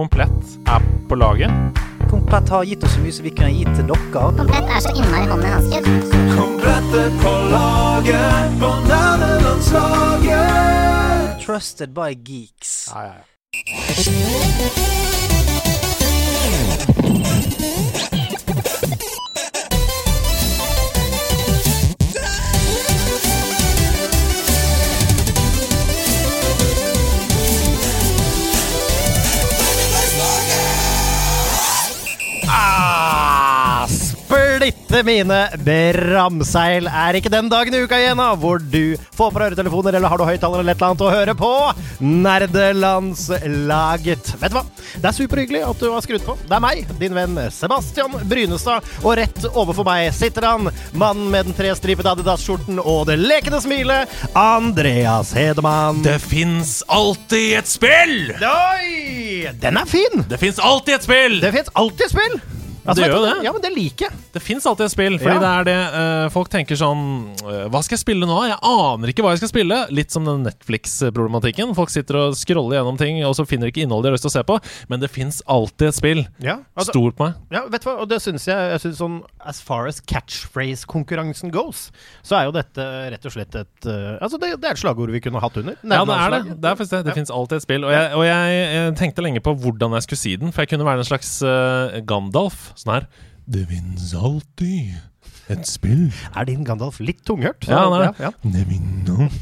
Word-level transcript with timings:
Komplett 0.00 0.44
er 0.66 0.80
på 1.08 1.14
laget. 1.14 1.50
Komplett 2.10 2.48
har 2.48 2.64
gitt 2.64 2.84
oss 2.84 2.94
så 2.94 3.00
mye 3.02 3.12
som 3.12 3.24
vi 3.26 3.30
kunne 3.36 3.50
gitt 3.52 3.74
til 3.76 3.84
dere. 3.90 4.32
Komplett 4.38 4.68
er 4.72 4.80
så 4.80 4.88
innmari 4.96 5.26
hånd 5.28 5.44
i 5.44 5.46
hanske. 5.52 5.80
er 7.04 7.10
på 7.20 7.32
laget 7.52 8.56
på 8.62 8.70
nerdelandslaget. 8.88 11.44
Trusted 11.44 11.90
by 11.92 12.16
geeks. 12.16 12.88
Ja, 12.94 13.00
ja, 13.04 13.12
ja. 13.12 13.20
Splitte 34.90 35.06
mine 35.06 35.44
bramseil. 35.62 36.88
Er 36.90 37.14
ikke 37.14 37.30
den 37.30 37.46
dagen 37.50 37.74
i 37.74 37.80
uka 37.84 37.98
igjen 38.00 38.18
da, 38.18 38.34
hvor 38.34 38.58
du 38.58 38.96
får 39.14 39.30
på 39.30 39.38
deg 39.38 39.46
øretelefoner 39.52 39.94
eller 39.94 40.08
har 40.10 40.18
du 40.18 40.24
høyttaler 40.26 40.58
eller 40.64 40.72
et 40.74 40.78
eller 40.80 40.90
annet 40.90 41.06
å 41.06 41.14
høre 41.14 41.34
på? 41.38 41.72
Nerdelandslaget. 42.00 44.34
Vet 44.40 44.50
du 44.50 44.56
hva? 44.58 44.64
Det 44.96 45.06
er 45.06 45.12
superhyggelig 45.14 45.62
at 45.68 45.78
du 45.78 45.92
har 45.94 46.02
skrudd 46.02 46.24
på. 46.26 46.34
Det 46.42 46.54
er 46.56 46.60
meg, 46.64 46.86
din 46.98 47.14
venn 47.14 47.38
Sebastian 47.54 48.10
Brynestad, 48.26 48.82
og 49.04 49.16
rett 49.20 49.44
overfor 49.52 49.84
meg 49.86 50.10
sitter 50.16 50.42
han, 50.48 50.70
mannen 50.90 51.30
med 51.30 51.44
den 51.46 51.54
trestripete 51.58 52.10
Adidas-skjorten 52.16 52.80
og 52.82 53.06
det 53.12 53.18
lekende 53.22 53.60
smilet, 53.62 54.10
Andreas 54.34 55.30
Hedemann. 55.38 56.02
Det 56.02 56.18
fins 56.24 56.82
alltid 56.90 57.62
et 57.62 57.68
spill! 57.70 58.34
Oi! 58.42 59.46
Den 59.62 59.78
er 59.78 59.86
fin! 59.86 60.26
Det 60.26 60.34
fins 60.42 60.58
alltid 60.58 60.94
et 60.98 61.06
spill! 61.06 61.38
Det 61.44 61.54
fins 61.60 61.70
alltid 61.78 62.06
et 62.08 62.14
spill! 62.16 62.59
Altså, 62.80 63.02
Det 63.02 63.08
gjør 63.10 63.16
jo 63.18 63.24
det. 63.26 63.44
Ja, 63.44 63.52
men 63.52 63.62
det 63.62 63.70
liker 63.74 64.06
jeg. 64.08 64.18
Det 64.32 64.40
fins 64.42 64.64
alltid 64.66 64.86
et 64.86 64.92
spill, 64.94 65.18
fordi 65.20 65.34
Ja. 65.36 65.40
det 65.42 65.50
er 65.50 65.64
det 65.68 65.94
eh, 66.00 66.28
folk 66.32 66.48
tenker 66.48 66.78
sånn 66.80 67.02
eh, 67.44 67.66
Hva 67.68 67.82
skal 67.84 67.96
jeg 67.98 68.02
spille 68.04 68.26
nå? 68.26 68.38
Jeg 68.48 68.56
aner 68.62 69.12
ikke 69.12 69.22
hva 69.26 69.34
jeg 69.34 69.42
skal 69.42 69.52
spille. 69.52 69.78
Litt 69.92 70.10
som 70.14 70.24
den 70.24 70.42
Netflix-problematikken. 70.46 71.74
Folk 71.76 71.90
sitter 71.92 72.16
og 72.16 72.34
scroller 72.40 72.78
gjennom 72.80 72.98
ting, 73.00 73.20
og 73.28 73.34
så 73.36 73.44
finner 73.46 73.68
de 73.68 73.74
ikke 73.74 73.84
innholdet 73.84 74.08
de 74.08 74.12
har 74.12 74.16
lyst 74.16 74.24
til 74.28 74.32
å 74.32 74.36
se 74.38 74.44
på. 74.48 74.56
Men 74.88 75.00
det 75.04 75.10
fins 75.12 75.42
alltid 75.46 75.88
et 75.90 75.98
spill. 75.98 76.22
Ja, 76.40 76.58
altså, 76.74 76.94
Stol 76.94 77.12
på 77.12 77.28
meg. 77.28 77.34
Ja, 77.52 77.64
vet 77.68 77.84
du 77.84 77.90
hva, 77.90 77.96
og 78.00 78.08
det 78.10 78.20
syns 78.24 78.46
jeg, 78.48 78.56
jeg 78.74 78.80
synes 78.86 78.98
sånn 79.00 79.18
As 79.44 79.60
far 79.64 79.86
as 79.88 80.00
catchphrase-konkurransen 80.00 81.50
goes, 81.52 81.88
så 82.26 82.36
er 82.40 82.48
jo 82.48 82.52
dette 82.54 82.84
rett 83.12 83.24
og 83.26 83.32
slett 83.34 83.54
et 83.60 83.88
uh, 83.88 84.18
Altså, 84.20 84.38
det, 84.40 84.52
det 84.60 84.68
er 84.70 84.76
et 84.76 84.80
slagord 84.82 85.10
vi 85.12 85.20
kunne 85.24 85.40
hatt 85.42 85.56
under. 85.60 85.76
Ja, 85.80 85.80
det 85.80 85.90
er 85.90 86.00
det. 86.00 86.06
Nederlandslaget. 86.06 86.60
Det, 86.60 86.70
er 86.70 86.76
faktisk 86.80 86.90
det. 86.96 87.02
det 87.04 87.10
Ja. 87.14 87.18
fins 87.20 87.30
alltid 87.34 87.56
et 87.60 87.62
spill. 87.66 87.84
Og, 87.84 87.92
jeg, 87.94 88.12
og 88.16 88.24
jeg, 88.26 88.60
eh, 88.70 88.90
tenkte 89.00 89.24
lenge 89.24 89.40
på 89.44 89.54
hvordan 89.56 89.96
jeg 89.96 90.06
skulle 90.06 90.20
si 90.20 90.34
den, 90.40 90.52
for 90.52 90.62
jeg 90.64 90.72
kunne 90.74 90.86
være 90.86 91.02
en 91.04 91.08
slags 91.08 91.30
eh, 91.42 92.00
Gandalf. 92.06 92.69
Sånn 92.74 92.94
her. 92.94 93.08
Det 93.50 93.66
fins 93.70 94.12
alltid 94.14 94.98
et 95.50 95.66
spill. 95.68 96.06
Er 96.36 96.46
din 96.48 96.62
Gandalf 96.66 97.00
litt 97.02 97.20
tunghørt? 97.26 97.66
Ja, 97.68 97.84
han 97.86 97.94
er 97.96 98.04
det. 98.04 98.10
ja, 98.22 98.30
ja. 98.30 98.32
Det. 98.40 98.64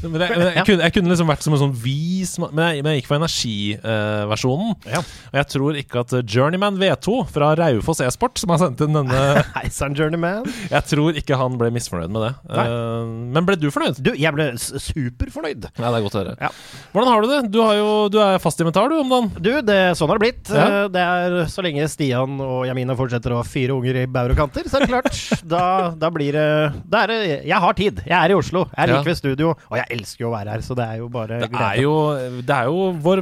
Men 0.09 0.23
jeg, 0.23 0.37
jeg, 0.39 0.63
kunne, 0.65 0.83
jeg 0.87 0.93
kunne 0.95 1.11
liksom 1.13 1.29
vært 1.29 1.43
som 1.45 1.53
en 1.55 1.61
sånn 1.61 1.73
vis 1.77 2.31
Men 2.41 2.59
jeg, 2.63 2.81
men 2.83 2.93
jeg 2.95 3.01
gikk 3.01 3.09
for 3.11 3.19
energiversjonen. 3.19 4.73
Ja. 4.89 5.01
og 5.03 5.37
jeg 5.39 5.47
tror 5.53 5.77
ikke 5.79 6.03
at 6.03 6.13
Journeyman 6.33 6.77
V2 6.79 7.15
fra 7.29 7.51
Raufoss 7.59 8.01
e-sport, 8.05 8.39
som 8.41 8.53
har 8.53 8.61
sendt 8.63 8.81
inn 8.85 8.95
denne 8.97 9.21
Hei 9.57 9.67
sann, 9.73 9.95
Journeyman. 9.97 10.47
Jeg 10.71 10.83
tror 10.89 11.17
ikke 11.19 11.37
han 11.39 11.57
ble 11.59 11.69
misfornøyd 11.75 12.11
med 12.13 12.25
det. 12.25 12.31
Eh, 12.49 13.11
men 13.35 13.47
ble 13.47 13.57
du 13.61 13.67
fornøyd? 13.73 13.99
Du, 14.05 14.11
jeg 14.17 14.33
ble 14.35 14.49
superfornøyd. 14.59 15.69
Ja, 15.77 15.89
det 15.91 15.99
er 15.99 16.05
godt 16.05 16.17
å 16.17 16.21
høre. 16.23 16.35
Ja. 16.41 16.51
Hvordan 16.93 17.11
har 17.13 17.23
du 17.25 17.29
det? 17.31 17.39
Du, 17.53 17.59
har 17.63 17.75
jo, 17.79 17.89
du 18.13 18.19
er 18.23 18.39
fast 18.43 18.61
inventar, 18.63 18.89
du, 18.91 18.97
om 19.03 19.11
dagen. 19.13 19.31
Du, 19.39 19.51
det, 19.65 19.79
sånn 19.99 20.09
har 20.11 20.19
det 20.19 20.25
blitt. 20.27 20.51
Ja. 20.53 20.65
Eh, 20.65 20.87
Det 20.93 21.03
er 21.05 21.37
så 21.51 21.63
lenge 21.65 21.87
Stian 21.91 22.39
og 22.43 22.63
Jamina 22.69 22.95
fortsetter 22.99 23.35
å 23.35 23.41
ha 23.41 23.47
fire 23.47 23.75
unger 23.77 24.01
i 24.03 24.05
baur 24.09 24.33
og 24.33 24.39
kanter, 24.39 24.67
så 24.69 24.79
er 24.79 24.85
det 24.85 24.91
klart. 24.93 25.11
da, 25.53 25.63
da 25.99 26.09
blir 26.13 26.33
det 26.35 26.99
er 26.99 27.13
Jeg 27.47 27.59
har 27.63 27.73
tid. 27.77 28.01
Jeg 28.07 28.15
er 28.17 28.33
i 28.33 28.37
Oslo. 28.37 28.65
Jeg 28.71 28.83
er 28.85 28.93
Ja. 28.93 28.97
like 28.99 29.09
ved 29.11 29.17
studio. 29.19 29.49
Og 29.69 29.77
jeg 29.77 29.85
elsker 29.97 30.23
jo 30.25 30.29
å 30.31 30.35
være 30.37 30.49
her, 30.55 30.61
så 30.65 30.75
det 30.75 30.85
er 30.87 30.97
jo 31.01 31.09
bare 31.09 31.39
Det 31.45 31.49
er 31.53 31.81
jo, 31.83 31.93
det 32.41 32.55
er 32.55 32.65
jo 32.69 32.91
vår 33.05 33.21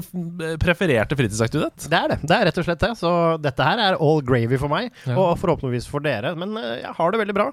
prefererte 0.62 1.18
fritidsaktivitet. 1.18 1.88
Det 1.90 1.98
er 1.98 2.08
det. 2.14 2.20
Det 2.28 2.36
er 2.38 2.46
rett 2.50 2.58
og 2.62 2.66
slett 2.68 2.80
det. 2.84 2.92
Så 3.00 3.12
dette 3.42 3.64
her 3.68 3.82
er 3.88 3.98
all 4.00 4.22
gravy 4.22 4.58
for 4.60 4.70
meg, 4.72 4.92
Ja. 5.06 5.16
og 5.18 5.38
forhåpentligvis 5.42 5.88
for 5.90 6.00
dere. 6.06 6.36
Men 6.38 6.56
eh, 6.58 6.82
jeg 6.84 6.94
har 6.98 7.12
det 7.12 7.20
veldig 7.22 7.34
bra. 7.38 7.48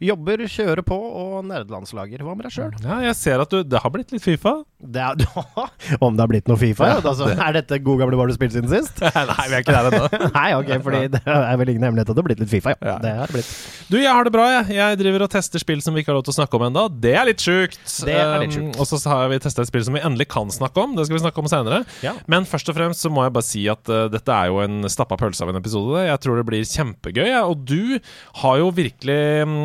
Jobber, 0.00 0.44
kjører 0.50 0.82
på, 0.86 0.96
og 0.96 1.44
nerdelandslager. 1.48 2.20
Hva 2.24 2.34
med 2.36 2.46
deg 2.48 2.52
sjøl? 2.52 2.72
Ja, 2.84 3.00
jeg 3.04 3.14
ser 3.16 3.40
at 3.40 3.50
du 3.50 3.62
Det 3.64 3.80
har 3.82 3.90
blitt 3.90 4.10
litt 4.12 4.22
Fifa. 4.22 4.64
Det 4.80 5.00
er, 5.00 5.14
om 6.04 6.16
det 6.16 6.22
har 6.24 6.28
blitt 6.30 6.48
noe 6.48 6.56
Fifa? 6.60 6.86
Ja, 6.88 7.00
altså, 7.00 7.28
er 7.36 7.52
dette 7.60 7.78
god 7.84 8.00
gamle 8.00 8.16
var 8.16 8.26
du 8.30 8.34
spilt 8.34 8.52
siden 8.56 8.68
sist? 8.72 9.00
Nei, 9.14 9.46
vi 9.48 9.54
er 9.58 9.62
ikke 9.64 9.76
der 9.76 9.90
ennå. 9.90 10.30
Nei, 10.38 10.48
ok, 10.56 10.70
fordi 10.84 11.02
det 11.12 11.22
er 11.26 11.56
vel 11.60 11.72
ingen 11.74 11.84
hemmelighet 11.88 12.08
at 12.10 12.16
det 12.16 12.22
har 12.22 12.28
blitt 12.30 12.40
litt 12.44 12.52
Fifa, 12.52 12.74
ja. 12.74 12.76
Ja. 12.90 12.96
Det 13.02 13.12
har 13.18 13.26
det 13.30 13.36
blitt. 13.38 13.50
Du, 13.90 13.96
jeg 14.00 14.10
har 14.14 14.24
det 14.26 14.32
bra, 14.34 14.46
jeg. 14.56 14.69
Jeg 14.74 14.98
driver 15.00 15.24
og 15.26 15.30
tester 15.32 15.62
spill 15.62 15.82
som 15.84 15.96
vi 15.96 16.02
ikke 16.02 16.12
har 16.12 16.18
lov 16.18 16.26
til 16.28 16.34
å 16.34 16.38
snakke 16.38 16.58
om 16.58 16.66
ennå. 16.68 16.86
Det 17.02 17.14
er 17.18 17.26
litt 17.28 17.42
sjukt. 17.42 17.80
Um, 18.06 18.70
og 18.76 18.86
så 18.88 19.00
har 19.10 19.30
vi 19.32 19.40
testa 19.42 19.64
et 19.64 19.70
spill 19.70 19.84
som 19.86 19.96
vi 19.96 20.02
endelig 20.06 20.28
kan 20.32 20.50
snakke 20.52 20.84
om. 20.84 20.96
Det 20.98 21.06
skal 21.08 21.18
vi 21.18 21.22
snakke 21.24 21.42
om 21.42 21.50
senere. 21.50 21.82
Ja. 22.04 22.14
Men 22.30 22.48
først 22.48 22.70
og 22.72 22.78
fremst 22.78 23.04
så 23.04 23.12
må 23.12 23.26
jeg 23.26 23.34
bare 23.36 23.48
si 23.48 23.66
at 23.72 23.92
uh, 23.92 24.06
dette 24.12 24.36
er 24.36 24.50
jo 24.52 24.62
en 24.64 24.88
stappa 24.92 25.18
pølse 25.20 25.44
av 25.44 25.52
en 25.52 25.60
episode. 25.60 26.06
Jeg 26.06 26.22
tror 26.24 26.40
det 26.40 26.46
blir 26.50 26.66
kjempegøy. 26.66 27.26
Ja. 27.28 27.44
Og 27.50 27.66
du 27.68 27.98
har 28.42 28.60
jo 28.62 28.72
virkelig 28.76 29.20
um, 29.44 29.56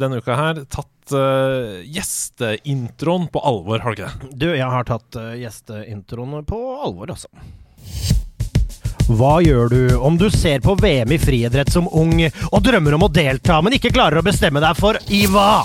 denne 0.00 0.22
uka 0.22 0.38
her 0.38 0.64
tatt 0.72 1.16
uh, 1.16 1.80
gjesteintroen 1.86 3.28
på 3.32 3.42
alvor, 3.42 3.82
har 3.82 3.94
du 3.94 4.02
ikke 4.02 4.10
det? 4.10 4.34
Du, 4.44 4.48
jeg 4.54 4.68
har 4.76 4.88
tatt 4.88 5.18
uh, 5.18 5.32
gjesteintroen 5.40 6.44
på 6.48 6.60
alvor, 6.82 7.14
altså. 7.14 7.32
Hva 9.10 9.40
gjør 9.42 9.72
du 9.72 9.80
om 9.98 10.16
du 10.18 10.28
ser 10.30 10.62
på 10.62 10.76
VM 10.78 11.12
i 11.12 11.18
friidrett 11.20 11.72
som 11.72 11.88
ung 11.90 12.14
og 12.22 12.60
drømmer 12.62 12.94
om 12.96 13.06
å 13.08 13.12
delta, 13.12 13.58
men 13.62 13.76
ikke 13.76 13.92
klarer 13.94 14.20
å 14.20 14.26
bestemme 14.26 14.62
deg 14.62 14.78
for 14.78 14.98
i 15.10 15.24
hva? 15.30 15.64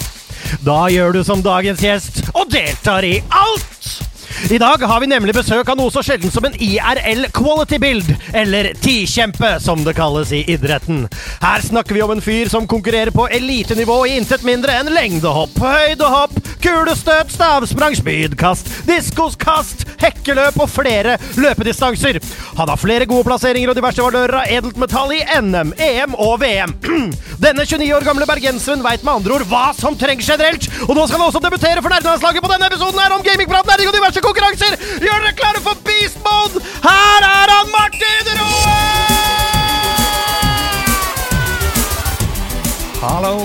Da 0.66 0.86
gjør 0.92 1.20
du 1.20 1.24
som 1.28 1.44
dagens 1.46 1.84
gjest 1.84 2.24
og 2.34 2.50
deltar 2.53 3.06
i 3.06 3.20
alt! 3.30 4.16
I 4.50 4.58
dag 4.58 4.84
har 4.88 5.00
vi 5.02 5.10
nemlig 5.10 5.34
besøk 5.36 5.70
av 5.70 5.78
noe 5.80 5.92
så 5.92 6.04
sjelden 6.06 6.32
som 6.32 6.46
en 6.48 6.56
IRL 6.62 7.26
quality 7.36 7.80
build, 7.82 8.10
eller 8.38 8.70
tikjempe 8.84 9.58
som 9.64 9.82
det 9.84 9.96
kalles 9.98 10.32
i 10.36 10.44
idretten. 10.54 11.06
Her 11.42 11.64
snakker 11.66 11.98
vi 11.98 12.04
om 12.06 12.14
en 12.14 12.24
fyr 12.24 12.52
som 12.52 12.68
konkurrerer 12.70 13.12
på 13.16 13.28
elitenivå 13.34 13.98
i 14.08 14.16
intet 14.20 14.46
mindre 14.48 14.78
enn 14.80 14.92
lengdehopp, 14.94 15.58
høydehopp, 15.60 16.38
kulestøt, 16.64 17.34
stavsprang, 17.34 17.98
spydkast, 17.98 18.70
diskoskast, 18.88 19.86
hekkeløp 20.02 20.62
og 20.64 20.72
flere 20.72 21.18
løpedistanser. 21.40 22.22
Han 22.58 22.72
har 22.72 22.82
flere 22.82 23.09
gode 23.09 23.28
plasseringer 23.28 23.74
og 23.74 23.78
diverse 23.78 24.04
valører 24.04 24.42
av 24.42 24.54
edelt 24.54 24.80
metall 24.82 25.14
i 25.18 25.24
NM, 25.42 25.74
EM 25.82 26.16
og 26.18 26.38
VM. 26.44 26.76
Denne 27.46 27.66
29 27.66 27.90
år 27.98 28.08
gamle 28.08 28.30
bergenseren 28.30 28.86
veit 28.86 29.04
med 29.06 29.20
andre 29.20 29.38
ord 29.38 29.48
hva 29.50 29.66
som 29.78 29.98
trengs 29.98 30.30
generelt, 30.30 30.70
og 30.88 30.96
nå 30.98 31.06
skal 31.08 31.22
han 31.22 31.28
også 31.30 31.44
debutere 31.44 31.84
for 31.84 31.94
nerdelandslaget 31.94 32.44
på 32.44 32.54
denne 32.54 32.72
episoden 32.72 33.02
her 33.02 33.18
om 33.18 33.26
gamingprat, 33.26 33.68
nerding 33.70 33.92
og 33.92 33.98
diverse 34.00 34.24
konkurranser! 34.28 34.78
Gjør 35.04 35.24
dere 35.24 35.36
klare 35.38 35.64
for 35.64 35.80
beast 35.88 36.20
mode! 36.26 36.64
Her 36.84 37.28
er 37.28 37.56
han, 37.56 37.72
Martin 37.74 38.34
Roe! 38.42 38.76
Hallo! 42.98 43.36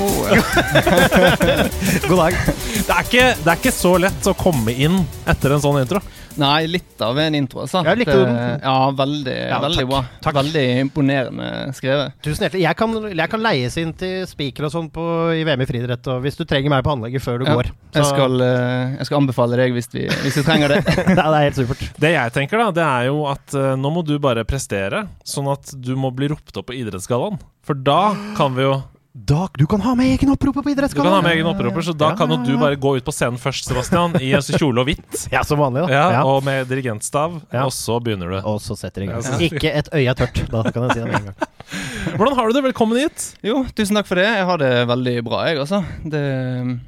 God 2.09 2.17
dag. 2.17 2.37
Det 2.73 2.91
er, 2.91 3.03
ikke, 3.05 3.27
det 3.37 3.51
er 3.53 3.59
ikke 3.61 3.75
så 3.75 3.93
lett 4.01 4.27
å 4.31 4.35
komme 4.39 4.73
inn 4.75 5.03
etter 5.29 5.55
en 5.55 5.63
sånn 5.63 5.83
intro. 5.83 6.01
Nei, 6.41 6.67
litt 6.71 7.01
av 7.05 7.19
en 7.19 7.35
intro, 7.37 7.63
altså. 7.65 7.83
Ja, 7.85 7.95
likte 7.99 8.15
du 8.17 8.25
den? 8.25 8.61
Ja, 8.63 8.77
veldig, 8.97 9.35
Ja, 9.51 9.59
veldig 9.65 9.83
takk. 9.83 9.89
bra. 9.91 10.01
Takk. 10.25 10.37
Veldig 10.39 10.65
imponerende 10.83 11.49
skrevet. 11.77 12.15
Tusen 12.25 12.47
hjertelig. 12.47 12.63
Jeg 12.65 12.79
kan, 12.79 12.95
jeg 13.13 13.33
kan 13.33 13.45
leies 13.45 13.77
inn 13.83 13.93
til 13.99 14.27
spiker 14.31 14.69
og 14.69 14.75
sånn 14.75 14.89
i 15.37 15.43
VM 15.49 15.65
i 15.65 15.69
friidrett, 15.69 16.11
hvis 16.25 16.39
du 16.39 16.45
trenger 16.49 16.73
meg 16.73 16.85
på 16.87 16.95
anlegget 16.95 17.25
før 17.25 17.43
du 17.43 17.47
Ja, 17.49 17.57
går. 17.59 17.71
Jeg, 17.95 18.09
skal, 18.09 18.41
eh, 18.47 18.97
jeg 18.99 19.07
skal 19.11 19.21
anbefale 19.23 19.57
deg 19.61 19.73
hvis, 19.77 19.91
vi, 19.93 20.07
hvis 20.23 20.39
du 20.39 20.43
trenger 20.47 20.77
det. 20.77 20.81
ja, 21.19 21.27
det 21.27 21.27
er 21.27 21.47
helt 21.49 21.61
supert. 21.61 21.85
Det 22.01 22.15
jeg 22.15 22.33
tenker 22.39 22.59
da, 22.63 22.71
det 22.81 22.87
er 22.87 23.11
jo 23.11 23.27
at 23.31 23.55
eh, 23.59 23.75
nå 23.77 23.93
må 23.93 24.05
du 24.07 24.17
bare 24.23 24.45
prestere, 24.49 25.07
sånn 25.25 25.51
at 25.53 25.75
du 25.77 25.95
må 25.99 26.11
bli 26.15 26.31
ropt 26.33 26.57
opp 26.57 26.71
på 26.71 26.77
Idrettsgallaen. 26.79 27.41
For 27.63 27.79
da 27.79 28.15
kan 28.39 28.57
vi 28.57 28.65
jo 28.67 28.81
Da, 29.13 29.45
du 29.61 29.67
kan 29.69 29.83
ha 29.85 29.93
med 29.95 30.09
egen 30.15 30.31
opproper 30.33 30.65
på 30.65 30.73
Du 30.73 30.87
kan 30.97 31.07
ha 31.13 31.19
med 31.21 31.35
egen 31.35 31.45
opproper, 31.47 31.83
så 31.85 31.93
da 31.93 32.11
Ja, 32.13 32.17
kan 32.17 32.31
jo 32.33 32.39
ja, 32.39 32.45
du 32.49 32.57
bare 32.57 32.77
gå 32.81 32.97
ut 32.97 33.05
på 33.05 33.13
scenen 33.13 33.37
først, 33.37 33.67
Sebastian, 33.69 34.15
i 34.17 34.31
en 34.33 34.41
kjole 34.41 34.81
og 34.81 34.87
hvitt. 34.89 35.27
Ja, 35.31 35.43
som 35.45 35.59
vanlig, 35.61 35.85
da. 35.85 35.93
Ja, 35.93 36.11
Ja. 36.13 36.23
Og 36.25 36.43
med 36.45 36.67
dirigentstav, 36.67 37.43
Ja. 37.53 37.67
og 37.67 37.73
så 37.73 38.01
begynner 38.01 38.31
du. 38.31 38.39
Og 38.41 38.61
så 38.61 38.75
setter 38.75 39.03
du 39.05 39.11
i 39.11 39.13
gang. 39.13 39.21
Ikke 39.41 39.69
et 39.69 39.89
øye 39.93 40.09
er 40.09 40.15
tørt. 40.15 40.49
Da 40.49 40.63
kan 40.73 40.89
jeg 40.89 40.93
si 40.93 41.01
det 41.01 41.09
med 41.13 41.21
en 41.21 41.25
gang. 41.29 42.17
Hvordan 42.17 42.35
har 42.37 42.47
du 42.49 42.53
det? 42.57 42.65
Velkommen 42.73 42.99
hit. 42.99 43.37
Jo, 43.45 43.65
tusen 43.77 43.97
takk 43.97 44.07
for 44.07 44.15
det. 44.17 44.25
Jeg 44.25 44.47
har 44.49 44.57
det 44.57 44.73
veldig 44.89 45.25
bra, 45.25 45.45
jeg, 45.47 45.59
altså. 45.61 45.85
Det 46.09 46.81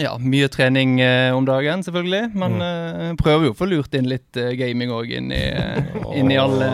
Ja, 0.00 0.14
mye 0.16 0.46
trening 0.48 0.94
eh, 1.04 1.34
om 1.36 1.44
dagen, 1.44 1.82
selvfølgelig. 1.84 2.30
Men 2.32 2.54
Mm. 2.56 2.62
eh, 2.64 3.14
prøver 3.20 3.44
jo 3.44 3.52
å 3.52 3.56
få 3.58 3.66
lurt 3.68 3.92
inn 3.98 4.06
litt 4.08 4.38
eh, 4.40 4.54
gaming 4.56 4.88
òg 4.88 5.10
inn, 5.18 5.26
eh, 5.36 5.82
inn 6.16 6.30
i 6.32 6.38
alle 6.40 6.68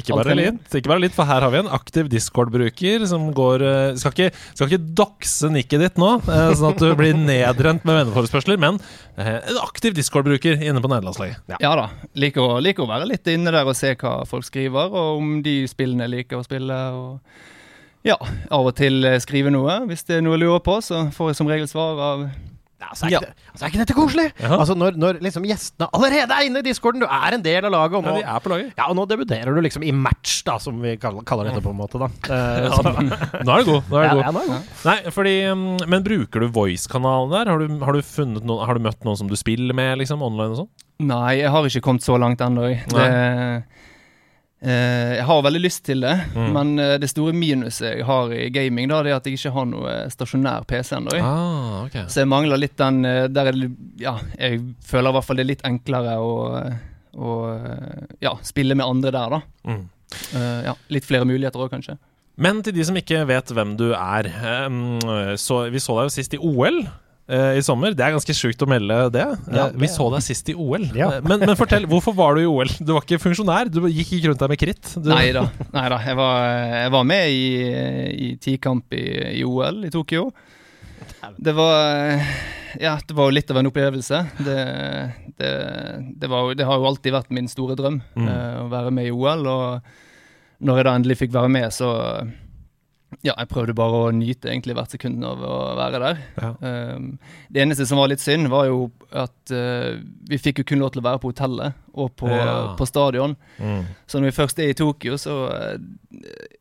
ikke 0.00 0.16
bare 0.18 0.34
litt, 0.34 0.66
ikke 0.74 0.90
bare 0.90 1.04
litt, 1.04 1.14
for 1.14 1.28
her 1.30 1.40
har 1.46 1.52
vi 1.54 1.60
en 1.60 1.70
aktiv 1.70 2.08
Discord-bruker 2.10 3.06
som 3.06 3.28
går 3.32 3.62
eh, 3.62 3.94
Skal 4.02 4.10
ikke, 4.16 4.32
skal 4.58 4.66
ikke 4.72 4.94
dokse 4.98 5.50
nikket 5.54 5.84
ditt 5.84 5.96
nå, 6.02 6.16
eh, 6.26 6.50
sånn 6.58 6.72
at 6.74 6.82
du 6.82 6.90
blir 6.98 7.14
nedrent 7.14 7.86
med 7.86 8.00
venneforespørsler, 8.00 8.58
men 8.58 8.80
eh, 9.16 9.36
en 9.46 9.60
aktiv 9.62 9.94
Discord-bruker 9.94 10.58
inne 10.58 10.82
på 10.82 10.90
nederlandslaget. 10.90 11.38
Ja 11.62 11.70
da. 11.78 11.86
Liker 12.18 12.42
å, 12.42 12.58
liker 12.60 12.82
å 12.82 12.90
være 12.90 13.06
litt 13.12 13.30
inne 13.30 13.54
der 13.54 13.62
og 13.70 13.78
se 13.78 13.94
hva 13.94 14.24
folk 14.26 14.42
skriver, 14.48 14.90
og 14.90 15.20
om 15.22 15.36
de 15.46 15.60
spillene 15.70 16.10
liker 16.10 16.42
å 16.42 16.44
spille. 16.48 16.74
og 16.98 17.20
ja, 18.06 18.14
av 18.54 18.66
og 18.68 18.74
til 18.78 19.00
eh, 19.06 19.16
skrive 19.22 19.50
noe. 19.54 19.80
Hvis 19.86 20.02
det 20.06 20.18
er 20.18 20.26
noe 20.26 20.34
jeg 20.36 20.44
lurer 20.48 20.60
på, 20.66 20.76
så 20.82 21.06
får 21.14 21.30
jeg 21.32 21.38
som 21.40 21.48
regel 21.50 21.66
svar 21.70 21.98
av 22.10 22.26
Ja, 22.76 22.90
så 22.92 23.06
er 23.06 23.14
ikke, 23.14 23.20
det, 23.30 23.44
altså, 23.52 23.62
er 23.64 23.70
ikke 23.70 23.80
dette 23.80 23.94
koselig? 23.96 24.24
Ja. 24.36 24.48
Altså 24.58 24.74
Når, 24.76 24.96
når 25.00 25.18
liksom 25.24 25.46
gjestene 25.48 25.86
allerede 25.96 26.34
er 26.36 26.44
inne 26.44 26.60
i 26.60 26.66
discorden, 26.66 27.00
du 27.00 27.06
er 27.08 27.36
en 27.38 27.44
del 27.44 27.64
av 27.64 27.72
laget, 27.72 27.94
og 27.96 28.04
Ja, 28.04 28.10
nå, 28.12 28.16
de 28.20 28.26
er 28.34 28.42
på 28.44 28.52
laget. 28.52 28.72
ja, 28.76 28.88
og 28.90 28.96
nå 28.98 29.06
debuterer 29.08 29.56
du 29.56 29.60
liksom 29.64 29.86
i 29.86 29.92
match, 29.96 30.42
da, 30.44 30.58
som 30.60 30.76
vi 30.84 30.92
kaller, 31.00 31.48
dette 31.48 31.62
på 31.64 31.72
en 31.72 31.78
måte. 31.80 31.96
da 32.02 32.10
Eh, 32.36 32.68
så- 32.76 32.92
Nå 32.92 33.54
er 33.54 33.64
du 33.64 33.70
god. 33.72 33.88
Nå 33.88 33.96
er 33.96 34.04
ja, 34.04 34.10
ja, 34.10 34.14
god. 34.14 34.34
nå 34.36 34.42
er 34.42 34.44
det 34.44 34.52
god. 34.52 34.68
Nei, 34.90 34.96
fordi 35.16 35.34
mm, 35.56 35.88
Men 35.88 36.04
bruker 36.04 36.44
du 36.44 36.48
Voice-kanalen 36.52 37.32
der? 37.32 37.50
Har 37.50 37.58
du, 37.64 37.78
har, 37.84 37.92
du 37.96 38.36
noen, 38.44 38.66
har 38.66 38.74
du 38.76 38.84
møtt 38.84 39.04
noen 39.08 39.16
som 39.16 39.28
du 39.32 39.36
spiller 39.40 39.72
med, 39.74 39.96
liksom, 40.02 40.20
online 40.20 40.52
og 40.52 40.60
sånn? 40.64 40.70
Nei, 41.08 41.38
jeg 41.40 41.50
har 41.52 41.64
ikke 41.68 41.84
kommet 41.84 42.04
så 42.04 42.16
langt 42.20 42.40
ennå. 42.44 42.68
Jeg. 44.60 44.68
Eh, 44.68 45.16
Jeg 45.16 45.24
har 45.28 45.42
veldig 45.42 45.60
lyst 45.62 45.84
til 45.84 46.00
det, 46.00 46.14
Mm. 46.34 46.52
men 46.52 46.78
eh, 46.78 46.98
det 46.98 47.08
store 47.10 47.32
minuset 47.32 47.96
jeg 47.98 48.04
har 48.04 48.32
i 48.32 48.48
gaming, 48.50 48.88
da, 48.88 49.02
det 49.02 49.12
er 49.12 49.16
at 49.16 49.24
jeg 49.26 49.34
ikke 49.38 49.52
har 49.52 49.66
noe 49.66 49.96
stasjonær 50.10 50.64
PC 50.66 50.96
ennå. 50.96 51.12
Ah, 51.20 51.84
okay. 51.84 52.04
Så 52.08 52.20
jeg 52.24 52.28
mangler 52.28 52.56
litt 52.58 52.76
den 52.76 53.04
eh, 53.04 53.28
Der 53.28 53.44
jeg, 53.52 53.70
Ja, 54.00 54.16
jeg 54.38 54.60
føler 54.84 55.10
i 55.10 55.12
hvert 55.12 55.24
fall 55.24 55.36
det 55.36 55.44
er 55.44 55.52
litt 55.52 55.62
enklere 55.64 56.16
å, 56.18 56.34
å 57.16 57.36
eh, 57.54 58.06
ja, 58.20 58.34
spille 58.42 58.74
med 58.74 58.86
andre 58.86 59.10
der, 59.12 59.30
da. 59.30 59.40
Mm. 59.68 59.88
Eh, 60.34 60.60
ja, 60.70 60.74
litt 60.88 61.04
flere 61.04 61.24
muligheter 61.26 61.60
òg, 61.60 61.70
kanskje. 61.70 61.98
Men 62.38 62.62
til 62.62 62.74
de 62.76 62.84
som 62.84 62.96
ikke 62.96 63.22
vet 63.26 63.48
hvem 63.56 63.76
du 63.80 63.92
er 63.96 64.26
eh, 64.28 65.36
så, 65.40 65.70
Vi 65.72 65.80
så 65.80 65.94
deg 65.96 66.08
jo 66.10 66.12
sist 66.12 66.34
i 66.36 66.40
OL 66.40 66.82
eh, 66.84 66.90
i 67.28 67.62
sommer. 67.66 67.90
Det 67.96 68.04
er 68.06 68.12
ganske 68.14 68.34
sjukt 68.38 68.60
å 68.62 68.68
melde 68.70 68.96
det. 69.10 69.24
Ja, 69.50 69.64
Eh, 69.66 69.72
vi 69.74 69.86
det- 69.86 69.90
så 69.96 70.10
deg 70.12 70.22
sist 70.22 70.48
i 70.48 70.54
OL. 70.54 70.84
Ja. 70.94 71.08
Eh, 71.16 71.20
Men, 71.26 71.40
men 71.40 71.56
fortell, 71.58 71.84
hvorfor 71.90 72.14
var 72.14 72.34
du 72.36 72.42
i 72.42 72.46
OL? 72.46 72.68
Du 72.78 72.92
var 72.94 73.02
ikke 73.02 73.18
funksjonær? 73.18 73.70
Du 73.72 73.80
gikk 73.88 74.12
ikke 74.20 74.28
rundt 74.30 74.38
der 74.44 74.48
med 74.48 74.58
kritt? 74.58 74.92
Du, 74.94 75.08
Nei 75.10 75.32
da. 75.32 75.48
Jeg, 75.72 76.16
var, 76.16 76.36
jeg 76.84 76.90
var 76.94 77.04
med 77.04 77.30
i, 77.30 77.46
i 78.28 78.36
tikamp 78.36 78.92
i, 78.94 79.40
i 79.40 79.44
OL 79.44 79.84
i 79.84 79.90
Tokyo. 79.90 80.30
Det 81.38 81.54
var 81.54 82.20
Ja, 82.78 82.98
det 83.08 83.14
var 83.16 83.30
jo 83.30 83.34
litt 83.34 83.50
av 83.50 83.56
en 83.56 83.66
opplevelse. 83.70 84.18
Det, 84.44 84.56
det, 85.38 85.52
det, 86.20 86.28
var, 86.28 86.54
det 86.54 86.66
har 86.68 86.76
jo 86.78 86.86
alltid 86.90 87.12
vært 87.14 87.30
min 87.32 87.48
store 87.48 87.74
drøm 87.78 88.02
Mm. 88.14 88.28
eh, 88.28 88.56
å 88.62 88.68
være 88.70 88.90
med 88.92 89.06
i 89.08 89.14
OL. 89.14 89.46
Og 89.48 89.80
når 90.62 90.76
jeg 90.76 90.84
da 90.84 90.94
endelig 90.98 91.16
fikk 91.22 91.32
være 91.32 91.48
med, 91.50 91.70
så 91.72 91.88
Ja, 93.24 93.32
jeg 93.32 93.48
prøvde 93.50 93.74
bare 93.76 94.02
å 94.06 94.12
nyte 94.14 94.50
egentlig 94.50 94.76
hvert 94.76 94.92
sekund 94.92 95.24
av 95.26 95.40
å 95.42 95.56
være 95.78 96.00
der. 96.02 96.20
Ja. 96.36 96.50
Um, 96.60 97.08
det 97.52 97.62
eneste 97.64 97.86
som 97.88 98.00
var 98.00 98.10
litt 98.12 98.22
synd, 98.22 98.50
var 98.52 98.68
jo 98.68 98.90
at 99.10 99.54
uh, 99.54 99.96
vi 100.28 100.40
fikk 100.42 100.62
jo 100.62 100.68
kun 100.72 100.82
lov 100.84 100.92
til 100.94 101.02
å 101.02 101.08
være 101.08 101.22
på 101.22 101.32
hotellet 101.32 101.85
og 101.96 102.12
på, 102.20 102.28
Ja. 102.28 102.74
på 102.76 102.86
stadion. 102.86 103.36
Mm. 103.58 103.86
Så 104.06 104.20
når 104.20 104.28
vi 104.30 104.36
først 104.36 104.58
er 104.60 104.68
i 104.70 104.76
Tokyo, 104.76 105.16
så 105.20 105.36
eh, 105.52 105.78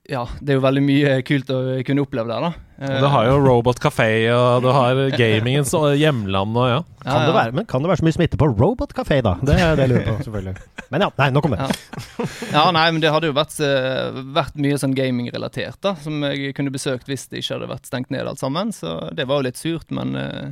Ja, 0.09 0.25
det 0.41 0.53
er 0.53 0.57
jo 0.59 0.63
veldig 0.65 0.81
mye 0.85 1.13
kult 1.25 1.49
å 1.49 1.59
kunne 1.87 2.03
oppleve 2.03 2.27
der, 2.29 2.43
da. 2.45 2.51
Og 2.85 2.99
Du 3.01 3.07
har 3.07 3.25
jo 3.29 3.37
Robot 3.41 3.79
Café, 3.81 4.07
og 4.35 4.61
du 4.65 4.67
har 4.75 4.99
gamingens 5.15 5.71
hjemland 5.97 6.57
og 6.59 6.67
ja. 6.69 6.81
Kan 7.05 7.25
det 7.25 7.33
være, 7.37 7.53
men 7.55 7.65
kan 7.69 7.81
det 7.81 7.89
være 7.89 8.01
så 8.01 8.05
mye 8.07 8.15
smitte 8.17 8.37
på 8.41 8.49
Robot 8.51 8.93
Café, 8.97 9.21
da? 9.25 9.35
Det 9.41 9.55
er 9.55 9.75
det 9.79 9.85
jeg 9.85 9.91
lurer 9.93 10.05
på, 10.09 10.15
selvfølgelig. 10.27 10.55
Men 10.91 11.05
ja, 11.05 11.09
nei, 11.21 11.29
nok 11.35 11.47
om 11.49 11.55
det. 11.55 11.59
Ja. 11.65 12.27
Ja, 12.51 12.63
nei, 12.75 12.85
men 12.91 13.01
det 13.03 13.11
hadde 13.13 13.29
jo 13.29 13.35
vært, 13.37 13.57
eh, 13.65 14.21
vært 14.35 14.55
mye 14.61 14.77
sånn 14.81 14.95
gaming-relatert, 14.97 15.79
da. 15.85 15.95
Som 16.01 16.21
jeg 16.27 16.53
kunne 16.57 16.73
besøkt 16.73 17.07
hvis 17.09 17.27
det 17.31 17.41
ikke 17.43 17.57
hadde 17.59 17.71
vært 17.73 17.89
stengt 17.89 18.11
ned 18.13 18.27
alt 18.29 18.41
sammen. 18.41 18.73
Så 18.75 18.97
det 19.15 19.27
var 19.29 19.41
jo 19.41 19.47
litt 19.49 19.61
surt, 19.61 19.89
men 19.95 20.15
eh, 20.19 20.49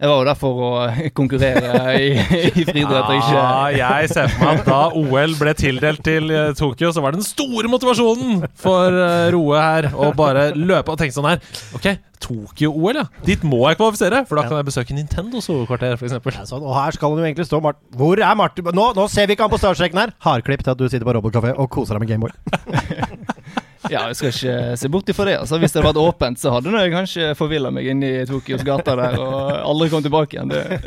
jeg 0.00 0.08
var 0.08 0.16
jo 0.22 0.26
der 0.30 0.38
for 0.40 0.60
å 0.64 0.68
konkurrere 1.18 1.94
i, 2.00 2.12
i 2.16 2.64
friidrett 2.64 3.10
Ja, 3.34 3.48
jeg 3.68 4.08
ser 4.12 4.30
for 4.32 4.46
meg 4.46 4.62
at 4.62 4.70
da 4.70 4.80
OL 4.96 5.34
ble 5.36 5.52
tildelt 5.58 6.00
til 6.06 6.32
eh, 6.32 6.52
Tokyo, 6.56 6.92
så 6.96 7.04
var 7.04 7.12
det 7.12 7.20
den 7.20 7.28
store 7.28 7.68
motivasjonen 7.68 8.46
for 8.60 8.96
eh, 8.96 9.26
Roe 9.34 9.60
her 9.60 9.90
å 9.92 10.12
bare 10.16 10.50
løpe 10.56 10.94
og 10.94 11.00
tenke 11.00 11.16
sånn 11.16 11.28
her 11.28 11.44
Ok, 11.76 11.90
Tokyo-OL, 12.20 13.00
ja. 13.00 13.06
Dit 13.26 13.44
må 13.48 13.62
jeg 13.68 13.80
kvalifisere, 13.80 14.24
for 14.28 14.40
da 14.40 14.46
kan 14.48 14.58
jeg 14.60 14.68
besøke 14.68 14.96
Nintendos 14.96 15.48
hovedkvarter, 15.52 15.96
f.eks. 15.96 16.16
Ja, 16.16 16.44
sånn, 16.48 16.64
og 16.64 16.76
her 16.76 16.96
skal 16.96 17.12
han 17.14 17.22
jo 17.22 17.28
egentlig 17.28 17.48
stå 17.48 17.60
Mart 17.64 17.80
Hvor 17.96 18.20
er 18.20 18.36
Martin? 18.40 18.68
Nå, 18.76 18.90
nå 18.96 19.08
ser 19.12 19.28
vi 19.28 19.36
ikke 19.36 19.48
han 19.48 19.52
på 19.52 19.60
startstreken 19.60 20.00
her! 20.00 20.16
Hardklipp 20.24 20.64
til 20.64 20.74
at 20.74 20.80
du 20.80 20.88
sitter 20.88 21.08
på 21.08 21.16
Robot 21.16 21.36
Café 21.36 21.52
og 21.56 21.68
koser 21.72 21.96
deg 21.96 22.04
med 22.04 22.14
Gameboy. 22.14 22.32
Ja, 23.88 24.02
jeg 24.10 24.18
skal 24.18 24.34
ikke 24.34 24.76
se 24.76 24.90
bort 24.92 25.08
ifra 25.08 25.24
det. 25.28 25.36
Altså, 25.40 25.56
hvis 25.62 25.72
det 25.72 25.80
hadde 25.80 25.94
vært 25.94 26.02
åpent, 26.02 26.40
så 26.42 26.52
hadde 26.52 26.74
jeg 26.74 26.92
kanskje 26.92 27.30
forvilla 27.38 27.70
meg 27.72 27.88
inn 27.88 28.04
i 28.04 28.12
Tokyos 28.28 28.64
gater 28.66 29.00
der 29.00 29.16
og 29.22 29.54
aldri 29.56 29.88
kom 29.92 30.04
tilbake 30.04 30.36
igjen. 30.36 30.52
Det. 30.52 30.82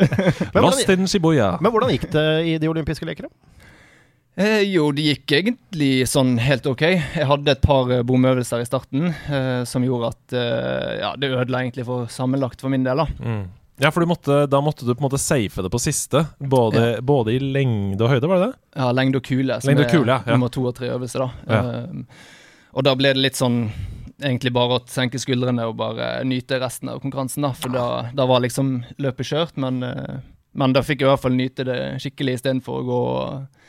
Men 0.54 0.68
hvordan, 0.68 1.08
Shibuya. 1.10 1.56
men 1.64 1.74
hvordan 1.74 1.94
gikk 1.96 2.06
det 2.14 2.28
i 2.52 2.58
de 2.62 2.70
olympiske 2.70 3.08
leker? 3.10 3.32
Eh, 4.36 4.62
jo, 4.66 4.88
det 4.96 5.06
gikk 5.06 5.34
egentlig 5.38 5.92
sånn 6.10 6.36
helt 6.42 6.66
ok. 6.70 6.82
Jeg 6.90 7.28
hadde 7.30 7.54
et 7.54 7.62
par 7.62 7.90
eh, 7.94 8.06
bomøvelser 8.06 8.64
i 8.64 8.70
starten 8.70 9.12
eh, 9.12 9.62
som 9.70 9.86
gjorde 9.86 10.10
at 10.10 10.38
eh, 10.38 10.94
ja, 11.04 11.12
det 11.22 11.30
ødela 11.36 11.62
egentlig 11.62 11.86
for 11.86 12.10
sammenlagt 12.10 12.64
for 12.64 12.74
min 12.74 12.86
del. 12.86 13.04
da. 13.04 13.10
Mm. 13.22 13.44
Ja, 13.82 13.90
for 13.94 14.06
du 14.06 14.10
måtte, 14.10 14.44
da 14.50 14.62
måtte 14.62 14.86
du 14.86 14.94
på 14.94 15.02
en 15.02 15.08
måte 15.08 15.22
safe 15.22 15.62
det 15.66 15.70
på 15.74 15.82
siste. 15.82 16.26
Både, 16.38 17.00
både 17.02 17.34
i 17.34 17.42
lengde 17.42 18.02
og 18.06 18.14
høyde, 18.14 18.30
var 18.30 18.42
det 18.42 18.48
det? 18.48 18.62
Ja, 18.78 18.90
lengde 18.94 19.22
og 19.22 19.26
kule, 19.28 19.58
som 19.62 19.70
Lengde 19.70 19.86
og 19.86 19.94
kule, 19.94 20.10
ja, 20.10 20.20
ja. 20.22 20.30
er 20.30 20.38
nummer 20.38 20.54
to 20.54 20.66
og 20.70 20.76
tre 20.78 20.90
øvelser, 20.94 21.26
da. 21.26 21.30
Ja. 21.50 22.42
Og 22.74 22.86
da 22.86 22.96
ble 22.98 23.14
det 23.14 23.22
litt 23.22 23.40
sånn 23.40 23.68
egentlig 24.24 24.54
bare 24.56 24.78
å 24.78 24.84
senke 24.90 25.22
skuldrene 25.22 25.66
og 25.68 25.78
bare 25.80 26.16
nyte 26.28 26.60
resten 26.62 26.92
av 26.92 27.02
konkurransen. 27.04 27.46
da, 27.46 27.54
For 27.58 27.74
da, 27.74 27.88
da 28.16 28.28
var 28.30 28.44
liksom 28.44 28.76
løpet 29.02 29.30
kjørt, 29.30 29.60
men, 29.62 29.84
eh, 29.84 30.24
men 30.54 30.74
da 30.76 30.84
fikk 30.86 31.02
jeg 31.02 31.10
i 31.10 31.12
hvert 31.12 31.24
fall 31.24 31.38
nyte 31.38 31.68
det 31.68 31.80
skikkelig 32.04 32.40
istedenfor 32.40 32.82
å 32.82 32.88
gå 32.88 33.00
og 33.14 33.62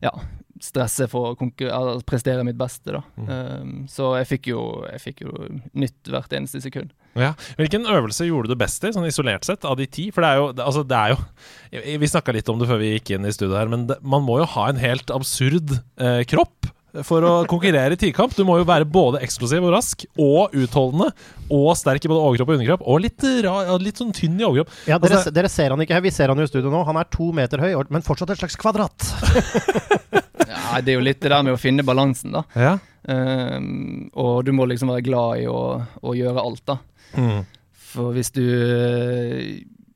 ja, 0.00 0.12
stresse 0.60 1.06
for 1.10 1.34
å 1.34 2.00
prestere 2.08 2.44
mitt 2.44 2.58
beste. 2.60 2.92
da. 2.92 3.02
Mm. 3.16 3.28
Um, 3.28 3.74
så 3.88 4.14
jeg 4.20 4.28
fikk, 4.34 4.50
jo, 4.52 4.62
jeg 4.88 5.02
fikk 5.04 5.22
jo 5.26 5.32
nytt 5.72 6.10
hvert 6.10 6.32
eneste 6.36 6.62
sekund. 6.64 6.92
Ja. 7.18 7.32
Hvilken 7.58 7.88
øvelse 7.90 8.28
gjorde 8.28 8.52
du 8.52 8.58
best 8.60 8.84
i, 8.84 8.92
sånn 8.94 9.08
isolert 9.08 9.46
sett, 9.48 9.64
av 9.68 9.78
de 9.80 9.88
ti? 9.90 10.08
For 10.14 10.24
det 10.24 10.30
er 10.30 10.40
jo, 10.40 10.50
altså, 10.62 10.84
det 10.86 10.98
er 10.98 11.14
jo 11.14 11.98
Vi 12.00 12.10
snakka 12.10 12.34
litt 12.34 12.48
om 12.52 12.60
det 12.60 12.68
før 12.70 12.80
vi 12.82 12.92
gikk 12.94 13.14
inn 13.16 13.26
i 13.28 13.34
studio 13.34 13.56
her, 13.58 13.70
men 13.72 13.88
det, 13.90 13.98
man 14.02 14.24
må 14.26 14.40
jo 14.40 14.48
ha 14.56 14.68
en 14.70 14.80
helt 14.80 15.10
absurd 15.14 15.74
eh, 16.00 16.22
kropp 16.30 16.59
for 17.06 17.26
å 17.26 17.32
konkurrere 17.50 17.96
i 17.96 18.00
tikamp. 18.00 18.34
Du 18.36 18.42
må 18.48 18.58
jo 18.60 18.66
være 18.68 18.88
både 18.88 19.20
eksplosiv 19.24 19.64
og 19.66 19.74
rask, 19.76 20.04
og 20.20 20.54
utholdende, 20.56 21.10
og 21.50 21.70
sterk 21.78 22.04
i 22.06 22.10
både 22.10 22.24
overkropp 22.26 22.52
og 22.52 22.56
underkropp, 22.58 22.84
og 22.86 23.00
litt, 23.04 23.26
ra, 23.46 23.56
litt 23.82 24.00
sånn 24.00 24.12
tynn 24.16 24.38
i 24.40 24.46
overkropp. 24.46 24.74
Ja, 24.90 24.98
dere, 24.98 25.20
Altså- 25.20 25.34
dere 25.34 25.48
ser 25.52 25.70
han 25.70 25.80
ikke 25.80 25.94
her, 25.98 26.04
vi 26.04 26.10
ser 26.14 26.28
han 26.28 26.38
jo 26.38 26.44
i 26.48 26.50
studio 26.50 26.70
nå. 26.70 26.84
Han 26.86 26.96
er 26.96 27.10
to 27.10 27.30
meter 27.32 27.58
høy, 27.62 27.74
men 27.90 28.02
fortsatt 28.02 28.30
et 28.30 28.38
slags 28.42 28.56
kvadrat. 28.60 28.96
Ja, 30.50 30.80
det 30.82 30.92
er 30.92 30.98
jo 30.98 31.04
litt 31.06 31.20
det 31.22 31.30
der 31.30 31.42
med 31.46 31.54
å 31.54 31.60
finne 31.60 31.84
balansen, 31.86 32.32
da. 32.34 32.42
Ja. 32.58 32.72
Um, 33.06 34.10
og 34.18 34.44
du 34.46 34.52
må 34.52 34.66
liksom 34.68 34.90
være 34.92 35.04
glad 35.06 35.44
i 35.44 35.46
å, 35.50 35.60
å 36.02 36.14
gjøre 36.16 36.42
alt, 36.42 36.62
da. 36.66 36.76
Mm. 37.14 37.44
For 37.90 38.14
hvis 38.14 38.30
du 38.34 38.44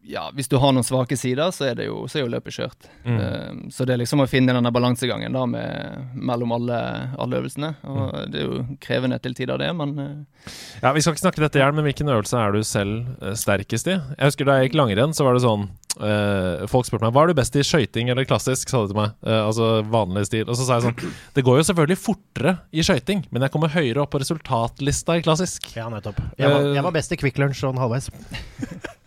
Ja, 0.04 0.26
hvis 0.37 0.50
du 0.52 0.58
har 0.61 0.73
noen 0.76 0.84
svake 0.84 1.16
sider, 1.16 1.49
så 1.54 1.70
er 1.70 1.78
det 1.78 1.87
jo, 1.88 2.02
så 2.11 2.18
er 2.18 2.25
jo 2.26 2.32
løpet 2.34 2.56
kjørt. 2.58 2.88
Mm. 3.06 3.14
Eh, 3.16 3.52
så 3.73 3.87
det 3.88 3.94
er 3.94 4.02
liksom 4.02 4.20
å 4.20 4.28
finne 4.28 4.52
denne 4.52 4.73
balansegangen 4.75 5.32
da 5.32 5.44
med, 5.49 6.11
mellom 6.14 6.52
alle, 6.58 6.80
alle 7.20 7.40
øvelsene. 7.40 7.70
Og 7.88 8.18
det 8.32 8.42
er 8.42 8.50
jo 8.50 8.64
krevende 8.84 9.18
til 9.25 9.37
tider, 9.38 9.61
det, 9.61 9.70
men 9.76 9.94
uh. 9.96 10.50
Ja, 10.82 10.92
Vi 10.92 11.00
skal 11.00 11.14
ikke 11.14 11.23
snakke 11.23 11.40
dette 11.40 11.56
i 11.56 11.62
hjel, 11.62 11.73
men 11.73 11.87
hvilken 11.88 12.12
øvelse 12.12 12.37
er 12.37 12.52
du 12.52 12.61
selv 12.68 13.06
eh, 13.25 13.32
sterkest 13.38 13.88
i? 13.88 13.96
Jeg 13.96 14.28
husker 14.28 14.49
Da 14.49 14.58
jeg 14.58 14.68
gikk 14.68 14.76
langrenn, 14.82 15.14
så 15.16 15.25
var 15.25 15.37
det 15.37 15.44
sånn 15.44 15.64
uh, 16.02 16.66
Folk 16.68 16.84
spurte 16.84 17.06
meg 17.06 17.14
hva 17.16 17.25
er 17.25 17.32
du 17.32 17.38
best 17.38 17.56
i, 17.56 17.64
skøyting 17.64 18.11
eller 18.12 18.28
klassisk, 18.28 18.68
sa 18.68 18.82
de 18.84 18.92
til 18.92 18.99
meg. 18.99 19.14
Uh, 19.25 19.40
altså 19.46 19.70
vanlig 19.88 20.26
stil. 20.28 20.44
Og 20.44 20.58
så 20.58 20.66
sa 20.66 20.76
jeg 20.76 20.90
sånn 20.90 21.14
Det 21.38 21.46
går 21.46 21.62
jo 21.62 21.68
selvfølgelig 21.70 22.00
fortere 22.02 22.58
i 22.76 22.84
skøyting, 22.84 23.25
men 23.32 23.46
jeg 23.46 23.54
kommer 23.56 23.73
høyere 23.73 24.04
opp 24.04 24.12
på 24.12 24.20
resultatlista 24.20 25.16
i 25.16 25.25
klassisk. 25.25 25.73
Ja, 25.78 25.88
nettopp. 25.92 26.20
Jeg 26.37 26.52
var, 26.52 26.68
jeg 26.76 26.87
var 26.90 26.99
best 27.00 27.16
i 27.16 27.20
Quick 27.25 27.40
Lunch 27.40 27.64
sånn 27.64 27.80
halvveis. 27.80 28.12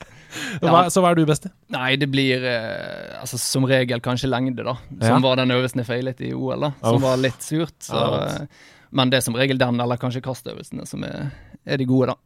Hva, 0.62 0.86
så 0.92 1.02
hva 1.04 1.12
er 1.14 1.20
du 1.20 1.26
best 1.30 1.48
i? 1.48 1.52
Nei, 1.74 1.92
det 2.00 2.10
blir 2.12 2.44
eh, 2.48 3.18
altså 3.22 3.40
som 3.42 3.68
regel 3.70 4.02
kanskje 4.04 4.30
lengde, 4.32 4.66
da. 4.68 4.78
Som 5.02 5.26
var 5.26 5.40
den 5.40 5.54
øvelsen 5.56 5.84
jeg 5.84 5.90
feilet 5.90 6.24
i 6.26 6.34
OL, 6.36 6.68
da. 6.68 6.72
Som 6.84 7.02
var 7.06 7.20
litt 7.22 7.46
surt. 7.46 7.76
Så, 7.84 8.02
eh, 8.22 8.66
men 8.98 9.12
det 9.12 9.20
er 9.22 9.28
som 9.28 9.38
regel 9.38 9.60
den, 9.62 9.80
eller 9.84 10.00
kanskje 10.02 10.24
kastøvelsene, 10.26 10.88
som 10.90 11.04
er, 11.08 11.30
er 11.66 11.82
de 11.82 11.88
gode, 11.90 12.14
da. 12.14 12.20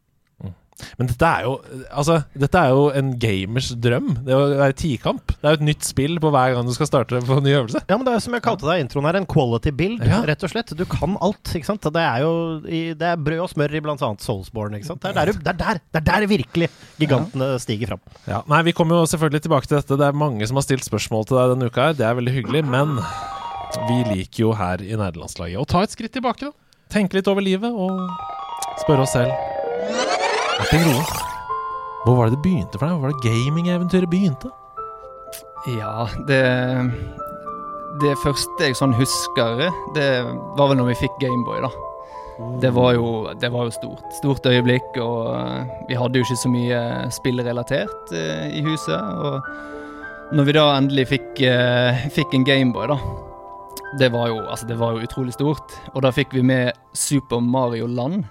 Men 0.97 1.07
dette 1.11 1.27
er 1.27 1.43
jo 1.45 1.51
Altså, 1.93 2.15
dette 2.33 2.57
er 2.57 2.71
jo 2.73 2.85
en 2.97 3.11
gamers 3.21 3.67
drøm. 3.77 4.07
Det 4.25 4.33
å 4.33 4.43
være 4.57 4.75
tikamp. 4.79 5.33
Det 5.37 5.45
er 5.45 5.53
jo 5.55 5.59
et 5.59 5.65
nytt 5.67 5.85
spill 5.85 6.15
på 6.23 6.31
hver 6.33 6.55
gang 6.55 6.65
du 6.65 6.73
skal 6.73 6.87
starte 6.89 7.19
på 7.27 7.37
en 7.37 7.45
ny 7.45 7.53
øvelse. 7.59 7.81
Ja, 7.89 7.97
men 7.99 8.05
det 8.07 8.15
er 8.15 8.23
som 8.23 8.33
jeg 8.33 8.41
kalte 8.45 8.65
det 8.69 8.77
i 8.79 8.83
introen 8.85 9.05
her, 9.09 9.19
en 9.19 9.27
quality 9.29 9.71
build, 9.77 10.01
Ja. 10.07 10.21
rett 10.25 10.43
og 10.47 10.49
slett. 10.53 10.73
Du 10.77 10.85
kan 10.89 11.17
alt, 11.21 11.43
ikke 11.53 11.69
sant. 11.69 11.81
Det 11.85 12.01
er 12.01 12.23
jo 12.25 12.31
i, 12.65 12.81
det 12.97 13.07
er 13.11 13.21
brød 13.21 13.43
og 13.45 13.51
smør 13.53 13.75
i 13.77 13.83
blant 13.85 14.01
annet 14.07 14.25
Soulsborne, 14.25 14.79
ikke 14.79 14.89
sant. 14.89 15.01
Det 15.03 15.11
er 15.11 15.19
der, 15.19 15.33
det 15.37 15.53
er 15.53 15.59
der, 15.61 15.81
det 15.93 16.01
er 16.01 16.07
der 16.09 16.27
virkelig 16.31 16.69
gigantene 16.97 17.51
stiger 17.61 17.93
fram. 17.93 18.01
Ja, 18.27 18.41
nei, 18.49 18.63
Vi 18.63 18.73
kommer 18.77 19.01
jo 19.03 19.05
selvfølgelig 19.11 19.45
tilbake 19.45 19.67
til 19.69 19.77
dette. 19.81 19.97
Det 20.01 20.07
er 20.07 20.17
mange 20.17 20.47
som 20.49 20.57
har 20.57 20.65
stilt 20.65 20.87
spørsmål 20.87 21.27
til 21.29 21.37
deg 21.37 21.53
denne 21.55 21.69
uka. 21.69 21.91
her 21.91 21.93
Det 21.99 22.07
er 22.09 22.17
veldig 22.17 22.33
hyggelig. 22.39 22.65
Men 22.65 22.97
vi 23.87 24.01
liker 24.15 24.45
jo 24.47 24.51
her 24.57 24.81
i 24.83 24.95
nederlandslaget 24.97 25.61
å 25.61 25.67
ta 25.67 25.83
et 25.85 25.93
skritt 25.93 26.13
tilbake. 26.17 26.49
da 26.49 26.51
Tenke 26.91 27.13
litt 27.19 27.27
over 27.31 27.41
livet 27.45 27.71
og 27.71 28.01
spørre 28.83 29.05
oss 29.05 29.13
selv 29.15 29.31
hvor 32.05 32.17
var 32.17 32.29
det 32.29 32.37
det 32.37 32.43
begynte 32.45 32.79
for 32.79 32.87
deg? 32.87 32.97
Hvor 32.97 33.05
var 33.05 33.13
det 33.13 33.23
gamingeventyret 33.25 34.09
begynte? 34.09 34.51
Ja, 35.77 36.07
det 36.27 36.41
Det 38.01 38.15
første 38.23 38.65
jeg 38.65 38.77
sånn 38.79 38.93
husker, 38.95 39.59
det 39.93 40.09
var 40.57 40.69
vel 40.71 40.79
når 40.79 40.93
vi 40.93 41.01
fikk 41.03 41.17
Gameboy, 41.19 41.59
da. 41.61 41.71
Det 42.61 42.71
var, 42.73 42.93
jo, 42.95 43.29
det 43.37 43.51
var 43.53 43.67
jo 43.67 43.73
stort. 43.75 44.05
Stort 44.17 44.47
øyeblikk, 44.49 44.95
og 44.97 45.27
eh, 45.35 45.73
vi 45.89 45.97
hadde 45.99 46.17
jo 46.17 46.25
ikke 46.25 46.39
så 46.39 46.49
mye 46.49 46.79
spillrelatert 47.13 48.13
eh, 48.15 48.47
i 48.57 48.63
huset. 48.65 48.97
Og 48.97 50.33
når 50.33 50.47
vi 50.47 50.55
da 50.55 50.63
endelig 50.79 51.05
fikk, 51.11 51.43
eh, 51.45 52.07
fikk 52.15 52.33
en 52.33 52.47
Gameboy, 52.47 52.87
da 52.89 52.97
det 53.99 54.09
var, 54.13 54.27
jo, 54.31 54.39
altså 54.47 54.67
det 54.67 54.79
var 54.79 54.95
jo 54.95 55.05
utrolig 55.05 55.33
stort. 55.35 55.75
Og 55.93 56.01
da 56.05 56.13
fikk 56.15 56.33
vi 56.33 56.41
med 56.47 56.71
Super 56.95 57.43
Mario 57.43 57.89
Land. 57.91 58.23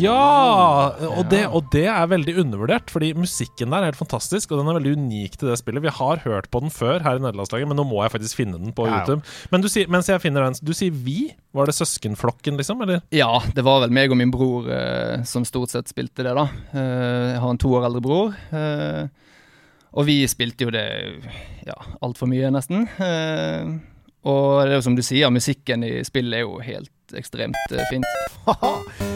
Ja! 0.00 0.90
Og 1.16 1.26
det, 1.30 1.42
og 1.46 1.68
det 1.72 1.84
er 1.90 2.08
veldig 2.10 2.34
undervurdert, 2.42 2.90
fordi 2.92 3.12
musikken 3.16 3.70
der 3.72 3.84
er 3.84 3.90
helt 3.92 4.00
fantastisk, 4.00 4.50
og 4.52 4.60
den 4.60 4.70
er 4.72 4.78
veldig 4.78 4.94
unik 4.98 5.36
til 5.40 5.50
det 5.52 5.58
spillet. 5.60 5.84
Vi 5.84 5.92
har 5.98 6.22
hørt 6.24 6.48
på 6.50 6.60
den 6.64 6.72
før 6.74 7.04
her 7.04 7.20
i 7.20 7.22
nederlandslaget, 7.22 7.68
men 7.70 7.78
nå 7.78 7.84
må 7.88 8.02
jeg 8.04 8.14
faktisk 8.16 8.40
finne 8.40 8.58
den 8.60 8.74
på 8.76 8.86
Ja. 8.88 8.98
YouTube. 9.00 9.22
Men 9.52 9.62
du 9.64 9.68
sier, 9.72 9.88
mens 9.92 10.08
jeg 10.10 10.20
finner 10.24 10.46
den, 10.48 10.58
du 10.62 10.72
sier 10.76 10.90
vi? 10.92 11.30
Var 11.56 11.66
det 11.70 11.76
søskenflokken, 11.78 12.56
liksom? 12.58 12.82
Eller? 12.84 13.00
Ja, 13.14 13.30
det 13.54 13.64
var 13.64 13.80
vel 13.86 13.94
meg 13.96 14.10
og 14.12 14.18
min 14.20 14.30
bror 14.34 14.66
eh, 14.68 15.22
som 15.24 15.44
stort 15.48 15.70
sett 15.72 15.88
spilte 15.92 16.26
det, 16.26 16.34
da. 16.36 16.48
Eh, 16.74 17.32
jeg 17.36 17.40
har 17.44 17.50
en 17.54 17.62
to 17.62 17.72
år 17.78 17.86
eldre 17.88 18.02
bror. 18.04 18.34
eh, 18.52 19.06
og 19.96 20.04
vi 20.04 20.18
spilte 20.28 20.66
jo 20.66 20.70
det 20.74 20.86
ja, 21.64 21.76
altfor 22.04 22.28
mye, 22.28 22.50
nesten. 22.52 22.84
Eh, 23.00 23.70
og 24.26 24.66
det 24.66 24.74
er 24.74 24.80
jo 24.80 24.84
som 24.90 24.96
du 24.98 25.00
sier, 25.06 25.30
musikken 25.32 25.86
i 25.86 26.02
spillet 26.04 26.42
er 26.42 26.44
jo 26.44 26.58
helt 26.60 27.16
ekstremt 27.16 27.56
eh, 27.72 27.86
fint. 27.88 28.04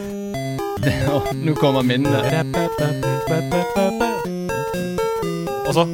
Det, 0.83 0.93
nå 1.45 1.53
kommer 1.55 1.81
minnet. 1.81 2.25
Og 5.67 5.73
så 5.73 5.87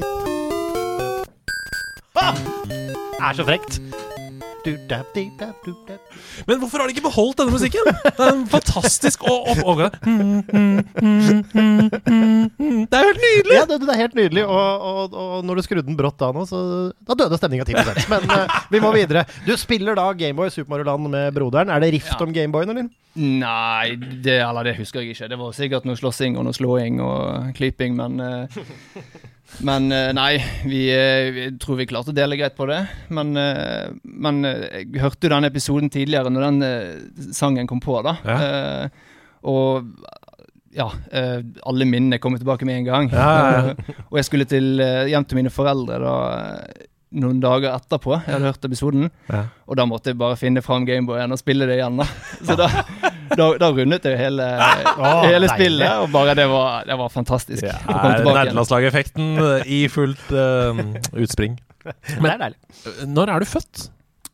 Er 3.28 3.34
så 3.34 3.44
frekt. 3.44 3.82
Men 6.48 6.60
hvorfor 6.62 6.82
har 6.82 6.88
de 6.90 6.96
ikke 6.96 7.06
beholdt 7.06 7.38
denne 7.42 7.54
musikken? 7.54 7.88
Det 7.88 8.14
er 8.18 8.32
en 8.34 8.46
fantastisk 8.52 9.24
å 9.28 9.36
og, 9.64 9.82
Det 12.88 12.98
er 12.98 13.04
jo 13.04 13.10
helt 13.12 13.24
nydelig! 13.24 13.56
Ja, 13.56 13.66
det, 13.70 13.80
det 13.84 13.94
er 13.94 14.02
helt 14.02 14.18
nydelig. 14.18 14.44
Og, 14.48 14.86
og, 14.92 15.16
og 15.18 15.46
når 15.48 15.60
du 15.60 15.66
skrudde 15.66 15.86
den 15.88 15.98
brått 16.00 16.20
da 16.22 16.32
nå, 16.36 16.46
så 16.50 16.62
da 17.08 17.18
døde 17.20 17.40
stemninga 17.40 17.68
10 17.68 18.08
Men 18.12 18.28
uh, 18.32 18.58
vi 18.74 18.82
må 18.84 18.92
videre. 18.96 19.26
Du 19.48 19.54
spiller 19.60 19.98
da 19.98 20.10
Gameboy 20.18 20.52
Super 20.54 20.76
Mario 20.76 20.90
Land 20.92 21.12
med 21.14 21.36
broderen. 21.38 21.72
Er 21.74 21.84
det 21.84 21.94
rift 21.98 22.14
Ja. 22.14 22.20
om 22.26 22.34
Gameboyen, 22.36 22.74
eller? 22.74 22.90
Nei, 23.18 23.96
det, 24.24 24.38
eller 24.46 24.68
det 24.68 24.76
husker 24.78 25.02
jeg 25.02 25.16
ikke. 25.16 25.30
Det 25.32 25.40
var 25.40 25.56
sikkert 25.58 25.88
noe 25.90 25.98
slåssing 25.98 26.38
og 26.38 26.46
noe 26.46 26.54
slåing 26.56 27.00
og 27.02 27.54
klyping, 27.58 27.96
men 27.98 28.20
eh, 28.22 28.62
Men 29.66 29.92
eh, 29.92 30.12
nei, 30.16 30.38
vi, 30.68 30.84
eh, 30.94 31.32
vi 31.34 31.46
tror 31.62 31.80
vi 31.80 31.88
klarte 31.90 32.14
å 32.14 32.16
dele 32.18 32.38
greit 32.40 32.58
på 32.58 32.68
det. 32.70 32.82
Men, 33.14 33.34
eh, 33.40 33.90
men 34.04 34.44
jeg 34.46 35.02
hørte 35.02 35.28
jo 35.28 35.34
den 35.34 35.50
episoden 35.50 35.92
tidligere, 35.94 36.32
når 36.34 36.48
den 36.48 37.34
sangen 37.36 37.70
kom 37.70 37.82
på, 37.84 38.00
da. 38.06 38.18
Eh, 38.36 39.06
og 39.48 39.90
ja, 40.78 40.92
alle 41.66 41.88
minnene 41.90 42.20
kommer 42.22 42.38
tilbake 42.42 42.68
med 42.68 42.84
en 42.84 42.86
gang. 42.86 43.08
Ja, 43.10 43.30
ja, 43.56 43.76
og 44.12 44.20
jeg 44.20 44.28
skulle 44.28 44.46
til, 44.50 44.78
hjem 45.10 45.26
til 45.26 45.40
mine 45.40 45.54
foreldre 45.54 45.98
da 46.04 46.18
noen 47.16 47.40
dager 47.44 47.72
etterpå. 47.72 48.16
Jeg 48.18 48.34
hadde 48.36 48.50
hørt 48.50 48.66
episoden. 48.68 49.10
Ja. 49.32 49.44
Og 49.68 49.80
da 49.80 49.86
måtte 49.88 50.12
jeg 50.12 50.20
bare 50.20 50.38
finne 50.40 50.64
fram 50.66 50.86
Gameboyen 50.88 51.32
og 51.32 51.40
spille 51.40 51.68
det 51.70 51.80
igjen. 51.80 52.00
da 52.02 52.08
Så 52.42 52.58
da, 52.60 52.68
da, 53.32 53.50
da 53.62 53.70
rundet 53.72 54.08
jeg 54.08 54.20
hele, 54.20 54.48
hele 55.30 55.52
spillet, 55.54 56.02
og 56.04 56.12
bare 56.16 56.36
det 56.38 56.48
var, 56.52 56.84
det 56.88 56.98
var 57.00 57.14
fantastisk. 57.14 57.64
Ja, 57.64 57.78
er 57.88 58.20
igjen. 58.22 58.34
nederlandslageffekten 58.34 59.38
i 59.66 59.86
fullt 59.92 60.34
uh, 60.36 60.84
utspring. 61.16 61.60
det 61.88 62.34
er 62.34 62.44
deilig. 62.44 62.60
Når 63.08 63.34
er 63.36 63.44
du 63.44 63.50
født? 63.50 63.88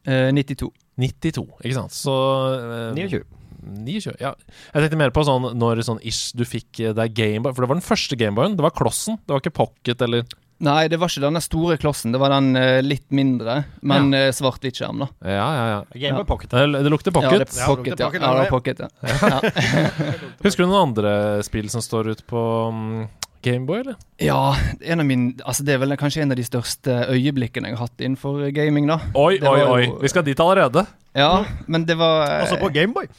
Eh, 0.04 0.32
92. 0.36 0.72
92, 1.00 1.46
ikke 1.64 1.78
sant? 1.78 1.96
Så 1.96 2.14
uh, 2.60 2.92
29. 2.98 3.24
29, 3.64 4.16
ja. 4.20 4.34
Jeg 4.74 4.84
tenkte 4.84 5.00
mer 5.00 5.14
på 5.16 5.24
sånn 5.26 5.54
når 5.56 5.84
sånn 5.88 6.02
ish 6.04 6.34
du 6.36 6.44
fikk 6.48 6.82
eh, 6.84 6.96
deg 6.98 7.14
Gameboy. 7.16 7.54
For 7.54 7.64
det 7.64 7.70
var 7.72 7.80
den 7.80 7.86
første 7.86 8.18
Gameboyen. 8.20 8.58
Det 8.60 8.66
var 8.66 8.76
klossen. 8.76 9.20
Det 9.24 9.32
var 9.36 9.44
ikke 9.44 9.56
pocket 9.62 10.04
eller 10.04 10.26
Nei, 10.64 10.88
det 10.88 11.00
var 11.02 11.10
ikke 11.10 11.24
denne 11.26 11.42
store 11.44 11.76
klossen. 11.82 12.14
Det 12.14 12.20
var 12.22 12.30
den 12.36 12.54
uh, 12.56 12.78
litt 12.86 13.08
mindre, 13.12 13.64
men 13.82 14.14
eh, 14.16 14.30
svart-hvitt 14.32 14.78
skjerm, 14.80 15.02
da. 15.04 15.08
Ja, 15.26 15.48
ja, 15.58 15.64
ja. 15.74 15.80
Gameboy 16.06 16.24
Pocket. 16.30 16.54
Det, 16.54 16.84
det 16.86 16.92
lukter 16.94 17.12
pocket. 17.12 17.34
Ja, 17.34 17.40
det, 17.44 17.58
Ja, 17.60 17.68
pocket, 17.68 18.00
ja. 18.00 18.06
pocket, 18.08 18.22
ja, 18.22 18.32
det 18.38 18.46
ja. 18.46 18.54
pocket, 18.54 18.80
ja. 18.80 18.90
ja. 20.14 20.14
Husker 20.46 20.64
du 20.64 20.70
noen 20.70 20.90
andre 20.94 21.14
spill 21.44 21.68
som 21.74 21.84
står 21.84 22.14
ute 22.14 22.24
på 22.30 22.44
um, 22.70 23.10
Gameboy, 23.44 23.82
eller? 23.82 23.98
Ja, 24.24 24.54
en 24.80 25.04
av 25.04 25.10
mine, 25.10 25.34
altså 25.44 25.66
det 25.68 25.76
er 25.76 25.82
vel 25.84 25.98
kanskje 26.00 26.24
en 26.24 26.32
av 26.32 26.40
de 26.40 26.46
største 26.48 26.96
øyeblikkene 27.12 27.74
jeg 27.74 27.76
har 27.76 27.90
hatt 27.90 28.00
innenfor 28.06 28.46
gaming, 28.56 28.88
da. 28.88 29.02
Oi, 29.20 29.42
Det 29.42 29.50
oi, 29.50 29.60
oi. 29.68 29.82
jo- 29.90 29.98
Vi 30.06 30.14
skal 30.14 30.24
dit 30.24 30.40
allerede. 30.40 30.86
Ja, 31.18 31.44
men 31.68 31.84
det 31.90 31.98
var 32.00 32.24
eh, 32.30 32.40
Også 32.46 32.62
på 32.62 32.72
Gameboy. 32.78 33.10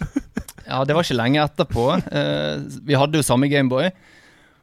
Ja, 0.64 0.80
det 0.88 0.96
var 0.96 1.04
ikke 1.04 1.18
lenge 1.20 1.44
etterpå. 1.44 1.84
Uh, 2.08 2.64
vi 2.88 2.96
hadde 2.96 3.20
jo 3.20 3.26
samme 3.26 3.50
Gameboy, 3.52 3.90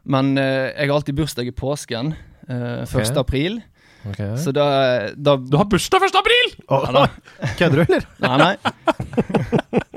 men 0.10 0.34
eh, 0.42 0.72
jeg 0.74 0.90
har 0.90 0.98
alltid 0.98 1.20
bursdag 1.22 1.52
i 1.52 1.54
påsken. 1.54 2.16
Eh, 2.48 2.86
1. 2.86 3.18
april. 3.22 3.62
Så 4.42 4.50
da, 4.50 4.64
da 5.14 5.36
Du 5.38 5.58
har 5.60 5.68
bursdag 5.70 6.02
1. 6.08 6.16
april! 6.18 6.48
Oh, 6.74 6.88
Ja. 6.90 7.04
Kødder 7.60 7.84
du, 7.84 7.94
eller? 7.94 8.08
Nei, 8.24 8.38
nei. 8.42 8.56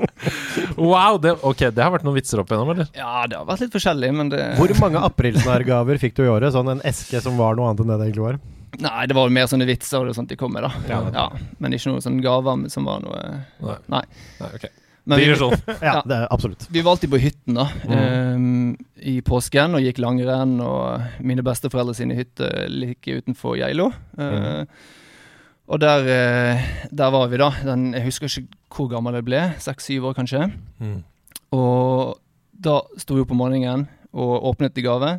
Wow, 0.77 1.17
det, 1.21 1.31
ok, 1.45 1.61
det 1.73 1.81
har 1.83 1.91
vært 1.93 2.05
noen 2.05 2.17
vitser 2.17 2.41
opp 2.41 2.49
igjennom, 2.51 2.71
eller? 2.73 2.87
Ja, 2.97 3.25
det 3.29 3.37
har 3.37 3.45
vært 3.47 3.63
litt 3.65 3.75
forskjellig, 3.75 4.09
men 4.15 4.29
det 4.33 4.41
Hvor 4.59 4.71
mange 4.81 5.01
aprilsnarrgaver 5.07 5.99
fikk 6.01 6.17
du 6.17 6.23
i 6.25 6.31
året? 6.31 6.53
Sånn 6.55 6.69
en 6.73 6.81
eske 6.87 7.21
som 7.23 7.37
var 7.39 7.57
noe 7.57 7.69
annet 7.71 7.83
enn 7.83 7.91
det 7.93 7.97
det 8.01 8.07
egentlig 8.09 8.25
var? 8.25 8.39
Nei, 8.85 9.05
det 9.07 9.15
var 9.15 9.31
mer 9.31 9.47
sånne 9.47 9.67
vitser 9.69 10.03
og 10.09 10.15
sånt 10.17 10.31
de 10.31 10.37
kom 10.39 10.51
med, 10.55 10.65
da. 10.65 10.71
Ja. 10.91 10.99
Ja, 11.15 11.27
men 11.63 11.75
ikke 11.77 11.93
noen 11.93 12.03
sånne 12.03 12.23
gaver 12.25 12.65
som 12.73 12.87
var 12.89 13.03
noe 13.05 13.21
Nei. 13.63 13.77
Nei. 13.93 14.01
Nei, 14.41 14.49
ok. 14.57 14.65
Men 15.05 15.19
vi, 15.19 15.25
Digresjon. 15.25 15.53
Ja, 15.67 15.75
Ja. 15.83 16.01
det 16.05 16.15
er 16.17 16.27
absolutt. 16.33 16.67
vi 16.73 16.81
var 16.81 16.95
alltid 16.95 17.11
på 17.11 17.19
hytten 17.21 17.53
da 17.59 17.65
Mm. 17.85 18.35
um, 18.35 18.77
i 18.97 19.19
påsken 19.21 19.75
og 19.77 19.81
gikk 19.85 19.99
langrenn. 20.01 20.55
Og 20.61 21.01
mine 21.21 21.43
besteforeldre 21.45 21.93
sine 21.95 22.15
hytter 22.17 22.67
like 22.69 23.05
utenfor 23.21 23.57
Geilo. 23.59 23.91
Eh, 24.17 24.65
Og 25.67 25.79
der, 25.81 26.01
uh, 26.05 26.65
der 26.93 27.09
var 27.09 27.27
vi, 27.27 27.37
da. 27.41 27.49
Den, 27.65 27.87
jeg 27.93 28.03
husker 28.05 28.27
ikke 28.29 28.47
hvor 28.75 28.89
gammel 28.91 29.15
jeg 29.17 29.25
ble. 29.25 29.39
Seks-syv 29.57 30.03
år, 30.11 30.13
kanskje. 30.13 30.43
Mm. 30.79 30.99
Og 31.57 32.19
da 32.53 32.81
sto 33.01 33.15
vi 33.17 33.21
opp 33.23 33.31
om 33.33 33.37
morgenen 33.41 33.87
og 34.13 34.43
åpnet 34.51 34.77
i 34.77 34.83
gave. 34.85 35.15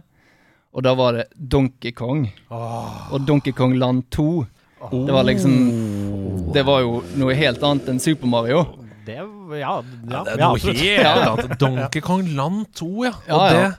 Og 0.77 0.83
da 0.87 0.93
var 0.95 1.13
det 1.19 1.25
Donkey 1.35 1.91
Kong. 1.97 2.29
Og 2.51 3.27
Donkey 3.27 3.53
Kong 3.53 3.75
Land 3.75 4.05
2. 4.15 4.47
Det 4.93 5.13
var 5.17 5.25
liksom 5.25 6.53
Det 6.53 6.63
var 6.69 6.81
jo 6.85 7.01
noe 7.19 7.35
helt 7.35 7.63
annet 7.65 7.89
enn 7.91 7.99
Super 8.01 8.29
Mario. 8.31 8.61
Det, 9.07 9.19
ja, 9.55 9.77
ja, 10.11 10.23
Det 10.27 10.33
er 10.35 10.39
ja, 10.41 10.49
noe 10.49 10.59
helt 10.59 10.83
Ja. 10.83 11.13
annet. 11.33 11.59
Donkey 11.61 12.01
Kong 12.01 12.27
Land 12.37 12.67
2, 12.75 13.05
ja. 13.05 13.13
Ja, 13.29 13.35
Og 13.35 13.47
ja. 13.53 13.61
det, 13.61 13.75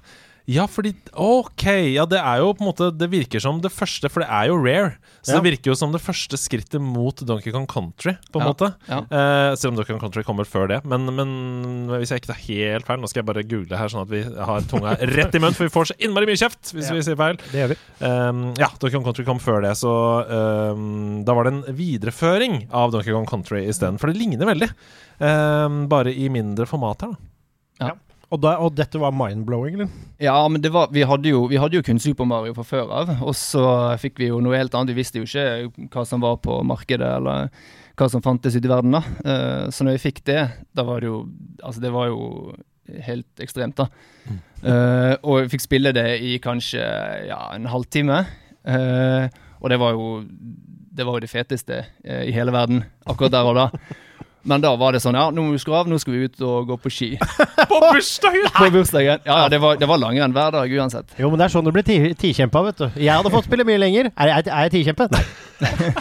ja, 0.48 0.64
fordi 0.72 0.94
Ok, 1.14 1.64
ja, 1.94 2.06
det 2.08 2.20
er 2.22 2.38
jo 2.40 2.54
på 2.56 2.64
en 2.64 2.70
måte 2.70 2.88
Det 2.96 3.10
virker 3.12 3.42
som 3.44 3.58
det 3.60 3.72
første, 3.74 4.08
for 4.10 4.24
det 4.24 4.30
er 4.32 4.48
jo 4.48 4.56
rare. 4.64 4.94
Så 5.22 5.34
Ja. 5.34 5.42
det 5.42 5.52
virker 5.52 5.72
jo 5.72 5.76
som 5.76 5.92
det 5.92 6.00
første 6.00 6.38
skrittet 6.40 6.80
mot 6.80 7.16
Donkey 7.28 7.52
Kong 7.52 7.66
Country, 7.68 8.14
på 8.32 8.40
en 8.40 8.46
Ja, 8.46 8.54
måte. 8.54 8.70
ja. 8.88 9.00
Eh, 9.12 9.56
selv 9.60 9.74
om 9.74 9.76
Donkey 9.76 9.92
Kong 9.92 10.00
Country 10.00 10.24
kommer 10.24 10.46
før 10.48 10.68
det. 10.70 10.86
Men, 10.86 11.04
men 11.14 11.88
hvis 12.00 12.10
jeg 12.14 12.22
ikke 12.22 12.32
tar 12.32 12.40
helt 12.48 12.86
feil 12.88 13.02
Nå 13.02 13.10
skal 13.12 13.24
jeg 13.24 13.28
bare 13.28 13.44
google 13.44 13.76
her, 13.78 13.88
sånn 13.92 14.06
at 14.06 14.10
vi 14.10 14.24
har 14.24 14.62
tunga 14.62 14.96
rett 14.96 15.36
i 15.36 15.40
munnen, 15.40 15.54
for 15.58 15.68
vi 15.68 15.74
får 15.76 15.92
så 15.92 15.98
innmari 16.00 16.26
mye 16.32 16.40
kjeft 16.40 16.72
hvis 16.74 16.88
Ja. 16.88 16.94
vi 16.96 17.02
sier 17.04 17.18
feil. 17.20 17.36
Det 17.52 17.60
gjør 17.60 17.74
vi. 17.74 17.78
Um, 18.08 18.54
ja, 18.56 18.70
Donkey 18.80 18.96
Kong 18.96 19.04
Country 19.04 19.26
kom 19.26 19.40
før 19.44 19.62
det, 19.68 19.76
så 19.76 19.92
um, 20.72 21.24
da 21.26 21.34
var 21.36 21.44
det 21.44 21.54
en 21.58 21.76
videreføring 21.76 22.70
av 22.72 22.92
Donkey 22.96 23.12
Kong 23.12 23.28
Country 23.28 23.66
isteden. 23.68 24.00
For 24.00 24.08
det 24.08 24.16
ligner 24.22 24.48
veldig, 24.48 24.72
um, 25.20 25.88
bare 25.92 26.16
i 26.16 26.30
mindre 26.32 26.66
format 26.66 27.02
her, 27.04 27.18
da. 27.82 27.92
Og, 28.28 28.42
da, 28.44 28.58
og 28.60 28.74
dette 28.76 29.00
var 29.00 29.14
mind-blowing, 29.16 29.78
eller? 29.78 29.92
Ja, 30.20 30.36
men 30.52 30.60
det 30.64 30.74
var, 30.76 30.90
vi, 30.92 31.06
hadde 31.08 31.32
jo, 31.32 31.46
vi 31.48 31.60
hadde 31.62 31.80
jo 31.80 31.84
kun 31.88 32.02
Super 32.04 32.28
Mario 32.28 32.56
fra 32.58 32.66
før 32.68 32.90
av, 32.92 33.12
og 33.24 33.36
så 33.40 33.64
fikk 34.02 34.20
vi 34.20 34.28
jo 34.28 34.42
noe 34.44 34.58
helt 34.60 34.76
annet. 34.76 34.92
Vi 34.92 35.00
visste 35.00 35.22
jo 35.22 35.28
ikke 35.28 35.88
hva 35.94 36.04
som 36.08 36.24
var 36.26 36.42
på 36.44 36.60
markedet, 36.68 37.08
eller 37.22 37.48
hva 37.98 38.10
som 38.12 38.24
fantes 38.26 38.58
ute 38.58 38.68
i 38.68 38.72
verden, 38.72 38.98
da. 38.98 39.02
Eh, 39.24 39.70
så 39.72 39.88
når 39.88 39.96
vi 39.96 40.04
fikk 40.10 40.26
det, 40.28 40.42
da 40.76 40.86
var 40.88 41.02
det 41.02 41.12
jo 41.12 41.22
Altså, 41.64 41.82
det 41.82 41.90
var 41.92 42.12
jo 42.12 42.54
helt 43.08 43.42
ekstremt, 43.44 43.80
da. 43.80 43.88
Eh, 44.64 45.14
og 45.24 45.42
vi 45.46 45.54
fikk 45.56 45.64
spille 45.64 45.96
det 45.96 46.06
i 46.24 46.36
kanskje 46.44 46.84
ja, 47.30 47.40
en 47.56 47.68
halvtime. 47.72 48.26
Uh, 48.68 49.32
og 49.64 49.72
det 49.72 49.78
var 49.80 49.94
jo 49.96 50.08
det 50.98 51.06
var 51.08 51.16
jo 51.16 51.24
det 51.24 51.30
feteste 51.32 51.78
uh, 51.88 52.24
i 52.28 52.34
hele 52.36 52.52
verden 52.52 52.82
akkurat 53.08 53.32
der 53.32 53.48
og 53.48 53.56
da. 53.56 53.68
Men 54.48 54.62
da 54.64 54.70
var 54.80 54.96
det 54.96 55.02
sånn 55.04 55.16
Ja, 55.18 55.26
nå 55.34 55.44
må 55.44 55.52
vi 55.52 55.60
skru 55.60 55.74
av, 55.76 55.90
nå 55.92 55.98
skal 56.00 56.14
vi 56.16 56.28
ut 56.30 56.42
og 56.48 56.70
gå 56.70 56.78
på 56.80 56.92
ski. 56.94 57.10
På 57.72 57.80
bursdagen! 57.84 58.46
På 58.56 58.70
bursdagen. 58.72 59.20
Ja, 59.28 59.42
ja, 59.44 59.48
det 59.52 59.60
var, 59.60 59.76
det 59.82 59.90
var 59.90 60.00
langrenn 60.00 60.32
hver 60.36 60.54
dag 60.56 60.72
uansett. 60.80 61.12
Jo, 61.20 61.28
men 61.34 61.42
det 61.42 61.48
er 61.50 61.54
sånn 61.58 61.68
du 61.68 61.72
blir 61.76 61.84
ti- 61.84 62.14
tikjempa, 62.16 62.62
vet 62.70 62.80
du. 62.80 62.86
Jeg 63.02 63.12
hadde 63.12 63.32
fått 63.34 63.50
spille 63.50 63.66
mye 63.68 63.82
lenger. 63.82 64.10
Er 64.16 64.32
jeg, 64.32 64.48
er 64.48 64.68
jeg 64.70 64.74
tikjempe? 64.78 65.10
Nei. 65.12 65.24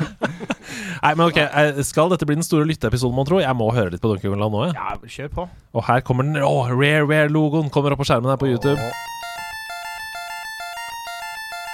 Nei, 1.03 1.13
men 1.15 1.25
ok, 1.27 1.39
eh, 1.43 1.81
Skal 1.87 2.11
dette 2.13 2.27
bli 2.29 2.37
den 2.39 2.47
store 2.47 2.67
lytteepisoden, 2.71 3.15
mon 3.17 3.27
tro? 3.29 3.39
Jeg 3.43 3.57
må 3.59 3.69
høre 3.75 3.93
litt 3.95 4.03
på 4.03 4.11
Donkey 4.13 4.31
Kong 4.31 4.41
Land 4.41 4.55
nå. 4.55 4.65
jeg. 4.69 4.77
Ja, 4.79 4.97
kjør 5.17 5.33
på. 5.37 5.49
Og 5.77 5.87
her 5.91 6.03
kommer 6.07 6.27
den. 6.27 6.39
Å, 6.43 6.55
Rare 6.73 7.05
Rare-logoen 7.07 7.71
kommer 7.75 7.95
opp 7.95 8.03
på 8.03 8.09
skjermen 8.09 8.31
her 8.33 8.41
på 8.41 8.49
YouTube. 8.51 8.79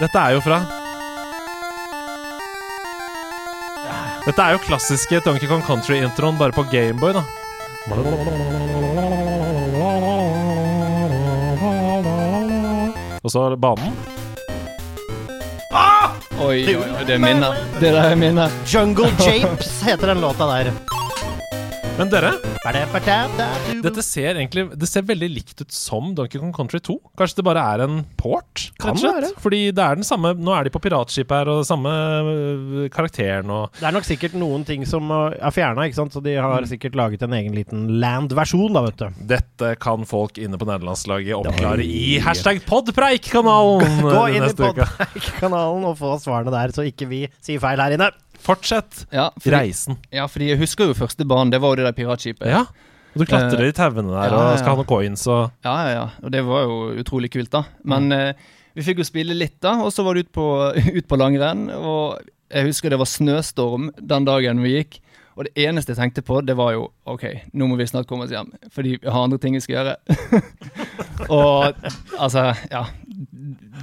Dette 0.03 0.19
er 0.19 0.35
jo 0.39 0.43
fra 0.43 0.59
Dette 4.23 4.39
er 4.45 4.55
jo 4.55 4.61
klassiske 4.63 5.19
Donkey 5.25 5.49
Kong 5.51 5.63
Country-introen, 5.67 6.37
bare 6.39 6.55
på 6.55 6.63
Gameboy, 6.71 7.13
da. 7.17 7.25
Og 13.23 13.31
så 13.31 13.45
banen. 13.57 13.97
Oi, 16.43 16.63
oi, 16.67 16.75
oi, 16.77 17.03
det 17.07 17.17
er 17.17 17.23
minner. 17.23 17.59
Det 17.81 17.91
der 17.95 18.13
er 18.13 18.17
minner. 18.19 18.51
Jungle 18.67 19.11
Japes 19.19 19.83
heter 19.87 20.15
den 20.15 20.23
låta 20.23 20.47
der. 20.55 20.73
Men 21.99 22.09
dere, 22.09 22.31
Dette 23.85 24.03
ser 24.05 24.39
egentlig 24.39 24.65
Det 24.81 24.89
ser 24.89 25.05
veldig 25.07 25.29
likt 25.29 25.61
ut 25.61 25.75
som 25.75 26.13
Donkey 26.17 26.41
Kong 26.41 26.53
Country 26.57 26.81
2. 26.81 26.95
Kanskje 27.19 27.41
det 27.41 27.45
bare 27.47 27.65
er 27.75 27.83
en 27.85 27.99
port? 28.19 28.63
Kan 28.81 28.97
det 28.97 29.11
være. 29.11 29.31
Fordi 29.43 29.61
det 29.77 29.85
er 29.85 30.01
den 30.01 30.07
samme 30.07 30.33
Nå 30.39 30.55
er 30.57 30.67
de 30.67 30.73
på 30.73 30.81
piratskip 30.83 31.35
her, 31.35 31.51
og 31.53 31.67
samme 31.69 31.93
øh, 31.93 32.89
karakteren 32.93 33.51
og 33.53 33.77
Det 33.81 33.89
er 33.91 33.97
nok 33.97 34.09
sikkert 34.09 34.37
noen 34.41 34.65
ting 34.69 34.87
som 34.89 35.11
er 35.13 35.53
fjerna, 35.55 35.85
ikke 35.89 35.99
sant? 36.01 36.17
så 36.17 36.23
de 36.25 36.35
har 36.41 36.65
sikkert 36.71 36.97
laget 36.99 37.23
en 37.27 37.37
egen 37.37 37.55
liten 37.57 37.85
land-versjon, 38.03 38.73
da, 38.75 38.85
vet 38.87 38.99
du. 39.03 39.23
Dette 39.35 39.75
kan 39.83 40.07
folk 40.09 40.41
inne 40.41 40.59
på 40.61 40.69
nederlandslaget 40.69 41.37
oppklare 41.37 41.85
i 41.85 42.19
hashtag 42.25 42.63
podpreik-kanalen 42.69 44.03
Gå 44.07 44.27
inn 44.33 44.49
i. 44.49 44.53
Podpreik-kanalen 44.57 45.89
og 45.93 45.97
få 46.01 46.17
svarene 46.23 46.53
der, 46.55 46.75
så 46.75 46.87
ikke 46.89 47.11
vi 47.11 47.25
sier 47.45 47.63
feil 47.63 47.83
her 47.83 47.99
inne. 47.99 48.13
Fortsett 48.43 49.05
Ja, 49.15 49.29
fordi, 49.39 49.55
reisen. 49.55 49.99
ja, 50.11 50.27
fordi 50.31 50.49
jeg 50.51 50.59
husker 50.63 50.91
jo 50.91 50.97
første 50.99 51.27
banen. 51.29 51.53
Det 51.55 51.61
var 51.63 51.75
jo 51.75 51.83
det 51.83 51.87
der 51.91 51.97
piratskipet. 51.97 52.49
Ja. 52.51 52.65
Og 53.13 53.21
du 53.23 53.29
klatrer 53.29 53.69
i 53.69 53.75
tauene 53.77 54.09
der 54.09 54.33
ja, 54.33 54.41
og 54.41 54.59
skal 54.59 54.73
ha 54.73 54.79
noen 54.81 54.89
coins 54.89 55.27
og 55.29 55.43
Ja, 55.67 55.75
ja, 55.85 55.91
ja. 55.93 56.05
Og 56.25 56.33
det 56.33 56.43
var 56.49 56.65
jo 56.65 56.77
utrolig 57.03 57.29
kult, 57.35 57.51
da. 57.53 57.65
Men 57.85 58.09
eh, 58.17 58.33
vi 58.75 58.85
fikk 58.87 59.03
jo 59.03 59.07
spille 59.07 59.37
litt, 59.37 59.59
da. 59.63 59.77
Og 59.85 59.93
så 59.93 60.05
var 60.07 60.17
det 60.17 60.27
ut 60.27 60.33
på, 60.35 60.47
ut 60.99 61.09
på 61.09 61.19
langrenn. 61.21 61.69
Og 61.77 62.23
jeg 62.53 62.71
husker 62.71 62.93
det 62.93 63.01
var 63.01 63.11
snøstorm 63.11 63.91
den 64.01 64.29
dagen 64.29 64.63
vi 64.65 64.79
gikk. 64.79 64.99
Og 65.37 65.47
det 65.47 65.65
eneste 65.65 65.95
jeg 65.95 66.01
tenkte 66.01 66.25
på, 66.29 66.43
det 66.45 66.57
var 66.59 66.75
jo 66.75 66.89
OK, 67.09 67.23
nå 67.57 67.69
må 67.71 67.79
vi 67.81 67.87
snart 67.89 68.09
komme 68.09 68.27
oss 68.27 68.35
hjem. 68.35 68.51
Fordi 68.73 68.99
vi 69.01 69.09
har 69.09 69.23
andre 69.25 69.39
ting 69.41 69.57
vi 69.57 69.63
skal 69.65 69.79
gjøre. 69.79 69.95
og 71.39 71.87
altså, 72.19 72.51
ja. 72.73 72.85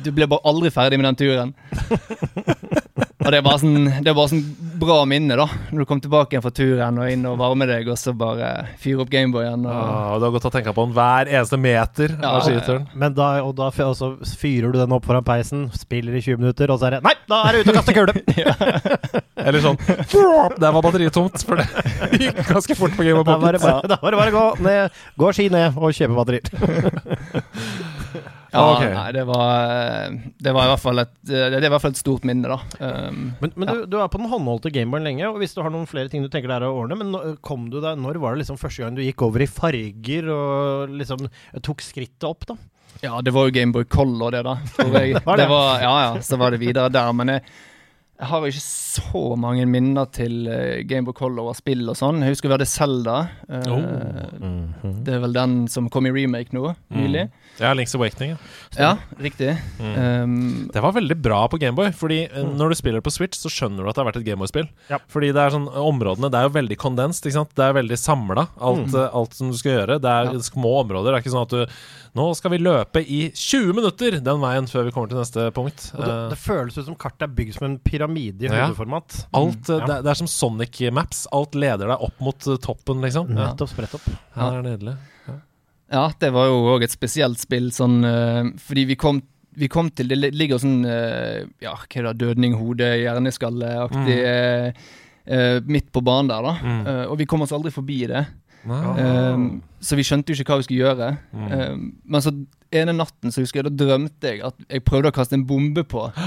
Du 0.06 0.12
ble 0.14 0.28
bare 0.30 0.46
aldri 0.50 0.70
ferdig 0.74 1.00
med 1.02 1.10
den 1.10 1.18
turen. 1.22 1.56
Og 3.20 3.34
det 3.34 3.40
er 3.42 3.44
bare 3.44 3.60
sånn 3.60 3.88
Det 4.00 4.08
er 4.08 4.16
bare 4.16 4.30
sånn 4.32 4.44
bra 4.80 5.02
minne, 5.10 5.36
da. 5.36 5.44
Når 5.74 5.84
du 5.84 5.88
kom 5.90 6.00
tilbake 6.00 6.32
igjen 6.32 6.44
fra 6.46 6.54
turen 6.56 7.00
og 7.04 7.10
inn 7.12 7.26
og 7.28 7.36
varme 7.42 7.66
deg, 7.68 7.90
og 7.92 7.98
så 8.00 8.14
bare 8.16 8.48
fyre 8.80 9.04
opp 9.04 9.12
Gameboyen. 9.12 9.66
Og, 9.68 9.74
ah, 9.76 10.14
Du 10.16 10.24
har 10.24 10.32
godt 10.38 10.48
å 10.48 10.52
tenke 10.54 10.72
på 10.76 10.86
den 10.88 10.96
hver 10.96 11.28
eneste 11.28 11.60
meter 11.60 12.14
Ja, 12.16 12.32
av 12.38 12.46
skituren. 12.48 12.86
Men 12.96 13.18
da, 13.18 13.28
og 13.44 13.58
da 13.60 13.68
og 13.70 13.98
så 14.00 14.14
fyrer 14.40 14.72
du 14.72 14.80
den 14.80 14.96
opp 14.96 15.04
foran 15.10 15.26
peisen, 15.28 15.68
spiller 15.76 16.16
i 16.16 16.24
20 16.24 16.40
minutter, 16.40 16.72
og 16.72 16.80
så 16.80 16.88
er 16.88 16.98
det 16.98 17.04
Nei, 17.10 17.16
da 17.28 17.42
er 17.50 17.58
det 17.58 17.66
ute 17.66 17.74
og 17.76 17.80
kaste 17.82 17.98
kule! 17.98 18.16
Eller 19.50 19.64
sånn 19.64 19.78
Der 20.60 20.74
var 20.76 20.82
batteriet 20.84 21.16
tomt, 21.16 21.44
for 21.48 21.60
det 21.60 21.68
gikk 22.24 22.40
ganske 22.48 22.76
fort 22.80 22.96
på 22.96 23.04
Game 23.08 23.20
of 23.20 23.28
Da 23.28 23.36
var 23.40 23.56
det 23.56 23.64
Pocket. 23.64 23.84
bare, 23.84 23.92
da 23.92 24.00
var 24.02 24.16
det 24.16 24.24
bare 24.24 24.32
å 24.32 24.40
gå 24.40 24.64
ned, 24.64 25.00
gå 25.20 25.32
ski 25.36 25.50
ned 25.52 25.76
og 25.80 25.96
kjøpe 25.96 26.16
batterier. 26.24 27.98
Ja, 28.50 28.64
okay. 28.74 28.90
nei, 28.96 29.12
det 29.14 29.24
var 29.30 30.14
Det 30.42 30.54
var 30.56 30.66
i 30.66 30.70
hvert 30.72 30.82
fall 30.82 31.02
et 31.04 31.12
Det 31.30 31.42
det 31.54 31.68
i 31.68 31.70
hvert 31.70 31.84
fall 31.84 31.94
et 31.94 32.00
stort 32.02 32.24
minne, 32.26 32.50
da. 32.50 32.58
Um, 32.82 33.20
Men, 33.44 33.52
men 33.56 33.70
du, 33.70 33.84
du 33.86 33.98
er 34.02 34.08
på 34.10 34.18
den 34.22 34.30
håndholdte 34.32 34.72
Gameboyen 34.74 35.06
lenge, 35.06 35.28
og 35.30 35.38
hvis 35.44 35.54
du 35.54 35.62
har 35.62 35.70
noen 35.74 35.86
flere 35.90 36.10
ting 36.10 36.24
du 36.26 36.30
tenker 36.34 36.50
det 36.50 36.58
er 36.58 36.66
å 36.70 36.74
ordne, 36.82 36.98
men 36.98 37.12
nå- 37.14 37.36
kom 37.46 37.68
du 37.70 37.78
deg 37.84 38.00
Når 38.02 38.18
var 38.24 38.34
det 38.34 38.42
liksom 38.46 38.58
første 38.58 38.82
gang 38.84 38.98
du 38.98 39.04
gikk 39.06 39.22
over 39.28 39.46
i 39.46 39.50
farger 39.50 40.32
og 40.34 40.96
liksom 40.98 41.28
tok 41.62 41.86
skrittet 41.86 42.26
opp, 42.30 42.48
da? 42.50 42.58
ja, 43.04 43.22
det 43.24 43.32
var 43.32 43.46
jo 43.48 43.54
Gameboy 43.56 43.86
Color, 43.88 44.34
det, 44.34 44.42
da. 44.44 44.58
tror 44.76 44.96
jeg. 44.98 45.14
Det 45.16 45.22
var 45.30 45.38
det. 45.38 45.44
det 45.46 45.50
var, 45.54 45.68
ja, 45.86 45.92
ja, 46.04 46.22
så 46.26 46.36
var 46.42 46.52
det 46.52 46.60
videre 46.60 46.90
der. 46.92 47.14
Men 47.16 47.32
jeg, 47.38 47.44
jeg 48.20 48.28
har 48.28 48.46
ikke 48.50 48.64
så 48.66 49.22
mange 49.40 49.64
minner 49.70 50.06
til 50.12 50.48
uh, 50.52 50.82
Gameboy 50.90 51.14
Color 51.16 51.52
og 51.54 51.56
spill 51.56 51.86
og 51.88 51.96
sånn. 51.96 52.20
Jeg 52.26 52.34
husker 52.36 52.50
vi 52.52 52.58
hadde 52.58 52.68
Zelda. 52.68 53.18
Uh, 53.48 53.60
Oh. 53.70 54.94
Det 55.04 55.14
er 55.14 55.20
vel 55.24 55.34
den 55.36 55.54
som 55.72 55.88
kom 55.92 56.08
i 56.08 56.12
remake 56.14 56.54
nå, 56.56 56.74
nylig. 56.96 57.26
Ja, 57.60 57.72
Links 57.76 57.94
Awakening. 57.98 58.36
Ja. 58.78 58.80
Ja, 58.80 58.90
riktig. 59.20 59.52
Mm. 59.80 59.96
Um, 60.00 60.70
Det 60.74 60.82
var 60.84 60.94
veldig 60.96 61.18
bra 61.22 61.42
på 61.52 61.60
Gameboy, 61.60 61.90
fordi 61.96 62.22
eh, 62.30 62.46
når 62.56 62.72
du 62.72 62.78
spiller 62.80 63.04
på 63.04 63.12
Switch, 63.12 63.40
så 63.40 63.52
skjønner 63.52 63.84
du 63.84 63.90
at 63.92 63.98
det 63.98 64.04
har 64.04 64.08
vært 64.12 64.20
et 64.22 64.28
Gameboy-spill. 64.30 64.70
Ja. 64.92 65.00
Fordi 65.12 65.32
det 65.36 65.42
er 65.44 65.54
sånn 65.56 65.68
områdene 65.68 66.30
Det 66.32 66.40
er 66.40 66.48
jo 66.48 66.54
veldig 66.56 66.78
kondenst, 66.80 67.26
ikke 67.28 67.40
sant. 67.42 67.52
Det 67.60 67.66
er 67.68 67.76
veldig 67.80 68.00
samla, 68.00 68.48
alt, 68.60 68.88
Mm. 68.88 68.96
eh, 69.02 69.10
alt 69.20 69.34
som 69.36 69.52
du 69.52 69.58
skal 69.60 69.72
gjøre. 69.78 70.00
Det 70.02 70.10
er 70.16 70.32
Ja. 70.34 70.40
små 70.40 70.74
områder. 70.86 71.12
Det 71.12 71.16
er 71.20 71.24
ikke 71.24 71.36
sånn 71.36 71.48
at 71.48 71.50
du 71.50 71.66
Nå 72.18 72.26
skal 72.36 72.52
vi 72.56 72.58
løpe 72.58 73.02
i 73.06 73.20
20 73.36 73.74
minutter 73.78 74.16
den 74.26 74.40
veien 74.42 74.66
før 74.70 74.88
vi 74.88 74.92
kommer 74.96 75.12
til 75.12 75.20
neste 75.22 75.48
punkt. 75.56 75.92
Det, 75.94 76.08
Eh, 76.10 76.30
det 76.32 76.38
føles 76.42 76.78
ut 76.80 76.86
som 76.88 76.96
kartet 76.96 77.28
er 77.28 77.34
bygd 77.38 77.54
som 77.58 77.68
en 77.68 77.78
pyramide 77.80 78.42
i 78.44 78.50
Ja. 78.50 78.68
høydeformat. 78.68 79.26
alt, 79.34 79.62
mm, 79.68 79.80
Ja. 79.80 79.86
det, 79.86 80.04
det 80.04 80.10
er 80.12 80.16
som 80.16 80.28
Sonic 80.28 80.80
Maps. 80.92 81.28
Alt 81.32 81.54
leder 81.54 81.88
deg 81.88 82.02
opp 82.02 82.20
mot 82.20 82.48
eh, 82.48 82.58
toppen, 82.58 83.02
liksom. 83.02 83.30
Ja, 83.30 83.52
Nettopp 83.54 83.70
spredt 83.70 83.94
opp. 83.96 84.08
ja 84.36 84.50
det 84.50 84.58
er 84.60 84.78
nydelig. 84.78 84.98
Ja, 85.92 86.12
det 86.20 86.32
var 86.34 86.46
jo 86.46 86.66
òg 86.78 86.84
et 86.84 86.92
spesielt 86.94 87.40
spill, 87.42 87.72
sånn 87.72 88.04
eh, 88.06 88.52
fordi 88.62 88.86
vi 88.86 88.96
kom, 88.96 89.22
vi 89.58 89.68
kom 89.68 89.90
til 89.90 90.08
Det 90.08 90.18
ligger 90.34 90.60
sånn 90.62 90.84
Ja, 91.62 91.74
hva 91.76 91.96
er 91.98 92.14
det, 92.14 92.18
dødning, 92.22 92.54
hode, 92.58 92.86
hjerneskalleaktig 93.04 94.18
mm. 94.22 94.74
eh, 95.26 95.60
midt 95.66 95.92
på 95.92 96.02
banen 96.06 96.30
der, 96.30 96.42
da. 96.46 96.54
Mm. 96.62 96.88
Eh, 96.88 97.06
og 97.10 97.18
vi 97.18 97.26
kom 97.26 97.42
oss 97.42 97.52
aldri 97.52 97.72
forbi 97.72 98.06
det. 98.08 98.26
Eh, 98.68 99.44
så 99.80 99.96
vi 99.96 100.06
skjønte 100.08 100.34
jo 100.34 100.40
ikke 100.40 100.54
hva 100.54 100.60
vi 100.62 100.68
skulle 100.68 100.84
gjøre. 100.84 101.10
Mm. 101.32 101.50
Um, 101.54 101.84
men 102.06 102.26
så 102.26 102.34
ene 102.76 102.96
natten 102.98 103.34
så 103.34 103.44
husker 103.44 103.62
jeg, 103.62 103.70
da 103.70 103.86
drømte 103.86 104.34
jeg 104.34 104.44
at 104.46 104.58
jeg 104.68 104.86
prøvde 104.88 105.12
å 105.12 105.16
kaste 105.16 105.38
en 105.40 105.48
bombe 105.50 105.86
på. 105.88 106.08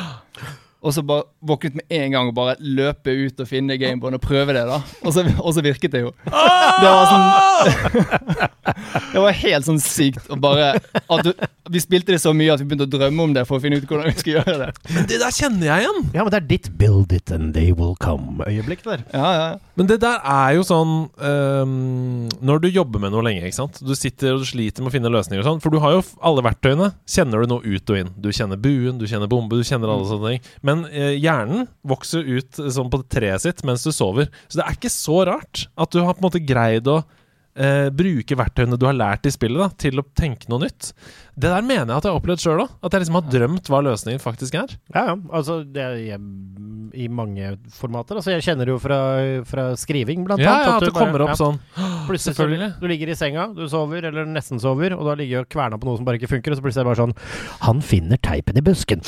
Og 0.83 0.95
så 0.95 1.03
bare 1.07 1.29
våknet 1.47 1.77
med 1.79 1.85
en 1.95 2.15
gang 2.17 2.31
og 2.31 2.35
bare 2.35 2.57
løpe 2.59 3.13
ut 3.15 3.39
og 3.43 3.47
finne 3.47 3.77
Gameboyen 3.79 4.19
og 4.19 4.25
prøve 4.25 4.55
det, 4.57 4.65
da. 4.67 4.81
Og 5.07 5.15
så, 5.15 5.23
og 5.39 5.55
så 5.55 5.63
virket 5.63 5.95
det 5.95 6.03
jo. 6.03 6.11
Det 6.27 6.91
var 6.91 7.05
sånn 7.13 8.49
Det 9.13 9.21
var 9.21 9.35
helt 9.37 9.67
sånn 9.67 9.81
sykt 9.83 10.29
å 10.33 10.37
bare 10.41 10.73
at 10.75 11.25
du, 11.27 11.31
Vi 11.73 11.81
spilte 11.83 12.15
det 12.15 12.21
så 12.23 12.33
mye 12.37 12.55
at 12.55 12.63
vi 12.63 12.67
begynte 12.69 12.87
å 12.89 12.93
drømme 12.93 13.27
om 13.27 13.35
det 13.37 13.45
for 13.49 13.59
å 13.59 13.63
finne 13.63 13.79
ut 13.79 13.87
hvordan 13.89 14.09
vi 14.11 14.15
skulle 14.19 14.41
gjøre 14.41 14.57
det. 14.65 14.69
Men 14.91 15.07
det 15.11 15.19
der 15.23 15.35
kjenner 15.37 15.69
jeg 15.69 15.85
igjen! 15.85 16.01
Ja, 16.17 16.25
men 16.25 16.33
det 16.35 16.41
er 16.41 16.49
ditt 16.51 16.69
'build 16.79 17.15
it 17.15 17.33
and 17.35 17.55
they 17.55 17.71
will 17.77 17.95
come'-øyeblikk 18.03 18.83
der. 18.87 19.05
Ja, 19.15 19.31
ja. 19.39 19.47
Men 19.79 19.89
det 19.91 20.01
der 20.03 20.19
er 20.19 20.57
jo 20.59 20.65
sånn 20.67 20.93
um, 21.09 21.77
Når 22.45 22.65
du 22.65 22.69
jobber 22.69 23.01
med 23.01 23.15
noe 23.15 23.25
lenge, 23.25 23.47
ikke 23.49 23.57
sant 23.57 23.79
Du 23.81 23.95
sitter 23.97 24.35
og 24.35 24.43
du 24.43 24.49
sliter 24.51 24.85
med 24.85 24.93
å 24.93 24.95
finne 24.95 25.13
løsninger 25.13 25.41
og 25.41 25.49
sånn, 25.49 25.63
for 25.65 25.73
du 25.73 25.79
har 25.83 25.97
jo 25.97 26.03
alle 26.21 26.45
verktøyene. 26.45 26.91
Kjenner 27.09 27.45
du 27.45 27.55
noe 27.55 27.65
ut 27.65 27.93
og 27.93 28.01
inn. 28.01 28.13
Du 28.21 28.29
kjenner 28.35 28.61
buen, 28.61 28.99
du 29.01 29.07
kjenner 29.09 29.31
bombe, 29.31 29.59
du 29.59 29.67
kjenner 29.67 29.93
alle 29.93 30.09
sånne 30.11 30.35
ting. 30.35 30.51
Men 30.67 30.72
eh, 30.91 31.15
hjernen 31.21 31.67
vokser 31.87 32.25
ut 32.27 32.59
eh, 32.63 32.71
sånn 32.75 32.91
på 32.93 33.03
treet 33.13 33.45
sitt 33.45 33.65
mens 33.69 33.85
du 33.87 33.93
sover. 33.95 34.31
Så 34.49 34.61
det 34.61 34.67
er 34.69 34.79
ikke 34.79 34.93
så 34.93 35.23
rart 35.29 35.67
at 35.77 35.93
du 35.95 36.01
har 36.03 36.15
på 36.17 36.23
en 36.25 36.29
måte 36.31 36.43
greid 36.45 36.89
å 36.91 37.01
eh, 37.57 37.91
bruke 37.93 38.39
verktøyene 38.41 38.79
du 38.81 38.87
har 38.89 38.97
lært 38.97 39.29
i 39.29 39.35
spillet, 39.35 39.61
da, 39.61 39.69
til 39.87 40.01
å 40.01 40.07
tenke 40.17 40.49
noe 40.53 40.65
nytt. 40.67 40.93
Det 41.33 41.49
der 41.49 41.65
mener 41.65 41.89
jeg 41.89 41.97
at 41.97 42.05
jeg 42.05 42.13
har 42.13 42.19
opplevd 42.21 42.43
sjøl 42.45 42.61
òg. 42.67 42.73
At 42.85 42.93
jeg 42.93 43.03
liksom 43.07 43.17
har 43.17 43.29
drømt 43.33 43.69
hva 43.73 43.79
løsningen 43.87 44.21
faktisk 44.21 44.57
er. 44.61 44.75
Ja, 44.93 45.03
ja. 45.13 45.15
Altså, 45.33 45.63
det 45.65 45.81
er 45.85 45.95
jeg, 46.01 46.19
i 46.93 47.07
mange 47.09 47.55
formater. 47.73 48.19
Altså, 48.21 48.35
jeg 48.35 48.45
kjenner 48.45 48.69
det 48.69 48.75
jo 48.75 48.81
fra, 48.83 48.99
fra 49.49 49.65
skriving, 49.81 50.27
blant 50.29 50.43
Ja, 50.45 50.59
annet. 50.59 50.67
ja, 50.69 50.75
at 50.77 50.85
du 50.85 50.91
det 50.91 50.97
kommer 50.99 51.23
bare- 51.25 51.33
opp 51.33 51.41
sånn 51.41 51.57
Plutselig 52.03 52.35
så, 52.37 52.45
du 52.83 52.87
ligger 52.91 53.13
i 53.13 53.17
senga, 53.17 53.47
du 53.57 53.63
sover, 53.71 54.05
eller 54.11 54.27
nesten 54.29 54.61
sover, 54.61 54.93
og 54.97 55.05
du 55.07 55.09
har 55.13 55.17
ligget 55.21 55.45
og 55.47 55.49
kverna 55.55 55.79
på 55.81 55.87
noe 55.89 55.97
som 56.01 56.05
bare 56.09 56.19
ikke 56.21 56.33
funker, 56.35 56.53
og 56.53 56.59
så 56.59 56.65
plutselig 56.67 56.83
er 56.83 56.89
det 56.89 56.93
bare 56.93 57.01
sånn 57.07 57.17
Han 57.69 57.81
finner 57.81 58.21
teipen 58.21 58.59
i 58.61 58.65
busken. 58.67 59.01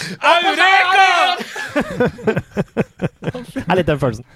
Det 3.24 3.64
er 3.64 3.78
litt 3.78 3.88
den 3.88 4.00
følelsen. 4.02 4.26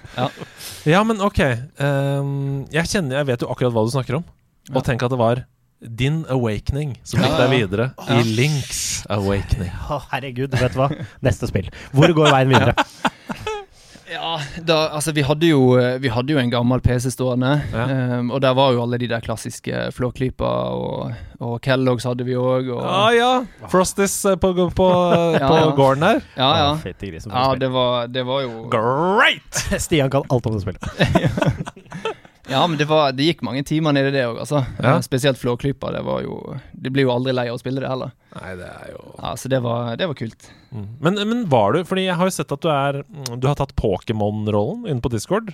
Ja, 0.89 1.03
men 1.07 1.21
ok. 1.23 1.39
Um, 1.79 2.65
jeg 2.73 2.89
kjenner, 2.91 3.21
jeg 3.21 3.29
vet 3.31 3.45
jo 3.45 3.49
akkurat 3.53 3.75
hva 3.75 3.85
du 3.87 3.93
snakker 3.93 4.19
om. 4.19 4.27
Og 4.73 4.83
tenk 4.85 5.03
at 5.05 5.13
det 5.13 5.19
var 5.19 5.43
din 5.79 6.25
awakening 6.27 6.97
som 7.07 7.21
fikk 7.21 7.31
Ja, 7.31 7.37
deg 7.39 7.53
ja. 7.53 7.59
videre 7.61 7.85
i 8.11 8.23
Links 8.35 8.81
awakening. 9.09 9.71
Å, 9.87 10.01
herregud, 10.11 10.57
vet 10.59 10.75
du 10.75 10.81
hva? 10.81 10.89
Neste 11.25 11.47
spill. 11.49 11.69
Hvor 11.95 12.11
går 12.17 12.33
veien 12.35 12.51
videre? 12.51 12.75
Ja, 14.09 14.39
da, 14.65 14.75
altså 14.97 15.11
vi 15.13 15.21
hadde, 15.21 15.45
jo, 15.51 15.75
vi 16.01 16.09
hadde 16.09 16.33
jo 16.33 16.39
en 16.41 16.49
gammel 16.49 16.81
PC 16.81 17.11
stående, 17.13 17.51
Ja. 17.73 17.83
Um, 18.19 18.31
og 18.33 18.41
der 18.41 18.55
var 18.57 18.71
jo 18.73 18.81
alle 18.81 18.97
de 18.97 19.07
der 19.11 19.21
klassiske 19.21 19.83
Flåklypa, 19.93 20.49
og, 20.73 21.11
og 21.39 21.59
Kellogg's 21.65 22.07
hadde 22.09 22.25
vi 22.25 22.33
òg, 22.39 22.71
og 22.73 22.81
Ah, 22.89 23.11
ja. 23.13 23.29
Frosties 23.69 24.15
eh, 24.25 24.35
på, 24.41 24.53
på, 24.57 24.69
på 24.79 24.87
Ja, 25.37 25.51
ja. 25.59 25.69
gården 25.77 26.01
der. 26.07 26.23
Ja, 26.37 26.49
ja. 26.63 26.71
Fytti 26.81 27.11
grisen, 27.11 27.29
for 27.31 27.37
Ja, 27.37 27.55
det 27.61 27.69
var, 27.75 28.07
det 28.09 28.25
var 28.25 28.41
jo 28.47 28.65
Great! 28.73 29.61
Stian 29.85 30.09
kan 30.09 30.25
alt 30.29 30.49
om 30.49 30.57
det 30.57 30.65
spillet. 30.65 30.81
Ja, 32.49 32.61
men 32.67 32.77
det, 32.79 32.87
var, 32.89 33.11
det 33.13 33.27
gikk 33.27 33.43
mange 33.45 33.63
timer 33.67 33.93
nedi 33.95 34.11
det 34.15 34.25
òg, 34.27 34.39
altså. 34.43 34.63
Ja. 34.79 34.95
Eh, 34.95 35.01
Spesielt 35.05 35.39
Flåklypa. 35.41 35.91
Det 35.95 36.01
var 36.05 36.23
jo 36.25 36.39
Det 36.73 36.91
blir 36.93 37.05
jo 37.05 37.13
aldri 37.13 37.33
lei 37.35 37.47
av 37.51 37.57
å 37.59 37.61
spille 37.61 37.81
det 37.83 37.89
heller. 37.91 38.13
Nei, 38.35 38.53
det 38.59 38.69
er 38.69 38.93
jo 38.93 39.03
Ja, 39.17 39.33
Så 39.37 39.51
det 39.51 39.61
var, 39.65 39.95
det 39.99 40.07
var 40.09 40.17
kult. 40.17 40.49
Mm. 40.73 40.87
men, 41.01 41.21
men 41.29 41.43
var 41.49 41.73
du 41.73 41.83
Fordi 41.89 42.03
jeg 42.05 42.17
har 42.19 42.29
jo 42.29 42.33
sett 42.35 42.51
at 42.53 42.61
du 42.61 42.69
er 42.69 42.99
Du 43.41 43.47
har 43.49 43.57
tatt 43.57 43.73
Pokémon-rollen 43.79 44.85
inne 44.89 45.01
på 45.01 45.11
Discord. 45.13 45.53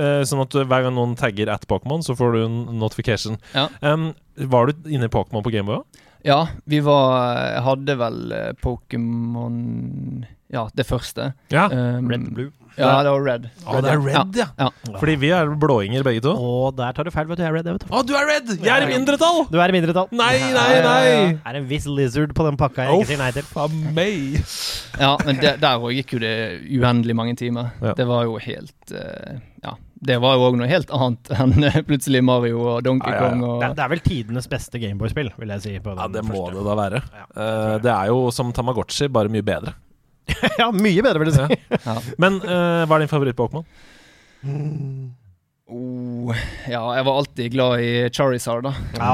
Eh, 0.00 0.20
sånn 0.28 0.42
at 0.44 0.54
hver 0.54 0.84
gang 0.86 0.94
noen 0.96 1.16
tagger 1.18 1.50
at 1.52 1.66
Pokémon, 1.68 2.04
så 2.04 2.14
får 2.16 2.36
du 2.36 2.42
en 2.44 2.58
notification. 2.78 3.40
Ja. 3.56 3.66
Um, 3.82 4.12
var 4.50 4.70
du 4.70 4.86
inne 4.88 5.08
i 5.10 5.12
Pokémon 5.12 5.42
på 5.44 5.52
Gameboy 5.52 5.80
òg? 5.80 6.04
Ja, 6.24 6.42
vi 6.68 6.82
var 6.84 7.38
Jeg 7.40 7.62
hadde 7.64 7.96
vel 7.96 8.32
eh, 8.36 8.50
Pokémon 8.60 10.26
Ja, 10.52 10.68
det 10.76 10.86
første. 10.88 11.32
Ja. 11.52 11.68
Um, 11.72 12.08
Red 12.10 12.26
and 12.26 12.52
blue. 12.80 12.90
Ja, 12.90 13.02
det 13.06 13.12
var 13.14 13.26
Red. 13.28 13.46
Å, 13.66 13.80
det 13.84 13.90
er 13.92 14.00
red, 14.06 14.38
ja. 14.40 14.46
Ja. 14.58 14.68
Fordi 14.98 15.14
vi 15.22 15.30
er 15.36 15.52
blåinger 15.60 16.04
begge 16.06 16.22
to. 16.24 16.32
Og 16.34 16.74
der 16.78 16.96
tar 16.96 17.06
du 17.06 17.12
feil, 17.14 17.28
vet 17.30 17.38
du. 17.38 17.44
Jeg 17.44 17.50
er 17.52 17.56
red, 17.60 17.68
jeg, 17.70 17.76
vet 17.78 17.84
du. 17.86 17.92
Å, 17.94 18.02
du 18.08 18.14
er 18.18 18.26
red! 18.30 18.50
Jeg 18.56 18.72
er 18.74 18.86
i 18.86 18.90
mindretall! 18.90 19.42
Du 19.52 19.58
er 19.60 19.72
i 19.72 19.76
mindretall. 19.76 20.08
Nei, 20.16 20.32
nei, 20.54 20.70
nei! 20.86 21.04
Det 21.36 21.52
er 21.52 21.60
en 21.60 21.68
viss 21.70 21.86
lizard 21.90 22.32
på 22.36 22.46
den 22.48 22.58
pakka 22.60 22.88
jeg 22.88 22.96
Oh, 22.96 23.02
ikke 23.04 23.12
sier 23.12 23.20
nei 23.22 23.30
til. 23.36 23.46
Faen 23.52 23.76
meg. 23.96 24.40
Ja, 25.00 25.12
men 25.26 25.38
det, 25.42 25.54
der 25.62 25.78
òg 25.84 25.94
gikk 25.96 26.16
jo 26.16 26.22
det 26.24 26.34
uendelig 26.80 27.16
mange 27.16 27.36
timer. 27.38 27.70
Ja. 27.84 27.94
Det 27.98 28.08
var 28.10 28.26
jo 28.28 28.40
helt 28.42 28.94
uh, 28.96 29.38
Ja. 29.64 29.76
Det 30.00 30.16
var 30.16 30.38
jo 30.38 30.46
òg 30.48 30.54
noe 30.56 30.64
helt 30.70 30.88
annet 30.96 31.28
enn 31.36 31.66
eh, 31.68 31.74
plutselig 31.84 32.22
Mario 32.24 32.62
og 32.72 32.78
Donkey 32.86 33.12
Ja, 33.12 33.18
ja, 33.18 33.20
ja. 33.20 33.28
Kong 33.34 33.42
og 33.44 33.58
Det 33.60 33.66
er, 33.66 33.74
det 33.76 33.84
er 33.84 33.90
vel 33.92 34.00
tidenes 34.06 34.48
beste 34.48 34.80
Gameboy-spill, 34.80 35.28
vil 35.36 35.52
jeg 35.52 35.60
si. 35.66 35.74
På 35.84 35.92
den 35.92 36.00
Ja, 36.00 36.06
det 36.14 36.22
må 36.24 36.38
første. 36.38 36.54
det 36.56 36.64
da 36.70 36.76
være. 36.80 37.02
Ja, 37.18 37.26
Eh, 37.30 37.74
det 37.84 37.92
er 37.92 38.08
jo 38.08 38.22
som 38.32 38.48
Tamagotchi, 38.56 39.10
bare 39.12 39.28
mye 39.32 39.44
bedre. 39.44 39.74
ja, 40.62 40.68
mye 40.74 41.06
bedre, 41.06 41.22
vil 41.22 41.32
jeg 41.32 41.38
si. 41.38 41.78
ja. 41.86 41.96
Men 42.22 42.38
eh, 42.44 42.84
hva 42.84 42.98
er 42.98 43.04
din 43.04 43.12
favoritt-Pokémon? 43.12 43.66
Oh, 45.70 46.34
ja, 46.66 46.80
jeg 46.96 47.04
var 47.06 47.18
alltid 47.20 47.52
glad 47.54 47.80
i 47.84 47.90
Charizard, 48.10 48.64
da. 48.66 48.72
Ja, 48.98 49.12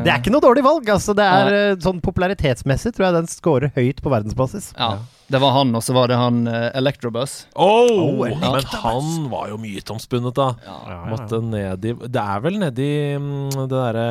det 0.00 0.08
er 0.08 0.22
ikke 0.22 0.32
noe 0.32 0.44
dårlig 0.44 0.64
valg. 0.64 0.88
Altså, 0.88 1.12
det 1.16 1.26
er 1.26 1.56
eh, 1.56 1.74
sånn 1.84 2.00
Popularitetsmessig 2.04 2.94
tror 2.96 3.10
jeg 3.10 3.16
den 3.18 3.28
scorer 3.28 3.74
høyt 3.76 4.00
på 4.00 4.12
verdensbasis. 4.12 4.70
Ja, 4.78 4.94
det 5.32 5.40
var 5.42 5.54
han, 5.56 5.72
og 5.78 5.82
så 5.84 5.94
var 5.96 6.10
det 6.12 6.18
han 6.20 6.42
uh, 6.48 6.68
Electrobus. 6.78 7.34
Oh, 7.56 7.90
Oh, 8.02 8.28
men 8.28 8.64
han 8.82 9.10
var 9.32 9.48
jo 9.50 9.58
myteomspunnet, 9.60 10.34
da. 10.36 10.50
Ja. 10.66 10.98
Måtte 11.10 11.40
ned 11.44 11.86
i 11.88 11.94
Det 12.04 12.22
er 12.22 12.42
vel 12.44 12.58
nedi 12.60 12.88
mm, 13.18 13.50
det 13.56 13.66
derre 13.72 14.06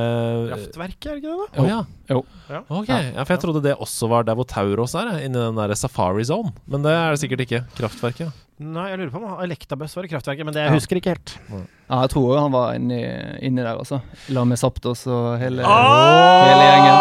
Kraftverket, 0.51 1.07
er 1.11 1.15
det 1.15 1.21
ikke 1.21 1.31
det? 1.31 1.47
da? 1.55 1.61
Oh, 1.61 1.69
ja. 1.69 1.79
Jo. 2.11 2.21
Ja. 2.51 2.61
Ok, 2.67 2.89
ja, 2.91 3.23
for 3.23 3.35
jeg 3.35 3.43
trodde 3.45 3.63
det 3.63 3.75
også 3.77 4.09
var 4.11 4.25
der 4.27 4.37
hvor 4.39 4.47
Tauros 4.49 4.95
er, 4.99 5.13
jeg, 5.15 5.29
inni 5.29 5.39
den 5.39 5.59
der 5.61 5.75
Safari 5.79 6.25
Zone. 6.27 6.51
Men 6.67 6.83
det 6.85 6.95
er 6.97 7.13
det 7.13 7.21
sikkert 7.23 7.45
ikke. 7.45 7.63
Kraftverket. 7.77 8.33
Nei, 8.61 8.83
jeg 8.91 8.97
lurer 8.99 9.11
på 9.13 9.17
om 9.25 9.39
Elektabøss 9.41 9.95
var 9.97 10.05
i 10.05 10.09
Kraftverket, 10.11 10.45
men 10.45 10.53
det 10.53 10.61
Ja. 10.61 10.65
jeg 10.69 10.77
husker 10.79 10.95
ikke 10.99 11.13
helt. 11.15 11.29
Ja, 11.49 12.01
jeg 12.03 12.09
tror 12.13 12.37
han 12.39 12.51
var 12.53 12.75
inni, 12.77 12.99
inni 13.41 13.61
der, 13.63 13.77
altså. 13.81 13.97
La 14.29 14.43
med 14.45 14.57
Saptos 14.61 15.01
og 15.09 15.39
hele, 15.41 15.63
oh! 15.65 16.45
hele 16.45 16.63
gjengen. 16.67 16.97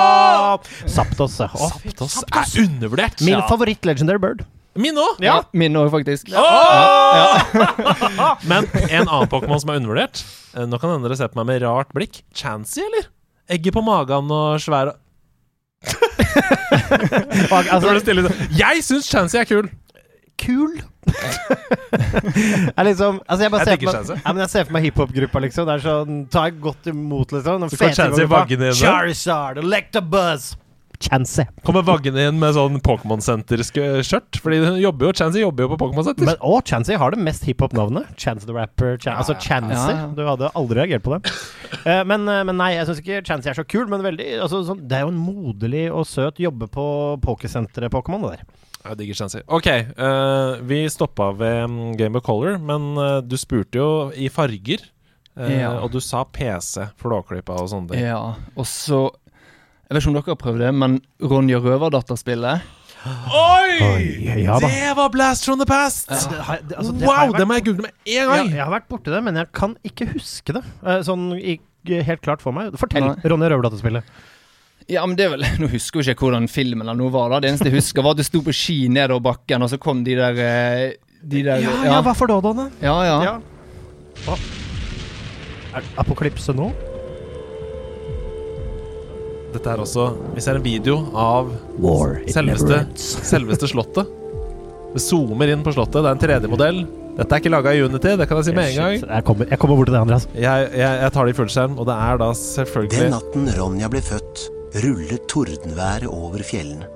Saptos. 0.89 1.37
ja. 1.43 1.49
Å, 1.53 1.69
Saptos 1.77 2.17
er 2.33 2.65
undervurdert! 2.65 3.21
Min 3.21 3.37
Ja. 3.37 3.45
favoritt 3.51 3.85
Legendary 3.85 4.19
Bird. 4.23 4.41
Min 4.81 4.97
òg! 4.97 5.19
Ja, 5.21 5.43
min 5.53 5.75
òg, 5.77 5.91
faktisk. 5.91 6.29
Men 8.51 8.65
en 8.89 9.09
annen 9.09 9.29
Pokémon 9.29 9.61
som 9.61 9.71
er 9.75 9.81
undervurdert 9.81 10.23
eh, 10.55 10.65
Nå 10.65 10.79
kan 10.81 10.91
hende 10.95 11.09
dere 11.09 11.17
ser 11.19 11.29
på 11.33 11.37
meg 11.43 11.47
med 11.51 11.63
rart 11.67 11.91
blikk. 11.93 12.23
Chansey, 12.33 12.83
eller? 12.87 13.05
Egget 13.51 13.75
på 13.75 13.83
magen 13.85 14.31
og 14.31 14.61
svær 14.63 14.95
altså, 17.51 17.87
var 17.87 17.95
det 17.97 18.03
stille. 18.05 18.23
Jeg 18.57 18.83
syns 18.87 19.09
Chansey 19.11 19.41
er 19.43 19.49
kul! 19.49 19.69
Kul. 20.41 20.79
liksom, 22.89 23.21
altså 23.27 23.45
jeg, 23.45 23.53
bare 23.53 23.67
Jeg 23.67 23.83
meg, 23.85 24.11
ja, 24.15 24.35
jeg 24.43 24.51
ser 24.53 24.67
for 24.67 24.77
meg 24.77 24.89
hiphop-gruppa, 24.89 25.45
liksom. 25.47 25.69
Det 25.69 25.77
er 25.79 25.85
sånn 25.85 26.25
Tar 26.33 26.51
jeg 26.51 26.59
godt 26.65 26.91
imot, 26.93 27.37
liksom. 27.37 27.65
Den 27.65 27.73
Så 27.73 27.81
fete 27.81 27.99
Chansey 28.01 28.29
vagge. 28.31 28.73
Charizard, 28.81 29.63
Electabuzz. 29.63 30.53
Chansey. 31.01 31.47
Kommer 31.65 31.83
Vaggen 31.87 32.17
inn 32.21 32.37
med 32.41 32.53
sånn 32.53 32.77
Pokémon-senter-skjørt. 32.85 34.41
Fordi 34.45 34.59
hun 34.61 34.77
jobber 34.83 35.09
jo, 35.09 35.13
Chansey 35.17 35.41
jobber 35.41 35.65
jo 35.65 35.71
på 35.73 35.79
Pokémon-senter. 35.81 36.29
Men, 36.29 36.37
og 36.45 36.61
Chansey 36.69 36.99
har 37.01 37.15
det 37.15 37.23
mest 37.25 37.47
hiphop-navnet. 37.49 38.11
Chance 38.21 38.45
the 38.45 38.57
Rapper. 38.57 38.99
Chan 39.01 39.17
altså 39.17 39.39
Chansey. 39.41 39.95
Ja, 39.95 40.05
ja. 40.05 40.09
Du 40.17 40.23
hadde 40.29 40.53
aldri 40.61 40.83
reagert 40.83 41.07
på 41.07 41.17
det. 41.17 41.33
uh, 41.87 42.03
men, 42.05 42.29
eh, 42.29 42.43
men 42.45 42.61
nei, 42.61 42.75
jeg 42.77 42.91
syns 42.91 43.01
ikke 43.01 43.23
Chansey 43.25 43.55
er 43.55 43.61
så 43.63 43.65
kul. 43.65 43.87
Men 43.91 44.05
veldig, 44.05 44.29
altså, 44.45 44.61
sånn, 44.69 44.85
det 44.91 44.99
er 44.99 45.07
jo 45.07 45.15
en 45.15 45.23
moderlig 45.25 45.87
og 45.89 46.05
søt 46.11 46.43
jobbe 46.43 46.69
på 46.71 46.87
pokersenteret 47.25 47.93
Pokémon, 47.97 48.29
det 48.29 48.43
der 48.43 48.60
Jeg 48.85 48.97
digger 48.97 49.15
Chansey. 49.19 49.43
Ok, 49.53 49.67
uh, 49.99 50.57
vi 50.65 50.83
stoppa 50.89 51.31
ved 51.37 51.67
mm, 51.69 51.97
Game 52.01 52.17
of 52.17 52.25
Color, 52.25 52.57
men 52.59 52.87
uh, 52.97 53.21
du 53.21 53.37
spurte 53.37 53.77
jo 53.81 53.89
i 54.17 54.29
farger. 54.33 54.87
Uh, 55.37 55.47
Ja. 55.53 55.75
Og 55.85 55.93
du 55.93 56.01
sa 56.01 56.25
PC, 56.25 56.89
Flåklypa 57.01 57.55
og 57.61 57.69
sånne 57.71 57.93
ting. 57.93 58.03
Ja, 58.09 58.35
og 58.57 58.67
så 58.67 59.11
Jeg 59.91 59.95
vet 59.97 60.03
ikke 60.03 60.11
om 60.11 60.17
dere 60.19 60.33
har 60.33 60.39
prøvd 60.39 60.59
det, 60.65 60.73
men 60.75 60.99
Ronja 61.23 61.59
Røverdatter-spillet 61.63 62.61
Oi! 63.01 63.77
Oi, 63.81 64.43
ja 64.45 64.59
det 64.61 64.91
var 64.99 65.09
Blast 65.15 65.47
from 65.49 65.59
the 65.59 65.67
past! 65.67 66.11
Ja. 66.13 66.57
det- 66.61 66.77
altså, 66.77 66.93
det 66.93 67.07
wow, 67.09 67.33
det 67.33 67.47
må 67.49 67.57
jeg 67.57 67.65
google 67.71 67.87
med 67.87 67.93
en 68.05 68.13
Ja, 68.13 68.27
gang! 68.29 68.51
jeg 68.53 68.61
har 68.65 68.71
vært 68.75 68.89
borti 68.93 69.11
det, 69.15 69.23
men 69.25 69.37
jeg 69.41 69.49
kan 69.57 69.77
ikke 69.89 70.07
huske 70.13 70.53
det. 70.59 70.63
Eh, 70.85 71.01
Sånn 71.07 71.31
i, 71.39 71.57
helt 71.89 72.21
klart 72.21 72.43
for 72.45 72.53
meg. 72.53 72.75
Fortell, 72.77 73.15
Ronja 73.25 73.49
Røverdatter-spillet. 73.55 74.05
Ja, 74.91 75.05
men 75.07 75.15
det 75.19 75.29
er 75.29 75.35
vel 75.37 75.45
Nå 75.63 75.69
husker 75.71 76.03
jeg 76.03 76.17
ikke 76.17 76.27
hvordan 76.29 76.49
filmen 76.51 76.83
eller 76.89 76.99
noe 76.99 77.13
var. 77.15 77.31
da 77.31 77.39
Det 77.45 77.53
eneste 77.53 77.71
jeg 77.71 77.77
husker, 77.79 78.03
var 78.03 78.17
at 78.17 78.23
du 78.23 78.27
sto 78.27 78.41
på 78.47 78.55
ski 78.57 78.79
nedover 78.91 79.23
bakken, 79.31 79.63
og 79.63 79.71
så 79.71 79.79
kom 79.79 80.03
de 80.07 80.17
der 80.19 80.41
eh, 80.43 80.85
De 81.23 81.45
der 81.47 81.63
Ja, 81.63 81.75
ja, 81.87 81.99
hva 82.03 82.15
for 82.19 82.31
da, 82.31 82.41
Donne? 82.45 82.69
ja, 82.83 82.97
ja. 83.07 83.19
Ja. 83.29 83.35
Hva? 84.27 84.39
Er 85.71 85.85
det 85.87 85.93
apokalypse 86.03 86.53
nå? 86.59 86.73
Dette 89.55 89.67
er 89.73 89.83
også 89.83 90.09
Vi 90.37 90.43
ser 90.45 90.59
en 90.61 90.65
video 90.67 90.97
av 91.19 91.51
War. 91.83 92.19
selveste, 92.31 92.85
selveste 93.33 93.71
slottet. 93.71 94.11
Det 94.91 95.03
zoomer 95.03 95.51
inn 95.53 95.63
på 95.67 95.71
slottet. 95.75 96.03
Det 96.03 96.09
er 96.11 96.17
en 96.17 96.23
3D-modell. 96.25 96.81
Dette 97.19 97.35
er 97.37 97.43
ikke 97.43 97.51
laga 97.53 97.73
i 97.77 97.83
Unity, 97.85 98.15
det 98.19 98.27
kan 98.31 98.39
jeg 98.41 98.49
si 98.49 98.55
med 98.57 98.71
en 98.71 98.79
gang. 98.79 98.95
Jeg 99.03 99.25
kommer, 99.27 99.47
jeg 99.51 99.59
kommer 99.63 99.79
bort 99.79 99.91
til 99.91 99.95
det, 99.97 100.01
Andreas. 100.03 100.25
Jeg, 100.35 100.69
jeg, 100.79 101.01
jeg 101.05 101.13
tar 101.15 101.27
det 101.29 101.35
i 101.35 101.39
fullskjerm, 101.39 101.75
og 101.79 101.87
det 101.91 101.97
er 102.07 102.21
da 102.23 102.29
selvfølgelig 102.39 103.03
Den 103.05 103.13
natten 103.15 103.51
Ronja 103.59 103.91
ble 103.93 104.03
født, 104.07 104.45
rullet 104.75 105.27
tordenværet 105.29 106.09
over 106.11 106.43
fjellene. 106.47 106.87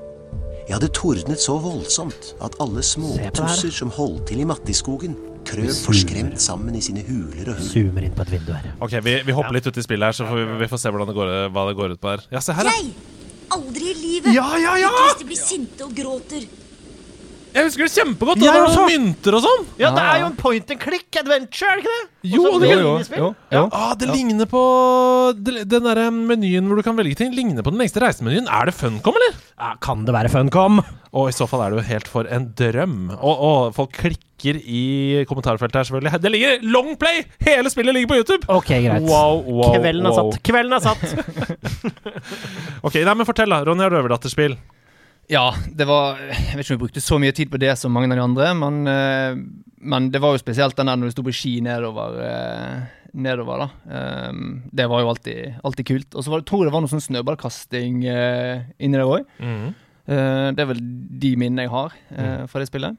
Ja, 0.68 0.78
det 0.80 0.94
tordnet 0.96 1.42
så 1.42 1.58
voldsomt 1.60 2.30
at 2.44 2.54
alle 2.62 2.80
småtusser 2.86 3.72
som 3.74 3.90
holdt 3.92 4.30
til 4.30 4.40
i 4.40 4.46
Mattiskogen, 4.48 5.16
krøp 5.44 5.74
forskremt 5.84 6.40
sammen 6.40 6.76
i 6.78 6.80
sine 6.80 7.02
huler 7.04 7.50
og 7.52 7.58
hull. 7.58 7.66
Zoomer 7.68 8.06
inn 8.06 8.14
på 8.16 8.24
et 8.24 8.32
vindu 8.32 8.54
her. 8.54 8.70
Ok, 8.80 8.94
vi, 9.04 9.18
vi 9.26 9.34
hopper 9.36 9.58
litt 9.58 9.68
ut 9.68 9.76
i 9.76 9.84
spillet 9.84 10.08
her, 10.08 10.16
så 10.16 10.28
får 10.30 10.40
vi, 10.40 10.46
vi 10.62 10.70
får 10.72 10.80
se 10.80 10.94
hvordan 10.94 11.10
det 11.10 11.16
går, 11.18 11.32
hva 11.52 11.66
det 11.68 11.76
går 11.82 11.96
ut 11.96 12.00
på 12.00 12.14
her. 12.14 12.24
Ja, 12.32 12.40
se 12.44 12.56
her, 12.56 12.70
da. 12.70 12.72
Jeg! 12.78 12.94
Aldri 13.54 13.90
i 13.90 13.96
livet! 13.98 14.30
Ja, 14.32 14.46
ja, 14.56 14.78
ja! 14.80 14.92
Hvis 15.02 15.20
de 15.20 15.28
blir 15.28 15.42
sinte 15.42 15.84
og 15.84 15.92
gråter. 15.98 16.46
Jeg 17.54 17.68
husker 17.68 17.86
det 17.86 17.92
kjempegodt! 17.94 18.40
Det 18.42 18.48
var 18.50 18.64
noen 18.66 18.88
mynter 18.90 19.36
og 19.38 19.42
sånn! 19.44 19.66
Ja, 19.78 19.92
det 19.94 20.02
er 20.02 20.16
jo 20.24 20.26
en 20.32 20.36
point 20.40 20.72
and 20.74 20.80
click 20.82 21.18
adventure, 21.20 21.68
er 21.70 21.78
det 21.78 21.84
ikke 21.84 21.92
det? 21.94 22.08
Jo, 22.32 22.40
Også 22.48 22.60
det- 22.64 22.70
Jo, 22.72 22.78
jo, 22.80 22.94
jo, 23.20 23.28
jo. 23.54 23.62
Ah, 23.70 23.92
det 24.00 24.08
ligner 24.10 24.48
på 24.50 24.62
Den 25.38 25.84
derre 25.84 26.08
menyen 26.10 26.66
hvor 26.66 26.80
du 26.80 26.82
kan 26.82 26.96
velge 26.98 27.14
ting. 27.20 27.30
Ligner 27.36 27.62
på 27.62 27.70
den 27.70 27.78
lengste 27.78 28.00
reisemenyen. 28.02 28.48
Er 28.50 28.66
det 28.66 28.74
Funcom, 28.74 29.14
eller? 29.20 29.36
Ja, 29.60 29.74
kan 29.80 30.04
det 30.04 30.14
være 30.16 30.32
Funcom? 30.32 30.82
Og 31.14 31.28
i 31.30 31.36
så 31.36 31.46
fall 31.46 31.62
er 31.62 31.70
det 31.70 31.78
jo 31.84 31.86
helt 31.92 32.08
for 32.10 32.26
en 32.26 32.48
drøm. 32.58 32.96
Og, 33.20 33.34
og 33.38 33.74
folk 33.76 33.92
klikker 33.94 34.58
i 34.58 35.22
kommentarfeltet 35.30 35.78
her, 35.78 35.86
selvfølgelig. 35.86 36.20
Det 36.24 36.32
ligger 36.34 36.64
long 36.74 36.96
play! 36.98 37.22
Hele 37.46 37.70
spillet 37.70 37.94
ligger 37.94 38.10
på 38.16 38.18
YouTube! 38.18 38.48
Ok, 38.50 38.72
greit. 38.82 39.06
Wow, 39.06 39.44
wow, 39.46 39.76
Kvelden 39.78 40.08
er 40.10 40.10
wow. 40.16 40.32
satt. 40.32 40.42
Kvelden 40.42 40.74
er 40.74 40.82
satt. 40.82 41.04
Ok, 42.84 42.98
nei, 43.00 43.14
men 43.14 43.26
Fortell, 43.28 43.48
da. 43.52 43.62
Ronja 43.64 43.86
Røverdatter-spill. 43.92 44.56
Ja, 45.30 45.54
det 45.72 45.86
var 45.88 46.18
Jeg 46.20 46.56
vet 46.56 46.64
ikke 46.64 46.74
om 46.74 46.78
vi 46.78 46.84
brukte 46.86 47.04
så 47.04 47.20
mye 47.22 47.34
tid 47.36 47.52
på 47.52 47.60
det 47.62 47.72
som 47.80 47.94
mange 47.94 48.10
av 48.12 48.18
de 48.18 48.24
andre, 48.24 48.50
men, 48.58 48.82
eh, 48.90 49.38
men 49.84 50.10
det 50.12 50.20
var 50.20 50.34
jo 50.34 50.42
spesielt 50.42 50.76
den 50.76 50.90
der 50.90 51.00
når 51.00 51.10
du 51.10 51.16
sto 51.16 51.24
på 51.24 51.34
ski 51.34 51.56
nedover. 51.64 52.20
eh, 52.20 53.00
nedover 53.14 53.64
da 53.64 53.68
Ehm, 53.94 54.62
Det 54.74 54.88
var 54.90 55.00
jo 55.00 55.08
alltid, 55.08 55.54
alltid 55.62 55.86
kult. 55.86 56.14
Og 56.14 56.24
så 56.24 56.40
tror 56.42 56.64
jeg 56.64 56.70
det 56.70 56.74
var 56.74 56.82
noe 56.82 56.90
sånn 56.90 57.04
snøballkasting 57.04 58.02
uh, 58.10 58.64
inni 58.78 58.98
der 58.98 59.06
òg. 59.06 59.26
Mm. 59.38 59.74
det 60.04 60.60
er 60.60 60.66
vel 60.68 60.80
de 60.82 61.30
minnene 61.40 61.64
jeg 61.64 61.70
har 61.72 61.94
eh, 62.12 62.42
fra 62.44 62.60
det 62.60 62.68
spillet. 62.68 62.96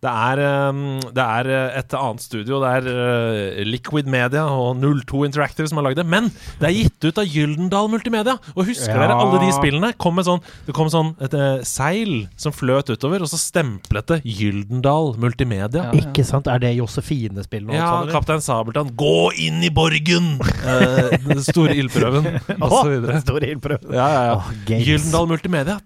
Det 0.00 0.08
er, 0.08 0.40
um, 0.70 1.00
det 1.12 1.24
er 1.24 1.48
uh, 1.50 1.78
et 1.80 1.94
annet 1.98 2.22
studio. 2.24 2.60
Det 2.62 2.70
er 2.78 2.86
uh, 2.88 3.58
Liquid 3.68 4.06
Media 4.08 4.46
og 4.48 4.78
02 4.80 5.26
Interactive 5.28 5.68
som 5.68 5.76
har 5.80 5.90
lagd 5.90 6.00
det. 6.00 6.06
Men 6.08 6.30
det 6.60 6.68
er 6.70 6.76
gitt 6.76 7.04
ut 7.10 7.20
av 7.20 7.28
Gyldendal 7.28 7.90
Multimedia. 7.92 8.38
Og 8.54 8.64
husker 8.70 8.94
Ja. 8.96 9.02
dere 9.04 9.18
alle 9.20 9.42
de 9.44 9.50
spillene? 9.52 9.92
Kom 10.00 10.16
med 10.16 10.24
sånn, 10.28 10.40
det 10.66 10.74
kom 10.76 10.88
sånn 10.92 11.12
et 11.20 11.36
uh, 11.36 11.60
seil 11.68 12.26
som 12.40 12.54
fløt 12.56 12.88
utover, 12.94 13.20
og 13.20 13.28
så 13.28 13.36
stemplet 13.40 14.08
det 14.14 14.20
Gyldendal 14.24 15.12
Multimedia. 15.20 15.90
Ja. 15.90 16.00
Ikke 16.00 16.24
sant? 16.24 16.48
Er 16.48 16.58
det 16.64 16.72
Josefine-spill? 16.78 17.68
Ja, 17.76 17.92
sånn? 18.00 18.14
Kaptein 18.14 18.40
Sabeltann, 18.44 18.94
gå 18.96 19.30
inn 19.36 19.60
i 19.66 19.70
borgen! 19.74 20.32
Eh, 20.64 21.12
den 21.28 21.44
store 21.44 21.76
ildprøven, 21.76 22.26
og 22.64 22.72
så 22.72 22.84
videre. 22.88 23.20
Stor 23.20 23.44
ildprøve. 23.44 23.92
Ja, 23.94 24.08
ja, 24.16 24.22
ja. 24.32 24.78
Gyldendal 24.80 25.28
Multimedia. 25.30 25.78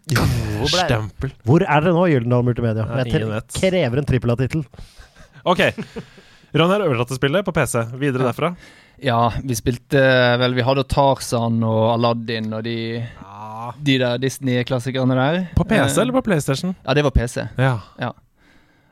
Hvor 0.61 0.71
ble- 0.73 0.87
Stempel. 0.87 1.33
Hvor 1.45 1.63
er 1.67 1.81
det 1.85 1.93
nå, 1.97 2.05
Gyldendal 2.13 2.45
Multimedia? 2.47 2.87
Ja, 2.89 3.03
Jeg 3.05 3.15
ingen 3.15 3.29
vet. 3.35 3.49
krever 3.61 3.99
en 3.99 4.05
trippel 4.09 4.31
A-tittel. 4.35 4.65
Ok. 5.45 5.61
Ronny 6.55 6.73
har 6.77 6.85
overtatt 6.87 7.15
spillet 7.19 7.45
på 7.45 7.53
PC. 7.53 7.83
Videre 7.99 8.29
derfra. 8.31 8.53
Ja, 9.03 9.29
vi 9.43 9.55
spilte 9.59 9.99
vel 10.39 10.55
Vi 10.55 10.63
hadde 10.63 10.85
Tarzan 10.87 11.57
og 11.67 11.89
Aladdin 11.97 12.53
og 12.55 12.63
de, 12.63 12.77
de 13.83 13.97
der 13.99 14.19
Disney-klassikerne 14.23 15.17
der. 15.19 15.41
På 15.59 15.65
PC 15.67 15.97
Eh, 15.99 16.03
eller 16.05 16.13
på 16.15 16.23
PlayStation? 16.29 16.77
Ja, 16.87 16.95
det 16.95 17.03
var 17.05 17.11
PC. 17.11 17.49
Ja. 17.59 17.81
ja. 17.99 18.13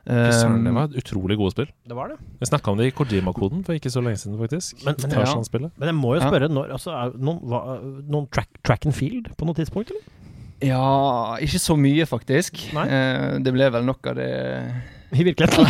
Um, 0.05 0.65
det 0.65 0.67
Um, 0.67 0.75
var 0.75 0.89
et 0.91 0.97
utrolig 0.99 1.37
gode 1.39 1.51
spill. 1.55 1.69
Det 1.87 1.95
var 1.95 2.09
det. 2.11 2.17
Vi 2.41 2.45
snakka 2.49 2.71
om 2.73 2.77
det 2.77 2.89
i 2.89 2.91
Kojima-koden 2.91 3.63
for 3.63 3.71
ikke 3.73 3.87
så 3.89 4.01
lenge 4.03 4.17
siden, 4.19 4.35
faktisk. 4.37 4.83
Men- 4.83 4.95
men- 4.99 5.11
Tarzan-spillet. 5.15 5.71
Men 5.79 5.87
jeg 5.87 5.95
må 5.95 6.15
jo 6.17 6.19
Ja. 6.21 6.27
spørre, 6.29 6.49
når, 6.51 6.71
altså, 6.75 6.91
er 6.91 7.11
noen, 7.17 7.39
hva, 7.47 7.79
noen 8.11 8.27
track, 8.29 8.49
track 8.65 8.85
and 8.85 8.93
field 8.93 9.29
på 9.37 9.45
noe 9.45 9.55
tidspunkt, 9.55 9.91
eller? 9.91 10.03
Ja, 10.63 11.37
ikke 11.43 11.61
så 11.61 11.77
mye, 11.79 12.07
faktisk. 12.09 12.59
Nei. 12.75 12.87
Eh, 12.87 13.29
det 13.43 13.53
ble 13.55 13.69
vel 13.73 13.87
nok 13.87 14.11
av 14.13 14.19
det 14.19 14.31
I 15.13 15.25
virkeligheten. 15.27 15.67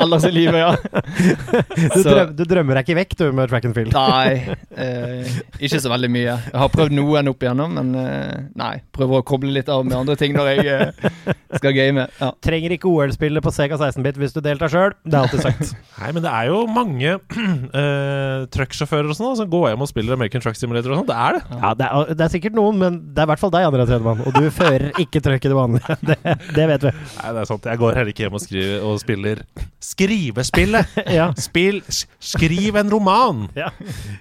ellers 0.00 0.26
i 0.28 0.32
livet, 0.34 0.60
ja. 0.60 0.76
Du, 1.94 2.00
drøm, 2.02 2.32
du 2.36 2.44
drømmer 2.48 2.78
deg 2.78 2.86
ikke 2.86 2.98
vekk, 2.98 3.16
du, 3.20 3.24
med 3.36 3.50
track 3.50 3.68
and 3.68 3.76
field. 3.76 3.94
Nei, 3.94 4.54
eh, 4.80 5.38
ikke 5.58 5.80
så 5.82 5.92
veldig 5.92 6.10
mye. 6.12 6.36
Jeg 6.38 6.60
har 6.62 6.72
prøvd 6.72 6.94
noen 6.96 7.30
opp 7.30 7.44
igjennom, 7.44 7.74
men 7.78 7.94
eh, 8.00 8.44
nei. 8.58 8.74
Prøver 8.94 9.22
å 9.22 9.26
koble 9.26 9.52
litt 9.54 9.70
av 9.72 9.84
med 9.86 9.96
andre 9.98 10.16
ting 10.20 10.36
når 10.36 10.52
jeg 10.54 10.66
eh, 10.74 11.34
skal 11.58 11.74
game. 11.76 12.06
Ja. 12.20 12.30
Trenger 12.44 12.74
ikke 12.76 12.90
OL-spillet 12.90 13.44
på 13.44 13.52
Sega 13.54 13.78
16-bit 13.78 14.18
hvis 14.20 14.34
du 14.36 14.40
deltar 14.44 14.72
sjøl. 14.72 14.94
Det 15.04 15.18
er 15.18 15.26
alltid 15.26 15.44
sagt. 15.44 15.74
Nei, 16.00 16.10
men 16.16 16.24
det 16.24 16.32
er 16.32 16.50
jo 16.50 16.62
mange 16.70 17.16
uh, 17.18 18.44
trucksjåfører 18.54 19.10
og 19.10 19.18
sånn 19.18 19.38
som 19.40 19.50
går 19.50 19.70
hjem 19.72 19.84
og 19.86 19.90
spiller 19.90 20.18
American 20.18 20.44
Truck 20.44 20.58
Simulator 20.58 20.94
og 20.94 21.02
sånn. 21.02 21.10
Det 21.10 21.18
er 21.26 21.38
det. 21.38 21.60
Ja, 21.60 21.72
det 21.78 21.88
er, 21.88 22.14
det 22.14 22.26
er 22.26 22.34
sikkert 22.34 22.58
noen, 22.58 22.80
men 22.80 23.00
det 23.14 23.22
er 23.22 23.28
i 23.28 23.32
hvert 23.32 23.42
fall 23.42 23.54
deg, 23.54 23.68
André 23.68 23.86
Tredemann. 23.88 24.24
Og 24.24 24.36
du 24.38 24.48
fører 24.54 24.90
ikke 25.02 25.22
truck 25.24 25.44
i 25.44 25.52
det 25.52 25.58
vanlige. 25.58 25.98
Det, 26.04 26.34
det 26.54 26.64
vet 26.68 26.82
vi. 26.84 26.90
Nei, 26.92 27.30
det 27.32 27.40
er 27.40 27.48
sant. 27.48 27.66
Jeg 27.70 27.80
går 27.80 27.96
heller 27.96 28.12
ikke 28.12 28.26
hjem 28.26 28.36
og, 28.36 28.42
skriver, 28.42 28.83
og 28.84 29.00
spiller 29.02 29.42
skrivespillet. 29.84 30.94
Ja. 31.14 31.28
Spill 31.38 31.80
Skriv 32.22 32.76
en 32.80 32.90
roman! 32.90 33.44
Ja. 33.58 33.68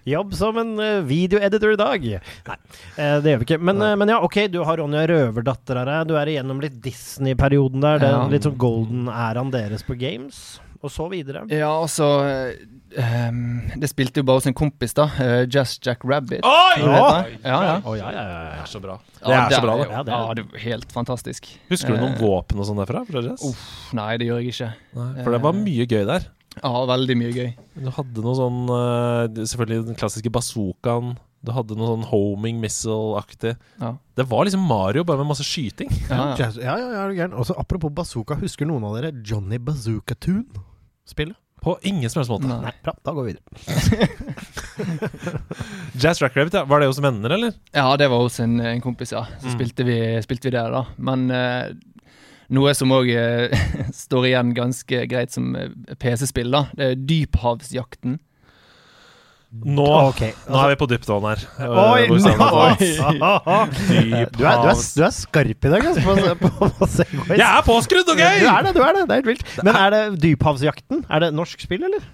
Jobb 0.07 0.33
som 0.37 0.57
en 0.61 0.73
eh, 0.81 0.99
videoeditor 1.07 1.73
i 1.73 1.79
dag. 1.79 2.05
Nei, 2.49 2.57
eh, 2.97 3.15
det 3.23 3.33
gjør 3.33 3.41
vi 3.41 3.47
ikke. 3.47 3.59
Men, 3.63 3.81
eh, 3.85 3.95
men 3.99 4.11
ja, 4.13 4.19
ok, 4.25 4.39
du 4.53 4.59
har 4.67 4.79
Ronja 4.81 5.05
Røverdatter 5.09 5.79
her. 5.81 5.93
Du 6.09 6.15
er 6.19 6.33
igjennom 6.33 6.61
litt 6.63 6.75
Disney-perioden 6.83 7.83
der. 7.83 8.01
Den 8.03 8.17
er 8.19 8.33
litt 8.33 8.47
sånn 8.47 8.59
golden-æraen 8.61 9.53
deres 9.53 9.85
på 9.87 9.97
games, 9.99 10.43
og 10.83 10.91
så 10.91 11.05
videre. 11.11 11.45
Ja, 11.49 11.69
altså 11.79 12.07
eh, 12.27 13.29
um, 13.29 13.39
Det 13.79 13.89
spilte 13.89 14.19
jo 14.21 14.27
bare 14.27 14.41
hos 14.41 14.47
en 14.51 14.55
kompis, 14.57 14.93
da. 14.97 15.05
Uh, 15.15 15.45
Just 15.47 15.81
Jack 15.87 16.03
Rabbit. 16.03 16.43
Oi! 16.43 16.75
Det? 16.81 16.85
Ja, 16.85 17.07
ja. 17.07 17.61
Ja, 17.63 17.95
ja, 17.95 17.95
ja, 17.95 18.11
Det 18.11 18.13
ja. 18.19 18.61
er 18.61 18.69
så 18.69 18.81
bra. 18.83 18.99
Det 19.23 19.33
er 19.39 19.55
så 19.55 19.61
bra, 19.63 19.77
det. 19.79 19.89
Ja, 19.89 20.03
det 20.03 20.13
er- 20.13 20.27
Ja, 20.27 20.33
det 20.37 20.45
er 20.45 20.63
helt 20.67 20.91
fantastisk. 20.91 21.47
Husker 21.71 21.95
du 21.95 22.01
noen 22.03 22.13
Eh, 22.17 22.21
våpen 22.21 22.59
og 22.59 22.67
sånn 22.69 22.79
derfra? 22.83 23.05
fra 23.07 23.21
Jazz? 23.25 23.43
Uff, 23.47 23.93
nei, 23.93 24.17
det 24.17 24.27
gjør 24.27 24.43
jeg 24.43 24.53
ikke. 24.53 24.71
Nei, 24.99 25.23
For 25.23 25.31
det 25.31 25.41
var 25.41 25.53
mye 25.53 25.85
gøy 25.87 26.05
der. 26.05 26.27
Ja, 26.61 26.85
veldig 26.85 27.15
mye 27.17 27.33
gøy. 27.33 27.53
Du 27.81 27.89
hadde 27.89 28.21
noe 28.21 28.35
sånn 28.37 28.59
eh, 28.69 29.45
Selvfølgelig 29.49 29.85
den 29.87 29.95
klassiske 29.97 30.29
bazookaen. 30.29 31.15
Du 31.43 31.51
hadde 31.51 31.75
noe 31.75 31.87
sånn 31.89 32.05
homing 32.07 32.61
missile-aktig. 32.61 33.57
Ja. 33.81 33.95
Det 34.15 34.25
var 34.29 34.45
liksom 34.45 34.61
Mario, 34.63 35.03
bare 35.03 35.17
med 35.17 35.27
masse 35.33 35.43
skyting. 35.43 35.89
Ja, 36.09 36.35
ja. 36.37 36.51
Ja, 36.55 36.77
ja, 36.77 36.77
ja, 36.77 37.01
er 37.03 37.09
du 37.09 37.15
gæren. 37.17 37.33
Også 37.35 37.57
apropos 37.59 37.91
bazooka, 37.91 38.37
husker 38.39 38.65
noen 38.69 38.85
av 38.87 38.95
dere 38.95 39.11
Johnny 39.25 39.57
Bazooka 39.57 40.15
Tune-spillet? 41.05 41.37
På 41.63 41.77
ingen 41.81 42.09
som 42.09 42.19
helst 42.19 42.29
måte. 42.31 42.47
Nei. 42.47 42.57
Nei, 42.65 42.71
bra, 42.83 42.93
da 43.05 43.11
går 43.15 43.23
vi 43.23 43.33
videre. 43.33 44.07
Jazz 46.01 46.21
Rack 46.21 46.35
Rabbit, 46.37 46.53
ja. 46.53 46.65
Var 46.65 46.79
det 46.83 46.87
hos 46.89 46.99
venner, 46.99 47.29
eller? 47.31 47.53
Ja, 47.71 47.95
det 47.97 48.07
var 48.11 48.17
hos 48.19 48.39
en, 48.43 48.57
en 48.59 48.81
kompis, 48.81 49.11
ja. 49.15 49.25
Så 49.39 49.47
Mm. 49.47 49.53
spilte, 49.55 49.83
vi, 49.87 49.97
spilte 50.23 50.49
vi 50.49 50.51
det, 50.57 50.63
da. 50.73 50.81
Men 50.97 51.31
uh, 51.31 51.71
noe 52.51 52.73
som 52.75 52.91
òg 52.91 53.07
står 53.95 54.27
igjen 54.27 54.51
ganske 54.57 55.05
greit 55.07 55.31
som 55.31 55.55
eh, 55.55 55.69
PC-spill, 55.95 56.51
da, 56.51 56.65
det 56.75 56.83
er 56.91 56.95
Dyphavsjakten. 56.99 58.19
Nå, 59.53 59.85
Ok, 60.09 60.21
nå 60.49 60.57
er 60.63 60.71
vi 60.71 60.77
på 60.81 60.87
dypt 60.89 61.05
vann 61.11 61.27
her. 61.29 61.41
Oi! 61.61 62.07
Eh. 62.07 62.39
Oi. 62.57 62.71
Du, 63.93 63.93
er, 63.93 64.31
du, 64.33 64.41
er, 64.49 64.63
du 64.73 65.03
er 65.05 65.13
skarp 65.13 65.67
i 65.67 65.69
dag, 65.69 65.85
altså, 65.91 66.01
på, 66.39 66.47
på, 66.49 66.69
på 66.73 67.37
Jeg 67.37 67.45
er 67.45 67.61
påskrudd, 67.67 68.09
OK?! 68.09 68.23
Du 68.41 68.47
er 68.49 68.65
det, 68.65 68.73
du 68.73 68.81
er 68.81 68.97
det. 68.97 69.03
Det 69.05 69.13
er 69.13 69.21
helt 69.21 69.29
vilt. 69.29 69.45
Men 69.61 69.77
er 69.77 69.93
det 69.93 70.01
Dyphavsjakten? 70.23 71.03
Er 71.05 71.25
det 71.25 71.29
norsk 71.37 71.61
spill, 71.61 71.85
eller? 71.85 72.07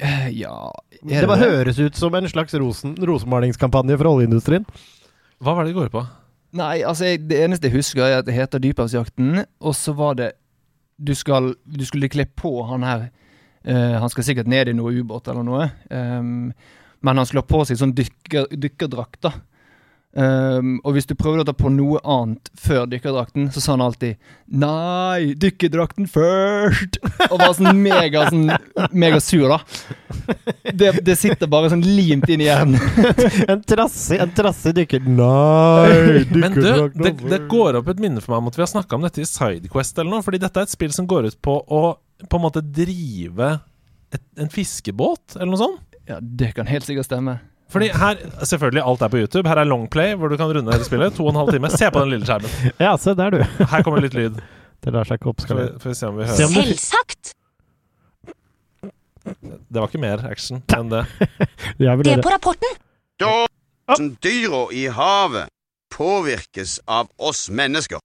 Eh, 0.00 0.30
ja 0.40 0.54
Det 1.04 1.26
bare 1.28 1.42
høres 1.44 1.78
ut 1.78 1.98
som 1.98 2.14
en 2.16 2.28
slags 2.30 2.56
rosen, 2.58 2.96
rosemalingskampanje 2.96 3.98
for 4.00 4.14
oljeindustrien. 4.14 4.64
Hva 5.42 5.56
var 5.58 5.66
det 5.66 5.74
det 5.74 5.80
går 5.82 5.92
på? 5.92 6.06
Nei, 6.56 6.78
altså, 6.88 7.10
jeg, 7.10 7.26
det 7.28 7.42
eneste 7.44 7.68
jeg 7.68 7.76
husker, 7.76 8.06
er 8.06 8.22
at 8.22 8.28
det 8.28 8.36
heter 8.36 8.62
Dyphavsjakten, 8.62 9.44
og 9.60 9.76
så 9.76 9.94
var 9.96 10.16
det 10.20 10.32
Du, 10.96 11.14
skal, 11.18 11.54
du 11.66 11.84
skulle 11.84 12.08
kle 12.12 12.24
på 12.38 12.62
han 12.68 12.84
her 12.86 13.10
eh, 13.64 13.96
Han 14.00 14.10
skal 14.12 14.26
sikkert 14.26 14.50
ned 14.50 14.72
i 14.72 14.76
noe 14.76 14.94
ubåt 14.94 15.28
eller 15.28 15.46
noe, 15.46 15.70
Um, 15.90 16.52
men 17.02 17.18
han 17.18 17.26
ha 17.26 17.42
på 17.42 17.64
seg 17.66 17.80
sånn 17.80 17.96
dykker, 17.98 18.52
dykkerdrakt, 18.54 19.18
da. 19.26 19.32
Um, 20.12 20.74
og 20.84 20.92
hvis 20.92 21.06
du 21.08 21.14
prøvde 21.16 21.40
å 21.40 21.46
ta 21.48 21.54
på 21.56 21.70
noe 21.72 21.96
annet 22.04 22.50
før 22.60 22.84
dykkerdrakten, 22.90 23.46
så 23.54 23.62
sa 23.64 23.72
han 23.72 23.84
alltid 23.84 24.18
'nei, 24.52 25.32
dykkerdrakten 25.40 26.04
først'! 26.04 26.98
Og 27.30 27.40
var 27.40 27.54
sånn 27.56 27.80
mega 27.80 28.26
sånn 28.28 28.52
megasur, 28.92 29.48
da. 29.48 29.58
Det, 30.68 30.90
det 31.00 31.16
sitter 31.16 31.48
bare 31.48 31.72
sånn 31.72 31.86
limt 31.86 32.28
inn 32.28 32.44
i 32.44 32.50
hjernen. 32.50 32.76
En 33.52 33.64
trassig, 33.64 34.20
en 34.20 34.36
trassig 34.36 34.76
dykker 34.76 35.00
Nei, 35.08 36.28
Men 36.44 36.60
du, 36.60 36.68
det, 36.92 37.16
det 37.16 37.40
går 37.48 37.80
opp 37.80 37.88
et 37.88 38.04
minne 38.04 38.20
for 38.20 38.34
meg 38.34 38.44
om 38.44 38.52
at 38.52 38.60
vi 38.60 38.66
har 38.66 38.70
snakka 38.70 38.98
om 38.98 39.08
dette 39.08 39.24
i 39.24 39.28
Sidequest 39.28 39.96
eller 39.96 40.12
noe. 40.12 40.26
Fordi 40.26 40.42
dette 40.44 40.60
er 40.60 40.68
et 40.68 40.76
spill 40.76 40.92
som 40.92 41.08
går 41.08 41.32
ut 41.32 41.40
på 41.40 41.56
å 41.56 41.82
på 42.28 42.38
en 42.38 42.44
måte 42.44 42.62
drive 42.64 43.48
et, 44.12 44.22
en 44.40 44.50
fiskebåt, 44.52 45.36
eller 45.38 45.52
noe 45.54 45.60
sånt. 45.60 45.98
Ja, 46.08 46.18
det 46.20 46.52
kan 46.56 46.68
helt 46.68 46.86
sikkert 46.86 47.08
stemme. 47.08 47.38
Fordi 47.72 47.88
her, 47.96 48.18
selvfølgelig, 48.44 48.82
alt 48.84 49.04
er 49.06 49.12
på 49.12 49.20
YouTube. 49.22 49.48
Her 49.48 49.62
er 49.62 49.68
Longplay, 49.68 50.16
hvor 50.20 50.28
du 50.28 50.36
kan 50.36 50.50
runde 50.52 50.74
hele 50.74 50.84
spillet. 50.84 51.14
To 51.16 51.24
og 51.24 51.32
en 51.32 51.40
halv 51.40 51.54
time. 51.54 51.70
Se 51.72 51.88
på 51.88 52.02
den 52.02 52.12
lille 52.12 52.28
skjermen. 52.28 52.50
Ja, 52.84 52.96
se 53.00 53.14
der, 53.16 53.32
du. 53.32 53.64
Her 53.64 53.86
kommer 53.86 54.04
litt 54.04 54.16
lyd. 54.18 54.42
Det 54.82 54.92
lar 54.92 55.08
seg 55.08 55.22
ikke 55.22 55.46
Skal 55.46 55.60
vi, 55.60 55.68
får 55.80 55.92
vi 55.92 55.96
se 55.96 56.10
om 56.10 56.18
vi 56.18 56.26
hører. 56.28 56.52
Selvsagt! 56.52 57.32
Det 59.22 59.78
var 59.78 59.86
ikke 59.86 60.02
mer 60.02 60.24
action 60.26 60.60
enn 60.74 60.90
det. 60.90 61.04
Det 61.78 61.88
er 61.88 62.24
på 62.24 62.32
rapporten. 62.34 62.78
Da 63.22 63.32
Dyra 64.24 64.66
i 64.74 64.86
havet 64.90 65.50
påvirkes 65.92 66.80
av 66.90 67.10
oss 67.18 67.46
mennesker. 67.52 68.00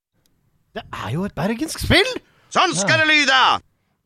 Det 0.76 0.84
er 0.86 1.14
jo 1.16 1.26
et 1.26 1.36
bergensk 1.38 1.82
spill! 1.82 2.10
Sånn 2.54 2.76
skal 2.78 3.02
det 3.04 3.08
lyde! 3.10 3.40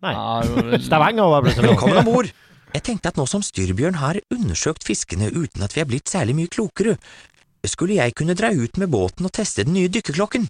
Nei. 0.01 0.77
Stavanger 0.81 1.29
var 1.29 1.43
plutselig 1.45 1.69
Velkommen 1.75 1.99
om 2.01 2.07
bord. 2.07 2.31
Jeg 2.73 2.83
tenkte 2.87 3.11
at 3.11 3.17
nå 3.19 3.25
som 3.27 3.43
Styrbjørn 3.43 3.99
har 3.99 4.17
undersøkt 4.31 4.85
fiskene 4.87 5.27
uten 5.35 5.61
at 5.65 5.75
vi 5.75 5.81
er 5.83 5.89
blitt 5.89 6.09
særlig 6.09 6.37
mye 6.37 6.51
klokere, 6.51 6.95
skulle 7.67 7.97
jeg 7.99 8.15
kunne 8.17 8.33
dra 8.39 8.49
ut 8.55 8.79
med 8.81 8.89
båten 8.93 9.27
og 9.27 9.33
teste 9.35 9.65
den 9.67 9.75
nye 9.77 9.91
dykkerklokken. 9.91 10.47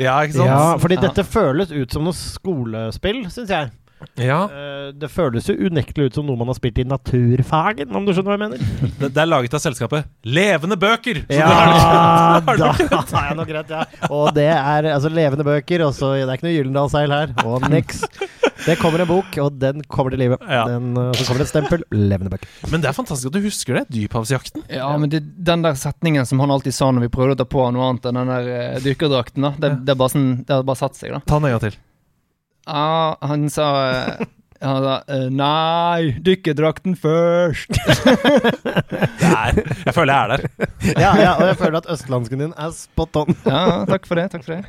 Ja, 0.00 0.18
ikke 0.26 0.40
sant? 0.40 0.50
Ja, 0.50 0.64
fordi 0.80 0.96
Ja. 0.98 1.06
dette 1.06 1.24
føles 1.24 1.70
ut 1.72 1.92
som 1.92 2.04
noe 2.04 2.12
skolespill, 2.16 3.22
syns 3.30 3.48
jeg. 3.48 3.70
Ja, 4.18 4.48
Eh, 4.50 4.90
Det 4.98 5.08
føles 5.08 5.46
jo 5.46 5.54
unektelig 5.54 6.06
ut 6.10 6.14
som 6.14 6.26
noe 6.26 6.36
man 6.36 6.48
har 6.48 6.54
spilt 6.58 6.76
i 6.78 6.84
naturfagen, 6.84 7.94
om 7.94 8.04
du 8.04 8.12
skjønner 8.12 8.34
hva 8.34 8.38
jeg 8.38 8.50
mener? 8.50 8.90
det, 8.98 9.14
det 9.14 9.22
er 9.22 9.26
laget 9.30 9.54
av 9.54 9.60
selskapet 9.62 10.04
Levende 10.26 10.76
Bøker! 10.76 11.22
Så 11.30 11.38
Ja, 11.38 12.40
det 12.40 12.48
er- 12.50 12.88
da 12.90 13.00
har 13.06 13.28
jeg 13.28 13.36
nok 13.36 13.48
rett, 13.48 13.70
ja. 13.70 13.84
Og 14.10 14.34
det 14.34 14.48
er 14.50 14.90
altså 14.92 15.08
levende 15.08 15.44
bøker, 15.46 15.86
og 15.86 15.94
så 15.94 16.12
Det 16.18 16.28
er 16.28 16.34
ikke 16.36 16.48
noe 16.50 16.56
Gyllendal-seil 16.58 17.10
her. 17.14 17.32
Og 17.46 17.70
niks. 17.70 18.02
Det 18.62 18.76
kommer 18.78 19.02
en 19.02 19.08
bok, 19.08 19.36
og 19.42 19.56
den 19.58 19.82
kommer 19.90 20.14
til 20.14 20.20
live. 20.22 20.38
Ja. 20.46 20.64
Den, 20.70 20.92
uh, 20.94 21.10
så 21.16 21.26
kommer 21.26 21.42
det 21.42 21.48
et 21.48 21.52
stempel. 21.52 21.84
Levende 21.90 22.30
bøker. 22.30 22.50
Men 22.70 22.84
det 22.84 22.90
er 22.90 22.96
fantastisk 22.96 23.32
at 23.32 23.38
du 23.38 23.46
husker 23.46 23.80
det. 23.80 23.84
Dyphavsjakten. 23.94 24.66
Ja, 24.70 24.90
men 25.00 25.10
det, 25.10 25.22
den 25.42 25.64
der 25.66 25.78
setningen 25.78 26.28
som 26.28 26.42
han 26.44 26.52
alltid 26.54 26.76
sa 26.76 26.92
når 26.94 27.08
vi 27.08 27.14
prøvde 27.16 27.34
å 27.34 27.40
ta 27.42 27.48
på 27.48 27.64
noe 27.74 27.88
annet 27.90 28.06
enn 28.10 28.20
den 28.20 28.30
der 28.30 28.52
uh, 28.52 28.82
dykkerdrakten, 28.84 29.48
da, 29.48 29.54
det, 29.58 29.72
det, 29.82 29.96
er 29.96 29.98
bare 30.04 30.14
sånn, 30.14 30.28
det 30.46 30.54
har 30.54 30.68
bare 30.68 30.82
satt 30.84 31.00
seg, 31.00 31.16
da. 31.16 31.22
Ta 31.26 31.40
den 31.40 31.50
en 31.50 31.56
gang 31.56 31.64
til. 31.66 31.80
Ja, 32.68 32.86
han 33.26 33.48
sa 33.50 33.66
eh, 34.62 34.84
sa 34.84 34.94
eh, 35.10 35.26
nei, 35.34 36.14
dykkerdrakten 36.24 36.94
først. 36.98 37.76
nei, 39.26 39.50
Jeg 39.86 39.94
føler 39.96 40.12
jeg 40.12 40.22
er 40.22 40.32
der. 40.32 40.42
Ja, 40.94 41.12
ja, 41.18 41.32
og 41.36 41.46
jeg 41.50 41.58
føler 41.60 41.78
at 41.82 41.90
østlandsken 41.92 42.44
din 42.44 42.54
er 42.56 42.72
spot 42.76 43.20
on. 43.22 43.34
Ja, 43.44 43.82
takk 43.90 44.08
for 44.08 44.20
det. 44.20 44.30
Takk 44.32 44.46
for 44.46 44.52
det. 44.56 44.64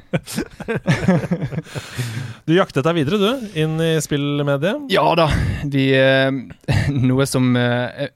Du 2.48 2.56
jaktet 2.58 2.86
deg 2.86 2.98
videre, 2.98 3.18
du, 3.22 3.48
inn 3.60 3.78
i 3.82 3.94
spillmediet. 4.04 4.90
Ja 4.94 5.06
da. 5.18 5.30
Vi 5.64 5.90
eh, 5.98 6.30
Noe 7.10 7.28
som 7.30 7.54
eh, 7.60 8.10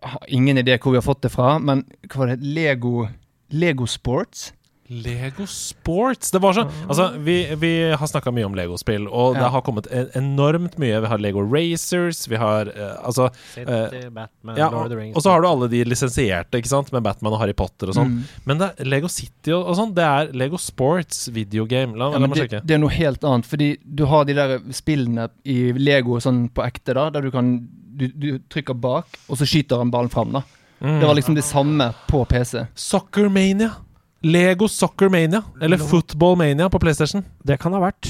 har 0.00 0.28
ingen 0.28 0.60
idé 0.60 0.76
hvor 0.80 0.94
vi 0.94 1.00
har 1.00 1.06
fått 1.06 1.24
det 1.26 1.32
fra, 1.34 1.58
men 1.62 1.84
hva 2.08 2.24
var 2.24 2.34
det? 2.34 2.40
Lego 2.44 3.08
Lego 3.50 3.86
Sports? 3.90 4.52
Lego 4.90 5.44
Sports. 5.46 6.30
Det 6.34 6.38
var 6.42 6.52
så 6.56 6.64
Altså, 6.88 7.04
vi, 7.22 7.54
vi 7.62 7.70
har 7.94 8.06
snakka 8.10 8.32
mye 8.34 8.44
om 8.48 8.54
Lego-spill, 8.58 9.04
og 9.06 9.36
det 9.38 9.46
har 9.54 9.62
kommet 9.62 9.86
enormt 10.18 10.74
mye. 10.82 10.98
Vi 11.04 11.10
har 11.12 11.22
Lego 11.22 11.44
Racers, 11.46 12.24
vi 12.28 12.40
har 12.40 12.66
uh, 12.74 12.96
Altså 13.06 13.28
City, 13.54 14.08
Batman, 14.10 14.56
ja, 14.58 14.66
Lord 14.70 14.88
of 14.88 14.90
the 14.90 14.98
Rings. 14.98 15.14
og 15.16 15.22
så 15.22 15.30
har 15.30 15.44
du 15.44 15.48
alle 15.48 15.68
de 15.70 15.84
lisensierte, 15.86 16.58
ikke 16.58 16.72
sant, 16.72 16.90
med 16.92 17.04
Batman 17.06 17.36
og 17.36 17.38
Harry 17.44 17.54
Potter 17.54 17.92
og 17.92 17.96
sånn. 18.00 18.16
Mm. 18.16 18.40
Men 18.50 18.62
det 18.64 18.70
Lego 18.90 19.08
City 19.12 19.54
og, 19.54 19.62
og 19.70 19.78
sånn, 19.78 19.94
det 19.94 20.06
er 20.08 20.32
Lego 20.34 20.58
Sports 20.58 21.28
videogame. 21.34 21.94
La, 21.94 22.10
Ja, 22.10 22.18
la 22.18 22.26
meg 22.26 22.40
det, 22.40 22.48
sjekke. 22.48 22.62
det 22.66 22.74
er 22.74 22.82
noe 22.82 22.94
helt 22.96 23.24
annet, 23.30 23.46
fordi 23.46 23.68
du 23.84 24.02
har 24.10 24.26
de 24.26 24.34
der 24.40 24.56
spillene 24.74 25.28
i 25.46 25.58
Lego 25.78 26.18
sånn 26.20 26.48
på 26.50 26.64
ekte, 26.66 26.96
da, 26.98 27.06
der 27.14 27.22
du 27.22 27.30
kan 27.30 27.60
Du, 28.00 28.06
du 28.16 28.38
trykker 28.48 28.72
bak, 28.80 29.06
og 29.28 29.36
så 29.36 29.44
skyter 29.44 29.76
han 29.82 29.90
ballen 29.92 30.08
fram, 30.08 30.30
da. 30.32 30.40
Mm. 30.80 31.00
Det 31.02 31.06
var 31.10 31.14
liksom 31.18 31.34
det 31.36 31.42
samme 31.44 31.90
på 32.08 32.22
PC. 32.24 32.62
Soccermania. 32.74 33.74
Lego 34.20 34.68
Soccer 34.68 35.08
Mania, 35.08 35.42
Eller 35.62 35.80
Football 35.80 36.36
Mania 36.36 36.68
på 36.70 36.80
PlayStation. 36.82 37.24
Det 37.42 37.56
kan 37.60 37.72
ha 37.72 37.80
vært. 37.82 38.08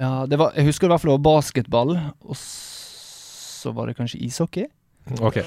Ja, 0.00 0.24
det 0.26 0.38
var, 0.40 0.54
jeg 0.56 0.70
husker 0.70 0.86
det 0.86 0.90
i 0.90 0.94
hvert 0.94 1.02
fall 1.02 1.12
det 1.12 1.18
var 1.18 1.26
basketball, 1.26 1.90
og 2.24 2.36
så 2.40 3.72
var 3.76 3.90
det 3.90 3.98
kanskje 3.98 4.22
ishockey? 4.24 4.70
Ok. 5.18 5.40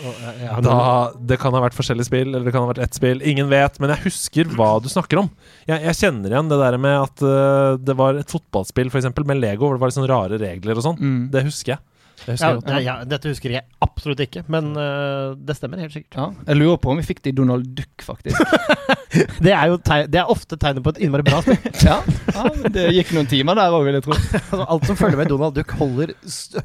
Da, 0.65 1.13
det 1.17 1.37
kan 1.41 1.55
ha 1.55 1.61
vært 1.63 1.77
forskjellige 1.77 2.09
spill, 2.09 2.33
eller 2.33 2.45
det 2.45 2.53
kan 2.53 2.65
ha 2.65 2.71
vært 2.71 2.83
ett 2.83 2.97
spill. 2.97 3.21
Ingen 3.25 3.49
vet, 3.51 3.79
men 3.81 3.93
jeg 3.93 4.09
husker 4.09 4.49
hva 4.57 4.75
du 4.83 4.89
snakker 4.91 5.23
om. 5.23 5.29
Jeg, 5.69 5.79
jeg 5.87 5.99
kjenner 6.01 6.33
igjen 6.33 6.51
det 6.51 6.59
der 6.59 6.77
med 6.81 6.97
at 6.99 7.23
uh, 7.23 7.79
det 7.79 7.95
var 7.97 8.19
et 8.19 8.33
fotballspill 8.33 8.91
eksempel, 8.91 9.25
med 9.29 9.39
Lego, 9.39 9.67
hvor 9.67 9.77
det 9.77 9.83
var 9.83 9.93
litt 9.93 9.97
sånn 9.97 10.09
rare 10.11 10.39
regler 10.41 10.81
og 10.81 10.85
sånn. 10.85 10.99
Mm. 10.99 11.21
Det 11.33 11.45
husker 11.47 11.75
jeg. 11.75 11.83
Det 12.23 12.37
ja, 12.39 12.49
jeg 12.53 12.61
godt. 12.61 12.83
ja, 12.85 12.95
dette 13.09 13.31
husker 13.33 13.55
jeg 13.55 13.65
absolutt 13.83 14.21
ikke, 14.23 14.45
men 14.53 14.71
uh, 14.77 15.33
det 15.35 15.57
stemmer 15.57 15.81
helt 15.83 15.95
sikkert. 15.95 16.15
Ja, 16.15 16.29
jeg 16.47 16.61
lurer 16.61 16.79
på 16.79 16.93
om 16.93 17.01
vi 17.01 17.07
fikk 17.07 17.23
det 17.25 17.33
i 17.33 17.37
Donald 17.41 17.67
Duck, 17.75 18.05
faktisk. 18.05 18.39
Det 19.13 19.51
er 19.53 19.69
jo 19.69 19.77
teg 19.83 20.07
det 20.13 20.19
er 20.21 20.29
ofte 20.31 20.57
tegnet 20.59 20.83
på 20.85 20.93
et 20.93 20.99
innmari 21.05 21.25
bra 21.27 21.41
spill. 21.43 21.59
ja, 21.87 21.99
ja, 22.33 22.45
det 22.73 22.85
gikk 22.97 23.13
noen 23.15 23.29
timer 23.29 23.57
der 23.59 23.75
òg, 23.75 23.85
vil 23.87 23.97
jeg 23.99 24.05
tro. 24.07 24.15
altså, 24.39 24.61
alt 24.75 24.87
som 24.89 24.97
følger 24.99 25.19
med 25.21 25.31
Donald 25.31 25.57
Duck, 25.57 25.73
holder 25.79 26.13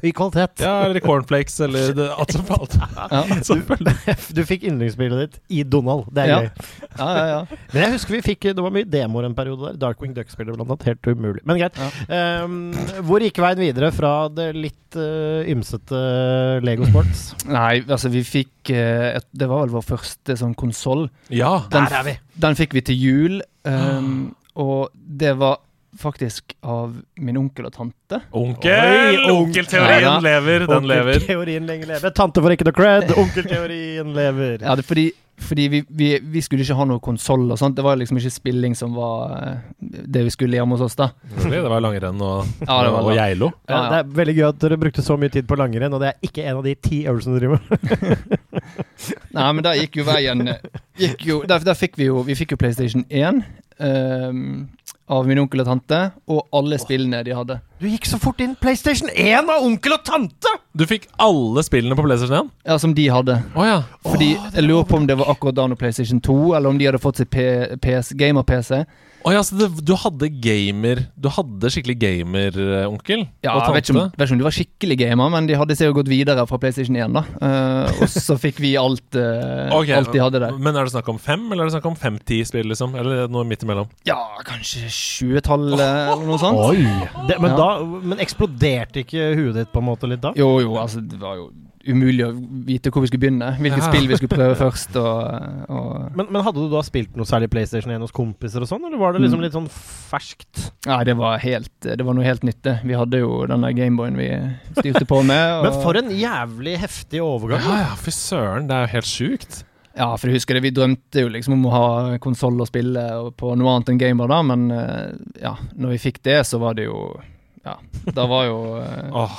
høy 0.01 0.09
kvalitet. 0.17 0.63
Ja, 0.65 0.73
eller 0.87 1.03
Cornflakes, 1.03 1.59
eller 1.65 1.93
det, 1.97 2.07
alt 2.09 2.33
som 2.35 2.45
falt. 2.47 2.77
Ja, 2.79 3.21
som. 3.45 3.61
Du 4.35 4.41
fikk 4.47 4.65
yndlingsbildet 4.69 5.21
ditt 5.21 5.59
i 5.59 5.63
Donald. 5.63 6.09
Det 6.15 6.25
er 6.25 6.29
Ja. 6.29 6.39
gøy. 6.39 6.49
ja, 6.97 7.09
ja. 7.09 7.25
ja. 7.29 7.59
Men 7.73 7.81
jeg 7.83 7.93
husker 7.95 8.15
vi 8.17 8.21
fikk 8.25 8.49
Det 8.49 8.63
var 8.63 8.73
mye 8.73 8.87
demoer 8.87 9.27
en 9.27 9.37
periode 9.37 9.69
der. 9.69 9.79
Darkwing 9.81 10.13
Duck-spillet 10.17 10.55
blant 10.55 10.65
annet. 10.69 10.87
Helt 10.89 11.07
umulig. 11.07 11.43
Men 11.47 11.59
greit. 11.61 11.77
Um, 12.09 12.59
hvor 13.07 13.23
gikk 13.23 13.39
veien 13.43 13.61
videre 13.61 13.91
fra 13.95 14.13
det 14.33 14.51
litt 14.57 14.97
uh, 14.97 15.38
ymsete 15.47 15.99
Lego 16.65 16.87
Sports? 16.89 17.23
Nei, 17.47 17.83
altså, 17.87 18.11
vi 18.13 18.23
fikk 18.27 18.71
eh, 18.73 19.15
et, 19.19 19.25
Det 19.31 19.47
var 19.49 19.63
vel 19.65 19.73
vår 19.77 19.85
første 19.87 20.35
sånn 20.39 20.55
konsoll. 20.59 21.07
Ja. 21.29 21.65
Den, 21.71 21.87
Der 21.89 21.97
er 22.01 22.07
vi. 22.09 22.17
den 22.45 22.59
fikk 22.59 22.75
vi 22.77 22.83
til 22.89 22.99
jul, 22.99 23.41
um, 23.63 24.35
og 24.59 24.89
det 24.93 25.37
var 25.39 25.59
faktisk 25.99 26.53
av 26.63 26.93
min 27.19 27.37
onkel 27.39 27.67
og 27.69 27.73
tante. 27.75 28.21
Onkel! 28.35 29.25
Onkelteorien 29.33 30.05
Ja. 30.07 30.17
lever, 30.23 30.67
den 30.69 30.87
lever. 30.87 31.17
Onkelteorien 31.19 31.65
lenge 31.67 31.89
lever 31.89 32.13
Tante 32.15 32.41
får 32.43 32.55
ikke 32.55 32.69
noe 32.69 32.77
cred. 32.77 33.11
Onkelteorien 33.19 34.13
lever. 34.15 34.61
Ja, 34.63 34.75
det 34.79 34.85
er 34.85 34.87
fordi, 34.87 35.05
fordi 35.39 35.65
vi, 35.71 35.81
vi, 35.89 36.07
vi 36.33 36.41
skulle 36.43 36.63
ikke 36.65 36.75
ha 36.79 36.85
noe 36.89 36.99
konsoll 37.03 37.45
og 37.51 37.59
sånt. 37.59 37.75
Det 37.77 37.83
var 37.85 37.99
liksom 37.99 38.17
ikke 38.19 38.31
spilling 38.33 38.75
som 38.79 38.95
var 38.97 39.35
eh, 39.37 39.69
det 39.79 40.23
vi 40.27 40.33
skulle 40.33 40.57
hjemme 40.59 40.75
hos 40.77 40.83
oss, 40.87 40.95
da. 40.99 41.09
Det 41.43 41.61
var 41.63 41.83
langrenn 41.83 42.19
og, 42.23 42.47
Ja, 42.67 42.79
det 42.87 42.95
var 42.95 43.03
og. 43.03 43.13
Geilo. 43.19 43.51
Ja, 43.67 43.75
Ja, 43.75 43.83
det 43.93 43.99
er 44.01 44.15
veldig 44.23 44.35
gøy 44.39 44.47
at 44.49 44.59
dere 44.65 44.79
brukte 44.85 45.05
så 45.05 45.19
mye 45.19 45.31
tid 45.35 45.47
på 45.51 45.59
langrenn, 45.59 45.93
og 45.95 46.03
det 46.03 46.13
er 46.13 46.27
ikke 46.31 46.47
en 46.47 46.59
av 46.59 46.65
de 46.67 46.75
ti 46.75 47.03
øvelsene 47.07 47.39
dere 47.39 47.45
driver 47.45 47.59
med. 47.69 48.39
Nei, 49.35 49.51
men 49.53 49.63
der 49.63 49.79
gikk 49.83 49.99
jo 50.01 50.07
veien 50.07 50.47
gikk 50.99 51.23
jo, 51.27 51.41
der, 51.47 51.61
der 51.63 51.77
fikk 51.77 51.95
vi 51.99 52.09
jo 52.09 52.19
Vi 52.27 52.35
fikk 52.35 52.51
jo 52.55 52.57
PlayStation 52.59 53.05
1 53.09 53.39
ehm, 53.79 54.67
av 55.09 55.27
min 55.27 55.39
onkel 55.41 55.63
og 55.63 55.67
tante, 55.69 55.99
og 56.29 56.43
alle 56.53 56.77
spillene 56.81 57.23
de 57.25 57.33
hadde. 57.33 57.57
Du 57.81 57.87
gikk 57.89 58.05
så 58.05 58.19
fort 58.21 58.41
inn 58.43 58.53
PlayStation 58.61 59.09
1 59.09 59.49
av 59.49 59.65
onkel 59.65 59.95
og 59.97 60.03
tante! 60.05 60.51
Du 60.77 60.85
fikk 60.89 61.07
alle 61.17 61.63
spillene 61.65 61.97
på 61.97 62.05
PlayStation 62.05 62.45
1? 62.45 62.51
Ja, 62.69 62.77
som 62.81 62.93
de 62.95 63.07
hadde. 63.09 63.39
Oh, 63.55 63.65
ja. 63.65 63.81
Fordi 64.05 64.35
Jeg 64.37 64.63
lurer 64.67 64.85
på 64.85 64.99
om 64.99 65.07
det 65.09 65.17
var 65.19 65.31
akkurat 65.33 65.57
da 65.57 65.65
når 65.71 65.79
PlayStation 65.81 66.21
2, 66.21 66.37
eller 66.59 66.69
om 66.69 66.77
de 66.77 66.89
hadde 66.91 67.01
fått 67.01 67.23
seg 67.23 68.17
gamer-PC. 68.21 68.83
Å 69.27 69.33
ja, 69.35 69.41
så 69.43 69.57
det, 69.59 69.67
du 69.83 69.91
hadde 69.99 70.29
gamer 70.39 71.01
Du 71.19 71.27
hadde 71.33 71.69
skikkelig 71.73 71.97
gamer-onkel? 71.99 73.25
Ja, 73.43 73.55
og 73.57 73.65
jeg 73.67 73.75
vet 73.75 73.89
ikke, 73.89 73.95
om, 73.97 74.13
vet 74.13 74.23
ikke 74.29 74.35
om 74.37 74.41
de 74.41 74.47
var 74.47 74.55
skikkelig 74.55 74.97
gamer, 75.01 75.31
men 75.33 75.49
de 75.49 75.57
hadde 75.59 75.75
seg 75.75 75.89
jo 75.89 75.95
gått 75.97 76.11
videre 76.11 76.45
fra 76.47 76.59
PlayStation 76.61 76.95
1, 76.95 77.17
da. 77.17 77.23
uh, 77.43 77.99
og 77.99 78.13
så 78.13 78.37
fikk 78.39 78.61
vi 78.63 78.71
alt, 78.79 79.07
uh, 79.19 79.75
okay, 79.75 79.95
alt 79.97 80.13
de 80.15 80.21
hadde 80.23 80.41
der. 80.45 80.55
Men 80.55 80.79
er 80.79 80.87
det 80.87 80.93
snakk 80.93 81.11
om 81.11 81.19
fem, 81.21 81.43
eller 81.51 81.65
er 81.65 81.71
det 81.71 81.75
snakk 81.75 81.89
om 81.91 81.97
fem-ti 81.99 82.39
spill, 82.47 82.69
liksom? 82.71 82.95
Eller 82.99 83.27
noe 83.31 83.43
midt 83.49 83.65
imellom? 83.67 83.91
Ja, 84.07 84.17
kanskje 84.47 84.87
20-tallet 84.87 85.83
eller 85.83 86.25
noe 86.29 86.39
sånt. 86.39 86.63
Oi! 86.69 86.85
Det, 87.27 87.39
men, 87.43 87.51
Ja. 87.51 87.57
da, 87.59 87.69
men 88.13 88.23
eksploderte 88.23 89.03
ikke 89.03 89.33
huet 89.35 89.59
ditt 89.59 89.73
på 89.73 89.83
en 89.83 89.89
måte 89.89 90.07
litt 90.09 90.23
da? 90.23 90.31
Jo, 90.39 90.53
jo, 90.63 90.77
altså 90.79 91.03
det 91.03 91.19
var 91.19 91.35
jo 91.41 91.49
umulig 91.87 92.25
å 92.25 92.31
vite 92.67 92.91
hvor 92.91 93.01
vi 93.05 93.07
skulle 93.11 93.23
begynne. 93.23 93.53
Hvilket 93.59 93.83
Ja. 93.83 93.87
spill 93.91 94.07
vi 94.09 94.17
skulle 94.19 94.35
prøve 94.35 94.55
først. 94.65 94.95
Og, 94.99 95.69
og 95.69 96.15
Men, 96.17 96.27
men 96.31 96.43
hadde 96.43 96.59
du 96.65 96.69
da 96.73 96.81
spilt 96.83 97.15
noe 97.15 97.25
særlig 97.29 97.49
PlayStation 97.53 97.93
1 97.95 98.01
hos 98.03 98.11
kompiser 98.15 98.65
og 98.65 98.67
sånn, 98.71 98.83
eller 98.89 98.97
var 98.99 99.13
det 99.15 99.21
liksom 99.23 99.39
Mm. 99.39 99.45
litt 99.47 99.55
sånn 99.55 99.69
ferskt? 100.09 100.65
Nei, 100.89 101.03
det 101.07 101.15
var 101.19 101.37
helt 101.39 101.71
Det 101.81 102.03
var 102.05 102.13
noe 102.17 102.25
helt 102.27 102.43
nytt, 102.43 102.61
det. 102.63 102.79
Vi 102.83 102.93
hadde 102.97 103.21
jo 103.21 103.45
den 103.47 103.61
der 103.61 103.71
Gameboyen 103.77 104.17
vi 104.19 104.29
styrte 104.81 105.05
på 105.07 105.21
med. 105.23 105.39
Og, 105.59 105.63
Men 105.69 105.81
for 105.83 105.97
en 106.01 106.09
jævlig 106.11 106.77
heftig 106.83 107.21
overgang. 107.23 107.63
Ja 107.63 107.79
ja, 107.87 107.95
fy 107.95 108.11
søren. 108.11 108.67
Det 108.67 108.75
er 108.75 108.87
jo 108.87 108.93
helt 108.97 109.09
sjukt. 109.13 109.63
Ja, 109.99 110.13
for 110.15 110.29
jeg 110.29 110.37
husker 110.37 110.55
det, 110.55 110.61
vi 110.63 110.71
drømte 110.71 111.23
jo 111.25 111.27
liksom 111.33 111.53
om 111.57 111.65
å 111.67 111.71
ha 111.73 112.17
konsoll 112.23 112.59
og 112.61 112.67
spille 112.69 113.01
på 113.35 113.55
noe 113.57 113.73
annet 113.73 113.89
enn 113.91 113.99
Gameboy 113.99 114.29
da, 114.31 114.37
men 114.45 114.69
eh, 114.71 115.15
ja, 115.41 115.55
når 115.75 115.95
vi 115.95 116.03
fikk 116.05 116.21
det, 116.23 116.37
så 116.47 116.59
var 116.61 116.77
det 116.77 116.85
jo 116.85 116.99
Ja, 117.65 117.73
da 118.15 118.25
var 118.29 118.45
jo 118.47 118.59
eh, 118.79 119.09
Åh, 119.11 119.33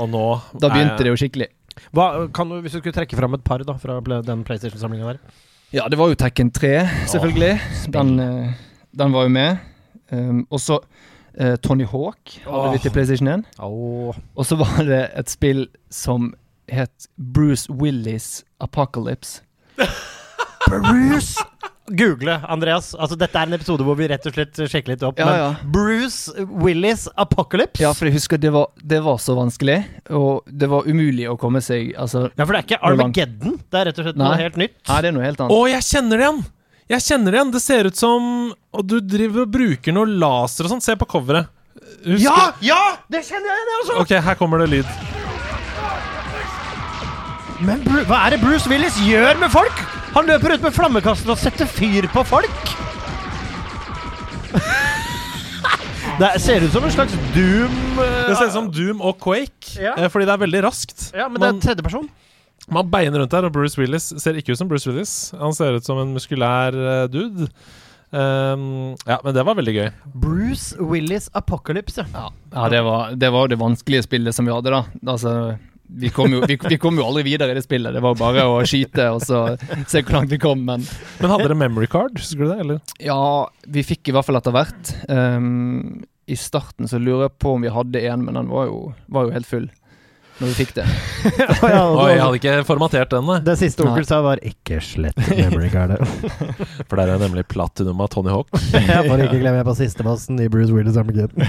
og 0.00 0.08
nå 0.10 0.24
Da 0.58 0.70
begynte 0.72 1.04
det 1.04 1.12
jo 1.12 1.18
skikkelig. 1.20 1.50
Hva, 1.92 2.26
kan 2.34 2.50
du, 2.50 2.58
hvis 2.60 2.74
du 2.76 2.80
skulle 2.80 2.96
trekke 2.96 3.18
fram 3.18 3.34
et 3.36 3.44
par 3.44 3.64
da 3.66 3.76
fra 3.80 4.00
den 4.00 4.44
PlayStation-samlinga 4.44 5.12
der? 5.12 5.22
Ja, 5.72 5.86
det 5.88 5.96
var 5.98 6.10
jo 6.12 6.18
Tekken 6.20 6.50
3, 6.52 6.88
selvfølgelig. 7.08 7.60
den, 7.92 8.18
eh, 8.20 8.52
den 8.98 9.12
var 9.12 9.22
jo 9.22 9.28
med. 9.28 9.56
Um, 10.12 10.46
og 10.50 10.60
så 10.60 10.76
uh, 11.40 11.54
Tony 11.64 11.86
Hawk 11.88 12.34
hadde 12.44 12.58
Åh. 12.68 12.72
vi 12.72 12.78
til 12.78 12.90
PlayStation 12.92 13.28
1. 13.28 13.44
Og 13.58 14.46
så 14.46 14.56
var 14.60 14.84
det 14.84 15.06
et 15.16 15.30
spill 15.30 15.66
som 15.90 16.34
het 16.68 17.08
Bruce 17.34 17.72
Willis 17.72 18.44
Apocalypse. 18.60 19.42
Bruce 20.68 21.40
Google, 21.88 22.36
Andreas. 22.48 22.92
Altså, 22.94 23.16
dette 23.18 23.34
er 23.38 23.50
en 23.50 23.56
episode 23.56 23.82
hvor 23.86 23.96
vi 23.98 24.06
rett 24.12 24.26
og 24.28 24.36
slett 24.36 24.54
sjekker 24.70 24.92
litt 24.94 25.02
opp. 25.02 25.18
Ja, 25.18 25.26
men 25.26 25.38
ja. 25.40 25.48
Bruce 25.74 26.44
Willis 26.62 27.08
Apocalypse? 27.18 27.82
Ja, 27.82 27.90
for 27.96 28.06
jeg 28.06 28.14
husker 28.16 28.38
det 28.40 28.52
var, 28.54 28.68
det 28.78 29.00
var 29.02 29.18
så 29.22 29.34
vanskelig, 29.38 29.80
og 30.14 30.46
det 30.46 30.68
var 30.70 30.86
umulig 30.86 31.26
å 31.30 31.34
komme 31.40 31.60
seg 31.64 31.90
Altså 31.98 32.28
Ja, 32.30 32.44
for 32.46 32.52
det 32.54 32.60
er 32.62 32.66
ikke 32.68 32.80
Armageddon. 32.86 33.56
Det 33.66 33.80
er 33.80 33.88
rett 33.90 33.98
og 33.98 34.06
slett 34.06 34.20
noe 34.20 34.36
helt 34.38 34.60
nytt. 34.62 34.76
Nei, 34.88 35.00
det 35.02 35.10
er 35.10 35.16
noe 35.18 35.26
helt 35.26 35.42
Å, 35.48 35.58
jeg 35.72 35.88
kjenner 35.90 36.22
det 36.22 36.28
igjen! 36.28 36.42
Jeg 36.92 37.04
kjenner 37.06 37.32
det 37.32 37.38
igjen. 37.40 37.52
Det 37.54 37.62
ser 37.64 37.88
ut 37.88 37.96
som 37.98 38.24
Og 38.76 38.86
du 38.86 38.96
driver 39.00 39.44
og 39.46 39.52
bruker 39.54 39.94
noe 39.96 40.06
laser 40.06 40.66
og 40.68 40.74
sånn. 40.74 40.82
Se 40.84 40.94
på 40.98 41.06
coveret. 41.08 41.50
Husker- 42.06 42.22
Ja! 42.22 42.52
Ja! 42.60 42.80
Det 43.10 43.24
kjenner 43.26 43.48
jeg 43.50 43.58
igjen, 43.58 43.72
jeg 43.72 43.82
også! 43.82 43.98
Ok, 44.02 44.14
her 44.28 44.38
kommer 44.38 44.62
det 44.62 44.70
lyd. 44.70 44.86
Men 47.62 47.82
Bru 47.86 48.00
hva 48.10 48.24
er 48.26 48.34
det 48.36 48.40
Bruce 48.42 48.66
Willis 48.70 48.96
gjør 49.06 49.38
med 49.42 49.50
folk? 49.54 49.82
Han 50.12 50.26
løper 50.28 50.52
ut 50.56 50.64
med 50.66 50.74
flammekaster 50.76 51.32
og 51.32 51.38
setter 51.40 51.68
fyr 51.70 52.04
på 52.12 52.24
folk! 52.28 52.72
det 56.20 56.28
ser 56.44 56.64
ut 56.66 56.74
som 56.74 56.84
en 56.84 56.92
slags 56.92 57.14
Doom 57.32 57.76
uh, 57.96 58.02
Det 58.28 58.34
ser 58.36 58.50
ut 58.50 58.56
som 58.58 58.68
Doom 58.72 59.00
og 59.00 59.16
Quake, 59.22 59.78
Ja. 59.80 59.94
eh, 59.96 60.10
fordi 60.12 60.28
det 60.28 60.34
er 60.34 60.42
veldig 60.44 60.62
raskt. 60.66 61.06
Ja, 61.16 61.28
men 61.28 61.40
det 61.40 61.46
Man- 61.46 61.56
er 61.56 61.64
tredjeperson. 61.68 62.10
Man 62.70 62.90
beiner 62.92 63.18
rundt 63.18 63.32
der, 63.32 63.44
og 63.48 63.52
Bruce 63.52 63.76
Willis 63.80 64.12
ser 64.22 64.36
ikke 64.38 64.52
ut 64.54 64.58
som 64.60 64.68
Bruce 64.70 64.86
Willis. 64.86 65.32
Han 65.40 65.52
ser 65.56 65.74
ut 65.74 65.84
som 65.84 65.98
en 65.98 66.12
muskulær 66.14 66.76
uh, 66.76 67.08
dude. 67.10 67.48
Um, 68.12 68.92
ja, 69.08 69.16
men 69.24 69.34
det 69.34 69.42
var 69.48 69.56
veldig 69.56 69.74
gøy. 69.74 69.88
Bruce 70.14 70.76
Willis 70.78 71.30
Apocalypse. 71.34 72.04
Ja, 72.12 72.28
ja 72.52 72.68
det, 72.68 72.82
var, 72.84 73.16
det 73.16 73.32
var 73.32 73.48
det 73.48 73.58
vanskelige 73.58 74.04
spillet 74.04 74.36
som 74.36 74.46
vi 74.46 74.52
hadde, 74.52 74.70
da. 74.70 74.84
Altså 75.10 75.56
vi 75.98 76.08
kom, 76.14 76.32
jo, 76.32 76.40
vi, 76.48 76.56
vi 76.68 76.78
kom 76.80 76.96
jo 76.98 77.04
aldri 77.06 77.24
videre 77.26 77.52
i 77.52 77.56
det 77.58 77.64
spillet. 77.64 77.92
Det 77.94 78.00
var 78.04 78.16
bare 78.18 78.46
å 78.48 78.60
skyte 78.68 79.08
og 79.12 79.20
så 79.24 79.42
se 79.90 80.00
hvor 80.02 80.18
langt 80.20 80.32
vi 80.32 80.38
kom. 80.42 80.64
Men 80.68 80.86
Men 81.20 81.32
hadde 81.34 81.48
dere 81.50 81.58
memory 81.58 81.88
card? 81.90 82.16
Husker 82.18 82.44
du 82.44 82.48
det? 82.52 82.60
Eller? 82.64 82.80
ja, 83.02 83.18
vi 83.68 83.84
fikk 83.86 84.08
i 84.08 84.16
hvert 84.16 84.28
fall 84.28 84.40
etter 84.40 84.54
hvert. 84.56 84.94
Um, 85.08 86.02
I 86.30 86.38
starten 86.38 86.88
så 86.88 87.00
lurer 87.02 87.26
jeg 87.28 87.38
på 87.42 87.56
om 87.56 87.64
vi 87.66 87.72
hadde 87.74 88.04
en, 88.08 88.24
men 88.26 88.38
den 88.40 88.50
var 88.52 88.70
jo, 88.70 88.80
var 89.12 89.28
jo 89.28 89.34
helt 89.36 89.48
full. 89.50 89.68
Når 90.40 90.50
du 90.50 90.54
fikk 90.56 90.72
det. 90.76 90.84
Og 91.62 91.98
Oi, 92.02 92.08
jeg 92.14 92.22
hadde 92.22 92.38
ikke 92.40 92.54
formatert 92.66 93.12
den, 93.12 93.26
nei. 93.28 93.38
det 93.44 93.54
siste 93.60 93.84
onkel 93.86 94.06
sa, 94.08 94.20
var 94.24 94.40
'ikke 94.42 94.80
slett 94.82 95.18
memory 95.28 95.68
cardet'. 95.72 96.00
For 96.88 96.98
der 96.98 97.12
er 97.14 97.20
nemlig 97.22 97.44
platinum 97.52 98.00
av 98.02 98.10
Tony 98.14 98.32
Hawk. 98.32 98.48
Jeg 98.72 99.04
får 99.08 99.24
ikke 99.26 99.40
glemme 99.42 99.60
jeg 99.60 99.68
på 99.68 99.76
sistebossen 99.78 100.40
i 100.42 100.48
Bruce 100.52 100.72
Willis 100.74 100.96
Armageddon. 100.96 101.44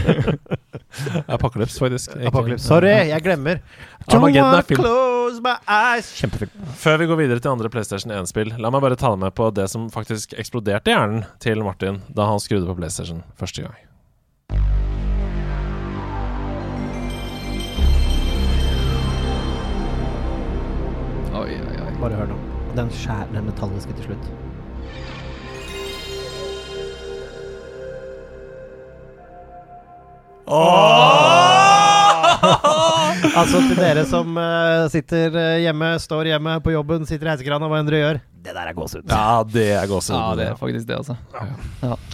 Apocalypse, 1.27 1.79
faktisk. 1.79 2.13
Apocalypse. 2.27 2.67
Sorry, 2.67 2.91
jeg 3.09 3.21
glemmer. 3.25 3.61
Armageddon 4.07 4.59
er 4.59 4.67
film. 4.67 4.83
close 4.83 5.41
my 5.43 5.55
eyes. 5.67 6.11
Kjempefilm. 6.19 6.67
Før 6.83 6.99
vi 7.01 7.09
går 7.09 7.21
videre 7.23 7.43
til 7.43 7.53
andre 7.55 7.71
PlayStation 7.73 8.13
1-spill, 8.13 8.53
la 8.61 8.73
meg 8.73 8.83
bare 8.85 8.99
ta 8.99 9.13
deg 9.15 9.23
med 9.25 9.33
på 9.37 9.49
det 9.55 9.69
som 9.73 9.89
faktisk 9.93 10.35
eksploderte 10.37 10.93
hjernen 10.93 11.25
til 11.43 11.63
Martin 11.65 12.03
da 12.13 12.29
han 12.29 12.43
skrudde 12.43 12.69
på 12.69 12.77
PlayStation 12.77 13.23
første 13.39 13.65
gang. 13.65 14.92
Bare 22.03 22.17
hør 22.19 22.33
nå. 22.33 22.37
Den 22.75 22.89
skjær, 22.91 23.29
den 23.31 23.45
metalliske 23.47 23.93
til 23.95 24.09
slutt. 24.09 24.31
altså 33.33 33.61
til 33.63 33.77
dere 33.79 34.03
som 34.05 34.35
uh, 34.35 34.83
sitter 34.91 35.33
eh, 35.39 35.61
hjemme, 35.63 35.93
står 36.03 36.27
hjemme 36.33 36.57
på 36.65 36.73
jobben, 36.75 37.07
sitter 37.07 37.29
i 37.29 37.31
heisekrana, 37.31 37.69
hva 37.71 37.79
enn 37.79 37.87
dere 37.87 38.01
gjør. 38.01 38.19
Det 38.43 38.51
der 38.51 38.67
er 38.67 38.75
gåsehud. 38.75 39.07
Ja, 39.07 39.43
det 39.47 39.67
er 39.71 39.87
gåsehud. 39.87 40.19
Ja, 40.19 40.35
det 40.35 40.47
er 40.51 40.57
faktisk 40.59 40.89
det, 40.89 40.99
altså. 40.99 41.15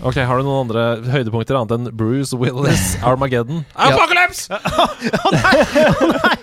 Ok, 0.05 0.21
Har 0.21 0.37
du 0.37 0.45
noen 0.45 0.67
andre 0.67 0.85
høydepunkter 1.09 1.57
annet 1.57 1.73
enn 1.79 1.89
Bruce 1.97 2.37
Willis, 2.37 2.91
Armageddon? 3.09 3.65
Apocalypse! 3.73 4.53
Å 5.25 5.33
nei! 5.33 5.57
Å 5.89 6.38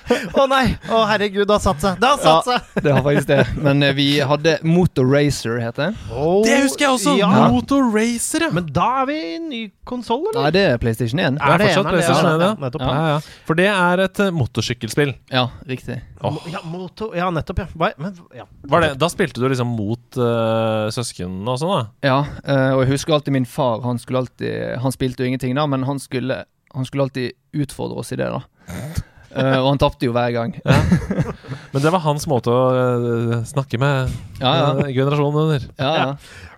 herregud, 1.11 1.47
det 1.49 1.55
har 1.55 1.63
satt 1.63 1.83
seg! 1.83 1.99
Det 2.01 2.09
har 2.09 2.21
satt 2.23 2.47
seg! 2.47 2.83
Det 2.85 2.93
har 2.95 3.03
faktisk 3.03 3.29
det. 3.31 3.39
Men 3.63 3.83
eh, 3.83 3.95
vi 3.97 4.07
hadde 4.21 4.57
Motor 4.67 5.09
Racer, 5.11 5.59
heter 5.63 5.91
det. 5.91 6.19
Det 6.47 6.59
husker 6.63 6.87
jeg 6.87 6.93
også! 6.93 7.15
Ja. 7.19 7.31
Motor 7.53 7.89
Racer, 7.95 8.47
ja. 8.47 8.51
Men 8.55 8.69
da 8.75 8.87
er 9.03 9.09
vi 9.11 9.17
i 9.35 9.39
ny 9.43 9.63
konsoll, 9.89 10.23
eller? 10.31 10.47
Nei, 10.47 10.53
det 10.55 10.65
er 10.71 10.83
PlayStation 10.83 11.23
1. 11.23 11.41
Det 11.41 11.51
er 11.57 11.65
fortsatt 11.65 11.91
PlayStation 11.91 12.29
1, 12.31 12.45
ja. 12.45 12.51
ja. 12.51 12.59
Nettopp. 12.63 12.85
Ja, 12.87 13.09
ja. 13.15 13.19
For 13.49 13.59
det 13.59 13.69
er 13.73 14.05
et 14.07 14.23
eh, 14.23 14.33
motorsykkelspill. 14.37 15.15
Ja, 15.33 15.47
riktig. 15.69 15.99
Ja, 16.23 16.63
moto, 16.65 17.11
ja, 17.17 17.31
nettopp, 17.35 17.65
ja. 17.65 17.69
Hva, 17.75 17.91
men, 18.03 18.15
ja. 18.37 18.47
Var 18.71 18.87
det, 18.87 18.93
da 19.03 19.11
spilte 19.13 19.43
du 19.43 19.49
liksom 19.51 19.75
mot 19.79 20.21
uh, 20.21 20.87
søsknene 20.95 21.57
og 21.57 21.61
sånn, 21.63 21.75
da? 21.75 21.83
Ja, 22.07 22.21
uh, 22.47 22.77
og 22.77 22.85
jeg 22.85 22.95
husker 22.95 23.19
alltid 23.19 23.37
min 23.37 23.49
far. 23.49 23.83
Han 23.87 23.99
alltid 23.99 24.79
Han 24.83 24.95
spilte 24.95 25.25
jo 25.25 25.33
ingenting, 25.33 25.55
da, 25.59 25.67
men 25.71 25.85
han 25.87 26.01
skulle, 26.03 26.45
han 26.75 26.89
skulle 26.89 27.09
alltid 27.09 27.37
utfordre 27.57 28.01
oss 28.03 28.15
i 28.15 28.21
det, 28.21 28.31
da. 28.31 28.43
Eh, 29.37 29.57
og 29.61 29.69
han 29.69 29.81
tapte 29.83 30.09
jo 30.09 30.15
hver 30.17 30.33
gang. 30.33 30.55
Men 31.73 31.83
det 31.85 31.93
var 31.93 32.01
hans 32.07 32.25
måte 32.31 32.53
å 32.53 32.61
uh, 32.73 33.35
snakke 33.49 33.79
med 33.81 34.13
Ja, 34.41 34.53
ja. 34.57 34.87
generasjonen 34.89 35.41
under. 35.43 35.67
Ja, 35.77 35.93
ja. 36.01 36.09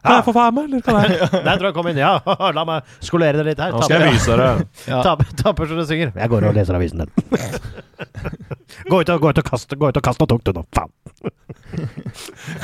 Kan 0.08 0.16
jeg 0.18 0.24
få 0.26 0.34
være 0.36 0.52
med, 0.56 0.68
eller 0.68 0.84
kan 0.86 0.98
jeg? 1.04 1.28
Der 1.46 1.58
tror 1.60 1.68
jeg 1.68 1.76
kom 1.76 1.88
inn. 1.92 2.00
Ja, 2.00 2.12
la 2.58 2.64
meg 2.68 2.92
skolere 3.04 3.40
deg 3.42 3.50
litt 3.52 3.62
her. 3.62 3.74
Nå 3.76 3.82
skal 3.84 4.04
jeg 4.06 4.16
vise 4.16 4.32
dere. 4.34 4.66
Ja. 4.88 5.02
Taper, 5.04 5.28
ta 5.36 5.52
så 5.58 5.76
du 5.76 5.84
synger. 5.84 6.12
Jeg 6.16 6.30
går 6.32 6.46
og 6.48 6.54
leser 6.56 6.76
avisen 6.78 7.02
din. 7.04 7.10
gå 8.88 9.00
ut 9.02 9.10
og, 9.12 9.20
gå 9.20 9.32
ut 9.34 9.40
og 9.42 9.44
kast, 9.50 9.74
gå 9.76 9.90
ut 9.90 9.98
og 10.00 10.04
kast 10.06 10.22
noe 10.22 10.30
tungt, 10.30 10.46
du 10.48 10.56
nå. 10.56 10.62
Faen. 10.76 10.92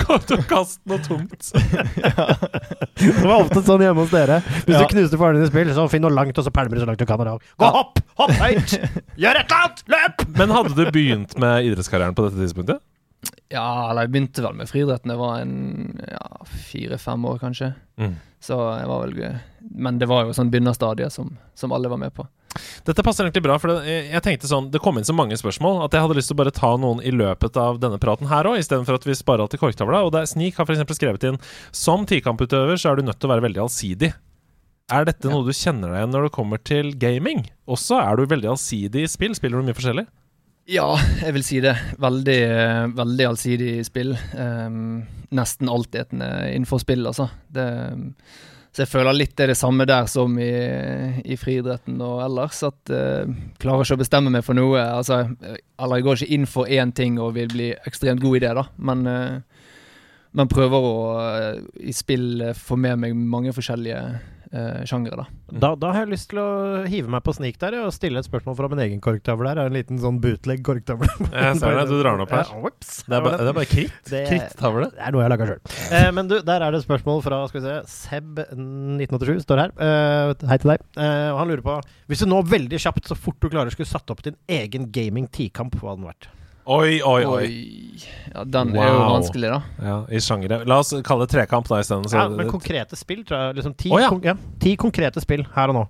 Gå 0.04 0.16
ut 0.16 0.32
og 0.38 0.44
kast 0.48 0.80
noe 0.88 1.00
tungt. 1.04 1.50
Det 1.54 3.12
var 3.26 3.36
ofte 3.42 3.60
sånn 3.66 3.84
hjemme 3.84 4.04
hos 4.06 4.14
dere. 4.14 4.40
Hvis 4.64 4.76
Ja. 4.78 4.80
du 4.84 4.94
knuste 4.94 5.20
faren 5.20 5.36
din 5.40 5.44
i 5.48 5.50
spill, 5.52 5.74
så 5.76 5.84
finn 5.92 6.04
noe 6.06 6.14
langt, 6.14 6.38
og 6.38 6.46
så 6.46 6.52
pælmer 6.54 6.78
du 6.78 6.84
så 6.84 6.88
langt 6.88 7.02
du 7.02 7.06
kan. 7.08 7.20
Og. 7.34 7.42
Gå, 7.60 7.70
hopp! 7.76 8.00
Hopp 8.20 8.34
høyt! 8.40 8.76
Gjør 9.20 9.42
et 9.42 9.44
eller 9.44 9.60
annet! 9.60 9.84
Løp! 9.92 10.26
Men 10.38 10.54
hadde 10.56 10.74
du 10.78 10.84
begynt 10.94 11.36
med 11.42 11.68
idrettskarrieren 11.68 12.16
på 12.16 12.28
dette 12.28 12.40
tidspunktet? 12.40 12.80
Ja, 13.52 13.90
eller 13.90 14.06
jeg 14.06 14.14
begynte 14.14 14.44
vel 14.44 14.56
med 14.58 14.70
friidretten. 14.70 15.12
Jeg 15.12 15.20
var 15.20 15.42
en 15.42 15.98
ja, 16.08 16.46
fire-fem 16.70 17.26
år, 17.28 17.40
kanskje. 17.42 17.72
Mm. 18.00 18.14
Så 18.44 18.56
jeg 18.76 18.88
var 18.90 19.04
vel 19.06 19.38
Men 19.74 19.98
det 20.00 20.08
var 20.10 20.24
jo 20.24 20.34
sånn 20.36 20.50
begynnerstadiet 20.52 21.12
som, 21.12 21.30
som 21.56 21.72
alle 21.72 21.88
var 21.92 22.00
med 22.00 22.14
på. 22.16 22.26
Dette 22.86 23.02
passer 23.02 23.26
egentlig 23.26 23.42
bra, 23.42 23.56
for 23.58 23.72
det, 23.72 23.94
jeg, 24.12 24.22
tenkte 24.22 24.46
sånn 24.46 24.68
Det 24.70 24.78
kom 24.82 24.94
inn 24.98 25.06
så 25.06 25.14
mange 25.16 25.34
spørsmål 25.38 25.80
at 25.88 25.96
jeg 25.96 26.04
hadde 26.04 26.16
lyst 26.20 26.30
til 26.30 26.36
å 26.36 26.42
bare 26.44 26.52
ta 26.54 26.70
noen 26.78 27.00
i 27.02 27.10
løpet 27.10 27.56
av 27.58 27.80
denne 27.82 27.98
praten 28.02 28.30
her 28.30 28.46
òg, 28.46 28.60
istedenfor 28.60 29.00
at 29.00 29.08
vi 29.08 29.16
sparer 29.18 29.42
alt 29.44 29.56
i 29.56 29.60
korktavla. 29.60 30.04
Og 30.06 30.12
der, 30.14 30.28
Sneak 30.30 30.60
har 30.60 30.68
f.eks. 30.68 30.84
skrevet 30.98 31.26
inn 31.26 31.40
Som 31.74 32.06
tikamputøver 32.10 32.78
så 32.78 32.92
er 32.92 33.00
du 33.00 33.08
nødt 33.08 33.18
til 33.18 33.30
å 33.30 33.34
være 33.34 33.46
veldig 33.48 33.64
allsidig. 33.66 34.12
Er 34.92 35.06
dette 35.08 35.30
noe 35.32 35.46
du 35.46 35.54
kjenner 35.56 35.88
deg 35.88 36.02
igjen 36.02 36.12
når 36.12 36.26
det 36.26 36.34
kommer 36.34 36.60
til 36.60 36.92
gaming? 37.00 37.46
Også 37.64 37.96
er 38.02 38.20
du 38.20 38.28
veldig 38.28 38.52
allsidig 38.52 39.06
i 39.06 39.10
spill? 39.10 39.34
Spiller 39.36 39.62
du 39.62 39.70
mye 39.70 39.76
forskjellig? 39.76 40.04
Ja, 40.70 40.94
jeg 41.20 41.34
vil 41.36 41.44
si 41.44 41.60
det. 41.60 41.74
Veldig, 42.00 42.40
veldig 42.96 43.26
allsidig 43.28 43.72
spill. 43.84 44.14
Um, 44.32 45.04
nesten 45.34 45.68
altetende 45.68 46.28
innenfor 46.54 46.80
spill, 46.80 47.04
altså. 47.10 47.28
Det, 47.52 47.66
så 48.72 48.82
jeg 48.82 48.90
føler 48.90 49.14
litt 49.14 49.34
det 49.36 49.44
er 49.44 49.52
det 49.52 49.58
samme 49.60 49.84
der 49.86 50.08
som 50.10 50.38
i, 50.40 50.48
i 51.20 51.36
friidretten 51.38 52.00
og 52.00 52.22
ellers. 52.24 52.62
At 52.64 52.94
uh, 52.94 53.28
klarer 53.60 53.84
ikke 53.84 53.98
å 53.98 54.02
bestemme 54.06 54.32
meg 54.32 54.46
for 54.46 54.56
noe. 54.56 54.80
Altså, 54.80 55.20
eller 55.44 56.00
jeg 56.00 56.08
går 56.08 56.22
ikke 56.22 56.38
inn 56.38 56.48
for 56.48 56.72
én 56.72 56.94
ting 56.96 57.20
og 57.20 57.36
vil 57.36 57.52
bli 57.52 57.68
ekstremt 57.84 58.24
god 58.24 58.40
i 58.40 58.44
det, 58.46 58.54
da. 58.56 58.64
Men, 58.88 59.04
uh, 59.04 59.68
men 60.34 60.50
prøver 60.50 60.88
å 60.88 60.94
uh, 61.12 61.60
i 61.76 61.92
spill 61.92 62.40
få 62.56 62.80
med 62.80 63.04
meg 63.04 63.20
mange 63.20 63.52
forskjellige 63.52 64.00
uh, 64.54 64.84
sjangere, 64.88 65.24
da. 65.24 65.58
Da, 65.64 65.70
da 65.78 65.90
har 65.94 66.04
jeg 66.06 66.12
lyst 66.14 66.30
til 66.30 66.38
å 66.40 66.46
hive 66.88 67.10
meg 67.12 67.22
på 67.26 67.34
snik 67.36 67.58
der 67.62 67.76
og 67.82 67.90
stille 67.94 68.22
et 68.22 68.28
spørsmål 68.28 68.56
fra 68.58 68.70
min 68.72 68.80
egen 68.86 69.02
korktavle 69.04 69.50
her. 69.52 69.60
En 69.66 69.74
liten 69.76 69.98
sånn 70.02 70.20
bootleg-korktavle. 70.22 71.10
Jeg 71.34 71.58
ser 71.60 71.76
det, 71.78 71.84
du 71.90 71.96
drar 72.00 72.16
den 72.16 72.24
opp 72.24 72.32
her. 72.34 72.48
Ja. 72.48 72.72
Det 72.74 73.18
er 73.18 73.24
bare, 73.26 73.38
det 73.42 73.50
er 73.52 73.58
bare 73.58 73.70
kritt. 73.70 73.98
Det- 74.14 74.24
Krittavle. 74.30 74.88
Det 74.94 75.02
er 75.04 75.14
noe 75.14 75.22
jeg 75.22 75.28
har 75.28 75.34
laga 75.34 75.48
sjøl. 75.50 75.60
Eh, 75.98 76.08
men 76.16 76.30
du, 76.30 76.36
der 76.46 76.64
er 76.64 76.74
det 76.74 76.80
et 76.82 76.86
spørsmål 76.86 77.22
fra 77.26 77.42
skal 77.50 77.60
vi 77.60 77.66
se, 77.68 77.76
Seb1987 78.08 79.42
står 79.44 79.62
her. 79.64 79.74
Eh, 79.80 80.46
hei 80.50 80.58
til 80.62 80.72
deg. 80.74 80.86
Eh, 80.96 81.28
og 81.32 81.40
han 81.42 81.50
lurer 81.52 81.64
på 81.66 81.76
Hvis 82.10 82.22
du 82.24 82.28
nå 82.30 82.40
veldig 82.48 82.80
kjapt, 82.86 83.08
så 83.10 83.16
fort 83.18 83.38
du 83.42 83.50
klarer, 83.52 83.72
skulle 83.74 83.90
satt 83.90 84.10
opp 84.14 84.22
din 84.26 84.36
egen 84.50 84.90
gaming-tikamp, 84.94 85.76
hva 85.80 85.92
hadde 85.94 86.02
den 86.04 86.10
vært? 86.12 86.30
Oi, 86.64 87.00
oi, 87.04 87.24
oi. 87.28 87.48
Ja, 88.34 88.42
den 88.48 88.70
er 88.74 88.88
jo 88.88 89.00
vanskelig, 89.12 89.50
da. 89.52 89.58
Ja, 89.84 89.96
I 90.10 90.20
sjangere. 90.24 90.62
La 90.66 90.80
oss 90.82 90.94
kalle 91.06 91.26
det 91.26 91.34
trekamp 91.36 91.68
da 91.70 91.80
isteden. 91.84 92.06
Ja, 92.10 92.24
men 92.32 92.48
konkrete 92.50 92.96
spill, 92.98 93.20
tror 93.28 93.38
jeg. 93.50 93.58
Liksom 93.60 93.74
ti, 93.78 93.90
oh, 93.92 94.00
ja. 94.00 94.08
kon 94.10 94.24
ja, 94.24 94.34
ti 94.62 94.72
konkrete 94.80 95.22
spill 95.22 95.44
her 95.54 95.74
og 95.74 95.78
nå. 95.78 95.84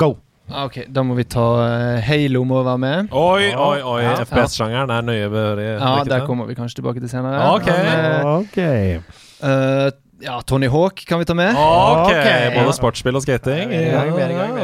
Go! 0.00 0.14
Ah, 0.46 0.64
Ok, 0.68 0.84
Da 0.94 1.02
må 1.02 1.16
vi 1.18 1.24
ta 1.26 1.42
uh, 1.58 2.00
Halo 2.06 2.44
må 2.46 2.60
være 2.62 2.78
med. 2.78 3.12
Oi, 3.12 3.50
oi, 3.50 3.78
oi. 3.82 4.00
Ja. 4.04 4.16
FPS-sjangeren 4.22 4.92
er 4.94 5.06
nøye 5.06 5.28
behørig. 5.32 5.68
Ja, 5.74 5.92
Der 6.06 6.26
kommer 6.26 6.46
vi 6.46 6.54
kanskje 6.58 6.80
tilbake 6.80 7.02
til 7.02 7.10
senere. 7.10 7.40
Ok. 7.54 7.66
Men, 7.66 8.26
Ok. 8.40 8.58
eh, 8.62 9.22
eh, 9.42 9.90
ja, 10.22 10.38
Tony 10.46 10.70
Hawk 10.72 11.02
kan 11.08 11.18
vi 11.20 11.26
ta 11.28 11.34
med. 11.34 11.54
Ok. 11.58 12.12
Både 12.56 12.74
sportsspill 12.78 13.18
og 13.18 13.26
skating. 13.26 13.74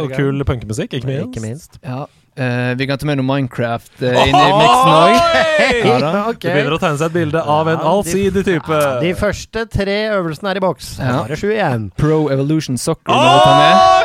Og 0.00 0.14
kul 0.16 0.44
punkemusikk, 0.48 0.94
ikke 1.00 1.10
minst. 1.10 1.28
Ikke 1.28 1.44
minst. 1.46 1.80
Ja, 1.82 2.04
eh, 2.36 2.72
Vi 2.78 2.86
kan 2.88 3.00
ta 3.00 3.08
med 3.08 3.20
noe 3.20 3.26
Minecraft 3.28 4.02
uh, 4.02 4.08
inn 4.26 4.36
i 4.36 4.52
miksen 4.58 4.94
òg. 4.96 5.16
Ja. 5.62 5.98
Det 6.32 6.50
begynner 6.52 6.74
å 6.74 6.78
tegne 6.80 6.98
seg 6.98 7.10
et 7.10 7.14
bilde 7.14 7.40
av 7.40 7.68
en 7.70 7.78
Ja, 7.78 7.90
allsidig 7.92 8.42
type. 8.46 8.78
De 9.02 9.12
første 9.18 9.64
tre 9.70 9.96
øvelsene 10.14 10.52
er 10.52 10.60
i 10.60 10.62
boks. 10.64 10.94
Ja. 10.98 11.22
Bare 11.22 11.38
sju 11.38 11.50
igjen. 11.52 11.90
Pro 11.98 12.24
Evolution 12.34 12.78
Soccer 12.80 13.14
må 13.14 13.22
vi 13.22 13.44
ta 13.46 13.54
med. 13.58 14.01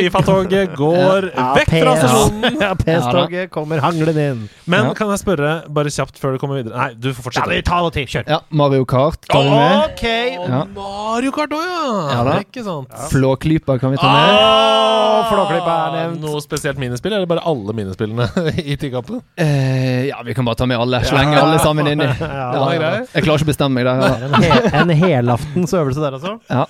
Fifa-toget 0.00 0.74
går 0.76 1.30
Ja, 1.34 1.46
vekk 1.56 1.70
fra 1.74 1.94
stasjonen. 2.00 2.60
Ja, 2.60 2.72
PS-toget 2.74 3.50
kommer 3.54 3.80
hanglende 3.84 4.24
inn. 4.32 4.48
Men 4.66 4.84
Ja. 4.90 4.94
kan 4.94 5.08
jeg 5.12 5.18
spørre, 5.22 5.52
bare 5.72 5.92
kjapt 5.92 6.18
før 6.20 6.32
du 6.36 6.38
kommer 6.42 6.56
videre 6.62 6.76
Nei, 6.76 6.94
du 6.94 7.10
får 7.12 7.16
Ja, 7.16 7.22
fortsette. 7.42 7.48
vi 7.54 7.62
tar. 7.62 7.90
Kjør. 7.96 8.24
Ja, 8.28 8.38
Mario 8.50 8.84
Kart 8.84 9.20
tar 9.30 9.42
vi 9.42 9.50
med. 9.50 9.84
Ok. 9.90 10.02
Ja. 10.50 10.64
Mario 10.74 11.30
Kart 11.32 11.50
òg, 11.54 11.62
ja. 11.62 12.10
Ja 12.12 12.24
da. 12.24 12.38
Ikke 12.42 12.64
sant? 12.66 12.88
Flåklypa 13.12 13.78
kan 13.80 13.90
vi 13.94 13.96
ta 14.00 14.10
med. 14.12 14.34
Åh, 14.40 15.28
Flåklypa 15.30 15.74
er 15.76 15.92
nevnt. 15.96 16.20
Noe 16.20 16.40
spesielt 16.44 16.78
minispill, 16.78 17.12
eller 17.16 17.26
bare 17.30 17.42
alle 17.46 17.72
minispillene 17.76 18.26
i 18.72 18.76
tikampen? 18.76 19.22
Eh, 19.38 20.06
ja, 20.08 20.20
vi 20.26 20.34
kan 20.34 20.44
bare 20.44 20.56
ta 20.60 20.66
med 20.66 20.78
alle. 20.78 21.00
Slenge 21.08 21.38
alle 21.40 21.58
sammen. 21.62 21.86
Ja, 21.96 22.12
Ja, 22.18 22.68
er 22.70 22.78
greit. 22.80 23.08
Jeg 23.14 23.24
klarer 23.24 23.38
ikke 23.40 23.46
å 23.46 23.52
bestemme 23.52 23.74
meg 23.78 23.84
der. 23.86 24.02
Ja. 24.02 24.16
En, 24.26 24.42
he 24.42 24.80
en 24.80 24.90
helaftens 25.24 25.72
øvelse 25.76 26.00
der, 26.02 26.16
altså. 26.18 26.36
Ja. 26.50 26.64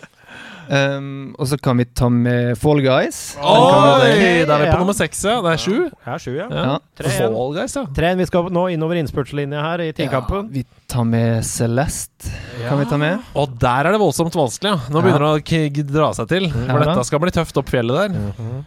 Um, 0.67 1.35
og 1.39 1.47
så 1.47 1.57
kan 1.63 1.79
vi 1.79 1.85
ta 1.95 2.09
med 2.11 2.57
Fall 2.59 2.81
Guys. 2.83 3.37
Vi 3.39 3.43
Oi! 3.47 4.09
med. 4.11 4.49
Da 4.49 4.57
er 4.57 4.65
vi 4.65 4.71
på 4.71 4.73
Ja. 4.73 4.79
nummer 4.81 4.97
seks, 4.99 5.23
ja. 5.25 5.41
Det 5.43 5.53
er 5.53 5.63
sju. 5.63 5.91
Ja, 6.07 6.19
sju, 6.19 6.33
ja. 6.37 6.47
Ja. 6.51 6.65
Ja. 6.73 6.79
Tre. 6.99 7.11
Fall 7.15 7.55
Guys, 7.55 7.77
ja. 7.77 7.85
Tre. 7.95 8.15
Vi 8.19 8.27
skal 8.27 8.51
nå 8.51 8.67
innover 8.75 8.99
innspurtslinja 8.99 9.63
her 9.63 9.85
i 9.87 9.93
Ja, 9.97 10.21
vi 10.51 10.65
tar 10.89 11.05
med 11.05 11.45
Celeste. 11.45 12.31
Kan 12.69 12.79
vi 12.79 12.85
ta 12.91 12.97
med? 12.97 13.19
Og 13.35 13.59
der 13.59 13.87
er 13.87 13.93
det 13.93 14.01
voldsomt 14.01 14.35
vanskelig, 14.35 14.75
ja. 14.75 14.79
Nå 14.91 15.03
begynner 15.03 15.43
det 15.43 15.83
å 15.83 15.93
dra 15.93 16.13
seg 16.13 16.29
til. 16.29 16.51
For 16.51 16.67
Ja 16.67 16.85
dette 16.85 17.05
skal 17.05 17.21
bli 17.21 17.31
tøft 17.31 17.57
opp 17.57 17.69
fjellet 17.71 18.15
der. 18.15 18.65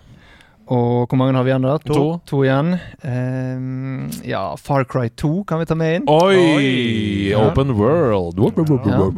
Og 0.70 1.10
hvor 1.10 1.18
mange 1.18 1.34
har 1.34 1.43
vi 1.43 1.50
igjen 1.50 1.66
da? 1.66 1.78
To. 1.89 2.22
To 2.30 2.43
igjen. 2.45 2.76
Um, 3.02 4.10
ja, 4.24 4.56
Far 4.56 4.86
Cry 4.86 5.10
2 5.10 5.43
kan 5.50 5.58
vi 5.60 5.66
ta 5.66 5.74
med 5.76 5.95
inn. 5.95 6.06
Oi! 6.08 6.38
Oi. 6.38 7.34
Open 7.34 7.74
world. 7.74 8.38
Ja. 8.86 9.10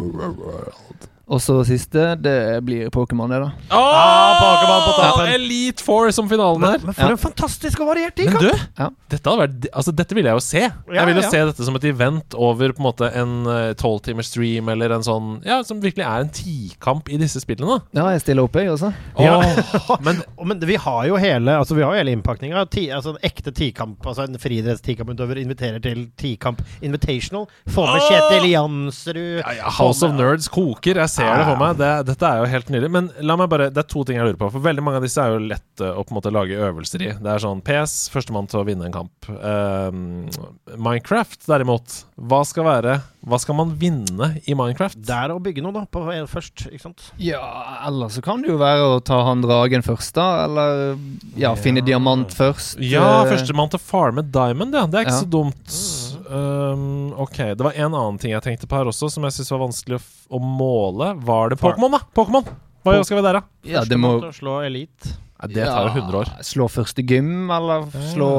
Og 1.31 1.39
så 1.39 1.53
siste, 1.63 2.09
det 2.19 2.33
blir 2.67 2.89
Pokémon, 2.91 3.29
det, 3.31 3.37
da. 3.39 3.51
Åh, 3.71 4.41
Pokémon 4.41 4.81
på 4.83 4.95
toppen. 4.97 5.29
Elite 5.37 5.83
Four 5.85 6.09
som 6.11 6.27
finalen 6.27 6.61
her. 6.65 6.79
men 6.83 6.93
for 6.93 7.01
Ja. 7.05 7.11
en 7.13 7.17
fantastisk 7.21 7.79
og 7.79 7.87
variert 7.93 8.17
Men 8.19 8.33
du, 8.41 8.49
Ja. 8.77 8.89
dette, 9.09 9.29
hadde 9.29 9.47
vært, 9.47 9.67
altså, 9.73 9.93
dette 9.95 10.13
ville 10.17 10.27
jeg 10.27 10.35
jo 10.35 10.43
se. 10.43 10.59
Ja, 10.61 10.71
jeg 10.93 11.05
ville 11.07 11.21
jo 11.21 11.27
ja. 11.27 11.29
se 11.31 11.45
dette 11.45 11.63
som 11.63 11.75
et 11.75 11.83
event 11.87 12.35
over 12.35 12.73
på 12.73 12.79
en 12.83 12.87
måte 12.89 13.09
en 13.15 13.75
tolvtimers 13.79 14.27
stream, 14.27 14.67
eller 14.69 14.91
en 14.91 15.01
sånn 15.07 15.41
Ja, 15.45 15.61
som 15.63 15.79
virkelig 15.79 16.03
er 16.05 16.19
en 16.25 16.29
tikamp 16.29 17.07
i 17.09 17.15
disse 17.17 17.39
spillene. 17.39 17.81
Ja, 17.93 18.09
jeg 18.11 18.21
stiller 18.25 18.43
opp, 18.43 18.53
jeg 18.59 18.67
også. 18.67 18.91
Ja. 19.17 19.39
Men 20.01 20.21
Men 20.43 20.59
vi 20.59 20.75
har 20.75 21.05
jo 21.07 21.15
hele 21.15 21.47
Altså 21.61 21.75
vi 21.75 21.81
har 21.83 21.93
jo 21.95 22.03
hele 22.03 22.11
innpakninga. 22.17 22.65
Ti, 22.69 22.89
altså 22.89 23.15
en 23.15 23.21
ekte 23.23 23.53
tikamp. 23.55 24.03
Altså 24.05 24.23
en 24.27 24.35
friidretts-tikamputøver 24.35 25.39
inviterer 25.45 25.79
til 25.81 26.09
tikamp 26.17 26.61
invitational. 26.81 27.47
Få 27.69 27.85
med 27.87 28.01
Kjetil 28.09 28.49
Jansrud. 28.51 29.41
ja, 29.45 29.51
ja, 29.61 29.69
House 29.69 30.03
of 30.05 30.11
Nerds 30.13 30.49
koker. 30.51 30.95
Jeg 30.99 31.09
ser 31.09 31.20
det 31.21 31.45
for 31.47 31.59
meg. 31.61 31.77
Det, 31.81 31.89
dette 32.11 32.29
er 32.31 32.41
jo 32.41 32.49
helt 32.51 32.69
nydelig. 32.73 32.91
Men 32.91 33.09
la 33.27 33.35
meg 33.39 33.49
bare, 33.51 33.69
det 33.73 33.81
er 33.83 33.87
to 33.91 34.03
ting 34.07 34.17
jeg 34.19 34.25
lurer 34.27 34.39
på. 34.41 34.49
For 34.55 34.63
veldig 34.65 34.83
mange 34.85 35.01
av 35.01 35.05
disse 35.05 35.21
er 35.23 35.35
jo 35.35 35.41
lett 35.45 35.83
eh, 35.85 35.91
å 35.93 36.03
på 36.05 36.13
en 36.13 36.19
måte 36.19 36.33
lage 36.33 36.57
øvelser 36.69 37.05
i. 37.07 37.11
Det 37.21 37.31
er 37.35 37.43
sånn 37.43 37.61
PS, 37.65 37.95
førstemann 38.13 38.49
til 38.51 38.61
å 38.61 38.65
vinne 38.67 38.87
en 38.89 38.95
kamp. 38.95 39.29
Ehm, 39.31 40.27
Minecraft, 40.77 41.45
derimot. 41.49 42.01
Hva 42.21 42.41
skal 42.45 42.67
være 42.67 42.99
Hva 43.25 43.37
skal 43.41 43.55
man 43.57 43.73
vinne 43.77 44.31
i 44.49 44.55
Minecraft? 44.57 44.97
Det 45.05 45.13
er 45.13 45.33
å 45.33 45.39
bygge 45.43 45.61
noe, 45.65 45.73
da. 45.75 45.83
På, 45.93 46.03
først, 46.29 46.65
ikke 46.71 46.81
sant? 46.87 47.03
Ja, 47.21 47.41
eller 47.87 48.09
så 48.13 48.23
kan 48.25 48.41
det 48.41 48.49
jo 48.49 48.57
være 48.61 48.87
å 48.95 48.99
ta 49.05 49.19
han 49.27 49.43
dragen 49.45 49.83
først, 49.85 50.15
da. 50.17 50.27
Eller 50.47 50.95
ja, 51.37 51.53
finne 51.59 51.83
diamant 51.85 52.33
først. 52.33 52.79
Ja, 52.81 53.21
Eh, 53.21 53.29
førstemann 53.35 53.69
til 53.73 53.79
Farme 53.83 54.23
Diamond, 54.25 54.73
ja. 54.73 54.85
Det 54.89 54.97
er 54.99 55.05
ikke 55.05 55.17
Ja. 55.17 55.21
så 55.21 55.29
dumt. 55.29 55.77
Um, 56.31 57.11
ok, 57.19 57.37
Det 57.59 57.65
var 57.65 57.75
en 57.75 57.91
annen 57.91 58.17
ting 58.21 58.31
jeg 58.31 58.43
tenkte 58.45 58.67
på 58.71 58.77
her 58.79 58.87
også, 58.91 59.09
som 59.11 59.25
jeg 59.27 59.35
syns 59.35 59.51
var 59.51 59.63
vanskelig 59.65 59.97
å, 59.99 60.01
f 60.01 60.27
å 60.31 60.39
måle. 60.39 61.11
Var 61.27 61.51
det 61.51 61.59
Pokémon, 61.59 61.91
da? 61.91 61.99
Pokémon 62.15 62.45
Hva 62.47 62.95
Po- 62.95 63.03
skal 63.05 63.19
vi 63.19 63.25
der, 63.27 63.39
da? 63.41 63.43
Ja, 63.67 63.83
det 63.85 63.99
må 63.99 64.13
slå 64.33 64.61
Elite. 64.65 65.11
Ja, 65.41 65.47
det 65.49 65.65
tar 65.67 65.89
jo 65.89 65.93
100 66.01 66.19
år. 66.21 66.31
Slå 66.45 66.67
første 66.71 67.03
gym, 67.05 67.49
eller 67.51 67.87
slå 68.13 68.29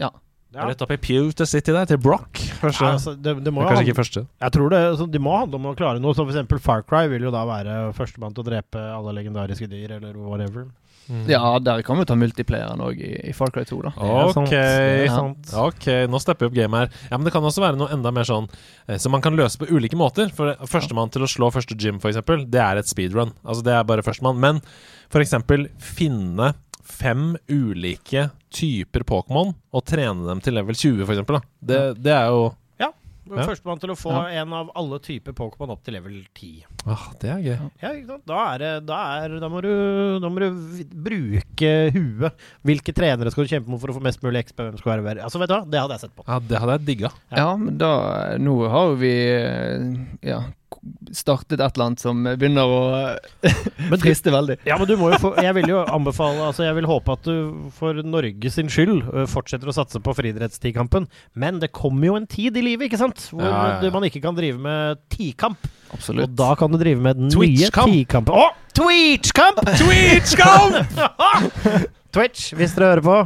Ja. 0.00 0.10
Ja. 0.56 0.64
Rett 0.70 0.80
opp 0.80 0.92
i 0.94 0.96
Pewter 0.96 1.44
City 1.44 1.72
der, 1.74 1.84
til 1.84 1.98
Brock. 2.00 2.38
Første. 2.62 2.80
Ja, 2.80 2.92
altså, 2.96 3.12
det, 3.20 3.34
det 3.44 3.52
må 3.52 3.60
Kanskje 3.66 3.90
ikke 3.90 3.98
første. 3.98 4.22
Jeg 4.40 4.52
tror 4.54 4.70
det, 4.72 4.78
altså, 4.94 5.06
De 5.12 5.20
må 5.20 5.34
handle 5.36 5.58
om 5.60 5.66
å 5.68 5.74
klare 5.76 6.00
noe. 6.00 6.16
Som 6.16 6.24
for 6.24 6.32
eksempel 6.32 6.60
Far 6.64 6.80
Cry 6.88 7.02
vil 7.12 7.26
jo 7.28 7.32
da 7.34 7.42
være 7.44 7.74
førstemann 7.96 8.32
til 8.32 8.40
å 8.44 8.46
drepe 8.48 8.80
alle 8.80 9.12
legendariske 9.18 9.68
dyr, 9.68 9.98
eller 9.98 10.16
whatever. 10.16 10.64
Ja, 11.30 11.40
der 11.62 11.82
kan 11.86 11.98
vi 12.00 12.06
ta 12.08 12.16
multiplayeren 12.18 12.82
òg 12.82 12.98
i, 13.00 13.12
i 13.30 13.34
Far 13.36 13.52
Cry 13.54 13.64
2, 13.68 13.78
da. 13.86 13.92
Ok. 14.32 14.52
Ja. 14.52 15.20
Ok, 15.62 15.86
nå 16.10 16.20
stepper 16.22 16.46
vi 16.46 16.50
opp 16.50 16.58
gamet 16.58 16.84
her. 16.84 17.00
Ja, 17.10 17.18
Men 17.18 17.28
det 17.28 17.34
kan 17.36 17.46
også 17.46 17.62
være 17.64 17.78
noe 17.78 17.92
enda 17.94 18.12
mer 18.14 18.26
sånn 18.28 18.48
eh, 18.88 18.98
som 19.02 19.14
man 19.14 19.24
kan 19.24 19.36
løse 19.38 19.60
på 19.60 19.68
ulike 19.70 19.98
måter. 19.98 20.32
For 20.34 20.54
Førstemann 20.66 21.12
til 21.14 21.26
å 21.26 21.30
slå 21.30 21.52
første 21.54 21.78
gym, 21.78 22.00
f.eks., 22.02 22.20
det 22.50 22.62
er 22.62 22.80
et 22.82 22.90
speedrun. 22.90 23.34
Altså 23.46 23.66
Det 23.66 23.74
er 23.76 23.88
bare 23.88 24.06
førstemann. 24.06 24.40
Men 24.42 24.62
f.eks. 25.12 25.36
finne 25.94 26.52
fem 26.86 27.32
ulike 27.50 28.28
typer 28.54 29.02
Pokémon 29.06 29.50
og 29.74 29.84
trene 29.86 30.26
dem 30.28 30.42
til 30.44 30.54
level 30.58 30.76
20, 30.78 31.02
f.eks. 31.06 31.42
Det, 31.60 31.80
det 32.02 32.14
er 32.14 32.30
jo 32.34 32.46
Ja. 33.26 33.42
Førstemann 33.48 33.80
til 33.82 33.90
å 33.90 33.96
få 33.98 34.12
Ja. 34.14 34.42
en 34.42 34.52
av 34.54 34.68
alle 34.78 34.98
typer 35.02 35.32
Pokémon 35.34 35.72
opp 35.74 35.82
til 35.82 35.94
level 35.96 36.20
10. 36.34 36.64
ah, 36.86 37.08
Det 37.18 37.30
er 37.32 37.40
gøy. 37.42 37.70
Ja, 37.82 37.90
ikke 37.90 38.06
sant? 38.06 38.26
Da, 38.26 38.54
er 38.54 38.58
det, 38.62 38.86
da, 38.86 38.98
er, 39.24 39.34
da, 39.42 39.48
må 39.50 39.62
du, 39.64 39.70
da 40.22 40.28
må 40.30 40.38
du 40.44 40.84
bruke 40.94 41.72
huet. 41.96 42.32
Hvilke 42.66 42.94
trenere 42.94 43.32
skal 43.34 43.44
du 43.46 43.50
kjempe 43.50 43.72
mot 43.72 43.80
for 43.82 43.90
å 43.90 43.96
få 43.98 44.02
mest 44.04 44.22
mulig 44.22 44.44
XP? 44.46 44.62
Hvem 44.62 44.78
skal 44.78 44.92
være 44.96 45.06
verre? 45.08 45.24
Altså, 45.26 45.40
vet 45.42 45.50
du 45.50 45.56
hva? 45.56 45.64
Det 45.70 45.80
hadde 45.82 45.96
jeg 45.98 46.04
sett 46.06 46.14
på. 46.16 46.26
Ja, 46.28 46.38
Det 46.38 46.60
hadde 46.62 46.76
jeg 46.78 46.86
digga. 46.92 47.10
Ja. 47.32 47.36
Ja, 47.42 47.56
men 47.56 47.78
da 47.80 47.92
Nå 48.38 48.54
har 48.70 48.92
jo 48.92 48.96
vi 49.00 49.12
eh, 49.12 49.84
ja, 50.30 50.40
startet 51.16 51.60
et 51.60 51.76
eller 51.76 51.86
annet 51.90 52.02
som 52.02 52.20
begynner 52.26 52.66
å 52.68 52.80
Men 53.42 53.94
du, 53.94 54.02
friste 54.02 54.32
veldig. 54.34 54.56
ja, 54.68 54.76
men 54.80 54.88
du 54.88 54.94
må 55.00 55.10
jo 55.12 55.18
få 55.22 55.30
Jeg 55.42 55.54
vil 55.58 55.68
jo 55.72 55.80
anbefale 55.84 56.46
Altså, 56.48 56.64
jeg 56.66 56.76
vil 56.78 56.88
håpe 56.90 57.14
at 57.16 57.26
du 57.28 57.70
for 57.76 57.98
Norge 58.06 58.50
sin 58.54 58.68
skyld 58.72 59.04
fortsetter 59.32 59.70
å 59.70 59.74
satse 59.76 60.00
på 60.02 60.14
friidrettstikampen. 60.16 61.06
Men 61.34 61.58
det 61.62 61.72
kommer 61.76 62.10
jo 62.10 62.16
en 62.20 62.26
tid 62.30 62.56
i 62.56 62.64
livet, 62.64 62.88
ikke 62.90 63.00
sant? 63.00 63.26
Hvor 63.32 63.44
Ja, 63.46 63.54
ja, 63.76 63.80
ja. 63.86 63.90
man 63.94 64.06
ikke 64.08 64.22
kan 64.24 64.36
drive 64.38 64.58
med 64.62 65.00
tikamp. 65.12 65.66
Absolutt. 65.94 66.26
Og 66.28 66.36
da 66.38 66.52
kan 66.58 66.72
du 66.72 66.78
drive 66.80 67.00
med 67.02 67.16
den 67.20 67.28
nye 67.32 67.70
tikampen. 67.70 68.34
Å! 68.34 68.50
Twitch-kamp! 68.76 69.60
Twitch-kamp! 69.80 71.02
Twitch, 72.16 72.50
hvis 72.56 72.74
dere 72.76 72.94
hører 72.94 73.04
på. 73.06 73.16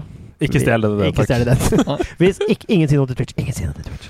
Ikke 0.40 0.60
stjel 0.62 0.80
det, 0.86 0.90
Ikke 1.10 1.24
takk. 1.24 1.28
stjel 1.28 1.44
den. 1.50 2.04
Hvis 2.22 2.38
ikke, 2.48 2.64
ingen 2.72 2.88
sier 2.88 3.02
noe 3.02 3.10
til 3.10 3.18
Twitch. 3.18 3.34
Ingen 3.36 3.52
sier 3.56 3.68
noe 3.68 3.76
til 3.76 3.90
Twitch. 3.90 4.06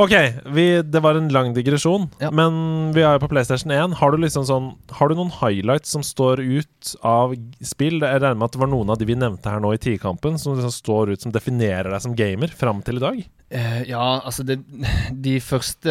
Ok, 0.00 0.10
vi, 0.54 0.64
det 0.82 1.00
var 1.04 1.14
en 1.14 1.28
lang 1.30 1.52
digresjon, 1.54 2.08
Ja. 2.20 2.30
men 2.34 2.90
vi 2.96 3.02
er 3.06 3.14
jo 3.14 3.22
på 3.22 3.28
PlayStation 3.30 3.70
1. 3.70 3.94
Har 4.00 4.10
du 4.10 4.16
liksom 4.18 4.42
sånn 4.48 4.72
Har 4.90 5.08
du 5.08 5.14
noen 5.14 5.30
highlights 5.30 5.90
som 5.94 6.02
står 6.02 6.40
ut 6.42 6.94
av 7.06 7.34
g- 7.34 7.62
spill? 7.62 8.00
Jeg 8.00 8.20
regner 8.22 8.34
med 8.40 8.48
at 8.48 8.52
det 8.56 8.60
var 8.64 8.70
noen 8.72 8.90
av 8.90 8.98
de 8.98 9.04
vi 9.06 9.14
nevnte 9.14 9.50
her 9.50 9.60
nå 9.62 9.72
i 9.74 9.78
Tidkampen, 9.78 10.38
som 10.38 10.56
liksom 10.56 10.72
står 10.74 11.12
ut 11.14 11.20
som 11.22 11.32
definerer 11.32 11.90
deg 11.94 12.02
som 12.02 12.14
gamer 12.18 12.48
fram 12.48 12.82
til 12.82 12.96
i 12.98 13.04
dag? 13.04 13.20
Eh, 13.54 13.82
ja, 13.88 14.20
altså 14.24 14.42
det, 14.44 14.58
De 15.12 15.38
første 15.40 15.90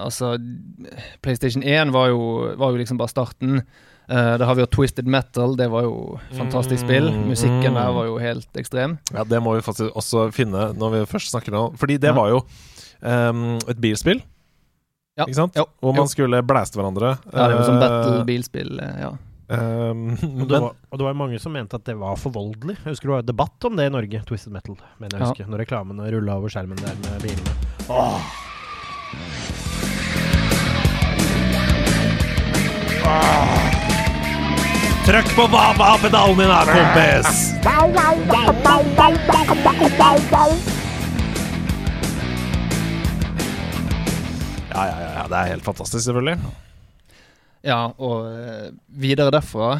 Altså 0.00 0.38
PlayStation 1.22 1.62
1 1.62 1.92
var 1.94 2.08
jo, 2.12 2.54
var 2.56 2.72
jo 2.72 2.80
liksom 2.80 2.96
bare 3.00 3.12
starten. 3.12 3.60
Uh, 4.04 4.36
da 4.36 4.44
har 4.44 4.54
vi 4.58 4.60
jo 4.60 4.68
Twisted 4.68 5.06
Metal. 5.08 5.54
Det 5.56 5.66
var 5.72 5.86
jo 5.86 6.18
fantastisk 6.36 6.82
spill. 6.84 7.06
Mm, 7.08 7.22
Musikken 7.30 7.72
mm. 7.72 7.78
der 7.78 7.92
var 7.96 8.04
jo 8.10 8.18
helt 8.20 8.58
ekstrem. 8.60 8.98
Ja, 9.14 9.24
det 9.24 9.40
må 9.40 9.54
vi 9.56 9.62
faktisk 9.64 9.96
også 9.96 10.26
finne 10.36 10.72
når 10.76 10.92
vi 10.98 11.04
først 11.08 11.32
snakker 11.32 11.54
nå. 11.56 11.62
Fordi 11.80 11.96
det 11.98 12.10
Ja. 12.12 12.16
var 12.18 12.28
jo 12.34 12.42
ehm, 13.02 13.58
et 13.68 13.80
bilspill, 13.80 14.22
Ja. 15.16 15.24
ikke 15.26 15.34
sant? 15.34 15.54
Jo, 15.56 15.64
Hvor 15.80 15.94
jo. 15.94 16.00
man 16.02 16.08
skulle 16.08 16.42
blæste 16.42 16.74
hverandre. 16.78 17.18
Ja, 17.32 17.48
det 17.48 17.56
var 17.56 17.64
sånn 17.68 17.82
Eh, 17.82 17.88
battle-bilspill. 17.88 18.80
eh, 18.80 19.00
ja. 19.00 19.12
Um, 19.46 20.08
Og 20.14 20.48
det, 20.48 20.48
men, 20.48 20.60
var, 20.62 20.72
og 20.90 20.98
det 20.98 21.04
var 21.04 21.14
mange 21.14 21.38
som 21.38 21.52
mente 21.52 21.74
at 21.76 21.84
det 21.84 21.94
var 21.98 22.16
for 22.16 22.30
voldelig. 22.32 22.78
Jeg 22.84 22.94
husker 22.94 23.08
det 23.08 23.14
var 23.14 23.22
debatt 23.22 23.64
om 23.64 23.76
det 23.76 23.86
i 23.86 23.90
Norge. 23.92 24.22
Twisted 24.24 24.52
Metal, 24.52 24.76
mener 24.98 25.18
jeg 25.18 25.20
Ja. 25.20 25.26
husker. 25.28 25.46
Når 25.46 25.58
reklamene 25.66 26.10
rulla 26.10 26.36
over 26.38 26.48
skjermen 26.48 26.76
der 26.80 26.94
med 27.04 27.22
bilene. 27.22 27.54
Åh. 27.90 28.20
Trykk 35.04 35.28
på 35.36 35.44
pedalen 36.02 36.38
din 36.38 36.48
her, 36.48 36.64
kompis! 36.64 37.54
Ja, 44.74 44.84
ja, 44.90 45.08
ja. 45.14 45.24
Det 45.30 45.38
er 45.40 45.50
helt 45.54 45.64
fantastisk, 45.66 46.04
selvfølgelig. 46.04 46.38
Ja, 47.64 47.78
og 47.96 48.26
eh, 48.28 48.66
videre 49.00 49.30
derfra 49.32 49.78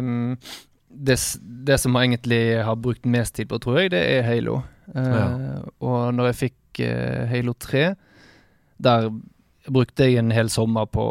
um, 0.00 0.36
det, 0.88 1.16
det 1.68 1.76
som 1.82 1.94
jeg 1.98 2.08
egentlig 2.08 2.40
har 2.64 2.78
brukt 2.80 3.04
mest 3.06 3.34
tid 3.36 3.50
på, 3.50 3.58
tror 3.60 3.82
jeg, 3.82 3.90
det 3.92 4.00
er 4.16 4.22
Halo. 4.26 4.60
Uh, 4.94 5.00
Ja. 5.04 5.26
Og 5.86 6.14
når 6.16 6.30
jeg 6.30 6.38
fikk 6.40 6.80
uh, 6.86 7.26
Halo 7.30 7.52
3, 7.60 7.82
der 8.82 9.10
brukte 9.68 10.06
jeg 10.08 10.16
en 10.22 10.32
hel 10.32 10.48
sommer 10.50 10.86
på 10.90 11.04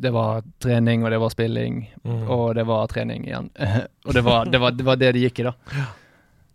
Det 0.00 0.12
var 0.14 0.42
trening, 0.62 1.02
og 1.04 1.10
det 1.10 1.18
var 1.20 1.32
spilling, 1.32 1.80
Mm. 2.04 2.28
og 2.30 2.54
det 2.54 2.66
var 2.66 2.86
trening 2.86 3.24
igjen. 3.26 3.48
og 4.06 4.14
det 4.14 4.22
var 4.24 4.44
det, 4.46 4.60
var, 4.60 4.70
det 4.76 4.84
var 4.86 4.96
det 5.00 5.12
det 5.16 5.22
gikk 5.24 5.40
i, 5.40 5.48
da. 5.48 5.54
Ja, 5.74 5.86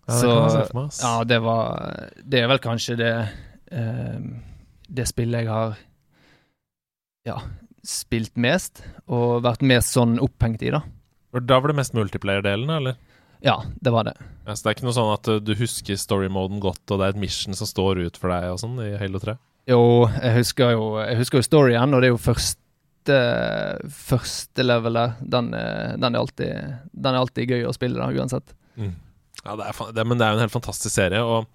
det 0.05 0.13
Så-. 0.21 1.01
Ja, 1.01 1.23
det 1.23 1.39
var 1.41 2.09
Det 2.23 2.39
er 2.43 2.47
vel 2.47 2.59
kanskje 2.63 2.95
det 3.01 3.11
ehm, 3.71 4.29
Det 4.95 5.05
spillet 5.09 5.43
jeg 5.45 5.51
har 5.51 5.75
Ja, 7.27 7.39
spilt 7.85 8.35
mest, 8.37 8.83
og 9.09 9.41
vært 9.45 9.63
mest 9.65 9.95
sånn 9.95 10.19
opphengt 10.21 10.61
i, 10.65 10.69
da. 10.73 10.83
Da 11.35 11.57
var 11.59 11.71
det 11.71 11.75
mest 11.81 11.95
multiplayer-delen, 11.97 12.69
eller? 12.77 12.95
Ja, 13.43 13.57
det 13.81 13.91
var 13.93 14.05
det. 14.07 14.13
Ja, 14.45 14.53
så 14.55 14.63
det 14.63 14.69
er 14.71 14.75
ikke 14.77 14.85
noe 14.87 14.95
sånn 14.95 15.11
at 15.13 15.27
uh, 15.29 15.39
du 15.43 15.51
husker 15.59 15.97
story-moden 15.99 16.61
godt, 16.63 16.83
og 16.93 17.01
det 17.01 17.07
er 17.09 17.15
et 17.15 17.19
mission 17.25 17.57
som 17.57 17.67
står 17.69 17.99
ut 18.07 18.17
for 18.21 18.31
deg 18.33 18.47
og 18.53 18.61
sånn 18.61 18.77
i 18.85 18.91
Halo 19.01 19.19
3? 19.21 19.35
Jo, 19.69 19.81
jeg 20.21 20.35
husker 20.37 20.75
jo, 20.77 20.85
jeg 21.01 21.17
husker 21.19 21.41
jo 21.41 21.47
storyen, 21.49 21.93
og 21.97 22.01
det 22.05 22.11
er 22.11 22.15
jo 22.15 22.21
første 22.21 22.61
Første 23.05 24.63
levelet. 24.65 25.19
Den, 25.21 25.51
er- 25.53 25.91
den, 26.01 26.15
er 26.15 26.19
alltid, 26.23 26.71
den 26.89 27.11
er 27.13 27.19
alltid 27.19 27.51
gøy 27.53 27.67
å 27.69 27.73
spille, 27.75 27.99
da, 28.01 28.07
uansett. 28.17 28.55
Ja, 28.81 29.53
det 29.59 29.67
er, 29.67 29.81
det, 29.93 30.05
men 30.09 30.17
det 30.17 30.25
er 30.25 30.33
jo 30.33 30.39
en 30.39 30.43
helt 30.47 30.55
fantastisk 30.55 30.95
serie. 30.95 31.19
Og 31.21 31.45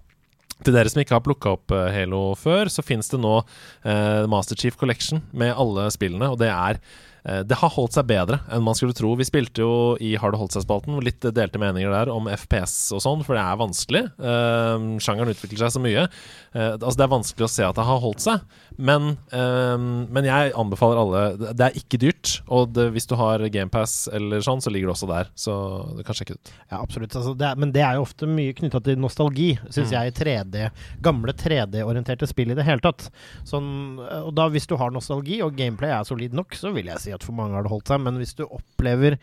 til 0.61 0.75
dere 0.75 0.91
som 0.91 1.01
ikke 1.03 1.15
har 1.17 1.23
plukka 1.25 1.55
opp 1.55 1.73
eh, 1.75 1.87
Halo 1.95 2.23
før, 2.39 2.71
så 2.71 2.83
fins 2.85 3.11
det 3.11 3.21
nå 3.21 3.37
eh, 3.39 4.27
Master 4.31 4.59
Chief 4.59 4.77
Collection 4.79 5.23
med 5.31 5.55
alle 5.55 5.87
spillene, 5.93 6.31
og 6.31 6.39
det 6.41 6.51
er 6.51 6.81
det 7.23 7.57
har 7.61 7.69
holdt 7.75 7.93
seg 7.93 8.07
bedre 8.09 8.39
enn 8.49 8.63
man 8.65 8.73
skulle 8.77 8.95
tro. 8.97 9.11
Vi 9.19 9.25
spilte 9.27 9.61
jo 9.61 9.73
i 10.01 10.15
Har 10.17 10.33
det 10.33 10.39
holdt 10.41 10.55
seg-spalten 10.55 10.97
litt 11.05 11.21
delte 11.21 11.59
meninger 11.61 11.91
der 11.93 12.09
om 12.09 12.25
FPS 12.31 12.73
og 12.97 13.01
sånn, 13.03 13.21
for 13.25 13.37
det 13.37 13.43
er 13.43 13.59
vanskelig. 13.61 14.01
Uh, 14.17 14.97
sjangeren 15.03 15.29
utvikler 15.33 15.61
seg 15.61 15.73
så 15.75 15.81
mye. 15.83 16.07
Uh, 16.55 16.73
altså 16.79 16.95
Det 16.97 17.05
er 17.05 17.11
vanskelig 17.13 17.45
å 17.45 17.51
se 17.53 17.65
at 17.67 17.77
det 17.77 17.85
har 17.87 18.01
holdt 18.03 18.23
seg, 18.25 18.41
men, 18.81 19.11
uh, 19.35 19.77
men 20.09 20.27
jeg 20.27 20.53
anbefaler 20.57 21.01
alle 21.01 21.21
Det 21.53 21.67
er 21.67 21.77
ikke 21.77 21.99
dyrt, 22.01 22.33
og 22.51 22.73
det, 22.75 22.87
hvis 22.95 23.07
du 23.11 23.15
har 23.19 23.43
GamePass 23.53 23.95
eller 24.11 24.41
sånn, 24.45 24.63
så 24.63 24.73
ligger 24.73 24.89
det 24.89 24.95
også 24.97 25.11
der. 25.11 25.29
Så 25.37 25.55
du 25.99 26.01
kan 26.07 26.17
sjekke 26.17 26.35
det 26.35 26.41
ut. 26.41 26.53
Ja, 26.71 26.81
absolutt. 26.81 27.15
Altså, 27.21 27.35
det 27.37 27.47
er, 27.51 27.61
men 27.61 27.75
det 27.75 27.85
er 27.85 27.99
jo 27.99 28.07
ofte 28.07 28.29
mye 28.29 28.55
knytta 28.57 28.81
til 28.89 28.97
nostalgi, 29.01 29.51
syns 29.69 29.91
Mm. 29.91 29.95
jeg, 29.97 30.11
i 30.11 30.15
3D. 30.17 30.65
Gamle 31.03 31.33
3D-orienterte 31.37 32.27
spill 32.29 32.53
i 32.53 32.57
det 32.57 32.65
hele 32.67 32.81
tatt. 32.83 33.09
Sånn, 33.47 33.99
og 33.99 34.33
da, 34.37 34.47
hvis 34.53 34.67
du 34.69 34.75
har 34.79 34.93
nostalgi, 34.93 35.41
og 35.45 35.55
gameplay 35.57 35.91
er 35.91 36.07
solid 36.07 36.33
nok, 36.37 36.55
så 36.57 36.71
vil 36.73 36.89
jeg 36.91 37.01
si 37.03 37.10
si 37.11 37.17
at 37.19 37.27
for 37.27 37.35
mange 37.37 37.57
har 37.59 37.67
det 37.67 37.71
holdt 37.73 37.91
seg, 37.91 38.01
men 38.07 38.17
hvis 38.21 38.33
du 38.39 38.45
opplever 38.47 39.19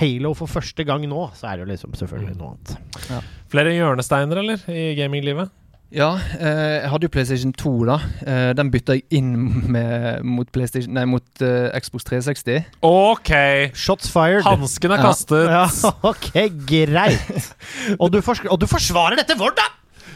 Halo 0.00 0.30
for 0.32 0.48
første 0.48 0.86
gang 0.88 1.02
nå, 1.04 1.26
så 1.36 1.50
er 1.50 1.58
det 1.60 1.66
jo 1.66 1.72
liksom 1.74 1.96
selvfølgelig 1.98 2.36
noe 2.38 2.54
annet. 2.54 3.26
Flere 3.52 3.74
hjørnesteiner, 3.76 4.40
eller, 4.40 4.62
i 4.72 4.94
gaminglivet? 4.96 5.50
Ja, 5.92 6.14
eh, 6.40 6.78
jeg 6.80 6.88
hadde 6.88 7.04
jo 7.04 7.12
PlayStation 7.12 7.52
2, 7.52 7.72
da. 7.84 7.98
Eh, 8.24 8.52
den 8.56 8.70
bytta 8.72 8.96
jeg 8.96 9.04
inn 9.18 9.34
med, 9.68 10.22
mot, 10.24 10.48
PlayStation, 10.54 10.94
nei, 10.96 11.04
mot 11.04 11.44
eh, 11.44 11.68
Xbox 11.76 12.08
360. 12.08 12.62
OK! 12.88 13.32
Shots 13.76 14.08
fired. 14.08 14.46
Hansken 14.48 14.94
er 14.96 15.02
Ja. 15.02 15.10
kastet. 15.10 15.52
Ja, 15.52 15.66
ok, 16.14 16.30
greit. 16.64 17.52
Og 17.98 18.08
du, 18.14 18.22
og 18.24 18.56
du 18.62 18.66
forsvarer 18.70 19.20
dette 19.20 19.36
vårt, 19.36 19.60
da! 19.60 19.68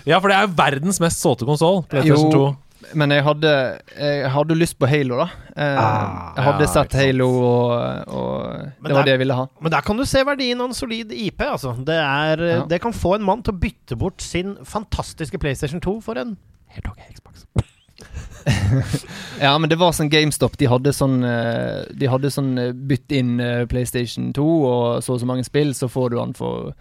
Ja, 0.09 0.23
for 0.23 0.33
det 0.33 0.39
er 0.39 0.47
jo 0.49 0.55
verdens 0.57 1.03
mest 1.03 1.21
såte 1.21 1.45
konsoll. 1.45 1.83
PlayStation 1.91 2.33
2. 2.33 2.47
Men 2.95 3.11
jeg 3.11 3.22
hadde, 3.26 3.51
jeg 3.99 4.30
hadde 4.30 4.55
lyst 4.59 4.78
på 4.78 4.87
Halo, 4.89 5.16
da. 5.18 5.26
Eh, 5.57 5.78
Ah, 5.80 6.32
jeg 6.37 6.45
hadde 6.45 6.66
ja, 6.66 6.70
sett. 6.72 6.93
Halo, 6.95 7.28
og, 7.28 8.09
og 8.09 8.32
det 8.53 8.93
var 8.93 8.93
der- 9.01 9.05
det 9.05 9.14
jeg 9.16 9.18
ville 9.24 9.34
ha. 9.34 9.47
Men 9.61 9.72
der 9.72 9.80
kan 9.80 9.97
du 9.97 10.05
se 10.05 10.22
verdien 10.24 10.61
av 10.61 10.68
en 10.68 10.74
solid 10.74 11.12
IP. 11.12 11.41
Altså. 11.41 11.72
Det, 11.84 11.95
er, 11.97 12.45
Ja. 12.47 12.64
det 12.66 12.80
kan 12.80 12.93
få 12.93 13.14
en 13.16 13.22
mann 13.26 13.43
til 13.43 13.55
å 13.55 13.59
bytte 13.59 13.97
bort 13.99 14.20
sin 14.22 14.57
fantastiske 14.64 15.39
PlayStation 15.39 15.80
2 15.80 16.01
for 16.03 16.14
en 16.18 16.37
helt 16.68 16.87
ok 16.87 17.01
Xbox. 17.14 17.47
Ja, 19.41 19.59
men 19.59 19.68
det 19.70 19.76
var 19.80 19.93
sånn 19.97 20.11
GameStop. 20.12 20.57
De 20.61 20.68
hadde 20.70 20.93
sånn 20.95 21.18
eh, 21.26 21.84
De 21.99 22.07
hadde 22.09 22.30
sånn 22.32 22.53
eh, 22.61 22.72
bytt 22.72 23.11
inn 23.12 23.41
eh, 23.43 23.64
PlayStation 23.66 24.32
2 24.37 24.45
og 24.45 25.03
så 25.05 25.16
og 25.16 25.20
så 25.22 25.26
mange 25.28 25.45
spill, 25.45 25.72
så 25.74 25.89
får 25.91 26.11
du 26.12 26.16
den 26.20 26.34
for 26.37 26.72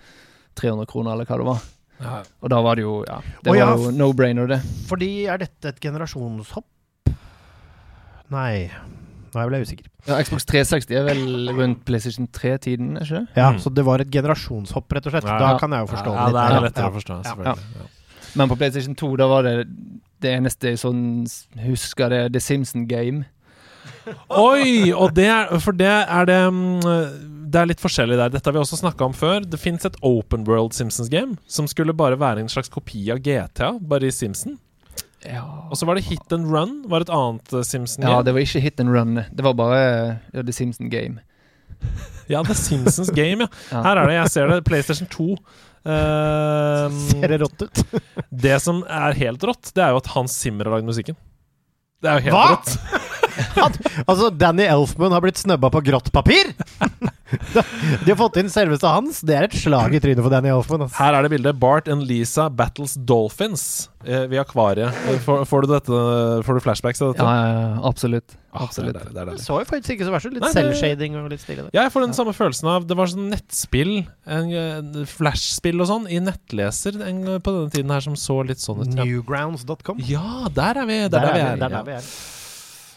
300 0.60 0.86
kroner, 0.92 1.14
eller 1.16 1.26
hva 1.26 1.38
det 1.42 1.48
var. 1.48 1.64
Ja. 2.02 2.22
Og 2.44 2.50
da 2.52 2.58
var 2.62 2.76
det 2.76 2.84
jo 2.84 2.96
Ja, 3.08 3.22
det 3.44 3.52
Å, 3.52 3.56
ja, 3.56 3.68
jo 3.80 3.92
no-brainer, 3.96 4.50
det. 4.52 4.60
Fordi 4.90 5.10
er 5.32 5.40
dette 5.46 5.72
et 5.72 5.80
generasjonshopp? 5.80 6.66
Nei. 8.34 8.70
Nå 9.36 9.44
ble 9.50 9.60
jeg 9.60 9.68
usikker. 9.68 9.88
Ja, 10.08 10.18
Xbox 10.24 10.46
360 10.48 10.96
er 10.96 11.06
vel 11.10 11.50
rundt 11.58 11.82
PlayStation 11.88 12.28
3-tiden, 12.32 12.94
er 13.00 13.04
ikke 13.08 13.20
det? 13.20 13.28
Ja, 13.36 13.50
Mm. 13.52 13.60
Så 13.60 13.74
det 13.74 13.84
var 13.86 14.00
et 14.00 14.12
generasjonshopp, 14.12 14.92
rett 14.96 15.08
og 15.08 15.12
slett. 15.16 15.26
Ja, 15.28 15.40
Da 15.40 15.58
kan 15.60 15.72
jeg 15.72 15.82
jo 15.84 15.88
forstå 15.92 16.14
Ja, 16.14 16.26
det 16.28 16.34
det 16.34 16.56
er 16.56 16.62
lettere 16.68 16.86
ja. 16.86 16.90
å 16.90 16.96
forstå, 16.96 17.18
selvfølgelig. 17.24 17.80
Ja. 17.80 17.88
Men 18.36 18.50
på 18.50 18.56
PlayStation 18.60 18.96
2, 18.96 19.16
da 19.18 19.28
var 19.28 19.44
det 19.44 19.68
det 20.22 20.32
eneste 20.40 20.72
jeg 20.72 20.80
sånn 20.80 21.26
husker, 21.66 22.10
det 22.10 22.34
The 22.34 22.40
Simpson 22.40 22.88
Game. 22.88 23.26
Oi! 24.30 24.92
Og 24.94 25.14
det 25.18 25.28
er, 25.32 25.54
for 25.64 25.76
det 25.78 25.90
er 25.90 26.28
det 26.30 26.40
mm, 26.54 26.82
Det 27.52 27.62
er 27.62 27.70
litt 27.70 27.82
forskjellig 27.84 28.18
der. 28.20 28.34
Dette 28.34 28.50
har 28.50 28.56
vi 28.58 28.62
også 28.62 28.80
snakka 28.82 29.08
om 29.08 29.14
før. 29.16 29.44
Det 29.48 29.60
fins 29.62 29.86
et 29.88 29.98
open 30.06 30.44
world 30.48 30.74
Simpsons-game 30.78 31.38
som 31.48 31.68
skulle 31.72 31.94
bare 31.96 32.18
være 32.20 32.44
en 32.44 32.52
slags 32.52 32.70
kopi 32.74 33.06
av 33.14 33.22
GTA, 33.26 33.74
bare 33.80 34.10
i 34.10 34.14
Simpson. 34.16 34.58
Ja, 35.26 35.42
Og 35.72 35.78
så 35.80 35.88
var 35.90 35.98
det 35.98 36.04
Hit 36.06 36.34
and 36.36 36.52
Run, 36.54 36.84
var 36.92 37.02
et 37.02 37.10
annet 37.10 37.54
eh, 37.54 37.64
Simpson-game. 37.66 38.12
ja 38.14 38.22
det 38.22 38.34
var 38.36 38.44
ikke 38.46 38.62
hit 38.62 38.80
and 38.84 38.92
run. 38.94 39.16
Det 39.34 39.46
var 39.46 39.56
bare 39.58 39.80
ja, 40.36 40.44
The 40.46 40.54
Simpson 40.54 40.90
Game. 40.94 41.24
Ja, 42.30 42.44
The 42.46 42.54
Simpsons 42.58 43.10
Game, 43.22 43.48
ja. 43.48 43.50
Ja. 43.72 43.82
Her 43.88 44.02
er 44.04 44.12
det, 44.12 44.18
jeg 44.20 44.34
ser 44.36 44.52
det. 44.54 44.60
PlayStation 44.68 45.10
2. 45.10 45.32
Uh, 45.86 46.94
Ser 47.10 47.28
det 47.34 47.40
rått 47.42 47.62
ut? 47.66 47.82
det 48.30 48.60
som 48.62 48.84
er 48.90 49.18
helt 49.18 49.44
rått, 49.50 49.72
det 49.78 49.84
er 49.86 49.94
jo 49.96 50.00
at 50.04 50.12
Hans 50.14 50.34
Zimmer 50.42 50.66
har 50.70 50.78
lagd 50.80 50.88
musikken. 50.94 51.18
Det 52.02 52.10
er 52.12 52.20
jo 52.22 52.28
helt 52.28 52.38
Hva?! 52.38 52.46
rått. 52.54 53.05
Altså, 54.06 54.30
Danny 54.32 54.66
Elfman 54.70 55.12
har 55.16 55.24
blitt 55.26 55.40
snøbba 55.42 55.70
på 55.74 55.82
grått 55.86 56.12
papir! 56.16 56.54
De 58.06 58.12
har 58.12 58.18
fått 58.20 58.38
inn 58.40 58.50
selveste 58.54 58.88
hans. 58.88 59.18
Det 59.26 59.34
er 59.36 59.48
et 59.48 59.56
slag 59.58 59.96
i 59.98 60.00
trynet 60.00 60.22
for 60.24 60.32
Danny 60.32 60.52
Elfman. 60.54 60.86
Altså. 60.86 60.96
Her 61.02 61.18
er 61.18 61.26
det 61.26 61.32
bildet. 61.34 61.58
Bart 61.60 61.90
and 61.92 62.06
Lisa 62.08 62.46
battles 62.54 62.94
dolphins 63.10 63.64
eh, 64.06 64.28
ved 64.32 64.40
akvariet. 64.44 64.94
Eh, 65.10 65.18
Får, 65.26 65.42
får, 65.50 65.66
du 65.66 65.74
dette, 65.74 66.00
får 66.46 66.60
du 66.60 66.64
flashbacks 66.64 67.02
av 67.04 67.12
dette? 67.16 67.26
Ja, 67.26 67.34
ja, 67.50 67.58
ja, 67.66 67.72
absolutt. 67.90 68.38
Ah, 68.56 68.64
absolutt. 68.70 68.94
Det 68.96 69.02
er, 69.02 69.10
det 69.10 69.18
er 69.18 69.26
Det 69.26 69.34
deilig. 69.34 69.44
så 69.48 69.58
jo 69.60 69.68
faktisk 69.68 69.96
ikke 69.98 70.08
så 70.08 70.14
verst 70.14 70.30
ut. 70.30 70.38
Litt 70.38 70.48
selvshading 70.56 71.18
og 71.20 71.28
litt 71.34 71.44
stilig. 71.44 71.66
Ja, 71.76 71.82
jeg 71.88 71.92
får 71.98 72.06
den 72.06 72.16
samme 72.16 72.36
følelsen 72.38 72.70
av 72.72 72.86
Det 72.88 72.96
var 73.02 73.12
sånn 73.12 73.28
nettspill, 73.34 73.94
en, 74.38 74.54
en 74.62 75.10
flashspill 75.12 75.82
og 75.84 75.90
sånn, 75.92 76.08
i 76.14 76.22
nettleser 76.24 77.02
en, 77.10 77.20
på 77.44 77.58
denne 77.58 77.74
tiden 77.74 77.92
her 77.92 78.06
som 78.06 78.16
så 78.20 78.40
litt 78.48 78.64
sånn 78.64 78.86
ut. 78.86 78.96
Newgrounds.com. 78.96 80.00
ja 80.08 80.46
der 80.56 80.84
er 80.86 80.88
vi! 80.94 81.02
Der 81.12 81.28
er 81.32 81.36
vi 81.36 81.46
er. 81.50 81.62
Der 81.66 81.80
er 81.82 81.90
vi 81.90 81.98
er. 82.00 82.10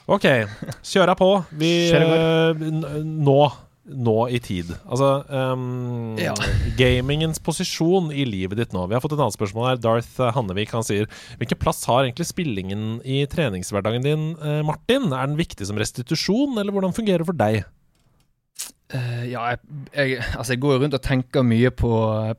Ok, 0.09 0.25
kjøra 0.89 1.15
på. 1.19 1.33
Vi 1.61 1.73
eh, 1.93 2.69
Nå. 3.05 3.41
Nå 3.89 4.17
i 4.29 4.37
tid. 4.45 4.69
Altså 4.85 5.23
um, 5.33 6.17
Ja. 6.21 6.35
Gamingens 6.77 7.41
posisjon 7.41 8.11
i 8.13 8.27
livet 8.29 8.61
ditt 8.61 8.75
nå. 8.77 8.83
Vi 8.89 8.97
har 8.97 9.01
fått 9.01 9.15
et 9.17 9.23
annet 9.23 9.37
spørsmål 9.37 9.71
her. 9.71 9.81
Darth 9.81 10.21
eh, 10.21 10.33
Hannevik 10.37 10.75
han 10.77 10.85
sier 10.85 11.09
Hvilken 11.41 11.61
plass 11.61 11.81
har 11.89 12.05
egentlig 12.05 12.29
spillingen 12.29 12.99
i 13.01 13.23
treningshverdagen 13.33 14.05
din, 14.05 14.31
eh, 14.45 14.61
Martin? 14.67 15.09
Er 15.09 15.31
den 15.31 15.41
viktig 15.41 15.69
som 15.69 15.81
restitusjon, 15.81 16.59
eller 16.61 16.75
hvordan 16.75 16.97
fungerer 16.97 17.25
det 17.25 17.31
for 17.31 17.41
deg? 17.41 17.63
Uh, 18.89 19.25
ja, 19.29 19.51
jeg, 19.53 19.59
jeg, 19.93 20.21
altså 20.33 20.55
jeg 20.55 20.63
går 20.65 20.79
rundt 20.81 20.97
og 20.97 21.03
tenker 21.05 21.45
mye 21.45 21.69
på, 21.77 21.91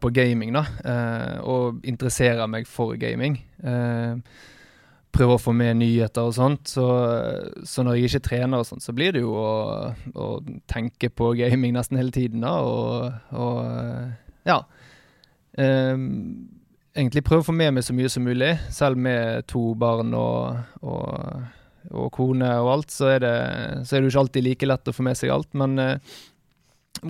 på 0.01 0.09
gaming, 0.13 0.55
da. 0.57 0.63
Uh, 0.81 1.35
og 1.45 1.83
interesserer 1.85 2.49
meg 2.49 2.65
for 2.69 2.97
gaming. 2.97 3.37
Eh, 3.61 4.17
prøver 5.15 5.35
å 5.35 5.41
få 5.41 5.53
med 5.57 5.79
nyheter 5.79 6.29
og 6.29 6.35
sånt. 6.37 6.69
Så, 6.69 6.85
så 7.67 7.85
når 7.85 7.97
jeg 7.97 8.09
ikke 8.09 8.25
trener 8.29 8.61
og 8.61 8.69
sånt, 8.69 8.85
så 8.85 8.93
blir 8.95 9.15
det 9.15 9.23
jo 9.23 9.33
å, 9.37 9.49
å 10.13 10.29
tenke 10.69 11.11
på 11.11 11.33
gaming 11.39 11.75
nesten 11.75 11.99
hele 11.99 12.13
tiden, 12.15 12.45
da. 12.45 12.55
Og, 12.61 13.09
og 13.33 14.49
ja. 14.49 14.61
Um, 15.59 16.49
egentlig 16.95 17.23
prøve 17.25 17.43
å 17.43 17.49
få 17.49 17.55
med 17.55 17.75
meg 17.75 17.85
så 17.85 17.95
mye 17.95 18.11
som 18.11 18.25
mulig. 18.27 18.53
Selv 18.73 18.99
med 19.01 19.47
to 19.49 19.73
barn 19.79 20.13
og, 20.17 20.59
og, 20.81 21.47
og 21.89 22.11
kone 22.15 22.51
og 22.61 22.73
alt, 22.75 22.93
så 22.93 23.13
er, 23.15 23.23
det, 23.25 23.37
så 23.85 23.95
er 23.95 24.01
det 24.01 24.09
jo 24.09 24.13
ikke 24.13 24.25
alltid 24.25 24.47
like 24.47 24.69
lett 24.69 24.91
å 24.91 24.95
få 24.95 25.07
med 25.07 25.19
seg 25.19 25.33
alt. 25.33 25.49
Men 25.59 25.79
eh, 25.83 26.19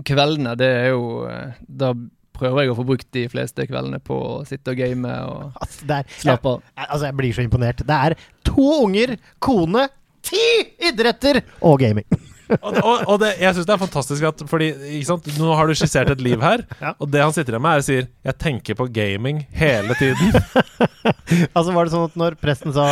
kveldene, 0.07 0.55
det 0.59 0.71
er 0.83 0.89
jo 0.93 1.03
eh, 1.29 1.59
Da 1.67 1.93
prøver 2.39 2.63
jeg 2.65 2.73
å 2.73 2.77
få 2.79 2.85
brukt 2.87 3.07
de 3.15 3.25
fleste 3.31 3.67
kveldene 3.69 3.99
på 4.03 4.15
å 4.15 4.33
sitte 4.47 4.73
og 4.73 4.79
game 4.79 5.13
og 5.27 5.53
Altså, 5.63 5.85
er, 5.91 6.09
slappe 6.21 6.55
av. 6.55 6.63
altså, 6.87 7.03
jeg 7.09 7.17
blir 7.19 7.35
så 7.37 7.45
imponert. 7.45 7.83
Det 7.87 7.99
er 8.09 8.17
to 8.47 8.67
unger, 8.85 9.15
kone, 9.43 9.87
ti 10.25 10.45
idretter 10.89 11.43
og 11.61 11.79
gaming. 11.83 12.07
Og, 12.49 12.77
og, 12.81 13.03
og 13.13 13.19
det, 13.21 13.35
jeg 13.39 13.53
syns 13.55 13.67
det 13.69 13.73
er 13.75 13.81
fantastisk 13.81 14.23
at 14.25 14.41
Fordi 14.49 14.69
ikke 14.97 15.05
sant? 15.05 15.27
Nå 15.37 15.51
har 15.55 15.69
du 15.69 15.75
skissert 15.77 16.09
et 16.09 16.21
liv 16.25 16.41
her, 16.41 16.63
Ja. 16.81 16.93
og 16.97 17.11
det 17.13 17.21
han 17.21 17.33
sitter 17.35 17.53
igjen 17.53 17.61
med, 17.61 17.71
er 17.77 17.83
og 17.83 17.85
sier 17.85 18.07
'Jeg 18.25 18.37
tenker 18.41 18.75
på 18.79 18.87
gaming 18.93 19.45
hele 19.53 19.93
tiden'. 19.99 20.33
Altså 21.55 21.71
Var 21.73 21.85
det 21.85 21.91
sånn 21.93 22.05
at 22.09 22.15
når 22.17 22.35
presten 22.41 22.73
sa 22.73 22.85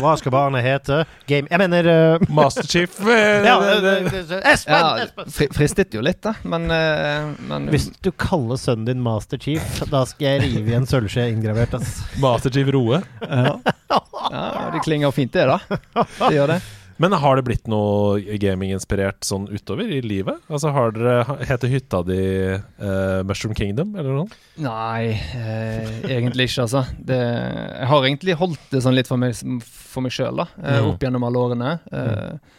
hva 0.00 0.14
skal 0.18 0.32
barnet 0.32 0.64
hete? 0.64 1.02
Game 1.28 1.46
Jeg 1.50 1.58
mener 1.60 1.88
uh, 2.16 2.24
Masterchief 2.32 2.98
eh, 3.06 3.44
ja, 3.44 3.56
det- 3.60 3.82
det- 3.84 4.22
eh, 4.30 4.36
eh, 4.38 4.52
Espen! 4.52 5.02
Ja, 5.02 5.46
fristet 5.52 5.92
jo 5.94 6.00
litt, 6.04 6.20
da, 6.24 6.32
men, 6.44 6.70
eh, 6.70 7.28
men 7.48 7.68
Hvis 7.72 7.90
du 8.02 8.10
kaller 8.12 8.56
sønnen 8.60 8.86
din 8.88 9.02
Masterchief, 9.04 9.82
da 9.90 10.04
skal 10.08 10.26
jeg 10.40 10.42
rive 10.46 10.72
i 10.72 10.76
en 10.78 10.86
sølvskje 10.88 11.28
inngravert. 11.34 11.74
Altså. 11.78 12.06
Masterchief 12.22 12.72
Roe. 12.74 13.02
ja, 13.20 14.70
det 14.72 14.82
klinger 14.84 15.12
fint, 15.14 15.32
det, 15.36 15.46
da. 15.46 15.58
Det 16.18 16.32
gjør 16.36 16.54
det. 16.56 16.60
Men 16.98 17.12
har 17.12 17.36
det 17.36 17.44
blitt 17.44 17.66
noe 17.68 18.20
gaminginspirert 18.40 19.24
sånn 19.26 19.46
utover 19.52 19.90
i 19.92 19.98
livet? 20.00 20.38
Altså 20.48 20.70
Har 20.72 20.94
dere 20.96 21.36
Heter 21.44 21.68
hytta 21.68 22.00
di 22.08 22.18
uh, 22.56 23.20
Mushroom 23.28 23.52
Kingdom, 23.58 23.90
eller 24.00 24.16
noe? 24.22 24.38
Nei, 24.64 25.10
eh, 25.36 25.90
egentlig 26.08 26.48
ikke, 26.48 26.64
altså. 26.64 26.84
Det, 26.96 27.18
jeg 27.20 27.90
har 27.92 28.06
egentlig 28.08 28.38
holdt 28.40 28.70
det 28.72 28.80
sånn 28.86 28.96
litt 28.96 29.10
for 29.10 29.20
meg, 29.20 29.36
for 29.66 30.06
meg 30.06 30.14
sjøl, 30.16 30.40
da. 30.40 30.48
Eh, 30.62 30.78
Mm. 30.80 30.88
opp 30.94 31.04
gjennom 31.04 31.24
alle 31.28 31.42
årene. 31.44 31.74
Eh, 31.92 32.54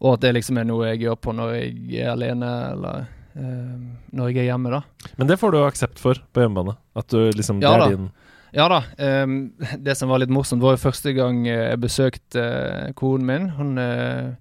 Og 0.00 0.12
at 0.14 0.20
det 0.26 0.34
liksom 0.36 0.58
er 0.60 0.64
noe 0.68 0.90
jeg 0.90 1.04
gjør 1.06 1.16
på 1.24 1.32
når 1.32 1.54
jeg 1.56 2.00
er 2.04 2.10
alene, 2.12 2.48
eller 2.72 3.06
eh, 3.36 3.76
når 4.12 4.28
jeg 4.32 4.42
er 4.42 4.50
hjemme, 4.52 4.70
da. 4.74 4.82
Men 5.16 5.26
det 5.30 5.38
får 5.40 5.52
du 5.52 5.58
aksept 5.64 5.98
for 6.00 6.14
på 6.32 6.42
hjemmebane. 6.44 6.76
At 6.96 7.08
du 7.12 7.30
liksom 7.32 7.60
Ja 7.64 7.72
Det 7.76 7.78
da. 7.80 7.86
er 7.86 7.96
din 7.96 8.10
Ja 8.56 8.70
da. 8.72 8.78
Um, 8.96 9.52
det 9.84 9.98
som 9.98 10.08
var 10.08 10.22
litt 10.22 10.32
morsomt, 10.32 10.62
var 10.64 10.76
jo 10.76 10.84
første 10.86 11.12
gang 11.12 11.42
eh, 11.44 11.74
jeg 11.74 11.80
besøkte 11.82 12.40
uh, 12.40 12.92
konen 12.96 13.26
min. 13.28 13.48
Hun 13.52 13.74
uh, 13.76 14.32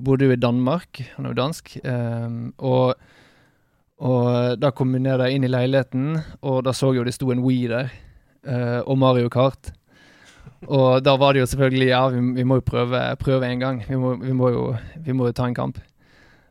bodde 0.00 0.24
jo 0.24 0.32
i 0.32 0.40
Danmark, 0.40 1.02
han 1.16 1.26
er 1.26 1.34
jo 1.34 1.40
dansk. 1.42 1.74
Um, 1.84 2.54
og, 2.56 2.94
og 4.00 4.56
da 4.56 4.70
kom 4.72 4.96
vi 4.96 5.02
ned 5.04 5.20
der 5.20 5.34
inn 5.34 5.44
i 5.44 5.52
leiligheten, 5.52 6.16
og 6.40 6.62
da 6.64 6.72
så 6.72 6.94
jeg 6.94 7.02
jo 7.02 7.04
det 7.10 7.14
sto 7.18 7.28
en 7.34 7.44
Wii 7.44 7.68
der. 7.68 7.92
Uh, 8.48 8.80
og 8.86 8.96
Mario 8.96 9.28
Kart. 9.28 9.74
Og 10.64 11.04
da 11.04 11.12
var 11.20 11.36
det 11.36 11.42
jo 11.42 11.50
selvfølgelig 11.52 11.88
Ja, 11.88 12.00
vi, 12.12 12.20
vi 12.36 12.44
må 12.48 12.58
jo 12.60 12.64
prøve, 12.64 13.04
prøve 13.20 13.48
en 13.48 13.60
gang. 13.60 13.84
Vi 13.84 14.00
må, 14.00 14.14
vi 14.16 14.32
må, 14.32 14.48
jo, 14.56 14.64
vi 15.04 15.12
må 15.12 15.28
jo 15.28 15.36
ta 15.36 15.44
en 15.48 15.56
kamp. 15.56 15.82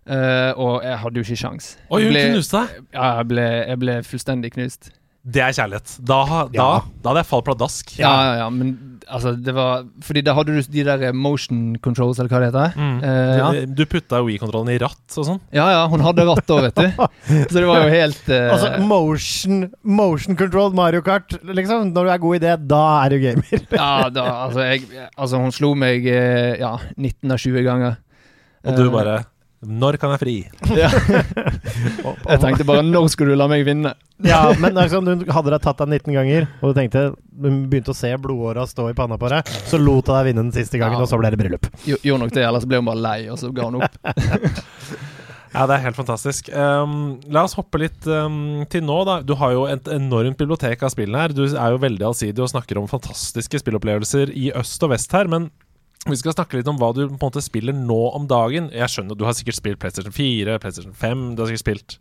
Uh, 0.05 0.53
og 0.57 0.85
jeg 0.85 1.01
hadde 1.01 1.17
jo 1.17 1.25
ikke 1.25 1.41
sjans. 1.41 1.73
Oi, 1.89 2.03
hun 2.05 2.13
knuste 2.13 2.61
deg! 2.61 2.87
Ja, 2.93 3.11
jeg 3.17 3.29
ble, 3.33 3.49
jeg 3.65 3.81
ble 3.81 3.99
fullstendig 4.05 4.53
knust. 4.53 4.93
Det 5.25 5.41
er 5.43 5.51
kjærlighet. 5.53 5.97
Da, 6.07 6.19
da, 6.25 6.45
Ja. 6.55 6.67
da 7.03 7.09
hadde 7.11 7.19
jeg 7.25 7.27
falt 7.29 7.45
pladask. 7.45 7.91
Ja, 7.99 8.11
ja, 8.23 8.35
ja, 8.39 8.49
men 8.49 8.69
altså, 9.11 9.33
det 9.35 9.51
var 9.53 9.83
Fordi 10.05 10.21
da 10.23 10.33
hadde 10.33 10.53
du 10.55 10.61
de 10.71 10.83
der 10.87 11.03
eh, 11.09 11.11
motion 11.11 11.75
controls, 11.83 12.19
eller 12.19 12.29
hva 12.31 12.39
det 12.39 12.47
heter. 12.53 12.77
Mm. 12.79 13.03
Eh, 13.03 13.37
ja. 13.37 13.49
Du, 13.67 13.73
du 13.81 13.85
putta 13.91 14.21
Wii-kontrollen 14.25 14.71
i 14.73 14.77
ratt 14.81 15.17
og 15.19 15.27
sånn? 15.27 15.41
ja, 15.53 15.65
ja, 15.75 15.81
hun 15.91 15.99
hadde 16.05 16.25
ratt 16.29 16.53
òg, 16.55 16.61
vet 16.69 16.79
du. 16.79 16.87
Så 17.51 17.57
det 17.59 17.65
var 17.67 17.83
jo 17.83 17.89
helt 17.93 18.29
eh, 18.31 18.47
Altså 18.53 18.71
motion, 18.87 19.67
motion 19.83 20.39
control 20.39 20.71
Mario 20.73 21.01
Kart, 21.05 21.35
liksom. 21.43 21.91
Når 21.93 22.07
du 22.07 22.13
er 22.15 22.23
god 22.25 22.35
i 22.39 22.43
det, 22.47 22.55
da 22.71 22.83
er 23.03 23.09
du 23.15 23.19
gamer. 23.27 23.65
Ja, 23.83 23.91
da, 24.09 24.25
altså, 24.47 24.63
jeg, 24.71 24.87
altså, 25.17 25.43
hun 25.43 25.51
slo 25.53 25.73
meg 25.77 26.07
eh, 26.07 26.55
ja, 26.63 26.77
19 26.95 27.35
av 27.35 27.43
20 27.43 27.67
ganger. 27.67 27.99
Og 28.65 28.75
du 28.79 28.85
Eh, 28.87 28.93
bare 28.95 29.19
Når 29.59 29.97
kan 29.99 30.13
jeg 30.13 30.19
fri? 30.21 30.33
Jeg 32.29 32.39
tenkte 32.39 32.63
bare 32.67 32.83
når 32.85 33.09
skulle 33.11 33.33
du 33.35 33.39
la 33.41 33.47
meg 33.51 33.65
vinne? 33.67 33.91
Ja, 34.23 34.53
men 34.59 34.75
liksom, 34.77 35.07
du 35.07 35.25
hadde 35.35 35.51
deg 35.51 35.63
tatt 35.65 35.81
deg 35.83 35.91
19 35.99 36.15
ganger, 36.15 36.47
og 36.61 36.71
du 36.71 36.77
tenkte 36.79 37.03
du 37.39 37.47
begynte 37.71 37.91
å 37.93 37.97
se 37.97 38.11
blodåra 38.19 38.63
stå 38.67 38.89
i 38.91 38.95
panna 38.97 39.17
på 39.19 39.29
deg, 39.31 39.47
så 39.67 39.79
lot 39.79 40.07
jeg 40.07 40.15
deg 40.15 40.29
vinne 40.29 40.45
den 40.47 40.55
siste 40.55 40.79
gangen, 40.79 40.95
Ja. 40.99 41.03
og 41.03 41.11
så 41.11 41.19
ble 41.19 41.31
det 41.31 41.39
bryllup. 41.39 41.67
Jo- 41.87 41.99
Gjorde 42.03 42.23
nok 42.25 42.33
det, 42.35 42.43
ellers 42.47 42.67
ble 42.67 42.79
hun 42.81 42.87
bare 42.89 43.03
lei, 43.03 43.19
og 43.31 43.39
så 43.39 43.51
ga 43.55 43.67
hun 43.69 43.81
opp. 43.83 43.99
Ja, 45.49 45.63
det 45.65 45.79
er 45.79 45.85
helt 45.87 45.97
fantastisk. 45.97 46.45
Um, 46.53 47.15
la 47.33 47.41
oss 47.47 47.55
hoppe 47.57 47.79
litt 47.81 48.05
um, 48.05 48.59
til 48.69 48.83
nå, 48.85 48.99
da. 49.07 49.15
Du 49.25 49.31
har 49.39 49.55
jo 49.55 49.63
et 49.65 49.87
enormt 49.89 50.37
bibliotek 50.37 50.83
av 50.85 50.91
spillene 50.93 51.23
her. 51.23 51.33
Du 51.33 51.41
er 51.47 51.73
jo 51.73 51.79
veldig 51.81 52.05
allsidig 52.05 52.43
og 52.45 52.51
snakker 52.51 52.77
om 52.77 52.85
fantastiske 52.91 53.57
spillopplevelser 53.63 54.29
i 54.37 54.51
øst 54.53 54.85
og 54.85 54.91
vest 54.93 55.15
her, 55.17 55.25
men 55.25 55.47
vi 56.07 56.15
skal 56.15 56.31
snakke 56.33 56.57
litt 56.59 56.67
om 56.71 56.77
hva 56.79 56.93
du 56.95 57.01
på 57.07 57.11
en 57.11 57.19
måte 57.19 57.41
spiller 57.43 57.75
nå 57.75 57.97
om 58.15 58.27
dagen. 58.29 58.69
Jeg 58.71 58.87
skjønner, 58.89 59.17
Du 59.19 59.25
har 59.27 59.33
sikkert 59.35 59.57
spilt 59.59 59.79
PlayStation 59.81 60.13
4, 60.15 60.59
PlayStation 60.63 60.93
5 60.95 61.35
Du 61.35 61.41
har 61.43 61.49
sikkert 61.51 61.65
spilt 61.65 61.97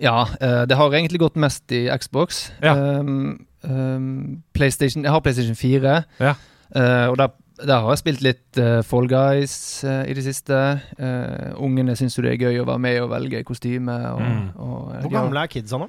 Ja, 0.00 0.26
eh, 0.40 0.66
det 0.68 0.76
har 0.76 0.90
egentlig 0.92 1.20
gått 1.20 1.36
mest 1.36 1.72
i 1.72 1.86
Xbox. 1.98 2.50
Ja. 2.62 2.74
Um, 3.00 3.46
um, 3.64 4.42
PlayStation 4.56 5.04
Jeg 5.04 5.12
har 5.12 5.20
PlayStation 5.20 5.56
4, 5.56 6.04
Ja. 6.20 6.34
eh, 6.74 7.06
og 7.08 7.16
der, 7.18 7.28
der 7.66 7.80
har 7.84 7.90
jeg 7.92 8.00
spilt 8.00 8.22
litt 8.24 8.58
uh, 8.60 8.80
Fall 8.86 9.06
Guys 9.10 9.54
uh, 9.84 10.02
i 10.08 10.14
det 10.16 10.24
siste. 10.24 10.56
Uh, 11.00 11.52
ungene 11.60 11.96
syns 11.98 12.16
jo 12.16 12.24
det 12.24 12.32
er 12.34 12.40
gøy 12.46 12.60
å 12.62 12.66
være 12.68 12.82
med 12.84 12.98
og 13.04 13.10
velge 13.12 13.42
kostyme. 13.48 13.96
Og, 14.14 14.20
Mm. 14.20 14.46
og, 14.56 14.92
Hvor 15.04 15.12
gamle 15.14 15.42
er 15.42 15.50
kidsa 15.52 15.78
nå? 15.80 15.88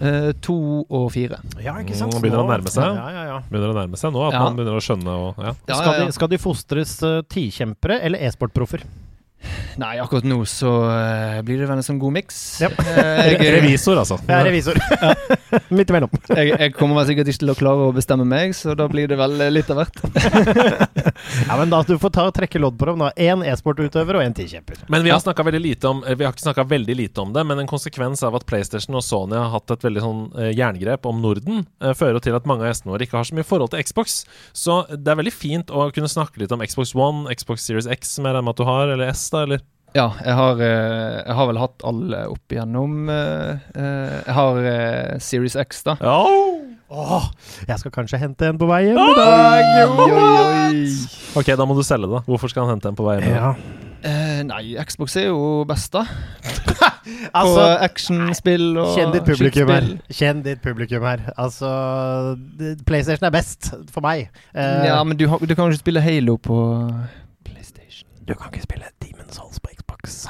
Eh, 0.00 0.30
to 0.40 0.56
og 0.88 1.10
fire. 1.12 1.38
Ja, 1.60 1.74
ikke 1.82 1.96
sant? 1.96 2.14
Nå 2.14 2.20
begynner 2.22 2.40
det 2.40 2.46
å 2.46 2.52
nærme 2.54 2.70
seg. 2.72 2.94
Ja, 2.96 3.08
ja, 3.12 3.24
ja. 3.28 3.38
Begynner 3.50 3.74
å 3.74 3.76
nærme 3.76 3.98
seg 4.00 4.14
nå, 4.14 4.22
at 4.28 4.32
Ja. 4.36 4.44
man 4.46 4.56
begynner 4.56 4.78
å 4.78 4.84
skjønne 4.84 5.16
og 5.18 5.42
ja. 5.44 5.52
Ja, 5.68 5.74
skal. 5.74 5.92
De, 6.06 6.12
skal 6.16 6.28
de 6.32 6.38
fostres 6.40 6.94
uh, 7.04 7.20
tikjempere 7.28 8.00
eller 8.02 8.18
e-sportproffer? 8.28 8.84
Nei, 9.78 9.94
akkurat 10.02 10.24
nå 10.26 10.40
så 10.50 10.70
eh, 10.90 11.36
blir 11.46 11.60
det 11.62 11.68
vel 11.70 11.78
en 11.78 11.86
sånn 11.86 12.00
god 12.02 12.16
miks. 12.16 12.38
Ja. 12.64 12.68
Eh, 12.82 13.36
Revisor, 13.58 14.00
altså. 14.00 14.16
Jeg 14.26 14.34
er 14.34 14.48
revisor. 14.48 14.80
Midt 15.78 15.92
imellom. 15.92 16.10
jeg, 16.34 16.50
jeg 16.50 16.72
kommer 16.74 16.98
vel 16.98 17.06
sikkert 17.12 17.30
ikke 17.30 17.42
til 17.44 17.52
å 17.52 17.56
klare 17.58 17.86
å 17.86 17.92
bestemme 17.94 18.26
meg, 18.28 18.56
så 18.58 18.74
da 18.78 18.88
blir 18.90 19.06
det 19.10 19.18
vel 19.20 19.36
eh, 19.46 19.52
litt 19.54 19.70
av 19.72 19.82
hvert. 19.84 20.02
Ja, 21.48 21.56
men 21.58 21.70
da 21.70 21.80
Du 21.86 21.94
får 21.98 22.12
ta 22.14 22.24
og 22.28 22.34
trekke 22.36 22.60
lodd 22.60 22.76
på 22.78 22.86
dem. 22.86 23.00
da 23.02 23.08
Én 23.18 23.40
e-sportutøver 23.46 24.18
og 24.18 24.22
én 24.22 24.34
tikjemper. 24.36 24.82
Men 24.92 25.02
vi 25.02 25.10
har 25.10 25.18
snakket 25.22 25.48
veldig 25.48 25.60
lite 25.64 25.88
om 25.90 26.02
Vi 26.04 26.24
har 26.26 26.30
ikke 26.34 26.44
snakka 26.44 26.64
veldig 26.70 26.94
lite 26.98 27.22
om 27.24 27.32
det, 27.34 27.42
men 27.48 27.62
en 27.62 27.70
konsekvens 27.70 28.22
av 28.26 28.36
at 28.38 28.44
PlayStation 28.48 28.94
og 28.98 29.02
Sony 29.02 29.34
har 29.38 29.48
hatt 29.54 29.72
et 29.74 29.86
veldig 29.86 30.02
sånn 30.04 30.20
jerngrep 30.54 31.08
om 31.10 31.18
Norden, 31.22 31.64
fører 31.98 32.22
til 32.22 32.36
at 32.38 32.46
mange 32.48 32.64
av 32.64 32.70
gjestene 32.70 32.92
våre 32.94 33.06
ikke 33.08 33.18
har 33.18 33.28
så 33.28 33.38
mye 33.38 33.46
forhold 33.48 33.72
til 33.74 33.82
Xbox. 33.88 34.18
Så 34.56 34.78
det 34.92 35.10
er 35.12 35.18
veldig 35.22 35.34
fint 35.34 35.72
å 35.74 35.88
kunne 35.94 36.10
snakke 36.12 36.42
litt 36.42 36.54
om 36.54 36.62
Xbox 36.64 36.94
One, 36.98 37.26
Xbox 37.34 37.66
Series 37.66 37.88
X, 37.98 38.14
som 38.18 38.28
jeg 38.28 38.36
regner 38.36 38.46
med 38.46 38.54
at 38.54 38.62
du 38.62 38.68
har, 38.68 38.94
eller 38.94 39.10
S, 39.14 39.27
da, 39.34 39.42
eller? 39.46 39.60
Ja, 39.96 40.10
jeg 40.20 40.34
har, 40.36 40.58
eh, 40.60 41.22
jeg 41.24 41.34
har 41.38 41.46
vel 41.48 41.58
hatt 41.62 41.84
alle 41.88 42.18
opp 42.28 42.52
igjennom. 42.52 43.08
eh, 43.08 43.58
eh, 43.74 44.16
jeg 44.26 44.34
har 44.36 45.18
Series 45.24 45.56
X, 45.56 45.82
da. 45.86 45.96
Åh, 46.88 47.24
jeg 47.68 47.78
skal 47.82 47.90
kanskje 47.92 48.18
hente 48.20 48.46
en 48.48 48.56
på 48.60 48.68
vei 48.68 48.82
hjem 48.86 48.96
i 49.00 49.16
dag. 49.16 49.88
Oi, 49.92 50.10
oi. 50.12 50.86
Ok, 51.36 51.50
da 51.56 51.66
må 51.68 51.74
du 51.76 51.82
selge 51.84 52.08
det. 52.08 52.22
Hvorfor 52.28 52.48
skal 52.48 52.64
han 52.64 52.76
hente 52.76 52.88
en 52.88 52.96
på 52.96 53.04
vei 53.08 53.18
hjem? 53.20 53.34
Ja. 53.34 53.50
Eh, 54.08 54.42
nei, 54.46 54.76
Xbox 54.86 55.16
er 55.18 55.26
jo 55.32 55.64
best, 55.68 55.92
da. 55.96 56.04
Altså, 57.32 57.56
På 57.56 57.62
actionspill 57.86 58.76
og 58.78 58.90
Kjenn 58.94 59.12
ditt 59.14 59.24
publikum 59.24 59.70
her. 59.72 59.80
skytespill. 59.80 60.16
Kjenn 60.18 60.42
ditt 60.44 60.60
publikum 60.60 61.02
her. 61.08 61.22
Altså 61.40 61.70
PlayStation 62.84 63.24
er 63.26 63.32
best 63.32 63.70
for 63.90 64.04
meg. 64.04 64.28
Eh, 64.54 64.84
Ja, 64.90 65.00
men 65.08 65.16
du, 65.16 65.24
du 65.26 65.54
kan 65.56 65.64
jo 65.64 65.72
ikke 65.72 65.80
spille 65.80 66.02
Halo 66.04 66.36
på 66.36 66.58
PlayStation. 67.48 68.06
Du 68.28 68.34
kan 68.36 68.52
ikke 68.52 68.62
spille 68.68 68.84
Demon's 69.02 69.17
Souls 69.38 69.60
på 69.62 69.70
Xbox. 69.76 70.26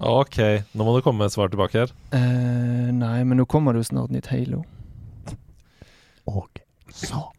Ok, 0.00 0.38
nå 0.76 0.84
må 0.84 0.94
det 0.96 1.04
komme 1.06 1.22
med 1.22 1.30
et 1.30 1.36
svar 1.36 1.50
tilbake 1.52 1.80
her. 1.80 1.92
Eh, 2.16 2.88
nei, 2.92 3.18
men 3.24 3.40
nå 3.40 3.48
kommer 3.48 3.72
det 3.72 3.84
jo 3.84 3.90
snart 3.94 4.12
nytt 4.12 4.28
Halo. 4.32 4.64
Og 6.28 6.60
så 6.92 7.30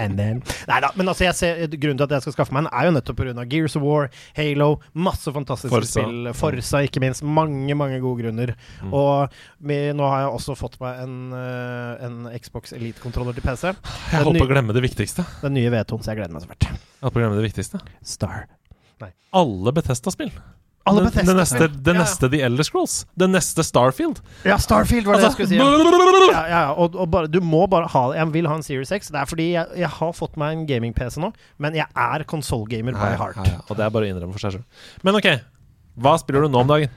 And 0.00 0.16
then 0.16 0.38
Nei 0.64 0.78
da, 0.80 0.88
men 0.96 1.10
altså 1.10 1.26
jeg 1.26 1.36
ser, 1.36 1.58
grunnen 1.76 1.98
til 2.00 2.06
at 2.06 2.14
jeg 2.16 2.24
skal 2.24 2.34
skaffe 2.38 2.54
meg 2.56 2.64
en, 2.64 2.70
er 2.72 2.88
jo 2.88 2.94
nettopp 2.96 3.18
pga. 3.20 3.44
Gears 3.50 3.76
of 3.76 3.84
War, 3.84 4.08
Halo, 4.38 4.70
masse 4.96 5.34
fantastiske 5.36 5.70
Forza. 5.70 6.00
spill. 6.00 6.32
Forsa, 6.38 6.80
ikke 6.88 7.02
minst. 7.04 7.22
Mange, 7.22 7.76
mange 7.78 8.00
gode 8.02 8.24
grunner. 8.24 8.54
Mm. 8.80 8.96
Og 8.96 9.36
vi, 9.60 9.78
nå 9.94 10.08
har 10.08 10.24
jeg 10.24 10.32
også 10.40 10.56
fått 10.58 10.80
meg 10.82 11.04
en, 11.04 11.14
eh, 11.36 12.08
en 12.08 12.18
Xbox 12.40 12.74
Elite-kontroller 12.74 13.36
til 13.36 13.44
PC. 13.44 13.70
Jeg 13.76 14.24
holdt 14.24 14.40
på 14.40 14.48
å 14.48 14.52
glemme 14.56 14.74
det 14.74 14.82
viktigste. 14.88 15.28
Den 15.44 15.58
nye 15.60 15.70
V2, 15.76 16.00
så 16.00 16.14
jeg 16.14 16.22
gleder 16.24 16.34
meg 16.34 16.48
så 16.48 16.50
fælt. 16.50 16.70
Jeg 16.72 17.04
holdt 17.04 17.14
på 17.14 17.20
å 17.20 17.26
glemme 17.26 17.38
det 17.38 17.48
viktigste. 17.52 17.84
Star. 18.16 18.48
Alle 19.34 19.72
Bethesda-spill. 19.74 20.30
Alle 20.86 21.00
det, 21.00 21.12
Bethesda-spill. 21.14 21.32
det 21.32 21.36
neste, 21.40 21.82
det 21.82 21.92
Ja, 21.94 21.96
ja. 21.96 22.02
neste 22.04 22.28
The 22.30 22.40
Elder 22.44 22.62
Scrolls. 22.68 23.06
Det 23.16 23.26
neste 23.32 23.64
Starfield. 23.64 24.20
Ja, 24.44 24.58
Starfield 24.60 25.06
var 25.08 25.16
det 25.16 25.24
Altså, 25.24 25.40
jeg 25.40 25.48
skulle 25.48 25.48
si. 25.48 25.56
Ja. 25.56 25.64
Ja, 25.64 26.42
ja, 26.46 26.60
ja. 26.68 26.72
Og, 26.76 26.94
og 26.94 27.08
bare, 27.10 27.26
du 27.26 27.40
må 27.40 27.66
bare 27.70 27.88
ha 27.88 28.02
Jeg 28.14 28.32
vil 28.34 28.46
ha 28.46 28.54
en 28.58 28.62
Series 28.62 28.92
X. 28.92 29.08
Det 29.10 29.16
er 29.20 29.24
fordi 29.30 29.46
jeg, 29.54 29.66
jeg 29.80 29.88
har 29.88 30.12
fått 30.12 30.36
meg 30.36 30.52
en 30.58 30.66
gaming-PC 30.68 31.18
nå, 31.24 31.32
men 31.58 31.74
jeg 31.74 31.86
er 31.96 32.24
konsollgamer 32.28 32.92
by 32.92 33.00
Nei, 33.00 33.16
heart. 33.16 33.36
nei, 33.40 33.54
og 33.68 33.76
det 33.78 33.86
er 33.86 33.90
bare 33.96 34.04
å 34.04 34.12
innrømme 34.12 34.32
for 34.36 34.44
seg 34.44 34.58
selv. 34.58 34.84
Men 35.02 35.16
ok, 35.16 35.30
hva 36.04 36.18
spiller 36.20 36.44
du 36.46 36.52
nå 36.52 36.60
om 36.66 36.68
dagen? 36.68 36.92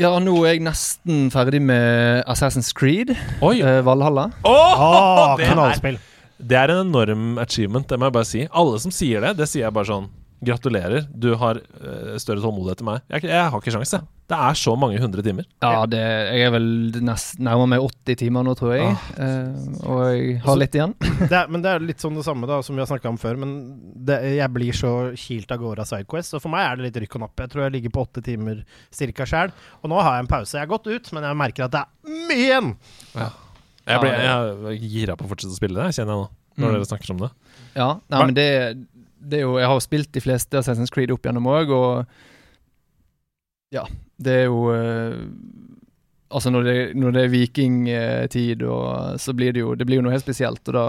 Ja, 0.00 0.10
nå 0.18 0.32
er 0.42 0.54
jeg 0.56 0.64
nesten 0.66 1.28
ferdig 1.30 1.60
med 1.62 2.24
Assassin's 2.26 2.72
Creed. 2.74 3.12
Oi! 3.44 3.60
eh, 3.62 3.82
Valhalla. 3.86 4.30
Åh, 4.42 5.36
det 5.38 5.46
er- 5.52 6.00
Det 6.44 6.56
er 6.58 6.70
en 6.74 6.86
enorm 6.88 7.38
achievement, 7.38 7.86
det 7.86 7.98
må 8.00 8.06
jeg 8.08 8.12
bare 8.16 8.24
si. 8.26 8.48
Alle 8.50 8.80
som 8.80 8.90
sier 8.90 9.20
det, 9.20 9.36
det 9.36 9.46
sier 9.48 9.68
jeg 9.68 9.72
bare 9.76 9.86
sånn 9.86 10.08
Gratulerer, 10.44 11.06
du 11.10 11.30
har 11.40 11.58
eh, 11.60 12.14
større 12.22 12.42
tålmodighet 12.44 12.82
enn 12.82 12.88
meg. 12.90 13.02
Jeg, 13.14 13.24
jeg 13.30 13.48
har 13.52 13.60
ikke 13.62 13.72
sjans, 13.74 13.92
jeg. 13.96 14.04
Det 14.32 14.36
er 14.40 14.56
så 14.56 14.72
mange 14.80 14.96
hundre 15.02 15.20
timer. 15.24 15.44
Ja, 15.60 15.82
det, 15.90 15.98
jeg 16.00 16.46
er 16.46 16.52
vel 16.54 16.66
nest, 17.04 17.34
nærmere 17.44 17.68
meg 17.74 17.82
80 17.84 18.16
timer 18.22 18.46
nå, 18.46 18.54
tror 18.56 18.72
jeg. 18.72 18.94
Eh, 19.20 19.66
og 19.84 19.98
jeg 20.14 20.38
har 20.46 20.56
litt 20.62 20.78
igjen. 20.78 20.94
Det 21.02 21.36
er, 21.42 21.50
men 21.52 21.64
det 21.64 21.74
er 21.74 21.84
litt 21.84 22.00
sånn 22.00 22.16
det 22.16 22.24
samme 22.24 22.48
da 22.48 22.62
som 22.64 22.72
vi 22.76 22.80
har 22.84 22.88
snakka 22.88 23.10
om 23.12 23.18
før. 23.20 23.36
Men 23.42 23.52
det, 24.08 24.16
jeg 24.38 24.48
blir 24.56 24.78
så 24.78 24.92
kilt 25.20 25.52
av 25.52 25.60
gårde 25.60 25.84
av 25.84 25.90
Sidequest, 25.92 26.32
så 26.32 26.40
for 26.40 26.54
meg 26.54 26.64
er 26.70 26.80
det 26.80 26.86
litt 26.88 27.00
rykk 27.04 27.18
og 27.18 27.24
napp. 27.26 27.42
Jeg 27.44 27.52
tror 27.52 27.66
jeg 27.66 27.74
ligger 27.76 27.94
på 27.98 28.04
åtte 28.06 28.24
timer 28.24 28.62
cirka 28.96 29.28
sjøl. 29.28 29.52
Og 29.82 29.92
nå 29.92 30.00
har 30.00 30.16
jeg 30.16 30.24
en 30.24 30.32
pause. 30.32 30.56
Jeg 30.56 30.64
har 30.64 30.72
gått 30.72 30.88
ut, 30.88 31.12
men 31.18 31.28
jeg 31.28 31.40
merker 31.44 31.66
at 31.68 31.76
det 31.76 31.84
er 31.84 32.16
mye 32.32 32.40
igjen. 32.48 32.72
Jeg, 33.84 34.00
ble, 34.00 34.14
jeg 34.16 34.32
er 34.72 34.88
gira 34.88 35.18
på 35.20 35.26
å 35.28 35.30
fortsette 35.34 35.52
å 35.52 35.60
spille 35.60 35.76
det, 35.82 35.92
kjenner 35.98 36.16
jeg 36.16 36.24
nå. 36.24 36.32
Når 36.54 36.70
Mm. 36.70 36.74
dere 36.78 36.86
snakker 36.86 37.10
om 37.10 37.18
det. 37.24 37.28
Ja, 37.74 37.86
nei, 38.14 38.18
men 38.28 38.34
det, 38.36 38.44
det 39.24 39.40
er 39.40 39.44
jo 39.46 39.58
Jeg 39.60 39.70
har 39.70 39.82
spilt 39.84 40.12
de 40.14 40.22
fleste 40.24 40.60
Assassin's 40.60 40.92
Creed 40.94 41.12
opp 41.14 41.26
gjennom 41.26 41.48
òg, 41.50 41.72
og 41.74 42.06
Ja, 43.74 43.84
det 44.22 44.40
er 44.42 44.48
jo 44.48 44.66
eh, 44.74 45.18
Altså, 46.34 46.50
når 46.50 46.64
det, 46.66 46.74
når 46.98 47.12
det 47.14 47.22
er 47.22 47.30
vikingtid, 47.30 48.62
og 48.66 49.20
så 49.22 49.34
blir 49.36 49.54
det 49.54 49.60
jo 49.62 49.74
Det 49.78 49.86
blir 49.86 50.00
jo 50.00 50.06
noe 50.06 50.14
helt 50.16 50.24
spesielt, 50.26 50.66
og 50.72 50.74
da, 50.74 50.84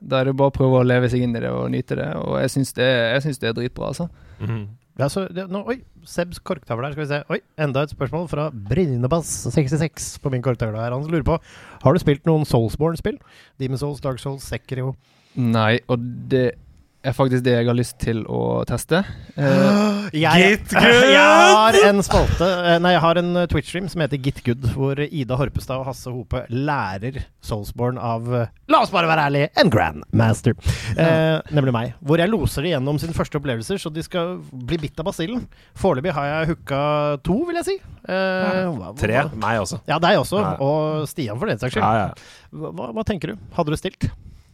da 0.00 0.20
er 0.20 0.28
det 0.28 0.36
bare 0.36 0.52
å 0.52 0.56
prøve 0.58 0.82
å 0.82 0.86
leve 0.86 1.08
seg 1.08 1.24
inn 1.24 1.36
i 1.38 1.40
det 1.40 1.48
og 1.54 1.70
nyte 1.72 1.96
det, 1.96 2.10
og 2.20 2.36
jeg 2.42 2.52
syns 2.56 2.74
det, 2.76 2.88
det 3.24 3.48
er 3.48 3.56
dritbra, 3.56 3.92
altså. 3.94 4.08
Mhm. 4.42 4.62
Ja, 5.00 5.08
så, 5.08 5.24
det, 5.32 5.46
nå, 5.48 5.62
oi, 5.72 5.78
Sebs 6.04 6.40
korktavle 6.44 6.84
her. 6.84 6.92
Skal 6.92 7.04
vi 7.04 7.08
se. 7.08 7.20
Oi, 7.32 7.38
enda 7.64 7.84
et 7.86 7.94
spørsmål 7.94 8.26
fra 8.28 8.50
Brynnebass66 8.68 10.18
på 10.20 10.32
min 10.34 10.42
korktavle 10.44 10.82
her. 10.82 10.92
Han 10.92 11.06
lurer 11.08 11.24
på 11.24 11.38
Har 11.84 11.94
du 11.94 12.02
spilt 12.02 12.26
noen 12.28 12.44
Soulsborne-spill? 12.48 13.16
Demon 13.62 13.80
Souls, 13.80 14.02
Dark 14.04 14.20
Souls, 14.20 14.44
Sekiro? 14.44 14.92
Nei, 15.38 15.78
og 15.88 16.02
det 16.28 16.58
er 17.02 17.14
faktisk 17.16 17.42
det 17.46 17.52
jeg 17.56 17.66
har 17.66 17.74
lyst 17.76 17.96
til 18.02 18.20
å 18.30 18.62
teste. 18.68 19.00
Uh, 19.34 20.08
Jeg, 20.22 20.58
Git 20.60 20.72
good! 20.74 21.04
jeg 21.16 21.54
har 21.56 21.76
en 21.88 22.02
spalte 22.04 22.44
eh, 22.44 22.74
Nei, 22.82 22.90
jeg 22.92 23.00
har 23.04 23.18
en 23.20 23.30
eh, 23.40 23.46
Twitch-stream 23.48 23.86
som 23.88 24.02
heter 24.04 24.20
Git 24.20 24.42
Good, 24.44 24.66
hvor 24.74 24.98
Ida 25.02 25.38
Horpestad 25.40 25.80
og 25.80 25.86
Hasse 25.88 26.10
Hope 26.12 26.42
lærer 26.52 27.22
Soulsborne 27.46 28.02
av 28.02 28.26
La 28.72 28.80
oss 28.84 28.92
bare 28.92 29.08
være 29.08 29.24
ærlige 29.30 29.48
en 29.62 29.70
grandmaster. 29.72 30.54
Uh, 30.96 31.38
nemlig 31.54 31.74
meg. 31.76 31.94
Hvor 32.04 32.20
jeg 32.22 32.30
loser 32.32 32.66
de 32.66 32.72
gjennom 32.74 33.00
sine 33.02 33.16
første 33.16 33.40
opplevelser, 33.40 33.80
så 33.82 33.90
de 33.92 34.04
skal 34.04 34.36
bli 34.52 34.78
bitt 34.84 35.00
av 35.02 35.08
basillen. 35.10 35.42
Foreløpig 35.78 36.14
har 36.16 36.28
jeg 36.30 36.50
hooka 36.52 36.82
to, 37.26 37.36
vil 37.48 37.58
jeg 37.60 37.68
si. 37.68 37.76
Uh, 38.06 38.12
hva- 38.12 38.90
hva- 38.92 38.92
Tre. 39.02 39.22
Meg 39.42 39.60
også. 39.64 39.80
Ja, 39.90 39.98
deg 40.02 40.20
også. 40.22 40.40
Ja. 40.44 40.52
Og 40.64 41.08
Stian, 41.10 41.38
for 41.40 41.50
den 41.52 41.60
saks 41.60 41.76
skyld. 41.76 41.84
Ja, 41.84 42.08
ja. 42.08 42.52
Hva, 42.52 42.72
hva- 42.78 42.90
hva 42.96 43.04
tenker 43.08 43.32
du? 43.34 43.42
Hadde 43.58 43.74
du 43.74 43.80
stilt? 43.80 44.08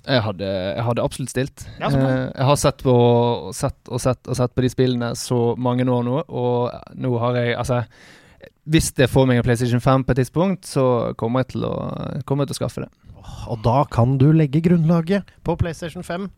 Jeg 0.09 0.25
hadde, 0.25 0.47
jeg 0.49 0.85
hadde 0.87 1.05
absolutt 1.05 1.33
stilt. 1.33 1.65
Ja. 1.79 1.91
Eh, 1.93 2.23
jeg 2.33 2.47
har 2.49 2.61
sett 2.61 2.85
på, 2.85 2.95
sett 3.57 3.91
og 3.93 4.01
sett 4.01 4.31
og 4.31 4.39
sett 4.39 4.55
på 4.57 4.65
de 4.65 4.71
spillene 4.73 5.11
så 5.19 5.53
mange 5.61 5.85
år 5.85 6.07
nå, 6.07 6.23
og 6.29 6.95
nå 6.97 7.13
har 7.21 7.37
jeg 7.37 7.57
Altså, 7.59 7.83
hvis 8.69 8.91
jeg 8.97 9.11
får 9.11 9.27
meg 9.29 9.41
en 9.41 9.47
PlayStation 9.47 9.83
5 9.83 10.05
på 10.07 10.15
et 10.15 10.21
tidspunkt, 10.23 10.69
så 10.69 10.85
kommer 11.21 11.45
jeg 11.45 11.55
til 11.55 11.69
å, 11.69 11.75
jeg 12.17 12.25
til 12.25 12.57
å 12.57 12.59
skaffe 12.59 12.85
det. 12.85 12.91
Og 13.49 13.61
da 13.65 13.83
kan 13.93 14.17
du 14.21 14.31
legge 14.33 14.63
grunnlaget 14.65 15.29
på 15.45 15.57
PlayStation 15.61 16.05
5 16.07 16.29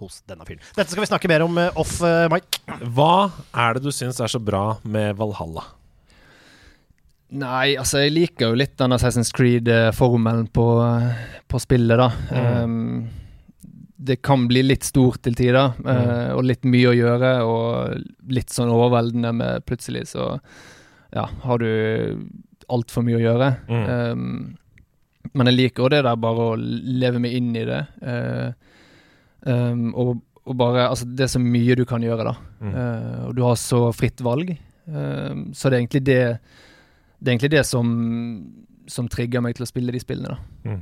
hos 0.00 0.22
denne 0.28 0.46
fyren. 0.48 0.62
Dette 0.76 0.92
skal 0.92 1.04
vi 1.04 1.10
snakke 1.10 1.30
mer 1.30 1.44
om 1.44 1.58
eh, 1.60 1.76
off, 1.78 1.98
eh, 2.06 2.26
Mike. 2.32 2.62
Hva 2.94 3.30
er 3.52 3.76
det 3.76 3.84
du 3.84 3.92
syns 3.94 4.20
er 4.22 4.30
så 4.32 4.40
bra 4.42 4.78
med 4.82 5.18
Valhalla? 5.18 5.66
Nei, 7.30 7.76
altså, 7.78 8.00
jeg 8.02 8.14
liker 8.16 8.50
jo 8.50 8.58
litt 8.58 8.74
den 8.80 8.96
Assassin's 8.96 9.30
Creed-formelen 9.34 10.48
på, 10.50 10.66
på 11.46 11.62
spillet, 11.62 12.00
da. 12.00 12.10
Mm. 12.34 12.46
Um, 12.64 13.20
det 14.00 14.16
kan 14.24 14.46
bli 14.48 14.62
litt 14.64 14.86
stort 14.88 15.20
til 15.26 15.36
tider, 15.36 15.74
eh, 15.84 16.30
og 16.32 16.46
litt 16.48 16.64
mye 16.64 16.88
å 16.88 16.96
gjøre, 16.96 17.32
og 17.44 18.32
litt 18.32 18.52
sånn 18.52 18.72
overveldende 18.72 19.32
med 19.36 19.66
plutselig 19.68 20.06
så 20.14 20.30
ja, 21.12 21.26
har 21.44 21.60
du 21.60 21.68
altfor 22.70 23.04
mye 23.04 23.18
å 23.18 23.22
gjøre. 23.22 23.50
Mm. 23.68 23.84
Um, 23.90 25.28
men 25.36 25.50
jeg 25.50 25.58
liker 25.58 25.84
også 25.84 25.94
det 25.96 26.02
der 26.06 26.18
bare 26.22 26.48
å 26.52 26.56
leve 26.56 27.20
meg 27.22 27.36
inn 27.36 27.52
i 27.58 27.66
det. 27.68 27.82
Uh, 28.00 28.48
um, 29.44 29.90
og, 29.92 30.14
og 30.46 30.56
bare 30.58 30.88
Altså, 30.88 31.06
det 31.06 31.26
er 31.26 31.34
så 31.34 31.42
mye 31.42 31.76
du 31.78 31.84
kan 31.88 32.02
gjøre, 32.04 32.30
da. 32.30 32.34
Mm. 32.64 32.72
Eh, 32.72 33.20
og 33.28 33.36
du 33.36 33.44
har 33.44 33.60
så 33.60 33.82
fritt 33.96 34.22
valg. 34.24 34.54
Um, 34.86 35.50
så 35.52 35.68
det 35.68 35.76
er 35.76 35.82
egentlig 35.82 36.04
det 36.08 36.22
Det 37.20 37.28
er 37.28 37.36
egentlig 37.36 37.52
det 37.54 37.66
som 37.68 37.94
som 38.90 39.06
trigger 39.10 39.42
meg 39.44 39.56
til 39.56 39.66
å 39.66 39.70
spille 39.70 39.94
de 39.94 40.02
spillene, 40.02 40.34
da. 40.34 40.80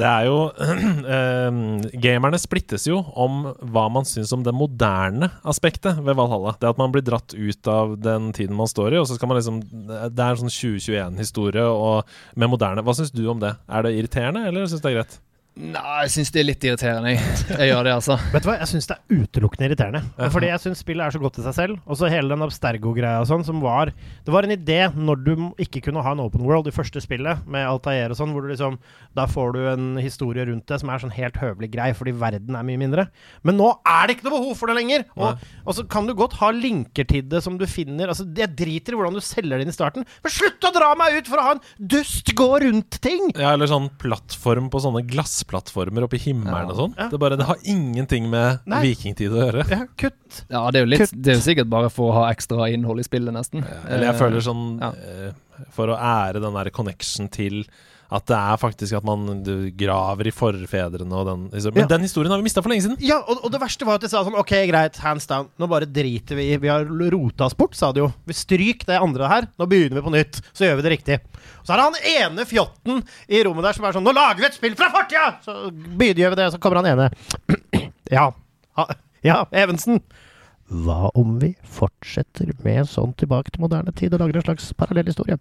Det 0.00 0.06
er 0.08 0.24
jo 0.24 0.36
eh, 1.14 1.56
Gamerne 2.00 2.38
splittes 2.40 2.86
jo 2.88 3.02
om 3.20 3.42
hva 3.74 3.84
man 3.92 4.06
syns 4.08 4.32
om 4.34 4.44
det 4.44 4.54
moderne 4.56 5.28
aspektet 5.48 6.00
ved 6.00 6.16
Valhalla. 6.18 6.54
Det 6.58 6.70
at 6.70 6.80
man 6.80 6.94
blir 6.94 7.04
dratt 7.04 7.34
ut 7.36 7.68
av 7.70 7.98
den 8.00 8.30
tiden 8.36 8.56
man 8.58 8.70
står 8.70 8.96
i, 8.96 9.00
og 9.02 9.08
så 9.08 9.18
skal 9.18 9.30
man 9.30 9.38
liksom 9.38 9.60
Det 9.84 10.08
er 10.08 10.32
en 10.32 10.40
sånn 10.40 10.54
2021-historie 10.54 11.66
med 12.40 12.52
moderne 12.54 12.84
Hva 12.86 12.96
syns 12.96 13.12
du 13.14 13.22
om 13.30 13.42
det? 13.42 13.52
Er 13.68 13.84
det 13.84 13.94
irriterende, 13.98 14.46
eller 14.48 14.64
syns 14.64 14.80
du 14.80 14.88
det 14.88 14.94
er 14.94 14.98
greit? 15.02 15.20
Nei, 15.52 16.04
jeg 16.06 16.12
syns 16.14 16.30
det 16.32 16.40
er 16.40 16.46
litt 16.48 16.64
irriterende. 16.64 17.10
Jeg, 17.12 17.66
gjør 17.68 17.84
det, 17.84 17.92
altså. 17.92 18.14
Vet 18.32 18.44
du 18.44 18.48
hva, 18.48 18.54
jeg 18.62 18.70
syns 18.70 18.86
det 18.88 18.94
er 18.96 19.18
utelukkende 19.20 19.66
irriterende. 19.68 20.00
Fordi 20.32 20.48
jeg 20.48 20.62
syns 20.62 20.80
spillet 20.80 21.04
er 21.04 21.12
så 21.12 21.20
godt 21.20 21.40
i 21.42 21.44
seg 21.44 21.56
selv. 21.58 21.82
Og 21.84 21.98
så 22.00 22.08
hele 22.08 22.32
den 22.32 22.44
Abstergo-greia 22.46 23.20
og 23.20 23.28
sånn, 23.28 23.44
som 23.44 23.60
var 23.60 23.90
Det 23.92 24.32
var 24.32 24.46
en 24.48 24.54
idé 24.54 24.78
når 24.96 25.20
du 25.26 25.32
ikke 25.60 25.82
kunne 25.84 26.00
ha 26.06 26.14
en 26.16 26.22
open 26.24 26.46
world 26.48 26.70
i 26.70 26.72
første 26.72 27.02
spillet, 27.04 27.44
med 27.44 27.68
Altair 27.68 28.14
og 28.14 28.16
sånn, 28.16 28.32
hvor 28.32 28.46
du 28.46 28.48
liksom 28.48 28.78
Da 29.12 29.26
får 29.28 29.52
du 29.52 29.60
en 29.74 29.90
historie 30.00 30.46
rundt 30.48 30.64
det 30.72 30.78
som 30.80 30.92
er 30.92 31.02
sånn 31.04 31.12
helt 31.18 31.36
høvelig 31.42 31.68
grei, 31.74 31.90
fordi 31.98 32.16
verden 32.16 32.56
er 32.56 32.64
mye 32.66 32.80
mindre. 32.80 33.06
Men 33.44 33.60
nå 33.60 33.68
er 33.84 34.08
det 34.08 34.16
ikke 34.16 34.30
noe 34.30 34.38
behov 34.38 34.56
for 34.56 34.72
det 34.72 34.78
lenger! 34.80 35.04
Og, 35.20 35.44
og 35.66 35.76
så 35.76 35.84
kan 35.84 36.08
du 36.08 36.14
godt 36.16 36.38
ha 36.40 36.48
linker 36.56 37.04
til 37.12 37.28
det 37.28 37.42
som 37.44 37.60
du 37.60 37.66
finner 37.68 38.08
Altså, 38.12 38.24
Jeg 38.24 38.54
driter 38.56 38.96
i 38.96 38.98
hvordan 39.02 39.20
du 39.20 39.24
selger 39.24 39.60
det 39.60 39.66
inn 39.68 39.74
i 39.74 39.76
starten, 39.76 40.08
men 40.24 40.32
slutt 40.32 40.64
å 40.64 40.72
dra 40.72 40.94
meg 40.98 41.20
ut 41.20 41.28
for 41.28 41.42
å 41.42 41.46
ha 41.50 41.54
en 41.58 41.62
dust 41.92 42.32
gå 42.40 42.48
rundt-ting! 42.64 43.34
Ja, 43.36 43.52
eller 43.52 43.68
sånn 43.68 43.92
plattform 44.00 44.72
på 44.72 44.80
sånne 44.80 45.04
glassplattformer 45.42 46.04
oppe 46.06 46.16
i 46.16 46.22
himmelen 46.22 46.70
og 46.70 46.76
sånn. 46.78 46.94
Ja. 46.98 47.08
Det, 47.12 47.18
bare, 47.20 47.36
det 47.40 47.46
har 47.48 47.58
ingenting 47.68 48.28
med 48.30 48.60
Nei. 48.70 48.82
vikingtid 48.88 49.32
å 49.32 49.40
gjøre. 49.46 49.64
Ja, 49.70 49.80
kutt. 49.98 50.42
Ja, 50.50 50.64
det 50.70 50.80
er 50.80 50.84
jo 50.86 50.90
litt 50.94 51.12
Det 51.14 51.32
er 51.34 51.38
jo 51.40 51.44
sikkert 51.44 51.70
bare 51.72 51.90
for 51.92 52.10
å 52.10 52.16
ha 52.20 52.26
ekstra 52.32 52.68
innhold 52.72 53.00
i 53.02 53.06
spillet, 53.06 53.32
nesten. 53.34 53.64
Eller 53.88 54.08
jeg 54.10 54.14
Eh, 54.14 54.18
føler 54.20 54.40
sånn 54.44 54.64
ja. 54.80 54.92
eh, 54.92 55.66
For 55.76 55.88
å 55.92 55.96
ære 55.98 56.40
den 56.42 56.54
der 56.54 56.70
connection 56.70 57.28
til 57.32 57.64
at 58.12 58.26
det 58.28 58.36
er 58.36 58.58
faktisk 58.60 58.96
at 58.98 59.04
man 59.08 59.42
du, 59.46 59.52
graver 59.78 60.28
i 60.28 60.32
forfedrene 60.34 61.16
og 61.16 61.26
den 61.30 61.44
liksom. 61.52 61.72
Men 61.74 61.86
Ja. 61.86 61.90
den 61.94 62.04
historien 62.06 62.30
har 62.34 62.38
vi 62.42 62.46
mista 62.46 62.62
for 62.62 62.68
lenge 62.72 62.84
siden. 62.84 62.98
Ja, 63.00 63.18
og, 63.24 63.40
og 63.46 63.50
det 63.54 63.60
verste 63.62 63.86
var 63.88 63.96
at 63.96 64.04
de 64.04 64.10
sa 64.12 64.20
sånn 64.26 64.36
Ok, 64.38 64.52
greit, 64.68 64.98
hands 65.00 65.26
down. 65.30 65.48
Nå 65.58 65.68
bare 65.70 65.88
driter 65.88 66.36
vi 66.38 66.50
i 66.52 66.58
Vi 66.60 66.68
har 66.68 66.84
rota 66.86 67.46
oss 67.48 67.56
bort, 67.56 67.74
sa 67.78 67.90
de 67.96 68.04
jo. 68.04 68.10
Vi 68.28 68.36
stryk 68.36 68.84
det 68.88 68.98
andre 69.00 69.28
her. 69.32 69.48
Nå 69.58 69.66
begynner 69.70 69.98
vi 70.00 70.04
på 70.06 70.12
nytt. 70.14 70.40
Så 70.52 70.66
gjør 70.68 70.76
vi 70.80 70.86
det 70.86 70.94
riktig. 70.96 71.18
Så 71.64 71.72
er 71.72 71.80
det 71.80 71.86
han 71.88 72.10
ene 72.32 72.46
fjotten 72.48 73.02
i 73.28 73.42
rommet 73.46 73.64
der 73.64 73.76
som 73.78 73.84
er 73.88 73.96
sånn 73.96 74.04
Nå 74.06 74.12
lager 74.16 74.42
vi 74.44 74.48
et 74.50 74.58
spill 74.60 74.76
fra 74.78 74.90
fortida! 74.92 75.28
Så 75.44 75.56
begynner 75.72 76.24
gjør 76.26 76.34
vi 76.36 76.40
det, 76.42 76.50
så 76.54 76.60
kommer 76.62 76.82
han 76.82 76.92
ene. 76.92 77.10
ja. 78.16 78.28
Ja, 79.22 79.44
Evensen. 79.54 80.00
Hva 80.72 81.10
om 81.18 81.36
vi 81.42 81.52
fortsetter 81.68 82.48
med 82.64 82.88
sånn 82.88 83.12
tilbake 83.20 83.52
til 83.52 83.60
moderne 83.64 83.92
tid 83.94 84.14
og 84.16 84.22
lager 84.24 84.40
en 84.40 84.46
slags 84.46 84.70
parallell 84.78 85.10
historie? 85.10 85.36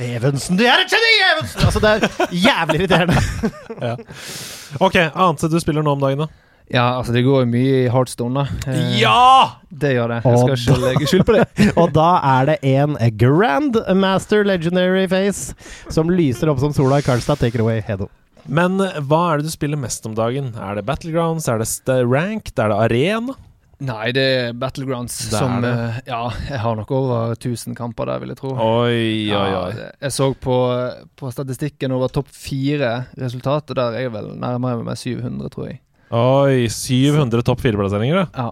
Evensen, 0.00 0.56
du 0.56 0.64
er 0.64 0.80
et 0.84 0.92
geni, 0.92 1.10
Evensen! 1.32 1.66
Altså, 1.66 1.82
det 1.82 1.90
er 1.90 2.32
jævlig 2.32 2.80
irriterende. 2.80 3.18
Ok, 4.80 4.96
annet 4.96 5.42
du 5.52 5.58
spiller 5.60 5.84
nå 5.84 5.92
om 5.92 6.00
dagen, 6.00 6.22
da? 6.24 6.28
Ja, 6.72 6.84
altså, 6.96 7.12
det 7.12 7.24
går 7.26 7.42
jo 7.42 7.48
mye 7.52 7.74
i 7.82 7.88
Heartstone, 7.92 8.44
da. 8.46 8.70
Eh, 8.72 8.94
Ja! 9.02 9.58
Det 9.68 9.90
gjør 9.96 10.14
det. 10.14 10.18
Jeg 10.24 10.38
skal 10.40 10.56
ikke 10.56 10.86
legge 10.86 11.10
skyld 11.10 11.24
på 11.28 11.34
det. 11.36 11.44
Og 11.82 11.92
da 11.92 12.06
er 12.38 12.48
det 12.52 12.56
en 12.72 12.96
Grandmaster 13.20 14.46
Legendary 14.48 15.04
Face 15.10 15.52
som 15.92 16.08
lyser 16.12 16.48
opp 16.52 16.62
som 16.62 16.72
sola 16.76 17.02
i 17.02 17.04
Karlstad. 17.04 17.40
Take 17.42 17.58
it 17.58 17.64
away, 17.64 17.82
Hedo. 17.84 18.08
Men 18.48 18.80
hva 18.80 19.20
er 19.32 19.42
det 19.42 19.50
du 19.50 19.52
spiller 19.52 19.78
mest 19.78 20.06
om 20.08 20.16
dagen? 20.18 20.50
Er 20.58 20.78
det 20.80 20.86
Battlegrounds? 20.88 21.46
Er 21.52 21.60
det 21.62 21.68
Rank? 22.08 22.48
Er 22.56 22.72
det 22.72 22.78
Arena? 22.88 23.36
Nei, 23.82 24.12
det 24.14 24.22
er 24.22 24.52
Battlegrounds 24.54 25.16
Det 25.26 25.34
er 25.34 25.42
som 25.42 25.62
det. 25.64 25.70
eh, 25.72 25.96
Ja, 26.12 26.20
jeg 26.48 26.60
har 26.62 26.76
nok 26.78 26.90
over 26.94 27.32
1000 27.34 27.74
kamper 27.78 28.06
der, 28.06 28.20
vil 28.22 28.30
jeg 28.34 28.38
tro. 28.38 28.52
Oi, 28.54 29.26
oi, 29.32 29.34
oi. 29.34 29.70
Ja, 29.74 29.88
jeg 30.06 30.14
så 30.14 30.28
på, 30.38 30.56
på 31.18 31.30
statistikken 31.34 31.94
over 31.96 32.12
topp 32.14 32.30
fire-resultat, 32.30 33.72
og 33.72 33.78
der 33.78 33.96
er 33.98 34.06
jeg 34.06 34.12
vel 34.14 34.32
nærmere 34.38 34.84
meg 34.86 35.00
700, 35.00 35.50
tror 35.54 35.70
jeg. 35.72 35.80
Oi, 36.12 36.68
700 36.70 37.42
topp 37.48 37.62
fire-plasseringer. 37.64 38.28
Ja. 38.36 38.50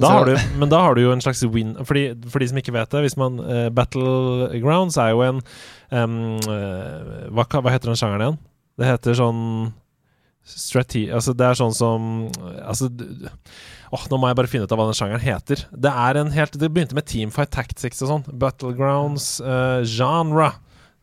Da 0.00 0.12
har 0.14 0.28
du, 0.30 0.36
men 0.60 0.70
da 0.70 0.78
har 0.84 0.94
du 0.94 1.02
jo 1.02 1.10
en 1.10 1.20
slags 1.20 1.40
win 1.50 1.72
Fordi, 1.82 2.12
For 2.30 2.38
de 2.38 2.46
som 2.46 2.58
ikke 2.60 2.70
vet 2.76 2.92
det, 2.94 3.00
hvis 3.02 3.16
man 3.18 3.40
uh, 3.42 3.64
Battlegrounds 3.74 4.94
er 5.02 5.08
jo 5.10 5.24
en 5.26 5.40
um, 5.90 6.14
uh, 6.46 7.26
hva, 7.34 7.42
hva 7.58 7.72
heter 7.74 7.90
den 7.90 7.98
sjangeren 7.98 8.22
igjen? 8.22 8.38
Det 8.78 8.86
heter 8.86 9.18
sånn 9.18 9.42
strate... 10.46 11.02
Altså, 11.12 11.34
det 11.36 11.48
er 11.48 11.58
sånn 11.58 11.74
som 11.76 12.06
Altså 12.62 12.86
Åh, 13.90 14.06
Nå 14.10 14.18
må 14.22 14.30
jeg 14.30 14.38
bare 14.38 14.50
finne 14.50 14.66
ut 14.68 14.72
av 14.74 14.78
hva 14.78 14.86
den 14.90 14.98
sjangeren 14.98 15.22
heter. 15.24 15.64
Det 15.74 15.90
er 15.90 16.18
en 16.20 16.30
helt 16.34 16.58
Det 16.60 16.68
begynte 16.70 16.94
med 16.94 17.08
Teamfight 17.10 17.50
Tactics 17.54 18.02
og 18.04 18.10
sånn. 18.12 18.26
Battlegrounds 18.38 19.32
uh, 19.42 19.80
genre. 19.82 20.52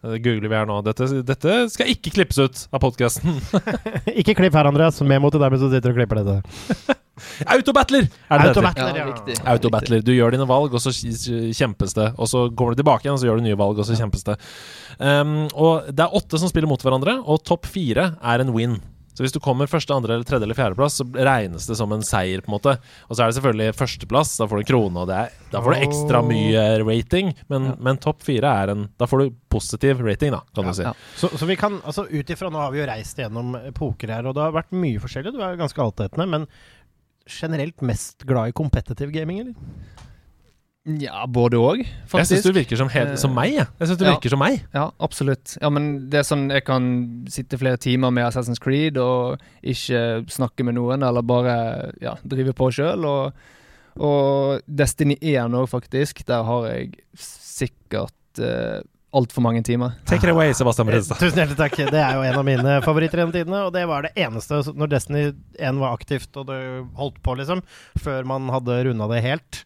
Det 0.07 0.21
googler 0.23 0.47
vi 0.51 0.55
her 0.55 0.67
nå. 0.69 0.77
Dette, 0.85 1.07
dette 1.25 1.55
skal 1.73 1.89
ikke 1.91 2.13
klippes 2.15 2.37
ut 2.39 2.61
av 2.71 2.79
podkasten. 2.83 3.39
Ikke 4.19 4.35
klipp 4.37 4.55
her, 4.55 4.69
Andreas. 4.69 5.01
Memo 5.01 5.31
til 5.33 5.41
deg 5.41 5.57
som 5.59 5.71
sitter 5.73 5.91
og 5.91 5.97
klipper 5.97 6.21
dette. 6.21 6.97
Autobattler! 7.55 8.05
Er 8.29 8.43
det 8.43 8.45
det? 8.45 8.51
Autobattler, 8.53 8.99
Ja, 8.99 9.07
ja. 9.09 9.37
Autobattler. 9.55 10.03
Du 10.05 10.11
gjør 10.13 10.35
dine 10.37 10.45
valg, 10.47 10.75
og 10.77 10.83
så 10.83 10.93
kjempes 10.93 11.97
det. 11.97 12.11
Og 12.15 12.29
så 12.29 12.45
kommer 12.53 12.77
du 12.77 12.83
tilbake 12.83 13.07
igjen, 13.07 13.17
og 13.17 13.23
så 13.23 13.27
gjør 13.29 13.41
du 13.41 13.47
nye 13.47 13.57
valg, 13.59 13.81
og 13.81 13.89
så 13.89 13.97
kjempes 13.97 14.23
det. 14.27 14.37
Um, 15.01 15.33
og 15.57 15.89
det 15.89 16.05
er 16.05 16.15
åtte 16.21 16.39
som 16.39 16.51
spiller 16.51 16.69
mot 16.69 16.85
hverandre, 16.85 17.17
og 17.25 17.41
topp 17.49 17.65
fire 17.73 18.11
er 18.21 18.45
en 18.45 18.53
win. 18.55 18.77
Så 19.17 19.25
hvis 19.25 19.33
du 19.33 19.39
kommer 19.41 19.65
første, 19.65 19.95
andre, 19.95 20.13
eller 20.13 20.27
tredje 20.29 20.45
eller 20.45 20.57
fjerdeplass, 20.57 20.99
så 20.99 21.05
regnes 21.09 21.65
det 21.65 21.77
som 21.79 21.93
en 21.95 22.03
seier, 22.05 22.43
på 22.45 22.51
en 22.51 22.55
måte. 22.59 22.75
Og 23.07 23.17
så 23.17 23.23
er 23.23 23.31
det 23.31 23.37
selvfølgelig 23.39 23.73
førsteplass, 23.79 24.35
da 24.37 24.45
får 24.45 24.59
du 24.59 24.63
en 24.63 24.69
krone, 24.69 25.01
og 25.01 25.09
det 25.09 25.15
er, 25.23 25.31
da 25.49 25.61
får 25.65 25.73
du 25.73 25.85
ekstra 25.87 26.21
mye 26.27 26.65
rating. 26.83 27.33
Men, 27.49 27.71
men 27.81 27.97
topp 28.03 28.21
fire 28.27 28.51
er 28.61 28.73
en 28.75 28.85
Da 29.01 29.07
får 29.09 29.23
du 29.23 29.35
positiv 29.49 30.05
rating, 30.05 30.35
da, 30.37 30.43
kan 30.53 30.69
du 30.69 30.75
si. 30.77 30.85
ja. 30.85 30.93
Så, 31.17 31.31
så 31.33 31.49
vi 31.49 31.57
kan, 31.57 31.79
altså 31.81 32.05
ut 32.05 32.29
ifra 32.29 32.51
Nå 32.53 32.61
har 32.61 32.75
vi 32.75 32.83
jo 32.83 32.89
reist 32.89 33.17
gjennom 33.17 33.57
poker 33.77 34.13
her, 34.13 34.29
og 34.29 34.37
det 34.37 34.45
har 34.45 34.53
vært 34.55 34.77
mye 34.77 35.01
forskjellig. 35.01 35.33
Du 35.33 35.41
er 35.41 35.57
ganske 35.57 35.81
altetende, 35.81 36.29
men 36.29 36.45
generelt 37.27 37.81
mest 37.81 38.23
glad 38.29 38.53
i 38.53 38.55
competitive 38.55 39.11
gaming, 39.11 39.41
eller? 39.41 40.05
Ja, 40.87 41.25
både 41.27 41.57
òg, 41.59 41.81
Jeg 41.83 42.27
syns 42.29 42.45
du 42.45 42.53
virker 42.55 42.79
som, 42.79 42.87
helt, 42.87 43.17
som 43.19 43.33
meg, 43.35 43.51
jeg. 43.57 43.67
Jeg 43.81 43.89
synes 43.89 43.99
du 43.99 44.05
Ja. 44.05 44.13
virker 44.15 44.31
som 44.31 44.39
meg. 44.39 44.61
Ja, 44.73 44.85
absolutt. 45.03 45.57
Ja, 45.59 45.69
men 45.69 46.09
det 46.09 46.21
er 46.21 46.23
sånn 46.23 46.47
jeg 46.49 46.63
kan 46.63 47.25
sitte 47.27 47.59
flere 47.59 47.75
timer 47.75 48.09
med 48.09 48.23
Assassin's 48.23 48.61
Creed 48.63 48.95
og 48.97 49.41
ikke 49.61 50.23
snakke 50.31 50.63
med 50.63 50.75
noen, 50.79 51.03
eller 51.03 51.21
bare 51.27 51.91
ja, 51.99 52.15
drive 52.23 52.55
på 52.55 52.71
sjøl. 52.71 53.03
Og, 53.03 53.33
og 53.99 54.61
Destiny 54.65 55.17
1 55.19 55.51
òg, 55.59 55.67
faktisk. 55.67 56.23
Der 56.25 56.47
har 56.47 56.69
jeg 56.71 56.93
sikkert 57.19 58.39
uh, 58.39 58.79
altfor 59.11 59.43
mange 59.43 59.63
timer. 59.67 59.97
Take 60.05 60.23
it 60.23 60.31
away, 60.31 60.53
Sebastian 60.55 60.87
Bredestad. 60.87 61.19
Tusen 61.19 61.41
hjertelig 61.41 61.59
takk. 61.59 61.75
Det 61.91 61.99
er 61.99 62.15
jo 62.15 62.23
en 62.23 62.39
av 62.39 62.45
mine 62.47 62.81
favoritter 62.85 63.19
gjennom 63.19 63.35
tidene, 63.35 63.65
og 63.67 63.73
det 63.75 63.83
var 63.91 64.07
det 64.07 64.15
eneste 64.15 64.63
når 64.71 64.87
Destiny 64.95 65.33
1 65.59 65.79
var 65.83 65.97
aktivt 65.99 66.31
og 66.39 66.47
det 66.47 66.61
holdt 66.95 67.19
på, 67.25 67.35
liksom, 67.41 67.63
før 67.99 68.23
man 68.23 68.47
hadde 68.55 68.85
runda 68.87 69.09
det 69.11 69.25
helt. 69.25 69.65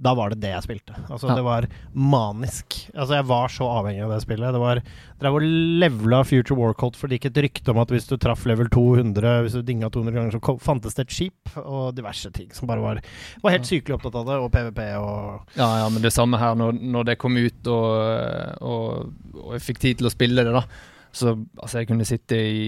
Da 0.00 0.14
var 0.16 0.32
det 0.32 0.40
det 0.40 0.54
jeg 0.54 0.64
spilte. 0.64 0.94
Altså, 1.10 1.28
Ja. 1.28 1.34
Det 1.36 1.44
var 1.44 1.66
manisk. 1.92 2.76
Altså, 2.94 3.14
Jeg 3.18 3.26
var 3.28 3.48
så 3.52 3.66
avhengig 3.68 4.02
av 4.04 4.10
det 4.14 4.22
spillet. 4.24 4.52
Det 4.54 4.60
var 4.62 4.80
Drev 5.20 5.34
og 5.36 5.42
levela 5.44 6.22
Future 6.24 6.56
Warcolt, 6.56 6.96
for 6.96 7.06
det 7.06 7.18
gikk 7.18 7.26
et 7.28 7.40
rykte 7.44 7.68
om 7.74 7.80
at 7.82 7.90
hvis 7.92 8.06
du 8.08 8.16
traff 8.16 8.46
level 8.48 8.70
200, 8.72 9.42
hvis 9.44 9.52
du 9.58 9.60
dinga 9.62 9.90
200 9.92 10.14
ganger, 10.16 10.32
så 10.32 10.54
fantes 10.64 10.96
det 10.96 11.04
et 11.04 11.12
skip, 11.12 11.50
og 11.60 11.94
diverse 11.94 12.30
ting 12.32 12.48
som 12.56 12.66
bare 12.70 12.80
var 12.80 13.02
Var 13.42 13.50
helt 13.58 13.68
sykelig 13.68 13.98
opptatt 13.98 14.16
av 14.16 14.24
det, 14.30 14.38
og 14.40 14.48
PVP 14.54 14.80
og 14.96 15.58
Ja, 15.60 15.68
ja, 15.82 15.88
men 15.92 16.00
det 16.00 16.14
samme 16.16 16.40
her 16.40 16.54
når, 16.56 16.80
når 16.80 17.04
det 17.10 17.18
kom 17.20 17.36
ut 17.36 17.68
og, 17.68 18.56
og, 18.64 19.12
og 19.36 19.52
jeg 19.58 19.66
fikk 19.68 19.82
tid 19.84 20.00
til 20.00 20.08
å 20.08 20.14
spille 20.14 20.44
det, 20.46 20.56
da. 20.56 20.64
Så 21.12 21.32
altså, 21.58 21.80
jeg 21.80 21.88
kunne 21.88 22.06
sitte 22.06 22.36
i 22.38 22.66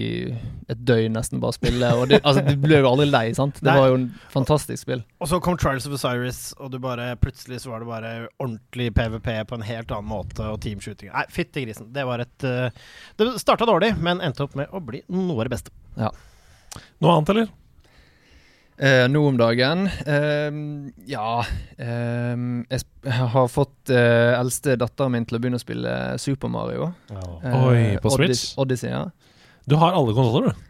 et 0.71 0.81
døgn 0.83 1.15
nesten 1.15 1.39
bare 1.39 1.53
og 1.53 1.57
spille. 1.57 1.91
Og 1.95 2.09
det, 2.11 2.19
altså, 2.27 2.43
du 2.43 2.57
ble 2.59 2.81
jo 2.81 2.89
aldri 2.89 3.07
lei, 3.07 3.23
sant? 3.37 3.61
Det 3.61 3.69
Nei. 3.69 3.77
var 3.79 3.91
jo 3.91 3.99
en 4.01 4.09
fantastisk 4.33 4.83
spill. 4.83 5.05
Og 5.23 5.31
så 5.31 5.39
kom 5.43 5.55
Trials 5.59 5.87
of 5.87 5.95
Osiris, 5.95 6.41
og 6.59 6.73
du 6.73 6.79
bare, 6.83 7.13
plutselig 7.23 7.61
så 7.63 7.71
var 7.71 7.83
det 7.83 7.89
bare 7.93 8.13
ordentlig 8.43 8.91
PVP 8.97 9.31
på 9.47 9.59
en 9.59 9.65
helt 9.67 9.95
annen 9.95 10.11
måte, 10.11 10.43
og 10.43 10.59
teamshooting. 10.65 11.13
Nei, 11.15 11.25
fytti 11.31 11.63
grisen. 11.63 11.91
Det 11.95 12.03
var 12.09 12.25
et 12.25 12.47
uh, 12.47 12.67
Det 13.19 13.31
starta 13.39 13.67
dårlig, 13.69 13.93
men 14.03 14.21
endte 14.23 14.43
opp 14.43 14.59
med 14.59 14.71
å 14.75 14.83
bli 14.83 15.05
noe 15.13 15.39
av 15.39 15.47
det 15.47 15.55
beste. 15.55 15.75
Ja. 15.95 16.11
Noe 17.03 17.15
annet, 17.15 17.31
eller? 17.35 17.51
Eh, 18.77 19.05
nå 19.07 19.21
om 19.27 19.37
dagen 19.37 19.85
Eh, 19.85 20.55
Ja 21.05 21.43
eh, 21.77 22.35
jeg, 22.73 22.81
har 23.05 23.47
fått 23.51 23.91
eh, 23.93 24.33
eldste 24.39 24.75
datteren 24.81 25.13
min 25.13 25.27
til 25.29 25.37
å 25.37 25.41
begynne 25.43 25.59
å 25.59 25.63
spille 25.63 25.93
Super 26.21 26.49
Mario. 26.49 26.91
Eh, 27.13 27.57
Oi, 27.67 27.83
på 28.01 28.15
Switch? 28.15 28.53
Odyssey, 28.57 28.89
ja. 28.89 29.05
Du 29.69 29.77
har 29.79 29.93
alle 29.95 30.15
konsoller, 30.17 30.51
du. 30.51 30.69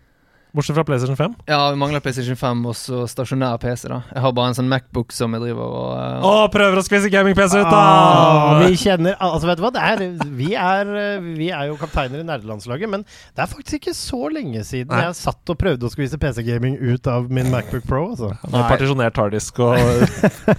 Bortsett 0.53 0.75
fra 0.77 0.83
PlayStation 0.85 1.17
5. 1.17 1.33
Ja, 1.49 1.71
vi 1.71 1.77
mangler 1.81 1.99
PlayStation 1.99 2.37
5 2.37 2.59
og 2.69 2.75
så 2.77 2.99
stasjonær 3.09 3.57
PC, 3.57 3.87
da. 3.89 4.03
Jeg 4.13 4.21
har 4.21 4.33
bare 4.37 4.51
en 4.51 4.57
sånn 4.59 4.67
Macbook 4.69 5.09
som 5.15 5.33
jeg 5.33 5.41
driver 5.47 5.65
og 5.65 5.87
uh, 5.97 6.27
Å, 6.29 6.33
prøver 6.53 6.77
å 6.77 6.83
skvise 6.85 7.09
gaming-PC 7.09 7.55
ut, 7.57 7.71
da! 7.71 7.79
Ah, 7.79 8.59
vi 8.61 8.77
kjenner 8.77 9.17
Altså, 9.17 9.49
vet 9.49 9.57
du 9.57 9.63
hva? 9.65 9.71
Det 9.73 9.81
er, 9.81 10.03
vi, 10.37 10.51
er, 10.53 10.91
vi 11.39 11.49
er 11.49 11.71
jo 11.71 11.77
kapteiner 11.81 12.21
i 12.21 12.27
nerdelandslaget, 12.27 12.91
men 12.91 13.01
det 13.07 13.41
er 13.41 13.49
faktisk 13.49 13.79
ikke 13.79 13.95
så 13.97 14.29
lenge 14.29 14.61
siden 14.67 14.93
Nei. 14.93 15.07
jeg 15.07 15.17
satt 15.23 15.53
og 15.55 15.57
prøvde 15.57 15.89
å 15.89 15.93
skvise 15.95 16.21
PC-gaming 16.21 16.77
ut 16.83 17.09
av 17.09 17.33
min 17.33 17.49
Macbook 17.49 17.89
Pro. 17.89 18.03
Altså. 18.13 18.29
Med 18.45 18.69
partisjonert 18.69 19.17
harddisk 19.17 19.57
og 19.65 19.73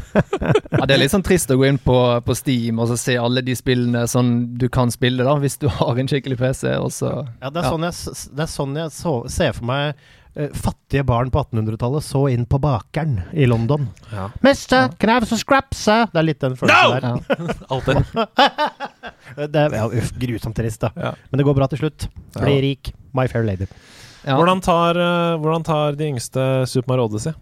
Ja, 0.75 0.87
Det 0.87 0.95
er 0.97 1.03
litt 1.05 1.13
sånn 1.15 1.23
trist 1.27 1.51
å 1.55 1.57
gå 1.61 1.67
inn 1.69 1.79
på, 1.79 1.97
på 2.27 2.35
Steam 2.37 2.79
og 2.83 2.89
så 2.91 2.97
se 2.99 3.15
alle 3.21 3.43
de 3.47 3.55
spillene 3.59 4.05
som 4.11 4.35
du 4.59 4.67
kan 4.73 4.91
spille, 4.95 5.23
da, 5.27 5.37
hvis 5.43 5.57
du 5.63 5.69
har 5.79 5.99
en 6.01 6.11
skikkelig 6.11 6.39
PC, 6.41 6.75
og 6.81 6.91
så 6.95 7.15
Ja, 7.41 7.51
det 7.51 7.63
er 7.63 7.71
sånn 7.71 7.87
jeg, 7.89 8.19
det 8.35 8.45
er 8.47 8.53
sånn 8.59 8.77
jeg 8.83 8.93
så, 8.97 9.15
ser 9.31 9.53
for 9.57 9.69
meg 9.71 9.95
eh, 10.35 10.51
fattige 10.59 11.05
barn 11.07 11.31
på 11.35 11.45
1800-tallet 11.45 12.05
så 12.07 12.25
inn 12.33 12.45
på 12.51 12.59
bakeren 12.63 13.21
i 13.33 13.47
London. 13.47 13.87
Ja. 14.11 14.29
Mister, 14.43 14.89
can 14.99 15.13
I 15.13 15.19
have 15.21 15.29
some 15.31 15.39
scraps? 15.39 15.85
Det 15.87 16.19
er 16.19 16.27
litt 16.27 16.43
den 16.43 16.57
følelsen 16.59 16.99
der. 16.99 17.23
ja. 17.39 17.59
Alltid. 17.71 18.03
Det 19.55 19.59
er 19.67 19.73
ja, 19.79 19.87
uff, 19.89 20.11
grusomt 20.21 20.55
trist, 20.59 20.83
da. 20.85 20.91
Ja. 20.99 21.15
Men 21.31 21.41
det 21.41 21.47
går 21.49 21.57
bra 21.57 21.67
til 21.71 21.81
slutt. 21.81 22.09
Blir 22.37 22.55
Ja. 22.59 22.61
rik. 22.67 22.91
My 23.15 23.25
fair 23.31 23.43
lady. 23.47 23.67
Ja. 24.25 24.37
Hvordan, 24.39 24.61
tar, 24.65 24.97
eh, 24.99 25.39
hvordan 25.43 25.65
tar 25.67 25.97
de 25.99 26.07
yngste 26.13 26.45
Super 26.71 26.93
Mario 26.95 27.09
Odyssey? 27.09 27.35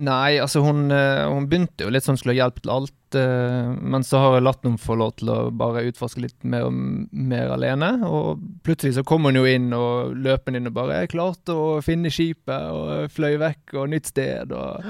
Nei, 0.00 0.38
altså 0.40 0.62
hun, 0.64 0.86
eh, 0.94 1.26
hun 1.28 1.44
begynte 1.50 1.84
jo 1.84 1.90
litt 1.92 2.06
sånn 2.06 2.16
skulle 2.16 2.32
ha 2.32 2.46
hjelp 2.46 2.62
til 2.64 2.70
alt, 2.72 3.16
eh, 3.20 3.66
men 3.84 4.00
så 4.06 4.16
har 4.22 4.36
jeg 4.38 4.46
latt 4.46 4.62
henne 4.64 4.80
få 4.80 4.96
lov 4.96 5.10
til 5.20 5.28
å 5.28 5.38
bare 5.52 5.82
utforske 5.90 6.22
litt 6.24 6.38
mer 6.48 6.64
og 6.70 6.78
mer 7.12 7.52
alene. 7.52 7.90
Og 8.08 8.40
plutselig 8.64 8.94
så 8.96 9.04
kom 9.04 9.28
hun 9.28 9.36
jo 9.36 9.44
inn 9.44 9.68
og 9.76 10.14
løpende 10.16 10.56
inn 10.62 10.70
og 10.70 10.76
bare 10.78 11.02
'Jeg 11.02 11.12
klarte 11.12 11.52
å 11.52 11.82
finne 11.84 12.08
skipet', 12.08 12.70
og 12.72 13.10
fløy 13.12 13.36
vekk, 13.36 13.74
og 13.76 13.90
nytt 13.92 14.06
sted, 14.06 14.52
og, 14.56 14.88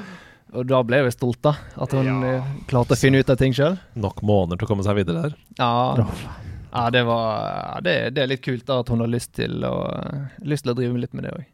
og 0.54 0.66
da 0.70 0.82
ble 0.86 1.02
jeg 1.02 1.12
stolt, 1.18 1.42
da. 1.42 1.56
At 1.76 1.90
hun 1.90 2.06
Ja. 2.06 2.36
eh, 2.36 2.44
klarte 2.68 2.94
å 2.94 3.00
finne 3.02 3.18
ut 3.18 3.30
av 3.30 3.36
ting 3.36 3.52
sjøl. 3.52 3.78
Nok 3.96 4.22
måneder 4.22 4.58
til 4.58 4.66
å 4.68 4.70
komme 4.70 4.84
seg 4.86 4.94
videre 4.94 5.22
der. 5.22 5.34
Ja, 5.58 5.96
ja, 6.72 6.88
det 6.90 7.04
var 7.04 7.80
det, 7.82 8.14
det 8.14 8.22
er 8.22 8.28
litt 8.28 8.42
kult 8.42 8.64
da 8.64 8.78
at 8.78 8.88
hun 8.88 9.00
har 9.00 9.08
lyst 9.08 9.32
til 9.34 9.58
å, 9.64 9.74
lyst 10.44 10.62
til 10.62 10.70
å 10.72 10.76
drive 10.76 11.00
litt 11.02 11.14
med 11.14 11.24
det 11.24 11.32
òg. 11.34 11.44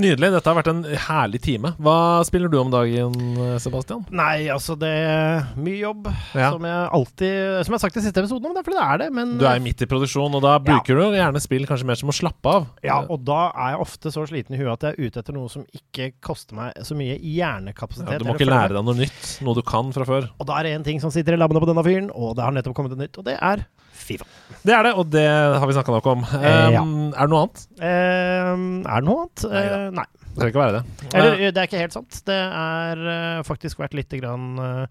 Nydelig. 0.00 0.30
Dette 0.32 0.48
har 0.48 0.56
vært 0.56 0.70
en 0.72 0.78
herlig 1.04 1.40
time. 1.44 1.74
Hva 1.82 2.22
spiller 2.24 2.48
du 2.48 2.56
om 2.60 2.70
dagen, 2.72 3.12
Sebastian? 3.60 4.06
Nei, 4.14 4.46
altså 4.52 4.72
det 4.80 4.88
er 4.88 5.50
mye 5.60 5.80
jobb, 5.82 6.06
Ja. 6.32 6.50
som 6.54 6.64
jeg 6.64 6.88
alltid 6.96 7.64
Som 7.66 7.74
jeg 7.74 7.78
har 7.78 7.82
sagt 7.84 7.96
i 8.00 8.04
siste 8.06 8.22
episode, 8.22 8.42
men 8.42 8.54
det 8.56 8.62
er 8.62 8.68
fordi 8.70 8.78
det 8.80 8.86
er 8.88 8.98
det. 9.02 9.08
Men 9.12 9.36
Du 9.38 9.44
er 9.44 9.60
midt 9.60 9.82
i 9.84 9.86
produksjon, 9.90 10.32
og 10.34 10.42
da 10.42 10.54
bruker 10.58 10.96
du 10.96 11.02
gjerne 11.18 11.42
spill 11.44 11.66
kanskje 11.68 11.84
mer 11.90 12.00
som 12.00 12.08
å 12.08 12.16
slappe 12.16 12.46
av. 12.54 12.66
Ja, 12.82 13.00
og 13.04 13.24
da 13.28 13.50
er 13.52 13.74
jeg 13.76 13.80
ofte 13.84 14.12
så 14.14 14.24
sliten 14.26 14.56
i 14.56 14.62
huet 14.62 14.72
at 14.72 14.80
jeg 14.88 14.96
er 14.96 15.10
ute 15.10 15.20
etter 15.20 15.36
noe 15.36 15.48
som 15.52 15.66
ikke 15.76 16.12
koster 16.24 16.56
meg 16.56 16.72
så 16.82 16.96
mye 16.96 17.18
hjernekapasitet. 17.20 18.12
Ja, 18.16 18.18
du 18.18 18.24
må 18.24 18.36
ikke 18.38 18.48
lære 18.48 18.72
deg 18.72 18.84
noe 18.88 18.96
nytt, 18.96 19.38
noe 19.44 19.54
du 19.54 19.62
kan 19.62 19.92
fra 19.92 20.04
før. 20.08 20.30
Og 20.40 20.46
da 20.48 20.56
er 20.58 20.62
det 20.70 20.74
én 20.80 20.84
ting 20.84 21.00
som 21.00 21.10
sitter 21.12 21.34
i 21.36 21.40
labbene 21.40 21.60
på 21.60 21.68
denne 21.68 21.84
fyren, 21.84 22.10
og 22.14 22.36
det 22.36 22.44
har 22.44 22.52
nettopp 22.56 22.74
kommet 22.74 22.92
et 22.96 23.04
nytt, 23.04 23.18
og 23.20 23.24
det 23.28 23.36
er 23.40 23.66
Fifa. 24.02 24.26
Det 24.62 24.74
er 24.76 24.82
det, 24.86 24.92
og 24.98 25.08
det 25.10 25.26
har 25.28 25.66
vi 25.66 25.74
snakka 25.76 25.94
nok 25.96 26.06
om. 26.12 26.24
Eh, 26.38 26.70
ja. 26.76 26.82
Um, 26.82 27.10
Er 27.16 27.26
det 27.26 27.32
noe 27.32 27.44
annet? 27.46 27.66
Eh, 27.80 28.52
er 28.86 29.00
det 29.00 29.04
noe 29.08 29.24
annet? 29.26 29.44
Eh, 29.48 29.90
nei. 29.98 30.06
Det 30.32 30.38
trenger 30.38 30.52
ikke 30.54 30.62
være 30.62 30.78
det. 30.78 31.10
Eller, 31.12 31.34
Eh, 31.34 31.50
det 31.52 31.60
er 31.60 31.66
ikke 31.68 31.80
helt 31.82 31.92
sant. 31.98 32.22
Det 32.24 32.38
er 32.38 33.02
uh, 33.04 33.42
faktisk 33.44 33.82
vært 33.82 33.92
lite 33.98 34.16
grann 34.22 34.46
eh, 34.62 34.86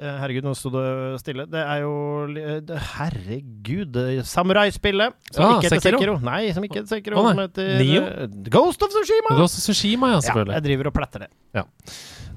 Herregud, 0.00 0.46
nå 0.46 0.54
sto 0.56 0.70
det 0.72 0.84
stille. 1.20 1.44
Det 1.52 1.60
er 1.60 1.82
jo 1.82 1.90
det, 2.64 2.78
Herregud. 2.94 3.98
Samuraispillet. 4.24 5.12
Som 5.28 5.44
Ah, 5.44 5.58
ikke 5.58 5.68
heter 5.68 5.82
Sekiro. 5.84 5.98
Sekiro. 6.00 6.14
Nei, 6.24 6.38
som 6.56 6.64
ikke 6.64 6.78
heter 6.80 6.94
Sekiro. 6.94 7.20
Som 7.28 7.42
heter 7.42 7.74
Nio? 7.82 8.06
Ghost 8.48 8.80
of 8.86 8.94
Tsushima. 8.94 9.34
Ghost 9.36 9.58
of 9.60 9.66
Tsushima, 9.66 10.14
ja, 10.14 10.16
Ja, 10.16 10.20
selvfølgelig. 10.24 10.54
jeg 10.56 10.64
driver 10.70 10.88
og 10.88 10.94
pletter 10.96 11.26
det. 11.26 11.30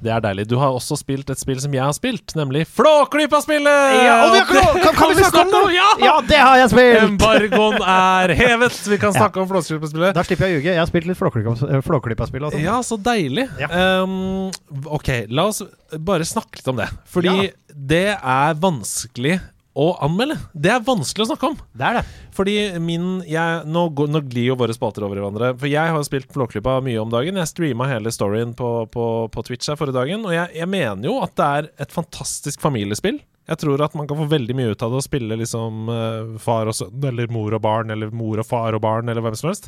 Det 0.04 0.12
er 0.12 0.20
deilig. 0.26 0.44
Du 0.52 0.58
har 0.60 0.74
også 0.76 0.98
spilt 1.00 1.30
et 1.32 1.40
spill 1.40 1.60
som 1.64 1.74
jeg 1.76 1.84
har 1.84 1.94
spilt, 1.96 2.34
nemlig 2.36 2.66
Flåklypa-spillet! 2.68 3.94
Ja, 4.04 4.16
og 4.26 4.34
vi 4.34 4.42
har 4.42 4.58
lov- 4.58 4.80
kan- 4.84 4.96
kan 4.98 5.14
vi 5.14 5.24
snakke 5.24 5.44
om 5.46 5.68
det? 5.70 5.76
Ja! 5.78 5.90
Ja, 6.04 6.16
det 6.28 6.40
har 6.42 6.58
jeg 6.60 6.70
spilt! 6.74 7.00
Embargoen 7.06 7.80
er 7.82 8.34
hevet! 8.36 8.80
Vi 8.92 8.98
kan 9.00 9.14
snakke 9.16 9.40
om 9.44 9.48
Flåklypa-spillet. 9.48 10.14
Da 10.18 10.24
slipper 10.28 10.48
jeg 10.50 10.58
å 10.58 10.60
ljuge. 10.60 10.74
Jeg 10.74 10.82
har 10.84 10.92
spilt 10.92 11.08
litt 11.08 11.24
eh, 11.24 11.82
Flåklypa-spill. 11.88 12.44
Altså. 12.50 12.60
Ja, 12.64 12.82
så 12.84 12.98
deilig. 13.00 13.48
Um, 13.72 14.52
ok, 14.92 15.10
la 15.32 15.48
oss 15.52 15.64
bare 16.04 16.28
snakke 16.28 16.60
litt 16.60 16.68
om 16.74 16.82
det. 16.84 16.90
Fordi 17.08 17.34
Ja. 17.48 17.50
det 17.74 18.06
er 18.20 18.54
vanskelig 18.60 19.40
å 19.74 19.88
anmelde. 20.06 20.38
Det 20.54 20.70
er 20.70 20.86
vanskelig 20.86 21.26
å 21.26 21.30
snakke 21.32 21.50
om. 21.50 21.58
Det 21.74 21.86
er 21.88 21.98
det. 21.98 22.04
Fordi 22.38 22.56
min 22.84 23.08
jeg, 23.26 23.64
nå, 23.66 23.88
går, 23.98 24.12
nå 24.14 24.22
glir 24.30 24.52
jo 24.52 24.58
våre 24.60 24.76
spalter 24.76 25.06
over 25.06 25.18
i 25.18 25.24
hverandre. 25.24 25.52
For 25.58 25.72
jeg 25.72 25.94
har 25.96 26.06
spilt 26.06 26.30
Flåklypa 26.34 26.78
mye 26.86 27.02
om 27.02 27.12
dagen. 27.14 27.40
Jeg 27.42 27.50
streama 27.50 27.90
hele 27.90 28.14
storyen 28.14 28.54
på, 28.58 28.72
på, 28.94 29.08
på 29.34 29.46
Twitch 29.48 29.72
her 29.72 29.80
forrige 29.80 29.98
dagen. 29.98 30.26
Og 30.30 30.36
jeg, 30.36 30.54
jeg 30.60 30.70
mener 30.70 31.10
jo 31.10 31.18
at 31.26 31.34
det 31.40 31.50
er 31.58 31.72
et 31.88 31.96
fantastisk 31.96 32.62
familiespill. 32.64 33.20
Jeg 33.50 33.60
tror 33.60 33.82
at 33.84 33.98
man 33.98 34.08
kan 34.08 34.22
få 34.22 34.30
veldig 34.32 34.56
mye 34.56 34.72
ut 34.72 34.86
av 34.86 34.94
det 34.94 35.02
å 35.02 35.04
spille 35.04 35.36
liksom 35.42 35.90
eh, 35.92 36.38
far 36.40 36.70
og 36.72 36.78
sønn, 36.78 36.96
eller 37.10 37.34
mor 37.34 37.58
og 37.58 37.64
barn, 37.66 37.92
eller 37.92 38.14
mor 38.16 38.40
og 38.40 38.48
far 38.48 38.78
og 38.78 38.86
barn, 38.86 39.12
eller 39.12 39.26
hvem 39.26 39.36
som 39.36 39.50
helst. 39.50 39.68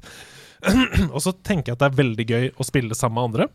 og 1.15 1.19
så 1.23 1.33
tenker 1.43 1.73
jeg 1.73 1.75
at 1.75 1.83
det 1.83 1.89
er 1.89 1.99
veldig 1.99 2.25
gøy 2.29 2.47
å 2.55 2.67
spille 2.67 2.95
sammen 2.95 3.17
med 3.19 3.27
andre. 3.27 3.49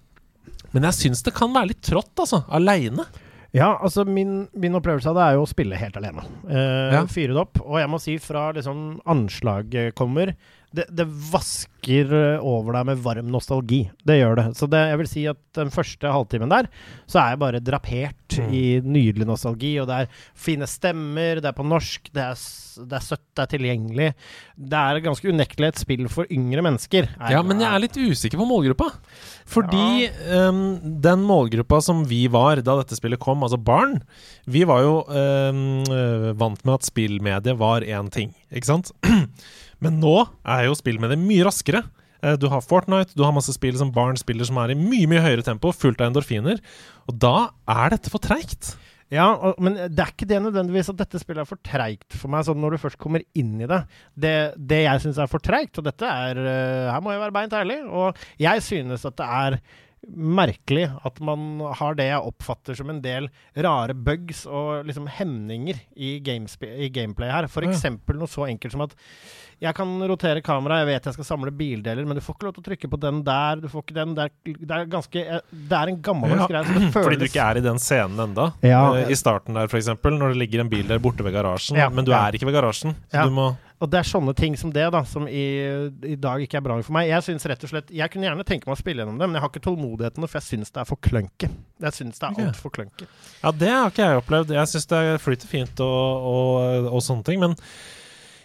Men 0.74 0.86
jeg 0.90 0.98
syns 0.98 1.24
det 1.24 1.32
kan 1.38 1.54
være 1.54 1.72
litt 1.72 1.82
trått, 1.86 2.12
altså. 2.20 2.42
Aleine. 2.52 3.06
Ja, 3.56 3.72
altså 3.82 4.04
min, 4.06 4.44
min 4.54 4.76
opplevelse 4.78 5.10
av 5.10 5.16
det 5.18 5.24
er 5.26 5.36
jo 5.38 5.42
å 5.42 5.50
spille 5.50 5.78
helt 5.80 5.96
alene. 5.98 6.22
Uh, 6.46 6.92
Ja. 6.94 7.02
Fyre 7.10 7.34
det 7.34 7.42
opp. 7.42 7.58
Og 7.64 7.80
jeg 7.80 7.90
må 7.90 7.98
si 8.02 8.14
fra 8.22 8.50
liksom 8.54 9.00
anslaget 9.10 9.96
kommer 9.98 10.34
det, 10.76 10.84
det 10.94 11.06
vasker 11.32 12.12
eh, 12.14 12.44
over 12.46 12.76
deg 12.78 12.86
med 12.92 13.00
varm 13.02 13.30
nostalgi. 13.32 13.82
Det 14.06 14.20
gjør 14.20 14.36
det. 14.38 14.44
Så 14.58 14.68
det, 14.70 14.84
jeg 14.92 14.98
vil 15.00 15.08
si 15.10 15.24
at 15.30 15.40
den 15.58 15.72
første 15.74 16.12
halvtimen 16.14 16.52
der, 16.52 16.68
så 17.10 17.18
er 17.24 17.32
jeg 17.34 17.42
bare 17.46 17.60
drapert 17.66 18.16
Mm. 18.30 18.52
i 18.54 18.60
nydelig 18.86 19.26
nostalgi. 19.26 19.72
Og 19.82 19.88
det 19.90 19.94
er 20.04 20.10
fine 20.38 20.62
stemmer, 20.70 21.40
det 21.42 21.48
er 21.50 21.56
på 21.56 21.64
norsk, 21.66 22.12
det 22.14 22.22
er, 22.22 22.36
det 22.86 22.94
er 22.94 23.02
søtt, 23.02 23.24
det 23.34 23.42
er 23.42 23.48
tilgjengelig. 23.56 24.06
Det 24.54 24.78
er 24.78 25.00
ganske 25.02 25.26
unektelig 25.34 25.72
et 25.72 25.80
spill 25.82 26.06
for 26.08 26.30
yngre 26.30 26.62
mennesker. 26.62 27.08
er- 27.18 27.32
Ja, 27.34 27.40
men 27.42 27.58
jeg 27.58 27.66
er 27.74 27.82
litt 27.82 27.98
usikker 27.98 28.38
på 28.38 28.46
målgruppa. 28.46 28.86
Fordi 29.50 30.06
ehm, 30.30 30.62
den 31.02 31.26
målgruppa 31.26 31.82
som 31.82 32.04
vi 32.06 32.28
var 32.30 32.62
da 32.62 32.76
dette 32.78 32.94
spillet 32.94 33.18
kom, 33.18 33.42
altså 33.42 33.58
barn, 33.58 33.98
vi 34.46 34.62
var 34.62 34.86
jo 34.86 34.94
øh, 35.10 36.30
vant 36.38 36.62
med 36.64 36.74
at 36.78 36.86
spillmedie 36.86 37.56
var 37.58 37.82
én 37.82 38.12
ting, 38.14 38.30
ikke 38.54 38.70
sant? 38.70 38.92
Men 39.80 39.98
nå 40.02 40.14
er 40.44 40.66
jo 40.68 40.76
spill 40.78 41.00
med 41.00 41.12
det 41.14 41.18
mye 41.20 41.46
raskere. 41.48 41.84
Eh, 42.22 42.36
Du 42.40 42.48
har 42.52 42.60
Fortnite, 42.64 43.14
du 43.16 43.24
har 43.24 43.32
masse 43.36 43.52
spill 43.56 43.76
som 43.80 43.92
barn 43.94 44.18
spiller 44.20 44.44
som 44.48 44.58
er 44.60 44.74
i 44.74 44.78
mye 44.78 45.08
mye 45.08 45.24
høyere 45.24 45.46
tempo, 45.46 45.72
fullt 45.72 46.00
av 46.02 46.10
endorfiner. 46.10 46.60
Og 47.08 47.18
da 47.22 47.50
er 47.68 47.96
dette 47.96 48.12
for 48.12 48.20
treigt. 48.22 48.74
Ja, 49.10 49.24
og, 49.34 49.56
men 49.58 49.74
det 49.90 49.98
er 50.04 50.12
ikke 50.12 50.28
det 50.30 50.38
nødvendigvis 50.44 50.92
at 50.92 51.00
dette 51.00 51.18
spillet 51.18 51.42
er 51.42 51.48
for 51.48 51.58
treigt 51.66 52.14
for 52.14 52.30
meg, 52.30 52.44
sånn 52.46 52.60
når 52.62 52.76
du 52.76 52.82
først 52.84 52.98
kommer 53.00 53.24
inn 53.34 53.56
i 53.58 53.66
det. 53.66 53.80
Det, 54.14 54.34
det 54.70 54.84
jeg 54.84 55.02
syns 55.02 55.18
er 55.18 55.30
for 55.32 55.42
treigt, 55.42 55.80
og 55.80 55.88
dette 55.88 56.06
er 56.06 56.38
eh, 56.38 56.90
Her 56.92 57.02
må 57.02 57.10
jeg 57.16 57.24
være 57.24 57.34
beint 57.34 57.56
ærlig, 57.58 57.80
og 57.90 58.20
jeg 58.38 58.62
synes 58.62 59.08
at 59.08 59.16
det 59.18 59.26
er 59.26 59.58
merkelig 60.16 60.86
at 61.04 61.18
man 61.20 61.58
har 61.76 61.96
det 61.98 62.06
jeg 62.08 62.24
oppfatter 62.30 62.78
som 62.78 62.88
en 62.88 63.02
del 63.04 63.26
rare 63.66 63.92
bugs 63.92 64.46
og 64.48 64.86
liksom 64.88 65.10
hemninger 65.12 65.76
i, 65.92 66.14
i 66.16 66.88
gameplay 66.94 67.28
her. 67.34 67.50
Eksempel 67.66 68.16
noe 68.16 68.30
så 68.30 68.46
enkelt 68.48 68.72
som 68.72 68.86
at 68.86 68.94
jeg 69.60 69.74
kan 69.76 69.90
rotere 70.08 70.40
kameraet, 70.40 70.86
jeg 70.86 70.88
vet 70.94 71.04
jeg 71.10 71.16
skal 71.18 71.26
samle 71.28 71.50
bildeler, 71.52 72.06
men 72.08 72.16
du 72.16 72.22
får 72.24 72.34
ikke 72.38 72.46
lov 72.48 72.54
til 72.56 72.62
å 72.62 72.68
trykke 72.70 72.88
på 72.94 73.00
den 73.02 73.18
der, 73.26 73.60
du 73.60 73.68
får 73.68 73.82
ikke 73.84 73.96
den 73.98 74.14
der. 74.16 74.30
Det 74.46 74.70
er 74.72 74.86
ganske 74.88 75.24
Det 75.52 75.76
er 75.76 75.90
en 75.92 75.98
gammeldags 76.00 76.40
Ja, 76.40 76.46
greie. 76.48 76.64
så 76.64 76.78
det 76.80 76.92
Fordi 77.06 77.18
du 77.20 77.24
ikke 77.28 77.44
er 77.50 77.60
i 77.60 77.64
den 77.68 77.78
scenen 77.82 78.22
enda 78.24 78.46
Ja. 78.64 78.82
Eh, 78.96 79.10
I 79.12 79.18
starten 79.20 79.58
der, 79.60 79.68
f.eks., 79.68 79.90
når 80.00 80.32
det 80.32 80.38
ligger 80.40 80.64
en 80.64 80.70
bil 80.72 80.86
der 80.88 80.98
borte 81.04 81.22
ved 81.26 81.34
garasjen. 81.36 81.76
Ja, 81.76 81.90
Men 81.92 82.08
du 82.08 82.12
ja. 82.14 82.22
er 82.28 82.32
ikke 82.40 82.48
ved 82.48 82.56
garasjen. 82.56 82.96
Så 83.12 83.20
Ja. 83.20 83.26
du 83.28 83.36
må 83.36 83.50
Og 83.80 83.88
det 83.88 83.96
er 84.00 84.08
sånne 84.08 84.34
ting 84.36 84.56
som 84.60 84.68
det, 84.72 84.82
da, 84.92 85.00
som 85.08 85.24
i, 85.28 85.44
i 86.04 86.16
dag 86.20 86.42
ikke 86.44 86.58
er 86.58 86.64
bra 86.64 86.74
for 86.84 86.92
meg. 86.92 87.08
Jeg 87.08 87.22
synes 87.24 87.46
rett 87.48 87.62
og 87.64 87.70
slett 87.72 87.88
Jeg 87.90 88.10
kunne 88.12 88.26
gjerne 88.28 88.44
tenke 88.44 88.68
meg 88.68 88.76
å 88.76 88.80
spille 88.80 89.00
gjennom 89.04 89.16
det, 89.20 89.28
men 89.28 89.38
jeg 89.38 89.44
har 89.44 89.48
ikke 89.52 89.62
tålmodigheten, 89.68 90.26
for 90.28 90.36
jeg 90.40 90.48
syns 90.50 90.72
det 90.74 90.82
er 90.82 90.88
for 90.90 91.00
klønke. 91.00 91.48
Jeg 91.80 91.92
syns 91.96 92.18
det 92.20 92.28
er 92.28 92.44
alt 92.48 92.56
for 92.60 92.70
klønke 92.76 93.08
Ja, 93.42 93.50
det 93.52 93.70
har 93.72 93.88
ikke 93.92 94.04
jeg 94.08 94.20
opplevd. 94.24 94.52
Jeg 94.56 94.68
syns 94.74 94.86
det 94.92 95.00
flyter 95.24 95.48
fint 95.48 95.80
og, 95.80 96.28
og, 96.34 96.90
og 96.92 97.00
sånne 97.04 97.24
ting. 97.24 97.40
Men 97.40 97.56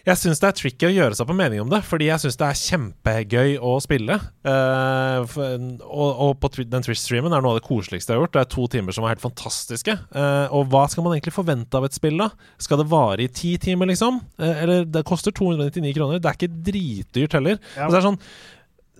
jeg 0.06 0.18
syns 0.20 0.38
det 0.38 0.46
er 0.46 0.54
tricky 0.54 0.86
å 0.86 0.92
gjøre 0.94 1.16
seg 1.18 1.26
på 1.26 1.34
mening 1.34 1.64
om 1.64 1.70
det, 1.70 1.80
fordi 1.86 2.06
jeg 2.06 2.22
syns 2.22 2.38
det 2.38 2.46
er 2.46 2.60
kjempegøy 2.60 3.56
å 3.58 3.72
spille. 3.82 4.18
Uh, 4.46 5.24
for, 5.30 5.56
og, 5.82 6.20
og 6.28 6.32
på 6.42 6.50
den 6.62 6.86
Twitch-streamen 6.86 7.34
er 7.34 7.42
noe 7.42 7.56
av 7.56 7.58
det 7.58 7.66
koseligste 7.66 8.14
jeg 8.14 8.20
har 8.20 8.22
gjort. 8.22 8.36
Det 8.36 8.44
er 8.44 8.52
to 8.54 8.66
timer 8.76 8.94
som 8.94 9.06
er 9.06 9.16
helt 9.16 9.24
fantastiske. 9.24 9.96
Uh, 10.14 10.46
og 10.54 10.70
hva 10.70 10.84
skal 10.92 11.06
man 11.06 11.16
egentlig 11.16 11.34
forvente 11.34 11.78
av 11.78 11.88
et 11.88 11.96
spill, 11.96 12.22
da? 12.22 12.30
Skal 12.62 12.82
det 12.82 12.90
vare 12.92 13.26
i 13.26 13.30
ti 13.34 13.56
timer, 13.62 13.90
liksom? 13.90 14.22
Uh, 14.38 14.52
eller 14.52 14.86
det 14.86 15.06
koster 15.10 15.34
299 15.34 15.96
kroner. 15.98 16.22
Det 16.22 16.30
er 16.30 16.38
ikke 16.38 16.62
dritdyrt 16.70 17.40
heller. 17.40 17.58
Ja. 17.74 17.88
Og 17.88 17.90
så 17.90 17.96
er 17.96 17.98
det 17.98 18.08
sånn 18.12 18.22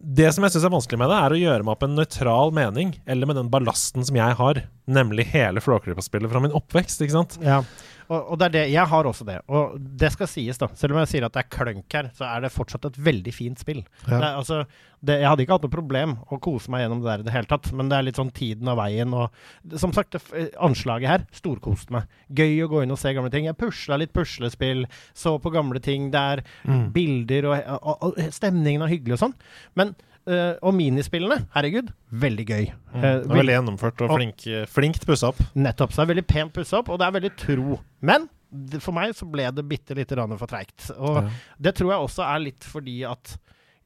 det 0.06 0.28
som 0.34 0.44
jeg 0.44 0.52
syns 0.52 0.66
er 0.68 0.72
vanskelig 0.74 0.98
med 1.00 1.08
det, 1.10 1.18
er 1.18 1.32
å 1.32 1.38
gjøre 1.40 1.64
meg 1.64 1.72
opp 1.72 1.84
en 1.86 1.94
nøytral 1.96 2.52
mening, 2.54 2.92
eller 3.08 3.28
med 3.30 3.38
den 3.40 3.48
ballasten 3.50 4.04
som 4.06 4.18
jeg 4.18 4.36
har, 4.38 4.60
nemlig 4.86 5.24
hele 5.32 5.62
Flåklypa-spillet 5.64 6.30
fra 6.30 6.42
min 6.44 6.54
oppvekst. 6.54 7.00
ikke 7.02 7.16
sant? 7.16 7.38
Ja. 7.42 7.62
Og, 8.08 8.32
og 8.32 8.38
det 8.38 8.46
er 8.46 8.52
det, 8.54 8.64
jeg 8.70 8.86
har 8.86 9.06
også 9.10 9.24
det. 9.26 9.40
Og 9.50 9.76
det 10.00 10.12
skal 10.14 10.28
sies, 10.30 10.58
da. 10.62 10.68
Selv 10.78 10.94
om 10.94 11.00
jeg 11.02 11.08
sier 11.10 11.24
at 11.26 11.34
det 11.34 11.42
er 11.44 11.48
klønk 11.56 11.96
her, 11.96 12.10
så 12.14 12.26
er 12.28 12.44
det 12.44 12.52
fortsatt 12.54 12.84
et 12.90 12.98
veldig 13.02 13.32
fint 13.34 13.58
spill. 13.58 13.80
Ja. 14.06 14.20
Det, 14.20 14.30
altså, 14.42 14.58
det, 15.06 15.16
jeg 15.20 15.28
hadde 15.28 15.42
ikke 15.44 15.56
hatt 15.58 15.66
noe 15.66 15.74
problem 15.74 16.14
å 16.32 16.38
kose 16.42 16.70
meg 16.72 16.84
gjennom 16.84 17.02
det 17.02 17.10
der 17.10 17.24
i 17.24 17.26
det 17.26 17.34
hele 17.34 17.50
tatt, 17.50 17.68
men 17.76 17.90
det 17.90 17.98
er 17.98 18.06
litt 18.06 18.20
sånn 18.20 18.30
tiden 18.36 18.70
av 18.72 18.78
veien 18.80 19.12
og 19.18 19.76
Som 19.82 19.92
sagt, 19.96 20.14
det, 20.14 20.46
anslaget 20.62 21.10
her 21.10 21.26
storkoste 21.34 21.94
meg. 21.94 22.06
Gøy 22.30 22.62
å 22.64 22.70
gå 22.72 22.82
inn 22.86 22.94
og 22.94 23.00
se 23.02 23.12
gamle 23.16 23.30
ting. 23.34 23.48
Jeg 23.50 23.58
pusla 23.58 23.98
litt 24.00 24.14
puslespill, 24.16 24.86
så 25.14 25.36
på 25.42 25.52
gamle 25.54 25.82
ting. 25.82 26.10
Det 26.14 26.22
er 26.36 26.44
Mm. 26.66 26.90
bilder 26.92 27.46
og, 27.50 27.56
og, 27.82 28.02
og 28.02 28.20
stemningen 28.34 28.82
er 28.82 28.90
hyggelig 28.90 29.16
og 29.18 29.20
sånn. 29.26 29.34
Men 29.78 29.92
eh, 30.26 30.54
Og 30.62 30.74
minispillene, 30.74 31.46
herregud, 31.54 31.92
veldig 32.12 32.46
gøy. 32.46 32.64
Eh, 32.68 33.00
Det 33.00 33.30
er 33.30 33.34
veldig 33.34 33.54
gjennomført 33.56 34.00
og 34.02 34.10
og- 34.10 34.16
flink, 34.18 34.46
flinkt 34.68 35.06
pussa 35.06 35.28
opp. 35.28 35.40
Nettopp. 35.54 35.92
Så 35.92 36.02
det 36.02 36.10
er 36.10 36.14
veldig 36.14 36.26
pent 36.26 36.52
pussa 36.52 36.78
opp, 36.78 36.88
og 36.90 36.98
det 36.98 37.06
er 37.06 37.20
veldig 37.20 37.36
tro. 37.36 37.80
Men 38.02 38.28
det, 38.52 38.80
for 38.82 38.92
meg 38.92 39.12
så 39.14 39.28
ble 39.30 39.50
det 39.50 39.68
bitte 39.68 39.94
lite 39.94 40.14
grann 40.16 40.36
for 40.38 40.46
treigt. 40.46 40.90
Og 40.98 41.22
Ja. 41.24 41.30
det 41.60 41.74
tror 41.74 41.90
jeg 41.92 42.00
også 42.08 42.24
er 42.34 42.38
litt 42.40 42.60
fordi 42.64 43.02
at 43.10 43.36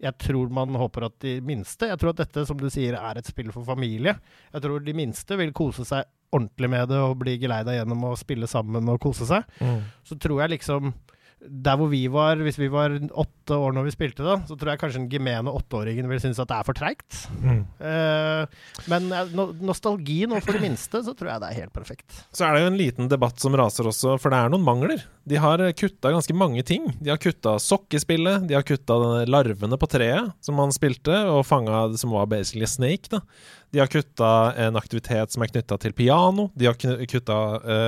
jeg 0.01 0.17
tror 0.19 0.49
man 0.51 0.69
håper 0.69 1.05
at 1.05 1.19
de 1.21 1.41
minste 1.43 1.87
Jeg 1.87 1.99
tror 1.99 2.11
at 2.11 2.17
dette, 2.17 2.47
som 2.47 2.57
du 2.57 2.71
sier, 2.71 2.95
er 2.95 3.19
et 3.19 3.27
spill 3.27 3.51
for 3.53 3.63
familie. 3.65 4.19
Jeg 4.53 4.63
tror 4.63 4.83
de 4.83 4.93
minste 4.95 5.37
vil 5.37 5.53
kose 5.53 5.85
seg 5.85 6.05
ordentlig 6.33 6.71
med 6.71 6.89
det 6.89 6.97
og 6.97 7.19
bli 7.19 7.37
geleida 7.39 7.75
gjennom 7.75 8.01
å 8.05 8.17
spille 8.17 8.47
sammen 8.49 8.89
og 8.89 8.99
kose 9.01 9.27
seg. 9.27 9.45
Mm. 9.61 9.83
Så 10.05 10.19
tror 10.19 10.41
jeg 10.49 10.59
liksom 10.61 10.95
der 11.41 11.79
hvor 11.81 11.89
vi 11.89 12.03
var, 12.13 12.41
hvis 12.45 12.59
vi 12.61 12.69
var 12.73 12.93
åtte 12.93 13.57
år 13.57 13.73
når 13.73 13.87
vi 13.87 13.95
spilte 13.95 14.25
da, 14.27 14.37
så 14.45 14.57
tror 14.59 14.73
jeg 14.73 14.81
kanskje 14.83 15.01
den 15.01 15.09
gemene 15.13 15.53
åtteåringen 15.57 16.09
vil 16.11 16.21
synes 16.21 16.41
at 16.43 16.51
det 16.51 16.59
er 16.59 16.67
for 16.69 16.77
treigt. 16.77 17.21
Mm. 17.41 17.63
Uh, 17.81 18.83
men 18.93 19.09
eh, 19.17 19.33
no 19.37 19.47
nostalgi 19.71 20.19
nå 20.29 20.41
for 20.45 20.57
det 20.57 20.65
minste, 20.67 21.01
så 21.07 21.15
tror 21.17 21.33
jeg 21.33 21.43
det 21.43 21.51
er 21.51 21.61
helt 21.63 21.75
perfekt. 21.77 22.21
Så 22.37 22.45
er 22.45 22.57
det 22.57 22.65
jo 22.65 22.73
en 22.73 22.81
liten 22.81 23.09
debatt 23.13 23.41
som 23.41 23.57
raser 23.57 23.89
også, 23.89 24.19
for 24.21 24.33
det 24.33 24.41
er 24.41 24.53
noen 24.53 24.67
mangler. 24.67 25.07
De 25.31 25.41
har 25.41 25.63
kutta 25.79 26.13
ganske 26.13 26.37
mange 26.37 26.65
ting. 26.67 26.91
De 27.01 27.13
har 27.13 27.21
kutta 27.21 27.57
sokkespillet, 27.63 28.45
de 28.51 28.59
har 28.59 28.67
kutta 28.67 28.99
larvene 29.31 29.81
på 29.81 29.89
treet 29.91 30.35
som 30.45 30.61
man 30.61 30.75
spilte, 30.77 31.17
og 31.31 31.47
fanga 31.49 31.87
som 32.01 32.13
var 32.17 32.29
basically 32.31 32.69
Snake. 32.69 33.09
da. 33.17 33.25
De 33.71 33.79
har 33.79 33.91
kutta 33.91 34.31
en 34.59 34.79
aktivitet 34.79 35.31
som 35.31 35.45
er 35.45 35.51
knytta 35.53 35.79
til 35.83 35.95
piano. 35.95 36.49
De 36.59 36.67
har 36.67 36.77
kutta 36.79 37.37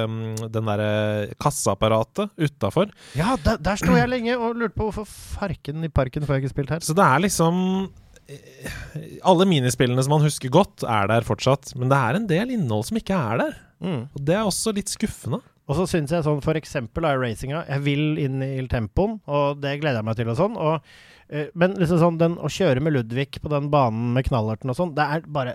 um, 0.07 0.21
den 0.39 0.71
derre 0.71 1.33
kasseapparatet 1.43 2.31
utafor. 2.39 2.93
Ja, 3.19 3.35
der, 3.43 3.59
der 3.63 3.81
sto 3.81 3.97
jeg 3.99 4.11
lenge 4.13 4.37
og 4.39 4.61
lurte 4.61 4.79
på 4.79 4.89
hvorfor 4.89 5.09
farken 5.09 5.83
i 5.83 5.91
parken 5.91 6.27
får 6.29 6.39
jeg 6.39 6.45
ikke 6.45 6.55
spilt 6.55 6.75
her. 6.77 6.87
Så 6.87 6.95
det 6.97 7.07
er 7.07 7.25
liksom 7.25 7.57
eh, 8.31 8.75
Alle 9.27 9.49
minispillene 9.51 10.05
som 10.07 10.15
man 10.15 10.27
husker 10.27 10.55
godt, 10.55 10.87
er 10.87 11.11
der 11.11 11.27
fortsatt. 11.27 11.75
Men 11.75 11.91
det 11.91 11.99
er 11.99 12.19
en 12.19 12.29
del 12.31 12.55
innhold 12.55 12.87
som 12.91 13.03
ikke 13.03 13.19
er 13.19 13.43
der. 13.43 13.59
Mm. 13.83 14.05
Og 14.07 14.23
det 14.23 14.39
er 14.39 14.47
også 14.47 14.75
litt 14.77 14.93
skuffende. 14.93 15.43
Og 15.71 15.79
så 15.79 15.87
syns 15.89 16.13
jeg 16.13 16.25
sånn 16.27 16.43
for 16.43 16.59
eksempel 16.59 17.07
er 17.07 17.21
racinga 17.23 17.63
Jeg 17.69 17.85
vil 17.85 18.19
inn 18.21 18.43
i 18.43 18.57
Il 18.59 18.69
Tempoen, 18.71 19.21
og 19.31 19.61
det 19.63 19.79
gleder 19.81 20.01
jeg 20.01 20.09
meg 20.09 20.19
til 20.19 20.31
og 20.33 20.39
sånn. 20.39 20.59
Og, 20.59 20.95
men 21.55 21.75
liksom 21.81 21.99
sånn 22.03 22.19
den, 22.21 22.35
å 22.39 22.49
kjøre 22.53 22.83
med 22.85 22.93
Ludvig 22.93 23.39
på 23.41 23.49
den 23.53 23.71
banen 23.73 24.13
med 24.13 24.27
knallerten 24.27 24.69
og 24.73 24.77
sånn, 24.77 24.95
det 24.95 25.07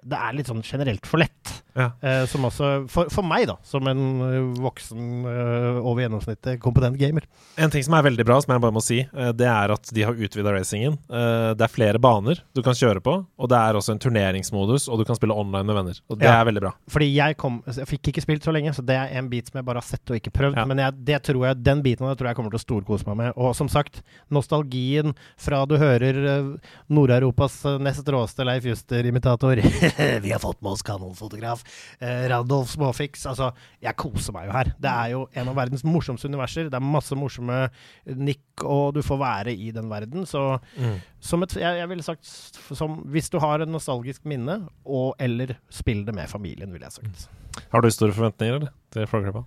Det 0.03 0.17
er 0.17 0.33
litt 0.33 0.47
sånn 0.49 0.63
generelt 0.65 1.05
for 1.05 1.21
lett. 1.21 1.53
Ja. 1.77 1.91
Eh, 2.01 2.23
som 2.25 2.41
også 2.47 2.87
for, 2.89 3.05
for 3.13 3.21
meg, 3.21 3.45
da, 3.51 3.53
som 3.61 3.85
en 3.85 3.99
eh, 4.25 4.61
voksen 4.63 5.25
eh, 5.29 5.77
over 5.77 6.01
gjennomsnittet 6.01 6.57
kompetent 6.63 6.97
gamer. 6.97 7.27
En 7.61 7.69
ting 7.69 7.83
som 7.85 7.93
er 7.93 8.01
veldig 8.07 8.25
bra, 8.25 8.39
som 8.41 8.55
jeg 8.55 8.63
bare 8.63 8.73
må 8.73 8.81
si, 8.81 8.97
eh, 9.05 9.29
det 9.37 9.45
er 9.45 9.73
at 9.75 9.91
de 9.93 10.01
har 10.07 10.17
utvida 10.17 10.53
racingen. 10.55 10.97
Eh, 11.05 11.53
Det 11.53 11.61
er 11.67 11.69
flere 11.69 11.99
baner 12.01 12.41
du 12.57 12.63
kan 12.65 12.73
kjøre 12.73 13.03
på, 13.05 13.13
og 13.37 13.49
det 13.51 13.59
er 13.61 13.77
også 13.77 13.93
en 13.93 14.01
turneringsmodus, 14.01 14.87
og 14.89 14.97
du 14.97 15.05
kan 15.05 15.15
spille 15.19 15.37
online 15.37 15.67
med 15.69 15.75
venner. 15.77 16.01
Og 16.09 16.17
det 16.17 16.25
Ja. 16.25 16.41
er 16.41 16.45
veldig 16.49 16.61
bra. 16.65 16.73
Fordi 16.89 17.11
jeg 17.13 17.37
kom 17.37 17.61
Jeg 17.67 17.85
fikk 17.87 18.09
ikke 18.09 18.21
spilt 18.25 18.43
så 18.43 18.51
lenge, 18.53 18.73
så 18.73 18.81
det 18.85 18.95
er 18.97 19.13
en 19.19 19.29
bit 19.29 19.47
som 19.51 19.59
jeg 19.59 19.65
bare 19.65 19.77
har 19.77 19.85
sett 19.85 20.09
og 20.09 20.17
ikke 20.17 20.31
prøvd. 20.33 20.57
Ja. 20.57 20.65
Men 20.65 20.77
jeg, 20.81 20.93
det 21.05 21.21
tror 21.29 21.45
jeg, 21.45 21.61
den 21.63 21.83
biten 21.83 22.05
av 22.07 22.15
det 22.15 22.17
tror 22.23 22.29
jeg 22.31 22.35
kommer 22.41 22.49
til 22.49 22.57
å 22.59 22.65
storkose 22.65 23.05
meg 23.05 23.17
med. 23.17 23.33
Og 23.37 23.53
som 23.55 23.67
sagt, 23.69 24.01
nostalgien 24.31 25.13
fra 25.37 25.66
du 25.69 25.77
hører 25.79 26.21
eh, 26.33 26.51
Nord-Europas 26.93 27.59
eh, 27.69 27.79
nest 27.83 28.07
råeste 28.13 28.45
Leif 28.47 28.67
Juster-imitator 28.67 29.61
Vi 30.25 30.33
har 30.33 30.43
fått 30.43 30.61
med 30.61 30.73
oss 30.73 30.85
kanonfotograf. 30.85 31.63
Radolf 32.01 32.47
Randolf 32.47 32.69
Småfiks. 32.71 33.25
Altså, 33.29 33.51
jeg 33.83 33.95
koser 33.99 34.33
meg 34.35 34.47
jo 34.47 34.53
her. 34.55 34.71
Det 34.79 34.91
er 34.91 35.11
jo 35.13 35.23
en 35.37 35.49
av 35.51 35.57
verdens 35.57 35.83
morsomste 35.85 36.29
universer. 36.29 36.69
Det 36.71 36.77
er 36.77 36.85
masse 36.85 37.15
morsomme 37.17 37.67
nikk, 38.05 38.63
og 38.63 38.95
du 38.95 39.01
får 39.05 39.19
være 39.21 39.53
i 39.53 39.71
den 39.75 39.89
verden. 39.89 40.25
Så 40.25 40.59
Mm. 40.77 40.99
som 41.19 41.43
et, 41.43 41.53
jeg, 41.57 41.77
jeg 41.79 41.89
ville 41.89 42.03
sagt 42.03 42.25
som, 42.25 43.03
Hvis 43.11 43.29
du 43.29 43.39
har 43.39 43.59
en 43.61 43.71
nostalgisk 43.71 44.25
minne, 44.25 44.67
og 44.85 45.15
eller 45.19 45.57
spill 45.69 46.05
det 46.05 46.13
med 46.15 46.29
familien, 46.29 46.71
ville 46.71 46.85
jeg 46.85 46.91
sagt. 47.01 47.29
Har 47.71 47.81
du 47.81 47.89
store 47.89 48.13
forventninger, 48.13 48.55
eller? 48.55 48.71
Til 48.91 49.07
Flåklypa? 49.07 49.43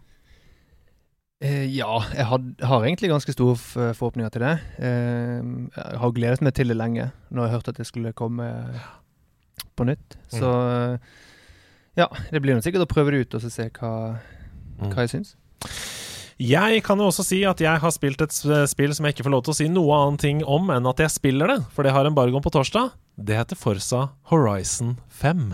Eh, 1.41 1.65
ja, 1.73 1.89
jeg 2.13 2.27
had, 2.29 2.49
har 2.69 2.85
egentlig 2.85 3.09
ganske 3.11 3.33
store 3.33 3.57
forhåpninger 3.97 4.29
til 4.35 4.43
det. 4.45 4.55
Eh, 4.79 5.39
jeg 5.77 6.01
har 6.03 6.13
gledet 6.17 6.45
meg 6.45 6.53
til 6.59 6.69
det 6.69 6.77
lenge, 6.77 7.07
når 7.31 7.47
jeg 7.47 7.55
hørte 7.55 7.73
at 7.75 7.81
det 7.81 7.87
skulle 7.89 8.13
komme 8.13 8.49
på 9.77 9.87
nytt. 9.89 10.19
Så 10.29 10.51
mm. 10.51 10.99
ja, 11.97 12.11
det 12.31 12.43
blir 12.45 12.59
nok 12.59 12.67
sikkert 12.67 12.85
å 12.85 12.91
prøve 12.93 13.15
det 13.15 13.23
ut 13.25 13.39
og 13.39 13.45
så 13.47 13.53
se 13.53 13.71
hva, 13.81 13.95
Mm. 14.81 14.95
hva 14.95 15.03
jeg 15.05 15.11
syns. 15.13 15.35
Jeg 16.41 16.81
kan 16.87 16.97
jo 16.97 17.11
også 17.11 17.21
si 17.27 17.43
at 17.45 17.61
jeg 17.61 17.81
har 17.83 17.93
spilt 17.93 18.23
et 18.25 18.33
spill 18.33 18.95
som 18.97 19.05
jeg 19.05 19.13
ikke 19.13 19.27
får 19.27 19.33
lov 19.35 19.43
til 19.45 19.53
å 19.53 19.57
si 19.59 19.67
noe 19.69 19.99
annet 20.07 20.23
ting 20.25 20.39
om 20.49 20.71
enn 20.73 20.89
at 20.89 21.03
jeg 21.05 21.13
spiller 21.13 21.53
det, 21.53 21.59
for 21.77 21.85
det 21.85 21.93
har 21.93 22.09
embargoen 22.09 22.41
på 22.41 22.53
torsdag. 22.55 22.95
Det 23.21 23.37
heter 23.37 23.59
Forsa 23.61 24.07
Horizon 24.33 24.95
5. 25.21 25.53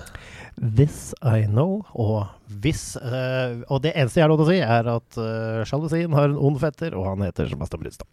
This 0.79 1.11
I 1.27 1.49
know, 1.51 1.83
og 1.93 2.31
hvis 2.63 2.95
uh, 3.03 3.59
Og 3.67 3.83
det 3.85 3.93
eneste 3.93 4.21
jeg 4.21 4.25
har 4.25 4.31
lov 4.31 4.39
til 4.41 4.47
å 4.47 4.53
si, 4.55 4.61
er 4.63 4.93
at 4.95 5.19
uh, 5.19 5.67
sjalusien 5.67 6.15
har 6.15 6.31
en 6.31 6.39
ond 6.39 6.63
fetter, 6.63 6.95
og 6.95 7.11
han 7.11 7.27
heter 7.27 7.51
Sebastian 7.51 7.83
Brustad. 7.83 8.07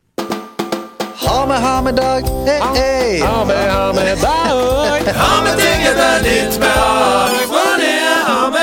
Ha 1.23 1.37
med, 1.45 1.61
ha 1.61 1.77
med 1.85 2.01
dag. 2.01 2.25
hey, 2.49 2.59
hey. 2.73 3.21
Ha 3.21 3.45
med, 3.45 3.63
ha 3.69 3.93
med 3.93 4.17
dag. 4.17 5.13
Ha 5.21 5.33
med 5.45 5.61
ting 5.61 5.85
etter 5.93 6.25
nytt 6.25 6.57
med 6.57 6.83
Ari 6.89 7.45
fra 7.53 7.67
det, 7.85 7.95
ha 8.25 8.41
med 8.49 8.62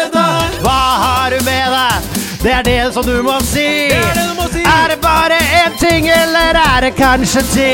Det 2.43 2.53
er 2.53 2.63
det 2.63 2.95
som 2.95 3.05
du 3.05 3.23
må 3.23 3.35
si. 3.45 3.67
er 3.93 4.15
det 4.17 4.23
du 4.31 4.35
må 4.39 4.47
si. 4.49 4.63
Er 4.65 4.89
det 4.89 4.97
bare 5.03 5.37
én 5.61 5.75
ting, 5.79 6.07
eller 6.09 6.57
er 6.57 6.81
det 6.87 6.95
kanskje 6.97 7.43
ti? 7.53 7.73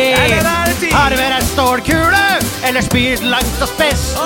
Det? 0.81 0.91
Har 0.93 1.11
du 1.11 1.17
med 1.17 1.31
deg 1.31 1.45
stålkule, 1.53 2.23
eller 2.67 2.83
spyr 2.83 3.23
langt 3.31 3.63
og 3.63 3.71
spist? 3.71 4.19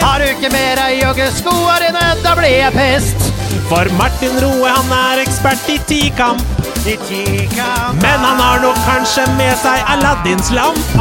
Har 0.00 0.24
du 0.24 0.30
ikke 0.30 0.48
med 0.54 0.80
deg 0.80 1.02
joggeskoa 1.02 1.76
dine, 1.84 2.06
da 2.24 2.32
blir 2.40 2.56
jeg 2.56 2.72
pest. 2.72 3.28
For 3.68 3.92
Martin 4.00 4.40
Roe, 4.40 4.64
han 4.70 4.96
er 4.96 5.24
ekspert 5.26 5.68
i 5.68 5.76
tikamp. 5.92 6.40
I 6.86 6.96
tikamp. 7.04 8.00
Men 8.00 8.24
han 8.24 8.40
har 8.40 8.64
nok 8.64 8.80
kanskje 8.88 9.28
med 9.36 9.52
seg 9.60 9.84
Aladdins 9.92 10.54
lamp. 10.56 10.96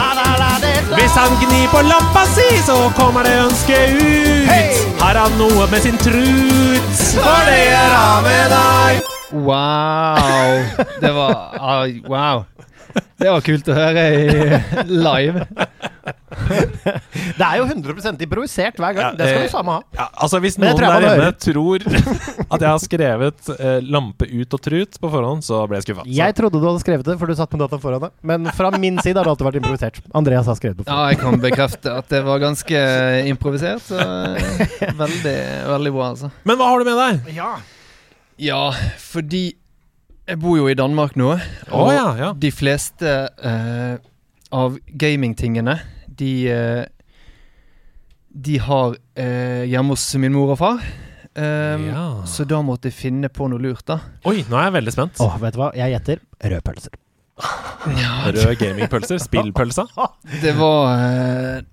Hvis 0.96 1.16
han 1.18 1.36
gnir 1.42 1.68
på 1.72 1.82
lampa 1.86 2.26
si, 2.34 2.48
så 2.66 2.76
kommer 2.98 3.24
det 3.28 3.36
ønsket 3.46 3.96
ut. 4.00 5.00
Har 5.02 5.20
han 5.24 5.38
noe 5.40 5.68
med 5.72 5.84
sin 5.84 5.98
trut? 6.02 7.04
For 7.16 7.50
det 7.50 7.62
gjør 7.68 7.96
han 7.96 8.26
med 8.26 8.56
deg. 8.56 9.12
Wow! 9.36 10.86
Det 11.02 11.12
var 11.16 11.34
ah, 11.60 11.88
Wow. 12.08 12.46
Det 13.20 13.28
var 13.32 13.42
kult 13.44 13.68
å 13.68 13.76
høre 13.76 14.04
i 14.16 14.88
live. 14.88 15.46
Det 16.06 17.46
er 17.46 17.58
jo 17.60 17.66
100 17.66 18.22
improvisert 18.26 18.78
hver 18.80 18.96
gang. 18.96 19.04
Ja, 19.04 19.12
det 19.18 19.30
skal 19.30 19.40
eh, 19.40 19.48
du 19.48 19.54
samme 19.54 19.78
ha. 19.78 19.84
Ja, 19.98 20.08
altså 20.26 20.40
Hvis 20.44 20.58
noen 20.62 20.78
der 20.80 21.08
inne 21.10 21.32
tror 21.42 21.86
at 22.54 22.60
jeg 22.60 22.70
har 22.70 22.82
skrevet 22.84 23.52
eh, 23.56 23.80
'lampe 23.82 24.28
ut 24.30 24.58
og 24.58 24.64
trut' 24.68 25.00
på 25.02 25.12
forhånd, 25.12 25.44
så 25.46 25.64
ble 25.70 25.80
jeg 25.80 25.88
skuffa. 25.88 26.08
Jeg 26.20 26.38
trodde 26.38 26.62
du 26.62 26.68
hadde 26.68 26.84
skrevet 26.84 27.10
det, 27.10 27.18
for 27.22 27.32
du 27.32 27.38
satt 27.38 27.52
med 27.56 27.66
dataen 27.66 27.84
foran 27.84 28.08
deg. 28.08 28.16
Men 28.22 28.50
fra 28.56 28.72
min 28.78 29.02
side 29.02 29.18
har 29.18 29.28
det 29.28 29.36
alltid 29.36 29.50
vært 29.50 29.60
improvisert. 29.62 30.02
Andreas 30.16 30.50
har 30.52 30.60
skrevet 30.60 30.84
det. 30.84 30.88
Ja, 30.90 31.10
jeg 31.12 31.22
kan 31.24 31.42
bekrefte 31.42 31.98
at 32.02 32.10
det 32.14 32.24
var 32.28 32.42
ganske 32.44 32.86
improvisert. 33.32 33.86
Så 33.90 34.00
veldig, 35.04 35.38
veldig 35.74 35.96
bra, 35.98 36.12
altså. 36.14 36.32
Men 36.46 36.60
hva 36.60 36.72
har 36.74 36.82
du 36.82 36.90
med 36.92 37.02
deg? 37.02 37.36
Ja. 37.38 37.54
Ja, 38.42 38.64
fordi 39.00 39.46
jeg 40.26 40.40
bor 40.42 40.58
jo 40.58 40.68
i 40.68 40.76
Danmark 40.78 41.16
nå, 41.20 41.36
og 41.70 41.76
og 41.86 41.92
ja, 41.94 42.06
ja. 42.18 42.30
de 42.34 42.50
fleste 42.52 43.12
eh, 43.46 43.98
av 44.56 44.78
gamingtingene, 44.90 45.78
de 46.20 46.32
eh, 46.52 46.86
De 48.36 48.58
har 48.60 48.96
eh, 49.16 49.64
hjemme 49.72 49.96
hos 49.96 50.06
min 50.20 50.34
mor 50.36 50.56
og 50.56 50.60
far. 50.60 50.82
Um, 51.36 51.88
Ja. 51.90 52.06
Så 52.28 52.46
da 52.48 52.62
måtte 52.64 52.88
jeg 52.88 52.96
finne 52.96 53.30
på 53.32 53.48
noe 53.52 53.60
lurt, 53.60 53.84
da. 53.88 54.00
Oi, 54.28 54.46
nå 54.48 54.56
er 54.60 54.70
jeg 54.70 54.76
veldig 54.78 54.94
spent. 54.96 55.20
Åh, 55.24 55.36
vet 55.42 55.56
du 55.56 55.60
hva? 55.60 55.72
Jeg 55.76 55.92
gjetter 55.96 56.22
pølser 56.64 56.96
Røde 58.26 58.56
gamingpølser. 58.60 59.20
Spillpølsa. 59.20 59.86
Det 60.44 60.56
var 60.56 60.94
eh, 60.96 61.66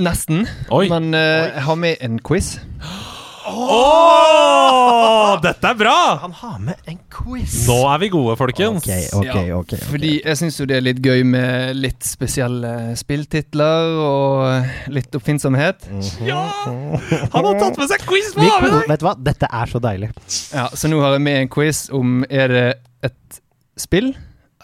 nesten. 0.00 0.46
Oi. 0.72 0.86
Men 0.92 1.12
eh, 1.14 1.52
jeg 1.52 1.66
har 1.68 1.76
med 1.80 1.96
en 2.00 2.18
quiz. 2.24 2.56
Åh, 3.46 5.36
dette 5.46 5.70
er 5.70 5.78
bra! 5.78 5.96
Han 6.22 6.32
har 6.40 6.56
med 6.62 6.88
en 6.90 6.98
quiz. 7.12 7.54
Nå 7.68 7.76
er 7.92 8.00
vi 8.02 8.08
gode, 8.12 8.34
folkens. 8.40 8.82
Okay, 8.82 9.06
okay, 9.12 9.30
okay, 9.30 9.52
ok. 9.54 9.74
ok. 9.76 9.84
Fordi 9.92 10.12
jeg 10.18 10.40
syns 10.40 10.58
jo 10.60 10.66
det 10.68 10.78
er 10.80 10.86
litt 10.88 11.02
gøy 11.04 11.22
med 11.28 11.78
litt 11.78 12.06
spesielle 12.06 12.72
spilltitler 12.98 13.94
og 14.02 14.90
litt 14.94 15.14
oppfinnsomhet. 15.18 15.86
Ja! 16.26 16.42
Han 16.66 17.48
har 17.50 17.60
tatt 17.60 17.78
med 17.80 17.92
seg 17.92 18.04
quiz 18.08 18.32
på 18.34 18.42
Vi, 18.42 18.50
vet 18.90 19.02
du 19.02 19.06
hva? 19.06 19.14
Dette 19.30 19.50
er 19.50 19.70
så 19.70 19.82
deilig. 19.82 20.10
Ja, 20.54 20.68
Så 20.74 20.90
nå 20.90 21.00
har 21.04 21.16
jeg 21.16 21.24
med 21.28 21.42
en 21.44 21.52
quiz 21.52 21.86
om 21.94 22.20
er 22.28 22.52
det 22.52 22.66
et 23.06 23.40
spill, 23.78 24.14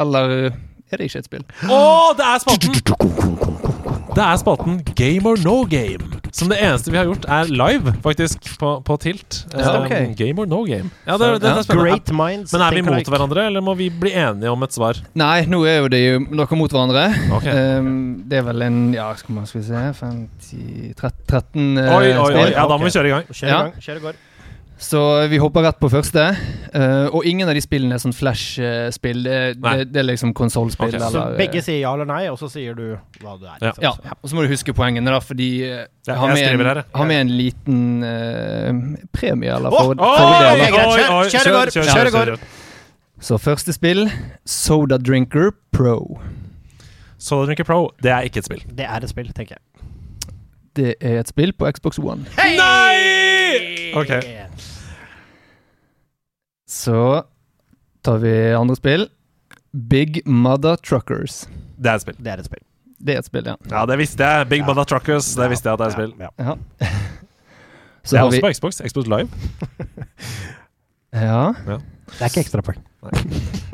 eller 0.00 0.50
er 0.98 1.04
ikke 1.06 1.22
et 1.22 1.28
spill? 1.30 1.44
Å, 1.68 1.82
det 2.18 2.26
er 2.28 2.42
spalten! 2.42 3.62
Det 4.12 4.20
er 4.20 4.36
spalten 4.36 4.82
Game 4.98 5.24
or 5.28 5.38
no 5.40 5.62
game. 5.64 6.22
Som 6.32 6.48
det 6.48 6.58
eneste 6.64 6.88
vi 6.92 6.96
har 6.96 7.04
gjort, 7.04 7.26
er 7.28 7.48
live, 7.52 7.92
faktisk, 8.04 8.46
på, 8.60 8.70
på 8.84 8.96
Tilt. 9.00 9.42
Ja, 9.52 9.82
Um. 9.82 10.14
Game 10.16 10.40
or 10.40 10.46
no 10.48 10.62
game. 10.64 10.90
Ja, 11.06 11.18
det, 11.20 11.28
det, 11.40 11.40
det 11.42 11.50
er. 11.68 11.76
Great 11.76 12.12
minds 12.12 12.52
Men 12.52 12.62
er 12.64 12.76
vi 12.76 12.82
mot 12.86 12.96
like. 12.96 13.10
hverandre, 13.12 13.46
eller 13.50 13.60
må 13.64 13.74
vi 13.76 13.90
bli 13.90 14.12
enige 14.16 14.50
om 14.52 14.64
et 14.64 14.72
svar? 14.72 15.00
Nei, 15.18 15.44
nå 15.48 15.60
er 15.68 15.82
jo 15.82 15.90
det 15.92 16.00
jo 16.00 16.22
dere 16.32 16.58
mot 16.60 16.72
hverandre. 16.72 17.04
Okay. 17.38 17.76
Um, 17.78 17.92
det 18.28 18.40
er 18.40 18.46
vel 18.48 18.64
en 18.64 18.80
Ja, 18.96 19.10
skal, 19.16 19.42
vi 19.44 19.64
se 19.66 19.84
50, 20.00 20.94
13, 20.96 21.24
13 21.28 21.78
eh, 21.78 21.92
Oi, 21.96 22.12
oi, 22.12 22.28
oi. 22.32 22.50
Ja, 22.54 22.64
da 22.68 22.78
må 22.80 22.88
vi 22.88 22.94
kjøre 22.96 23.10
i 23.10 23.14
gang. 23.16 23.28
Kjør 23.32 23.48
i 23.48 23.56
gang. 23.58 23.74
Kjør 23.84 24.00
i 24.00 24.04
går. 24.08 24.20
Så 24.78 25.26
vi 25.30 25.38
hopper 25.38 25.62
rett 25.62 25.78
på 25.78 25.88
første. 25.92 26.24
Uh, 26.74 27.06
og 27.14 27.26
ingen 27.28 27.46
av 27.48 27.54
de 27.54 27.60
spillene 27.62 27.94
er 27.94 28.02
sånn 28.02 28.14
Flash-spill. 28.16 29.22
Det, 29.24 29.36
det, 29.62 29.74
det 29.92 30.00
er 30.02 30.06
liksom 30.08 30.32
konsollspill. 30.36 30.96
Okay. 30.96 31.12
Så 31.14 31.22
begge 31.38 31.62
sier 31.62 31.78
ja 31.84 31.92
eller 31.94 32.08
nei, 32.08 32.24
og 32.32 32.38
så 32.40 32.50
sier 32.50 32.74
du 32.74 32.96
hva 33.22 33.36
du 33.38 33.46
er. 33.46 33.60
Ja. 33.60 33.70
liksom. 33.76 34.08
Ja, 34.08 34.16
og 34.18 34.32
så 34.32 34.38
må 34.38 34.44
du 34.46 34.50
huske 34.50 34.74
poengene, 34.76 35.12
da, 35.14 35.20
fordi 35.22 35.50
eh, 35.68 35.84
Ja, 36.08 36.16
har 36.18 36.34
med 36.34 36.42
en, 36.48 36.66
her, 36.66 36.82
ja. 36.82 36.86
har 36.98 37.08
med 37.12 37.22
en 37.22 37.32
liten 37.38 37.80
uh, 38.02 39.06
premie, 39.14 39.54
eller 39.54 39.70
oh! 39.70 39.92
fordel. 39.92 40.66
Kjør, 41.30 41.72
kjør 41.78 42.10
går, 42.10 42.34
kjør. 42.34 42.46
Så 43.22 43.38
første 43.38 43.74
spill, 43.76 44.08
Soda 44.44 44.98
Drinker 44.98 45.52
Pro. 45.70 46.18
Soda 47.22 47.52
Drinker 47.52 47.68
Pro, 47.68 47.84
det 48.02 48.10
er 48.10 48.26
ikke 48.26 48.42
et 48.42 48.50
spill. 48.50 48.66
Det 48.66 48.88
er 48.88 48.98
et 48.98 49.14
spill, 49.14 49.30
tenker 49.36 49.60
jeg. 49.60 49.66
Det 50.74 50.94
er 50.98 51.20
et 51.20 51.30
spill 51.30 51.52
på 51.54 51.70
Xbox 51.70 52.02
One. 52.02 52.26
Nei! 52.34 53.21
Ok. 54.00 54.12
Så 56.68 57.24
tar 58.02 58.18
vi 58.22 58.34
andre 58.56 58.76
spill. 58.76 59.08
Big 59.72 60.22
Mother 60.26 60.76
Truckers. 60.76 61.46
Det 61.76 61.90
er 61.90 62.00
et 62.00 62.04
spill. 62.04 62.16
Det 62.18 62.32
er 62.32 62.42
et 62.42 62.48
spill. 62.48 62.64
Det 63.02 63.14
er 63.14 63.22
et 63.22 63.26
spill, 63.26 63.46
ja. 63.46 63.56
Ja, 63.70 63.84
det 63.86 63.98
visste 63.98 64.24
jeg. 64.24 64.48
Big 64.48 64.64
Mother 64.66 64.84
Truckers, 64.84 65.34
det 65.36 65.50
visste 65.50 65.68
jeg 65.68 65.74
at 65.74 65.80
det 65.80 65.86
er 65.86 65.90
et 65.90 65.98
spill. 65.98 66.14
Ja. 66.20 66.30
ja. 66.38 66.56
Det 68.02 68.16
er 68.16 68.18
har 68.18 68.26
også 68.26 68.36
vi 68.36 68.42
på 68.42 68.50
Xbox. 68.50 68.80
Xbox 68.82 69.06
Live. 69.06 69.28
Ja. 71.12 71.52
Det 72.08 72.20
er 72.20 72.30
ikke 72.30 72.40
ekstrapoeng. 72.40 72.78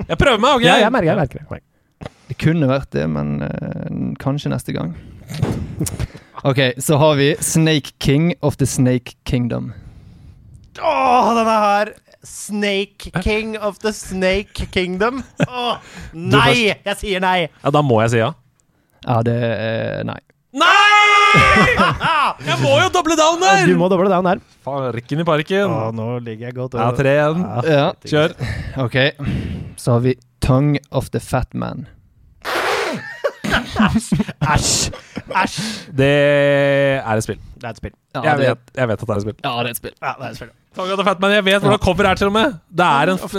Jeg 0.08 0.18
prøver 0.18 0.40
meg, 0.42 0.56
OK? 0.56 0.64
Ja, 0.64 0.74
jeg 0.82 0.92
merker, 0.92 1.06
jeg 1.12 1.16
merker 1.16 1.38
det. 1.38 1.60
Det 2.28 2.36
kunne 2.42 2.66
vært 2.68 2.90
det, 2.92 3.04
men 3.10 3.42
uh, 3.46 4.14
kanskje 4.18 4.50
neste 4.50 4.74
gang. 4.74 4.96
Ok, 6.44 6.58
så 6.78 6.96
har 6.96 7.14
vi 7.14 7.36
Snake 7.40 7.90
King 7.98 8.34
of 8.40 8.56
the 8.56 8.66
Snake 8.66 9.16
Kingdom. 9.24 9.72
Åh, 10.82 11.34
denne 11.34 11.56
her! 11.62 11.92
Snake 12.22 13.10
King 13.22 13.58
of 13.58 13.78
the 13.78 13.92
Snake 13.92 14.66
Kingdom. 14.70 15.22
Åh, 15.48 15.80
nei! 16.12 16.74
Jeg 16.84 16.96
sier 17.00 17.22
nei! 17.22 17.48
Ja, 17.62 17.72
da 17.74 17.82
må 17.82 17.98
jeg 18.04 18.14
si 18.14 18.22
ja. 18.22 18.32
Ja, 19.06 19.20
det 19.26 19.34
er 19.34 20.06
Nei. 20.06 20.18
Nei! 20.58 21.74
Jeg 22.46 22.56
må 22.62 22.76
jo 22.84 22.88
doble 22.94 23.18
down 23.18 23.42
der! 23.42 23.66
Du 23.66 23.74
må 23.80 23.90
doble 23.90 24.10
down 24.10 24.30
her. 24.30 24.42
Rikken 24.94 25.22
i 25.22 25.26
parken. 25.26 25.66
Åh, 25.74 25.90
nå 25.94 26.08
ligger 26.22 26.52
jeg 26.52 26.58
godt 26.58 26.78
over. 26.78 26.86
Ja, 26.86 26.96
tre 27.02 27.18
igjen. 27.18 27.46
Ja. 27.66 27.86
Kjør. 28.06 28.34
Ok, 28.86 28.98
så 29.80 29.96
har 29.96 30.06
vi 30.06 30.14
Tongue 30.44 30.78
of 30.94 31.10
the 31.10 31.20
Fat 31.22 31.50
Man. 31.54 31.88
Æsj! 33.78 34.90
Æsj! 35.42 35.58
Det 35.98 36.08
er 36.08 37.12
et 37.14 37.24
spill. 37.26 37.38
Det 37.58 37.64
er 37.64 37.70
et 37.74 37.80
spill. 37.80 37.94
Ja, 38.14 38.22
Jeg 38.22 38.38
det, 38.38 38.48
vet, 38.48 38.58
jeg 38.76 38.88
vet 38.88 39.02
at 39.02 39.06
det 39.08 39.14
er 39.14 39.16
et 39.16 39.22
spill. 39.26 39.36
ja, 39.44 39.50
det 39.58 39.66
er 39.66 39.70
et 39.70 39.76
spill. 39.80 39.94
Ja, 40.02 40.12
det 40.18 40.26
er 40.26 40.30
et 40.30 40.36
spill. 40.40 40.50
Tongue 40.76 40.96
the 40.98 41.04
Fat 41.04 41.20
Man, 41.20 41.32
Jeg 41.32 41.44
vet 41.44 41.62
hvordan 41.62 41.78
cover 41.82 42.06
er, 42.06 42.14
til 42.14 42.26
og 42.30 42.32
med. 42.32 42.58
Det 42.70 42.86
er 42.86 43.12
en, 43.12 43.18
f 43.18 43.32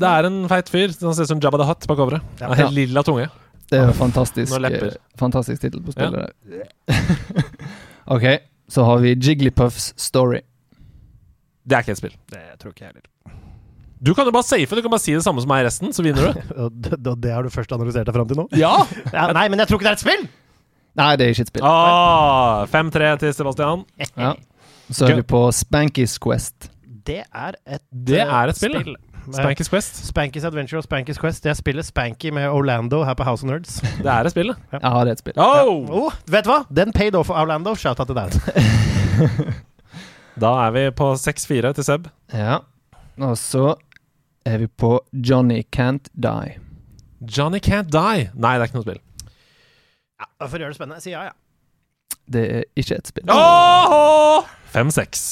det 0.00 0.08
er 0.10 0.28
en 0.28 0.48
feit 0.48 0.68
fyr. 0.68 0.92
Han 1.02 1.14
ser 1.14 1.22
ut 1.28 1.28
som 1.32 1.40
Jabba 1.44 1.60
the 1.62 1.68
Hutt 1.70 1.86
på 1.88 1.96
coveret. 1.96 2.22
Ja. 2.40 2.52
Helt 2.60 2.76
lilla 2.76 3.02
tunge. 3.02 3.28
Det 3.70 3.78
er 3.80 3.86
jo 3.88 3.92
fantastisk 3.96 4.52
eh, 4.60 4.90
Fantastisk 5.18 5.62
tittel 5.62 5.80
på 5.82 5.94
spillet 5.94 6.28
Ja. 6.52 6.98
ok, 8.14 8.26
så 8.68 8.84
har 8.84 9.00
vi 9.00 9.14
Jigglypuffs 9.16 9.94
Story. 9.96 10.42
Det 11.64 11.72
er 11.78 11.86
ikke 11.86 11.92
et 11.96 12.02
spill. 12.02 12.16
Det 12.30 12.42
tror 12.60 12.74
ikke 12.74 12.84
jeg 12.84 12.92
heller. 12.92 13.08
Du 14.04 14.12
kan 14.16 14.28
jo 14.28 14.32
bare 14.34 14.44
safe. 14.46 14.68
Du 14.76 14.82
kan 14.84 14.92
bare 14.92 15.02
si 15.02 15.14
det 15.16 15.24
samme 15.24 15.40
som 15.40 15.48
meg 15.50 15.62
i 15.62 15.68
resten, 15.68 15.92
så 15.96 16.04
vinner 16.04 16.28
du. 16.28 16.40
Og 16.66 16.74
det, 16.84 16.98
det 17.24 17.32
har 17.32 17.46
du 17.46 17.52
først 17.52 17.72
analysert 17.76 18.08
deg 18.08 18.16
fram 18.16 18.28
til 18.30 18.42
nå? 18.42 18.48
Ja! 18.60 18.74
Ja, 19.14 19.28
nei, 19.36 19.46
men 19.52 19.62
jeg 19.62 19.70
tror 19.70 19.80
ikke 19.80 19.88
det 19.88 19.94
er 19.94 20.00
et 20.00 20.04
spill! 20.04 20.26
Nei, 20.94 21.08
det 21.18 21.26
er 21.26 21.32
ikke 21.34 21.46
et 21.46 21.50
spill. 21.50 21.64
Ah, 21.66 22.66
5-3 22.70 23.08
til 23.24 23.32
Sebastian. 23.34 23.82
Ja. 24.14 24.34
Så 24.94 25.08
er 25.08 25.18
vi 25.18 25.24
på 25.26 25.40
Spanky's 25.56 26.18
Quest. 26.22 26.68
Det 27.04 27.22
er 27.24 27.56
et 27.66 27.82
Det 27.90 28.20
er 28.22 28.52
et 28.52 28.58
spill, 28.60 28.76
spill. 28.78 28.94
Spanky's 29.34 29.70
Quest. 29.72 29.98
Spanky's 30.06 30.46
Adventure 30.46 30.78
og 30.78 30.86
Spanky's 30.86 31.18
Quest. 31.20 31.48
Jeg 31.48 31.56
spiller 31.58 31.82
Spanky 31.82 32.30
med 32.36 32.46
Orlando 32.52 33.02
her 33.08 33.16
på 33.18 33.26
House 33.26 33.42
of 33.42 33.50
Nerds. 33.50 33.80
Det 33.80 34.06
er 34.06 34.28
et 34.28 34.34
spill, 34.36 34.52
det. 34.52 34.78
Ja, 34.82 34.92
det 35.00 35.14
er 35.14 35.16
et 35.16 35.24
spill. 35.24 35.40
Oh! 35.40 35.88
Oh, 36.04 36.18
vet 36.30 36.46
du 36.46 36.52
hva? 36.52 36.60
Den 36.70 36.92
paid 36.94 37.16
off 37.18 37.32
for 37.32 37.40
Orlando. 37.40 37.74
Shout 37.74 37.98
out 38.04 38.12
til 38.12 38.20
deg. 38.20 39.54
Da 40.34 40.50
er 40.64 40.72
vi 40.74 40.80
på 40.98 41.12
6-4 41.14 41.70
til 41.76 41.84
Seb. 41.86 42.06
Ja. 42.34 42.56
Og 43.22 43.36
så 43.38 43.74
er 44.44 44.58
vi 44.58 44.68
på 44.68 44.98
Johnny 45.12 45.62
Can't 45.76 46.10
Die. 46.12 46.58
Johnny 47.20 47.58
Can't 47.58 47.90
Die. 47.92 48.28
Nei, 48.34 48.54
det 48.58 48.66
er 48.66 48.68
ikke 48.68 48.80
noe 48.80 48.86
spill. 48.86 49.00
Ja, 50.20 50.28
for 50.46 50.56
å 50.56 50.62
gjøre 50.62 50.74
det 50.74 50.78
spennende, 50.78 51.00
si 51.04 51.14
ja, 51.14 51.24
ja. 51.30 51.34
Det 52.30 52.44
er 52.58 52.64
ikke 52.80 52.98
et 53.00 53.10
spill. 53.10 53.32
5-6. 54.74 55.24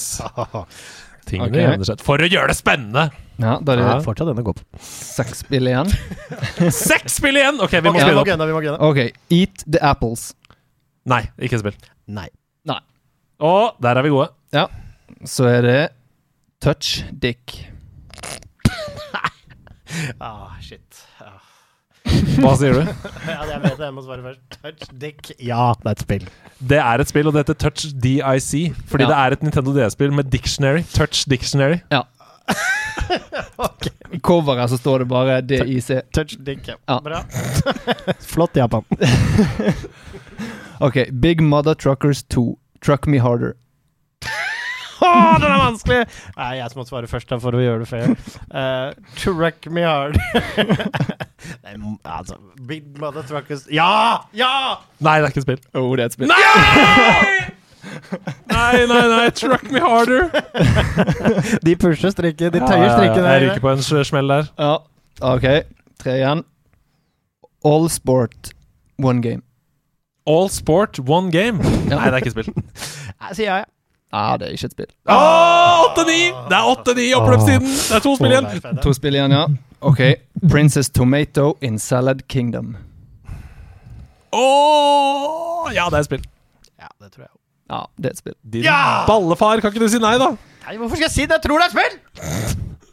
Tingene 1.29 1.49
okay. 1.49 1.63
jevner 1.63 1.89
seg. 1.89 2.03
For 2.05 2.23
å 2.23 2.29
gjøre 2.29 2.51
det 2.51 2.59
spennende! 2.59 3.09
Ja, 3.41 3.57
Da 3.65 3.75
er 3.75 3.81
det 3.81 3.87
Ja. 3.87 3.97
Fortsatt 4.05 4.29
denne 4.29 4.45
gå 4.45 4.53
på. 4.55 4.63
seks 4.83 5.43
spill 5.45 5.71
igjen. 5.71 5.91
Seks 6.75 7.17
spill 7.19 7.39
igjen! 7.39 7.61
OK, 7.63 7.79
vi 7.79 7.89
må 7.89 7.95
okay, 7.95 8.03
vi 8.03 8.07
speede 8.07 8.21
opp. 8.21 8.29
gunne, 8.29 8.47
vi 8.49 8.57
må. 8.57 8.77
Ok, 8.91 9.01
Eat 9.33 9.65
the 9.65 9.81
Apples. 9.83 10.33
Nei, 11.09 11.25
ikke 11.41 11.59
et 11.59 11.65
spill. 11.65 11.79
Nei. 12.13 12.29
Nei. 12.69 12.79
Og 13.43 13.81
der 13.83 13.99
er 13.99 14.07
vi 14.07 14.13
gode. 14.15 14.31
Ja. 14.55 14.69
Så 15.27 15.49
er 15.51 15.67
det 15.67 15.81
Touch 16.63 17.03
Dick. 17.11 17.72
Ah, 20.21 20.55
shit. 20.61 21.03
Ah. 21.21 21.39
Hva 22.43 22.57
sier 22.59 22.75
du? 22.75 22.81
Ja, 23.31 23.43
jeg 23.47 23.61
vet 23.63 23.77
det. 23.79 23.85
Jeg 23.87 23.95
må 23.95 24.03
svare 24.03 24.23
først. 24.25 24.41
Touch 24.63 24.89
dick. 25.01 25.31
Ja, 25.39 25.73
det 25.83 25.87
er 25.87 25.93
et 25.97 26.03
spill. 26.03 26.25
Det 26.73 26.79
er 26.83 27.05
et 27.05 27.09
spill, 27.13 27.29
og 27.31 27.37
det 27.37 27.45
heter 27.45 27.59
Touch 27.67 27.93
DIC. 28.03 28.73
Fordi 28.91 29.05
Ja. 29.07 29.11
det 29.13 29.19
er 29.19 29.37
et 29.37 29.43
Nintendo 29.47 29.75
DS-spill 29.77 30.13
med 30.13 30.31
dictionary. 30.33 30.83
Touch 30.95 31.25
Dictionary. 31.31 31.79
Ja 31.93 32.03
I 34.13 34.19
coveret 34.21 34.69
så 34.71 34.77
står 34.77 34.99
det 35.05 35.09
bare 35.09 35.41
DIC. 35.47 35.89
Touch 36.13 36.35
dick, 36.45 36.67
ja. 36.69 36.75
Ja. 36.89 36.99
Bra. 37.01 37.23
Flott, 38.33 38.57
Japan. 38.57 38.83
Ok, 40.81 40.99
Big 41.23 41.41
Mother 41.41 41.75
Truckers 41.75 42.23
2. 42.25 42.59
Truck 42.85 43.07
Me 43.07 43.21
Harder. 43.23 43.55
Åh, 45.03 45.33
den 45.43 45.49
er 45.51 45.61
vanskelig! 45.61 46.01
Nei, 46.37 46.51
jeg 46.59 46.73
som 46.73 46.81
må 46.81 46.87
svare 46.89 47.11
først 47.11 47.31
da, 47.33 47.39
for 47.43 47.57
å 47.59 47.63
gjøre 47.63 47.83
det 47.83 47.89
fair. 47.91 48.13
Uh, 48.53 48.93
truck 49.19 49.67
me 49.73 49.85
hard. 49.87 50.19
Nei, 51.65 51.75
altså 52.07 52.37
Big 52.69 52.85
mother 53.03 53.25
truckers 53.27 53.65
Ja! 53.73 54.23
Ja! 54.37 54.53
Nei, 55.03 55.17
det 55.19 55.27
er 55.27 55.35
ikke 55.35 55.43
et 55.43 55.49
spill. 55.49 55.65
Oh, 55.75 55.91
det 55.99 56.07
er 56.07 56.13
et 56.13 56.17
spill. 56.19 56.31
Nei! 56.31 57.51
Nei, 58.53 58.87
nei, 58.87 59.03
nei. 59.11 59.29
Truck 59.35 59.67
me 59.75 59.83
harder. 59.83 60.29
De 61.67 61.75
pusher 61.77 62.15
strikken. 62.15 62.55
De 62.55 62.63
Ja, 62.63 62.69
tøyer 62.71 62.93
strikken. 62.95 63.27
Jeg 63.27 63.45
ryker 63.47 63.65
på 63.65 63.73
en 63.75 63.83
smell 64.07 64.31
der. 64.31 64.51
Ja, 64.61 64.75
ok. 65.35 65.49
Tre 66.03 66.19
igjen. 66.21 66.45
All 67.67 67.89
Sport, 67.91 68.53
one 69.03 69.23
game. 69.23 69.43
All 70.27 70.49
sport, 70.49 70.99
one 71.09 71.31
game. 71.31 71.59
Ja. 71.91 71.99
Nei, 71.99 72.11
det 72.11 72.15
er 72.15 72.21
ikke 72.23 72.31
et 72.31 72.37
spill. 72.37 72.53
Nei, 73.23 73.33
sier 73.35 73.49
jeg. 73.49 73.65
Ja, 73.67 73.82
det 74.13 74.47
er 74.49 74.53
ikke 74.57 74.69
et 74.69 74.75
spill. 74.77 74.89
Åh, 75.09 75.83
8-9! 75.97 76.17
Det 76.51 76.57
er 76.59 76.67
8-9 76.73 77.05
i 77.07 77.13
oppløpstiden! 77.17 77.69
Det 77.73 77.97
er 77.97 78.03
to 78.05 78.13
spill 78.19 78.35
igjen. 78.35 78.81
To 78.85 78.93
spill 78.97 79.17
igjen, 79.17 79.33
ja. 79.37 79.45
Ok. 79.81 80.03
Princess 80.53 80.91
Tomato 80.93 81.55
in 81.65 81.79
Salad 81.81 82.21
Kingdom. 82.29 82.75
Åh, 84.33 85.73
ja, 85.75 85.87
det 85.91 85.97
er 85.97 86.05
et 86.05 86.09
spill. 86.11 86.25
Ja, 86.81 86.89
det 87.01 87.13
tror 87.15 87.25
jeg. 87.27 87.33
Ja, 87.73 87.81
det 87.97 88.07
er 88.11 88.17
et 88.17 88.21
spill. 88.21 88.37
Din 88.53 88.65
Ja! 88.67 89.05
ballefar, 89.09 89.61
kan 89.65 89.73
ikke 89.73 89.85
du 89.85 89.89
si 89.93 90.01
nei, 90.03 90.17
da? 90.21 90.33
Nei, 90.67 90.77
hvorfor 90.81 90.97
skal 90.99 91.09
jeg 91.09 91.15
si 91.17 91.25
det? 91.27 91.39
Jeg 91.39 91.45
tror 91.47 91.59
det 91.59 91.65
er 91.65 91.71
et 91.71 91.77
spill! 91.77 91.95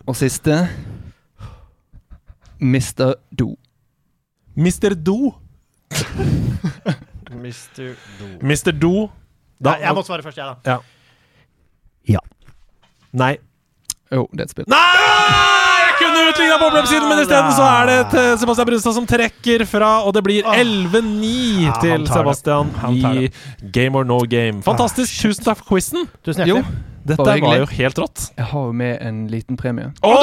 Og 0.09 0.15
siste 0.17 0.55
Mr. 2.59 3.13
Do. 3.39 3.49
Mr. 4.55 4.95
Do. 4.95 5.33
Mr. 7.43 7.93
Do. 8.19 8.27
Mr. 8.41 8.71
Do. 8.75 8.93
Da, 9.59 9.73
Nei, 9.75 9.79
jeg 9.83 9.95
må 9.95 10.03
svare 10.07 10.23
først, 10.23 10.37
jeg, 10.39 10.55
da. 10.65 10.77
Nei. 13.13 13.37
Jo, 14.13 14.27
det 14.33 14.43
er 14.43 14.47
et 14.49 14.51
spill. 14.53 14.65
Nei! 14.69 14.79
Jeg 15.89 15.95
kunne 15.99 16.21
utligna 16.29 16.57
på 16.61 16.67
oppløpssiden, 16.69 17.07
men 17.09 17.19
isteden 17.23 17.51
så 17.57 17.65
er 17.67 17.89
det 17.89 17.97
til 18.13 18.27
Sebastian 18.41 18.67
Brunstad 18.69 18.95
som 18.95 19.07
trekker 19.09 19.63
fra, 19.67 19.89
og 20.05 20.13
det 20.15 20.21
blir 20.25 20.45
11-9 20.47 21.31
Ja, 21.65 21.73
til. 21.81 22.05
Sebastian 22.07 22.71
i 22.93 23.29
Game 23.75 23.97
or 23.99 24.05
no 24.07 24.19
game. 24.29 24.61
Fantastisk. 24.65 25.11
Tusen 25.25 25.43
takk 25.49 25.59
for 25.63 25.73
quizen. 25.75 26.07
Tusen 26.25 26.47
Jo, 26.47 26.61
hjertelig. 26.61 26.85
Dette 27.09 27.25
var, 27.25 27.41
var 27.43 27.57
jo 27.61 27.67
helt 27.73 27.99
rått. 28.03 28.25
Jeg 28.37 28.47
har 28.51 28.65
jo 28.69 28.73
med 28.81 29.01
en 29.09 29.19
liten 29.31 29.57
premie. 29.59 29.89
Oi, 30.05 30.15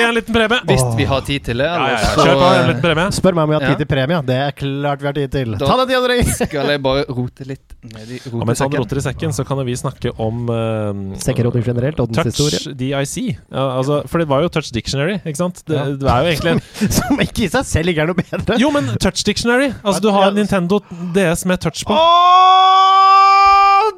en 0.00 0.14
liten 0.16 0.34
premie! 0.36 0.60
Hvis 0.70 0.84
vi 0.98 1.06
har 1.10 1.24
tid 1.26 1.44
til 1.50 1.60
det. 1.62 1.66
Ja, 1.68 1.88
ja, 1.90 1.98
ja. 2.00 2.12
Kjør 2.16 2.38
på, 2.40 2.48
en 2.50 2.60
eh, 2.60 2.68
liten 2.70 2.84
premie. 2.84 3.06
Spør 3.16 3.36
meg 3.38 3.44
om 3.46 3.52
vi 3.52 3.58
har 3.58 3.66
tid 3.72 3.82
til 3.82 3.90
premie. 3.90 4.20
Det 4.30 4.38
er 4.46 4.54
klart 4.60 5.02
vi 5.04 5.10
har 5.10 5.16
tid 5.18 5.34
til. 5.34 5.54
Da- 5.60 5.70
Ta 5.70 5.76
den 5.82 5.90
tida 5.90 6.00
dere! 6.06 6.26
Skal 6.40 6.72
jeg 6.74 6.82
bare 6.86 7.04
rote 7.10 7.46
litt 7.48 7.76
ned 7.90 8.10
i 8.16 8.20
Og 8.32 8.44
mens 8.48 8.60
han 8.64 8.74
roter 8.76 9.00
i 9.00 9.04
sekken, 9.04 9.32
så 9.36 9.44
kan 9.48 9.60
vi 9.66 9.76
snakke 9.80 10.12
om 10.20 10.42
uh, 10.52 11.16
Sekkeroting 11.20 11.64
generelt, 11.66 12.00
og 12.04 12.12
dens 12.14 12.36
Touch. 12.36 12.68
DIC. 12.76 13.16
Ja, 13.50 13.66
altså, 13.80 14.02
for 14.10 14.20
det 14.22 14.28
var 14.30 14.42
jo 14.44 14.50
Touch 14.52 14.70
Dictionary, 14.74 15.18
ikke 15.24 15.40
sant? 15.40 15.62
Det, 15.66 15.76
Ja. 15.78 15.84
det 15.96 16.10
er 16.10 16.26
jo 16.26 16.34
egentlig 16.34 16.90
Som 17.00 17.20
ikke 17.24 17.46
i 17.46 17.50
seg 17.52 17.64
selv 17.68 17.92
ikke 17.92 18.04
er 18.04 18.10
noe 18.12 18.20
bedre. 18.20 18.58
Jo, 18.60 18.70
men 18.74 18.90
Touch 19.00 19.24
Dictionary! 19.26 19.70
Altså, 19.82 20.00
du 20.04 20.10
har 20.14 20.32
Nintendo 20.36 20.80
DS 21.16 21.46
med 21.48 21.60
touch 21.64 21.84
på. 21.88 21.96
Åh, 21.96 23.39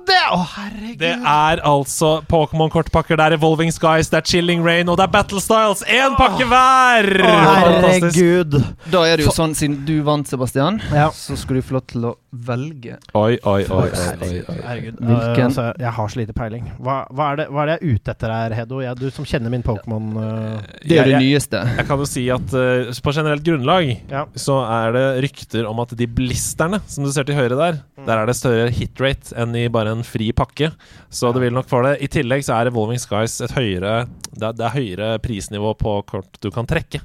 det 0.09 0.19
Å, 0.33 0.39
herregud. 0.55 0.99
Det 1.03 1.13
er 1.29 1.61
altså 1.69 2.13
Pokémon-kortpakker, 2.31 3.19
det 3.21 3.27
er 3.27 3.37
Evolving 3.37 3.73
Skies, 3.75 4.09
det 4.13 4.21
er 4.23 4.27
Chilling 4.33 4.63
Rain, 4.65 4.89
og 4.89 4.97
det 5.01 5.07
er 5.09 5.13
Battle 5.13 5.41
Styles! 5.43 5.83
Én 5.89 6.17
pakke 6.19 6.47
hver! 6.49 7.09
Oh, 7.23 7.55
Herregud. 7.63 8.59
Da 8.93 9.05
er 9.09 9.21
det 9.21 9.27
jo 9.29 9.35
sånn, 9.35 9.55
siden 9.59 9.83
du 9.89 9.99
vant, 10.07 10.29
Sebastian, 10.31 10.81
Ja. 10.93 11.11
så 11.15 11.37
skulle 11.37 11.61
du 11.63 11.69
få 11.69 11.79
lov 11.81 11.87
til 11.93 12.07
å 12.09 12.15
velge. 12.33 12.97
Oi, 13.19 13.37
oi, 13.45 13.61
oi. 13.69 13.89
Herregud. 13.93 14.97
Hvilken? 15.03 15.45
Altså, 15.51 15.67
jeg 15.79 15.93
har 15.99 16.09
så 16.13 16.19
lite 16.21 16.33
peiling. 16.37 16.65
Hva, 16.81 17.03
hva, 17.13 17.27
er 17.35 17.41
det, 17.43 17.47
hva 17.53 17.63
er 17.65 17.71
det 17.71 17.75
jeg 17.77 17.83
er 17.93 17.99
ute 18.01 18.15
etter 18.15 18.33
her, 18.35 18.55
Hedo? 18.57 18.81
Jeg, 18.83 18.97
du 19.01 19.07
som 19.13 19.27
kjenner 19.29 19.53
min 19.53 19.65
Pokémon 19.67 20.09
uh, 20.17 20.63
Det 20.81 20.97
er 20.97 21.03
Jeg- 21.03 21.11
det 21.13 21.21
nyeste. 21.27 21.63
Jeg 21.77 21.87
kan 21.91 22.01
jo 22.03 22.09
si 22.09 22.25
at 22.33 22.57
uh, 22.57 22.89
på 23.05 23.13
generelt 23.19 23.45
grunnlag 23.47 23.93
Ja. 24.11 24.25
så 24.35 24.59
er 24.65 24.97
det 24.97 25.05
rykter 25.27 25.69
om 25.69 25.85
at 25.85 25.93
de 25.99 26.07
blisterne 26.09 26.81
som 26.87 27.05
du 27.05 27.13
ser 27.13 27.29
til 27.29 27.37
høyre 27.37 27.59
der, 27.59 27.81
der 28.07 28.17
er 28.23 28.27
det 28.27 28.37
større 28.39 28.71
hitrate 28.73 29.37
enn 29.37 29.55
i 29.59 29.67
bare 29.73 29.93
en 29.93 30.03
fri 30.07 30.33
pakke. 30.33 30.73
Så 31.13 31.33
det 31.37 31.43
vil 31.45 31.53
nok 31.55 31.69
få 31.69 31.83
det. 31.85 31.99
I 32.03 32.09
tillegg 32.09 32.45
så 32.49 32.57
er 32.63 32.73
Evolving 32.73 32.99
Skies 33.03 33.41
et 33.45 33.53
høyere 33.57 34.07
Det 34.33 34.43
er, 34.49 34.53
det 34.57 34.65
er 34.67 34.77
høyere 34.79 35.19
prisnivå 35.23 35.75
på 35.77 35.99
kort 36.09 36.41
du 36.41 36.51
kan 36.51 36.67
trekke. 36.67 37.03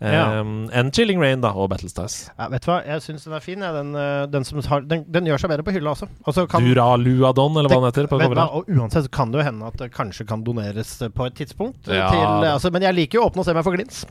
Eh, 0.00 0.12
Ja. 0.12 0.24
enn 0.42 0.90
Chilling 0.94 1.20
Rain 1.20 1.40
da, 1.40 1.50
og 1.54 1.70
Battlestars. 1.72 2.30
Ja, 2.38 2.48
Vet 2.52 2.64
du 2.66 2.70
hva, 2.70 2.78
jeg 2.86 3.02
syns 3.04 3.24
den 3.24 3.34
er 3.36 3.40
fin. 3.44 3.60
Ja. 3.64 3.72
Den, 3.72 3.94
uh, 3.96 4.26
den, 4.30 4.44
som 4.44 4.62
har, 4.68 4.84
den, 4.86 5.04
den 5.10 5.26
gjør 5.30 5.42
seg 5.44 5.52
bedre 5.54 5.66
på 5.66 5.74
hylla 5.74 5.94
også. 5.96 6.08
Altså, 6.26 6.46
kan, 6.50 6.64
Duraluadon, 6.64 7.58
eller 7.58 7.72
hva 7.72 7.80
den 7.80 7.90
heter. 7.90 8.10
på 8.10 8.20
vet 8.20 8.32
du 8.32 8.38
hva, 8.38 8.48
og 8.60 8.70
uansett 8.70 9.08
så 9.08 9.12
kan 9.12 9.32
det 9.32 9.42
jo 9.42 9.48
hende 9.48 9.66
at 9.72 9.76
det 9.82 9.92
kanskje 9.94 10.26
kan 10.28 10.44
doneres 10.46 10.94
uh, 11.02 11.08
på 11.08 11.26
et 11.26 11.36
tidspunkt. 11.42 11.86
Ja. 11.88 12.08
Til, 12.12 12.48
altså, 12.52 12.72
men 12.74 12.82
jeg 12.88 12.98
liker 12.98 13.20
jo 13.20 13.26
å 13.26 13.30
åpne 13.30 13.44
og 13.44 13.48
se 13.48 13.54
meg 13.56 13.66
for 13.66 13.76
glins. 13.78 14.04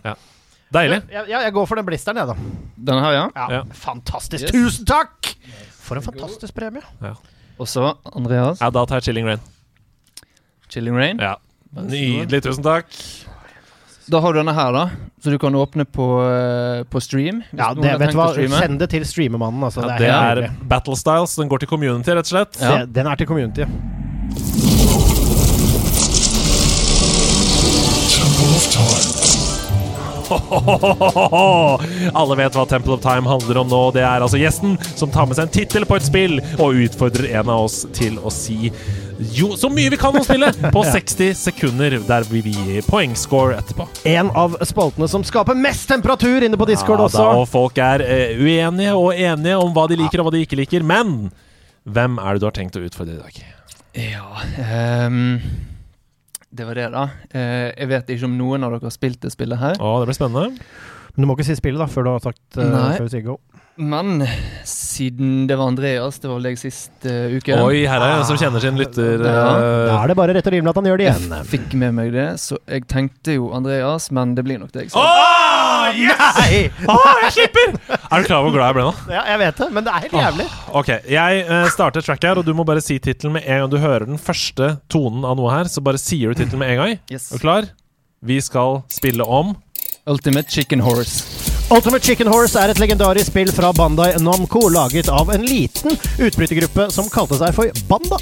Deilig. 0.71 1.01
Ja, 1.11 1.25
ja, 1.27 1.41
jeg 1.43 1.51
går 1.51 1.65
for 1.67 1.75
den 1.75 1.85
blisteren, 1.87 2.21
jeg, 2.21 2.31
da. 2.31 2.35
Denne 2.79 3.01
her, 3.03 3.13
ja. 3.17 3.25
Ja, 3.35 3.47
Ja. 3.57 3.63
Fantastisk. 3.75 4.45
Yes. 4.47 4.53
Tusen 4.55 4.87
takk! 4.87 5.33
For 5.81 5.99
en 5.99 6.05
fantastisk 6.05 6.55
premie. 6.55 6.81
Og 7.59 7.67
så, 7.67 7.91
Andreas. 8.15 8.61
Ja, 8.61 8.69
da 8.71 8.85
tar 8.87 9.01
jeg 9.01 9.09
Chilling 9.09 9.27
Rain. 9.27 9.41
Chilling 10.71 10.95
Rain. 10.95 11.19
Ja. 11.19 11.35
Nydelig. 11.75 12.41
Tusen 12.47 12.63
takk. 12.63 12.87
Da 14.09 14.19
har 14.19 14.33
du 14.33 14.39
denne 14.39 14.53
her, 14.55 14.71
da. 14.73 14.89
Så 15.23 15.29
du 15.29 15.37
kan 15.37 15.53
åpne 15.55 15.85
på, 15.85 16.07
eh, 16.25 16.83
på 16.89 17.01
stream. 17.01 17.43
Hvis 17.51 17.59
Ja, 17.59 17.73
noen 17.73 17.81
det, 17.83 17.91
har 17.91 17.99
vet 17.99 18.07
tenkt 18.09 18.13
du 18.13 18.17
hva, 18.17 18.27
å 18.29 18.33
streame. 18.33 18.59
Send 18.59 18.79
det 18.79 18.89
til 18.89 19.03
streamermannen. 19.05 19.63
Altså, 19.63 19.81
Ja, 19.83 19.87
det 19.89 19.97
det 19.99 20.09
er 20.09 20.13
er 20.13 20.35
helt 20.41 20.41
nydelig. 20.51 20.67
Battle 20.67 20.95
Styles. 20.95 21.35
Den 21.35 21.49
går 21.49 21.59
til 21.59 21.67
community, 21.69 22.11
rett 22.11 22.25
og 22.25 22.25
slett. 22.33 22.61
Ja. 22.61 22.77
Det- 22.85 22.93
Den 22.93 23.07
er 23.07 23.15
til 23.15 23.27
community. 23.27 23.65
Alle 32.15 32.35
vet 32.39 32.55
hva 32.55 32.65
Temple 32.69 32.93
of 32.95 33.01
Time 33.03 33.27
handler 33.29 33.57
om 33.61 33.67
nå. 33.71 33.81
Det 33.95 34.03
er 34.05 34.23
altså 34.23 34.39
gjesten 34.39 34.77
som 34.97 35.11
tar 35.11 35.27
med 35.27 35.35
seg 35.37 35.47
en 35.49 35.53
tittel 35.55 35.85
på 35.89 35.97
et 35.99 36.05
spill 36.07 36.37
og 36.61 36.77
utfordrer 36.85 37.31
en 37.41 37.49
av 37.51 37.65
oss 37.67 37.81
til 37.97 38.17
å 38.21 38.31
si 38.33 38.71
jo, 39.21 39.51
så 39.57 39.69
mye 39.69 39.91
vi 39.93 39.97
kan 40.01 40.15
om 40.17 40.23
spillet 40.25 40.57
på 40.75 40.83
60 40.87 41.35
sekunder, 41.37 41.97
der 42.07 42.25
vi 42.31 42.41
gir 42.49 42.85
poengscore 42.87 43.59
etterpå. 43.59 43.85
En 44.09 44.31
av 44.37 44.57
spaltene 44.67 45.07
som 45.11 45.23
skaper 45.27 45.57
mest 45.57 45.87
temperatur 45.91 46.41
inne 46.47 46.57
på 46.57 46.67
Discord 46.69 47.03
Ja, 47.03 47.07
også. 47.09 47.21
da, 47.21 47.41
og 47.43 47.49
folk 47.51 47.77
er 47.81 48.03
uh, 48.05 48.41
uenige 48.41 48.95
og 48.97 49.13
enige 49.13 49.57
om 49.61 49.73
hva 49.75 49.85
de 49.91 49.99
liker 50.01 50.23
og 50.23 50.29
hva 50.29 50.35
de 50.35 50.41
ikke 50.45 50.57
liker. 50.59 50.85
Men 50.87 51.29
hvem 51.85 52.17
er 52.21 52.33
det 52.33 52.43
du 52.43 52.47
har 52.49 52.55
tenkt 52.57 52.77
å 52.79 52.85
utfordre 52.85 53.17
i 53.17 53.21
dag? 53.21 53.41
Ja 53.97 55.07
um, 55.09 55.41
Det 56.47 56.63
var 56.67 56.77
det, 56.79 56.87
da. 56.93 57.05
Uh, 57.35 57.69
jeg 57.75 57.89
vet 57.91 58.11
ikke 58.15 58.29
om 58.29 58.37
noen 58.39 58.63
av 58.65 58.73
dere 58.75 58.87
har 58.89 58.95
spilt 58.95 59.21
det 59.25 59.33
spillet 59.35 59.59
her. 59.61 59.77
Å, 59.77 59.93
det 60.01 60.09
blir 60.09 60.17
spennende. 60.17 60.65
Men 61.11 61.25
du 61.25 61.27
må 61.29 61.35
ikke 61.37 61.49
si 61.49 61.57
spillet, 61.59 61.81
da, 61.81 61.89
før 61.91 62.07
du 62.07 62.13
har 62.13 62.23
sagt 62.23 62.43
uh, 62.57 62.65
Nei. 62.65 62.93
før 62.97 63.07
vi 63.09 63.13
sier 63.17 63.25
go. 63.27 63.37
Men 63.75 64.19
siden 64.67 65.47
det 65.47 65.55
var 65.55 65.67
Andreas, 65.71 66.19
det 66.19 66.27
var 66.27 66.35
vel 66.37 66.49
deg 66.49 66.57
sist 66.59 67.05
uh, 67.07 67.31
uke 67.31 67.55
Oi, 67.63 67.85
her 67.87 68.03
er 68.03 68.17
en 68.17 68.25
som 68.27 68.37
kjenner 68.37 68.61
sin 68.61 68.75
lytter. 68.77 69.23
Ja. 69.23 69.45
eh, 69.55 69.85
Da 69.87 69.95
er 70.03 70.11
det 70.11 70.17
bare 70.19 70.35
rett 70.35 70.49
og 70.49 70.53
rimelig 70.53 70.73
at 70.73 70.79
han 70.81 70.89
gjør 70.89 70.99
det 70.99 71.05
igjen. 71.07 71.27
Jeg 71.37 71.47
fikk 71.53 71.75
med 71.79 71.95
meg 71.97 72.11
det, 72.13 72.25
så 72.43 72.59
jeg 72.67 72.83
tenkte 72.91 73.37
jo 73.37 73.47
Andreas, 73.55 74.09
men 74.13 74.35
det 74.37 74.43
blir 74.45 74.59
nok 74.61 74.73
deg. 74.75 74.91
Så. 74.91 74.99
Åh, 75.01 75.87
yes! 75.97 76.41
Nei! 76.41 76.59
oh, 76.91 77.07
jeg 77.23 77.31
slipper! 77.37 77.77
Er 77.95 78.21
du 78.21 78.27
klar 78.27 78.41
over 78.41 78.49
hvor 78.51 78.57
glad 78.59 78.69
jeg 78.69 78.77
ble 78.77 78.85
nå? 78.89 78.93
Ja, 79.15 79.23
jeg 79.31 79.41
vet 79.45 79.63
det, 79.63 79.69
men 79.77 79.87
det 79.87 79.93
er 79.95 80.05
helt 80.05 80.17
jævlig. 80.19 80.47
Ok, 80.83 80.91
jeg 81.15 81.45
uh, 81.47 81.57
starter 81.73 82.05
track 82.05 82.27
her, 82.27 82.41
og 82.43 82.47
du 82.47 82.53
må 82.57 82.67
bare 82.67 82.83
si 82.83 82.99
tittelen 83.01 83.37
med 83.39 83.47
en 83.47 83.63
gang 83.63 83.71
du 83.71 83.79
hører 83.81 84.05
den 84.11 84.19
første 84.21 84.75
tonen 84.91 85.25
av 85.27 85.39
noe 85.39 85.55
her. 85.55 85.71
Så 85.71 85.83
bare 85.85 86.01
sier 86.01 86.35
du 86.35 86.41
tittelen 86.43 86.61
med 86.61 86.75
en 86.75 86.83
gang. 86.83 86.99
Yes. 87.11 87.31
Er 87.31 87.39
du 87.39 87.47
klar? 87.47 87.71
Vi 88.21 88.37
skal 88.43 88.83
spille 88.93 89.25
om 89.25 89.55
Ultimate 90.11 90.51
Chicken 90.51 90.83
Horse. 90.85 91.50
Ultimate 91.71 92.03
Chicken 92.03 92.27
Horse 92.27 92.59
er 92.59 92.73
et 92.73 92.79
legendarisk 92.81 93.29
spill 93.31 93.47
fra 93.55 93.69
Bandai 93.71 94.09
Namco, 94.19 94.65
laget 94.67 95.07
av 95.07 95.29
en 95.31 95.45
liten 95.47 95.95
utbrytergruppe 96.19 96.89
som 96.91 97.07
kalte 97.07 97.37
seg 97.39 97.55
for 97.55 97.71
Banda. 97.87 98.19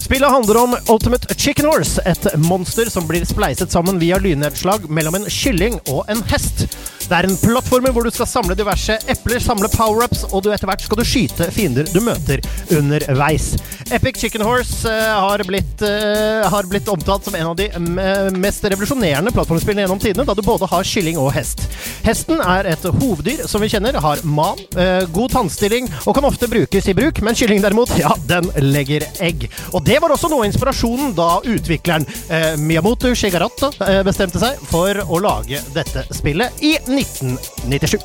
Spillet 0.00 0.32
handler 0.32 0.62
om 0.62 0.72
Ultimate 0.94 1.36
Chicken 1.36 1.68
Horse, 1.68 2.00
et 2.08 2.24
monster 2.40 2.88
som 2.88 3.04
blir 3.04 3.26
spleiset 3.28 3.74
sammen 3.74 4.00
via 4.00 4.16
lynnedslag 4.16 4.88
mellom 4.88 5.20
en 5.20 5.28
kylling 5.28 5.76
og 5.92 6.08
en 6.08 6.24
hest. 6.32 6.64
Det 7.06 7.14
er 7.14 7.28
en 7.28 7.38
plattformer 7.38 7.94
hvor 7.94 8.06
du 8.06 8.10
skal 8.14 8.28
samle 8.28 8.56
diverse 8.58 8.96
epler, 9.10 9.38
samle 9.42 9.70
power-ups, 9.70 10.24
og 10.32 10.42
du 10.42 10.50
etter 10.54 10.66
hvert 10.66 10.82
skal 10.82 10.98
du 10.98 11.04
skyte 11.06 11.46
fiender 11.54 11.86
du 11.92 12.00
møter 12.02 12.42
underveis. 12.74 13.52
Epic 13.94 14.18
Chicken 14.18 14.42
Horse 14.42 14.90
uh, 14.90 15.20
har, 15.22 15.44
blitt, 15.46 15.84
uh, 15.86 16.46
har 16.50 16.66
blitt 16.66 16.90
omtalt 16.90 17.28
som 17.28 17.36
en 17.38 17.52
av 17.52 17.56
de 17.58 17.68
mm, 17.70 18.40
mest 18.42 18.66
revolusjonerende 18.66 19.30
plattformspillene 19.34 19.84
gjennom 19.84 20.02
tidene, 20.02 20.26
da 20.26 20.34
du 20.34 20.42
både 20.46 20.66
har 20.70 20.88
kylling 20.88 21.20
og 21.22 21.30
hest. 21.36 21.62
Hesten 22.06 22.42
er 22.42 22.66
et 22.72 22.88
hoveddyr 22.98 23.44
som 23.46 23.62
vi 23.62 23.70
kjenner, 23.70 24.00
har 24.02 24.24
man, 24.26 24.58
uh, 24.74 25.06
god 25.14 25.36
tannstilling 25.36 25.86
og 26.04 26.16
kan 26.18 26.26
ofte 26.26 26.50
brukes 26.50 26.90
i 26.90 26.96
bruk, 26.96 27.22
men 27.22 27.38
kylling 27.38 27.62
derimot, 27.62 27.94
ja, 28.00 28.10
den 28.26 28.50
legger 28.66 29.06
egg. 29.22 29.46
Og 29.72 29.84
det 29.86 30.00
var 30.02 30.14
også 30.14 30.30
noe 30.32 30.44
av 30.44 30.50
inspirasjonen 30.50 31.14
da 31.16 31.28
utvikleren 31.44 32.06
eh, 32.32 32.54
Miyamoto 32.60 33.12
Shigarata 33.16 33.70
eh, 33.86 34.02
bestemte 34.06 34.40
seg 34.42 34.60
for 34.70 34.98
å 35.06 35.20
lage 35.22 35.60
dette 35.74 36.04
spillet 36.14 36.62
i 36.64 36.74
1997. 36.96 38.00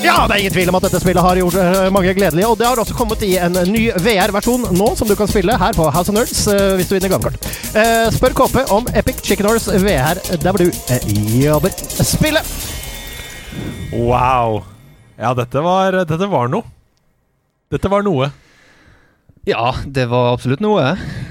Ja, 0.00 0.24
det 0.24 0.32
er 0.32 0.40
ingen 0.40 0.54
tvil 0.54 0.70
om 0.72 0.76
at 0.78 0.84
dette 0.86 1.00
spillet 1.02 1.22
har 1.24 1.36
gjort 1.36 1.56
eh, 1.60 1.88
mange 1.92 2.14
gledelige, 2.16 2.48
og 2.48 2.56
det 2.58 2.66
har 2.66 2.80
også 2.80 2.96
kommet 2.96 3.20
i 3.26 3.34
en 3.36 3.56
ny 3.68 3.90
VR-versjon 4.00 4.70
nå, 4.72 4.88
som 4.96 5.08
du 5.10 5.12
kan 5.18 5.28
spille 5.28 5.56
her 5.60 5.76
på 5.76 5.90
House 5.92 6.08
of 6.08 6.16
Nerds 6.16 6.40
eh, 6.48 6.72
hvis 6.78 6.88
du 6.88 6.96
vinner 6.96 7.12
gavekort. 7.12 7.50
Eh, 7.76 8.08
spør 8.14 8.36
KP 8.38 8.58
om 8.72 8.88
Epic 8.96 9.20
Chicken 9.26 9.50
Horse 9.50 9.76
VR 9.84 10.22
der 10.32 10.48
hvor 10.48 10.62
du 10.62 10.70
jobber. 11.44 11.76
Spillet! 12.00 12.48
Wow. 13.92 14.62
Ja, 15.20 15.34
dette 15.36 15.60
var, 15.64 16.00
dette 16.08 16.30
var 16.32 16.48
noe. 16.48 16.64
Dette 17.70 17.90
var 17.92 18.06
noe. 18.06 18.30
Ja, 19.48 19.70
det 19.88 20.04
var 20.10 20.34
absolutt 20.34 20.60
noe. 20.60 20.82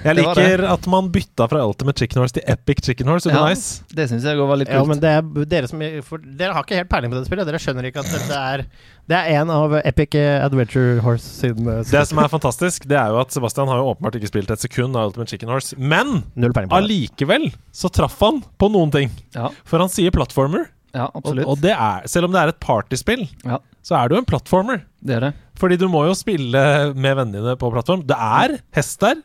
Jeg 0.03 0.15
Det 0.15 0.15
liker 0.18 0.64
at 0.65 0.88
man 0.90 1.11
bytta 1.14 1.45
fra 1.52 1.61
Ultimate 1.68 2.02
Chicken 2.02 2.22
Horse 2.23 2.34
til 2.40 2.44
Epic 2.49 2.81
Chicken 2.88 3.07
Horse. 3.07 3.30
Det 3.30 3.36
Ja. 3.36 3.44
nice. 3.49 3.84
Det 3.94 4.07
syns 4.10 4.23
jeg 4.23 4.38
var 4.38 4.57
litt 4.57 4.68
Ja, 4.68 4.80
kult. 4.80 4.88
men 4.90 4.99
det 4.99 5.10
er 5.10 5.22
dere 5.45 5.68
som 5.68 5.80
for 6.02 6.18
Dere 6.18 6.53
har 6.53 6.64
ikke 6.64 6.76
helt 6.80 6.90
peiling 6.90 7.11
på 7.11 7.19
det 7.19 7.27
spillet. 7.27 7.45
Dere 7.45 7.60
skjønner 7.61 7.86
ikke 7.86 7.99
at 7.99 8.06
dette 8.10 8.31
er 8.34 8.65
Det 9.10 9.18
er 9.18 9.41
en 9.41 9.49
av 9.49 9.73
Epic 9.86 10.15
eh, 10.15 10.44
Adventure 10.45 10.99
Horse 11.02 11.22
sin 11.23 11.68
eh, 11.68 11.84
Det 11.84 12.07
som 12.07 12.18
er 12.19 12.27
fantastisk, 12.30 12.88
det 12.88 12.98
er 12.98 13.10
jo 13.10 13.19
at 13.19 13.31
Sebastian 13.31 13.68
har 13.68 13.77
jo 13.77 13.94
åpenbart 13.94 14.15
ikke 14.15 14.27
spilt 14.30 14.49
et 14.52 14.60
sekund 14.60 14.95
av 14.95 15.07
Ultimate 15.10 15.30
Chicken 15.30 15.49
Horse. 15.49 15.76
Men 15.77 16.23
det. 16.36 16.68
allikevel 16.69 17.52
så 17.72 17.90
traff 17.91 18.19
han 18.22 18.41
på 18.60 18.72
noen 18.72 18.91
ting. 18.91 19.10
Ja, 19.36 19.49
For 19.64 19.77
han 19.80 19.90
sier 19.90 20.10
platformer. 20.11 20.68
ja 20.95 21.10
absolutt. 21.14 21.45
og 21.45 21.61
det 21.61 21.72
er, 21.77 22.07
selv 22.07 22.26
om 22.26 22.31
det 22.31 22.41
er 22.41 22.48
et 22.49 22.60
partyspill, 22.60 23.27
Ja. 23.45 23.60
så 23.84 23.95
er 24.03 24.10
det 24.10 24.15
jo 24.15 24.19
en 24.19 24.26
platformer. 24.26 24.81
Det 25.03 25.15
er 25.15 25.19
det. 25.19 25.34
Fordi 25.60 25.76
du 25.80 25.88
må 25.91 26.06
jo 26.07 26.14
spille 26.18 26.61
med 26.95 27.18
vennene 27.19 27.41
dine 27.44 27.56
på 27.60 27.69
plattform. 27.73 28.06
Det 28.07 28.15
er 28.15 28.57
hest 28.77 28.99
der. 29.03 29.19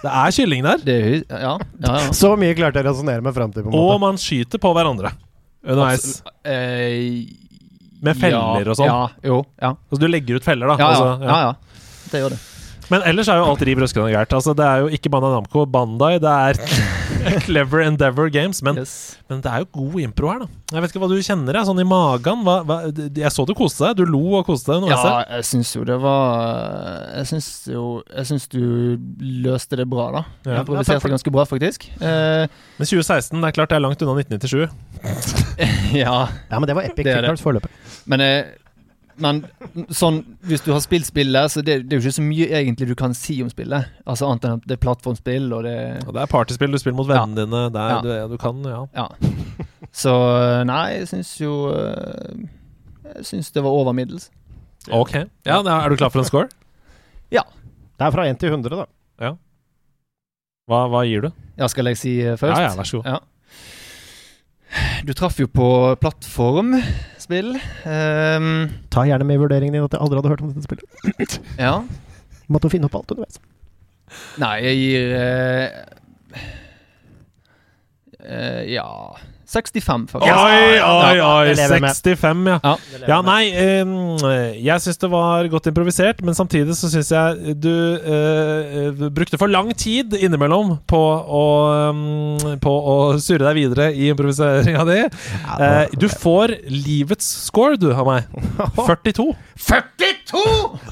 Det 0.00 0.10
er 0.10 0.34
kylling 0.34 0.62
der. 0.66 0.82
det 0.86 0.96
er, 0.96 1.14
ja, 1.30 1.38
ja, 1.42 1.54
ja. 1.86 2.12
Så 2.20 2.32
mye 2.38 2.54
klarte 2.58 2.78
jeg 2.80 2.86
å 2.86 2.90
resonnere 2.92 3.24
med 3.26 3.34
fram 3.34 3.52
til. 3.54 3.66
Og 3.66 3.74
måte. 3.74 4.00
man 4.02 4.18
skyter 4.22 4.62
på 4.62 4.70
hverandre 4.76 5.12
underveis. 5.66 6.20
Eh, 6.46 7.26
Med 8.00 8.16
feller 8.16 8.64
ja, 8.64 8.70
og 8.72 8.78
sånn. 8.78 8.88
Ja, 8.88 9.00
jo. 9.26 9.40
Ja. 9.60 9.74
Altså, 9.76 10.00
du 10.00 10.06
legger 10.08 10.38
ut 10.40 10.46
feller, 10.46 10.70
da. 10.72 10.78
Ja, 10.80 10.86
ja, 10.86 10.94
Altså, 10.94 11.26
ja, 11.26 11.40
ja. 11.50 12.06
Det 12.10 12.22
gjør 12.22 12.34
det. 12.36 12.40
Men 12.90 13.04
ellers 13.06 13.28
er 13.30 13.38
jo 13.38 13.50
alt 13.52 13.60
riv 13.68 13.82
røskende 13.84 14.10
gærent. 14.10 14.32
Altså, 14.34 14.54
det 14.58 14.66
er 14.66 14.80
jo 14.86 14.88
ikke 14.96 15.12
Bandai 15.12 15.34
Namco. 15.36 15.66
Bandai, 15.70 16.14
det 16.22 16.32
er 16.32 16.62
Clever 17.44 17.82
Endeavor 17.84 18.30
Games. 18.32 18.62
Men, 18.66 18.76
Yes. 18.80 19.16
men 19.30 19.40
det 19.44 19.50
er 19.52 19.62
jo 19.64 19.68
god 19.76 19.96
impro 20.02 20.30
her, 20.32 20.38
da. 20.44 20.46
Jeg 20.74 20.82
vet 20.84 20.92
ikke 20.94 21.00
hva 21.02 21.08
du 21.10 21.16
kjenner 21.26 21.56
deg 21.58 21.66
sånn 21.68 21.80
i 21.82 21.86
magen. 21.88 22.42
Hva, 22.46 22.56
hva, 22.66 22.76
jeg 22.94 23.32
så 23.34 23.44
du 23.48 23.52
koste 23.58 23.86
deg. 23.88 23.96
Du 24.00 24.04
lo 24.10 24.20
og 24.38 24.46
koste 24.48 24.72
deg. 24.76 24.88
Ja, 24.90 25.00
jeg 25.20 25.40
jeg 25.40 25.48
syns 25.50 25.72
jo 25.76 25.84
det 25.88 25.96
var 26.02 27.06
Jeg 27.16 27.26
syns 27.32 27.48
jo 27.70 27.84
Jeg 28.06 28.26
syns 28.30 28.48
du 28.52 28.60
løste 29.46 29.76
det 29.80 29.86
bra, 29.90 30.08
da. 30.18 30.24
Ja. 30.46 30.52
Jeg 30.58 30.64
improviserte 30.66 31.12
ganske 31.14 31.34
bra, 31.34 31.44
faktisk. 31.48 31.88
Eh, 32.00 32.46
Men 32.78 32.86
2016, 32.86 33.36
det 33.40 33.48
er 33.50 33.56
klart 33.58 33.70
det 33.74 33.78
er 33.80 33.84
langt 33.86 34.02
unna 34.02 34.16
1997. 34.20 34.68
ja, 36.02 36.28
Ja, 36.50 36.58
men 36.58 36.66
det 36.68 36.74
var 36.76 36.88
Epic 36.88 37.04
Det 37.06 37.14
er 37.16 37.22
det. 37.28 37.36
Foreløpig. 37.40 37.70
men 38.10 38.20
eh, 38.20 38.44
men 39.20 39.42
sånn, 39.94 40.22
hvis 40.48 40.62
du 40.64 40.70
har 40.72 40.80
spilt 40.84 41.06
spillet, 41.08 41.52
så 41.52 41.62
det, 41.64 41.76
det 41.88 41.94
er 41.96 42.00
jo 42.00 42.04
ikke 42.08 42.16
så 42.18 42.24
mye 42.26 42.48
egentlig 42.60 42.88
du 42.90 42.94
kan 42.98 43.14
si 43.16 43.38
om 43.44 43.50
spillet. 43.52 43.88
Altså 44.08 44.28
Annet 44.30 44.46
enn 44.48 44.58
at 44.58 44.66
det 44.68 44.76
er 44.78 44.82
plattformspill, 44.82 45.46
og 45.56 45.64
det 45.68 45.76
Og 46.06 46.14
det 46.16 46.22
er 46.24 46.30
partyspill, 46.32 46.72
du 46.72 46.80
spiller 46.82 46.98
mot 46.98 47.08
vennene 47.10 47.44
dine. 47.44 47.62
Det 47.74 47.80
er, 47.84 47.94
Ja. 47.94 48.00
du, 48.28 48.34
du 48.34 48.38
kan, 48.40 48.62
ja. 48.64 48.82
Ja. 48.96 49.08
Så 49.92 50.14
nei, 50.68 50.84
jeg 51.00 51.08
syns 51.10 51.32
jo 51.40 51.54
eh, 51.74 52.44
Jeg 53.16 53.24
syns 53.26 53.50
det 53.52 53.62
var 53.64 53.74
over 53.74 53.92
middels. 53.96 54.28
Ok. 54.90 55.16
Ja, 55.44 55.60
er 55.60 55.88
du 55.90 55.96
klar 56.00 56.10
for 56.14 56.22
en 56.22 56.28
score? 56.28 56.48
ja. 57.36 57.42
Det 57.98 58.06
er 58.06 58.14
fra 58.14 58.26
1 58.30 58.38
til 58.40 58.48
100, 58.54 58.76
da. 58.76 58.86
Hva, 60.70 60.84
hva 60.86 61.00
gir 61.02 61.24
du? 61.24 61.30
Ja, 61.58 61.66
skal 61.66 61.88
jeg 61.90 61.98
si 61.98 62.12
eh, 62.22 62.36
først? 62.38 62.54
Ja, 62.60 62.68
ja, 62.70 62.74
vær 62.78 62.86
så 62.86 63.00
god. 63.00 63.10
Ja. 63.10 63.18
Du 65.02 65.10
traff 65.18 65.40
jo 65.40 65.48
på 65.50 65.66
plattformspill. 67.30 67.54
Um, 67.86 68.70
Ta 68.90 69.04
gjerne 69.06 69.24
med 69.24 69.38
i 69.38 69.40
vurderingen 69.40 69.74
din 69.74 69.84
at 69.84 69.94
jeg 69.94 70.02
aldri 70.02 70.18
hadde 70.18 70.32
hørt 70.32 70.42
om 70.42 70.52
dette 70.52 70.66
spillet. 70.66 71.40
ja. 71.58 71.74
Måtte 72.50 72.70
finne 72.72 72.88
opp 72.90 72.96
alt 72.98 73.12
underveis. 73.14 73.38
Nei, 74.42 74.56
jeg 74.64 74.78
gir 74.80 75.12
uh, 75.14 75.68
uh, 78.26 78.62
Ja 78.66 78.88
65, 79.50 80.06
faktisk. 80.12 80.30
Oi, 80.30 80.78
oi, 80.78 81.20
oi! 81.20 81.54
med. 81.80 81.90
65, 81.90 82.46
ja. 82.46 82.58
Ja. 82.62 82.74
Ja, 83.08 83.18
nei, 83.26 83.50
eh, 83.50 84.54
jeg 84.62 84.84
syns 84.84 85.00
det 85.02 85.10
var 85.10 85.48
godt 85.50 85.66
improvisert, 85.70 86.22
men 86.26 86.36
samtidig 86.38 86.76
så 86.78 86.90
syns 86.92 87.10
jeg 87.10 87.56
du 87.58 87.72
eh, 87.98 89.02
brukte 89.10 89.40
for 89.40 89.50
lang 89.50 89.72
tid 89.74 90.14
innimellom 90.18 90.76
på 90.90 91.00
å, 91.00 91.44
um, 91.90 92.38
på 92.62 92.74
å 92.92 92.96
surre 93.22 93.48
deg 93.48 93.58
videre 93.58 93.90
i 93.90 94.10
improviseringa 94.12 94.86
di. 94.88 95.00
Eh, 95.58 95.82
du 95.98 96.06
får 96.12 96.54
livets 96.70 97.26
score, 97.48 97.78
du, 97.80 97.90
av 97.94 98.06
meg. 98.06 98.30
42. 98.78 99.30
42! 99.60 100.44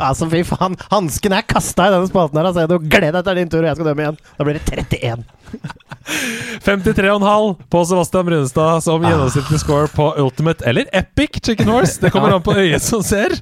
Altså, 0.02 0.28
fy 0.32 0.42
faen. 0.46 0.76
Hansken 0.92 1.36
er 1.36 1.46
kasta 1.48 1.88
i 1.88 1.94
denne 1.94 2.10
spalten 2.10 2.40
her. 2.40 2.50
Altså. 2.50 2.80
Gled 2.90 3.14
deg 3.14 3.24
til 3.24 3.42
din 3.42 3.52
tur, 3.52 3.62
og 3.62 3.70
jeg 3.70 3.78
skal 3.78 3.90
dømme 3.92 4.06
igjen. 4.06 4.22
Da 4.38 4.46
blir 4.46 4.58
det 4.58 4.82
31. 4.82 5.26
53,5 6.64 7.56
på 7.70 7.84
Sebastian 7.84 8.26
Brunestad 8.26 8.84
som 8.84 9.04
gjennomsnittlig 9.04 9.60
score 9.60 9.88
på 9.92 10.14
Ultimate 10.18 10.64
eller 10.64 10.88
Epic 10.92 11.40
Chicken 11.44 11.68
Horse. 11.68 12.00
Det 12.00 12.10
kommer 12.10 12.36
an 12.36 12.42
på 12.42 12.56
øyet 12.56 12.82
som 12.82 13.02
ser. 13.02 13.34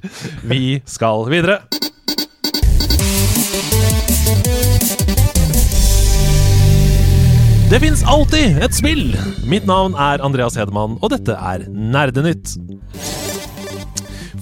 Vi 0.43 0.81
skal 0.85 1.29
videre. 1.31 1.61
Det 7.67 7.79
fins 7.83 8.03
alltid 8.07 8.61
et 8.63 8.75
spill! 8.75 9.09
Mitt 9.43 9.65
navn 9.67 9.95
er 9.99 10.23
Andreas 10.23 10.55
Hedemann, 10.55 10.95
og 11.03 11.11
dette 11.11 11.35
er 11.35 11.65
Nerdenytt. 11.67 12.53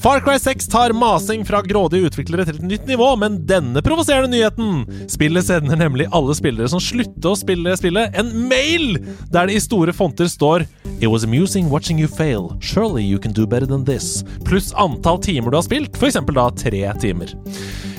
Far 0.06 0.20
Cry 0.20 0.40
6 0.40 0.68
tar 0.68 0.94
masing 0.94 1.46
fra 1.46 1.64
grådige 1.66 2.06
utviklere 2.06 2.44
til 2.46 2.60
et 2.60 2.66
nytt 2.70 2.84
nivå, 2.86 3.08
men 3.18 3.40
denne 3.50 3.82
provoserende 3.82 4.30
nyheten 4.36 4.84
Spillet 5.10 5.48
sender 5.48 5.80
nemlig 5.82 6.06
alle 6.14 6.36
spillere 6.38 6.70
som 6.70 6.78
slutter 6.78 7.32
å 7.32 7.40
spille 7.40 7.74
spillet, 7.74 8.14
en 8.14 8.30
mail 8.46 9.00
der 9.34 9.50
det 9.50 9.56
i 9.58 9.64
store 9.66 9.96
fonter 9.98 10.30
står 10.30 10.68
It 11.00 11.10
was 11.10 11.26
amusing 11.26 11.72
watching 11.74 11.98
you 11.98 12.06
fail. 12.06 12.52
Surely 12.62 13.02
you 13.02 13.18
can 13.18 13.34
do 13.34 13.48
better 13.48 13.66
than 13.66 13.82
this. 13.84 14.22
Pluss 14.46 14.70
antall 14.78 15.18
timer 15.26 15.50
du 15.50 15.58
har 15.58 15.66
spilt, 15.66 15.98
f.eks. 15.98 16.22
da 16.38 16.52
tre 16.54 16.86
timer. 17.02 17.34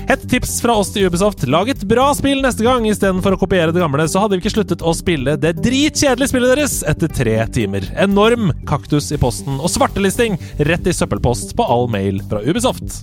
Et 0.06 0.28
tips 0.30 0.60
fra 0.62 0.76
oss 0.78 0.92
til 0.94 1.08
Ubisoft. 1.08 1.42
Lag 1.50 1.70
et 1.72 1.82
bra 1.90 2.06
spill 2.14 2.38
neste 2.44 2.62
gang 2.62 2.84
istedenfor 2.86 3.34
å 3.34 3.40
kopiere 3.40 3.74
det 3.74 3.82
gamle, 3.82 4.06
så 4.06 4.22
hadde 4.22 4.36
vi 4.36 4.44
ikke 4.44 4.54
sluttet 4.54 4.84
å 4.86 4.94
spille 4.94 5.34
det 5.42 5.56
dritkjedelige 5.58 6.30
spillet 6.30 6.54
deres 6.54 6.78
etter 6.86 7.10
tre 7.10 7.36
timer. 7.56 7.88
Enorm 7.98 8.52
kaktus 8.70 9.10
i 9.10 9.18
posten 9.18 9.58
og 9.58 9.72
svartelisting 9.72 10.38
rett 10.70 10.86
i 10.86 10.94
søppelpost 10.94 11.56
på 11.58 11.66
all 11.66 11.90
mail 11.90 12.22
fra 12.30 12.44
Ubisoft. 12.46 13.02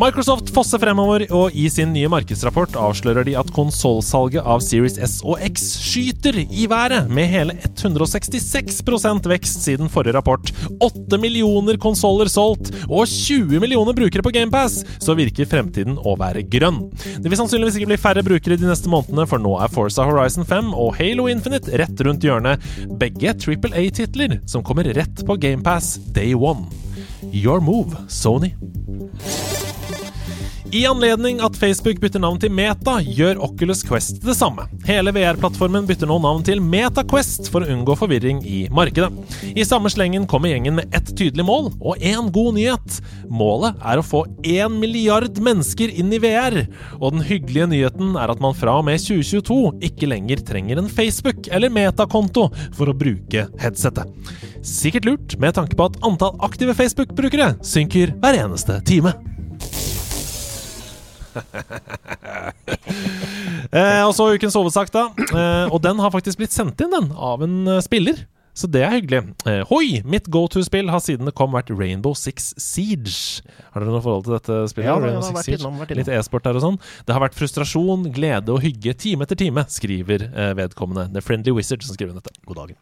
Microsoft 0.00 0.48
fosser 0.56 0.80
fremover, 0.80 1.26
og 1.36 1.52
i 1.52 1.66
sin 1.68 1.90
nye 1.92 2.08
markedsrapport 2.08 2.72
avslører 2.80 3.26
de 3.26 3.34
at 3.36 3.50
konsollsalget 3.52 4.46
av 4.48 4.62
Series 4.64 4.94
S 4.96 5.18
og 5.20 5.42
X 5.44 5.66
skyter 5.76 6.38
i 6.40 6.64
været, 6.70 7.10
med 7.12 7.28
hele 7.28 7.52
166% 7.66 9.28
vekst 9.28 9.66
siden 9.66 9.92
forrige 9.92 10.14
rapport. 10.16 10.54
8 10.80 11.20
millioner 11.20 11.76
konsoller 11.82 12.30
solgt, 12.32 12.70
og 12.88 13.04
20 13.12 13.60
millioner 13.60 13.98
brukere 13.98 14.24
på 14.24 14.32
GamePass, 14.38 14.78
så 15.04 15.18
virker 15.18 15.50
fremtiden 15.50 16.00
å 16.00 16.16
være 16.16 16.46
grønn. 16.48 16.80
Det 17.20 17.28
vil 17.28 17.40
sannsynligvis 17.42 17.76
ikke 17.76 17.92
bli 17.92 18.00
færre 18.00 18.24
brukere 18.24 18.56
de 18.56 18.70
neste 18.70 18.88
månedene, 18.88 19.28
for 19.28 19.42
nå 19.42 19.58
er 19.60 19.74
Forza 19.74 20.08
Horizon 20.08 20.48
5 20.48 20.72
og 20.80 20.96
Halo 20.96 21.28
Infinite 21.28 21.76
rett 21.76 22.06
rundt 22.08 22.24
hjørnet. 22.24 22.64
Begge 23.04 23.36
Triple 23.36 23.76
A-titler 23.76 24.38
som 24.48 24.64
kommer 24.64 24.88
rett 24.96 25.26
på 25.28 25.36
GamePass 25.44 25.98
day 26.16 26.32
one. 26.32 26.70
Your 27.36 27.60
move, 27.60 28.08
Sony. 28.08 28.54
I 30.72 30.86
anledning 30.86 31.40
at 31.42 31.56
Facebook 31.58 31.98
bytter 31.98 32.20
navn 32.22 32.36
til 32.38 32.52
Meta, 32.54 33.00
gjør 33.02 33.40
Oculus 33.42 33.80
Quest 33.82 34.20
det 34.22 34.36
samme. 34.38 34.68
Hele 34.86 35.10
VR-plattformen 35.10 35.86
bytter 35.88 36.06
nå 36.06 36.20
navn 36.22 36.44
til 36.46 36.60
MetaQuest 36.62 37.48
for 37.50 37.66
å 37.66 37.72
unngå 37.74 37.96
forvirring 37.98 38.38
i 38.46 38.60
markedet. 38.70 39.08
I 39.50 39.64
samme 39.66 39.90
slengen 39.90 40.28
kommer 40.30 40.52
gjengen 40.52 40.76
med 40.78 40.94
ett 40.94 41.10
tydelig 41.18 41.42
mål, 41.48 41.72
og 41.82 41.98
én 41.98 42.30
god 42.30 42.54
nyhet. 42.60 43.00
Målet 43.26 43.82
er 43.82 43.98
å 43.98 44.06
få 44.06 44.22
én 44.46 44.76
milliard 44.78 45.42
mennesker 45.42 45.90
inn 45.90 46.14
i 46.14 46.22
VR. 46.22 46.60
Og 47.00 47.16
den 47.16 47.26
hyggelige 47.26 47.66
nyheten 47.72 48.14
er 48.14 48.30
at 48.30 48.44
man 48.44 48.54
fra 48.54 48.76
og 48.78 48.86
med 48.86 49.02
2022 49.02 49.58
ikke 49.90 50.12
lenger 50.12 50.46
trenger 50.46 50.78
en 50.78 50.92
Facebook- 50.92 51.50
eller 51.50 51.74
Meta-konto 51.74 52.46
for 52.78 52.86
å 52.86 52.94
bruke 52.94 53.48
headsetet. 53.58 54.06
Sikkert 54.62 55.10
lurt 55.10 55.38
med 55.42 55.58
tanke 55.58 55.74
på 55.74 55.90
at 55.90 55.98
antall 56.06 56.38
aktive 56.46 56.78
Facebook-brukere 56.78 57.56
synker 57.66 58.14
hver 58.22 58.44
eneste 58.44 58.78
time. 58.86 59.16
Eh, 63.70 64.02
og 64.02 64.10
så 64.16 64.24
ukens 64.34 64.56
hovedsak, 64.58 64.88
da. 64.90 65.04
Eh, 65.14 65.70
og 65.70 65.78
den 65.84 66.00
har 66.02 66.10
faktisk 66.10 66.40
blitt 66.40 66.54
sendt 66.54 66.80
inn, 66.82 66.90
den, 66.90 67.12
av 67.14 67.44
en 67.46 67.68
eh, 67.70 67.82
spiller. 67.84 68.24
Så 68.54 68.66
det 68.66 68.82
er 68.82 68.96
hyggelig. 68.96 69.20
Eh, 69.48 69.62
hoi! 69.70 70.00
Mitt 70.04 70.26
go 70.32 70.42
to-spill 70.50 70.90
har 70.90 71.02
siden 71.04 71.28
det 71.28 71.34
kom 71.38 71.54
vært 71.54 71.70
Rainbow 71.70 72.16
Six 72.18 72.50
Siege. 72.60 73.44
Har 73.70 73.84
dere 73.84 73.94
noe 73.94 74.02
forhold 74.04 74.26
til 74.26 74.34
dette 74.36 74.56
spillet? 74.72 74.88
Ja, 74.90 74.96
det 75.00 75.12
har 75.14 75.36
vært 75.36 75.52
innom, 75.54 75.78
vært 75.78 75.94
innom. 75.94 76.00
Litt 76.02 76.12
e-sport 76.18 76.46
der 76.48 76.58
og 76.58 76.64
sånn. 76.64 76.78
Det 77.06 77.14
har 77.14 77.22
vært 77.22 77.38
frustrasjon, 77.38 78.08
glede 78.14 78.52
og 78.52 78.62
hygge 78.64 78.94
time 78.98 79.26
etter 79.26 79.38
time, 79.38 79.64
skriver 79.70 80.26
eh, 80.28 80.52
vedkommende. 80.58 81.06
The 81.14 81.22
Friendly 81.24 81.54
Wizard 81.56 81.86
som 81.86 81.96
skriver 81.96 82.18
dette. 82.18 82.34
God 82.48 82.60
dagen. 82.64 82.78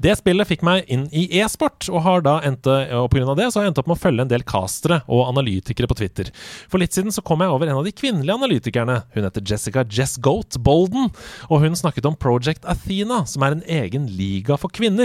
Det 0.00 0.14
spillet 0.20 0.48
fikk 0.48 0.62
meg 0.66 0.88
inn 0.92 1.08
i 1.10 1.26
e-sport, 1.42 1.88
og 1.90 2.04
har 2.06 2.24
da 2.24 2.38
endt, 2.46 2.68
og 2.70 3.10
på 3.10 3.18
grunn 3.18 3.32
av 3.34 3.38
det 3.40 3.50
så 3.50 3.60
har 3.60 3.66
jeg 3.66 3.74
endt 3.74 3.82
opp 3.82 3.90
med 3.90 3.98
å 3.98 4.02
følge 4.04 4.24
en 4.24 4.30
del 4.30 4.46
castere 4.46 5.00
og 5.10 5.26
analytikere 5.26 5.90
på 5.90 5.98
Twitter. 6.00 6.30
For 6.70 6.80
litt 6.80 6.96
siden 6.96 7.12
så 7.14 7.24
kom 7.26 7.42
jeg 7.44 7.52
over 7.52 7.68
en 7.68 7.80
av 7.80 7.86
de 7.88 7.92
kvinnelige 7.96 8.38
analytikerne. 8.38 9.00
Hun 9.16 9.26
heter 9.26 9.44
Jessica 9.44 9.84
Jess 9.90 10.16
Goat 10.22 10.56
Bolden, 10.64 11.10
og 11.50 11.64
hun 11.64 11.76
snakket 11.78 12.08
om 12.08 12.16
Project 12.16 12.64
Athena, 12.68 13.24
som 13.28 13.44
er 13.44 13.58
en 13.58 13.66
egen 13.80 14.08
liga 14.14 14.56
for 14.60 14.72
kvinner. 14.72 14.99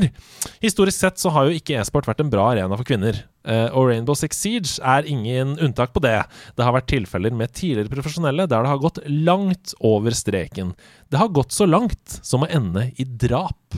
Historisk 0.64 0.98
sett 0.98 1.22
så 1.22 1.32
har 1.36 1.48
jo 1.48 1.56
ikke 1.58 1.78
e-sport 1.80 2.08
vært 2.10 2.24
en 2.24 2.32
bra 2.34 2.50
arena 2.52 2.78
for 2.78 2.88
kvinner. 2.88 3.24
Eh, 3.46 3.68
og 3.72 3.90
Rainbow 3.92 4.18
Six 4.18 4.40
Siege 4.42 4.76
er 4.82 5.08
ingen 5.10 5.56
unntak 5.62 5.94
på 5.96 6.04
det. 6.04 6.18
Det 6.58 6.66
har 6.66 6.76
vært 6.76 6.90
tilfeller 6.92 7.36
med 7.36 7.54
tidligere 7.56 7.94
profesjonelle 7.94 8.48
der 8.50 8.66
det 8.66 8.74
har 8.74 8.84
gått 8.84 9.02
langt 9.08 9.76
over 9.86 10.16
streken. 10.18 10.74
Det 11.12 11.22
har 11.22 11.34
gått 11.36 11.56
så 11.56 11.68
langt 11.70 12.20
som 12.26 12.46
å 12.46 12.52
ende 12.52 12.90
i 12.98 13.06
drap. 13.06 13.78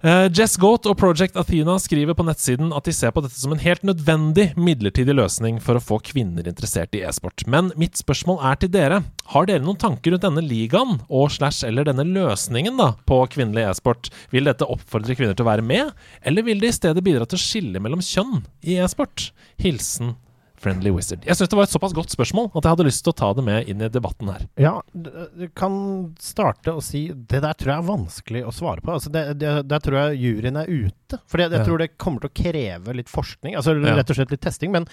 Eh, 0.00 0.30
Jess 0.32 0.54
Goat 0.56 0.86
og 0.88 0.94
Project 0.96 1.34
Athena 1.36 1.74
skriver 1.76 2.16
på 2.16 2.24
nettsiden 2.24 2.70
at 2.72 2.86
de 2.88 2.92
ser 2.96 3.10
på 3.12 3.20
dette 3.20 3.36
som 3.36 3.52
en 3.52 3.60
helt 3.60 3.82
nødvendig 3.84 4.46
midlertidig 4.56 5.12
løsning 5.12 5.58
for 5.60 5.76
å 5.76 5.82
få 5.84 5.98
kvinner 6.06 6.46
interessert 6.48 6.96
i 6.96 7.02
e-sport. 7.04 7.44
Men 7.44 7.68
mitt 7.76 8.00
spørsmål 8.00 8.40
er 8.48 8.56
til 8.62 8.72
dere. 8.72 9.02
Har 9.34 9.50
dere 9.50 9.60
noen 9.60 9.76
tanker 9.82 10.14
rundt 10.14 10.24
denne 10.24 10.46
ligaen 10.46 11.02
og 11.04 11.28
slash 11.34 11.68
eller 11.68 11.84
denne 11.84 12.08
løsningen 12.08 12.80
da 12.80 12.94
på 13.04 13.20
kvinnelig 13.36 13.66
e-sport? 13.66 14.08
Vil 14.32 14.48
dette 14.48 14.64
oppfordre 14.64 15.18
kvinner 15.18 15.36
til 15.36 15.44
å 15.44 15.50
være 15.50 15.68
med, 15.68 15.92
eller 16.24 16.48
vil 16.48 16.64
det 16.64 16.72
i 16.72 16.78
stedet 16.80 17.04
bidra 17.04 17.28
til 17.28 17.36
å 17.36 17.44
skille 17.44 17.84
mellom 17.84 18.00
kjønn 18.00 18.40
i 18.64 18.80
e-sport? 18.80 19.28
Hilsen 19.60 20.16
Friendly 20.60 20.90
Wizard? 20.92 21.24
Jeg 21.24 21.36
syns 21.38 21.48
det 21.52 21.56
var 21.58 21.64
et 21.68 21.72
såpass 21.72 21.94
godt 21.96 22.12
spørsmål 22.12 22.50
at 22.52 22.64
jeg 22.66 22.70
hadde 22.74 22.84
lyst 22.86 23.02
til 23.06 23.14
å 23.14 23.16
ta 23.16 23.30
det 23.38 23.44
med 23.46 23.68
inn 23.72 23.80
i 23.82 23.88
debatten 23.92 24.28
her. 24.28 24.46
Ja, 24.60 24.74
du 24.92 25.46
kan 25.56 25.74
starte 26.20 26.74
å 26.76 26.82
si 26.84 27.06
Det 27.14 27.40
der 27.40 27.54
tror 27.56 27.72
jeg 27.72 27.78
er 27.80 27.88
vanskelig 27.88 28.42
å 28.44 28.52
svare 28.54 28.84
på. 28.84 28.92
Altså 28.92 29.10
det, 29.14 29.22
det, 29.40 29.54
der 29.70 29.80
tror 29.84 29.96
jeg 30.02 30.20
juryen 30.20 30.58
er 30.60 30.68
ute. 30.68 31.18
For 31.26 31.40
jeg, 31.42 31.50
jeg 31.50 31.60
Ja. 31.60 31.64
tror 31.66 31.78
det 31.82 31.88
kommer 31.98 32.20
til 32.22 32.30
å 32.30 32.36
kreve 32.42 32.94
litt 32.94 33.08
forskning. 33.10 33.56
Altså 33.58 33.72
rett 33.80 34.10
og 34.12 34.16
slett 34.20 34.30
litt 34.30 34.42
testing. 34.44 34.70
Men 34.70 34.86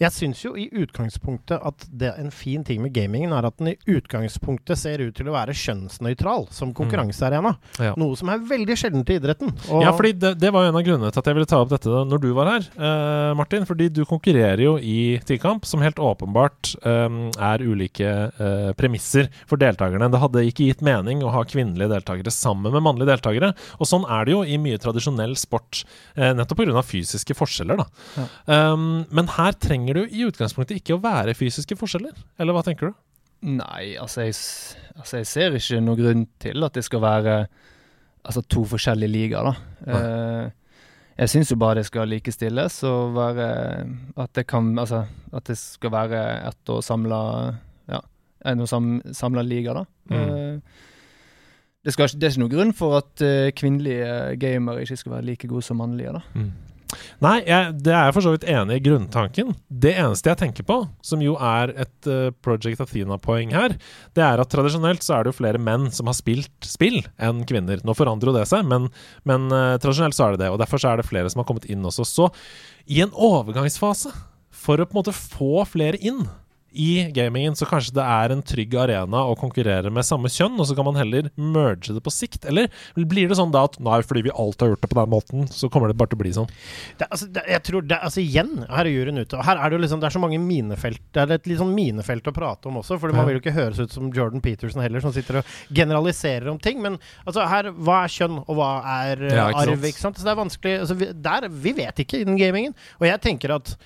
jeg 0.00 0.14
syns 0.14 0.40
jo 0.44 0.54
i 0.56 0.68
utgangspunktet 0.72 1.60
at 1.66 1.86
det 1.90 2.14
en 2.18 2.30
fin 2.32 2.64
ting 2.64 2.80
med 2.82 2.94
gamingen 2.96 3.32
er 3.36 3.44
at 3.50 3.58
den 3.60 3.72
i 3.74 3.76
utgangspunktet 3.98 4.78
ser 4.80 5.02
ut 5.04 5.14
til 5.18 5.28
å 5.28 5.34
være 5.34 5.52
kjønnsnøytral 5.56 6.46
som 6.54 6.72
konkurransearena. 6.76 7.56
Ja. 7.82 7.92
Noe 8.00 8.16
som 8.18 8.30
er 8.32 8.38
veldig 8.48 8.76
sjeldent 8.80 9.10
i 9.12 9.18
idretten. 9.20 9.52
Ja, 9.82 9.92
fordi 9.96 10.14
det, 10.18 10.34
det 10.40 10.52
var 10.54 10.64
jo 10.64 10.72
en 10.72 10.78
av 10.80 10.86
grunnene 10.86 11.12
til 11.12 11.22
at 11.22 11.28
jeg 11.30 11.38
ville 11.38 11.50
ta 11.50 11.60
opp 11.62 11.72
dette 11.74 11.88
når 12.08 12.22
du 12.22 12.30
var 12.36 12.52
her, 12.54 12.68
eh, 12.78 13.34
Martin. 13.38 13.66
Fordi 13.68 13.90
du 13.92 14.04
konkurrerer 14.08 14.62
jo 14.64 14.76
i 14.78 15.07
Tikamp, 15.28 15.66
som 15.68 15.82
helt 15.84 16.00
åpenbart 16.02 16.72
um, 16.84 17.18
er 17.34 17.64
ulike 17.64 18.08
uh, 18.38 18.70
premisser 18.78 19.30
for 19.48 19.60
deltakerne. 19.60 20.10
Det 20.12 20.20
hadde 20.22 20.44
ikke 20.48 20.68
gitt 20.68 20.84
mening 20.86 21.24
å 21.24 21.32
ha 21.34 21.44
kvinnelige 21.48 21.90
deltakere 21.92 22.32
sammen 22.34 22.74
med 22.74 22.84
mannlige 22.84 23.12
deltakere. 23.12 23.52
Og 23.78 23.90
sånn 23.90 24.06
er 24.08 24.28
det 24.28 24.36
jo 24.36 24.44
i 24.44 24.58
mye 24.62 24.80
tradisjonell 24.82 25.36
sport, 25.40 25.82
uh, 26.18 26.30
nettopp 26.38 26.62
pga. 26.62 26.84
fysiske 26.84 27.36
forskjeller. 27.38 27.82
da. 27.82 28.26
Um, 28.46 29.04
men 29.14 29.30
her 29.38 29.56
trenger 29.58 30.00
du 30.00 30.04
i 30.06 30.26
utgangspunktet 30.28 30.82
ikke 30.82 30.98
å 30.98 31.02
være 31.04 31.36
fysiske 31.38 31.78
forskjeller, 31.78 32.16
eller 32.38 32.56
hva 32.56 32.64
tenker 32.66 32.90
du? 32.90 33.00
Nei, 33.48 33.94
altså 34.00 34.26
jeg, 34.26 34.34
altså 34.98 35.20
jeg 35.20 35.28
ser 35.30 35.58
ikke 35.58 35.82
noen 35.84 36.00
grunn 36.00 36.24
til 36.42 36.66
at 36.66 36.74
det 36.74 36.82
skal 36.86 37.04
være 37.04 37.34
altså 38.28 38.42
to 38.50 38.64
forskjellige 38.68 39.12
ligaer, 39.12 39.46
da. 39.46 39.54
Eh, 39.94 40.48
jeg 41.18 41.32
syns 41.32 41.50
jo 41.50 41.58
bare 41.58 41.80
det 41.80 41.86
skal 41.88 42.10
likestilles 42.10 42.76
og 42.86 43.16
være 43.16 43.48
At 44.16 44.34
det 44.38 44.46
kan 44.46 44.70
Altså 44.78 45.04
at 45.34 45.48
det 45.50 45.58
skal 45.58 45.92
være 45.92 46.20
ett 46.48 46.70
og 46.72 46.84
samla 46.84 47.18
Ja, 47.90 48.00
en 48.46 48.62
og 48.62 48.68
sam, 48.68 49.00
samla 49.12 49.42
liga, 49.42 49.74
da. 49.74 49.84
Mm. 50.10 50.16
Eh, 50.16 50.58
det, 51.84 51.92
skal, 51.92 52.10
det 52.14 52.26
er 52.26 52.34
ikke 52.34 52.42
noen 52.42 52.52
grunn 52.52 52.72
for 52.76 52.98
at 53.00 53.22
eh, 53.24 53.50
kvinnelige 53.56 54.36
gamere 54.40 54.84
ikke 54.84 54.98
skal 55.00 55.14
være 55.16 55.26
like 55.30 55.48
gode 55.48 55.64
som 55.64 55.80
mannlige, 55.80 56.12
da. 56.12 56.20
Nei, 57.20 57.36
jeg, 57.44 57.74
det 57.84 57.92
er 57.92 58.08
jeg 58.08 58.14
for 58.16 58.24
så 58.24 58.32
vidt 58.32 58.46
enig 58.48 58.78
i 58.78 58.82
grunntanken. 58.86 59.52
Det 59.68 59.92
eneste 60.00 60.30
jeg 60.32 60.40
tenker 60.40 60.66
på, 60.68 60.78
som 61.04 61.22
jo 61.22 61.34
er 61.36 61.74
et 61.84 62.08
uh, 62.08 62.30
Project 62.44 62.80
Athena-poeng 62.84 63.52
her, 63.56 63.76
det 64.16 64.24
er 64.24 64.40
at 64.40 64.50
tradisjonelt 64.52 65.04
så 65.04 65.18
er 65.18 65.26
det 65.26 65.34
jo 65.34 65.38
flere 65.40 65.60
menn 65.60 65.90
som 65.94 66.08
har 66.08 66.16
spilt 66.16 66.68
spill 66.68 67.00
enn 67.20 67.44
kvinner. 67.48 67.82
Nå 67.84 67.96
forandrer 67.98 68.32
jo 68.32 68.38
det 68.38 68.48
seg, 68.50 68.64
men, 68.70 68.88
men 69.28 69.48
uh, 69.52 69.76
tradisjonelt 69.82 70.16
så 70.16 70.28
er 70.28 70.36
det 70.36 70.46
det. 70.46 70.52
Og 70.54 70.60
derfor 70.62 70.80
så 70.80 70.92
er 70.92 71.02
det 71.02 71.08
flere 71.08 71.28
som 71.32 71.42
har 71.42 71.48
kommet 71.50 71.68
inn 71.68 71.84
også. 71.84 72.08
Så 72.08 72.30
i 72.88 73.02
en 73.04 73.12
overgangsfase, 73.12 74.14
for 74.58 74.80
å 74.80 74.88
på 74.88 74.96
en 74.96 75.02
måte 75.02 75.14
få 75.14 75.64
flere 75.68 76.00
inn 76.00 76.24
i 76.72 77.08
gamingen, 77.16 77.56
så 77.56 77.66
kanskje 77.68 77.94
det 77.96 78.04
er 78.04 78.32
en 78.34 78.42
trygg 78.44 78.74
arena 78.78 79.22
å 79.24 79.36
konkurrere 79.38 79.90
med 79.94 80.04
samme 80.06 80.28
kjønn, 80.32 80.58
og 80.60 80.68
så 80.68 80.76
kan 80.76 80.86
man 80.88 80.98
heller 81.00 81.30
merge 81.34 81.94
det 81.96 82.02
på 82.04 82.12
sikt? 82.12 82.44
Eller 82.48 82.68
blir 82.94 83.30
det 83.30 83.38
sånn 83.38 83.52
da 83.54 83.64
at 83.68 83.78
nei, 83.82 84.00
fordi 84.04 84.26
vi 84.26 84.34
alltid 84.34 84.66
har 84.66 84.72
gjort 84.74 84.84
det 84.84 84.90
på 84.92 84.98
den 85.00 85.12
måten, 85.14 85.48
så 85.52 85.70
kommer 85.72 85.88
det 85.88 85.96
bare 85.98 86.12
til 86.12 86.18
å 86.18 86.22
bli 86.22 86.34
sånn? 86.36 86.50
Det, 87.00 87.08
altså, 87.08 87.30
det, 87.32 87.44
jeg 87.48 87.64
tror 87.68 87.88
det, 87.88 87.98
altså 88.04 88.22
Igjen, 88.22 88.52
her 88.68 88.84
er 88.84 88.92
juryen 88.92 89.22
ute. 89.22 89.38
Og 89.38 89.46
her 89.46 89.56
er 89.62 89.70
det 89.70 89.78
jo 89.78 89.82
liksom 89.84 90.00
Det 90.02 90.08
er 90.08 90.14
så 90.16 90.20
mange 90.22 90.38
minefelt 90.42 91.00
Det 91.14 91.22
er 91.22 91.32
et 91.36 91.46
litt 91.48 91.60
sånn 91.60 91.72
minefelt 91.76 92.28
å 92.28 92.34
prate 92.34 92.68
om 92.68 92.80
også, 92.82 92.98
for 93.00 93.14
man 93.16 93.28
vil 93.28 93.38
jo 93.38 93.42
ikke 93.42 93.54
høres 93.56 93.80
ut 93.80 93.94
som 93.94 94.10
Jordan 94.14 94.42
Peterson 94.44 94.82
heller, 94.84 95.00
som 95.04 95.14
sitter 95.14 95.40
og 95.40 95.52
generaliserer 95.74 96.50
om 96.52 96.58
ting. 96.60 96.82
Men 96.84 96.98
altså 97.24 97.46
her, 97.48 97.70
hva 97.72 98.02
er 98.04 98.14
kjønn, 98.18 98.40
og 98.44 98.58
hva 98.58 98.72
er 99.00 99.22
eh, 99.28 99.36
Ja, 99.38 99.48
ikke 99.48 99.62
sant. 99.62 99.72
arv? 99.72 99.86
Ikke 99.92 100.04
sant? 100.04 100.18
Så 100.20 100.26
det 100.28 100.34
er 100.34 100.42
vanskelig 100.42 100.74
altså, 100.82 100.98
vi, 101.00 101.12
der, 101.28 101.48
vi 101.66 101.74
vet 101.78 102.02
ikke 102.04 102.22
innen 102.24 102.40
gamingen. 102.40 102.76
Og 103.00 103.08
jeg 103.08 103.22
tenker 103.24 103.56
at 103.56 103.76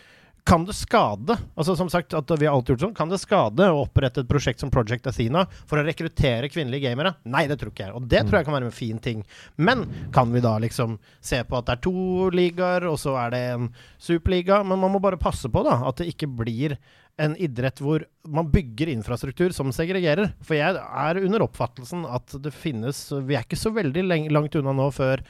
kan 0.44 0.64
det 0.66 0.74
skade 0.74 1.36
altså 1.54 1.76
som 1.78 1.90
sagt 1.90 2.14
at 2.18 2.30
vi 2.34 2.46
har 2.48 2.56
alltid 2.56 2.74
gjort 2.74 2.84
sånn, 2.86 2.96
kan 2.98 3.10
det 3.10 3.20
skade 3.22 3.68
å 3.70 3.84
opprette 3.84 4.24
et 4.24 4.30
prosjekt 4.30 4.62
som 4.62 4.72
Project 4.74 5.06
Athena 5.06 5.44
for 5.70 5.78
å 5.78 5.84
rekruttere 5.86 6.50
kvinnelige 6.50 6.88
gamere? 6.88 7.14
Nei, 7.30 7.44
det 7.50 7.60
tror 7.60 7.70
ikke 7.70 7.86
jeg. 7.86 7.94
Og 7.98 8.08
det 8.10 8.24
tror 8.26 8.40
jeg 8.40 8.48
kan 8.48 8.56
være 8.56 8.70
en 8.70 8.74
fin 8.74 8.98
ting. 9.02 9.22
Men 9.54 9.86
kan 10.14 10.32
vi 10.34 10.42
da 10.42 10.56
liksom 10.62 10.98
se 11.22 11.42
på 11.46 11.58
at 11.58 11.68
det 11.68 11.76
er 11.76 11.84
to 11.86 12.28
ligaer, 12.34 12.88
og 12.90 12.98
så 13.00 13.14
er 13.22 13.34
det 13.34 13.42
en 13.52 13.70
superliga? 14.02 14.62
Men 14.66 14.82
man 14.82 14.94
må 14.94 15.02
bare 15.02 15.20
passe 15.20 15.50
på 15.52 15.64
da, 15.66 15.78
at 15.88 16.02
det 16.02 16.10
ikke 16.10 16.30
blir 16.42 16.76
en 17.20 17.34
idrett 17.36 17.78
hvor 17.84 18.02
man 18.26 18.48
bygger 18.50 18.90
infrastruktur 18.90 19.54
som 19.54 19.70
segregerer. 19.74 20.32
For 20.42 20.58
jeg 20.58 20.78
er 20.80 21.22
under 21.22 21.46
oppfattelsen 21.46 22.06
at 22.08 22.34
det 22.42 22.54
finnes 22.56 23.04
Vi 23.28 23.36
er 23.36 23.44
ikke 23.44 23.60
så 23.60 23.70
veldig 23.74 24.08
langt 24.32 24.56
unna 24.58 24.74
nå 24.74 24.88
før 24.96 25.22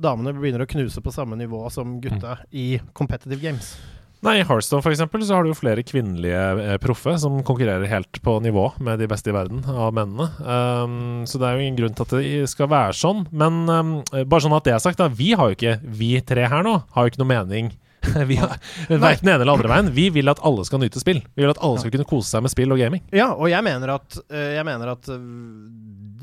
damene 0.00 0.36
begynner 0.36 0.64
å 0.64 0.70
knuse 0.70 1.02
på 1.04 1.12
samme 1.12 1.36
nivå 1.40 1.66
som 1.72 1.98
gutta 2.00 2.38
i 2.52 2.74
competitive 2.96 3.42
games. 3.42 3.74
Nei, 4.20 4.34
I 4.40 4.44
Hearthstone 4.44 4.84
for 4.84 4.92
eksempel, 4.92 5.22
så 5.24 5.38
har 5.38 5.46
du 5.46 5.50
jo 5.52 5.56
flere 5.56 5.84
kvinnelige 5.86 6.40
eh, 6.60 6.76
proffe 6.82 7.14
som 7.22 7.38
konkurrerer 7.46 7.88
helt 7.88 8.20
på 8.20 8.34
nivå 8.44 8.66
med 8.84 9.00
de 9.00 9.08
beste 9.08 9.32
i 9.32 9.36
verden 9.36 9.62
av 9.64 9.94
mennene. 9.96 10.26
Um, 10.44 11.22
så 11.24 11.40
det 11.40 11.48
er 11.48 11.56
jo 11.56 11.64
ingen 11.64 11.78
grunn 11.78 11.96
til 11.96 12.04
at 12.04 12.16
det 12.18 12.50
skal 12.52 12.68
være 12.68 12.98
sånn. 13.00 13.24
Men 13.32 13.62
um, 13.64 13.94
bare 14.20 14.44
sånn 14.44 14.56
at 14.58 14.68
det 14.68 14.76
er 14.76 14.82
sagt, 14.84 15.00
da. 15.00 15.08
Vi 15.08 15.32
har 15.32 15.48
jo 15.48 15.56
ikke, 15.56 15.78
vi 15.96 16.18
tre 16.26 16.44
her 16.52 16.66
nå, 16.66 16.82
har 16.92 17.06
jo 17.06 17.14
ikke 17.14 17.22
noe 17.24 17.32
mening. 17.32 17.72
vi 18.26 18.36
har 18.36 18.56
Verken 18.88 19.26
den 19.26 19.34
ene 19.34 19.42
eller 19.42 19.54
andre 19.54 19.70
veien. 19.72 19.90
Vi 19.96 20.06
vil 20.12 20.32
at 20.32 20.40
alle 20.46 20.64
skal 20.68 20.82
nyte 20.82 21.00
spill. 21.00 21.20
Vi 21.34 21.44
vil 21.44 21.52
at 21.52 21.60
alle 21.64 21.80
skal 21.80 21.92
kunne 21.94 22.08
kose 22.08 22.30
seg 22.32 22.44
med 22.44 22.52
spill 22.52 22.72
og 22.72 22.80
gaming. 22.80 23.02
Ja, 23.14 23.30
og 23.34 23.50
jeg 23.52 23.64
mener 23.66 23.96
at 23.96 24.20
eh, 24.28 24.56
Jeg 24.56 24.66
mener 24.68 24.94
at 24.94 25.10
eh, 25.12 25.20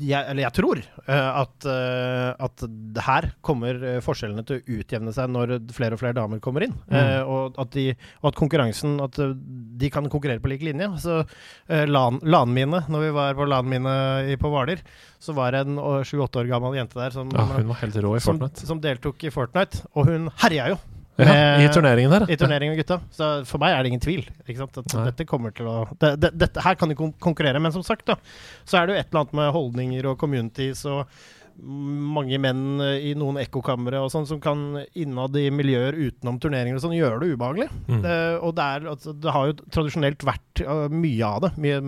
jeg, 0.00 0.24
Eller 0.30 0.44
jeg 0.44 0.54
tror 0.58 0.80
eh, 0.80 1.40
at, 1.42 1.66
eh, 1.68 2.30
at 2.46 2.64
her 3.06 3.28
kommer 3.44 3.78
eh, 3.82 3.98
forskjellene 4.04 4.44
til 4.48 4.58
å 4.58 4.76
utjevne 4.78 5.14
seg 5.16 5.30
når 5.34 5.54
flere 5.74 5.96
og 5.96 6.02
flere 6.02 6.16
damer 6.18 6.42
kommer 6.44 6.66
inn. 6.66 6.74
Eh, 6.90 7.20
og, 7.22 7.58
at 7.60 7.72
de, 7.76 7.86
og 8.22 8.30
at 8.32 8.38
konkurransen 8.38 8.98
At 9.04 9.18
de 9.18 9.90
kan 9.92 10.08
konkurrere 10.10 10.42
på 10.42 10.50
lik 10.52 10.64
linje. 10.66 10.90
Så 11.02 11.20
LAN, 11.68 12.20
LAN-mine, 12.26 12.82
når 12.90 13.06
vi 13.06 13.14
var 13.14 13.38
på 13.38 13.46
LAN-mine 13.48 13.94
på 14.40 14.50
Hvaler, 14.52 14.82
så 15.22 15.34
var 15.36 15.54
det 15.54 15.64
en 15.66 15.78
sju-åtte 16.06 16.42
år 16.42 16.50
gammel 16.50 16.78
jente 16.78 16.98
der 16.98 17.14
som, 17.14 17.30
Ja, 17.34 17.46
hun 17.56 17.70
var 17.70 17.82
helt 17.82 17.98
rå 18.02 18.14
i 18.16 18.22
som, 18.22 18.40
som 18.58 18.82
deltok 18.82 19.28
i 19.28 19.34
Fortnite, 19.34 19.84
og 19.94 20.10
hun 20.10 20.30
herja 20.42 20.72
jo. 20.74 20.80
Ja, 21.18 21.26
med- 21.26 21.64
I 21.64 21.72
turneringen 21.74 22.12
der. 22.14 22.26
I 22.30 22.36
turneringen 22.38 22.76
med 22.76 22.84
gutta. 22.84 23.00
Så 23.10 23.30
for 23.48 23.58
meg 23.58 23.74
er 23.74 23.82
det 23.82 23.90
ingen 23.90 24.04
tvil. 24.04 24.22
Ikke? 24.46 24.68
At 24.68 24.94
dette 25.10 25.26
kommer 25.26 25.54
til 25.54 25.66
å 25.66 25.80
det, 25.98 26.14
det, 26.22 26.30
dette, 26.38 26.62
Her 26.62 26.78
kan 26.78 26.88
de 26.88 26.94
konkurrere. 26.94 27.58
Men 27.60 27.74
som 27.74 27.82
sagt, 27.82 28.06
da, 28.06 28.16
så 28.64 28.78
er 28.78 28.86
det 28.86 28.94
jo 28.94 29.00
et 29.00 29.10
eller 29.10 29.24
annet 29.24 29.34
med 29.40 29.52
holdninger 29.56 30.06
og 30.12 30.18
communities 30.20 30.84
og 30.86 31.10
mange 31.58 32.38
menn 32.38 32.80
eh, 32.84 33.08
i 33.10 33.14
noen 33.18 33.40
ekkokamre 33.42 33.98
og 33.98 34.12
sånn 34.12 34.28
som 34.30 34.38
kan 34.42 34.78
innad 34.94 35.34
i 35.40 35.48
miljøer 35.50 35.96
utenom 35.96 36.38
turneringer 36.38 36.78
og 36.78 36.84
sånn 36.84 36.94
gjøre 36.94 37.18
det 37.22 37.32
ubehagelig. 37.34 37.68
Mm. 37.88 38.00
Det, 38.04 38.16
og 38.38 38.54
det, 38.54 38.66
er, 38.76 38.88
altså, 38.94 39.14
det 39.18 39.34
har 39.34 39.50
jo 39.50 39.56
tradisjonelt 39.66 40.26
vært 40.28 40.62
uh, 40.62 40.86
mye 40.92 41.26
av 41.26 41.46
det. 41.46 41.52
Mye 41.58 41.80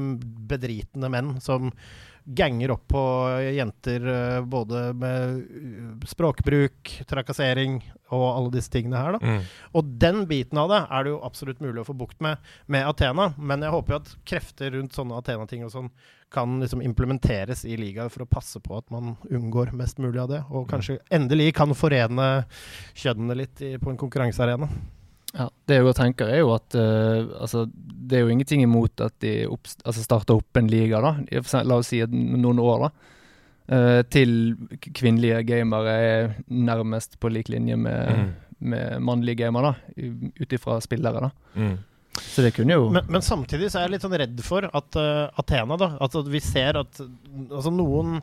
bedritne 0.51 1.12
menn 1.12 1.36
som 1.44 1.70
ganger 2.25 2.75
opp 2.75 2.87
på 2.89 3.03
jenter 3.55 4.07
uh, 4.07 4.45
både 4.45 4.83
med 4.99 5.41
uh, 5.41 6.07
språkbruk, 6.09 6.93
trakassering 7.09 7.81
og 8.11 8.27
alle 8.29 8.53
disse 8.55 8.73
tingene 8.73 9.01
her. 9.01 9.17
da. 9.17 9.21
Mm. 9.23 9.51
Og 9.79 9.91
den 10.03 10.23
biten 10.31 10.61
av 10.61 10.71
det 10.73 10.81
er 10.87 11.05
det 11.07 11.15
jo 11.15 11.21
absolutt 11.27 11.61
mulig 11.63 11.83
å 11.83 11.89
få 11.91 11.97
bukt 11.97 12.21
med 12.25 12.41
med 12.71 12.87
Athena, 12.87 13.31
men 13.39 13.63
jeg 13.65 13.75
håper 13.75 13.95
jo 13.95 14.01
at 14.03 14.15
krefter 14.27 14.75
rundt 14.77 14.97
sånne 14.97 15.19
Athena-ting 15.21 15.65
og 15.67 15.75
sånn 15.75 15.91
kan 16.31 16.61
liksom 16.63 16.83
implementeres 16.83 17.65
i 17.67 17.75
ligaen 17.79 18.11
for 18.11 18.23
å 18.23 18.31
passe 18.31 18.61
på 18.63 18.77
at 18.79 18.87
man 18.95 19.17
unngår 19.31 19.73
mest 19.75 19.99
mulig 19.99 20.21
av 20.23 20.31
det, 20.31 20.45
og 20.51 20.69
kanskje 20.71 21.01
endelig 21.11 21.51
kan 21.59 21.75
forene 21.75 22.29
kjønnene 22.95 23.39
litt 23.43 23.63
i, 23.67 23.75
på 23.83 23.91
en 23.91 23.99
konkurransearena. 23.99 24.71
Ja, 25.36 25.47
det 25.70 25.77
jeg 25.78 25.94
tenker 25.94 26.31
er 26.32 26.40
jo 26.43 26.51
at 26.57 26.74
uh, 26.74 27.28
altså, 27.43 27.65
det 27.70 28.19
er 28.19 28.24
jo 28.24 28.32
ingenting 28.35 28.65
imot 28.65 29.01
at 29.05 29.15
de 29.23 29.35
altså 29.47 30.02
starter 30.02 30.40
opp 30.40 30.59
en 30.59 30.70
liga, 30.70 30.98
da. 31.05 31.12
La 31.62 31.78
oss 31.78 31.93
si 31.93 32.01
noen 32.11 32.59
år, 32.59 32.86
da. 32.89 32.90
Uh, 33.70 34.01
til 34.11 34.57
kvinnelige 34.98 35.44
gamere 35.47 35.93
er 36.02 36.32
nærmest 36.51 37.20
på 37.23 37.31
lik 37.31 37.52
linje 37.52 37.77
med, 37.78 38.11
Mm. 38.11 38.32
med 38.73 39.01
mannlige 39.07 39.44
gamere, 39.44 39.70
da. 39.70 40.11
Ut 40.43 40.52
ifra 40.59 40.81
spillere, 40.82 41.28
da. 41.28 41.31
Mm. 41.55 41.78
Så 42.20 42.43
det 42.43 42.51
kunne 42.57 42.74
jo 42.74 42.89
Men, 42.90 43.07
men 43.09 43.23
samtidig 43.23 43.70
så 43.70 43.78
er 43.78 43.86
jeg 43.86 43.93
litt 43.94 44.02
sånn 44.05 44.16
redd 44.19 44.40
for 44.44 44.66
at 44.66 44.97
uh, 44.98 45.31
Athena, 45.39 45.77
da 45.78 45.93
At 46.02 46.16
vi 46.27 46.40
ser 46.43 46.77
at 46.82 46.98
altså 47.01 47.70
noen 47.73 48.19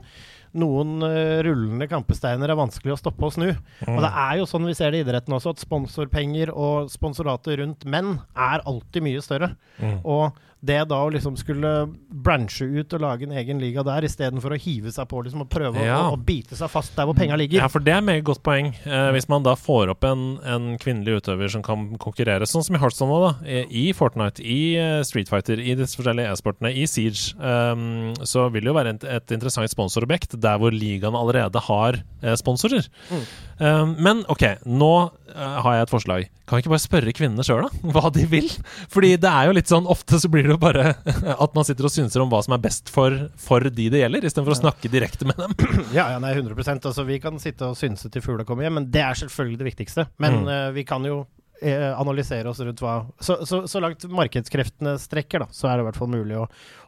noen 0.58 1.04
eh, 1.06 1.40
rullende 1.46 1.88
kampesteiner 1.92 2.52
er 2.52 2.60
vanskelig 2.60 2.96
å 2.96 3.00
stoppe 3.00 3.28
og 3.28 3.36
snu. 3.36 3.50
Og 3.88 4.02
det 4.04 4.12
er 4.24 4.38
jo 4.40 4.48
sånn 4.50 4.68
vi 4.70 4.76
ser 4.78 4.94
det 4.94 5.02
i 5.02 5.06
idretten 5.06 5.36
også, 5.36 5.56
at 5.56 5.64
sponsorpenger 5.64 6.54
og 6.54 6.92
sponsorater 6.94 7.60
rundt 7.62 7.88
menn 7.90 8.18
er 8.34 8.64
alltid 8.70 9.06
mye 9.08 9.24
større. 9.26 9.54
Mm. 9.82 10.00
Og 10.08 10.38
det 10.66 10.80
da 10.90 10.98
å 11.06 11.10
liksom 11.14 11.36
skulle 11.38 11.70
branche 12.10 12.66
ut 12.66 12.94
og 12.98 13.02
lage 13.04 13.28
en 13.28 13.36
egen 13.38 13.60
liga 13.62 13.84
der, 13.86 14.06
istedenfor 14.08 14.56
å 14.56 14.60
hive 14.60 14.92
seg 14.92 15.06
på 15.12 15.22
liksom 15.24 15.44
og 15.46 15.50
prøve 15.54 15.84
Ja. 15.86 16.00
å, 16.10 16.16
å 16.16 16.20
bite 16.20 16.58
seg 16.58 16.72
fast 16.74 16.96
der 16.98 17.06
hvor 17.06 17.14
penga 17.18 17.38
ligger. 17.38 17.62
Ja, 17.62 17.68
for 17.70 17.80
det 17.84 17.94
er 17.94 18.02
et 18.02 18.08
meget 18.10 18.26
godt 18.26 18.42
poeng. 18.44 18.72
Eh, 18.86 19.12
hvis 19.14 19.30
man 19.30 19.46
da 19.46 19.54
får 19.56 19.94
opp 19.94 20.04
en, 20.10 20.26
en 20.44 20.78
kvinnelig 20.82 21.22
utøver 21.22 21.52
som 21.54 21.62
kan 21.66 21.86
konkurrere, 22.02 22.48
sånn 22.50 22.66
som 22.66 22.76
i 22.76 22.82
Heartstone 22.82 23.12
nå, 23.14 23.20
da, 23.28 23.62
i 23.70 23.86
Fortnite, 23.94 24.42
i 24.44 24.60
eh, 24.82 25.02
Street 25.08 25.30
Fighter, 25.30 25.62
i 25.62 25.76
disse 25.78 26.00
forskjellige 26.00 26.34
e-sportene, 26.34 26.74
i 26.74 26.88
Siege, 26.90 27.36
um, 27.38 28.16
så 28.26 28.48
vil 28.54 28.66
det 28.66 28.72
jo 28.74 28.78
være 28.80 28.96
et, 28.98 29.08
et 29.20 29.36
interessant 29.38 29.70
sponsorobjekt. 29.72 30.36
der 30.42 30.58
hvor 30.62 30.74
ligaen 30.74 31.16
allerede 31.16 31.60
har 31.70 32.02
eh, 32.24 32.36
sponsorer. 32.40 32.88
Mm. 33.12 33.24
Um, 33.60 33.96
men 34.06 34.26
ok, 34.30 34.44
nå 34.66 34.92
har 35.36 35.74
jeg 35.78 35.86
et 35.88 35.92
forslag. 35.92 36.28
Kan 36.48 36.58
vi 36.58 36.64
ikke 36.64 36.72
bare 36.74 36.84
spørre 36.84 37.14
kvinnene 37.18 37.44
sjøl, 37.46 37.66
da? 37.68 37.92
Hva 37.96 38.12
de 38.16 38.24
vil? 38.32 38.48
Fordi 38.94 39.14
det 39.20 39.32
er 39.32 39.50
jo 39.50 39.56
litt 39.58 39.72
sånn 39.72 39.88
ofte 39.90 40.20
så 40.22 40.30
blir 40.32 40.48
det 40.48 40.54
jo 40.56 40.60
bare 40.62 40.94
at 41.46 41.58
man 41.58 41.68
sitter 41.68 41.90
og 41.90 41.94
synser 41.94 42.24
om 42.24 42.30
hva 42.32 42.40
som 42.46 42.56
er 42.58 42.62
best 42.64 42.92
for, 42.94 43.16
for 43.42 43.68
de 43.68 43.88
det 43.94 44.04
gjelder, 44.04 44.28
istedenfor 44.30 44.56
å 44.56 44.60
snakke 44.62 44.92
direkte 44.94 45.28
med 45.30 45.40
dem. 45.42 45.58
Ja, 45.98 46.08
ja, 46.14 46.20
nei, 46.24 46.34
100% 46.38 46.86
altså, 46.88 47.04
Vi 47.08 47.18
kan 47.24 47.38
sitte 47.42 47.72
og 47.72 47.78
synse 47.80 48.10
til 48.14 48.24
fugla 48.24 48.46
kommer 48.48 48.68
hjem, 48.68 48.80
men 48.82 48.88
det 48.94 49.02
er 49.04 49.18
selvfølgelig 49.26 49.60
det 49.64 49.70
viktigste. 49.74 50.08
Men 50.22 50.42
Mm. 50.44 50.48
uh, 50.52 50.70
vi 50.76 50.84
kan 50.88 51.04
jo 51.08 51.16
eh, 51.62 51.90
analysere 51.98 52.50
oss 52.52 52.60
rundt 52.62 52.82
hva 52.84 53.00
så, 53.24 53.40
så, 53.48 53.64
så 53.68 53.80
langt 53.82 54.04
markedskreftene 54.12 54.94
strekker, 55.02 55.42
da, 55.42 55.48
så 55.56 55.70
er 55.72 55.78
det 55.80 55.86
i 55.86 55.88
hvert 55.88 55.98
fall 55.98 56.12
mulig 56.12 56.36
å 56.38 56.44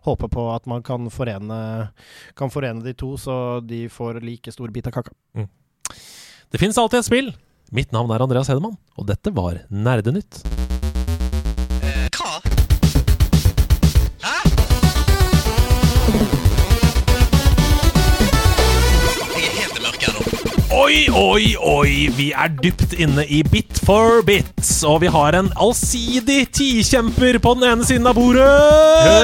håpe 0.06 0.30
på 0.30 0.44
at 0.54 0.68
man 0.70 0.84
kan 0.86 1.08
forene, 1.14 1.58
kan 2.38 2.52
forene 2.54 2.84
de 2.86 2.94
to, 3.00 3.16
så 3.18 3.38
de 3.66 3.88
får 3.90 4.20
like 4.26 4.54
stor 4.54 4.70
bit 4.76 4.88
av 4.92 5.00
kaka. 5.00 5.16
Det 6.50 6.62
fins 6.62 6.78
alltid 6.82 7.00
et 7.02 7.08
spill. 7.10 7.32
Mitt 7.70 7.92
navn 7.94 8.10
er 8.10 8.24
Andreas 8.26 8.50
Hedemann, 8.50 8.80
og 8.98 9.06
dette 9.06 9.30
var 9.36 9.60
Nerdenytt. 9.70 10.42
Oi, 20.80 21.10
oi, 21.12 21.56
oi! 21.60 21.90
Vi 22.16 22.30
er 22.32 22.54
dypt 22.64 22.94
inne 22.96 23.26
i 23.28 23.42
Bit 23.44 23.82
for 23.84 24.22
bit, 24.24 24.62
og 24.88 25.02
vi 25.04 25.10
har 25.12 25.36
en 25.36 25.50
allsidig 25.60 26.46
tikjemper 26.56 27.36
på 27.44 27.52
den 27.58 27.66
ene 27.68 27.88
siden 27.88 28.08
av 28.08 28.16
bordet. 28.16 28.46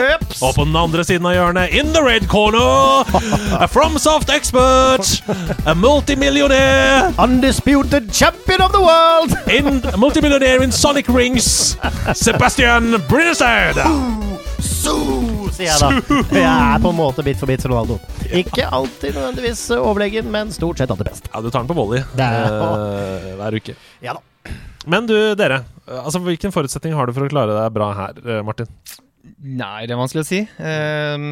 Jeps. 0.03 0.41
Og 0.43 0.51
på 0.57 0.65
den 0.67 0.75
andre 0.75 1.05
siden 1.07 1.29
av 1.29 1.37
hjørnet, 1.37 1.71
in 1.71 1.93
the 1.95 2.03
red 2.03 2.27
corner, 2.27 3.07
a 3.55 3.69
FromSoft 3.71 4.33
expert, 4.35 5.23
a 5.63 5.77
multimillionaire, 5.79 7.13
Undisputed 7.23 8.11
champion 8.11 8.59
of 8.59 8.75
the 8.75 8.83
world! 8.83 9.37
in, 9.47 9.79
multimillionaire 9.95 10.61
in 10.63 10.75
Sonic 10.75 11.07
Rings, 11.07 11.77
Sebastian 12.13 12.99
Brinnestad. 13.07 13.79
Sier 14.85 15.65
jeg 15.71 15.79
da. 15.81 16.17
Jeg 16.35 16.45
er 16.45 16.81
på 16.83 16.91
en 16.91 16.97
måte 16.97 17.23
bit 17.25 17.39
for 17.41 17.49
bit 17.49 17.63
Ronaldo. 17.65 17.95
Ikke 18.37 18.67
alltid 18.69 19.15
nødvendigvis 19.15 19.63
overlegen, 19.79 20.27
men 20.33 20.51
stort 20.53 20.77
sett 20.81 20.91
alltid 20.93 21.09
best. 21.09 21.29
Ja, 21.33 21.41
du 21.41 21.47
tar 21.49 21.63
den 21.63 21.69
på 21.71 21.77
volley 21.77 22.03
Det 22.13 22.27
eh, 22.27 23.31
hver 23.39 23.57
uke. 23.57 23.75
Ja 24.05 24.13
da. 24.17 24.53
Men 24.85 25.07
du, 25.09 25.15
dere. 25.39 25.63
Altså, 25.89 26.21
Hvilken 26.21 26.53
forutsetning 26.53 26.93
har 26.93 27.09
du 27.09 27.15
for 27.15 27.25
å 27.25 27.31
klare 27.31 27.55
deg 27.57 27.73
bra 27.73 27.87
her, 27.97 28.19
eh, 28.27 28.43
Martin? 28.45 28.69
Nei, 29.41 29.87
det 29.87 29.95
er 29.95 30.01
vanskelig 30.03 30.21
å 30.21 30.29
si. 30.29 30.43
Ehm, 30.61 31.25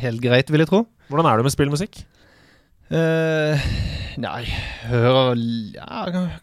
helt 0.00 0.24
greit, 0.24 0.48
vil 0.52 0.64
jeg 0.64 0.70
tro. 0.72 0.86
Hvordan 1.12 1.28
er 1.28 1.42
du 1.42 1.44
med 1.44 1.52
spillmusikk? 1.52 2.00
Uh, 2.92 3.56
nei, 4.20 4.42
hører 4.88 5.36
Ja, 5.76 6.02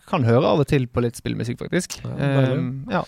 kan- 0.10 0.26
høre 0.26 0.46
av 0.46 0.62
og 0.62 0.70
til 0.70 0.86
på 0.90 1.02
litt 1.06 1.18
spillmusikk, 1.18 1.58
faktisk. 1.62 2.00
Ja. 2.06 2.14
Ehm, 2.22 2.72
ja. 2.94 3.04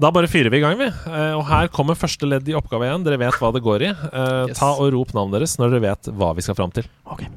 Da 0.00 0.08
bare 0.14 0.28
fyrer 0.32 0.48
vi 0.52 0.56
i 0.56 0.62
gang, 0.64 0.78
vi. 0.80 0.86
Eh, 0.88 1.34
og 1.36 1.42
her 1.50 1.68
kommer 1.74 1.98
første 1.98 2.28
ledd 2.28 2.48
i 2.48 2.56
oppgave 2.56 2.86
igjen. 2.88 3.04
Dere 3.04 3.18
vet 3.20 3.36
hva 3.40 3.50
det 3.52 3.60
går 3.66 3.84
i. 3.84 3.90
Eh, 3.92 4.46
Yes. 4.48 4.56
Ta 4.58 4.72
og 4.72 4.92
rop 4.94 5.12
navnet 5.16 5.36
deres 5.40 5.58
når 5.60 5.74
dere 5.76 5.84
vet 5.90 6.12
hva 6.16 6.32
vi 6.36 6.46
skal 6.46 6.56
fram 6.56 6.72
til. 6.72 6.88
Okay. 7.04 7.28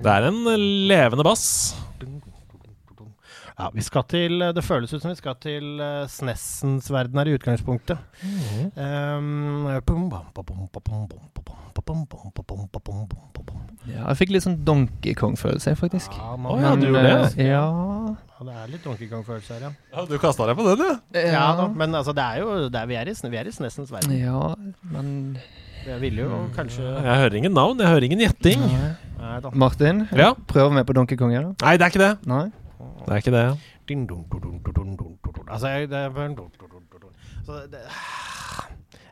Det 0.00 0.12
er 0.14 0.28
en 0.30 0.38
levende 0.88 1.24
bass. 1.26 1.46
Ja, 3.60 3.66
vi 3.76 3.82
skal 3.84 4.06
til 4.08 4.40
Det 4.56 4.62
føles 4.64 4.92
ut 4.94 5.02
som 5.02 5.10
vi 5.12 5.18
skal 5.18 5.34
til 5.42 5.80
uh, 5.82 6.06
Snessens 6.08 6.86
verden 6.92 7.18
her 7.20 7.28
i 7.28 7.34
utgangspunktet. 7.36 7.98
Um, 8.76 9.66
ja. 9.68 9.80
Jeg 14.08 14.18
fikk 14.20 14.32
litt 14.34 14.44
sånn 14.44 14.58
Donkey 14.66 15.14
Kong-følelse, 15.18 15.72
faktisk. 15.78 16.14
Ja, 16.16 16.34
man, 16.36 16.50
oh, 16.52 16.60
ja, 16.62 16.72
du 16.76 16.86
gjorde 16.88 17.04
det? 17.06 17.40
eh, 17.40 17.50
Ja. 17.50 17.64
ja, 18.16 18.44
det 18.48 18.56
er 18.62 18.72
litt 18.74 18.84
Donkey 18.84 19.08
Kong-følelse 19.10 19.56
her, 19.56 19.64
ja. 19.68 19.72
Ja, 19.94 20.04
du 20.08 20.16
kasta 20.20 20.46
deg 20.48 20.58
på 20.58 20.66
den, 20.68 20.84
du. 20.84 21.18
Ja 21.20 21.46
da, 21.58 21.66
men 21.68 21.94
altså, 21.96 22.14
det 22.16 22.24
er 22.24 22.42
jo 22.44 22.54
det 22.68 22.80
er, 22.82 22.86
vi, 22.90 22.98
er 23.00 23.10
i, 23.10 23.16
vi 23.32 23.40
er 23.40 23.48
i 23.50 23.56
Snessens 23.56 23.92
verden. 23.92 24.14
Ja, 24.20 24.52
men 24.92 25.14
Jeg 25.86 25.96
ville 26.02 26.26
jo 26.26 26.38
kanskje 26.52 26.84
Jeg 26.84 27.16
hører 27.22 27.34
ingen 27.38 27.54
navn, 27.56 27.78
jeg 27.80 27.88
hører 27.88 28.04
ingen 28.08 28.20
gjetting. 28.20 28.64
Martin, 29.54 30.06
Ja. 30.16 30.32
prøver 30.48 30.74
vi 30.76 30.84
på 30.88 30.92
Donkey 30.96 31.16
Kong 31.16 31.32
her? 31.32 31.50
Nei, 31.62 31.76
det 31.76 31.86
er 31.86 31.92
ikke 31.92 32.02
det. 32.04 32.14
Nei? 32.28 32.46
Det 33.06 33.12
er 33.12 33.22
ikke 33.22 33.34
det. 33.34 33.44
Altså, 35.50 35.68
jeg, 35.68 35.90
det 35.90 35.98
er. 35.98 36.10
Så 37.46 37.62
det, 37.70 37.80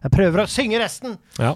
Jeg 0.03 0.11
prøver 0.15 0.45
å 0.45 0.51
synge 0.51 0.79
resten! 0.83 1.17
Ja. 1.39 1.55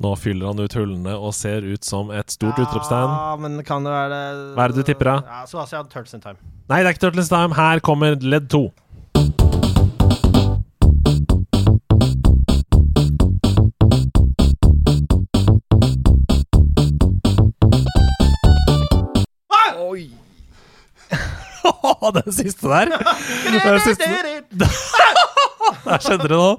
Nå 0.00 0.14
fyller 0.16 0.48
han 0.48 0.60
ut 0.64 0.74
hullene 0.78 1.12
og 1.18 1.34
ser 1.36 1.64
ut 1.66 1.84
som 1.84 2.08
et 2.14 2.32
stort 2.32 2.60
utropstegn. 2.60 3.16
Men 3.44 3.60
kan 3.68 3.84
det 3.84 3.92
være 3.92 4.20
Hva 4.56 4.64
er 4.64 4.72
det 4.72 4.80
du 4.80 4.86
tipper, 4.88 5.10
da? 5.10 5.16
Ja, 5.28 5.40
Sebastian 5.48 5.90
Turtles 5.92 6.16
in 6.16 6.22
Time. 6.24 6.40
Nei, 6.70 6.80
det 6.80 6.88
er 6.88 6.94
ikke 6.96 7.04
Turtles 7.08 7.28
Time. 7.32 7.56
Her 7.58 7.82
kommer 7.84 8.16
ledd 8.24 8.48
to. 8.52 8.70
den 22.18 22.32
siste 22.32 22.68
der. 22.68 22.90
Den 23.64 23.80
siste. 23.80 24.08
Der 25.84 25.98
skjedde 26.02 26.28
det 26.28 26.36
noe. 26.36 26.56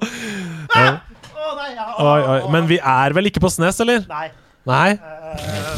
Oi, 1.98 2.20
oi. 2.22 2.38
Men 2.52 2.68
vi 2.70 2.78
er 2.78 3.14
vel 3.16 3.28
ikke 3.30 3.42
på 3.42 3.50
Snes, 3.52 3.80
eller? 3.82 4.06
Nei. 4.08 4.28
Nei? 4.68 4.90
Den 4.94 5.72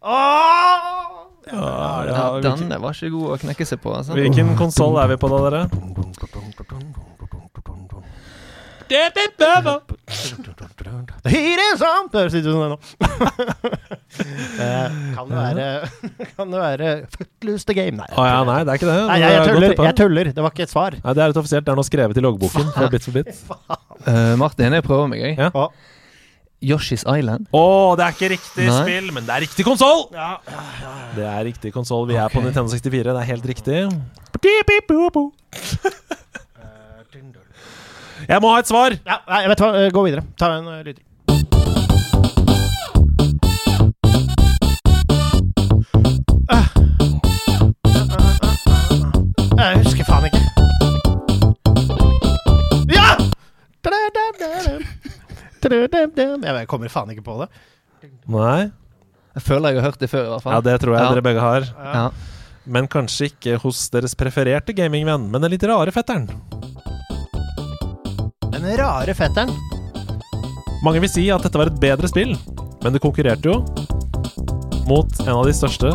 Ja, 0.00 1.20
Ja, 1.50 2.04
ja, 2.06 2.40
denne 2.44 2.78
var 2.80 2.94
ikke 2.94 3.10
god 3.14 3.34
å 3.34 3.38
knekke 3.42 3.66
seg 3.66 3.80
på, 3.82 3.92
altså. 3.96 4.14
hvilken 4.16 4.54
konsoll 4.58 4.98
er 5.02 5.10
vi 5.10 5.16
på 5.20 5.30
da, 5.32 5.40
dere? 5.48 5.62
The 8.90 8.98
heat 11.30 11.60
is 11.62 11.78
on 11.86 12.08
Det 12.10 12.18
høres 12.24 12.34
ut 12.34 12.42
som 12.48 12.58
det 12.60 12.70
nå. 12.72 12.78
Eh, 14.60 14.86
kan 15.14 15.28
det 15.30 15.36
være 15.38 15.64
Kan 16.36 16.50
det 16.50 16.58
være 16.60 16.88
Footloose 17.14 17.64
the 17.68 17.74
game? 17.76 17.96
Nei, 18.00 18.08
Å 18.18 18.20
ja, 18.26 18.40
nei, 18.44 18.64
det 18.66 18.72
er 18.72 18.76
ikke 18.80 18.88
det. 18.88 18.96
Nei, 19.06 19.18
jeg, 19.22 19.30
jeg, 19.30 19.38
er 19.38 19.44
tuller, 19.54 19.70
jeg 19.86 19.94
tuller. 20.00 20.24
Det 20.34 20.42
var 20.44 20.50
ikke 20.52 20.64
et 20.66 20.72
svar. 20.72 20.92
Nei, 20.98 21.12
det 21.16 21.22
er 21.22 21.26
litt 21.30 21.40
offisielt. 21.40 21.64
Det 21.64 21.70
er 21.72 21.78
nå 21.78 21.84
skrevet 21.86 22.18
i 22.20 22.22
logboken 22.26 22.66
for 22.74 22.86
Bit 22.92 23.04
for 23.06 23.14
bit. 23.16 23.28
Uh, 24.00 24.32
Martin, 24.40 24.72
jeg 24.72 24.80
prøver 24.84 25.06
meg, 25.12 25.20
jeg. 25.20 25.34
Ja. 25.36 25.50
Yoshi's 26.72 27.04
Island. 27.04 27.44
Å, 27.52 27.64
det 28.00 28.04
er 28.06 28.12
ikke 28.16 28.30
riktig 28.32 28.64
Nei. 28.68 28.78
spill, 28.80 29.06
men 29.16 29.22
det 29.28 29.32
er 29.34 29.40
riktig 29.44 29.64
konsoll! 29.64 30.00
Ja, 30.16 30.40
Det 31.16 31.24
er 31.28 31.44
riktig 31.48 31.72
konsoll. 31.74 32.06
Vi 32.08 32.16
er 32.20 32.28
på 32.32 32.40
Nintendo 32.44 32.68
64. 32.72 33.12
Det 33.12 33.16
er 33.20 33.28
helt 33.28 33.46
riktig. 33.52 33.78
Jeg 38.28 38.42
må 38.42 38.50
ha 38.52 38.58
et 38.60 38.68
svar! 38.70 38.96
ja, 39.06 39.20
nei, 39.28 39.46
vet 39.48 39.58
du 39.58 39.64
hva, 39.64 39.72
Eh, 39.80 39.90
gå 39.94 40.04
videre. 40.06 40.24
Ta 40.38 40.52
en 40.58 40.68
uh, 40.68 40.82
lyd. 40.84 41.00
Ah. 46.50 46.66
Jeg 49.60 49.80
husker 49.84 50.04
faen 50.08 50.26
ikke. 50.28 50.40
Ja! 52.90 53.16
Jeg 56.50 56.68
kommer 56.68 56.88
faen 56.92 57.12
ikke 57.14 57.24
på 57.24 57.38
det. 57.42 57.48
Nei. 58.30 58.70
Jeg 59.30 59.42
føler 59.46 59.70
jeg 59.70 59.78
har 59.80 59.90
hørt 59.92 60.00
det 60.02 60.10
før, 60.10 60.24
i 60.26 60.30
hvert 60.32 60.42
fall. 60.44 60.56
Ja, 60.56 60.60
det 60.66 60.80
tror 60.82 60.96
jeg 60.96 61.02
Ja. 61.04 61.10
dere 61.14 61.22
begge 61.22 61.40
har. 61.40 61.68
Ja. 61.94 62.10
Men 62.66 62.88
kanskje 62.88 63.30
ikke 63.30 63.58
hos 63.62 63.88
deres 63.90 64.14
prefererte 64.14 64.74
gamingvenn, 64.74 65.30
men 65.30 65.40
den 65.40 65.50
litt 65.50 65.62
rare 65.62 65.92
fetteren. 65.94 66.28
Den 68.60 68.76
rare 68.76 69.14
fetteren. 69.16 69.50
Mange 70.84 71.00
vil 71.02 71.08
si 71.12 71.26
at 71.32 71.42
dette 71.44 71.58
var 71.60 71.66
et 71.70 71.80
bedre 71.80 72.08
spill, 72.08 72.34
men 72.82 72.92
det 72.94 73.00
konkurrerte 73.04 73.44
jo 73.50 73.64
mot 74.88 75.20
en 75.26 75.34
av 75.36 75.44
de 75.46 75.52
største 75.54 75.92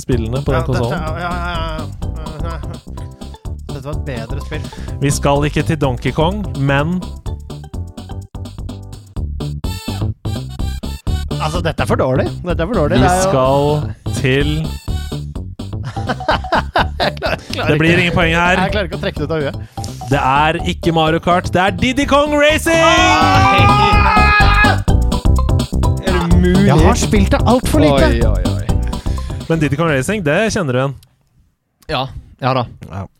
spillene 0.00 0.40
på 0.46 0.52
Ja, 0.54 0.60
den 0.62 0.66
dette, 0.66 0.78
konsollen. 0.78 1.02
ja, 1.02 1.08
ja, 1.18 1.30
ja. 1.54 1.58
dette 3.68 3.84
var 3.84 3.94
et 3.94 4.04
bedre 4.06 4.40
spill. 4.46 4.64
Vi 5.02 5.10
skal 5.14 5.44
ikke 5.50 5.62
til 5.68 5.78
Donkey 5.82 6.12
Kong, 6.16 6.44
men 6.58 6.98
Altså, 11.38 11.60
dette 11.64 11.80
er 11.82 11.86
for 11.88 11.96
dårlig. 11.96 12.26
Dette 12.44 12.60
er 12.62 12.66
for 12.68 12.74
dårlig. 12.76 12.98
vi 12.98 13.02
Det 13.02 13.10
er 13.10 13.14
jo- 13.22 13.30
skal 13.30 13.62
til 14.20 14.48
Jeg 16.98 17.12
klarer 17.16 17.68
Det 17.70 17.78
blir 17.78 17.90
ikke- 17.90 18.00
ingen 18.02 18.12
poeng 18.14 18.34
her. 18.34 18.56
Jeg 18.58 18.72
klarer 18.72 18.84
ikke 18.88 18.98
å 18.98 19.00
trekke 19.00 19.18
det 19.18 19.24
ut 19.24 19.30
av 19.30 19.40
huet. 19.42 19.56
Det 20.06 20.20
er 20.22 20.58
ikke 20.70 20.92
Mario 20.94 21.18
Kart, 21.20 21.50
det 21.52 21.60
er 21.60 21.74
Diddy 21.74 22.06
Kong 22.08 22.32
Racing! 22.38 22.78
Er 26.06 26.14
det 26.14 26.38
mulig? 26.38 26.64
Jeg 26.70 26.78
har 26.86 26.96
spilt 27.02 27.34
det 27.34 27.42
altfor 27.44 27.82
lite. 27.82 28.06
Oi, 28.06 28.22
oi, 28.22 28.42
oi. 28.54 28.64
Men 29.50 29.60
Diddy 29.60 29.76
Kong 29.80 29.90
Racing, 29.92 30.24
det 30.24 30.38
kjenner 30.54 30.72
du 30.72 30.80
igjen. 30.84 30.96
Ja. 31.92 32.06
Ja 32.38 32.52
da. 32.54 32.62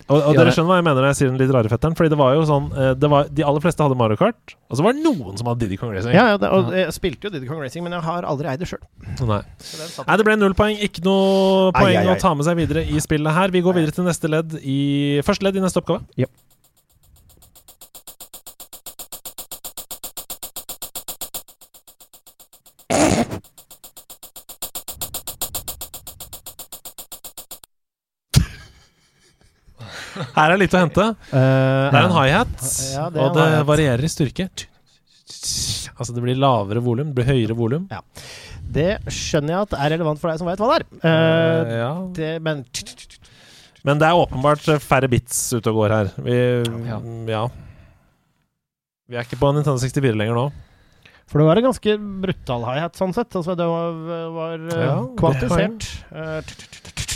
Og, 0.09 0.23
og 0.23 0.37
dere 0.39 0.53
skjønner 0.55 0.71
hva 0.71 0.77
jeg 0.79 0.85
mener 0.87 1.03
når 1.03 1.11
jeg 1.11 1.17
sier 1.19 1.29
den 1.33 1.41
litt 1.43 1.51
rare 1.53 1.69
fetteren? 1.69 1.97
Fordi 1.99 2.13
det 2.13 2.17
var 2.21 2.37
jo 2.39 2.45
sånn 2.49 2.69
eh, 2.71 2.93
det 2.97 3.09
var, 3.13 3.27
De 3.35 3.43
aller 3.45 3.61
fleste 3.65 3.83
hadde 3.85 3.97
Mario 3.99 4.17
Kart, 4.21 4.55
og 4.71 4.79
så 4.79 4.85
var 4.87 4.95
det 4.97 5.03
noen 5.05 5.35
som 5.37 5.51
hadde 5.51 5.67
Diddy 5.67 5.77
Kong 5.81 5.91
Racing. 5.93 6.15
Ja, 6.17 6.29
ja, 6.33 6.39
det, 6.41 6.49
og 6.55 6.71
jeg 6.77 6.95
spilte 6.97 7.27
jo 7.29 7.33
Diddy 7.35 7.51
Kong 7.51 7.61
Racing, 7.61 7.85
men 7.85 7.97
jeg 7.99 8.07
har 8.07 8.25
aldri 8.31 8.49
eid 8.53 8.63
det 8.63 8.71
sjøl. 8.71 8.81
Nei. 9.29 9.43
Nei, 9.43 10.17
det 10.23 10.29
ble 10.31 10.37
null 10.39 10.55
poeng. 10.57 10.79
Ikke 10.87 11.03
noe 11.05 11.73
Ai, 11.75 11.81
poeng 11.83 11.99
ai, 11.99 12.05
ai. 12.07 12.13
å 12.15 12.17
ta 12.23 12.33
med 12.39 12.47
seg 12.49 12.57
videre 12.63 12.87
i 12.87 13.03
spillet 13.05 13.37
her. 13.37 13.53
Vi 13.53 13.65
går 13.67 13.77
videre 13.83 13.97
til 13.99 14.07
neste 14.09 14.31
ledd 14.33 14.55
i 14.63 14.79
Første 15.27 15.45
ledd 15.49 15.59
i 15.59 15.65
neste 15.67 15.83
oppgave. 15.83 16.07
Ja. 16.21 16.31
Her 30.39 30.55
er 30.55 30.61
litt 30.61 30.75
å 30.75 30.81
hente. 30.85 31.07
Det 31.33 31.45
er 31.99 32.01
en 32.05 32.15
high-hat, 32.15 32.67
Ja, 32.95 33.07
og 33.11 33.35
det 33.37 33.47
varierer 33.69 34.05
i 34.07 34.11
styrke. 34.13 34.49
Altså 35.99 36.15
det 36.15 36.23
blir 36.25 36.39
lavere 36.39 36.81
volum, 36.85 37.11
det 37.11 37.19
blir 37.19 37.29
høyere 37.29 37.57
volum. 37.59 37.89
Det 38.69 38.99
skjønner 39.13 39.55
jeg 39.55 39.67
at 39.67 39.77
er 39.79 39.95
relevant 39.97 40.21
for 40.21 40.31
deg 40.31 40.41
som 40.41 40.49
veit 40.49 40.61
hva 40.61 40.69
det 40.71 40.79
er. 40.79 40.85
Uh, 41.03 41.73
ja. 41.73 41.91
det, 42.17 42.31
men 42.45 42.63
Men 43.87 44.01
det 44.01 44.09
er 44.09 44.21
åpenbart 44.21 44.67
færre 44.85 45.09
bits 45.11 45.41
ute 45.57 45.73
og 45.73 45.83
går 45.83 45.97
her. 45.97 46.13
Vi, 46.23 46.39
Ja. 46.89 47.01
ja. 47.33 47.45
Vi 49.09 49.17
er 49.17 49.25
ikke 49.25 49.39
på 49.41 49.51
Nintendo 49.57 49.81
64 49.81 50.19
lenger 50.21 50.37
nå. 50.37 50.49
For 51.29 51.41
det 51.41 51.47
var 51.49 51.61
en 51.61 51.67
ganske 51.69 51.95
brutal 52.25 52.65
high-hat 52.65 52.97
sånn 52.97 53.15
sett. 53.17 53.33
Altså, 53.37 53.57
det 53.57 53.65
var, 53.69 53.97
var 54.33 54.55
eh, 54.69 54.83
Ja, 54.85 54.97
det 55.01 55.17
kvantifisert. 55.21 55.89
Eh, 56.13 57.08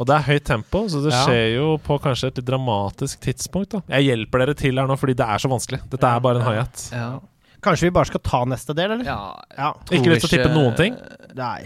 Og 0.00 0.06
det 0.08 0.14
er 0.16 0.22
høyt 0.24 0.44
tempo, 0.48 0.86
så 0.88 1.02
det 1.04 1.12
Ja. 1.12 1.24
skjer 1.26 1.54
jo 1.56 1.78
på 1.78 1.98
kanskje 2.00 2.28
et 2.28 2.36
litt 2.40 2.46
dramatisk 2.46 3.20
tidspunkt. 3.20 3.70
da 3.70 3.82
Jeg 3.98 4.08
hjelper 4.16 4.38
dere 4.46 4.54
til 4.54 4.74
her 4.78 4.86
nå 4.86 4.96
fordi 4.98 5.14
det 5.16 5.26
er 5.28 5.38
så 5.38 5.48
vanskelig. 5.52 5.80
Dette 5.90 6.04
er 6.08 6.20
bare 6.20 6.36
en 6.40 6.46
hi-hat. 6.46 6.88
Ja. 6.92 7.20
Kanskje 7.62 7.82
vi 7.82 7.90
bare 7.90 8.06
skal 8.06 8.20
ta 8.20 8.44
neste 8.44 8.74
del, 8.74 8.90
eller? 8.92 9.04
ja. 9.04 9.34
Ja. 9.58 9.72
Ikke 9.90 10.08
lyst 10.14 10.26
til 10.26 10.38
å 10.38 10.44
tippe 10.44 10.54
noen 10.54 10.74
ting? 10.76 10.96
Nei. 11.36 11.64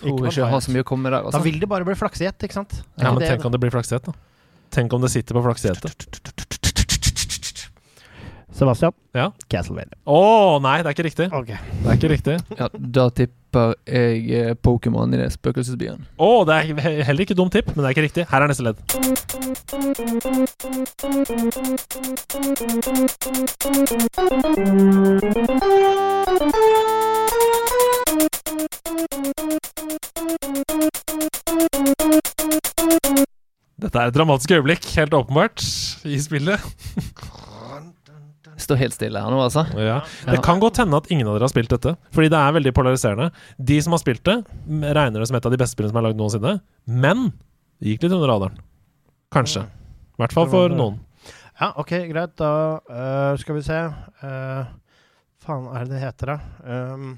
Tror 0.00 0.18
Ikke 0.26 0.48
har 0.50 0.60
så 0.60 0.72
mye 0.72 0.82
å 0.82 0.84
komme 0.84 1.02
med 1.02 1.12
der. 1.12 1.20
Da 1.22 1.26
Altså. 1.28 1.42
vil 1.44 1.60
det 1.60 1.68
bare 1.68 1.84
bli 1.84 1.94
flaksegjett, 1.94 2.38
ikke 2.42 2.52
sant? 2.54 2.82
Ja, 2.98 3.10
men 3.12 3.18
Det- 3.20 3.28
tenk 3.28 3.44
om 3.44 3.52
det 3.52 3.60
blir 3.60 3.70
flaksett, 3.70 4.02
da. 4.02 4.12
Tenk 4.72 4.92
om 4.94 5.00
det 5.02 5.10
sitter 5.10 5.34
på 5.34 5.42
flaksegjettet. 5.44 6.51
Sebastian? 8.52 8.92
Ja. 9.16 9.30
Castlevania. 9.48 9.96
Å 10.04 10.58
nei, 10.60 10.78
det 10.82 10.90
er 10.90 10.96
ikke 10.96 11.06
riktig. 11.06 11.28
Okay. 11.32 11.56
Det 11.82 11.88
er 11.88 11.96
ikke 11.96 12.10
riktig. 12.12 12.34
Ja, 12.58 12.68
da 12.72 13.06
tipper 13.16 13.72
jeg 13.88 14.26
eh, 14.36 14.52
Pokémon 14.60 15.12
i 15.12 15.20
det 15.20 15.30
spøkelsesbyen. 15.34 16.04
Å, 16.20 16.30
det 16.48 16.58
er 16.58 17.04
heller 17.08 17.24
ikke 17.24 17.36
dumt 17.38 17.56
tipp, 17.56 17.72
men 17.72 17.80
det 17.80 17.88
er 17.88 17.96
ikke 17.96 18.06
riktig. 18.08 18.26
Her 18.28 18.44
er 18.44 18.52
neste 18.52 18.68
ledd. 18.68 18.76
Dette 33.82 33.98
er 33.98 34.12
et 34.12 34.14
dramatisk 34.14 34.52
øyeblikk, 34.54 34.84
helt 34.96 35.16
åpenbart, 35.16 35.64
i 36.04 36.20
spillet. 36.20 36.60
Står 38.62 38.78
helt 38.80 38.94
stille 38.94 39.20
her 39.22 39.32
nå, 39.32 39.38
altså. 39.42 39.64
Ja. 39.76 40.00
Det 40.28 40.38
kan 40.46 40.60
godt 40.62 40.78
hende 40.82 41.00
at 41.02 41.08
ingen 41.10 41.26
av 41.28 41.36
dere 41.36 41.48
har 41.48 41.52
spilt 41.52 41.72
dette, 41.72 41.96
fordi 42.14 42.30
det 42.32 42.38
er 42.38 42.56
veldig 42.58 42.72
polariserende. 42.76 43.30
De 43.58 43.78
som 43.82 43.96
har 43.96 44.02
spilt 44.02 44.22
det, 44.28 44.38
regner 44.68 45.18
det 45.18 45.30
som 45.30 45.38
et 45.38 45.48
av 45.48 45.54
de 45.54 45.60
beste 45.60 45.76
spillene 45.76 45.94
som 45.94 46.02
er 46.02 46.06
lagd 46.08 46.20
noensinne, 46.20 46.58
men 46.86 47.32
det 47.82 47.94
gikk 47.96 48.06
litt 48.06 48.14
under 48.14 48.30
radaren. 48.30 48.60
Kanskje. 49.34 49.64
I 49.66 50.22
hvert 50.22 50.36
fall 50.36 50.48
for 50.52 50.76
noen. 50.76 51.00
Ja, 51.58 51.72
ok, 51.78 51.92
greit. 52.10 52.36
Da 52.38 52.52
uh, 52.78 53.34
skal 53.40 53.58
vi 53.58 53.64
se. 53.66 53.78
Uh, 54.22 54.70
faen 55.42 55.68
er 55.72 55.86
det 55.86 55.96
det 55.96 56.02
heter, 56.02 56.34
da? 56.34 56.94
Um, 56.94 57.12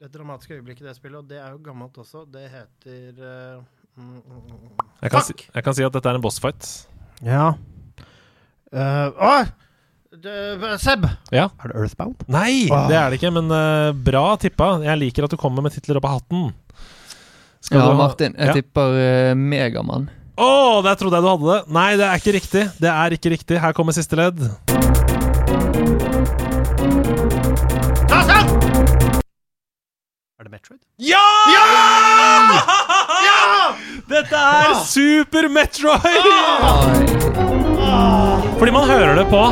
det 0.00 0.10
dramatiske 0.12 0.58
øyeblikket 0.58 0.84
i 0.84 0.88
det 0.90 0.96
spillet, 0.96 1.18
og 1.22 1.28
det 1.28 1.38
er 1.40 1.54
jo 1.54 1.60
gammelt 1.64 1.96
også, 1.98 2.26
det 2.28 2.46
heter 2.52 3.20
uh, 3.20 3.62
mm, 3.96 4.18
mm, 4.18 4.42
mm. 4.44 4.82
Jeg 5.02 5.12
kan, 5.12 5.24
si, 5.24 5.36
jeg 5.54 5.64
kan 5.64 5.76
si 5.76 5.86
at 5.86 5.94
dette 5.96 6.10
er 6.12 6.18
en 6.18 6.24
bossfight. 6.24 6.68
Ja. 7.24 7.46
Uh, 8.72 9.08
å! 9.16 9.30
Det- 10.12 10.78
Seb! 10.80 11.06
Ja. 11.34 11.48
Er 11.62 11.68
det 11.72 11.76
Earthbound? 11.82 12.14
Nei, 12.28 12.68
Åh. 12.70 12.86
det 12.88 12.96
er 12.96 13.10
det 13.10 13.18
ikke, 13.20 13.32
men 13.34 13.50
uh, 13.50 13.92
bra 13.92 14.36
tippa. 14.40 14.76
Jeg 14.84 14.98
liker 15.02 15.24
at 15.26 15.30
du 15.30 15.36
kommer 15.40 15.62
med 15.66 15.72
titler 15.74 15.96
opp 15.98 16.04
av 16.08 16.20
hatten. 16.20 16.52
Skal 17.60 17.80
Ja, 17.80 17.86
du 17.86 17.92
ha- 17.92 17.98
Martin, 17.98 18.34
jeg 18.38 18.46
Ja. 18.46 18.52
tipper 18.54 19.00
uh, 19.00 19.34
Megamann. 19.34 20.08
Å, 20.38 20.82
der 20.84 20.94
trodde 21.00 21.16
jeg 21.16 21.22
du 21.24 21.28
hadde 21.32 21.46
det! 21.56 21.62
Nei, 21.72 21.96
det 21.96 22.04
er 22.06 22.16
ikke 22.20 22.32
riktig. 22.36 22.64
Det 22.78 22.88
er 22.92 23.10
ikke 23.16 23.30
riktig. 23.32 23.58
Her 23.60 23.72
kommer 23.72 23.92
siste 23.96 24.16
ledd. 24.20 24.38
Er 30.38 30.44
det 30.44 30.50
Metroid? 30.52 30.80
Ja! 30.98 31.26
Dette 34.10 34.36
er 34.36 34.74
Super 34.86 35.48
Metroid! 35.48 36.26
Fordi 38.60 38.72
man 38.72 38.88
hører 38.90 39.14
det 39.22 39.26
på 39.32 39.40
Ja. 39.46 39.50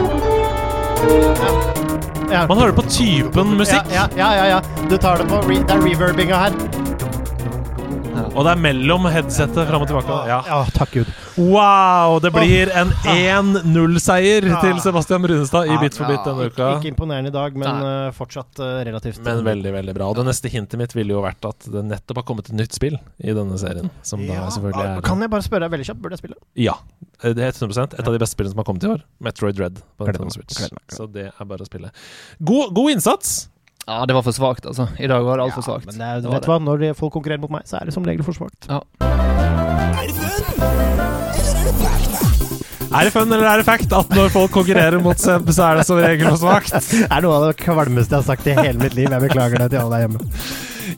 Man 2.48 2.58
hører 2.58 2.74
på 2.76 2.82
typen 2.90 3.54
musikk, 3.58 3.92
Ja, 3.94 4.08
ja, 4.16 4.30
ja, 4.36 4.46
ja. 4.46 4.60
Du 4.90 4.96
tar 4.98 5.16
det 5.22 5.28
på 5.30 5.40
re 5.46 5.60
Det 5.62 5.70
er 5.70 5.84
reverbinga 5.84 6.36
her. 6.36 6.52
Og 8.14 8.40
det 8.46 8.52
er 8.52 8.60
mellom 8.60 9.06
headsetet 9.10 9.68
fram 9.68 9.84
og 9.84 9.88
tilbake. 9.90 10.16
Ja. 10.28 10.38
Ja, 10.48 10.58
takk 10.74 10.92
Gud. 10.94 11.10
Wow! 11.38 12.18
Det 12.22 12.30
blir 12.34 12.70
en 12.78 12.92
1-0-seier 13.10 14.46
til 14.62 14.80
Sebastian 14.82 15.24
Brunestad 15.24 15.70
i 15.70 15.78
Bit 15.82 15.98
for 15.98 16.10
bit 16.10 16.22
denne 16.26 16.48
uka. 16.50 16.68
Ikke 16.78 16.92
imponerende 16.92 17.32
i 17.32 17.34
dag, 17.34 17.56
men 17.58 17.80
øh, 17.88 18.08
fortsatt 18.16 18.60
øh, 18.62 18.80
relativt 18.88 19.22
Men 19.26 19.42
veldig, 19.46 19.72
veldig 19.78 19.94
bra. 19.96 20.10
Og 20.12 20.18
det 20.20 20.26
neste 20.28 20.52
hintet 20.52 20.80
mitt 20.80 20.94
ville 20.96 21.16
jo 21.16 21.22
vært 21.24 21.48
at 21.48 21.68
det 21.74 21.84
nettopp 21.88 22.22
har 22.22 22.28
kommet 22.28 22.50
et 22.52 22.58
nytt 22.58 22.76
spill 22.76 22.98
i 23.18 23.34
denne 23.36 23.58
serien. 23.60 23.90
Som 24.06 24.22
da 24.28 24.44
selvfølgelig 24.54 24.84
er 24.84 25.06
Kan 25.06 25.24
jeg 25.24 25.32
bare 25.34 25.46
spørre 25.46 25.66
deg 25.66 25.74
veldig 25.74 25.88
kjapt, 25.90 26.02
burde 26.04 26.18
jeg 26.18 26.24
spille? 26.24 26.38
Ja. 26.58 26.78
Det 27.24 27.40
er 27.40 27.54
100 27.54 27.98
Et 27.98 28.06
av 28.06 28.12
de 28.12 28.20
beste 28.20 28.36
spillene 28.36 28.54
som 28.54 28.62
har 28.62 28.68
kommet 28.68 28.84
i 28.86 28.92
år. 28.94 29.02
Metroid 29.24 29.58
Dread 29.58 29.80
på 29.98 30.06
Nintendo 30.08 30.34
Switch. 30.34 30.62
Så 30.92 31.08
det 31.10 31.30
er 31.32 31.50
bare 31.50 31.64
å 31.64 31.68
spille. 31.68 31.90
God, 32.42 32.74
god 32.76 32.96
innsats! 32.96 33.36
Ja, 33.86 34.06
det 34.08 34.14
var 34.16 34.24
for 34.24 34.32
svakt, 34.32 34.64
altså. 34.64 34.86
I 34.98 35.08
dag 35.10 35.24
var 35.26 35.36
det 35.38 35.44
altfor 35.48 35.64
svakt. 35.66 35.86
Men 35.90 35.98
det 36.00 36.06
er, 36.08 36.20
Det 36.24 36.30
vet 36.32 36.46
du 36.46 36.50
hva, 36.52 36.60
når 36.62 36.84
folk 36.96 37.12
konkurrerer 37.18 37.42
mot 37.42 37.52
meg, 37.52 37.66
så 37.68 37.80
er 37.80 37.90
det 37.90 37.96
som 37.96 38.06
regel 38.08 38.24
for 38.24 38.36
svakt. 38.36 38.68
Ja. 38.70 38.80
Er 42.94 43.08
det 43.08 43.10
fun 43.10 43.26
eller 43.26 43.48
er 43.50 43.58
det 43.60 43.66
fact 43.66 43.92
at 43.92 44.12
når 44.14 44.28
folk 44.30 44.52
konkurrerer 44.54 45.00
mot 45.02 45.18
Seb, 45.18 45.48
så 45.50 45.64
er 45.66 45.80
det 45.80 45.86
som 45.88 45.98
regel 45.98 46.28
for 46.30 46.38
svakt? 46.44 46.76
Det 46.94 47.08
er 47.10 47.24
noe 47.24 47.40
av 47.40 47.46
det 47.48 47.56
kvalmeste 47.58 48.14
jeg 48.14 48.22
har 48.22 48.28
sagt 48.28 48.46
i 48.46 48.54
hele 48.54 48.78
mitt 48.78 48.94
liv. 48.94 49.10
Jeg 49.10 49.24
beklager 49.26 49.64
det 49.64 49.72
til 49.72 49.82
alle 49.82 49.98
der 49.98 50.04
hjemme. 50.06 50.22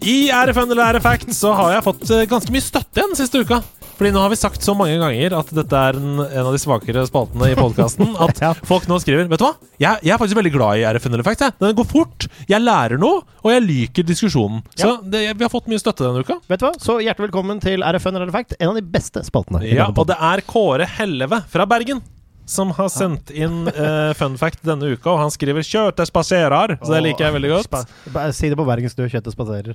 I 0.04 0.16
Er 0.34 0.50
det 0.50 0.54
fun 0.58 0.68
eller 0.68 0.84
er 0.84 0.98
det 0.98 1.02
fact 1.06 1.32
så 1.32 1.54
har 1.56 1.72
jeg 1.78 1.86
fått 1.86 2.04
eh, 2.12 2.26
ganske 2.28 2.52
mye 2.52 2.64
støtte 2.66 3.00
igjen 3.00 3.16
siste 3.16 3.40
uka. 3.40 3.62
Fordi 3.97 4.10
nå 4.12 4.20
har 4.20 4.28
vi 4.28 4.36
sagt 4.36 4.60
så 4.60 4.74
mange 4.77 4.98
ganger 5.01 5.32
at 5.39 5.48
dette 5.56 5.73
er 5.89 5.97
en, 5.97 6.18
en 6.20 6.47
av 6.51 6.52
de 6.52 6.59
svakere 6.60 7.01
spaltene 7.09 7.47
i 7.48 7.55
podkasten. 7.56 8.10
At 8.27 8.40
Ja. 8.44 8.51
folk 8.68 8.85
nå 8.90 8.98
skriver 9.01 9.24
Vet 9.31 9.40
du 9.40 9.47
hva? 9.47 9.55
Jeg, 9.81 10.02
jeg 10.05 10.12
er 10.12 10.20
faktisk 10.20 10.36
veldig 10.36 10.52
glad 10.52 10.82
i 10.82 10.85
RFN 10.85 11.16
eller 11.16 11.24
Facts. 11.24 11.47
Den 11.62 11.73
går 11.78 11.89
fort. 11.89 12.27
Jeg 12.51 12.60
lærer 12.60 13.01
noe, 13.01 13.23
og 13.40 13.48
jeg 13.55 13.64
liker 13.64 14.05
diskusjonen. 14.05 14.60
Så 14.77 14.98
det, 15.01 15.23
vi 15.40 15.47
har 15.47 15.52
fått 15.52 15.70
mye 15.73 15.81
støtte 15.81 16.05
denne 16.05 16.20
uka. 16.27 16.36
Vet 16.51 16.60
du 16.60 16.66
hva? 16.68 16.74
Så 16.77 16.98
hjertelig 17.01 17.31
velkommen 17.31 17.62
til 17.64 17.81
RFN 17.89 18.20
eller 18.20 18.35
Fact, 18.36 18.52
en 18.60 18.74
av 18.74 18.77
de 18.77 18.85
beste 18.85 19.24
spaltene. 19.24 19.64
Ja, 19.64 19.89
og 19.89 20.05
det 20.12 20.20
er 20.20 20.44
Kåre 20.44 20.85
Helleve 20.98 21.40
fra 21.48 21.64
Bergen. 21.68 22.05
Som 22.47 22.70
har 22.77 22.93
sendt 22.93 23.32
inn 23.35 23.64
uh, 23.74 24.12
fun 24.14 24.36
fact 24.39 24.60
denne 24.62 24.93
uka, 24.93 25.09
og 25.16 25.18
han 25.24 25.32
skriver 25.35 25.64
'Kjøttet 25.66 26.06
spaserer'. 26.12 26.77
Så 26.78 26.93
det 26.94 27.01
liker 27.09 27.24
jeg 27.27 27.35
veldig 27.40 27.51
godt. 27.56 27.66
Spa- 27.73 28.28
Si 28.36 28.52
det 28.52 28.59
på 28.60 28.66
bergensk, 28.68 28.94
du. 29.01 29.09
Kjøttet 29.10 29.35
spaserer. 29.35 29.74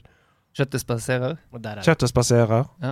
Kjøttet 0.52 0.82
spaserer. 0.84 1.38
Er. 1.56 1.80
Kjøttet 1.80 2.12
spaserer. 2.12 2.66
Ja. 2.84 2.90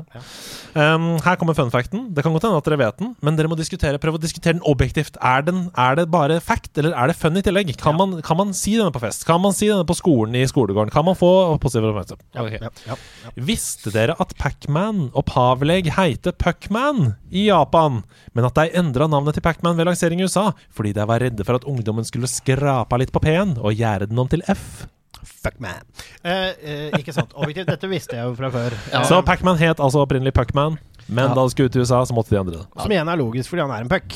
Um, 0.96 1.18
her 1.26 1.36
kommer 1.36 1.58
fun 1.58 1.72
facten. 1.74 2.06
Det 2.16 2.24
kan 2.24 2.32
godt 2.32 2.46
hende 2.48 2.60
at 2.62 2.68
dere 2.70 2.78
vet 2.80 3.02
den, 3.02 3.10
men 3.26 3.36
dere 3.36 3.50
må 3.52 3.58
diskutere, 3.60 4.00
prøve 4.00 4.16
å 4.16 4.22
diskutere 4.24 4.56
den 4.56 4.64
objektivt. 4.70 5.18
Er, 5.20 5.44
den, 5.44 5.66
er 5.76 5.98
det 6.00 6.06
bare 6.14 6.38
fact, 6.40 6.72
eller 6.80 6.96
er 6.96 7.12
det 7.12 7.18
fun 7.20 7.36
i 7.36 7.44
tillegg? 7.44 7.74
Kan, 7.82 7.98
man, 8.00 8.22
kan 8.24 8.40
man 8.40 8.54
si 8.56 8.78
denne 8.78 8.94
på 8.96 9.02
fest? 9.04 9.26
Kan 9.28 9.44
man 9.44 9.56
si 9.58 9.68
denne 9.68 9.84
på 9.88 9.98
skolen 9.98 10.38
i 10.40 10.46
skolegården? 10.48 10.94
Kan 10.94 11.04
man 11.10 11.18
få 11.20 11.32
positive 11.60 11.92
oppmerksomhet? 11.92 12.24
Okay. 12.46 12.62
Ja, 12.64 12.72
ja, 12.88 12.96
ja. 13.26 13.34
Visste 13.50 13.92
dere 13.92 14.16
at 14.24 14.32
Pacman 14.40 15.10
opphavlig 15.20 15.82
heter 15.98 16.38
Puckman 16.40 17.18
i 17.28 17.50
Japan, 17.50 18.06
men 18.32 18.48
at 18.48 18.56
de 18.56 18.70
endra 18.80 19.10
navnet 19.12 19.36
til 19.36 19.44
Pacman 19.44 19.76
ved 19.76 19.90
lansering 19.90 20.24
i 20.24 20.30
USA 20.30 20.48
fordi 20.76 20.94
de 20.96 21.04
var 21.12 21.20
redde 21.20 21.44
for 21.44 21.60
at 21.60 21.68
ungdommen 21.68 22.08
skulle 22.08 22.32
skrape 22.32 23.02
litt 23.02 23.12
på 23.12 23.22
P-en 23.24 23.58
og 23.60 23.76
gjøre 23.76 24.08
den 24.08 24.24
om 24.24 24.32
til 24.32 24.46
F? 24.48 24.88
Fuck 25.24 25.60
man. 25.60 25.82
Eh, 26.24 26.54
eh, 26.64 26.90
ikke 27.00 27.14
sant. 27.16 27.34
Objektivt, 27.36 27.68
dette 27.68 27.88
visste 27.92 28.16
jeg 28.20 28.26
jo 28.26 28.36
fra 28.40 28.50
før. 28.54 28.76
Ja. 28.94 29.04
Så 29.08 29.22
Pacman 29.26 29.58
het 29.62 29.78
altså 29.80 30.06
opprinnelig 30.06 30.34
Puckman, 30.34 30.78
men 31.08 31.30
Ja. 31.30 31.34
da 31.36 31.44
det 31.44 31.52
skulle 31.52 31.70
ut 31.70 31.76
i 31.76 31.80
USA, 31.80 32.04
så 32.06 32.14
måtte 32.14 32.30
de 32.30 32.40
endre 32.42 32.58
det. 32.60 32.68
Som 32.82 32.92
igjen 32.92 33.08
er 33.10 33.18
logisk, 33.18 33.50
fordi 33.50 33.62
han 33.68 33.72
er 33.72 33.82
en 33.82 33.90
puck. 33.90 34.14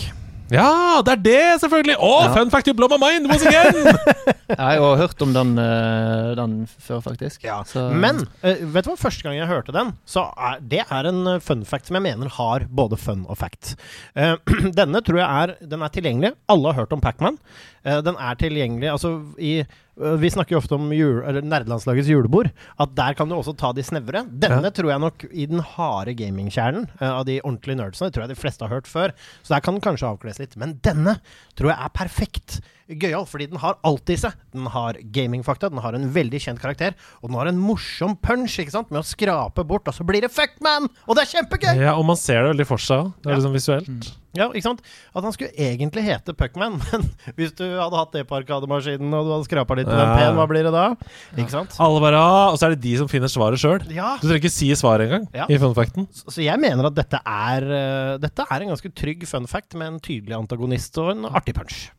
Ja, 0.51 1.01
det 1.01 1.11
er 1.13 1.21
det, 1.23 1.61
selvfølgelig! 1.63 1.95
Å, 1.97 2.09
Ja. 2.27 2.33
fun 2.35 2.49
fact 2.51 2.67
you 2.67 2.73
blow 2.75 2.87
my 2.91 2.97
mind 2.99 3.25
once 3.31 3.45
again! 3.47 3.73
Jeg 4.53 4.59
har 4.59 4.75
jo 4.75 4.95
hørt 4.99 5.21
om 5.23 5.31
den, 5.33 5.57
eh, 5.57 6.35
den 6.35 6.67
før, 6.67 6.99
faktisk. 7.01 7.41
Så- 7.65 7.89
Men 7.95 8.27
eh, 8.43 8.55
vet 8.61 8.83
du 8.85 8.91
hva, 8.91 8.97
første 8.99 9.23
gang 9.23 9.33
jeg 9.39 9.47
hørte 9.47 9.71
den, 9.73 9.93
så 10.05 10.27
er 10.37 10.59
det 10.61 10.83
er 10.91 11.07
en 11.07 11.25
eh, 11.27 11.39
fun 11.39 11.63
fact 11.65 11.87
som 11.87 11.95
jeg 11.95 12.03
mener 12.03 12.29
har 12.29 12.67
både 12.69 12.99
fun 12.99 13.25
og 13.27 13.37
fact. 13.37 13.75
Eh, 14.15 14.35
denne 14.79 15.01
tror 15.01 15.17
jeg 15.23 15.25
er, 15.25 15.55
den 15.67 15.81
er 15.81 15.89
tilgjengelig. 15.89 16.33
Alle 16.49 16.73
har 16.73 16.83
hørt 16.83 16.93
om 16.93 17.01
Pacman. 17.01 17.39
Uh, 17.39 17.72
den 17.83 18.15
er 18.15 18.37
tilgjengelig 18.39 18.89
altså 18.93 19.09
i 19.37 19.57
eh, 19.61 20.13
Vi 20.21 20.29
snakker 20.31 20.55
jo 20.55 20.61
ofte 20.61 20.77
om 20.77 20.85
jul, 20.95 21.19
nerdelandslagets 21.43 22.07
julebord. 22.09 22.49
At 22.81 22.93
der 22.97 23.13
kan 23.17 23.29
du 23.29 23.35
også 23.35 23.53
ta 23.59 23.73
de 23.75 23.83
snevre. 23.85 24.23
Denne 24.29 24.71
tror 24.73 24.93
jeg 24.93 25.03
nok 25.03 25.25
i 25.31 25.45
den 25.51 25.59
harde 25.75 26.15
gamingkjernen 26.17 26.87
uh, 27.01 27.09
av 27.19 27.25
de 27.27 27.39
ordentlige 27.43 27.77
nerdsene. 27.81 28.07
Det 28.09 28.15
tror 28.15 28.25
jeg 28.25 28.33
de 28.33 28.39
fleste 28.39 28.65
har 28.65 28.73
hørt 28.73 28.87
før. 28.89 29.13
Så 29.43 29.53
der 29.53 29.65
kan 29.65 29.75
den 29.77 29.83
kanskje 29.85 30.09
avkles 30.09 30.39
litt. 30.41 30.55
Men 30.59 30.77
denne 30.85 31.17
tror 31.59 31.73
jeg 31.73 31.77
er 31.77 31.93
perfekt 31.99 32.61
gøyal, 32.87 33.27
fordi 33.29 33.47
den 33.51 33.61
har 33.61 33.77
alt 33.87 34.09
i 34.11 34.17
seg. 34.19 34.33
Den 34.55 34.65
har 34.73 34.97
gamingfakta, 35.15 35.69
den 35.71 35.83
har 35.83 35.95
en 35.97 36.09
veldig 36.15 36.41
kjent 36.43 36.61
karakter, 36.63 36.97
og 37.21 37.29
den 37.31 37.37
har 37.39 37.51
en 37.51 37.61
morsom 37.61 38.17
punch 38.19 38.57
ikke 38.59 38.73
sant? 38.75 38.91
med 38.91 39.01
å 39.03 39.07
skrape 39.07 39.63
bort, 39.67 39.87
og 39.87 39.95
så 39.95 40.05
blir 40.07 40.25
det 40.25 40.33
fuckman! 40.33 40.89
Og 41.07 41.15
det 41.17 41.23
er 41.23 41.31
kjempegøy! 41.37 41.71
ja, 41.79 41.93
og 41.95 42.05
man 42.09 42.19
ser 42.19 42.43
det 42.43 42.51
veldig 42.53 42.67
for 42.69 42.83
seg. 42.83 43.13
Det 43.23 43.31
er 43.31 43.35
Ja. 43.35 43.39
liksom 43.39 43.55
visuelt. 43.55 44.11
Ja, 44.33 44.47
ikke 44.49 44.65
sant? 44.65 44.81
At 45.13 45.23
han 45.27 45.33
skulle 45.35 45.51
egentlig 45.61 46.03
hete 46.07 46.33
Puckman, 46.33 46.79
men 46.89 47.03
hvis 47.37 47.51
du 47.57 47.63
hadde 47.67 47.99
hatt 47.99 48.15
det 48.15 48.23
på 48.29 48.37
Arkademaskinen 48.39 49.13
og 49.13 49.27
du 49.27 49.31
hadde 49.35 49.45
skrapa 49.47 49.77
litt 49.77 49.87
med 49.89 49.97
den 49.99 50.09
Ja. 50.09 50.17
pen, 50.17 50.37
hva 50.39 50.47
blir 50.49 50.65
det 50.65 50.73
da? 50.73 50.85
Ikke 51.37 51.53
sant? 51.53 51.75
Alle 51.83 52.01
bare 52.01 52.17
ah, 52.17 52.49
Og 52.51 52.57
så 52.57 52.65
er 52.67 52.75
det 52.75 52.81
de 52.85 52.95
som 52.97 53.07
finner 53.11 53.29
svaret 53.29 53.61
sjøl. 53.61 53.83
Ja. 53.93 54.15
Du 54.21 54.25
trenger 54.25 54.41
ikke 54.41 54.53
si 54.57 54.71
svaret 54.79 55.05
engang 55.07 55.27
Ja. 55.37 55.45
i 55.49 55.57
fun 55.61 55.75
facten. 55.77 56.07
Så 56.11 56.33
så 56.33 56.41
jeg 56.45 56.57
mener 56.59 56.87
at 56.89 56.95
dette 56.97 57.19
er, 57.21 57.67
eh, 57.77 58.17
dette 58.23 58.45
er 58.49 58.61
en 58.65 58.73
ganske 58.73 58.89
trygg 58.97 59.27
fun 59.29 59.45
fact 59.47 59.75
med 59.77 59.93
en 59.93 59.99
tydelig 60.01 60.33
antagonist 60.37 60.97
og 60.97 61.11
en 61.13 61.25
artig 61.29 61.53
punch. 61.53 61.91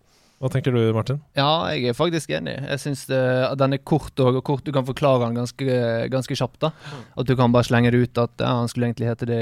Hva 0.43 0.51
tenker 0.51 0.74
du, 0.74 0.81
Martin? 0.93 1.20
Ja, 1.39 1.70
jeg 1.73 1.86
er 1.89 1.94
faktisk 1.97 2.28
enig. 2.35 2.56
Jeg 2.66 2.81
syns 2.82 3.06
den 3.09 3.73
er 3.73 3.78
kort 3.86 4.19
og, 4.20 4.43
kort. 4.44 4.65
Du 4.66 4.73
kan 4.74 4.85
forklare 4.85 5.28
den 5.31 5.39
ganske, 5.39 5.78
ganske 6.12 6.36
kjapt. 6.36 6.59
da 6.66 6.73
At 7.16 7.24
du 7.31 7.36
kan 7.39 7.55
bare 7.55 7.65
slenge 7.65 7.93
det 7.94 8.02
ut 8.11 8.19
at 8.19 8.43
ja, 8.43 8.51
han 8.59 8.69
skulle 8.69 8.90
egentlig 8.90 9.09
hete 9.09 9.28
det. 9.31 9.40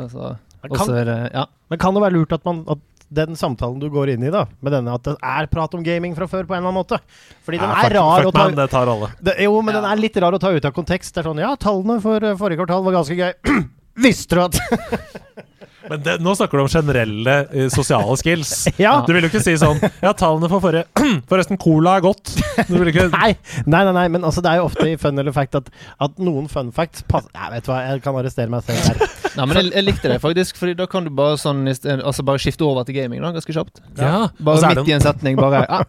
Altså. 0.00 0.32
Men 0.70 0.78
kan- 0.78 0.86
så 0.88 0.94
er 1.00 1.04
det 1.04 1.18
Ja. 1.34 1.46
Men 1.70 1.78
kan 1.78 1.94
det 1.94 2.02
være 2.02 2.12
lurt 2.12 2.32
at, 2.32 2.44
man, 2.44 2.64
at 2.68 2.78
den 3.14 3.36
samtalen 3.36 3.78
du 3.80 3.88
går 3.90 4.08
inn 4.14 4.22
i, 4.24 4.30
da, 4.30 4.46
med 4.62 4.72
denne, 4.72 4.94
at 4.94 5.02
det 5.04 5.16
er 5.22 5.46
prat 5.46 5.74
om 5.74 5.82
gaming 5.84 6.14
fra 6.16 6.26
før 6.26 6.44
på 6.48 6.54
en 6.56 6.62
eller 6.64 6.72
annen 6.72 6.80
måte? 6.82 6.98
Fordi 7.44 7.58
den 7.60 7.68
Ja, 7.68 7.74
er 7.74 7.90
fuck- 7.90 7.94
rar 7.98 8.22
fuck 8.22 8.28
å 8.28 8.32
ta 8.32 8.44
man, 8.48 8.54
det 8.56 8.70
tar 8.70 8.86
alle. 8.88 9.08
det, 9.22 9.34
Jo, 9.44 9.60
men 9.62 9.74
den 9.74 9.84
er 9.84 9.96
litt 9.96 10.16
rar 10.16 10.32
å 10.32 10.40
ta 10.40 10.50
ut 10.50 10.64
av 10.64 10.72
kontekst. 10.72 11.12
Det 11.14 11.24
er 11.24 11.28
sånn 11.30 11.38
Ja, 11.38 11.54
tallene 11.56 12.00
for 12.02 12.16
eh, 12.24 12.34
forrige 12.34 12.58
kvartal 12.64 12.82
var 12.84 12.92
ganske 12.96 13.16
gøy. 13.16 13.34
Visste 13.96 14.34
du 14.34 14.40
at 14.40 14.58
Men 15.90 16.00
det, 16.04 16.14
nå 16.24 16.32
snakker 16.38 16.56
du 16.58 16.62
om 16.64 16.68
generelle 16.72 17.34
eh, 17.52 17.66
sosiale 17.72 18.14
skills. 18.20 18.52
Ja. 18.84 18.94
Du 19.06 19.12
vil 19.14 19.24
jo 19.26 19.28
ikke 19.30 19.42
si 19.44 19.52
sånn 19.60 19.78
Ja, 20.02 20.10
tallene 20.16 20.48
for 20.50 20.62
forrige 20.64 20.86
Forresten, 21.30 21.58
cola 21.60 21.98
er 21.98 22.04
godt. 22.06 22.32
Du 22.68 22.74
vil 22.80 22.90
ikke 22.92 23.06
Nei, 23.14 23.34
nei, 23.66 23.82
nei, 23.86 23.92
nei, 23.96 24.04
men 24.16 24.24
altså, 24.26 24.42
det 24.44 24.52
er 24.54 24.60
jo 24.62 24.68
ofte 24.70 24.86
i 24.90 24.96
fun 25.00 25.20
eller 25.20 25.34
fact 25.36 25.58
at, 25.60 25.68
at 26.06 26.16
noen 26.22 26.48
fun 26.52 26.70
facts 26.74 27.04
passer 27.10 27.30
Jeg 27.36 27.52
vet 27.58 27.68
hva, 27.70 27.78
jeg 27.90 28.02
kan 28.06 28.18
arrestere 28.20 28.52
meg 28.52 28.64
selv 28.66 28.88
der. 29.02 29.14
Nei, 29.38 29.46
men 29.50 29.60
jeg, 29.60 29.70
jeg 29.74 29.86
likte 29.88 30.12
det 30.14 30.20
faktisk, 30.22 30.58
Fordi 30.62 30.76
da 30.78 30.86
kan 30.90 31.06
du 31.06 31.12
bare 31.14 31.36
sånn 31.40 31.64
Altså 31.68 32.24
bare 32.26 32.42
skifte 32.42 32.64
over 32.66 32.86
til 32.88 32.96
gaming 32.98 33.20
da, 33.24 33.32
ganske 33.36 33.54
kjapt. 33.56 33.82
Ja. 33.98 34.28
Og 34.30 34.44
Bare 34.46 34.62
er 34.70 34.78
midt 34.78 34.86
det 34.88 34.94
i 34.94 34.98
en 34.98 35.04
setning, 35.04 35.38
bare 35.40 35.64
ja. 35.68 35.82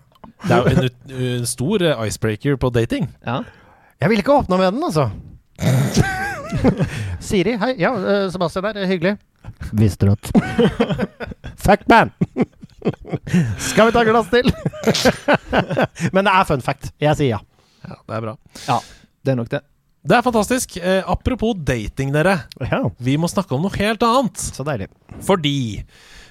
Det 0.45 0.51
er 0.51 0.59
jo 0.65 0.71
en, 0.73 0.89
ut- 0.89 1.13
en 1.39 1.45
stor 1.49 1.83
eh, 1.85 2.05
icebreaker 2.09 2.57
på 2.61 2.73
dating. 2.75 3.07
ja. 3.25 3.41
Jeg 4.03 4.11
ville 4.11 4.25
ikke 4.25 4.33
åpna 4.41 4.57
med 4.59 4.73
den, 4.75 4.83
altså. 4.83 6.24
Siri, 7.27 7.55
hei. 7.61 7.73
Ja, 7.81 7.93
eh, 7.99 8.25
Sebastian 8.33 8.67
her. 8.69 8.85
Hyggelig. 8.89 9.15
Visste 9.77 10.07
du 10.09 10.13
at 10.15 10.31
Fact 11.65 11.87
man! 11.91 12.11
Skal 13.69 13.87
vi 13.89 13.93
ta 13.95 14.03
glass 14.05 14.27
til? 14.33 14.49
Men 16.13 16.25
det 16.27 16.33
er 16.33 16.47
fun 16.49 16.61
fact. 16.65 16.91
Jeg 17.01 17.17
sier 17.17 17.31
ja. 17.35 17.39
Ja, 17.85 17.95
det 18.01 18.17
er 18.19 18.25
bra. 18.27 18.35
ja. 18.67 18.79
Det 19.25 19.33
er 19.33 19.39
nok 19.39 19.49
det. 19.49 19.61
Det 20.05 20.13
er 20.19 20.21
fantastisk. 20.25 20.75
Eh, 20.77 20.99
apropos 21.09 21.55
dating, 21.65 22.11
dere. 22.13 22.35
Ja, 22.61 22.83
Vi 23.01 23.15
må 23.17 23.25
snakke 23.31 23.55
om 23.57 23.63
noe 23.65 23.73
helt 23.79 24.03
annet. 24.05 24.37
Så 24.53 24.61
deilig. 24.67 24.85
Fordi 25.25 25.55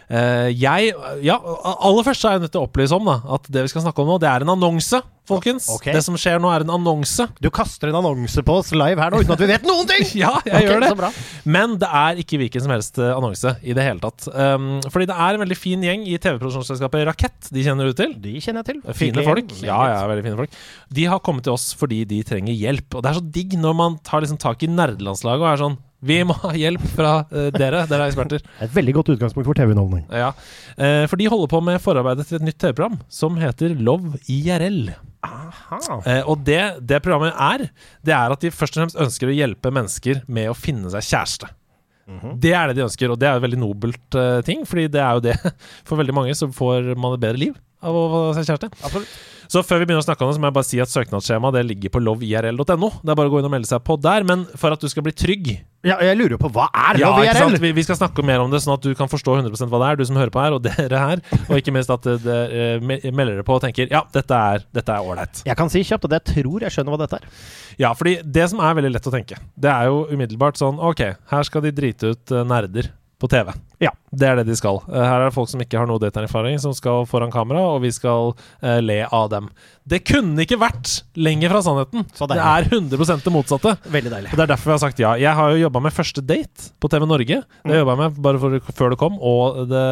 jeg 0.09 0.93
Ja, 1.25 1.39
aller 1.75 2.05
først 2.07 2.25
så 2.25 2.31
er 2.31 2.39
jeg 2.39 2.47
nødt 2.47 2.55
til 2.55 2.63
å 2.63 2.69
opplyse 2.69 2.97
om 2.97 3.09
da 3.09 3.19
at 3.37 3.51
det 3.53 3.65
vi 3.65 3.73
skal 3.73 3.85
snakke 3.87 4.03
om 4.03 4.13
nå, 4.13 4.21
det 4.23 4.29
er 4.31 4.45
en 4.45 4.53
annonse, 4.55 5.01
folkens. 5.29 5.67
Okay. 5.79 5.95
Det 5.97 6.03
som 6.05 6.17
skjer 6.21 6.41
nå, 6.43 6.51
er 6.53 6.65
en 6.65 6.73
annonse. 6.77 7.27
Du 7.43 7.49
kaster 7.55 7.91
en 7.91 7.99
annonse 7.99 8.45
på 8.45 8.57
oss 8.61 8.73
live 8.77 9.01
her 9.01 9.15
nå 9.15 9.23
uten 9.23 9.35
at 9.35 9.43
vi 9.43 9.49
vet 9.51 9.67
noen 9.69 9.89
ting! 9.89 10.05
Ja, 10.25 10.37
jeg 10.47 10.53
okay, 10.53 10.67
gjør 10.69 10.83
det. 11.01 11.11
Men 11.49 11.77
det 11.81 11.89
er 12.01 12.21
ikke 12.23 12.39
hvilken 12.41 12.65
som 12.65 12.73
helst 12.75 13.01
eh, 13.03 13.11
annonse 13.15 13.55
i 13.65 13.75
det 13.77 13.85
hele 13.87 14.03
tatt. 14.03 14.29
Um, 14.31 14.77
fordi 14.93 15.09
det 15.11 15.17
er 15.27 15.37
en 15.37 15.43
veldig 15.43 15.59
fin 15.59 15.83
gjeng 15.85 16.05
i 16.07 16.19
TV-produksjonsselskapet 16.19 17.07
Rakett. 17.09 17.49
De 17.55 17.65
kjenner 17.65 17.89
du 17.89 17.97
til? 17.99 18.15
De 18.21 18.37
kjenner 18.39 18.63
jeg 18.63 18.71
til. 18.71 18.83
Fine 18.93 19.25
Hyggelig. 19.25 19.27
folk. 19.31 19.57
Ja, 19.65 19.81
ja, 19.91 20.05
veldig 20.11 20.27
fine 20.29 20.39
folk. 20.39 20.61
De 21.01 21.09
har 21.11 21.25
kommet 21.25 21.49
til 21.49 21.57
oss 21.57 21.71
fordi 21.79 22.05
de 22.09 22.21
trenger 22.27 22.55
hjelp. 22.55 22.87
Og 22.93 23.05
det 23.05 23.11
er 23.11 23.19
så 23.19 23.27
digg 23.39 23.57
når 23.61 23.77
man 23.81 23.99
tar 24.07 24.25
liksom 24.25 24.41
tak 24.43 24.63
i 24.65 24.71
nerdelandslaget 24.71 25.45
og 25.45 25.51
er 25.51 25.65
sånn 25.65 25.81
Vi 26.05 26.19
må 26.27 26.37
ha 26.43 26.53
hjelp 26.59 26.85
fra 26.95 27.15
uh, 27.31 27.49
dere. 27.55 27.85
Dere 27.89 28.05
er 28.05 28.13
eksperter. 28.13 28.45
Et 28.65 28.75
veldig 28.75 28.95
godt 28.99 29.15
utgangspunkt 29.15 29.49
for 29.49 29.57
TV-underholdning. 29.57 30.05
Ja. 30.13 30.33
uh, 30.77 31.05
for 31.11 31.21
de 31.21 31.31
holder 31.33 31.51
på 31.51 31.63
med 31.65 31.81
forarbeidet 31.85 32.29
til 32.29 32.41
et 32.41 32.47
nytt 32.51 32.61
TV-program 32.61 33.01
som 33.09 33.41
heter 33.41 33.77
Love 33.79 34.21
IRL. 34.31 34.95
Uh, 35.25 36.23
og 36.29 36.45
det 36.45 36.61
det 36.85 37.01
programmet 37.05 37.33
er, 37.33 37.69
det 38.05 38.15
er 38.17 38.35
at 38.35 38.45
de 38.45 38.53
først 38.53 38.77
og 38.77 38.85
fremst 38.85 39.05
ønsker 39.07 39.31
å 39.31 39.37
hjelpe 39.37 39.73
mennesker 39.73 40.25
med 40.29 40.51
å 40.53 40.57
finne 40.59 40.93
seg 40.93 41.07
kjæreste. 41.09 41.53
Det 42.37 42.51
er 42.53 42.69
det 42.69 42.77
de 42.77 42.85
ønsker, 42.85 43.09
og 43.09 43.17
det 43.21 43.29
er 43.31 43.39
jo 43.39 43.45
veldig 43.47 43.61
nobelt 43.63 44.19
uh, 44.19 44.41
ting. 44.45 44.67
Fordi 44.69 44.91
det 44.93 45.01
er 45.01 45.17
jo 45.17 45.25
det 45.25 45.39
For 45.89 45.97
veldig 46.01 46.17
mange 46.17 46.35
så 46.37 46.51
får 46.53 46.93
man 47.01 47.17
et 47.17 47.23
bedre 47.25 47.41
liv 47.41 47.55
av 47.85 47.97
å 47.97 48.05
få 48.13 48.21
seg 48.37 48.51
kjæreste. 48.53 48.91
Så 49.55 49.61
før 49.63 49.79
vi 49.79 49.87
begynner 49.87 50.03
å 50.03 50.07
snakke 50.09 50.25
om 50.25 50.33
det, 50.33 50.35
så 50.35 50.43
må 50.43 50.49
jeg 50.49 50.55
bare 50.57 50.67
si 50.67 50.79
at 50.83 50.91
søknadsskjemaet 50.91 51.67
ligger 51.69 51.93
på 51.95 52.01
loveirl.no. 52.03 52.89
Det 53.05 53.13
er 53.13 53.19
bare 53.21 53.31
å 53.31 53.33
gå 53.37 53.39
inn 53.39 53.47
og 53.47 53.53
melde 53.53 53.69
seg 53.69 53.85
på 53.87 53.95
der. 54.03 54.25
Men 54.27 54.43
for 54.59 54.75
at 54.75 54.83
du 54.83 54.91
skal 54.91 55.05
bli 55.07 55.13
trygg 55.15 55.53
Ja, 55.85 55.99
jeg 56.03 56.17
lurer 56.19 56.35
jo 56.35 56.41
på 56.41 56.49
hva 56.57 56.65
er 56.73 56.99
ja, 56.99 57.13
LoveIRL? 57.13 57.59
Vi, 57.63 57.71
vi 57.77 57.85
skal 57.87 57.99
snakke 58.01 58.25
mer 58.27 58.43
om 58.43 58.51
det, 58.51 58.65
sånn 58.65 58.75
at 58.75 58.83
du 58.83 58.91
kan 58.99 59.11
forstå 59.13 59.37
100% 59.45 59.71
hva 59.71 59.79
det 59.85 59.91
er, 59.93 60.01
du 60.01 60.09
som 60.09 60.19
hører 60.19 60.33
på 60.35 60.43
her, 60.43 60.57
og 60.57 60.65
dere 60.67 61.03
her. 61.05 61.23
Og 61.45 61.61
ikke 61.61 61.75
minst 61.77 61.93
at 61.95 62.09
dere 62.25 62.81
eh, 62.81 63.13
melder 63.15 63.37
dere 63.37 63.47
på 63.47 63.55
og 63.55 63.63
tenker 63.63 63.93
ja, 63.95 64.03
dette 64.17 64.41
er 64.57 64.67
dette 64.75 64.97
er 64.97 65.07
ålreit. 65.13 65.45
Jeg 65.47 65.59
kan 65.61 65.71
si 65.71 65.85
kjapt 65.87 66.09
at 66.11 66.17
jeg 66.19 66.27
tror 66.33 66.67
jeg 66.67 66.75
skjønner 66.75 66.97
hva 66.97 67.03
dette 67.05 67.21
er. 67.21 67.31
Ja, 67.85 67.93
fordi 67.95 68.17
det 68.25 68.49
som 68.51 68.65
er 68.65 68.75
veldig 68.81 68.91
lett 68.97 69.07
å 69.07 69.15
tenke, 69.15 69.39
det 69.55 69.71
er 69.71 69.93
jo 69.93 70.03
umiddelbart 70.11 70.59
sånn 70.59 70.83
Ok, 70.83 71.05
her 71.31 71.47
skal 71.47 71.63
de 71.69 71.75
drite 71.79 72.11
ut 72.17 72.35
eh, 72.35 72.49
nerder 72.49 72.91
på 73.23 73.31
TV. 73.31 73.55
Ja. 73.83 73.91
Det 74.15 74.29
er 74.29 74.39
det 74.39 74.47
de 74.47 74.57
skal. 74.59 74.79
Eh, 74.87 75.03
Her 75.03 75.21
er 75.23 75.29
det 75.29 75.35
folk 75.35 75.51
som 75.51 75.63
ikke 75.63 75.81
har 75.81 75.89
noe 75.91 76.03
dataerfaring, 76.03 76.59
som 76.63 76.75
skal 76.77 77.07
foran 77.11 77.33
kamera, 77.35 77.65
og 77.75 77.83
vi 77.83 77.91
skal 77.95 78.35
uh, 78.35 78.79
le 78.83 79.01
av 79.09 79.31
dem. 79.33 79.49
Det 79.85 80.01
kunne 80.07 80.45
ikke 80.45 80.59
vært 80.61 81.01
lenger 81.19 81.53
fra 81.53 81.63
sannheten. 81.67 82.07
Så 82.17 82.29
Det 82.31 82.39
er 82.41 82.69
100 82.71 83.19
det 83.25 83.33
motsatte. 83.35 83.75
Veldig 83.93 84.13
deilig. 84.13 84.31
Og 84.33 84.39
Det 84.39 84.45
er 84.47 84.53
derfor 84.55 84.71
vi 84.71 84.75
har 84.75 84.83
sagt 84.85 85.03
ja. 85.03 85.13
Jeg 85.21 85.37
har 85.37 85.53
jo 85.53 85.61
jobba 85.67 85.83
med 85.85 85.95
Første 85.95 86.23
date 86.25 86.71
på 86.81 86.89
TV 86.91 87.05
Norge. 87.07 87.41
Det 87.67 87.77
jobba 87.81 87.95
jeg 87.95 88.01
med 88.01 88.23
bare 88.25 88.41
for, 88.43 88.57
før 88.79 88.95
det 88.95 88.99
kom, 89.03 89.19
og 89.21 89.61
det, 89.71 89.85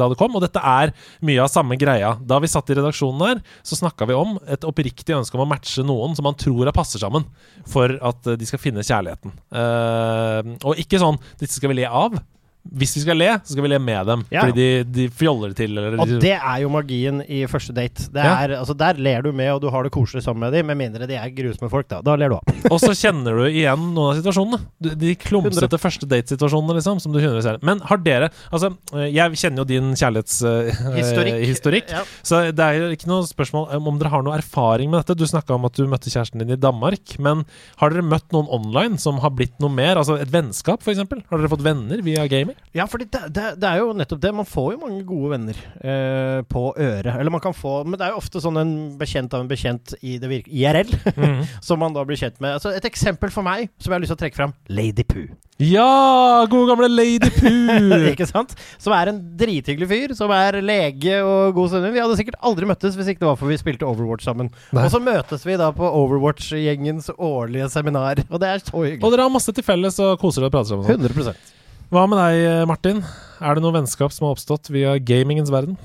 da 0.00 0.08
det 0.10 0.18
kom. 0.18 0.34
Og 0.34 0.42
dette 0.42 0.62
er 0.62 0.94
mye 1.24 1.44
av 1.44 1.52
samme 1.52 1.76
greia. 1.80 2.14
Da 2.24 2.40
vi 2.42 2.50
satt 2.50 2.72
i 2.72 2.78
redaksjonen 2.78 3.20
der, 3.20 3.42
så 3.66 3.78
snakka 3.78 4.08
vi 4.08 4.16
om 4.18 4.38
et 4.50 4.64
oppriktig 4.66 5.16
ønske 5.18 5.36
om 5.38 5.44
å 5.44 5.50
matche 5.50 5.84
noen 5.86 6.16
som 6.16 6.26
man 6.26 6.38
tror 6.40 6.70
er 6.70 6.74
passer 6.74 7.02
sammen, 7.02 7.26
for 7.70 7.98
at 8.00 8.30
eh, 8.30 8.38
de 8.40 8.48
skal 8.48 8.62
finne 8.62 8.84
kjærligheten. 8.84 9.34
Uh, 9.54 10.54
og 10.64 10.80
ikke 10.80 11.00
sånn 11.02 11.20
'disse 11.38 11.60
skal 11.60 11.70
vi 11.72 11.82
le 11.82 11.90
av'. 11.90 12.18
Hvis 12.64 12.94
vi 12.96 13.02
skal 13.04 13.18
le, 13.20 13.26
så 13.44 13.52
skal 13.52 13.62
vi 13.66 13.68
le 13.68 13.78
med 13.78 14.06
dem. 14.08 14.22
Ja. 14.32 14.46
Fordi 14.46 14.54
de, 14.56 14.84
de 14.88 15.04
fjoller 15.12 15.52
det 15.52 15.56
til. 15.58 15.74
Eller, 15.76 15.98
Og 16.00 16.08
det 16.22 16.32
er 16.32 16.62
jo 16.62 16.70
magien 16.72 17.20
i 17.28 17.42
første 17.46 17.74
date. 17.76 18.06
Det 18.10 18.24
Ja. 18.24 18.32
er, 18.46 18.54
altså 18.58 18.74
Der 18.76 18.94
ler 18.94 19.20
du 19.22 19.32
med, 19.32 19.50
og 19.52 19.60
du 19.60 19.68
har 19.70 19.82
det 19.84 19.92
koselig 19.92 20.22
sammen 20.24 20.40
med 20.40 20.52
dem, 20.56 20.66
med 20.66 20.76
mindre 20.80 21.06
de 21.06 21.14
er 21.14 21.28
grusomme 21.36 21.68
folk. 21.70 21.86
Da 21.88 22.00
Da 22.02 22.16
ler 22.16 22.28
du 22.32 22.36
av. 22.36 22.42
Og 22.72 22.80
så 22.80 22.94
kjenner 22.96 23.36
du 23.36 23.44
igjen 23.50 23.92
noen 23.94 24.14
av 24.16 24.22
situasjonene. 24.22 24.60
De 24.80 25.14
klumsete 25.14 25.78
første 25.78 26.08
date-situasjonene, 26.08 26.74
liksom. 26.80 27.00
Som 27.04 27.12
du 27.12 27.20
kjenner 27.20 27.42
selv. 27.44 27.62
Men 27.62 27.80
har 27.84 27.98
dere 27.98 28.30
Altså, 28.50 28.72
eh, 28.94 29.10
jeg 29.12 29.36
kjenner 29.36 29.58
jo 29.62 29.64
din 29.68 29.92
kjærlighetshistorikk. 29.94 31.44
historikk 31.44 31.90
Ja. 31.90 32.02
Så 32.22 32.50
det 32.54 32.64
er 32.64 32.78
jo 32.80 32.90
ikke 32.96 33.08
noe 33.10 33.22
spørsmål 33.28 33.68
om 33.76 33.88
om 33.88 33.98
dere 34.00 34.08
har 34.10 34.22
noe 34.24 34.36
erfaring 34.38 34.90
med 34.90 35.04
dette. 35.04 35.16
Du 35.18 35.24
snakka 35.28 35.54
om 35.54 35.64
at 35.68 35.74
du 35.76 35.86
møtte 35.86 36.08
kjæresten 36.10 36.38
din 36.40 36.50
i 36.50 36.56
Danmark. 36.60 37.18
Men 37.18 37.44
har 37.78 37.90
dere 37.90 38.02
møtt 38.02 38.32
noen 38.32 38.48
online 38.48 38.98
som 38.98 39.18
har 39.20 39.30
blitt 39.30 39.58
noe 39.60 39.70
mer? 39.70 39.96
Altså 40.00 40.18
et 40.20 40.30
vennskap, 40.32 40.80
f.eks.? 40.82 40.98
Har 40.98 41.38
dere 41.38 41.48
fått 41.52 41.62
venner 41.64 42.00
via 42.02 42.26
gaming? 42.26 42.53
Ja, 42.74 42.88
for 42.90 42.98
det, 42.98 43.06
det, 43.30 43.44
det 43.62 43.68
er 43.68 43.78
jo 43.78 43.92
nettopp 43.94 44.18
det. 44.24 44.32
Man 44.34 44.48
får 44.48 44.72
jo 44.74 44.80
mange 44.82 45.04
gode 45.06 45.30
venner 45.36 45.58
eh, 45.78 46.40
på 46.50 46.64
øret. 46.74 47.12
Eller 47.14 47.30
man 47.30 47.42
kan 47.42 47.54
få 47.54 47.76
Men 47.86 47.94
det 48.00 48.08
er 48.08 48.16
jo 48.16 48.18
ofte 48.18 48.42
sånn 48.42 48.58
en 48.58 48.72
bekjent 48.98 49.34
av 49.36 49.44
en 49.44 49.50
bekjent 49.50 49.94
i 50.02 50.16
det 50.18 50.30
virke, 50.30 50.50
IRL, 50.50 50.90
som 51.66 51.78
man 51.78 51.94
da 51.94 52.02
blir 52.06 52.18
kjent 52.18 52.40
med. 52.42 52.56
Altså 52.56 52.74
Et 52.74 52.90
eksempel 52.90 53.30
for 53.30 53.46
meg 53.46 53.70
som 53.78 53.92
jeg 53.92 53.96
har 54.00 54.02
lyst 54.02 54.14
til 54.16 54.18
å 54.18 54.22
trekke 54.24 54.40
fram. 54.40 54.56
Lady 54.74 55.06
Poo. 55.06 55.28
Ja! 55.62 56.42
Gode 56.50 56.66
gamle 56.72 56.90
Lady 56.90 57.30
Poo! 57.36 58.00
ikke 58.10 58.26
sant? 58.26 58.56
Som 58.82 58.96
er 58.98 59.12
en 59.12 59.22
drithyggelig 59.38 59.90
fyr, 59.94 60.18
som 60.18 60.34
er 60.34 60.58
lege 60.58 61.22
og 61.22 61.54
god 61.54 61.76
sønner. 61.76 61.94
Vi 61.94 62.02
hadde 62.02 62.18
sikkert 62.18 62.40
aldri 62.42 62.66
møttes 62.66 62.98
hvis 62.98 63.14
ikke 63.14 63.22
det 63.22 63.30
var 63.30 63.38
for 63.38 63.54
vi 63.54 63.60
spilte 63.62 63.86
Overwatch 63.86 64.26
sammen. 64.26 64.50
Nei. 64.74 64.88
Og 64.88 64.90
så 64.90 64.98
møtes 64.98 65.46
vi 65.46 65.60
da 65.62 65.70
på 65.76 65.94
Overwatch-gjengens 66.02 67.12
årlige 67.14 67.70
seminar, 67.70 68.26
og 68.26 68.42
det 68.42 68.50
er 68.50 68.66
så 68.66 68.82
hyggelig. 68.82 69.04
Og 69.06 69.14
dere 69.14 69.28
har 69.28 69.36
masse 69.38 69.54
til 69.54 69.66
felles 69.66 70.02
og 70.02 70.16
koser 70.18 70.42
dere 70.42 70.50
og 70.50 70.58
prater 70.58 70.74
sammen. 70.74 71.06
100 71.14 71.62
Hva 71.94 72.06
med 72.10 72.18
deg, 72.18 72.64
Martin? 72.66 73.02
Er 73.44 73.54
det 73.58 73.62
noe 73.64 73.74
vennskap 73.76 74.12
som 74.14 74.26
har 74.26 74.34
oppstått 74.34 74.70
via 74.74 74.96
gamingens 74.98 75.52
verden? 75.52 75.76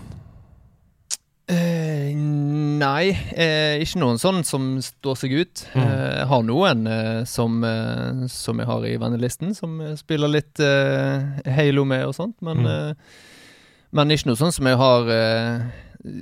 Eh, 1.50 2.14
nei, 2.14 3.10
eh, 3.34 3.82
ikke 3.82 4.00
noen 4.02 4.20
sånn 4.22 4.44
som 4.46 4.68
står 4.86 5.18
seg 5.22 5.34
ut. 5.42 5.64
Mm. 5.74 5.84
Eh, 5.86 6.20
har 6.30 6.44
noen 6.46 6.84
eh, 6.90 7.22
som, 7.30 7.60
eh, 7.66 8.24
som 8.30 8.62
jeg 8.62 8.70
har 8.70 8.86
i 8.90 8.96
vennelisten, 9.02 9.54
som 9.58 9.80
eh, 9.82 9.96
spiller 10.00 10.30
litt 10.34 10.62
eh, 10.62 11.42
Halo 11.58 11.86
med 11.90 12.06
og 12.10 12.16
sånt, 12.18 12.38
men, 12.46 12.64
Mm. 12.64 12.70
eh, 12.70 13.24
men 13.98 14.14
ikke 14.14 14.30
noe 14.30 14.38
sånn 14.38 14.54
som 14.54 14.70
jeg 14.70 14.78
har 14.78 15.10
eh, 15.10 15.66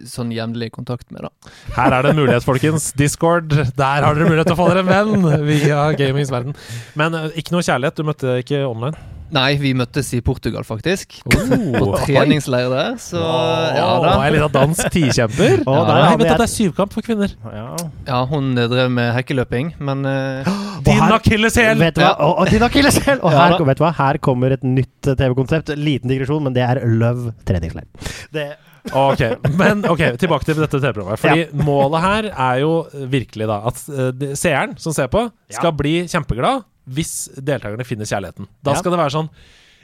sånn 0.07 0.31
jevnlig 0.31 0.71
kontakt 0.75 1.11
med, 1.11 1.27
da. 1.27 1.51
Her 1.75 1.91
er 1.99 2.07
det 2.07 2.13
en 2.15 2.21
mulighet, 2.23 2.43
folkens. 2.47 2.93
Discord. 2.97 3.51
Der 3.51 4.03
har 4.07 4.15
dere 4.15 4.27
mulighet 4.31 4.47
til 4.51 4.55
å 4.55 4.61
få 4.63 4.69
dere 4.71 4.83
en 4.87 4.91
venn 5.21 5.45
via 5.47 5.91
gamingens 5.99 6.31
verden. 6.33 6.55
Men 6.95 7.13
eh, 7.19 7.29
ikke 7.43 7.55
noe 7.55 7.63
kjærlighet. 7.67 7.99
Du 7.99 8.07
møtte 8.07 8.39
ikke 8.43 8.63
online? 8.67 8.95
Nei, 9.35 9.57
vi 9.59 9.73
møttes 9.75 10.09
i 10.15 10.21
Portugal, 10.25 10.65
faktisk. 10.67 11.19
Oh. 11.47 11.73
På 11.73 11.99
treningsleir 12.05 12.67
der, 12.71 12.95
så 13.01 13.19
ja 13.19 13.85
da. 14.01 14.11
Å, 14.17 14.23
en 14.25 14.33
liten 14.33 14.51
dansk 14.53 14.89
tikjemper. 14.93 15.63
Oh, 15.67 15.77
ja, 15.77 15.83
nei, 15.87 16.17
vet 16.19 16.31
at 16.33 16.41
det 16.41 16.45
er 16.47 16.51
syvkamp 16.51 16.93
for 16.95 17.05
kvinner. 17.05 17.33
Ja. 17.53 17.65
Ja, 18.07 18.19
hun 18.29 18.51
drev 18.57 18.91
med 18.93 19.11
hekkeløping, 19.15 19.73
men 19.87 20.03
uh... 20.09 20.51
Din 20.85 21.03
akilleshæl! 21.15 21.79
Vet 21.81 21.97
du 21.97 22.03
hva? 22.03 22.13
Og, 22.25 22.43
og 22.43 22.51
din 22.51 22.65
akilleshæl! 22.67 23.21
Og 23.21 23.31
Ja 23.35 23.43
her, 23.45 23.57
da. 23.57 23.67
vet 23.69 23.79
du 23.79 23.83
hva? 23.85 23.93
her 23.97 24.21
kommer 24.23 24.55
et 24.55 24.63
nytt 24.67 25.09
eh, 25.09 25.17
TV-konsept. 25.19 25.73
Liten 25.79 26.11
digresjon, 26.11 26.43
men 26.47 26.55
det 26.57 26.65
er 26.67 26.81
Love 26.87 27.35
treningsleir. 27.47 27.87
Det 28.35 28.49
Ok, 28.95 29.19
men 29.59 29.83
ok, 29.89 30.03
tilbake 30.19 30.47
til 30.47 30.61
dette 30.61 30.79
TV-programmet. 30.79 31.19
Fordi 31.19 31.65
målet 31.67 32.03
her 32.03 32.29
er 32.31 32.61
jo 32.63 32.71
virkelig 33.11 33.49
da 33.49 33.57
at 33.67 33.81
uh, 33.91 34.27
seeren 34.37 34.77
som 34.79 34.95
ser 34.95 35.09
på, 35.11 35.25
skal 35.51 35.75
bli 35.75 35.97
kjempeglad 36.07 36.63
hvis 36.87 37.13
deltakerne 37.37 37.85
finner 37.87 38.07
kjærligheten. 38.09 38.47
Da 38.63 38.77
skal 38.79 38.93
det 38.95 39.01
være 39.01 39.15
sånn 39.17 39.29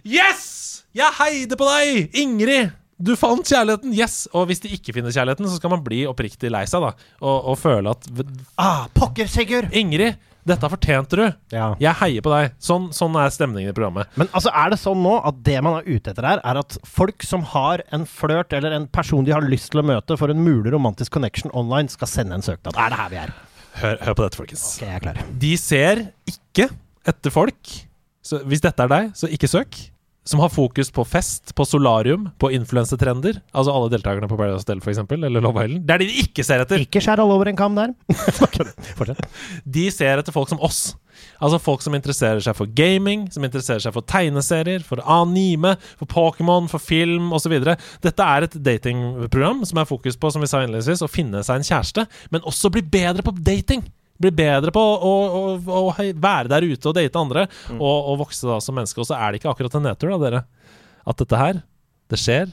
Yes! 0.04 0.84
Jeg 0.94 1.10
heide 1.18 1.58
på 1.58 1.66
deg! 1.70 2.10
Ingrid! 2.22 2.74
Du 3.04 3.16
fant 3.20 3.48
kjærligheten! 3.48 3.94
Yes! 3.98 4.28
Og 4.36 4.46
hvis 4.50 4.62
de 4.64 4.70
ikke 4.76 4.94
finner 4.96 5.14
kjærligheten, 5.16 5.48
så 5.50 5.58
skal 5.58 5.72
man 5.74 5.82
bli 5.84 6.04
oppriktig 6.10 6.52
lei 6.54 6.66
seg, 6.70 6.84
da. 6.86 6.92
Og, 7.24 7.50
og 7.54 7.58
føle 7.60 7.94
at 7.96 8.06
Ah, 8.62 8.86
pokker, 8.94 9.28
Sigurd! 9.32 9.72
Ingrid, 9.76 10.20
dette 10.48 10.70
fortjente 10.70 11.18
du! 11.18 11.24
Ja. 11.56 11.70
Jeg 11.82 11.96
heier 12.02 12.24
på 12.26 12.34
deg. 12.34 12.54
Sånn, 12.62 12.90
sånn 12.96 13.16
er 13.20 13.32
stemningen 13.34 13.72
i 13.72 13.76
programmet. 13.76 14.12
Men 14.20 14.28
altså, 14.36 14.52
er 14.52 14.74
det 14.76 14.80
sånn 14.84 15.02
nå 15.04 15.16
at 15.26 15.40
det 15.48 15.58
man 15.66 15.80
er 15.80 15.88
ute 15.88 16.12
etter 16.14 16.28
her, 16.30 16.44
er 16.44 16.60
at 16.62 16.78
folk 16.86 17.24
som 17.26 17.48
har 17.56 17.84
en 17.96 18.04
flørt 18.08 18.54
eller 18.54 18.76
en 18.76 18.88
person 18.92 19.26
de 19.26 19.34
har 19.36 19.48
lyst 19.48 19.72
til 19.74 19.82
å 19.82 19.88
møte 19.88 20.20
for 20.20 20.32
en 20.36 20.44
mulig 20.44 20.76
romantisk 20.76 21.16
connection 21.16 21.52
online, 21.58 21.90
skal 21.92 22.12
sende 22.12 22.38
en 22.38 22.46
søknad? 22.46 22.76
Er 22.76 22.92
det 22.94 23.02
her 23.02 23.12
vi 23.16 23.22
er? 23.24 23.36
Hør, 23.82 23.98
hør 24.06 24.20
på 24.20 24.28
dette, 24.28 24.38
folkens. 24.44 24.68
Ok, 24.78 24.84
jeg 24.86 25.00
er 25.00 25.06
klar. 25.08 25.24
De 25.48 25.54
ser 25.58 26.06
ikke 26.30 26.70
etter 27.08 27.34
folk. 27.34 27.74
Så 28.24 28.40
hvis 28.48 28.64
dette 28.64 28.86
er 28.86 28.92
deg, 28.92 29.12
så 29.18 29.30
ikke 29.32 29.50
søk. 29.52 29.80
Som 30.24 30.40
har 30.40 30.54
fokus 30.54 30.88
på 30.96 31.04
fest, 31.04 31.52
på 31.52 31.66
solarium, 31.68 32.30
på 32.40 32.48
influensetrender. 32.56 33.42
Altså 33.52 33.74
alle 33.76 33.90
deltakerne 33.92 34.30
på 34.32 34.38
Paradise 34.40 34.64
Hotel, 34.64 34.80
f.eks., 34.80 35.02
eller 35.18 35.44
Love 35.44 35.66
Island. 35.66 35.84
Det 35.84 35.96
er 35.98 36.00
de 36.00 36.08
de 36.08 36.22
ikke 36.24 36.46
ser 36.48 36.64
etter! 36.64 36.86
Ikke 36.86 37.02
skjær 37.04 37.20
alle 37.20 37.36
over 37.36 37.52
en 37.52 37.60
kam 37.60 37.76
der. 37.76 37.92
De 39.76 39.90
ser 39.92 40.22
etter 40.22 40.32
folk 40.32 40.48
som 40.48 40.62
oss. 40.64 40.94
Altså 41.44 41.60
folk 41.60 41.84
som 41.84 41.96
interesserer 41.98 42.40
seg 42.44 42.56
for 42.56 42.72
gaming, 42.72 43.26
som 43.36 43.44
interesserer 43.44 43.84
seg 43.84 43.92
for 43.96 44.08
tegneserier, 44.08 44.86
for 44.88 45.04
anime, 45.04 45.76
for 46.00 46.08
Pokémon, 46.08 46.72
for 46.72 46.80
film 46.80 47.34
osv. 47.36 47.58
Dette 47.60 48.30
er 48.30 48.48
et 48.48 48.56
datingprogram 48.70 49.66
som 49.68 49.84
er 49.84 49.90
fokus 49.92 50.16
på, 50.16 50.32
som 50.32 50.44
vi 50.44 50.48
sa 50.48 50.64
innledningsvis, 50.64 51.04
å 51.04 51.12
finne 51.12 51.44
seg 51.44 51.60
en 51.60 51.68
kjæreste, 51.68 52.08
men 52.32 52.48
også 52.48 52.72
bli 52.72 52.86
bedre 52.96 53.28
på 53.28 53.36
dating. 53.44 53.84
Bli 54.24 54.32
bedre 54.40 54.72
på 54.76 54.82
å, 54.82 55.12
å, 55.12 55.44
å, 55.60 55.84
å 55.92 56.10
være 56.24 56.52
der 56.52 56.66
ute 56.72 56.90
og 56.92 56.96
date 56.98 57.20
andre, 57.22 57.46
og, 57.76 57.96
og 58.14 58.20
vokse 58.24 58.48
da 58.50 58.60
som 58.64 58.76
menneske. 58.80 59.02
Og 59.04 59.10
så 59.10 59.18
er 59.20 59.32
det 59.36 59.42
ikke 59.42 59.52
akkurat 59.54 59.76
en 59.80 59.88
nedtur, 59.90 60.14
da, 60.16 60.20
dere. 60.24 60.44
At 61.10 61.20
dette 61.20 61.40
her, 61.40 61.60
det 62.12 62.20
skjer 62.22 62.52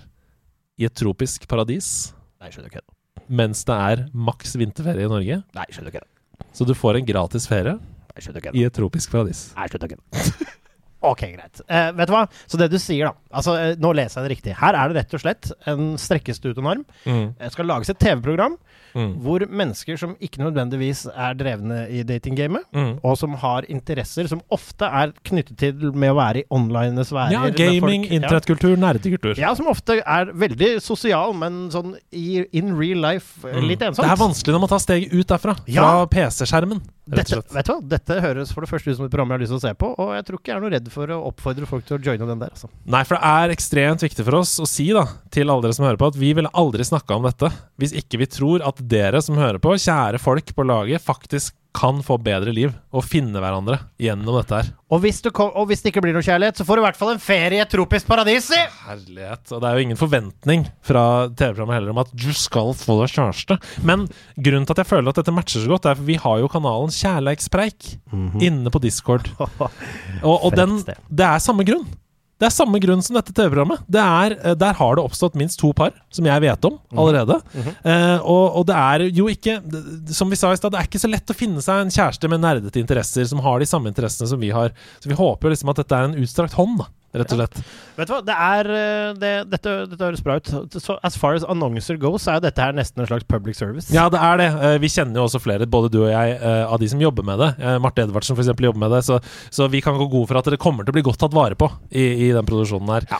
i 0.80 0.86
et 0.88 0.94
tropisk 0.96 1.44
paradis 1.50 2.10
Nei, 2.40 2.48
skjønner 2.50 2.70
ikke 2.72 2.80
det. 2.80 3.26
mens 3.36 3.60
det 3.68 3.74
er 3.76 4.04
maks 4.16 4.54
vinterferie 4.58 5.04
i 5.06 5.10
Norge. 5.12 5.42
Nei, 5.54 5.66
skjønner 5.70 5.92
ikke 5.92 6.02
det. 6.06 6.46
Så 6.56 6.64
du 6.66 6.72
får 6.74 6.98
en 6.98 7.06
gratis 7.06 7.44
ferie 7.50 7.76
Nei, 7.76 8.22
skjønner 8.24 8.40
ikke 8.42 8.56
i 8.58 8.64
et 8.66 8.74
tropisk 8.74 9.12
paradis. 9.12 9.42
Nei, 9.58 9.68
skjønner 9.70 9.92
ikke 9.92 10.00
det. 10.00 10.48
Ok, 11.00 11.22
greit. 11.32 11.62
Eh, 11.64 11.86
vet 11.96 12.10
du 12.10 12.12
hva? 12.12 12.26
Så 12.44 12.58
det 12.60 12.66
du 12.68 12.74
sier, 12.76 13.08
da 13.08 13.38
Altså, 13.38 13.54
eh, 13.56 13.70
Nå 13.80 13.94
leser 13.96 14.18
jeg 14.20 14.26
det 14.26 14.32
riktig. 14.34 14.52
Her 14.58 14.76
er 14.76 14.90
det 14.92 14.98
rett 14.98 15.14
og 15.16 15.22
slett 15.22 15.46
en 15.70 15.94
strekkes 15.96 16.42
ut 16.44 16.58
en 16.60 16.66
arm. 16.74 16.82
Mm. 17.08 17.30
Det 17.38 17.48
skal 17.54 17.70
lages 17.70 17.88
et 17.94 18.00
TV-program 18.02 18.58
Mm. 18.94 19.12
hvor 19.22 19.40
mennesker 19.48 19.96
som 19.98 20.16
ikke 20.20 20.40
nødvendigvis 20.42 21.06
er 21.14 21.34
drevne 21.34 21.88
i 21.90 22.02
datinggamet, 22.02 22.62
Mm. 22.74 22.98
og 23.04 23.16
som 23.18 23.34
har 23.34 23.62
interesser 23.68 24.26
som 24.28 24.40
ofte 24.50 24.84
er 24.84 25.12
knyttet 25.24 25.56
til 25.58 25.92
med 25.92 26.10
å 26.10 26.16
være 26.16 26.38
i 26.38 26.44
online 26.50 27.04
sfærer 27.04 27.30
Ja, 27.32 27.48
gaming, 27.50 28.04
internettkultur, 28.10 28.70
Ja. 28.76 28.76
nerdekultur. 28.92 29.34
Ja, 29.38 29.54
som 29.54 29.66
ofte 29.66 30.02
er 30.04 30.26
veldig 30.32 30.80
sosial, 30.82 31.32
men 31.34 31.70
sånn 31.70 31.94
i, 32.12 32.44
in 32.52 32.76
real 32.76 32.98
life 32.98 33.46
eh, 33.48 33.60
litt 33.60 33.80
ensomt. 33.80 34.04
Mm. 34.06 34.10
Det 34.10 34.18
er 34.18 34.24
vanskelig 34.26 34.52
når 34.54 34.60
man 34.60 34.68
tar 34.68 34.78
steget 34.78 35.12
ut 35.12 35.26
derfra. 35.26 35.54
Fra 35.54 35.64
Ja. 35.68 36.06
PC-skjermen, 36.06 36.80
Dette, 37.10 37.40
vet 37.50 37.66
du 37.66 37.72
hva? 37.72 37.78
Dette 37.90 38.18
høres 38.22 38.52
for 38.54 38.64
det 38.64 38.70
første 38.70 38.92
ut 38.92 38.98
som 38.98 39.06
et 39.06 39.12
program 39.12 39.32
jeg 39.32 39.38
har 39.38 39.42
lyst 39.42 39.54
til 39.54 39.58
å 39.58 39.64
se 39.64 39.72
på, 39.82 39.90
og 39.98 40.12
jeg 40.14 40.26
tror 40.28 40.38
ikke 40.38 40.52
jeg 40.52 40.56
er 40.56 40.64
noe 40.64 40.72
redd 40.76 40.90
for 40.94 41.14
å 41.14 41.18
oppfordre 41.30 41.68
folk 41.68 41.86
til 41.88 41.98
å 41.98 42.00
joine 42.04 42.28
den 42.28 42.42
der. 42.42 42.54
Altså. 42.54 42.70
Nei, 42.94 43.02
for 43.08 43.16
det 43.18 43.32
er 43.34 43.54
ekstremt 43.54 44.04
viktig 44.06 44.26
for 44.26 44.40
oss 44.40 44.56
å 44.62 44.68
si 44.70 44.90
da, 44.94 45.06
til 45.34 45.50
alle 45.50 45.66
dere 45.66 45.76
som 45.76 45.88
hører 45.88 46.00
på, 46.00 46.10
at 46.12 46.20
vi 46.20 46.32
ville 46.38 46.52
aldri 46.62 46.86
snakka 46.86 47.18
om 47.18 47.26
dette 47.26 47.50
hvis 47.80 47.96
ikke 47.98 48.20
vi 48.22 48.30
tror 48.30 48.66
at 48.66 48.82
dere 48.90 49.22
som 49.24 49.38
hører 49.40 49.58
på, 49.62 49.74
kjære 49.80 50.22
folk 50.22 50.54
på 50.54 50.66
laget, 50.68 51.02
faktisk 51.02 51.56
kan 51.76 52.00
få 52.02 52.16
bedre 52.22 52.52
liv 52.54 52.72
og 52.90 53.04
finne 53.06 53.38
hverandre 53.38 53.76
gjennom 54.00 54.36
dette 54.40 54.58
her. 54.58 54.70
Og, 54.90 54.98
hvis 55.04 55.20
du 55.22 55.30
kom, 55.34 55.52
og 55.54 55.68
hvis 55.70 55.84
det 55.84 55.92
ikke 55.92 56.02
blir 56.02 56.16
noe 56.16 56.26
kjærlighet, 56.26 56.58
så 56.58 56.66
får 56.66 56.78
du 56.78 56.82
i 56.82 56.86
hvert 56.88 56.98
fall 56.98 57.12
en 57.14 57.22
ferie 57.22 57.60
i 57.60 57.62
et 57.62 57.70
tropisk 57.70 58.08
paradis! 58.10 58.48
i! 58.50 58.60
Herlighet. 58.88 59.44
Og 59.54 59.62
det 59.62 59.68
er 59.68 59.78
jo 59.78 59.84
ingen 59.86 60.00
forventning 60.00 60.66
fra 60.86 61.04
TV-programmet 61.28 61.78
heller 61.78 61.94
om 61.94 62.02
at 62.02 62.10
du 62.10 62.28
skal 62.36 62.74
få 62.78 62.98
deg 63.02 63.14
kjæreste. 63.14 63.60
Men 63.86 64.08
grunnen 64.34 64.66
til 64.66 64.76
at 64.76 64.82
jeg 64.82 64.90
føler 64.90 65.12
at 65.12 65.22
dette 65.22 65.36
matcher 65.36 65.64
så 65.64 65.70
godt, 65.70 65.86
er 65.86 66.00
for 66.00 66.10
vi 66.10 66.18
har 66.20 66.42
jo 66.42 66.50
kanalen 66.50 66.94
Kjærleikspreik 66.94 67.94
inne 68.42 68.72
på 68.74 68.82
Discord. 68.82 69.30
Og, 70.20 70.34
og 70.34 70.52
den, 70.58 70.80
det 70.84 71.24
er 71.24 71.42
samme 71.42 71.64
grunn. 71.64 71.86
Det 72.40 72.48
er 72.48 72.54
samme 72.54 72.78
grunn 72.80 73.02
som 73.04 73.18
dette 73.18 73.34
TV-programmet. 73.36 73.82
Det 73.90 74.00
eh, 74.00 74.54
Der 74.56 74.76
har 74.78 74.96
det 74.96 75.02
oppstått 75.04 75.36
minst 75.36 75.60
to 75.60 75.72
par, 75.76 75.92
som 76.08 76.24
jeg 76.24 76.40
vet 76.40 76.64
om 76.64 76.78
allerede. 76.96 77.36
eh, 77.84 78.16
og, 78.24 78.56
og 78.60 78.66
det 78.70 78.76
er 78.80 79.04
jo 79.12 79.26
ikke 79.28 79.58
Som 80.16 80.32
vi 80.32 80.38
sa 80.40 80.52
i 80.52 80.56
stad, 80.56 80.72
det 80.72 80.80
er 80.80 80.88
ikke 80.88 81.02
så 81.02 81.10
lett 81.10 81.30
å 81.30 81.36
finne 81.36 81.60
seg 81.64 81.84
en 81.84 81.92
kjæreste 81.92 82.30
med 82.32 82.40
nerdete 82.40 82.80
interesser 82.80 83.28
som 83.28 83.42
har 83.44 83.60
de 83.60 83.68
samme 83.68 83.92
interessene 83.92 84.30
som 84.30 84.40
vi 84.40 84.50
har. 84.54 84.72
Så 85.02 85.12
vi 85.12 85.18
håper 85.18 85.48
jo 85.48 85.54
liksom 85.54 85.72
at 85.74 85.82
dette 85.82 85.98
er 86.00 86.08
en 86.08 86.16
utstrakt 86.22 86.56
hånd, 86.56 86.80
da, 86.80 86.88
rett 87.14 87.32
og 87.34 87.40
slett. 87.40 87.56
Vet 87.98 88.08
du 88.08 88.12
hva, 88.14 88.20
det 88.24 88.36
er 88.36 88.68
eh, 88.74 89.12
det, 89.18 89.30
dette, 89.50 89.72
dette 89.90 90.06
høres 90.06 90.22
bra 90.24 90.36
ut. 90.38 90.50
Så 90.78 90.96
as 91.06 91.16
far 91.18 91.34
as 91.38 91.46
annonser 91.50 91.98
goes, 92.00 92.22
så 92.24 92.32
er 92.34 92.38
jo 92.38 92.44
dette 92.46 92.62
her 92.64 92.76
nesten 92.76 93.02
en 93.02 93.08
slags 93.10 93.26
public 93.28 93.58
service. 93.58 93.90
Ja, 93.94 94.06
det 94.12 94.20
er 94.22 94.40
det. 94.40 94.48
Eh, 94.68 94.76
Vi 94.84 94.90
kjenner 94.92 95.20
jo 95.20 95.26
også 95.26 95.42
flere, 95.42 95.66
både 95.70 95.90
du 95.92 96.00
og 96.04 96.10
jeg, 96.12 96.36
eh, 96.38 96.62
av 96.70 96.78
de 96.80 96.88
som 96.92 97.02
jobber 97.02 97.26
med 97.26 97.42
det. 97.42 97.50
Marte 97.82 98.04
Edvardsen 98.04 98.38
eksempel 98.40 98.70
jobber 98.70 98.84
med 98.84 98.94
det, 98.94 99.02
så, 99.06 99.18
så 99.52 99.68
vi 99.70 99.82
kan 99.84 99.98
gå 99.98 100.06
gode 100.10 100.30
for 100.30 100.38
at 100.40 100.48
dere 100.48 100.60
kommer 100.60 100.86
til 100.86 100.94
å 100.94 100.98
bli 100.98 101.04
godt 101.06 101.20
tatt 101.20 101.34
vare 101.36 101.58
på 101.58 101.68
i, 101.90 102.06
i 102.28 102.30
den 102.36 102.46
produksjonen 102.46 102.94
her. 102.94 103.06
Ja. 103.10 103.18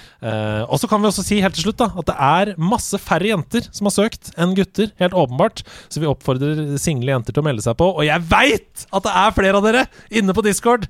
og 0.70 0.78
så 0.80 0.88
kan 0.90 1.02
vi 1.02 1.10
også 1.10 1.24
si 1.26 1.40
helt 1.42 1.56
til 1.58 1.66
slutt 1.68 1.80
da, 1.82 1.90
at 2.00 2.08
det 2.08 2.16
er 2.30 2.54
masse 2.60 2.98
færre 3.02 3.28
jenter 3.32 3.66
som 3.74 3.88
har 3.88 3.94
søkt 3.96 4.32
enn 4.40 4.54
gutter, 4.56 4.90
helt 5.02 5.16
åpenbart. 5.16 5.64
Så 5.92 6.00
vi 6.02 6.08
oppfordrer 6.10 6.76
single 6.80 7.12
jenter 7.12 7.34
til 7.36 7.42
å 7.42 7.48
melde 7.50 7.64
seg 7.66 7.76
på. 7.80 7.90
Og 7.92 8.06
jeg 8.06 8.26
veit 8.30 8.86
at 8.90 9.06
det 9.06 9.14
er 9.26 9.36
flere 9.36 9.60
av 9.60 9.66
dere 9.66 9.86
inne 10.10 10.36
på 10.36 10.44
Discord! 10.46 10.88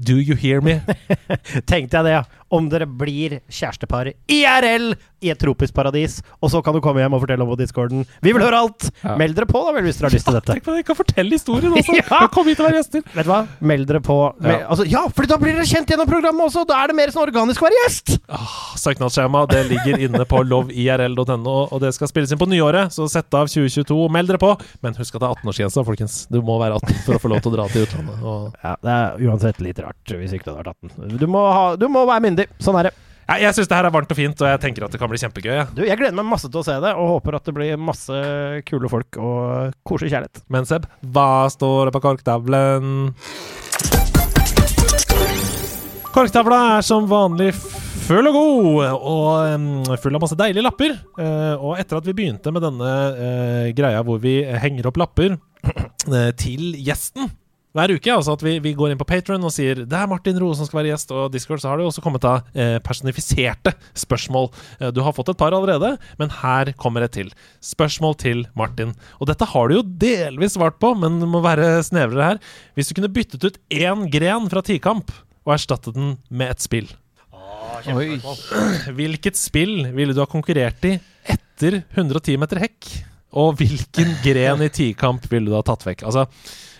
Do 0.00 0.16
you 0.20 0.34
hear 0.36 0.60
me? 0.60 0.80
Tenkte 1.70 1.96
jeg 1.96 2.04
det, 2.04 2.10
ja. 2.10 2.22
Om 2.54 2.68
dere 2.70 2.86
blir 2.86 3.40
kjærestepar 3.50 4.12
IRL 4.30 4.92
i 5.24 5.30
et 5.32 5.38
tropisk 5.40 5.72
paradis, 5.74 6.18
og 6.44 6.50
så 6.52 6.60
kan 6.62 6.74
du 6.76 6.82
komme 6.84 7.00
hjem 7.00 7.14
og 7.16 7.22
fortelle 7.22 7.40
om 7.46 7.48
på 7.48 7.56
discorden. 7.56 8.02
Vi 8.22 8.32
vil 8.36 8.42
høre 8.44 8.58
alt! 8.60 8.90
Ja. 9.00 9.14
Meld 9.16 9.32
dere 9.38 9.46
på, 9.48 9.62
da 9.64 9.72
vel, 9.72 9.86
hvis 9.88 9.96
dere 9.96 10.10
har 10.10 10.14
lyst 10.18 10.26
til 10.28 10.36
dette. 10.36 10.52
Tenk 10.52 10.66
på 10.66 10.74
det, 10.76 10.82
kan 10.84 10.98
fortelle 10.98 11.32
historien 11.38 11.72
også! 11.72 11.94
Ja. 12.00 12.02
Ja. 12.10 12.26
Kom 12.34 12.46
hit 12.50 12.60
og 12.60 12.66
vær 12.68 12.76
gjester! 12.76 13.00
Vet 13.14 13.24
du 13.24 13.30
hva? 13.32 13.38
Meld 13.64 13.88
dere 13.88 14.02
på. 14.04 14.18
Ja. 14.36 14.44
Meld, 14.50 14.66
altså, 14.74 14.84
ja, 14.92 15.00
for 15.16 15.30
da 15.30 15.38
blir 15.40 15.56
dere 15.56 15.64
kjent 15.70 15.88
gjennom 15.94 16.10
programmet 16.10 16.44
også! 16.50 16.66
Da 16.68 16.82
er 16.84 16.92
det 16.92 16.98
mer 16.98 17.12
sånn 17.14 17.24
organisk 17.24 17.64
å 17.64 17.68
være 17.70 17.78
gjest! 17.80 18.14
Ah, 18.28 18.52
Søknadsskjema 18.84 19.44
det 19.50 19.62
ligger 19.70 20.04
inne 20.08 20.26
på 20.28 20.42
loveirl.no, 20.44 21.56
og 21.72 21.80
det 21.82 21.94
skal 21.96 22.10
spilles 22.10 22.32
inn 22.34 22.40
på 22.40 22.48
nyåret, 22.50 22.92
så 22.94 23.08
sett 23.10 23.32
av 23.36 23.48
2022 23.48 23.96
og 24.04 24.12
meld 24.14 24.28
dere 24.30 24.40
på. 24.42 24.52
Men 24.84 24.96
husk 25.00 25.16
at 25.16 25.24
det 25.24 25.30
er 25.30 25.38
18-årsgrensa, 25.40 25.84
folkens. 25.88 26.18
Du 26.32 26.40
må 26.44 26.58
være 26.60 26.76
18 26.82 27.00
for 27.06 27.16
å 27.16 27.22
få 27.24 27.32
lov 27.32 27.42
til 27.44 27.54
å 27.54 27.56
dra 27.56 27.66
til 27.72 27.86
utlandet. 27.88 28.20
Og 28.20 28.60
Ja, 28.64 28.74
Det 28.84 28.94
er 28.98 29.24
uansett 29.30 29.60
litt 29.64 29.80
rart 29.84 30.14
hvis 30.14 30.36
ikke 30.36 30.50
du 30.50 30.52
hadde 30.54 30.68
vært 30.68 30.92
18. 31.00 31.16
Du 31.24 31.26
må, 31.30 31.42
ha, 31.48 31.64
du 31.80 31.88
må 31.88 32.04
være 32.08 32.24
myndig. 32.28 32.43
Sånn 32.62 32.78
er 32.80 32.88
det. 32.90 32.92
ja, 33.28 33.36
jeg 33.46 33.56
syns 33.56 33.70
det 33.70 33.76
her 33.78 33.88
er 33.88 33.94
varmt 33.94 34.10
og 34.12 34.18
fint, 34.18 34.40
og 34.44 34.50
jeg 34.50 34.60
tenker 34.60 34.84
at 34.86 34.92
det 34.92 35.00
kan 35.00 35.08
bli 35.12 35.20
kjempegøy. 35.22 35.52
Ja. 35.56 35.66
Du, 35.72 35.80
Jeg 35.86 35.96
gleder 36.00 36.16
meg 36.18 36.28
masse 36.28 36.50
til 36.50 36.60
å 36.60 36.66
se 36.66 36.76
det, 36.84 36.92
og 36.94 37.12
håper 37.16 37.38
at 37.38 37.48
det 37.48 37.54
blir 37.56 37.80
masse 37.80 38.18
kule 38.68 38.90
folk 38.92 39.16
og 39.20 39.72
koselig 39.88 40.12
kjærlighet. 40.12 40.44
Men 40.52 40.68
Seb, 40.68 40.84
hva 41.14 41.46
står 41.52 41.88
det 41.90 41.96
på 41.96 42.04
korktavlen? 42.04 43.14
Korktavla 46.14 46.58
er 46.76 46.84
som 46.86 47.08
vanlig 47.10 47.50
full 48.04 48.28
og 48.28 48.36
god, 48.36 48.92
og 49.00 49.94
full 50.02 50.14
av 50.14 50.22
masse 50.22 50.36
deilige 50.38 50.62
lapper. 50.62 50.92
Eh, 51.18 51.54
og 51.56 51.78
etter 51.80 51.98
at 51.98 52.06
vi 52.06 52.14
begynte 52.14 52.52
med 52.54 52.62
denne 52.62 52.90
eh, 53.16 53.70
greia 53.74 54.04
hvor 54.06 54.20
vi 54.22 54.36
henger 54.44 54.90
opp 54.90 55.00
lapper 55.00 55.34
eh, 55.64 56.30
til 56.38 56.74
gjesten 56.84 57.32
hver 57.74 57.94
uke. 57.96 58.12
Altså 58.14 58.34
at 58.36 58.44
vi, 58.44 58.56
vi 58.62 58.74
går 58.76 58.92
inn 58.92 59.00
på 59.00 59.06
Patron 59.08 59.44
og 59.44 59.52
sier 59.54 59.82
det 59.82 59.98
er 59.98 60.10
Martin 60.10 60.38
Roe 60.40 60.56
som 60.56 60.68
skal 60.68 60.80
være 60.80 60.92
gjest. 60.92 61.12
Og 61.14 61.28
Discord 61.34 61.62
så 61.62 61.70
har 61.70 61.78
det 61.78 61.86
jo 61.86 61.90
også 61.92 62.04
kommet 62.04 62.26
av 62.28 62.48
eh, 62.54 62.78
personifiserte 62.84 63.74
spørsmål. 64.04 64.50
Eh, 64.78 64.90
du 64.94 65.02
har 65.04 65.16
fått 65.16 65.32
et 65.34 65.40
par 65.40 65.56
allerede, 65.56 65.94
men 66.20 66.34
her 66.40 66.72
kommer 66.80 67.06
et 67.06 67.14
til. 67.14 67.30
Spørsmål 67.64 68.18
til 68.22 68.44
Martin. 68.58 68.94
Og 69.20 69.30
dette 69.30 69.48
har 69.50 69.70
du 69.70 69.78
jo 69.78 69.86
delvis 70.06 70.56
svart 70.58 70.80
på, 70.82 70.94
men 70.98 71.20
det 71.22 71.30
må 71.30 71.42
være 71.44 71.76
snevrere 71.86 72.34
her. 72.34 72.42
Hvis 72.78 72.90
du 72.90 72.98
kunne 72.98 73.12
byttet 73.14 73.46
ut 73.46 73.62
én 73.74 74.08
gren 74.12 74.50
fra 74.50 74.64
Tikamp 74.64 75.12
og 75.44 75.56
erstattet 75.58 75.96
den 75.98 76.14
med 76.32 76.54
et 76.54 76.64
spill, 76.64 76.88
Oi. 77.90 78.14
hvilket 78.96 79.36
spill 79.36 79.90
ville 79.92 80.14
du 80.16 80.22
ha 80.22 80.28
konkurrert 80.30 80.86
i 80.88 80.94
etter 81.34 81.82
110 81.92 82.38
meter 82.40 82.62
hekk? 82.62 82.92
Og 83.34 83.58
hvilken 83.58 84.12
gren 84.22 84.62
i 84.62 84.70
tikamp 84.70 85.26
ville 85.30 85.50
du 85.50 85.56
ha 85.56 85.64
tatt 85.66 85.82
vekk? 85.82 86.04
Altså, 86.06 86.28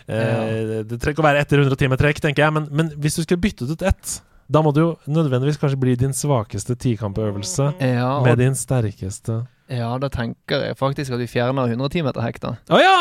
eh, 0.07 0.83
Det 0.85 0.99
trenger 0.99 1.15
ikke 1.15 1.23
å 1.23 1.27
være 1.27 1.43
etter 1.45 1.63
110 1.63 1.91
meter 1.91 2.09
hekk, 2.11 2.21
tenker 2.27 2.45
jeg, 2.45 2.55
men, 2.55 2.69
men 2.71 2.93
hvis 3.01 3.19
du 3.19 3.23
skulle 3.25 3.43
byttet 3.43 3.71
ut 3.71 3.85
ett, 3.85 4.19
da 4.51 4.61
må 4.61 4.75
det 4.75 4.83
jo 4.83 4.93
nødvendigvis 5.09 5.57
kanskje 5.61 5.81
bli 5.81 5.95
din 5.97 6.13
svakeste 6.13 6.75
tikampøvelse 6.77 7.71
Ja, 7.81 8.11
med 8.25 8.37
din 8.43 8.57
sterkeste 8.57 9.41
ja, 9.71 9.87
da 9.97 10.09
tenker 10.13 10.61
jeg 10.61 10.77
faktisk 10.77 11.15
at 11.15 11.21
vi 11.23 11.27
fjerner 11.29 11.71
110 11.71 12.05
meter 12.05 12.21
hekk, 12.21 12.37
da. 12.43 12.51
Å 12.69 12.81
ja! 12.81 12.97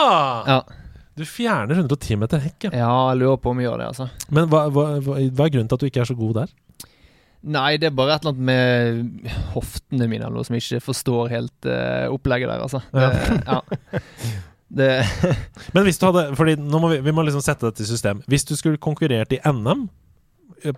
Ja. 0.49 0.61
Du 1.15 1.23
fjerner 1.29 1.77
110 1.77 2.19
meter 2.19 2.41
hekk, 2.43 2.71
ja. 2.71 2.71
ja, 2.81 2.95
jeg 3.13 3.21
lurer 3.21 3.37
på 3.43 3.53
om 3.53 3.61
vi 3.61 3.67
gjør 3.67 3.83
det, 3.83 3.91
altså. 3.93 4.09
Men 4.35 4.49
hva, 4.51 4.65
hva, 4.73 4.87
hva, 5.05 5.19
hva 5.21 5.47
er 5.47 5.53
grunnen 5.53 5.69
til 5.71 5.77
at 5.77 5.85
du 5.85 5.91
ikke 5.91 6.03
er 6.03 6.09
så 6.09 6.17
god 6.19 6.39
der? 6.41 6.55
Nei, 7.55 7.75
det 7.77 7.91
er 7.91 7.97
bare 7.97 8.17
et 8.17 8.25
eller 8.25 8.33
annet 8.33 8.49
med 8.49 9.31
hoftene 9.53 10.09
mine 10.09 10.25
eller 10.25 10.39
noe 10.39 10.49
som 10.49 10.57
ikke 10.57 10.81
forstår 10.81 11.29
helt 11.35 11.69
uh, 11.69 12.09
opplegget 12.15 12.49
der, 12.49 12.65
altså. 12.65 12.81
Det, 12.89 13.11
ja. 13.45 13.61
Det, 14.75 14.89
Men 15.77 15.85
hvis 15.87 16.01
du 16.01 16.07
hadde 16.09 16.25
Fordi 16.35 16.57
nå 16.59 16.81
må 16.83 16.89
vi, 16.91 16.97
vi 17.05 17.13
må 17.15 17.23
liksom 17.27 17.43
sette 17.45 17.69
dette 17.69 17.85
i 17.85 17.89
system. 17.89 18.23
Hvis 18.31 18.47
du 18.49 18.57
skulle 18.59 18.81
konkurrert 18.83 19.31
i 19.37 19.39
NM 19.47 19.85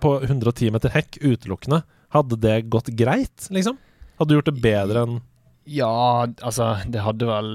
på 0.02 0.10
110 0.24 0.72
meter 0.74 0.92
hekk 0.92 1.16
utelukkende, 1.22 1.82
hadde 2.14 2.36
det 2.42 2.56
gått 2.72 2.90
greit, 2.98 3.46
liksom? 3.54 3.76
Hadde 4.18 4.32
du 4.32 4.36
gjort 4.38 4.50
det 4.52 4.60
bedre 4.64 5.06
enn 5.06 5.16
ja, 5.66 5.88
altså, 6.46 6.76
det 6.86 7.00
hadde 7.02 7.26
vel 7.26 7.48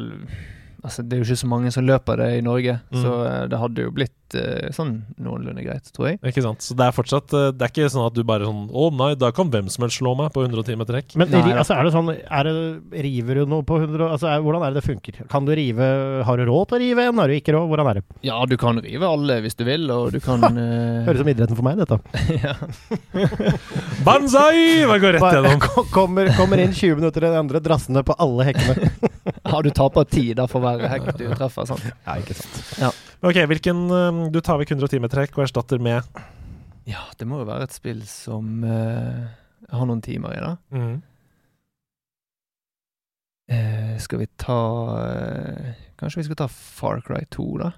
Altså, 0.84 1.04
det 1.06 1.16
er 1.16 1.22
jo 1.22 1.28
ikke 1.30 1.40
så 1.44 1.48
mange 1.48 1.70
som 1.72 1.86
løper 1.88 2.18
det 2.20 2.30
i 2.40 2.42
Norge, 2.44 2.74
Mm. 2.92 3.02
så 3.04 3.12
eh, 3.28 3.44
det 3.52 3.60
hadde 3.62 3.84
jo 3.86 3.92
blitt 3.94 4.16
eh, 4.38 4.70
sånn 4.76 4.94
noenlunde 5.22 5.64
greit, 5.66 5.90
tror 5.96 6.12
jeg. 6.12 6.20
Ikke 6.32 6.44
sant? 6.46 6.64
Så 6.66 6.76
det 6.78 6.88
er 6.88 6.96
fortsatt 6.96 7.34
eh, 7.38 7.50
Det 7.56 7.66
er 7.66 7.74
ikke 7.74 7.90
sånn 7.92 8.08
at 8.08 8.16
du 8.16 8.22
bare 8.28 8.48
sånn 8.48 8.68
Å 8.72 8.88
nei, 8.96 9.12
da 9.20 9.32
kan 9.36 9.50
hvem 9.52 9.70
som 9.72 9.86
helst 9.86 10.00
slå 10.02 10.14
meg 10.20 10.32
på 10.36 10.44
110 10.46 10.80
meter 10.80 11.00
hekk. 11.00 11.16
Men 11.20 11.32
Nei, 11.34 11.54
altså, 11.56 11.76
er 11.78 11.88
det 11.88 11.94
sånn 11.96 12.12
er 12.14 12.50
det, 12.50 13.02
River 13.06 13.42
du 13.42 13.54
noe 13.54 13.66
på 13.68 13.80
100 13.82 14.08
altså, 14.08 14.30
er, 14.32 14.44
Hvordan 14.46 14.66
er 14.66 14.74
det 14.74 14.82
det 14.82 14.88
funker? 14.88 15.22
Kan 15.32 15.48
du 15.48 15.54
rive 15.58 15.88
Har 16.28 16.42
du 16.42 16.46
råd 16.50 16.72
til 16.72 16.78
å 16.78 16.82
rive 16.84 17.08
en? 17.10 17.22
Har 17.22 17.32
du 17.32 17.38
ikke 17.38 17.56
råd? 17.56 17.70
Hvordan 17.72 17.92
er 17.92 18.00
det? 18.00 18.06
Ja, 18.28 18.40
du 18.48 18.56
kan 18.62 18.82
rive 18.84 19.10
alle 19.10 19.40
hvis 19.46 19.58
du 19.60 19.66
vil, 19.68 19.88
og 19.94 20.12
du 20.16 20.20
kan 20.28 20.44
eh, 20.52 21.04
Høres 21.08 21.22
ut 21.22 21.24
som 21.24 21.32
idretten 21.34 21.60
for 21.60 21.68
meg, 21.68 21.82
dette. 21.82 22.00
ja. 22.46 22.56
Banzai! 24.08 24.86
Hva 24.90 24.98
går 25.02 25.18
rett 25.18 25.38
gjennom? 25.38 25.62
Kommer, 25.94 26.32
kommer 26.38 26.62
inn 26.64 26.74
20 26.74 27.00
minutter 27.00 27.20
til 27.22 27.30
den 27.30 27.40
andre, 27.44 27.62
drassende 27.64 28.04
på 28.08 28.16
alle 28.22 28.50
hekkene. 28.52 28.92
ja, 29.52 29.62
du 29.62 29.72
taper 29.76 30.08
tid 30.10 30.36
da 30.40 30.48
for 30.52 30.64
hver 30.64 30.86
hekk 30.92 31.14
du 31.20 31.26
treffer, 31.36 31.68
sant. 31.70 31.86
Ja, 32.06 32.18
ikke 32.22 32.38
sant. 32.38 33.11
Ok, 33.22 33.38
hvilken 33.46 33.86
eh, 33.94 34.20
Du 34.34 34.42
tar 34.42 34.58
vekk 34.62 34.74
110 34.74 35.04
med 35.04 35.14
trekk 35.14 35.38
og 35.38 35.46
erstatter 35.46 35.82
med 35.82 36.02
Ja, 36.90 37.04
det 37.18 37.28
må 37.30 37.42
jo 37.42 37.50
være 37.50 37.68
et 37.68 37.76
spill 37.76 38.02
som 38.10 38.64
uh, 38.66 39.30
har 39.70 39.86
noen 39.86 40.02
timer 40.02 40.34
i, 40.34 40.42
da. 40.42 40.56
mm. 40.74 41.00
Uh, 43.52 43.96
skal 44.00 44.22
vi 44.22 44.30
ta 44.40 44.58
uh, 44.96 45.70
Kanskje 46.00 46.22
vi 46.22 46.26
skal 46.30 46.40
ta 46.40 46.48
Far 46.50 47.04
Cry 47.06 47.22
2, 47.36 47.46
da? 47.62 47.70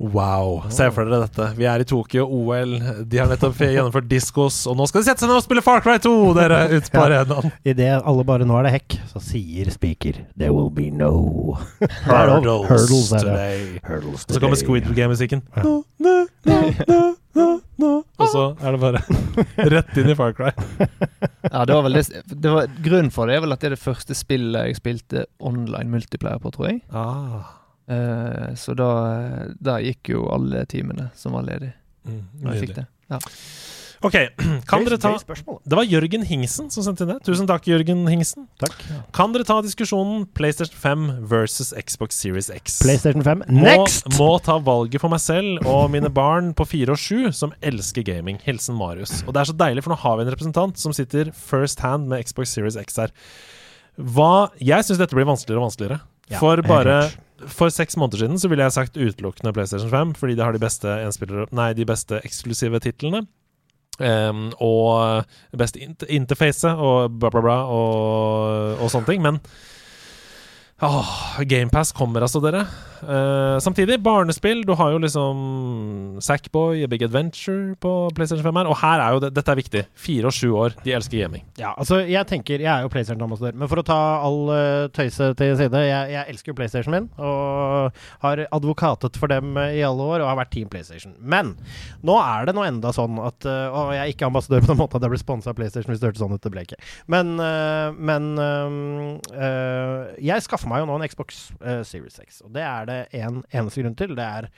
Wow. 0.00 0.62
Se 0.72 0.86
for 0.94 1.04
dere 1.04 1.26
dette. 1.26 1.46
Vi 1.58 1.66
er 1.68 1.82
i 1.82 1.84
Tokyo, 1.84 2.24
OL. 2.24 2.70
De 3.04 3.18
har 3.20 3.28
nettopp 3.28 3.58
gjennomført 3.60 4.06
diskos, 4.08 4.62
og 4.70 4.78
nå 4.78 4.86
skal 4.88 5.02
de 5.02 5.10
sette 5.10 5.20
seg 5.20 5.28
ned 5.28 5.36
og 5.36 5.44
spille 5.44 5.60
Far 5.64 5.82
Cry 5.84 5.98
2, 6.00 6.12
dere, 6.38 6.60
ute 6.72 6.88
på 6.94 7.02
Ja. 7.04 7.20
arenaen. 7.20 7.52
Idet 7.68 7.90
alle 7.98 8.24
bare 8.24 8.46
nå 8.48 8.56
er 8.56 8.68
det 8.70 8.72
hekk, 8.78 8.96
så 9.12 9.20
sier 9.20 9.68
speaker 9.74 10.22
There 10.40 10.54
will 10.56 10.70
be 10.72 10.88
no. 10.88 11.12
Hurdles, 12.08 12.68
Hurdles 12.72 13.12
today. 13.12 13.76
Hurdles 13.84 14.24
Og 14.24 14.36
så 14.38 14.40
kommer. 14.42 14.56
Squid 14.60 14.88
Game-musikken. 14.96 15.44
Ja. 15.58 15.66
No, 15.68 15.76
no, 16.00 16.16
no, 16.48 16.58
no, 16.88 17.00
no, 17.36 17.48
no. 17.84 17.92
Og 18.20 18.32
så 18.32 18.46
er 18.64 18.76
det 18.76 18.80
bare 18.82 19.04
rett 19.76 20.00
inn 20.00 20.10
i 20.12 20.16
Far 20.18 20.32
Cry. 20.36 20.50
Ja, 21.44 21.66
det 21.68 21.76
var 21.76 21.84
vel 21.86 22.00
det, 22.00 22.06
det 22.40 22.56
var, 22.56 22.72
Grunnen 22.84 23.12
for 23.12 23.28
det 23.28 23.36
er 23.36 23.44
vel 23.44 23.52
at 23.52 23.60
det 23.62 23.70
er 23.74 23.76
det 23.76 23.84
første 23.84 24.16
spillet 24.16 24.70
jeg 24.72 24.80
spilte 24.80 25.28
online 25.44 25.92
multiplayer 25.92 26.40
på, 26.40 26.52
tror 26.56 26.72
jeg. 26.72 26.80
Ah. 26.88 27.59
Eh, 27.90 28.54
så 28.60 28.76
da, 28.78 28.90
da 29.58 29.80
gikk 29.82 30.12
jo 30.14 30.28
alle 30.30 30.64
timene 30.70 31.10
som 31.18 31.34
var 31.36 31.48
ledige. 31.48 31.74
Mm, 32.06 32.22
når 32.40 32.54
jeg 32.54 32.66
fikk 32.68 32.78
det. 32.80 32.86
Ja. 33.10 33.18
Ok, 34.00 34.14
kan 34.70 34.86
dere 34.86 34.96
ta. 34.96 35.10
Det 35.20 35.76
var 35.76 35.84
Jørgen 35.84 36.22
Hingsen 36.24 36.70
som 36.72 36.84
sendte 36.86 37.04
inn 37.04 37.10
det. 37.12 37.18
Tusen 37.26 37.48
takk, 37.50 37.66
Jørgen 37.68 38.06
Hingsen. 38.08 38.46
Takk. 38.62 38.78
Kan 39.16 39.34
dere 39.34 39.44
ta 39.44 39.58
diskusjonen 39.64 40.22
PlayStation 40.38 40.78
5 40.80 41.26
versus 41.28 41.74
Xbox 41.76 42.16
Series 42.16 42.48
X? 42.54 42.78
PlayStation 42.80 43.26
5. 43.26 43.44
Next! 43.52 44.08
må 44.16 44.30
ta 44.44 44.56
valget 44.64 45.02
for 45.02 45.12
meg 45.12 45.20
selv 45.20 45.68
og 45.68 45.90
mine 45.92 46.08
barn 46.16 46.54
på 46.56 46.64
fire 46.70 46.96
og 46.96 47.02
sju 47.02 47.28
som 47.36 47.52
elsker 47.60 48.06
gaming. 48.06 48.40
Hilsen 48.46 48.78
Marius. 48.78 49.18
Og 49.26 49.34
det 49.36 49.42
er 49.42 49.50
så 49.52 49.58
deilig, 49.66 49.84
for 49.84 49.92
nå 49.92 50.00
har 50.00 50.16
vi 50.16 50.24
en 50.24 50.32
representant 50.32 50.80
som 50.80 50.96
sitter 50.96 51.34
first 51.36 51.84
hand 51.84 52.08
med 52.08 52.24
Xbox 52.24 52.56
Series 52.56 52.80
X 52.80 52.96
her. 53.02 53.12
Hva 54.00 54.48
Jeg 54.64 54.86
syns 54.86 55.02
dette 55.02 55.18
blir 55.18 55.28
vanskeligere 55.28 55.60
og 55.60 55.68
vanskeligere. 55.68 56.00
Ja, 56.30 56.38
for 56.40 56.62
bare. 56.64 57.02
For 57.48 57.72
seks 57.72 57.96
måneder 57.96 58.24
siden 58.24 58.40
så 58.40 58.50
ville 58.50 58.66
jeg 58.66 58.76
sagt 58.76 58.98
utelukkende 59.00 59.52
PlayStation 59.56 59.90
5, 59.90 60.14
fordi 60.20 60.36
det 60.36 60.44
har 60.44 60.52
de 60.52 60.62
beste 60.62 60.96
Nei, 61.56 61.72
de 61.74 61.86
beste 61.88 62.20
eksklusive 62.24 62.80
titlene. 62.84 63.24
Um, 64.00 64.48
og 64.64 65.26
beste 65.60 65.80
interface 66.08 66.70
og 66.72 67.18
bla, 67.20 67.28
bla, 67.28 67.42
bla 67.44 67.56
og, 67.68 68.80
og 68.80 68.92
sånne 68.92 69.10
ting. 69.10 69.24
Men 69.24 69.40
Åh, 70.82 71.40
GamePass 71.44 71.92
kommer 71.92 72.24
altså, 72.24 72.40
dere. 72.40 72.64
Uh, 73.02 73.58
samtidig, 73.60 74.00
barnespill. 74.00 74.62
Du 74.66 74.72
har 74.76 74.92
jo 74.92 75.00
liksom 75.00 76.20
Sackboy, 76.20 76.86
Big 76.86 77.02
Adventure 77.04 77.74
på 77.80 77.92
PlayStation 78.16 78.44
5 78.44 78.56
her. 78.56 78.68
Og 78.68 78.78
her 78.80 79.02
er 79.04 79.14
jo 79.14 79.20
det, 79.24 79.30
dette 79.36 79.52
er 79.52 79.60
viktig. 79.60 79.82
Fire 79.92 80.30
og 80.30 80.36
sju 80.36 80.48
år, 80.56 80.76
de 80.84 80.94
elsker 80.96 81.20
gaming. 81.20 81.44
Ja, 81.60 81.74
altså 81.76 82.00
jeg 82.08 82.24
tenker, 82.28 82.60
jeg 82.60 82.70
er 82.72 82.84
jo 82.84 82.92
PlayStation-ambassadør, 82.92 83.56
men 83.60 83.70
for 83.70 83.82
å 83.82 83.84
ta 83.86 83.98
all 84.24 84.40
uh, 84.48 84.88
tøyset 84.96 85.36
til 85.40 85.52
side 85.58 85.82
jeg, 85.84 86.12
jeg 86.14 86.32
elsker 86.32 86.52
jo 86.52 86.56
PlayStation 86.58 86.96
min, 86.96 87.08
og 87.20 87.96
har 88.24 88.44
advokatet 88.50 89.16
for 89.20 89.30
dem 89.32 89.56
eh, 89.60 89.78
i 89.80 89.84
alle 89.86 90.04
år, 90.04 90.22
og 90.22 90.30
har 90.30 90.38
vært 90.40 90.52
Team 90.54 90.68
PlayStation. 90.72 91.14
Men 91.20 91.54
nå 92.06 92.16
er 92.20 92.48
det 92.48 92.56
nå 92.56 92.64
enda 92.66 92.92
sånn 92.94 93.18
at 93.22 93.44
uh, 93.48 93.68
Og 93.70 93.92
jeg 93.94 94.00
er 94.02 94.12
ikke 94.12 94.28
ambassadør 94.28 94.64
på 94.64 94.72
den 94.72 94.80
måten 94.80 94.98
at 94.98 95.06
jeg 95.06 95.12
ble 95.12 95.20
sponsa 95.20 95.52
av 95.52 95.58
PlayStation, 95.58 95.92
hvis 95.92 96.02
det 96.02 96.10
hørtes 96.10 96.24
sånn 96.24 96.34
ut, 96.36 96.42
det 96.44 96.52
ble 96.52 96.64
ikke. 96.64 96.80
Men, 97.10 97.32
men 98.00 98.28
jeg 100.20 100.44
skaffer 100.44 100.69
meg 100.70 100.82
jo 100.82 100.90
nå 100.90 100.98
en 100.98 101.08
Xbox 101.10 101.48
uh, 101.60 101.80
Series 101.86 102.18
6, 102.20 102.44
og 102.46 102.54
det 102.54 102.66
er 102.66 102.90
det 102.90 103.00
en 103.20 103.42
eneste 103.50 103.82
grunn 103.84 103.98
til. 103.98 104.14
Det 104.18 104.26
er 104.26 104.50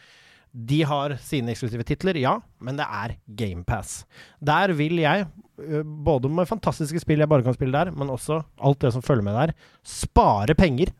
de 0.52 0.82
har 0.84 1.14
sine 1.24 1.55
eksklusive 1.55 1.84
titler, 1.89 2.18
ja, 2.20 2.34
men 2.60 2.76
det 2.76 2.84
er 2.84 3.14
GamePass. 3.40 4.02
Der 4.44 4.74
vil 4.76 5.01
jeg, 5.01 5.24
ø, 5.56 5.80
både 5.80 6.28
med 6.28 6.48
fantastiske 6.51 7.01
spill 7.01 7.24
jeg 7.24 7.30
bare 7.32 7.44
kan 7.47 7.56
spille 7.56 7.72
der, 7.72 7.90
men 7.97 8.12
også 8.12 8.43
alt 8.60 8.82
det 8.84 8.90
som 8.93 9.05
følger 9.05 9.24
med 9.24 9.39
der, 9.39 9.55
spare 9.80 10.52
penger 10.59 10.93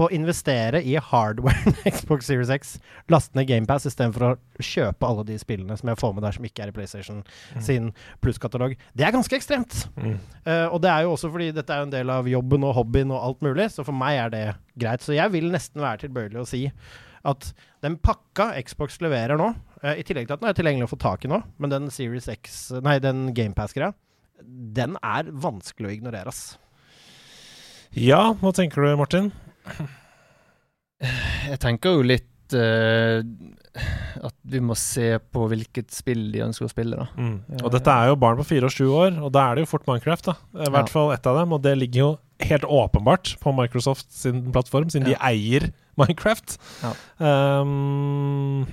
på 0.00 0.06
å 0.08 0.14
investere 0.16 0.80
i 0.80 0.94
hardware 0.96 1.74
Xbox 1.92 2.30
Series 2.30 2.50
X. 2.54 2.78
Laste 3.12 3.36
ned 3.36 3.50
GamePass 3.50 3.84
istedenfor 3.90 4.24
å 4.30 4.30
kjøpe 4.64 5.04
alle 5.04 5.26
de 5.28 5.36
spillene 5.40 5.76
som 5.76 5.90
jeg 5.92 6.00
får 6.00 6.14
med 6.16 6.24
der 6.24 6.36
som 6.36 6.46
ikke 6.48 6.64
er 6.64 6.72
i 6.72 6.76
PlayStation 6.76 7.18
sin 7.60 7.90
plusskatalog. 8.24 8.78
Det 8.96 9.04
er 9.04 9.12
ganske 9.12 9.36
ekstremt. 9.36 9.82
Eh, 10.00 10.66
og 10.70 10.80
det 10.80 10.88
er 10.92 11.04
jo 11.04 11.12
også 11.18 11.28
fordi 11.34 11.50
dette 11.52 11.76
er 11.76 11.84
en 11.84 11.92
del 11.92 12.12
av 12.12 12.28
jobben 12.30 12.64
og 12.64 12.78
hobbyen 12.78 13.12
og 13.12 13.26
alt 13.26 13.44
mulig, 13.44 13.68
så 13.74 13.84
for 13.84 13.96
meg 13.96 14.22
er 14.22 14.32
det 14.32 14.44
greit. 14.80 15.04
Så 15.04 15.12
jeg 15.18 15.34
vil 15.34 15.50
nesten 15.52 15.84
være 15.84 16.06
tilbøyelig 16.06 16.40
å 16.40 16.48
si 16.48 16.62
at 17.28 17.50
den 17.84 17.98
pakka 18.00 18.54
Xbox 18.64 18.96
leverer 19.04 19.36
nå, 19.36 19.50
uh, 19.84 19.92
i 19.92 20.04
tillegg 20.06 20.30
til 20.30 20.38
at 20.38 20.40
den 20.40 20.48
er 20.48 20.56
tilgjengelig 20.56 20.88
å 20.88 20.94
få 20.94 21.00
tak 21.02 21.26
i 21.26 21.32
nå, 21.32 21.42
men 21.60 21.72
den 21.72 21.92
Series 21.92 22.30
X, 22.32 22.70
nei, 22.80 22.96
den 23.04 23.34
GamePass-greia, 23.36 23.92
den 24.80 24.96
er 25.04 25.28
vanskelig 25.28 25.90
å 25.90 25.94
ignorere, 25.98 26.32
ass. 26.32 26.56
Ja, 27.92 28.30
hva 28.40 28.54
tenker 28.56 28.86
du, 28.86 28.94
Martin? 28.96 29.32
Jeg 31.00 31.58
tenker 31.62 31.96
jo 31.96 32.02
litt 32.04 32.54
uh, 32.56 33.20
at 34.26 34.34
vi 34.52 34.60
må 34.64 34.74
se 34.78 35.14
på 35.32 35.46
hvilket 35.48 35.92
spill 35.94 36.26
de 36.34 36.42
ønsker 36.44 36.66
å 36.66 36.72
spille, 36.72 36.98
da. 36.98 37.06
Mm. 37.16 37.62
Og 37.62 37.70
dette 37.72 37.94
er 37.94 38.10
jo 38.10 38.18
barn 38.20 38.40
på 38.40 38.48
fire 38.50 38.68
og 38.68 38.74
sju 38.74 38.88
år, 38.90 39.20
og 39.22 39.30
da 39.32 39.46
er 39.48 39.56
det 39.60 39.64
jo 39.64 39.70
fort 39.70 39.86
Minecraft. 39.88 40.32
da 40.32 40.34
I 40.66 40.72
hvert 40.74 40.90
Ja. 40.90 40.92
fall 40.92 41.12
ett 41.14 41.26
av 41.30 41.38
dem, 41.40 41.54
og 41.56 41.62
det 41.64 41.76
ligger 41.78 42.00
jo 42.02 42.10
helt 42.40 42.64
åpenbart 42.64 43.36
på 43.40 43.52
Microsoft 43.56 44.10
sin 44.12 44.42
plattform, 44.52 44.90
siden 44.90 45.08
de 45.08 45.16
eier 45.20 45.70
Minecraft. 46.00 46.58
Ja. 46.82 46.92
Um, 47.60 48.66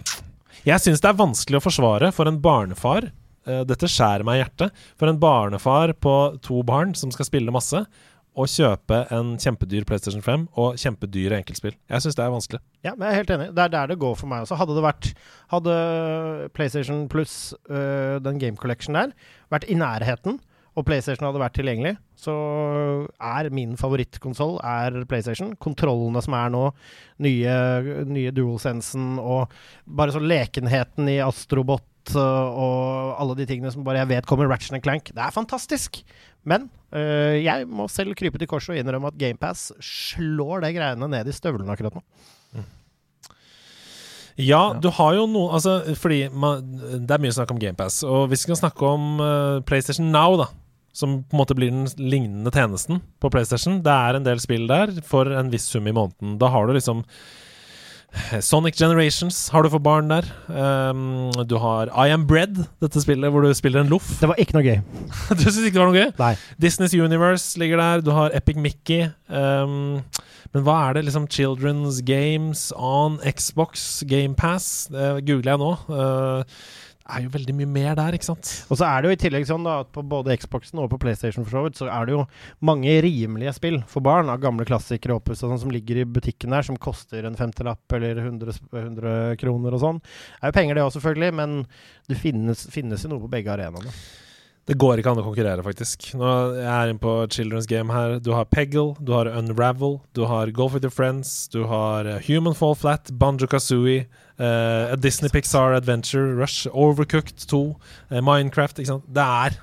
jeg 0.68 0.84
syns 0.84 0.99
det 1.03 1.09
er 1.11 1.19
vanskelig 1.22 1.61
å 1.61 1.64
forsvare 1.68 2.11
for 2.15 2.27
en 2.27 2.41
barnefar. 2.43 3.11
Uh, 3.47 3.64
dette 3.68 3.88
skjærer 3.88 4.26
meg 4.27 4.39
i 4.39 4.43
hjertet. 4.43 4.84
For 4.99 5.07
en 5.07 5.19
barnefar 5.22 5.93
på 6.03 6.15
to 6.43 6.59
barn 6.68 6.95
som 6.95 7.11
skal 7.15 7.30
spille 7.30 7.53
masse, 7.55 7.85
å 8.38 8.45
kjøpe 8.45 8.99
en 9.14 9.34
kjempedyr 9.41 9.85
PlayStation 9.89 10.22
5 10.22 10.43
og 10.61 10.77
kjempedyre 10.77 11.39
enkeltspill. 11.41 11.73
Jeg 11.89 12.03
syns 12.03 12.18
det 12.18 12.26
er 12.26 12.34
vanskelig. 12.34 12.61
Ja, 12.85 12.93
men 12.93 13.07
jeg 13.07 13.15
er 13.15 13.22
helt 13.23 13.34
enig. 13.34 13.47
Det 13.57 13.64
er 13.64 13.73
der 13.73 13.89
det 13.91 13.97
går 14.01 14.14
for 14.19 14.30
meg 14.30 14.45
også. 14.45 14.59
Hadde 14.59 14.76
det 14.77 14.85
vært 14.85 15.09
Hadde 15.53 15.77
PlayStation 16.57 17.07
pluss 17.09 17.55
øh, 17.72 18.19
den 18.22 18.38
game 18.41 18.59
collection 18.59 18.97
der 18.97 19.15
vært 19.53 19.65
i 19.72 19.77
nærheten, 19.80 20.38
og 20.77 20.85
PlayStation 20.85 21.26
hadde 21.26 21.41
vært 21.41 21.55
tilgjengelig, 21.57 21.95
så 22.19 22.34
er 23.18 23.49
min 23.55 23.73
favorittkonsoll 23.80 24.59
PlayStation. 25.09 25.55
Kontrollene 25.57 26.22
som 26.22 26.35
er 26.38 26.51
nå, 26.53 26.64
nye, 27.26 27.55
nye 28.05 28.34
DualSensen 28.35 29.15
og 29.18 29.55
bare 29.88 30.14
sånn 30.14 30.27
lekenheten 30.30 31.09
i 31.09 31.18
Astrobot 31.26 32.14
øh, 32.14 32.22
og 32.22 33.15
alle 33.18 33.39
de 33.39 33.47
tingene 33.49 33.73
som 33.73 33.88
bare 33.88 34.03
jeg 34.03 34.11
vet 34.14 34.30
kommer 34.30 34.51
Ratchet 34.51 34.84
Clank. 34.85 35.09
Det 35.15 35.23
er 35.23 35.34
fantastisk! 35.34 36.03
Men 36.48 36.69
øh, 36.95 37.36
jeg 37.44 37.68
må 37.68 37.90
selv 37.91 38.15
krype 38.18 38.40
til 38.40 38.49
korset 38.49 38.76
og 38.76 38.80
innrømme 38.82 39.11
at 39.11 39.19
GamePass 39.19 39.72
slår 39.84 40.64
de 40.64 40.74
greiene 40.78 41.10
ned 41.11 41.28
i 41.28 41.36
støvlene 41.36 41.74
akkurat 41.74 41.99
nå. 41.99 42.03
Ja, 44.38 44.76
du 44.78 44.91
har 44.94 45.15
jo 45.18 45.26
noe 45.26 45.49
Altså, 45.57 45.80
fordi 45.98 46.28
man, 46.30 46.61
det 47.02 47.10
er 47.10 47.22
mye 47.24 47.34
snakk 47.34 47.52
om 47.56 47.60
GamePass. 47.61 48.03
Og 48.06 48.28
hvis 48.30 48.44
vi 48.45 48.52
skal 48.52 48.60
snakke 48.60 48.86
om 48.86 49.18
uh, 49.18 49.64
PlayStation 49.65 50.11
Now, 50.14 50.38
da, 50.38 50.45
som 50.94 51.24
på 51.24 51.36
en 51.36 51.41
måte 51.41 51.57
blir 51.57 51.74
den 51.74 51.90
lignende 51.98 52.53
tjenesten 52.53 53.02
på 53.22 53.32
PlayStation 53.34 53.82
Det 53.86 53.94
er 53.94 54.18
en 54.18 54.26
del 54.26 54.41
spill 54.41 54.65
der 54.69 54.94
for 55.06 55.30
en 55.34 55.49
viss 55.53 55.68
sum 55.72 55.90
i 55.90 55.95
måneden. 55.95 56.38
Da 56.41 56.52
har 56.53 56.68
du 56.68 56.76
liksom 56.78 57.03
Sonic 58.41 58.77
Generations 58.79 59.35
har 59.53 59.63
du 59.63 59.69
for 59.69 59.84
barn 59.84 60.09
der. 60.09 60.25
Um, 60.47 61.29
du 61.47 61.57
har 61.61 61.91
I 61.91 62.09
Am 62.13 62.25
Bread, 62.27 62.55
dette 62.81 63.01
spillet 63.03 63.31
hvor 63.31 63.43
du 63.45 63.51
spiller 63.57 63.84
en 63.84 63.91
loff. 63.91 64.07
Det 64.21 64.29
var 64.31 64.39
ikke 64.41 64.57
noe 64.57 64.65
gøy. 64.65 64.79
du 65.38 65.43
syns 65.43 65.59
ikke 65.67 65.77
det 65.77 65.84
var 65.84 65.91
noe 65.91 65.99
gøy? 65.99 66.09
Nei. 66.21 66.34
Disney's 66.63 66.95
Universe 66.97 67.59
ligger 67.59 67.81
der. 67.84 68.03
Du 68.05 68.11
har 68.15 68.35
Epic 68.38 68.57
Mickey. 68.59 69.09
Um, 69.27 70.01
men 70.55 70.65
hva 70.65 70.79
er 70.88 70.97
det? 70.97 71.07
liksom 71.09 71.27
Children's 71.31 72.01
Games 72.07 72.69
on 72.75 73.19
Xbox 73.27 74.03
GamePass? 74.07 74.88
Det 74.93 75.13
googler 75.27 75.53
jeg 75.53 75.63
nå. 75.63 75.71
Uh, 75.91 76.59
er 77.07 77.23
jo 77.23 77.31
veldig 77.34 77.55
mye 77.57 77.69
mer 77.71 77.95
der, 77.97 78.17
ikke 78.17 78.27
sant? 78.27 78.51
Og 78.67 78.79
så 78.79 78.88
er 78.88 79.01
det 79.01 79.09
jo 79.09 79.15
i 79.15 79.19
tillegg 79.21 79.47
sånn 79.49 79.65
da 79.67 79.79
at 79.84 79.91
på 79.95 80.03
både 80.07 80.35
Xboxen 80.41 80.81
og 80.84 80.89
på 80.91 80.99
PlayStation 81.01 81.45
for 81.45 81.55
så 81.55 81.63
vidt, 81.65 81.79
så 81.79 81.89
er 81.91 82.07
det 82.07 82.15
jo 82.15 82.25
mange 82.67 82.93
rimelige 83.05 83.55
spill 83.57 83.79
for 83.89 84.05
barn 84.05 84.31
av 84.34 84.41
gamle 84.43 84.67
klassikere 84.67 85.17
opus 85.17 85.41
og 85.41 85.53
sånn 85.53 85.63
som 85.65 85.73
ligger 85.73 86.01
i 86.01 86.07
butikken 86.07 86.55
der, 86.55 86.67
som 86.67 86.79
koster 86.81 87.27
en 87.27 87.39
femtelapp 87.39 87.97
eller 87.97 88.21
100, 88.25 88.59
100 88.73 89.41
kroner 89.41 89.77
og 89.77 89.84
sånn. 89.84 90.03
Det 90.03 90.43
er 90.43 90.53
jo 90.53 90.59
penger 90.59 90.79
det 90.79 90.85
òg, 90.85 90.93
selvfølgelig, 90.97 91.34
men 91.41 91.59
det 92.11 92.21
finnes, 92.21 92.67
finnes 92.73 93.03
jo 93.03 93.13
noe 93.13 93.23
på 93.25 93.34
begge 93.38 93.53
arenaene. 93.55 93.93
Det 94.68 94.76
går 94.76 94.99
ikke 94.99 95.14
an 95.14 95.22
å 95.22 95.23
konkurrere, 95.23 95.64
faktisk. 95.64 96.10
Nå 96.19 96.27
er 96.27 96.57
jeg 96.60 96.91
inne 96.91 96.99
på 96.99 97.11
Children's 97.31 97.68
Game 97.72 97.94
her. 97.95 98.18
Du 98.19 98.34
har 98.35 98.49
Peggle, 98.52 98.98
du 98.99 99.14
har 99.15 99.30
Unravel, 99.31 100.02
du 100.11 100.26
har 100.27 100.52
Golf 100.52 100.73
with 100.76 100.84
your 100.84 100.91
friends, 100.91 101.48
du 101.53 101.61
har 101.72 102.10
uh, 102.10 102.18
Human 102.26 102.57
Fall 102.57 102.76
Flat, 102.76 103.07
Banjo 103.15 103.48
Kazooie, 103.48 104.10
uh, 104.41 104.91
a 104.91 104.98
Disney 104.99 105.31
Pixar 105.31 105.77
Adventure, 105.77 106.35
Rush, 106.35 106.68
Overcooked 106.68 107.48
2, 107.48 107.61
uh, 108.11 108.19
Minecraft 108.19 108.84
Ikke 108.84 108.91
sant. 108.91 109.07
Det 109.07 109.23
er 109.23 109.57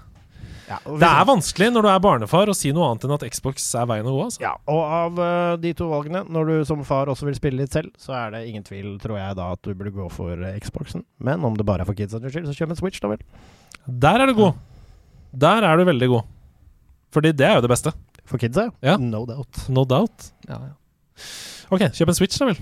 Ja, 0.70 0.80
Det 0.88 1.10
er 1.10 1.28
vanskelig 1.28 1.68
når 1.74 1.84
du 1.84 1.92
er 1.92 2.00
barnefar 2.00 2.48
å 2.48 2.56
si 2.56 2.72
noe 2.72 2.88
annet 2.88 3.04
enn 3.04 3.16
at 3.18 3.28
Xbox 3.28 3.68
er 3.76 3.84
veien 3.90 4.08
å 4.08 4.16
gå. 4.16 4.24
Altså. 4.30 4.40
Ja, 4.40 4.56
og 4.72 4.82
av 4.88 5.20
uh, 5.20 5.60
de 5.60 5.76
to 5.76 5.92
valgene, 5.92 6.24
når 6.32 6.48
du 6.48 6.58
som 6.64 6.80
far 6.88 7.12
også 7.12 7.28
vil 7.28 7.36
spille 7.36 7.60
litt 7.60 7.76
selv, 7.76 7.92
så 8.00 8.16
er 8.24 8.38
det 8.38 8.46
ingen 8.48 8.64
tvil, 8.64 8.94
tror 9.04 9.20
jeg, 9.20 9.36
da 9.36 9.52
at 9.52 9.68
du 9.68 9.74
burde 9.76 9.92
gå 9.92 10.08
for 10.16 10.48
Xboxen. 10.64 11.04
Men 11.20 11.44
om 11.44 11.60
det 11.60 11.68
bare 11.68 11.84
er 11.84 11.92
for 11.92 12.00
kids 12.00 12.16
skyld, 12.16 12.48
så 12.48 12.56
kjøp 12.56 12.72
en 12.72 12.80
Switch, 12.80 13.04
da 13.04 13.12
vel. 13.12 13.26
Der 13.84 14.24
er 14.24 14.32
du 14.32 14.40
god. 14.40 14.70
Der 15.40 15.66
er 15.66 15.76
du 15.76 15.84
veldig 15.88 16.08
god. 16.08 16.22
Fordi 17.14 17.32
det 17.32 17.46
er 17.46 17.54
jo 17.58 17.64
det 17.64 17.70
beste. 17.70 17.92
For 18.24 18.38
kidsa, 18.40 18.68
Ja. 18.82 18.96
no 18.96 19.24
doubt. 19.26 19.68
No 19.68 19.84
doubt. 19.84 20.30
Ja, 20.48 20.54
ja. 20.54 20.72
Ok, 21.72 21.84
kjøp 21.96 22.10
en 22.10 22.16
Switch, 22.16 22.36
da 22.40 22.48
vel. 22.50 22.58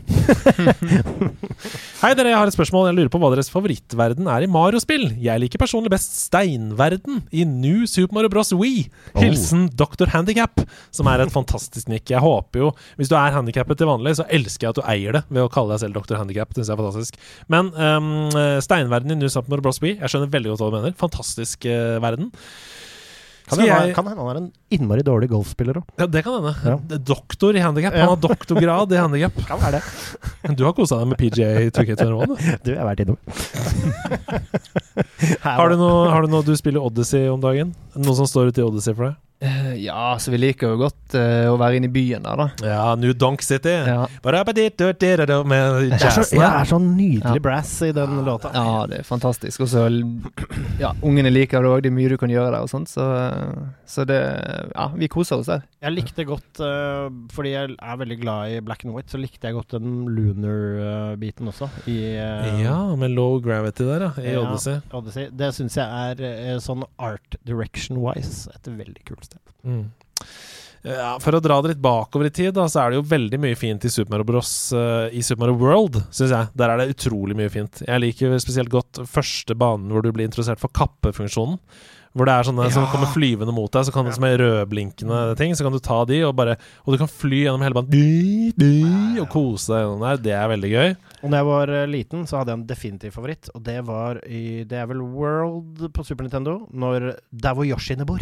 Hei, 2.02 2.12
dere. 2.18 2.30
Jeg 2.30 2.38
har 2.38 2.50
et 2.50 2.54
spørsmål. 2.54 2.88
Jeg 2.90 2.96
lurer 2.98 3.10
på 3.12 3.20
hva 3.22 3.30
deres 3.34 3.50
favorittverden 3.52 4.28
er 4.30 4.46
i 4.46 4.50
Mario-spill. 4.50 5.08
Jeg 5.22 5.42
liker 5.42 5.60
personlig 5.62 5.90
best 5.92 6.14
steinverden 6.20 7.22
i 7.34 7.46
New 7.48 7.86
Super 7.90 8.18
Mario 8.18 8.32
Bros. 8.32 8.52
Wii. 8.56 8.84
Hilsen 9.18 9.66
Dr. 9.78 10.12
Handicap, 10.14 10.62
som 10.94 11.10
er 11.10 11.24
et 11.24 11.34
fantastisk 11.34 11.90
nikk. 11.90 12.12
Jeg 12.12 12.22
håper 12.22 12.62
jo 12.62 12.70
Hvis 13.00 13.10
du 13.10 13.16
er 13.18 13.34
handikappet 13.34 13.80
til 13.80 13.90
vanlig, 13.90 14.14
så 14.20 14.28
elsker 14.30 14.68
jeg 14.68 14.74
at 14.76 14.80
du 14.80 14.86
eier 14.94 15.18
det 15.18 15.24
ved 15.30 15.46
å 15.46 15.50
kalle 15.52 15.74
deg 15.74 15.82
selv 15.84 15.98
Dr. 15.98 16.20
Handicap. 16.20 16.52
Det 16.52 16.62
synes 16.62 16.70
jeg 16.70 16.76
er 16.76 16.84
fantastisk. 16.84 17.18
Men 17.52 17.72
um, 17.74 18.12
steinverden 18.62 19.16
i 19.16 19.18
New 19.18 19.32
Super 19.32 19.54
Mario 19.54 19.66
Bros. 19.66 19.82
Wii, 19.82 19.98
jeg 19.98 20.12
skjønner 20.14 20.30
veldig 20.32 20.54
godt 20.54 20.64
hva 20.64 20.70
du 20.70 20.78
mener. 20.78 20.96
Fantastisk 21.00 21.66
uh, 21.66 21.98
verden. 22.04 22.30
Kan 23.52 23.60
hende 23.60 23.86
jeg- 23.92 23.94
han 23.96 24.28
er 24.32 24.38
en 24.40 24.46
innmari 24.72 25.04
dårlig 25.06 25.28
golfspiller 25.30 25.78
òg. 25.80 25.84
Ja, 26.00 26.06
det 26.06 26.22
kan 26.24 26.34
hende. 26.38 26.54
Ja. 26.64 26.98
Doktor 27.12 27.54
i 27.56 27.62
handikap. 27.62 27.94
Han 27.94 28.08
har 28.14 28.20
doktorgrad 28.24 28.92
i 28.92 29.00
handikap. 29.00 29.36
Kan 29.46 29.60
være 29.62 29.80
det. 29.80 30.56
Du 30.56 30.64
har 30.64 30.72
kosa 30.76 30.98
deg 31.02 31.08
med 31.12 31.18
PGA 31.20 31.70
Cricket 31.70 31.98
Tournament, 32.00 32.32
du. 32.32 32.36
Du, 32.64 32.70
jeg 32.72 32.80
har 32.80 32.88
vært 32.88 33.04
innom. 33.04 33.18
Har 35.42 35.68
du, 35.72 35.76
noe, 35.80 36.08
har 36.10 36.22
du 36.24 36.28
noe 36.32 36.44
du 36.46 36.54
spiller 36.58 36.82
Odyssey 36.84 37.28
om 37.30 37.40
dagen? 37.42 37.74
Noe 37.96 38.14
som 38.18 38.26
står 38.28 38.50
ute 38.52 38.62
i 38.62 38.66
Odyssey 38.66 38.94
for 38.96 39.10
deg? 39.10 39.16
Eh, 39.42 39.74
ja, 39.82 40.16
så 40.22 40.30
vi 40.30 40.38
liker 40.38 40.70
jo 40.70 40.76
godt 40.84 41.16
uh, 41.18 41.48
å 41.50 41.56
være 41.58 41.80
inne 41.80 41.88
i 41.88 41.92
byen 41.92 42.22
der, 42.22 42.38
da. 42.38 42.44
Ja, 42.62 42.82
New 42.94 43.10
Donk 43.18 43.42
City. 43.42 43.72
Ja. 43.74 44.04
Ba-da-ba-di-du-di-du-du 44.22 45.34
Det 45.50 45.96
er 45.98 46.12
så, 46.14 46.22
ja, 46.36 46.46
det 46.46 46.60
er 46.60 46.68
så 46.70 46.78
nydelig 46.78 47.40
Ja. 47.40 47.42
brass 47.42 47.72
i 47.82 47.88
den 47.96 48.20
låta. 48.22 48.52
Ja, 48.54 48.84
det 48.86 49.00
er 49.00 49.08
fantastisk. 49.08 49.64
Og 49.64 49.70
så 49.72 49.82
Ja, 50.78 50.92
ungene 51.02 51.32
liker 51.34 51.58
det 51.66 51.72
òg. 51.72 51.82
Det 51.82 51.90
er 51.90 51.96
mye 51.96 52.12
du 52.12 52.16
kan 52.22 52.30
gjøre 52.30 52.52
der 52.54 52.62
og 52.62 52.70
sånt. 52.70 52.86
Så, 52.92 53.02
så 53.88 54.06
det 54.06 54.20
Ja, 54.76 54.86
vi 54.94 55.08
koser 55.10 55.42
oss 55.42 55.50
der. 55.50 55.66
Jeg 55.82 55.96
likte 55.96 56.24
godt, 56.28 56.62
uh, 56.62 57.10
fordi 57.34 57.56
jeg 57.56 57.74
er 57.82 57.98
veldig 57.98 58.20
glad 58.22 58.54
i 58.54 58.62
black 58.62 58.86
and 58.86 58.94
white, 58.94 59.10
så 59.10 59.18
likte 59.18 59.50
jeg 59.50 59.58
godt 59.58 59.74
den 59.74 60.06
lunar-biten 60.14 61.50
også. 61.50 61.66
I 61.90 61.98
uh, 62.14 62.62
Ja, 62.62 62.78
med 62.94 63.10
low 63.18 63.40
gravity 63.42 63.88
der, 63.90 64.06
ja. 64.06 64.12
I 64.22 64.36
Ja. 64.36 64.46
Odyssey. 64.46 64.78
Odyssey. 64.94 65.28
Det 65.34 65.50
syns 65.58 65.74
jeg 65.82 66.22
er 66.22 66.62
sånn 66.62 66.86
art 67.02 67.40
direction-wise 67.42 68.46
et 68.54 68.70
veldig 68.70 69.02
kult 69.10 69.31
sted. 69.32 69.56
Mm. 69.66 69.84
Ja, 70.82 71.12
for 71.22 71.38
å 71.38 71.40
dra 71.42 71.60
det 71.62 71.76
litt 71.76 71.82
bakover 71.82 72.26
i 72.26 72.34
tid, 72.34 72.50
da, 72.56 72.64
så 72.70 72.80
er 72.82 72.90
det 72.90 72.98
jo 72.98 73.06
veldig 73.06 73.38
mye 73.44 73.58
fint 73.58 73.84
i 73.86 73.90
Super 73.92 74.16
Mario 74.16 74.26
Bros. 74.26 74.50
Uh, 74.74 75.06
I 75.14 75.22
Super 75.22 75.44
Mario 75.44 75.60
World, 75.60 76.00
syns 76.10 76.34
jeg. 76.34 76.50
Der 76.58 76.72
er 76.72 76.82
det 76.82 76.96
utrolig 76.96 77.38
mye 77.38 77.52
fint. 77.54 77.84
Jeg 77.86 78.02
liker 78.02 78.34
spesielt 78.42 78.72
godt 78.72 79.04
første 79.06 79.54
banen 79.58 79.94
hvor 79.94 80.02
du 80.02 80.10
blir 80.10 80.26
interessert 80.26 80.62
for 80.62 80.74
kappefunksjonen. 80.74 81.60
Hvor 82.12 82.28
det 82.28 82.32
er 82.34 82.44
sånne 82.44 82.66
som 82.74 82.84
kommer 82.92 83.08
flyvende 83.08 83.54
mot 83.56 83.72
deg, 83.72 83.86
så 83.88 83.92
kan 83.94 84.04
du 84.04 84.12
som 84.12 84.26
er 84.28 84.36
rødblinkende 84.36 85.20
ting, 85.38 85.54
så 85.56 85.64
kan 85.64 85.72
du 85.72 85.78
ta 85.80 86.02
de, 86.04 86.18
og 86.26 86.34
bare 86.36 86.58
Og 86.84 86.92
du 86.92 86.98
kan 87.00 87.08
fly 87.08 87.46
gjennom 87.46 87.64
hele 87.64 87.78
banen 87.78 89.22
og 89.22 89.30
kose 89.32 89.72
deg 89.72 89.80
gjennom 89.80 90.04
der. 90.04 90.20
Det 90.26 90.34
er 90.36 90.50
veldig 90.52 90.72
gøy. 90.74 90.92
Og 91.22 91.30
når 91.30 91.38
jeg 91.38 91.48
var 91.48 91.72
eh, 91.78 91.88
liten, 91.88 92.26
så 92.28 92.40
hadde 92.40 92.52
jeg 92.52 92.60
en 92.60 92.68
definitiv 92.68 93.16
favoritt, 93.16 93.48
og 93.54 93.64
det 93.64 93.78
var 93.88 94.20
i 94.28 94.66
Det 94.68 94.82
er 94.82 94.90
vel 94.90 95.00
World 95.00 95.86
på 95.94 96.04
Super 96.04 96.26
Nintendo, 96.26 96.66
når 96.68 97.14
Der 97.32 97.56
hvor 97.56 97.64
Yoshiene 97.70 98.04
bor. 98.04 98.20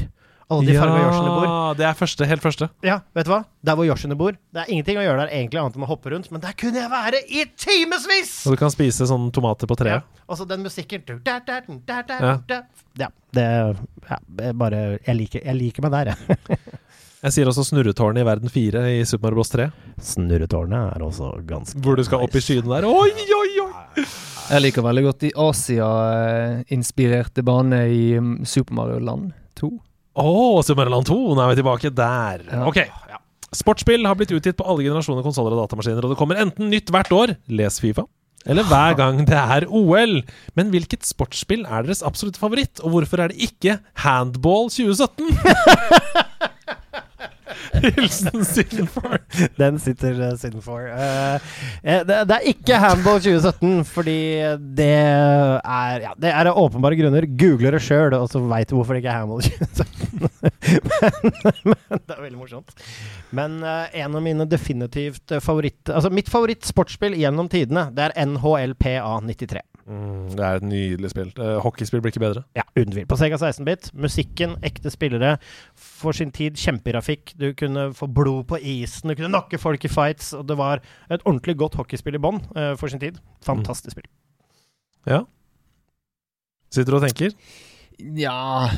Alle 0.50 0.66
de 0.66 0.74
farga 0.74 1.02
Yoshiene 1.04 1.30
bor. 1.30 1.44
Ja, 1.46 1.58
det 1.78 1.84
er 1.86 1.98
første, 1.98 2.26
helt 2.26 2.42
første. 2.42 2.66
Ja, 2.82 2.96
vet 3.14 3.28
du 3.28 3.30
hva? 3.30 3.44
Der 3.66 3.76
hvor 3.78 3.86
Yoshiene 3.86 4.16
bor. 4.18 4.34
Det 4.34 4.64
er 4.64 4.72
ingenting 4.74 4.98
å 4.98 5.04
gjøre 5.04 5.22
der 5.22 5.30
egentlig 5.36 5.60
annet 5.62 5.76
enn 5.78 5.84
å 5.86 5.90
hoppe 5.92 6.10
rundt, 6.10 6.26
men 6.34 6.42
der 6.42 6.56
kunne 6.58 6.82
jeg 6.82 6.90
være 6.90 7.20
i 7.28 7.44
timevis! 7.54 8.32
Og 8.48 8.56
du 8.56 8.60
kan 8.60 8.72
spise 8.74 9.06
sånne 9.06 9.30
tomater 9.36 9.70
på 9.70 9.76
treet. 9.78 10.02
Ja. 10.02 10.24
Og 10.26 10.40
så 10.40 10.46
den 10.50 10.64
musikken 10.66 11.04
Ja. 12.20 12.34
Ja, 12.98 13.08
det 13.36 13.46
ja, 13.46 14.18
er 14.50 14.58
bare 14.58 14.82
jeg 14.98 15.18
liker, 15.20 15.46
jeg 15.46 15.58
liker 15.60 15.86
meg 15.86 15.94
der, 15.94 16.14
jeg. 16.14 16.58
Jeg 17.20 17.34
sier 17.34 17.44
også 17.50 17.66
snurretårnet 17.68 18.22
i 18.22 18.24
verden 18.24 18.48
4 18.48 18.80
i 18.94 19.02
Super 19.04 19.26
Mario 19.26 19.42
Bros 19.42 19.50
3. 19.52 19.66
Snurretårnet 20.00 20.94
er 20.94 21.02
også 21.04 21.26
ganske 21.44 21.76
Hvor 21.84 21.92
du 21.98 22.00
skal 22.06 22.22
opp 22.24 22.32
i 22.32 22.40
skyene 22.40 22.72
der. 22.72 22.86
Oi, 22.88 23.12
oi, 23.12 23.60
oi! 23.60 24.04
Jeg 24.48 24.64
liker 24.64 24.80
veldig 24.86 25.04
godt 25.04 25.20
de 25.26 25.30
Asia-inspirerte 25.44 27.44
banene 27.44 27.92
i 27.92 28.16
mm, 28.16 28.48
Super 28.48 28.72
Mario 28.78 28.96
Land 29.04 29.36
2. 29.60 29.68
Å, 30.18 30.22
oh, 30.26 30.74
Mario 30.74 31.02
2! 31.06 31.18
Nå 31.38 31.42
er 31.44 31.52
vi 31.52 31.60
tilbake 31.60 31.90
der. 31.94 32.42
Ja. 32.48 32.64
Ok. 32.66 32.80
Sportsspill 33.54 34.06
har 34.06 34.16
blitt 34.18 34.32
utgitt 34.34 34.58
på 34.58 34.66
alle 34.66 34.82
generasjoner 34.86 35.22
konsoller 35.26 35.54
og 35.54 35.64
datamaskiner, 35.64 36.06
og 36.06 36.12
det 36.12 36.18
kommer 36.18 36.38
enten 36.38 36.70
nytt 36.70 36.90
hvert 36.94 37.10
år, 37.14 37.34
les 37.50 37.78
Fifa, 37.82 38.04
eller 38.46 38.66
hver 38.66 38.94
gang 39.00 39.22
det 39.26 39.38
er 39.38 39.66
OL. 39.66 40.20
Men 40.58 40.70
hvilket 40.74 41.06
sportsspill 41.06 41.62
er 41.66 41.86
deres 41.86 42.02
absolutte 42.06 42.42
favoritt, 42.42 42.82
og 42.82 42.94
hvorfor 42.94 43.22
er 43.22 43.34
det 43.34 43.50
ikke 43.50 43.78
Handball 44.02 44.70
2017? 44.70 45.30
Hilsen 47.74 48.44
Silver. 48.44 49.18
Den 49.58 49.78
sitter 49.82 50.18
uh, 50.20 50.34
siden 50.40 50.64
for. 50.64 50.86
Eh, 50.86 51.50
eh, 51.82 52.02
det, 52.06 52.18
det 52.28 52.38
er 52.38 52.48
ikke 52.52 52.80
Handball 52.82 53.20
2017, 53.22 53.84
fordi 53.88 54.18
det 54.76 54.90
er 54.90 56.06
Ja, 56.06 56.14
det 56.18 56.34
er 56.34 56.50
åpenbare 56.50 56.98
grunner. 56.98 57.28
Googler 57.40 57.76
det 57.76 57.84
sjøl, 57.84 58.14
og 58.18 58.28
så 58.32 58.42
veit 58.42 58.70
du 58.70 58.76
hvorfor 58.78 58.96
det 58.96 59.04
ikke 59.04 59.14
er 59.14 59.22
Handball 59.22 59.42
2017. 59.46 60.00
men, 61.64 61.74
men 61.74 62.02
det 62.06 62.16
er 62.16 62.22
veldig 62.22 62.38
morsomt. 62.40 62.74
Men 63.36 63.60
uh, 63.62 63.86
en 63.94 64.16
av 64.16 64.22
mine 64.24 64.46
definitivt 64.50 65.32
eh, 65.32 65.42
favoritt... 65.42 65.90
Altså 65.90 66.10
mitt 66.12 66.30
favorittsportsspill 66.30 67.16
gjennom 67.18 67.50
tidene, 67.52 67.88
det 67.94 68.08
er 68.08 68.16
NHLPA 68.26 69.20
93. 69.26 69.62
Mm, 69.90 70.26
det 70.36 70.44
er 70.46 70.58
et 70.58 70.66
nydelig 70.66 71.10
spill. 71.12 71.30
Uh, 71.38 71.58
hockeyspill 71.64 72.02
blir 72.02 72.14
ikke 72.14 72.22
bedre. 72.22 72.44
Ja, 72.58 72.66
uten 72.76 72.92
tvil. 72.94 73.06
På 73.10 73.18
Sega 73.18 73.38
16-bit. 73.40 73.90
Musikken, 73.98 74.56
ekte 74.66 74.92
spillere. 74.92 75.36
For 76.00 76.16
sin 76.16 76.32
tid 76.32 76.56
kjempegrafikk. 76.56 77.34
Du 77.40 77.50
kunne 77.58 77.90
få 77.96 78.08
blod 78.08 78.46
på 78.48 78.60
isen, 78.60 79.12
du 79.12 79.18
kunne 79.18 79.32
nakke 79.34 79.60
folk 79.60 79.84
i 79.84 79.92
fights. 79.92 80.32
Og 80.36 80.46
det 80.48 80.56
var 80.60 80.80
et 81.10 81.20
ordentlig 81.26 81.58
godt 81.60 81.76
hockeyspill 81.80 82.16
i 82.16 82.22
bånn 82.22 82.40
uh, 82.56 82.72
for 82.80 82.88
sin 82.92 83.02
tid. 83.02 83.20
Fantastisk 83.44 83.96
spill. 83.96 84.08
Ja. 85.08 85.24
Sitter 86.70 86.94
du 86.94 87.00
og 87.00 87.04
tenker? 87.04 87.34
Ja, 88.16 88.70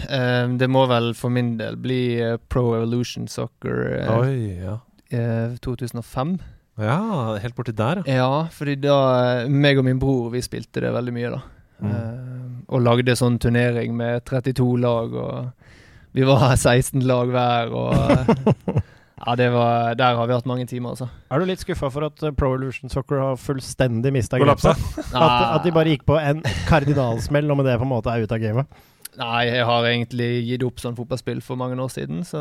um, 0.43 0.57
det 0.59 0.67
må 0.73 0.87
vel 0.91 1.13
for 1.15 1.31
min 1.31 1.55
del 1.61 1.77
bli 1.79 2.03
uh, 2.19 2.39
Pro 2.51 2.73
Evolution 2.75 3.29
Soccer 3.31 3.85
uh, 4.03 4.17
Oi, 4.19 4.59
ja. 4.65 4.81
eh, 5.15 5.55
2005. 5.63 6.37
Ja, 6.81 7.37
helt 7.43 7.55
borti 7.55 7.75
der, 7.77 8.01
ja. 8.07 8.17
Ja, 8.17 8.45
fordi 8.51 8.79
da 8.81 9.45
meg 9.47 9.79
og 9.79 9.87
min 9.87 10.01
bror 10.01 10.31
vi 10.33 10.41
spilte 10.43 10.81
det 10.83 10.93
veldig 10.95 11.15
mye, 11.15 11.33
da. 11.35 11.43
Mm. 11.83 11.91
Eh, 11.93 12.55
og 12.73 12.81
lagde 12.81 13.17
sånn 13.19 13.37
turnering 13.43 13.95
med 13.99 14.25
32 14.29 14.69
lag, 14.81 15.13
og 15.13 15.69
vi 16.13 16.25
var 16.29 16.55
16 16.57 17.01
lag 17.09 17.31
hver, 17.33 17.73
og 17.73 18.83
Ja, 19.23 19.35
det 19.39 19.47
var 19.55 19.95
Der 19.95 20.17
har 20.19 20.27
vi 20.27 20.35
hatt 20.35 20.47
mange 20.51 20.67
timer, 20.67 20.97
altså. 20.97 21.07
Er 21.31 21.39
du 21.39 21.47
litt 21.47 21.61
skuffa 21.63 21.91
for 21.95 22.09
at 22.09 22.23
eh, 22.27 22.33
Pro 22.35 22.49
Evolution 22.57 22.91
Soccer 22.91 23.21
har 23.23 23.37
fullstendig 23.39 24.11
mista 24.15 24.41
grepet? 24.43 24.73
At, 25.15 25.15
at 25.23 25.63
de 25.63 25.71
bare 25.75 25.93
gikk 25.95 26.03
på 26.09 26.17
en 26.19 26.43
kardinalsmell, 26.67 27.47
og 27.55 27.61
med 27.61 27.71
det 27.71 27.77
på 27.79 27.87
en 27.87 27.93
måte 27.93 28.11
er 28.11 28.25
ute 28.27 28.35
av 28.35 28.43
gamet? 28.43 28.81
Nei, 29.21 29.43
jeg 29.53 29.65
har 29.69 29.87
egentlig 29.91 30.31
gitt 30.49 30.63
opp 30.67 30.81
sånn 30.83 30.97
fotballspill 30.97 31.43
for 31.45 31.61
mange 31.61 31.77
år 31.85 31.91
siden, 31.93 32.23
så 32.27 32.41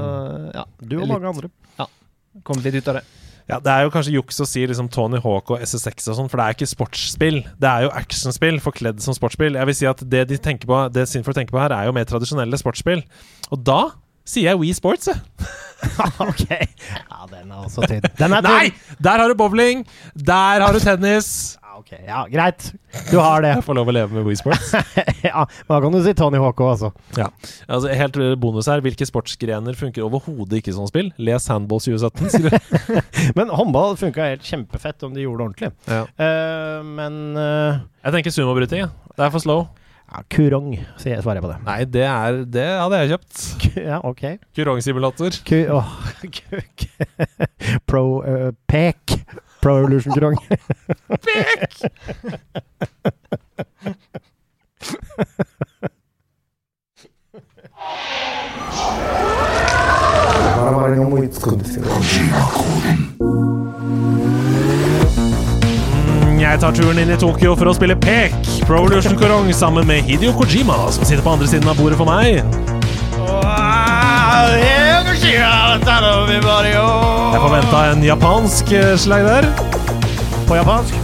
ja. 0.56 0.64
Du 0.80 0.96
og 1.02 1.04
Litt. 1.06 1.12
mange 1.12 1.30
andre. 1.34 1.50
Ja. 1.78 1.86
Kommet 2.48 2.64
litt 2.66 2.80
ut 2.80 2.88
av 2.94 3.02
det. 3.02 3.06
Ja, 3.50 3.60
Det 3.60 3.72
er 3.72 3.86
jo 3.86 3.94
kanskje 3.94 4.14
juks 4.16 4.42
å 4.44 4.48
si 4.48 4.66
liksom 4.68 4.90
Tony 4.94 5.20
Hawk 5.24 5.52
og 5.54 5.64
SSX 5.64 6.12
og 6.12 6.20
sånn, 6.20 6.30
for 6.32 6.42
det 6.42 6.46
er 6.46 6.58
ikke 6.58 6.70
sportsspill. 6.70 7.42
Det 7.62 7.70
er 7.72 7.88
jo 7.88 7.94
actionspill 7.96 8.60
forkledd 8.64 9.02
som 9.04 9.18
sportsspill. 9.18 9.58
Jeg 9.60 9.70
vil 9.72 9.78
si 9.78 9.90
at 9.90 10.04
Det 10.12 10.28
de 10.30 10.38
tenker 10.38 10.70
på 10.70 10.84
Det 10.94 11.08
Sinfor 11.10 11.34
tenker 11.38 11.56
på 11.56 11.62
her, 11.62 11.74
er 11.76 11.90
jo 11.90 11.96
mer 11.96 12.06
tradisjonelle 12.10 12.60
sportsspill. 12.62 13.04
Og 13.52 13.64
da 13.68 13.82
sier 14.28 14.52
jeg 14.52 14.60
We 14.62 14.74
Sports, 14.74 15.10
jeg. 15.10 15.20
ok. 16.30 16.46
Ja, 16.52 17.26
den 17.32 17.52
er 17.52 17.64
også 17.66 17.88
tynn. 17.90 18.06
Den 18.20 18.36
er 18.38 18.46
tynn. 18.46 18.52
Nei! 18.54 18.98
Der 19.02 19.24
har 19.24 19.32
du 19.32 19.36
bowling! 19.36 19.86
Der 20.16 20.62
har 20.62 20.74
du 20.74 20.80
tennis! 20.80 21.58
Ja, 21.92 21.98
ok. 21.98 22.06
Ja, 22.08 22.22
greit. 22.32 22.68
Du 23.12 23.18
har 23.20 23.42
det. 23.44 23.50
Jeg 23.58 23.64
får 23.66 23.76
lov 23.78 23.90
å 23.92 23.96
leve 23.96 24.16
med 24.16 24.26
Wii 24.28 24.38
Sports. 24.40 24.72
ja, 25.28 25.44
men 25.44 25.74
da 25.76 25.80
kan 25.84 25.92
du 25.96 26.00
si 26.06 26.14
Tony 26.18 26.40
Hawk 26.42 26.62
òg, 26.64 26.70
altså. 26.78 26.92
Altså, 27.68 27.92
helt 27.98 28.18
bonus 28.40 28.70
her. 28.72 28.82
Hvilke 28.86 29.08
sportsgrener 29.08 29.76
funker 29.80 30.06
overhodet 30.08 30.62
ikke 30.62 30.74
som 30.78 30.88
spill? 30.90 31.12
Les 31.20 31.48
Handball 31.52 31.84
2017. 31.84 32.32
skriver- 32.38 33.04
Men 33.38 33.52
håndball 33.56 33.98
funka 34.00 34.30
helt 34.34 34.48
kjempefett 34.48 35.04
om 35.08 35.14
de 35.16 35.26
gjorde 35.28 35.44
det 35.44 35.48
ordentlig. 35.50 35.72
Ja. 35.92 36.04
Uh, 36.16 36.82
men 36.96 37.22
uh, 37.38 37.80
Jeg 38.06 38.18
tenker 38.18 38.36
sumobryting. 38.36 38.86
Ja. 38.88 38.92
Det 39.18 39.28
er 39.28 39.34
for 39.36 39.44
slow. 39.44 39.66
ja, 40.12 40.22
kurong, 40.34 40.74
sier 41.00 41.14
jeg, 41.18 41.24
svarer 41.24 41.40
jeg 41.40 41.46
på 41.46 41.52
det. 41.52 41.60
Nei, 41.68 41.78
det 41.88 42.06
er 42.08 42.40
Det 42.52 42.66
hadde 42.82 42.98
jeg 43.04 43.12
kjøpt. 43.14 43.44
Ja, 43.80 44.00
ok. 44.08 44.24
Kurongsimulator. 44.58 45.38
Ku 45.48 45.62
ku- 46.40 47.78
Pro 47.88 48.04
uh, 48.24 48.50
Pek. 48.68 49.21
Pro 49.62 49.78
Evolution 49.78 50.14
kurong. 50.14 50.38
Mm, 66.22 66.40
Jeg 66.42 66.60
tar 66.60 66.72
turen 66.76 67.00
inn 67.02 67.14
i 67.14 67.18
Tokyo 67.22 67.54
for 67.60 67.70
å 67.72 67.76
spille 67.78 67.96
Pek, 68.02 68.36
Pro 68.66 68.82
Evolution 68.82 69.18
Korong, 69.20 69.52
sammen 69.56 69.88
med 69.90 70.04
Hidio 70.08 70.34
Kojima, 70.38 70.78
som 70.94 71.06
sitter 71.06 71.24
på 71.26 71.34
andre 71.36 71.50
siden 71.52 71.70
av 71.72 71.78
bordet 71.80 72.00
for 72.02 72.10
meg. 72.10 72.42
Jeg 77.36 77.42
forventa 77.44 77.82
en 77.92 78.02
japansk 78.06 78.72
eh, 78.74 78.94
slag 78.98 79.26
der. 79.28 79.48
På 80.50 80.58
japansk. 80.58 80.96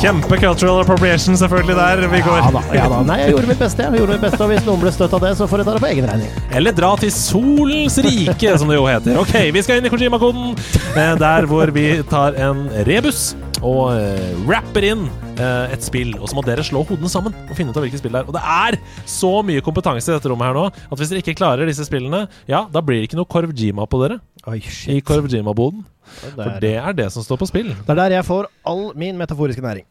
Kjempe-cultural 0.00 0.80
appropriation 0.82 1.36
selvfølgelig 1.36 1.76
der. 1.76 2.02
Vi 2.12 2.20
går. 2.24 2.38
Ja 2.40 2.50
da, 2.54 2.62
ja 2.78 2.86
da. 2.92 3.02
Nei, 3.08 3.18
jeg 3.22 3.34
gjorde 3.34 3.50
mitt 3.52 3.60
beste. 3.60 3.84
Jeg 3.86 4.00
gjorde 4.00 4.16
mitt 4.16 4.24
beste, 4.24 4.40
og 4.44 4.50
Hvis 4.54 4.64
noen 4.66 4.82
ble 4.86 4.92
støtt 4.96 5.16
av 5.16 5.24
det, 5.26 5.34
så 5.38 5.48
får 5.50 5.62
jeg 5.62 5.68
ta 5.68 5.76
det 5.76 5.84
på 5.84 5.90
egen 5.92 6.08
regning. 6.10 6.40
Eller 6.60 6.76
dra 6.80 6.94
til 7.00 7.12
solens 7.12 8.00
rike, 8.08 8.56
som 8.60 8.72
det 8.72 8.80
jo 8.80 8.88
heter. 8.88 9.20
Ok, 9.20 9.36
vi 9.56 9.64
skal 9.68 9.80
inn 9.82 9.88
i 9.88 9.92
Kojima-koden, 9.92 10.56
eh, 10.96 11.12
der 11.20 11.48
hvor 11.50 11.72
vi 11.76 11.86
tar 12.08 12.36
en 12.40 12.66
rebus 12.88 13.34
og 13.60 13.92
eh, 14.00 14.32
rapper 14.48 14.90
inn 14.94 15.06
et 15.40 15.84
spill. 15.84 16.14
Og 16.20 16.30
så 16.30 16.36
må 16.38 16.44
dere 16.46 16.64
slå 16.66 16.84
hodene 16.88 17.10
sammen 17.12 17.34
og 17.46 17.54
finne 17.58 17.72
ut 17.72 17.78
av 17.78 17.84
hvilket 17.86 18.02
spill 18.02 18.14
det 18.16 18.22
er. 18.22 18.30
Og 18.30 18.36
det 18.36 18.42
er 18.42 18.78
så 19.10 19.32
mye 19.46 19.64
kompetanse 19.64 20.10
i 20.10 20.16
dette 20.16 20.30
rommet 20.32 20.48
her 20.48 20.56
nå 20.56 20.66
at 20.70 20.96
hvis 21.00 21.12
dere 21.12 21.22
ikke 21.24 21.36
klarer 21.38 21.68
disse 21.68 21.86
spillene, 21.88 22.24
ja, 22.50 22.64
da 22.72 22.82
blir 22.84 23.02
det 23.02 23.10
ikke 23.10 23.20
noe 23.20 23.28
Korv-Jima 23.30 23.86
på 23.90 24.00
dere 24.04 24.20
Oi, 24.46 24.60
i. 24.92 25.00
Korv-Jima-boden. 25.02 25.82
For 26.22 26.60
det 26.62 26.76
er 26.78 26.94
det 26.96 27.08
som 27.12 27.24
står 27.26 27.40
på 27.40 27.48
spill. 27.50 27.72
Det 27.74 27.92
er 27.96 27.98
der 28.04 28.14
jeg 28.20 28.26
får 28.28 28.46
all 28.70 28.88
min 28.98 29.18
metaforiske 29.18 29.64
næring. 29.64 29.86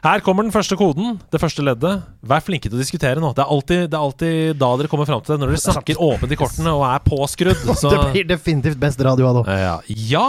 Her 0.00 0.22
kommer 0.24 0.46
den 0.46 0.52
første 0.52 0.76
koden, 0.80 1.18
det 1.32 1.40
første 1.42 1.64
leddet. 1.64 2.04
Vær 2.24 2.40
flinke 2.44 2.70
til 2.70 2.78
å 2.78 2.80
diskutere 2.80 3.20
nå. 3.20 3.34
Det 3.36 3.42
er 3.44 3.50
alltid, 3.52 3.82
det 3.92 3.98
er 3.98 4.04
alltid 4.06 4.60
da 4.60 4.70
dere 4.80 4.88
kommer 4.92 5.08
fram 5.08 5.20
til 5.24 5.34
det, 5.34 5.40
når 5.42 5.52
dere 5.52 5.64
snakker 5.66 6.00
åpent 6.10 6.32
i 6.32 6.38
kortene 6.40 6.72
og 6.72 6.84
er 6.88 7.02
påskrudd. 7.04 7.64
Så 7.80 7.92
Det 7.92 8.06
blir 8.14 8.28
definitivt 8.30 8.80
best 8.80 9.02
radio 9.04 9.28
av 9.28 9.40
det. 9.42 9.58
Ja, 9.60 9.74
ja, 10.14 10.24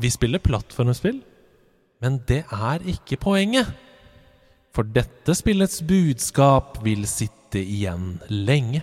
vi 0.00 0.10
spiller 0.10 0.42
plattformspill, 0.42 1.20
men 2.00 2.20
det 2.28 2.44
er 2.50 2.86
ikke 2.88 3.18
poenget. 3.20 3.68
For 4.74 4.86
dette 4.86 5.34
spillets 5.34 5.80
budskap 5.82 6.78
vil 6.84 7.04
sitte 7.10 7.60
igjen 7.60 8.20
lenge. 8.30 8.82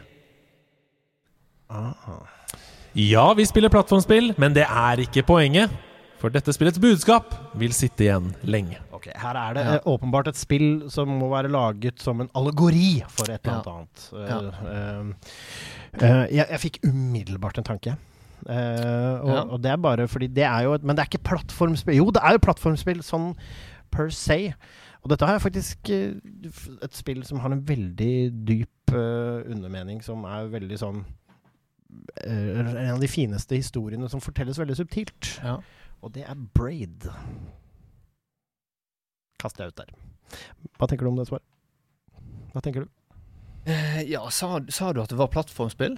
Ja, 2.98 3.28
vi 3.38 3.46
spiller 3.48 3.72
plattformspill, 3.72 4.34
men 4.38 4.56
det 4.56 4.66
er 4.68 5.04
ikke 5.04 5.24
poenget. 5.28 5.74
For 6.18 6.34
dette 6.34 6.54
spillets 6.56 6.80
budskap 6.82 7.36
vil 7.62 7.74
sitte 7.78 8.08
igjen 8.08 8.32
lenge. 8.50 8.80
Okay, 8.98 9.14
Her 9.22 9.38
er 9.38 9.54
det 9.54 9.66
ja. 9.68 9.78
åpenbart 9.86 10.32
et 10.32 10.40
spill 10.40 10.88
som 10.90 11.12
må 11.20 11.30
være 11.30 11.52
laget 11.54 12.02
som 12.02 12.24
en 12.24 12.32
allegori 12.38 13.04
for 13.14 13.30
et 13.30 13.46
eller 13.46 13.70
annet 13.70 13.70
annet. 13.76 14.08
Uh, 14.12 14.48
uh, 14.66 15.34
uh, 16.02 16.24
jeg, 16.34 16.42
jeg 16.42 16.62
fikk 16.64 16.80
umiddelbart 16.90 17.62
en 17.62 17.70
tanke. 17.70 17.94
Eh, 18.48 19.16
og, 19.20 19.30
Ja. 19.34 19.42
og 19.44 19.62
det 19.62 19.72
er 19.72 19.78
bare 19.78 20.08
fordi 20.08 20.28
det 20.32 20.44
er 20.48 20.64
jo 20.64 20.74
et, 20.74 20.84
Men 20.84 20.96
det 20.96 21.04
er 21.04 21.10
ikke 21.12 21.28
plattformspill. 21.28 21.98
Jo, 21.98 22.10
det 22.12 22.22
er 22.24 22.38
jo 22.38 22.46
plattformspill 22.46 23.04
sånn 23.04 23.36
per 23.92 24.10
se. 24.10 24.54
Og 25.04 25.10
dette 25.12 25.26
har 25.26 25.36
jeg 25.38 25.42
faktisk 25.42 25.90
eh, 25.90 26.16
et 26.84 26.96
spill 26.96 27.24
som 27.28 27.40
har 27.40 27.52
en 27.52 27.64
veldig 27.68 28.46
dyp 28.48 28.94
uh, 28.94 29.44
undermening, 29.52 30.02
som 30.04 30.24
er 30.24 30.48
veldig 30.52 30.78
sånn 30.80 31.04
uh, 32.26 32.60
En 32.60 32.94
av 32.96 33.00
de 33.00 33.08
fineste 33.08 33.56
historiene 33.56 34.10
som 34.10 34.24
fortelles 34.24 34.60
veldig 34.60 34.76
subtilt. 34.80 35.40
Ja. 35.44 35.60
Og 36.02 36.14
det 36.16 36.24
er 36.28 36.36
Braid. 36.56 37.08
Kaster 39.40 39.66
jeg 39.66 39.74
ut 39.74 39.82
der. 39.84 39.92
Hva 40.80 40.88
tenker 40.88 41.06
du 41.06 41.12
om 41.12 41.20
det 41.20 41.28
svaret? 41.30 41.46
Hva 42.54 42.64
tenker 42.64 42.86
du? 42.86 42.90
Eh, 43.68 44.04
ja, 44.08 44.24
sa, 44.32 44.60
sa 44.72 44.94
du 44.96 45.02
at 45.04 45.12
det 45.12 45.20
var 45.20 45.32
plattformspill? 45.32 45.98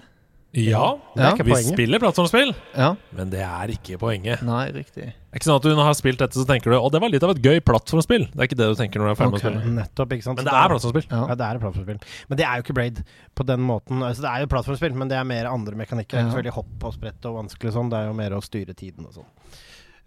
Ja, 0.52 0.98
ja. 1.14 1.28
vi 1.38 1.44
poenget. 1.52 1.68
spiller 1.76 2.00
plattformspill, 2.02 2.48
Ja. 2.74 2.96
men 3.14 3.30
det 3.30 3.38
er 3.46 3.70
ikke 3.70 3.98
poenget. 4.02 4.40
Nei, 4.42 4.64
riktig. 4.74 5.04
Det 5.14 5.30
er 5.30 5.38
ikke 5.38 5.46
sånn 5.46 5.60
at 5.60 5.62
du 5.62 5.76
har 5.78 5.94
spilt 5.94 6.18
dette, 6.18 6.34
så 6.34 6.42
tenker 6.48 6.72
du 6.72 6.76
Å, 6.80 6.90
det 6.90 6.98
var 7.00 7.08
litt 7.12 7.22
av 7.22 7.30
et 7.30 7.38
gøy 7.44 7.60
plattformspill. 7.62 8.24
Det 8.32 8.40
er 8.40 8.48
ikke 8.48 8.58
det 8.58 8.66
du 8.66 8.74
tenker 8.80 8.98
når 8.98 9.06
du 9.06 9.12
er 9.12 9.18
ferdig 9.20 9.30
med 9.30 9.38
å 9.38 9.44
spille. 9.44 9.74
Nettopp, 9.76 10.14
ikke 10.16 10.26
sant? 10.26 10.40
Men 10.40 10.48
det 10.48 10.54
er 10.58 10.72
plattformspill. 10.72 11.06
Ja. 11.12 11.20
Ja, 11.30 11.34
det 11.38 11.46
er 11.46 11.60
plattformspill. 11.62 12.00
Men 12.32 12.40
det 12.40 12.46
er 12.48 12.56
jo 12.58 12.64
ikke 12.66 12.74
Braid 12.80 12.98
på 13.38 13.46
den 13.46 13.60
måten. 13.62 14.02
Altså, 14.02 14.24
det 14.26 14.30
er 14.32 14.40
jo 14.42 14.50
plattformspill, 14.56 14.94
men 14.98 15.12
det 15.12 15.18
er 15.20 15.28
mer 15.30 15.46
andre 15.52 15.78
mekanikker. 15.78 16.10
Det 16.10 16.18
er 16.18 16.24
Ja. 16.24 16.26
ikke 16.26 16.34
så 16.34 16.42
veldig 16.42 16.56
hopp 16.58 16.84
og 16.90 16.94
sprett 16.98 17.30
og 17.30 17.36
vanskelig 17.44 17.72
sånn. 17.78 17.90
Det 17.94 17.98
er 18.00 18.06
jo 18.10 18.16
mer 18.18 18.30
å 18.34 18.42
styre 18.42 18.74
tiden 18.74 19.06
og 19.06 19.14
sånn. 19.20 19.30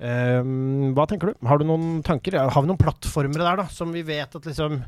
Um, 0.04 0.92
hva 0.98 1.06
tenker 1.08 1.32
du? 1.32 1.48
Har 1.48 1.58
du 1.62 1.64
noen 1.70 2.04
tanker? 2.04 2.34
Ja, 2.36 2.50
Har 2.50 2.62
vi 2.66 2.68
noen 2.68 2.82
plattformere 2.82 3.46
der, 3.48 3.56
da, 3.64 3.68
som 3.72 3.94
vi 3.94 4.02
vet 4.04 4.36
at 4.36 4.44
liksom 4.44 4.82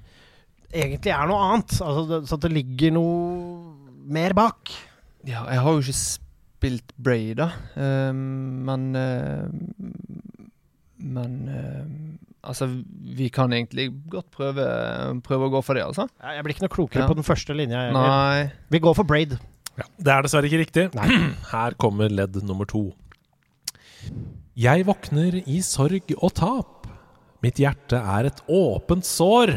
egentlig 0.73 1.13
er 1.15 1.27
noe 1.31 1.39
annet? 1.53 1.77
Altså, 1.79 2.03
det, 2.09 2.19
så 2.27 2.35
at 2.35 2.43
det 2.43 2.51
ligger 2.51 2.91
noe 2.91 3.71
mer 4.11 4.33
bak? 4.35 4.73
Ja, 5.25 5.45
jeg 5.49 5.61
har 5.65 5.73
jo 5.75 5.81
ikke 5.81 5.97
spilt 5.97 6.93
Braid, 7.01 7.35
da. 7.41 7.49
Uh, 7.77 8.13
men 8.13 8.85
uh, 8.95 9.47
Men 11.05 11.33
uh, 11.49 11.85
altså, 12.49 12.67
vi 13.17 13.27
kan 13.33 13.53
egentlig 13.53 13.89
godt 14.09 14.29
prøve, 14.33 14.65
prøve 15.25 15.49
å 15.49 15.53
gå 15.57 15.61
for 15.65 15.77
det, 15.77 15.83
altså. 15.85 16.07
Ja, 16.21 16.35
Jeg 16.37 16.45
blir 16.45 16.55
ikke 16.55 16.65
noe 16.67 16.75
klokere 16.77 17.03
Ja. 17.05 17.09
på 17.11 17.17
den 17.19 17.27
første 17.27 17.53
linja. 17.57 17.87
Nei. 17.93 18.51
Vi 18.71 18.79
går 18.81 18.95
for 18.97 19.03
Braid. 19.07 19.37
Det 19.75 20.07
er 20.13 20.23
dessverre 20.23 20.47
ikke 20.47 20.61
riktig. 20.63 20.85
Nei. 20.95 21.09
Her 21.53 21.75
kommer 21.81 22.09
ledd 22.09 22.37
nummer 22.47 22.65
to. 22.69 22.87
Jeg 24.55 24.85
våkner 24.87 25.41
i 25.43 25.59
sorg 25.65 26.13
og 26.21 26.31
tap. 26.37 26.85
Mitt 27.43 27.59
hjerte 27.59 27.99
er 27.99 28.29
et 28.29 28.39
åpent 28.49 29.05
sår. 29.05 29.51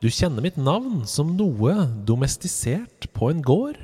Du 0.00 0.08
kjenner 0.08 0.40
mitt 0.42 0.56
navn 0.56 1.02
som 1.06 1.34
noe 1.36 1.74
domestisert 2.08 3.10
på 3.12 3.28
en 3.34 3.42
gård. 3.44 3.76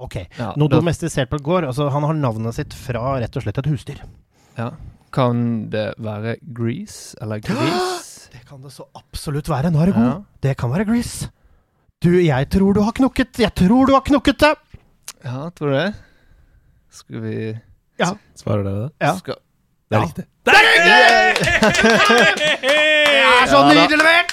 Ok. 0.00 0.16
Ja, 0.38 0.52
Noe 0.56 0.68
da- 0.68 0.78
domestisert 0.80 1.30
på 1.30 1.38
gård. 1.44 1.64
Altså, 1.68 1.90
han 1.92 2.02
har 2.06 2.14
navnet 2.16 2.54
sitt 2.56 2.72
fra 2.74 3.18
rett 3.20 3.36
og 3.36 3.42
slett 3.44 3.58
et 3.60 3.68
husdyr. 3.70 4.00
Ja. 4.56 4.70
Kan 5.12 5.68
det 5.70 5.94
være 5.98 6.36
Grease 6.54 7.16
eller 7.20 7.40
Grease? 7.46 8.30
Det 8.32 8.44
kan 8.46 8.60
det 8.62 8.72
så 8.72 8.86
absolutt 8.94 9.48
være. 9.50 9.70
Nå 9.74 9.82
er 9.82 9.90
det 9.90 9.94
god. 9.98 10.06
Ja. 10.08 10.16
Det 10.46 10.56
kan 10.56 10.70
være 10.72 10.86
Grease. 10.88 11.30
Du, 12.00 12.10
jeg 12.16 12.48
tror 12.48 12.72
du 12.74 12.80
har 12.86 12.92
knukket. 12.96 13.38
Jeg 13.42 13.52
tror 13.54 13.86
du 13.86 13.92
har 13.92 14.00
knukket 14.06 14.38
det! 14.40 14.54
Ja, 15.24 15.50
tror 15.52 15.68
du 15.68 15.76
det? 15.76 15.88
Skal 16.96 17.20
vi 17.20 17.34
Svarer 18.40 18.64
dere 18.64 18.86
det? 18.86 18.92
Ja. 19.04 19.10
Skal 19.18 19.36
Det 19.36 19.96
er 19.96 20.00
Ja. 20.00 20.06
riktig. 20.06 20.24
Det 20.50 20.58
er 23.20 23.44
så 23.50 23.58
nydelig 23.68 23.98
levert! 24.00 24.32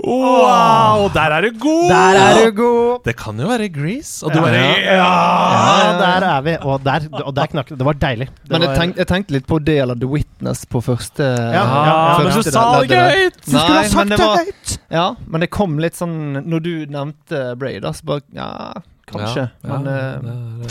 Wow, 0.00 1.08
der 1.12 1.30
er 1.36 1.40
du 1.44 1.50
god! 1.60 1.90
Der 1.90 2.14
er 2.20 2.30
du 2.38 2.46
god! 2.56 3.00
Det 3.04 3.14
kan 3.18 3.40
jo 3.42 3.46
være 3.50 3.66
Grease. 3.74 4.24
Og 4.26 4.30
du 4.32 4.38
Ja. 4.38 4.42
bare 4.44 4.54
Ja, 4.86 5.98
der 6.00 6.20
er 6.30 6.40
vi. 6.46 6.54
Og 6.60 6.80
der, 6.84 6.98
og 7.24 7.32
der 7.36 7.46
knakk 7.52 7.68
det. 7.68 7.78
Det 7.78 7.86
var 7.86 7.92
deilig. 8.00 8.28
Det 8.28 8.34
Men 8.50 8.60
jeg, 8.62 8.68
var- 8.70 8.76
tenk, 8.80 8.96
jeg 8.96 9.06
tenkte 9.06 9.32
litt 9.36 9.46
på 9.46 9.58
det 9.64 9.78
eller 9.82 9.94
The 9.94 10.06
Witness 10.08 10.64
på 10.66 10.80
første 10.82 11.22
Ja, 11.22 11.52
ja, 11.52 11.64
ja, 11.86 12.18
men 12.18 12.32
du 12.32 12.42
sa 12.42 12.80
det 12.80 12.88
greit! 12.88 13.14
høyt! 13.16 13.34
Du 13.44 13.50
skulle 13.58 13.74
ha 13.74 13.82
sagt 13.88 14.08
det 14.10 14.18
høyt! 14.20 14.78
Ja, 14.90 15.14
men 15.26 15.40
det 15.44 15.50
kom 15.50 15.78
litt 15.78 15.94
sånn 15.98 16.32
Når 16.46 16.60
du 16.64 16.86
nevnte 16.90 17.54
Bray, 17.58 17.78
da, 17.80 17.92
så 17.92 18.04
bare 18.04 18.20
Ja, 18.34 18.72
kanskje. 19.10 19.50
Ja, 19.64 19.78
men 19.78 20.64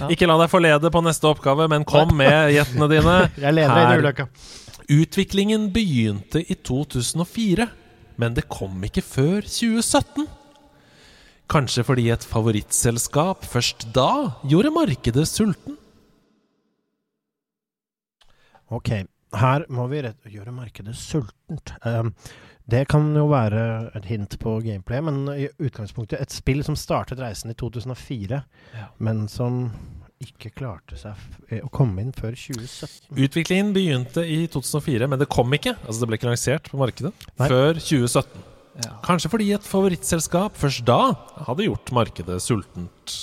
ja. 0.00 0.08
Ikke 0.12 0.28
la 0.28 0.38
deg 0.40 0.50
forlede 0.52 0.90
på 0.92 1.02
neste 1.04 1.28
oppgave, 1.28 1.68
men 1.70 1.86
kom 1.88 2.12
med 2.16 2.54
gjettene 2.54 2.88
dine. 2.90 3.16
Jeg 3.44 3.56
leder 3.56 3.76
Her. 3.76 3.94
i 3.94 4.02
ulykka. 4.02 4.28
Utviklingen 4.90 5.68
begynte 5.74 6.42
i 6.42 6.56
2004, 6.66 7.68
men 8.20 8.36
det 8.36 8.48
kom 8.50 8.80
ikke 8.88 9.04
før 9.06 9.44
2017. 9.46 10.26
Kanskje 11.50 11.84
fordi 11.86 12.08
et 12.14 12.24
favorittselskap 12.26 13.46
først 13.48 13.88
da 13.94 14.40
gjorde 14.46 14.70
markedet 14.74 15.26
sulten? 15.26 15.76
Ok, 18.70 18.92
her 19.34 19.64
må 19.70 19.88
vi 19.90 20.04
gjøre 20.30 20.54
markedet 20.54 20.94
sultent. 20.98 21.72
Um, 21.82 22.12
det 22.70 22.84
kan 22.90 23.08
jo 23.16 23.26
være 23.30 23.62
et 23.98 24.06
hint 24.10 24.36
på 24.42 24.58
gameplay, 24.64 25.02
men 25.04 25.24
i 25.32 25.48
utgangspunktet 25.62 26.20
et 26.20 26.34
spill 26.34 26.62
som 26.66 26.76
startet 26.78 27.20
reisen 27.22 27.52
i 27.52 27.56
2004, 27.58 28.42
men 29.02 29.26
som 29.30 29.64
ikke 30.20 30.50
klarte 30.52 30.98
seg 31.00 31.16
f 31.16 31.38
eh, 31.48 31.62
å 31.64 31.70
komme 31.72 32.02
inn 32.02 32.12
før 32.12 32.34
2017. 32.36 33.08
Utviklingen 33.24 33.72
begynte 33.72 34.24
i 34.28 34.42
2004, 34.52 35.08
men 35.08 35.20
det 35.22 35.30
kom 35.32 35.48
ikke. 35.56 35.72
Altså 35.86 36.02
Det 36.02 36.10
ble 36.10 36.18
ikke 36.20 36.28
lansert 36.28 36.68
på 36.68 36.80
markedet 36.80 37.14
Nei. 37.40 37.48
før 37.48 37.80
2017. 37.80 38.46
Ja. 38.84 38.92
Kanskje 39.04 39.30
fordi 39.32 39.48
et 39.56 39.66
favorittselskap 39.66 40.56
først 40.60 40.84
da 40.88 41.00
hadde 41.48 41.66
gjort 41.66 41.92
markedet 41.96 42.36
sultent. 42.44 43.16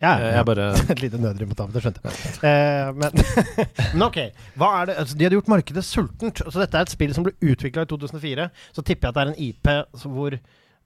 Ja, 0.00 0.14
Eh, 0.16 0.30
Jeg 0.38 0.46
bare 0.48 0.66
Et 0.94 1.02
lite 1.02 1.18
nødrim 1.20 1.50
på 1.50 1.56
tapen, 1.58 1.74
det 1.76 1.82
skjønte 1.84 2.00
jeg. 2.08 2.38
Eh, 2.48 2.92
men, 2.96 3.24
men 3.94 4.04
ok, 4.06 4.18
hva 4.56 4.70
er 4.80 4.86
det 4.88 4.94
altså, 5.02 5.18
De 5.18 5.26
hadde 5.26 5.36
gjort 5.36 5.50
markedet 5.52 5.84
sultent. 5.84 6.40
Så 6.46 6.56
dette 6.62 6.78
er 6.80 6.86
et 6.88 6.94
spill 6.94 7.12
som 7.16 7.26
ble 7.26 7.34
utvikla 7.52 7.84
i 7.84 7.90
2004. 7.90 8.46
Så 8.72 8.84
tipper 8.86 9.08
jeg 9.08 9.12
at 9.12 9.18
det 9.18 9.24
er 9.26 9.32
en 9.34 9.42
IP 9.50 9.72
hvor 10.06 10.38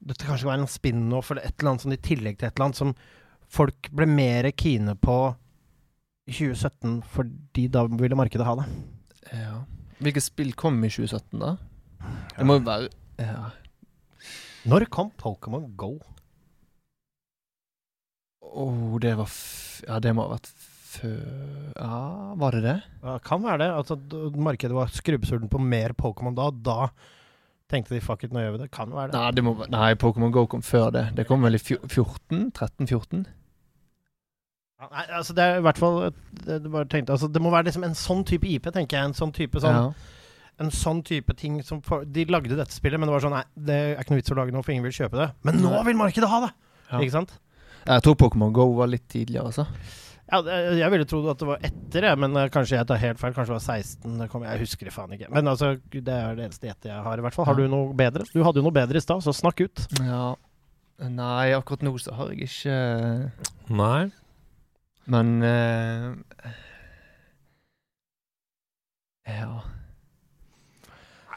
dette 0.05 0.27
kanskje 0.27 0.43
kan 0.43 0.51
være 0.51 0.65
en 0.65 0.73
spin-off 0.75 1.31
eller 1.31 1.47
et 1.47 1.55
eller 1.55 1.71
annet 1.71 1.85
sånn 1.85 1.95
i 1.95 2.01
tillegg 2.03 2.35
til 2.37 2.49
et 2.49 2.57
eller 2.57 2.67
annet 2.67 2.81
som 2.81 2.91
folk 3.55 3.87
ble 3.95 4.05
mer 4.11 4.49
kine 4.59 4.97
på 4.99 5.15
i 6.27 6.33
2017 6.35 6.97
fordi 7.15 7.67
da 7.71 7.85
ville 7.87 8.17
markedet 8.19 8.45
ha 8.47 8.57
det. 8.59 8.67
ja. 9.31 9.55
Hvilket 10.03 10.25
spill 10.25 10.51
kom 10.59 10.81
i 10.83 10.89
2017, 10.91 11.39
da? 11.39 11.53
Det 12.35 12.45
må 12.45 12.57
jo 12.59 12.65
være 12.67 12.89
ja. 13.23 13.45
Når 14.67 14.85
kom 14.91 15.13
Pokémon 15.15 15.69
Go? 15.79 15.93
Oh, 18.53 18.95
det 19.01 19.15
var 19.17 19.29
Ja, 19.87 19.99
det 20.03 20.13
må 20.15 20.27
ha 20.27 20.35
vært 20.35 20.51
før 20.95 21.73
Ja, 21.75 21.99
var 22.39 22.55
det 22.55 22.63
det? 22.65 22.77
Ja, 23.03 23.17
kan 23.23 23.43
være 23.43 23.63
det. 23.65 23.69
Altså, 23.75 23.97
markedet 24.37 24.75
var 24.75 24.93
skrubbsulten 24.93 25.51
på 25.51 25.61
mer 25.61 25.95
Pokémon 25.97 26.35
da. 26.37 26.49
Da 26.51 26.89
tenkte 27.71 27.95
de 27.95 28.03
fuck 28.03 28.23
it, 28.23 28.33
nå 28.33 28.43
gjør 28.43 28.55
vi 28.55 28.63
det. 28.63 28.69
Kan 28.75 28.93
være 28.93 29.11
det. 29.11 29.19
Nei, 29.19 29.31
det 29.35 29.45
må, 29.45 29.55
nei 29.71 29.95
Pokémon 29.99 30.33
Go 30.35 30.45
kom 30.51 30.63
før 30.65 30.91
det. 30.95 31.07
Det 31.17 31.27
kom 31.27 31.43
vel 31.45 31.57
i 31.57 31.61
14? 31.61 32.51
13-14? 32.53 33.25
Ja, 34.75 34.89
Nei, 34.91 35.05
altså 35.17 35.33
det 35.35 35.43
er 35.43 35.61
i 35.61 35.63
hvert 35.63 35.79
fall 35.79 36.01
det, 36.09 36.57
det, 36.65 36.81
tenkte, 36.91 37.15
altså 37.15 37.29
det 37.31 37.39
må 37.41 37.51
være 37.53 37.69
liksom 37.69 37.85
en 37.87 37.95
sånn 37.95 38.25
type 38.27 38.47
IP, 38.49 38.67
tenker 38.75 38.99
jeg. 38.99 39.11
En 39.11 39.17
sånn 39.17 39.33
type 39.35 39.63
sånn 39.63 39.81
Ja. 39.81 39.87
En 40.63 40.69
sånn 40.71 41.01
type 41.03 41.33
ting 41.35 41.57
som 41.67 41.81
for, 41.83 42.05
De 42.07 42.23
lagde 42.31 42.55
dette 42.55 42.71
spillet, 42.71 42.95
men 42.95 43.09
det 43.09 43.15
var 43.17 43.23
sånn 43.25 43.33
Nei, 43.35 43.43
det 43.67 43.75
er 43.75 43.97
ikke 43.99 44.13
noe 44.13 44.21
vits 44.21 44.31
å 44.31 44.37
lage 44.39 44.53
noe, 44.55 44.63
for 44.63 44.71
ingen 44.71 44.85
vil 44.87 44.95
kjøpe 44.95 45.19
det. 45.19 45.25
Men 45.47 45.59
nå 45.63 45.81
vil 45.83 45.97
markedet 45.99 46.29
ha 46.31 46.45
det! 46.45 46.51
Ja. 46.91 46.99
Ikke 47.01 47.15
sant? 47.17 47.33
Jeg 47.85 48.03
tror 48.05 48.17
Pokémon 48.17 48.53
Go 48.55 48.71
var 48.79 48.89
litt 48.89 49.05
tidligere, 49.11 49.51
altså. 49.51 49.67
Ja, 50.25 50.39
jeg 50.73 50.89
ville 50.89 51.05
trodd 51.05 51.27
at 51.29 51.41
det 51.41 51.47
var 51.47 51.65
etter, 51.67 52.07
men 52.17 52.33
eh, 52.41 52.47
kanskje 52.53 52.79
jeg 52.79 52.89
tar 52.89 52.97
helt 52.97 53.19
feil. 53.21 53.35
Kanskje 53.35 53.53
det 53.53 53.59
var 53.59 53.65
16. 53.77 54.15
Det 54.23 54.27
kom, 54.31 54.45
jeg 54.47 54.61
husker 54.63 54.89
det 54.89 54.93
faen 54.95 55.13
ikke. 55.13 55.29
Men 55.35 55.51
altså, 55.51 55.75
det 55.93 56.01
er 56.15 56.39
det 56.39 56.47
eneste 56.47 56.69
gjettet 56.71 56.89
jeg 56.89 57.05
har, 57.05 57.21
i 57.21 57.25
hvert 57.25 57.37
fall. 57.37 57.45
Har 57.51 57.59
du 57.59 57.67
noe 57.69 57.93
bedre? 57.97 58.25
Du 58.33 58.41
hadde 58.41 58.61
jo 58.61 58.65
noe 58.65 58.75
bedre 58.75 58.97
i 58.97 59.05
stad, 59.05 59.21
så 59.21 59.35
snakk 59.37 59.61
ut. 59.61 59.85
Ja. 60.01 60.33
Nei, 61.05 61.51
akkurat 61.53 61.83
nå 61.83 61.91
så 61.99 62.13
har 62.15 62.31
jeg 62.31 62.47
ikke 62.47 62.75
Nei. 63.75 64.05
Men 65.11 65.33
uh... 65.43 66.15
Ja. 69.27 69.61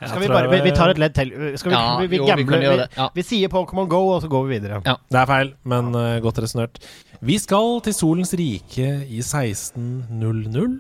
Jeg 0.01 0.11
Skal 0.11 0.23
vi 0.23 0.29
bare 0.31 0.51
Vi, 0.51 0.61
vi 0.63 0.73
tar 0.77 0.93
et 0.93 0.99
ledd 1.03 1.15
til. 1.17 1.33
Skal 1.59 1.73
vi, 1.73 1.77
Ja, 1.77 1.99
vi, 1.99 2.07
vi 2.07 2.17
jo, 2.21 2.25
vi 2.25 2.45
gambler? 2.45 2.85
Vi. 2.85 2.87
Ja. 2.97 3.09
vi 3.15 3.23
sier 3.27 3.49
Pokémon 3.51 3.89
Go, 3.91 4.03
og 4.15 4.23
så 4.23 4.29
går 4.31 4.45
vi 4.47 4.59
videre. 4.59 4.83
Det 4.85 5.19
er 5.19 5.27
feil, 5.27 5.55
men 5.65 5.91
uh, 5.95 6.19
godt 6.23 6.39
resonnert. 6.45 6.79
Vi 7.21 7.39
skal 7.39 7.81
til 7.83 7.95
solens 7.97 8.35
rike 8.39 8.91
i 9.11 9.23
1600. 9.25 10.79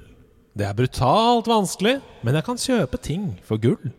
Det 0.58 0.66
er 0.66 0.74
brutalt 0.74 1.50
vanskelig, 1.50 1.98
men 2.22 2.38
jeg 2.38 2.46
kan 2.46 2.58
kjøpe 2.58 2.98
ting 3.02 3.32
for 3.46 3.58
gull. 3.62 3.90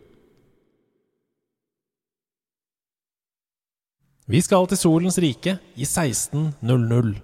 Vi 4.30 4.40
skal 4.40 4.68
til 4.70 4.78
solens 4.78 5.18
rike 5.18 5.56
i 5.74 5.84
1600. 5.84 7.16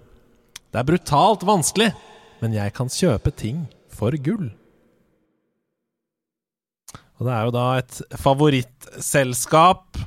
Det 0.73 0.79
er 0.81 0.85
brutalt 0.85 1.45
vanskelig, 1.47 1.93
men 2.41 2.53
jeg 2.53 2.73
kan 2.75 2.89
kjøpe 2.91 3.31
ting 3.31 3.65
for 3.89 4.11
gull. 4.21 4.49
Og 7.17 7.25
det 7.25 7.33
er 7.33 7.47
jo 7.47 7.53
da 7.55 7.65
et 7.81 8.01
favorittselskap 8.21 9.97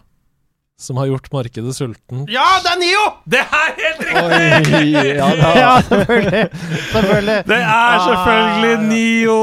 som 0.80 0.96
har 0.96 1.06
gjort 1.10 1.26
markedet 1.32 1.74
sulten. 1.76 2.22
Ja, 2.32 2.46
det 2.64 2.70
er 2.72 2.78
Nio! 2.80 3.02
Det 3.28 3.40
er 3.42 3.74
helt 3.76 4.00
riktig! 4.00 4.16
Oi, 4.72 4.86
ja. 5.18 5.28
Ja, 5.60 5.72
selvfølgelig. 5.84 6.44
selvfølgelig. 6.92 7.38
Det 7.50 7.58
er 7.60 8.04
selvfølgelig 8.06 8.76
Nio, 8.88 9.36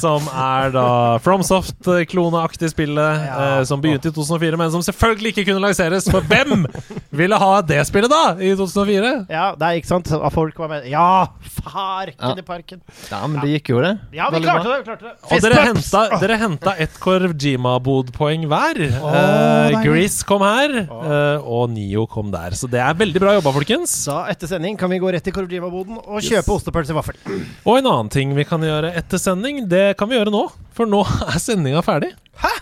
som 0.00 0.28
er 0.30 0.70
da 0.74 0.86
FromSoft-kloneaktig 1.24 2.70
spillet 2.70 3.24
Ja. 3.26 3.58
eh, 3.58 3.64
som 3.68 3.80
begynte 3.82 4.08
i 4.08 4.14
2004, 4.14 4.56
men 4.60 4.70
som 4.74 4.82
selvfølgelig 4.86 5.32
ikke 5.34 5.44
kunne 5.50 5.64
lanseres. 5.66 6.06
For 6.10 6.20
hvem 6.30 6.66
ville 7.10 7.38
ha 7.42 7.52
det 7.66 7.82
spillet 7.88 8.10
da, 8.12 8.22
i 8.38 8.52
2004? 8.56 9.12
Ja, 9.32 9.48
det 9.58 9.66
er 9.72 9.80
ikke 9.82 9.90
sant. 9.90 10.10
Folk 10.34 10.58
var 10.62 10.68
med. 10.76 10.86
Ja, 10.90 11.26
farken 11.58 12.14
Ja. 12.22 12.34
i 12.38 12.42
parken. 12.46 12.80
ja, 13.10 13.20
men 13.26 13.40
det 13.42 13.50
gikk 13.56 13.70
jo, 13.74 13.82
det. 13.82 13.94
Ja, 14.14 14.30
vi 14.30 14.40
klarte 14.44 14.68
det. 14.70 14.78
vi 14.78 14.84
klarte 14.92 15.04
det. 15.10 15.14
Og 15.32 15.42
dere 15.42 15.66
henta, 15.66 16.04
dere 16.22 16.36
henta 16.40 16.76
ett 16.78 16.94
Korvjima-bodpoeng 17.02 18.46
hver. 18.50 18.82
Oh, 19.02 19.10
eh, 19.16 19.82
Grease 19.82 19.96
Gris 19.96 20.22
kom 20.36 20.44
her, 20.46 20.76
eh, 20.84 21.46
og 21.48 21.70
Nio 21.72 22.04
kom 22.10 22.30
der. 22.34 22.54
Så 22.58 22.68
det 22.70 22.80
er 22.84 22.94
veldig 22.98 23.22
bra 23.22 23.34
jobba, 23.38 23.54
folkens. 23.56 23.96
Da, 24.06 24.20
etter 24.32 24.50
sending, 24.50 24.76
kan 24.78 24.92
vi 24.92 25.00
gå 25.02 25.10
rett 25.12 25.24
til 25.26 25.34
Korojima-boden 25.34 25.98
og 26.04 26.20
kjøpe 26.24 26.54
ostepølse 26.58 26.92
i 26.94 26.98
vaffel. 26.98 27.18
Og 27.64 27.80
en 27.80 27.88
annen 27.90 28.12
ting 28.12 28.36
vi 28.36 28.44
kan 28.48 28.62
gjøre 28.62 28.92
etter 29.00 29.20
sending, 29.22 29.64
det 29.70 29.96
kan 29.98 30.10
vi 30.12 30.20
gjøre 30.20 30.34
nå. 30.34 30.44
For 30.76 30.88
nå 30.88 31.02
er 31.32 31.40
sendinga 31.42 31.82
ferdig. 31.86 32.12
Hæ? 32.44 32.52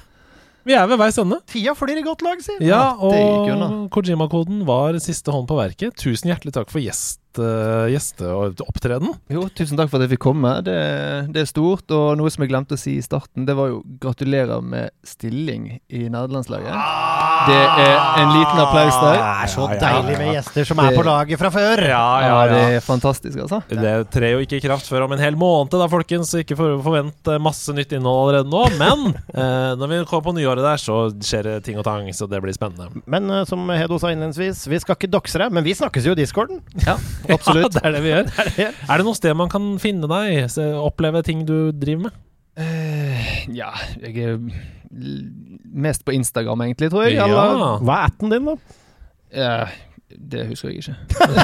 Vi 0.65 0.73
er 0.73 0.87
ved 0.89 0.97
veis 0.97 1.19
ende. 1.21 1.41
Tida 1.51 1.75
flyr 1.77 1.99
i 2.01 2.05
godt 2.07 2.23
lag, 2.25 2.41
sier 2.41 2.63
Ja, 2.65 2.95
og 2.97 3.91
Kojima-koden 3.93 4.63
var 4.69 4.97
siste 5.05 5.35
hånd 5.35 5.51
på 5.51 5.59
verket. 5.59 5.93
Tusen 6.01 6.31
hjertelig 6.33 6.55
takk 6.57 6.73
for 6.73 6.81
gjest, 6.81 7.19
uh, 7.40 7.86
gjesteopptreden. 7.93 9.15
Jo, 9.32 9.47
tusen 9.55 9.78
takk 9.78 9.90
for 9.93 9.98
at 9.98 10.06
jeg 10.06 10.15
fikk 10.16 10.24
komme. 10.27 10.56
Det, 10.66 10.77
det 11.35 11.44
er 11.44 11.51
stort. 11.51 11.86
Og 11.94 12.15
noe 12.20 12.32
som 12.32 12.44
jeg 12.44 12.52
glemte 12.52 12.78
å 12.78 12.81
si 12.81 12.98
i 12.98 13.05
starten, 13.05 13.47
det 13.48 13.56
var 13.59 13.73
jo 13.73 13.82
gratulerer 14.02 14.65
med 14.65 14.94
stilling 15.06 15.69
i 15.89 16.06
nederlandslaget. 16.06 16.74
Det 17.44 17.61
er 17.61 17.97
en 18.23 18.31
liten 18.32 18.61
applaus 18.62 18.97
der. 19.02 19.19
Det 19.19 19.31
er 19.44 19.51
så 19.52 19.65
Ja, 19.65 19.74
ja, 19.74 19.81
deilig 19.82 20.16
med 20.20 20.31
gjester 20.35 20.69
som 20.69 20.81
er 20.81 20.97
på 20.97 21.05
laget 21.06 21.40
fra 21.40 21.51
før. 21.52 21.82
Ja, 21.89 22.40
det 22.51 22.61
er 22.78 22.85
fantastisk, 22.85 23.39
altså. 23.44 23.61
Det 23.69 23.94
trer 24.15 24.36
jo 24.36 24.44
ikke 24.44 24.59
i 24.59 24.65
kraft 24.65 24.89
før 24.90 25.06
om 25.06 25.15
en 25.16 25.23
hel 25.23 25.36
måned, 25.39 25.74
da, 25.74 25.89
folkens. 25.90 26.32
så 26.32 26.40
Ikke 26.43 26.56
for, 26.59 26.78
forvent 26.85 27.31
eh, 27.31 27.40
masse 27.43 27.74
nytt 27.77 27.93
innhold 27.97 28.23
allerede 28.23 28.52
nå. 28.52 28.62
Men 28.81 29.05
eh, 29.40 29.74
når 29.81 29.90
vi 29.90 30.01
kommer 30.11 30.28
på 30.28 30.36
nyåret 30.39 30.65
der, 30.65 30.81
så 30.81 30.98
skjer 31.19 31.48
det 31.48 31.56
ting 31.69 31.81
og 31.81 31.86
tang, 31.89 32.09
så 32.16 32.28
det 32.31 32.40
blir 32.44 32.56
spennende. 32.56 33.05
Men 33.11 33.28
eh, 33.31 33.44
som 33.48 33.65
Hedo 33.74 33.98
sa 34.01 34.12
innledningsvis, 34.15 34.65
vi 34.70 34.81
skal 34.82 34.98
ikke 34.98 35.12
dokse 35.12 35.40
deg, 35.40 35.52
men 35.55 35.66
vi 35.66 35.77
snakkes 35.77 36.09
jo 36.09 36.16
i 36.16 36.20
discorden. 36.20 36.62
Ja, 36.86 36.97
absolutt. 37.31 37.75
Ja, 37.75 37.81
det 37.81 37.89
er 37.89 37.97
det 37.97 38.03
vi 38.05 38.13
gjør. 38.13 38.29
Det 38.35 38.45
er 38.45 38.53
det. 38.57 38.69
Er 38.89 39.01
det 39.01 39.07
noe 39.09 39.19
sted 39.19 39.39
man 39.39 39.51
kan 39.53 39.73
finne 39.83 40.11
deg? 40.11 40.45
Se, 40.53 40.67
oppleve 40.79 41.25
ting 41.27 41.45
du 41.49 41.57
driver 41.73 42.09
med? 42.09 42.21
Uh, 42.55 43.31
ja, 43.51 43.73
jeg 43.99 44.15
er 44.23 44.37
mest 45.75 46.05
på 46.07 46.15
Instagram, 46.15 46.63
egentlig, 46.69 46.93
tror 46.93 47.09
jeg. 47.09 47.17
Ja. 47.19 47.27
Eller, 47.27 47.81
Hva 47.83 47.97
er 47.97 48.13
atten 48.13 48.31
din, 48.31 48.47
da? 48.47 48.79
Uh, 49.35 49.75
det 50.15 50.45
husker 50.47 50.71
jeg 50.71 50.85
ikke. 50.85 50.95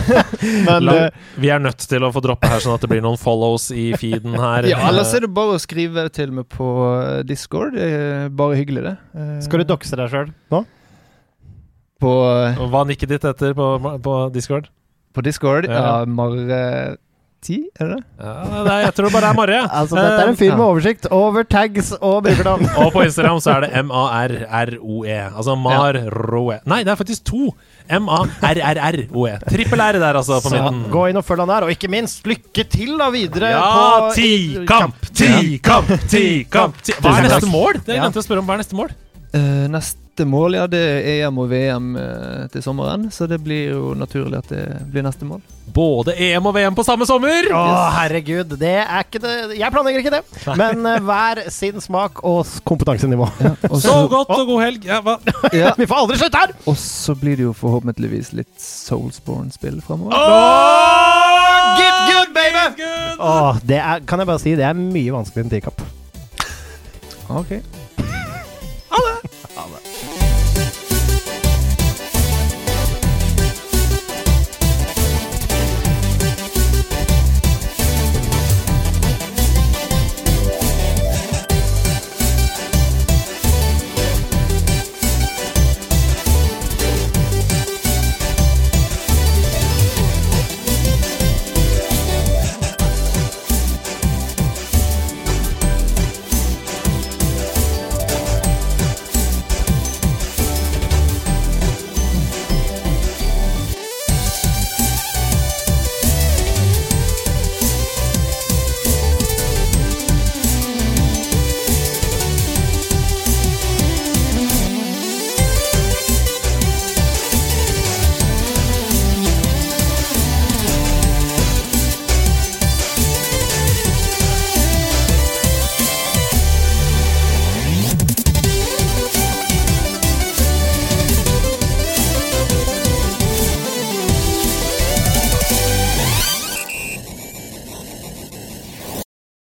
Men, 0.69 0.85
La, 0.87 0.97
eh, 1.09 1.31
vi 1.43 1.51
er 1.51 1.63
nødt 1.63 1.83
til 1.91 2.05
å 2.07 2.13
få 2.15 2.23
droppe 2.23 2.47
her, 2.47 2.63
sånn 2.63 2.77
at 2.77 2.85
det 2.85 2.91
blir 2.93 3.03
noen 3.03 3.19
follows 3.19 3.71
i 3.75 3.89
feeden 3.99 4.37
her. 4.39 4.69
Ja, 4.71 4.85
ellers 4.93 5.11
er 5.17 5.25
det 5.27 5.33
bare 5.35 5.57
å 5.57 5.63
skrive 5.63 6.07
til 6.15 6.37
meg 6.37 6.47
på 6.53 6.69
Discord. 7.27 7.75
Det 7.75 7.89
er 7.89 8.29
bare 8.31 8.61
hyggelig, 8.61 8.85
det. 8.87 8.95
Skal 9.49 9.65
du 9.65 9.73
dokse 9.73 9.99
deg 9.99 10.13
sjøl 10.13 10.31
nå? 10.55 10.63
På, 12.01 12.13
Hva 12.73 12.85
nikket 12.89 13.11
ditt 13.11 13.27
etter 13.29 13.57
på, 13.57 13.73
på 14.01 14.15
Discord? 14.33 14.71
På 15.15 15.23
Discord. 15.27 15.67
Ja. 15.67 15.81
Ja, 15.81 16.05
Marti, 16.07 17.57
er 17.81 17.87
det 17.89 17.97
det? 17.97 18.03
Ja, 18.21 18.33
det 18.67 18.73
er, 18.73 18.81
jeg 18.85 18.95
tror 18.95 19.07
det 19.09 19.13
bare 19.15 19.31
er 19.33 19.37
Marre. 19.39 19.61
Altså, 19.81 19.97
dette 19.97 20.21
er 20.23 20.29
en 20.29 20.37
fyr 20.39 20.53
med 20.59 20.65
oversikt 20.67 21.07
over 21.11 21.43
tags 21.49 21.93
og 22.01 22.23
brukernavn. 22.27 22.67
Og 22.85 22.93
på 22.95 23.03
Instagram 23.07 23.41
så 23.41 23.55
er 23.57 23.61
det 23.67 23.71
M-A-R-R-O-E. 23.85 25.17
Altså 25.35 25.55
Mar-Roe. 25.59 26.59
Nei, 26.69 26.83
det 26.85 26.93
er 26.93 27.01
faktisk 27.01 27.25
to. 27.31 27.51
M-A-R-R-R-O-E. 27.91 29.33
Trippel 29.51 29.81
R 29.83 29.99
der, 29.99 30.19
altså, 30.21 30.37
på 30.45 30.53
Så 30.53 30.55
midten. 30.61 30.83
gå 30.93 31.07
inn 31.11 31.19
og 31.19 31.25
følg 31.27 31.43
han 31.47 31.51
der, 31.55 31.67
og 31.67 31.73
ikke 31.75 31.91
minst 31.91 32.27
lykke 32.29 32.65
til 32.71 32.93
da 33.01 33.09
videre 33.15 33.51
Ja, 33.55 33.63
på 33.65 34.13
ti-kamp! 34.19 35.01
Ti-kamp! 35.11 35.91
Ti-kamp! 36.13 36.79
ti- 36.87 36.95
Hva 37.01 37.17
er 37.19 37.27
neste 37.31 37.51
mål? 37.51 37.81
Det 37.87 37.97
Ja. 37.97 38.03
glemte 38.05 38.21
jeg 38.21 38.25
å 38.25 38.29
spørre 38.29 38.45
om. 38.45 38.47
Hva 38.47 38.55
er 38.59 38.63
neste 38.63 38.79
mål? 38.79 38.93
Uh, 39.35 39.67
neste 39.73 39.99
mål, 40.29 40.57
ja, 40.59 40.67
det 40.71 40.81
er 40.81 41.07
EM 41.29 41.39
og 41.43 41.49
VM 41.51 41.95
eh, 42.01 42.45
til 42.53 42.63
sommeren, 42.65 43.09
så 43.15 43.27
det 43.31 43.39
blir 43.45 43.71
jo 43.73 43.95
naturlig 43.99 44.41
at 44.41 44.51
det 44.53 44.65
blir 44.93 45.05
neste 45.07 45.29
mål. 45.29 45.41
Både 45.71 46.17
EM 46.19 46.49
og 46.51 46.55
VM 46.57 46.75
på 46.75 46.83
samme 46.83 47.07
sommer! 47.07 47.47
Å, 47.55 47.61
herregud. 47.95 48.57
Det 48.59 48.73
er 48.83 49.05
ikke 49.05 49.21
det 49.23 49.59
Jeg 49.61 49.71
planlegger 49.71 50.03
ikke 50.03 50.13
det. 50.17 50.23
Men 50.59 50.83
eh, 50.89 50.99
hver 51.07 51.43
sin 51.55 51.79
smak 51.85 52.23
og 52.27 52.49
kompetansenivå. 52.67 53.29
Og 53.71 53.77
Så 53.79 53.85
så, 53.85 53.97
godt 54.11 54.33
og 54.35 54.47
god 54.49 54.65
helg. 54.65 54.89
Ja, 54.91 54.99
hva? 55.07 55.19
ja, 55.61 55.75
Vi 55.79 55.87
får 55.87 56.03
aldri 56.05 56.19
slutte 56.23 56.43
her! 56.43 56.55
og 56.67 56.79
så 56.81 57.15
blir 57.19 57.39
det 57.39 57.47
jo 57.47 57.55
forhåpentligvis 57.57 58.33
litt 58.39 58.53
Soulsborne-spill 58.61 59.79
framover. 59.87 60.17
Åh, 60.19 61.79
get 61.79 62.01
good, 62.11 62.35
baby! 62.35 62.67
Good. 62.83 63.23
Åh, 63.31 63.63
det 63.71 63.79
er, 63.79 64.07
kan 64.09 64.23
jeg 64.23 64.33
bare 64.33 64.43
si, 64.43 64.57
det 64.59 64.67
er 64.67 64.79
mye 64.79 65.15
vanskeligere 65.15 65.47
enn 65.47 65.55
teacup. 65.55 65.87
Ok. 67.31 67.61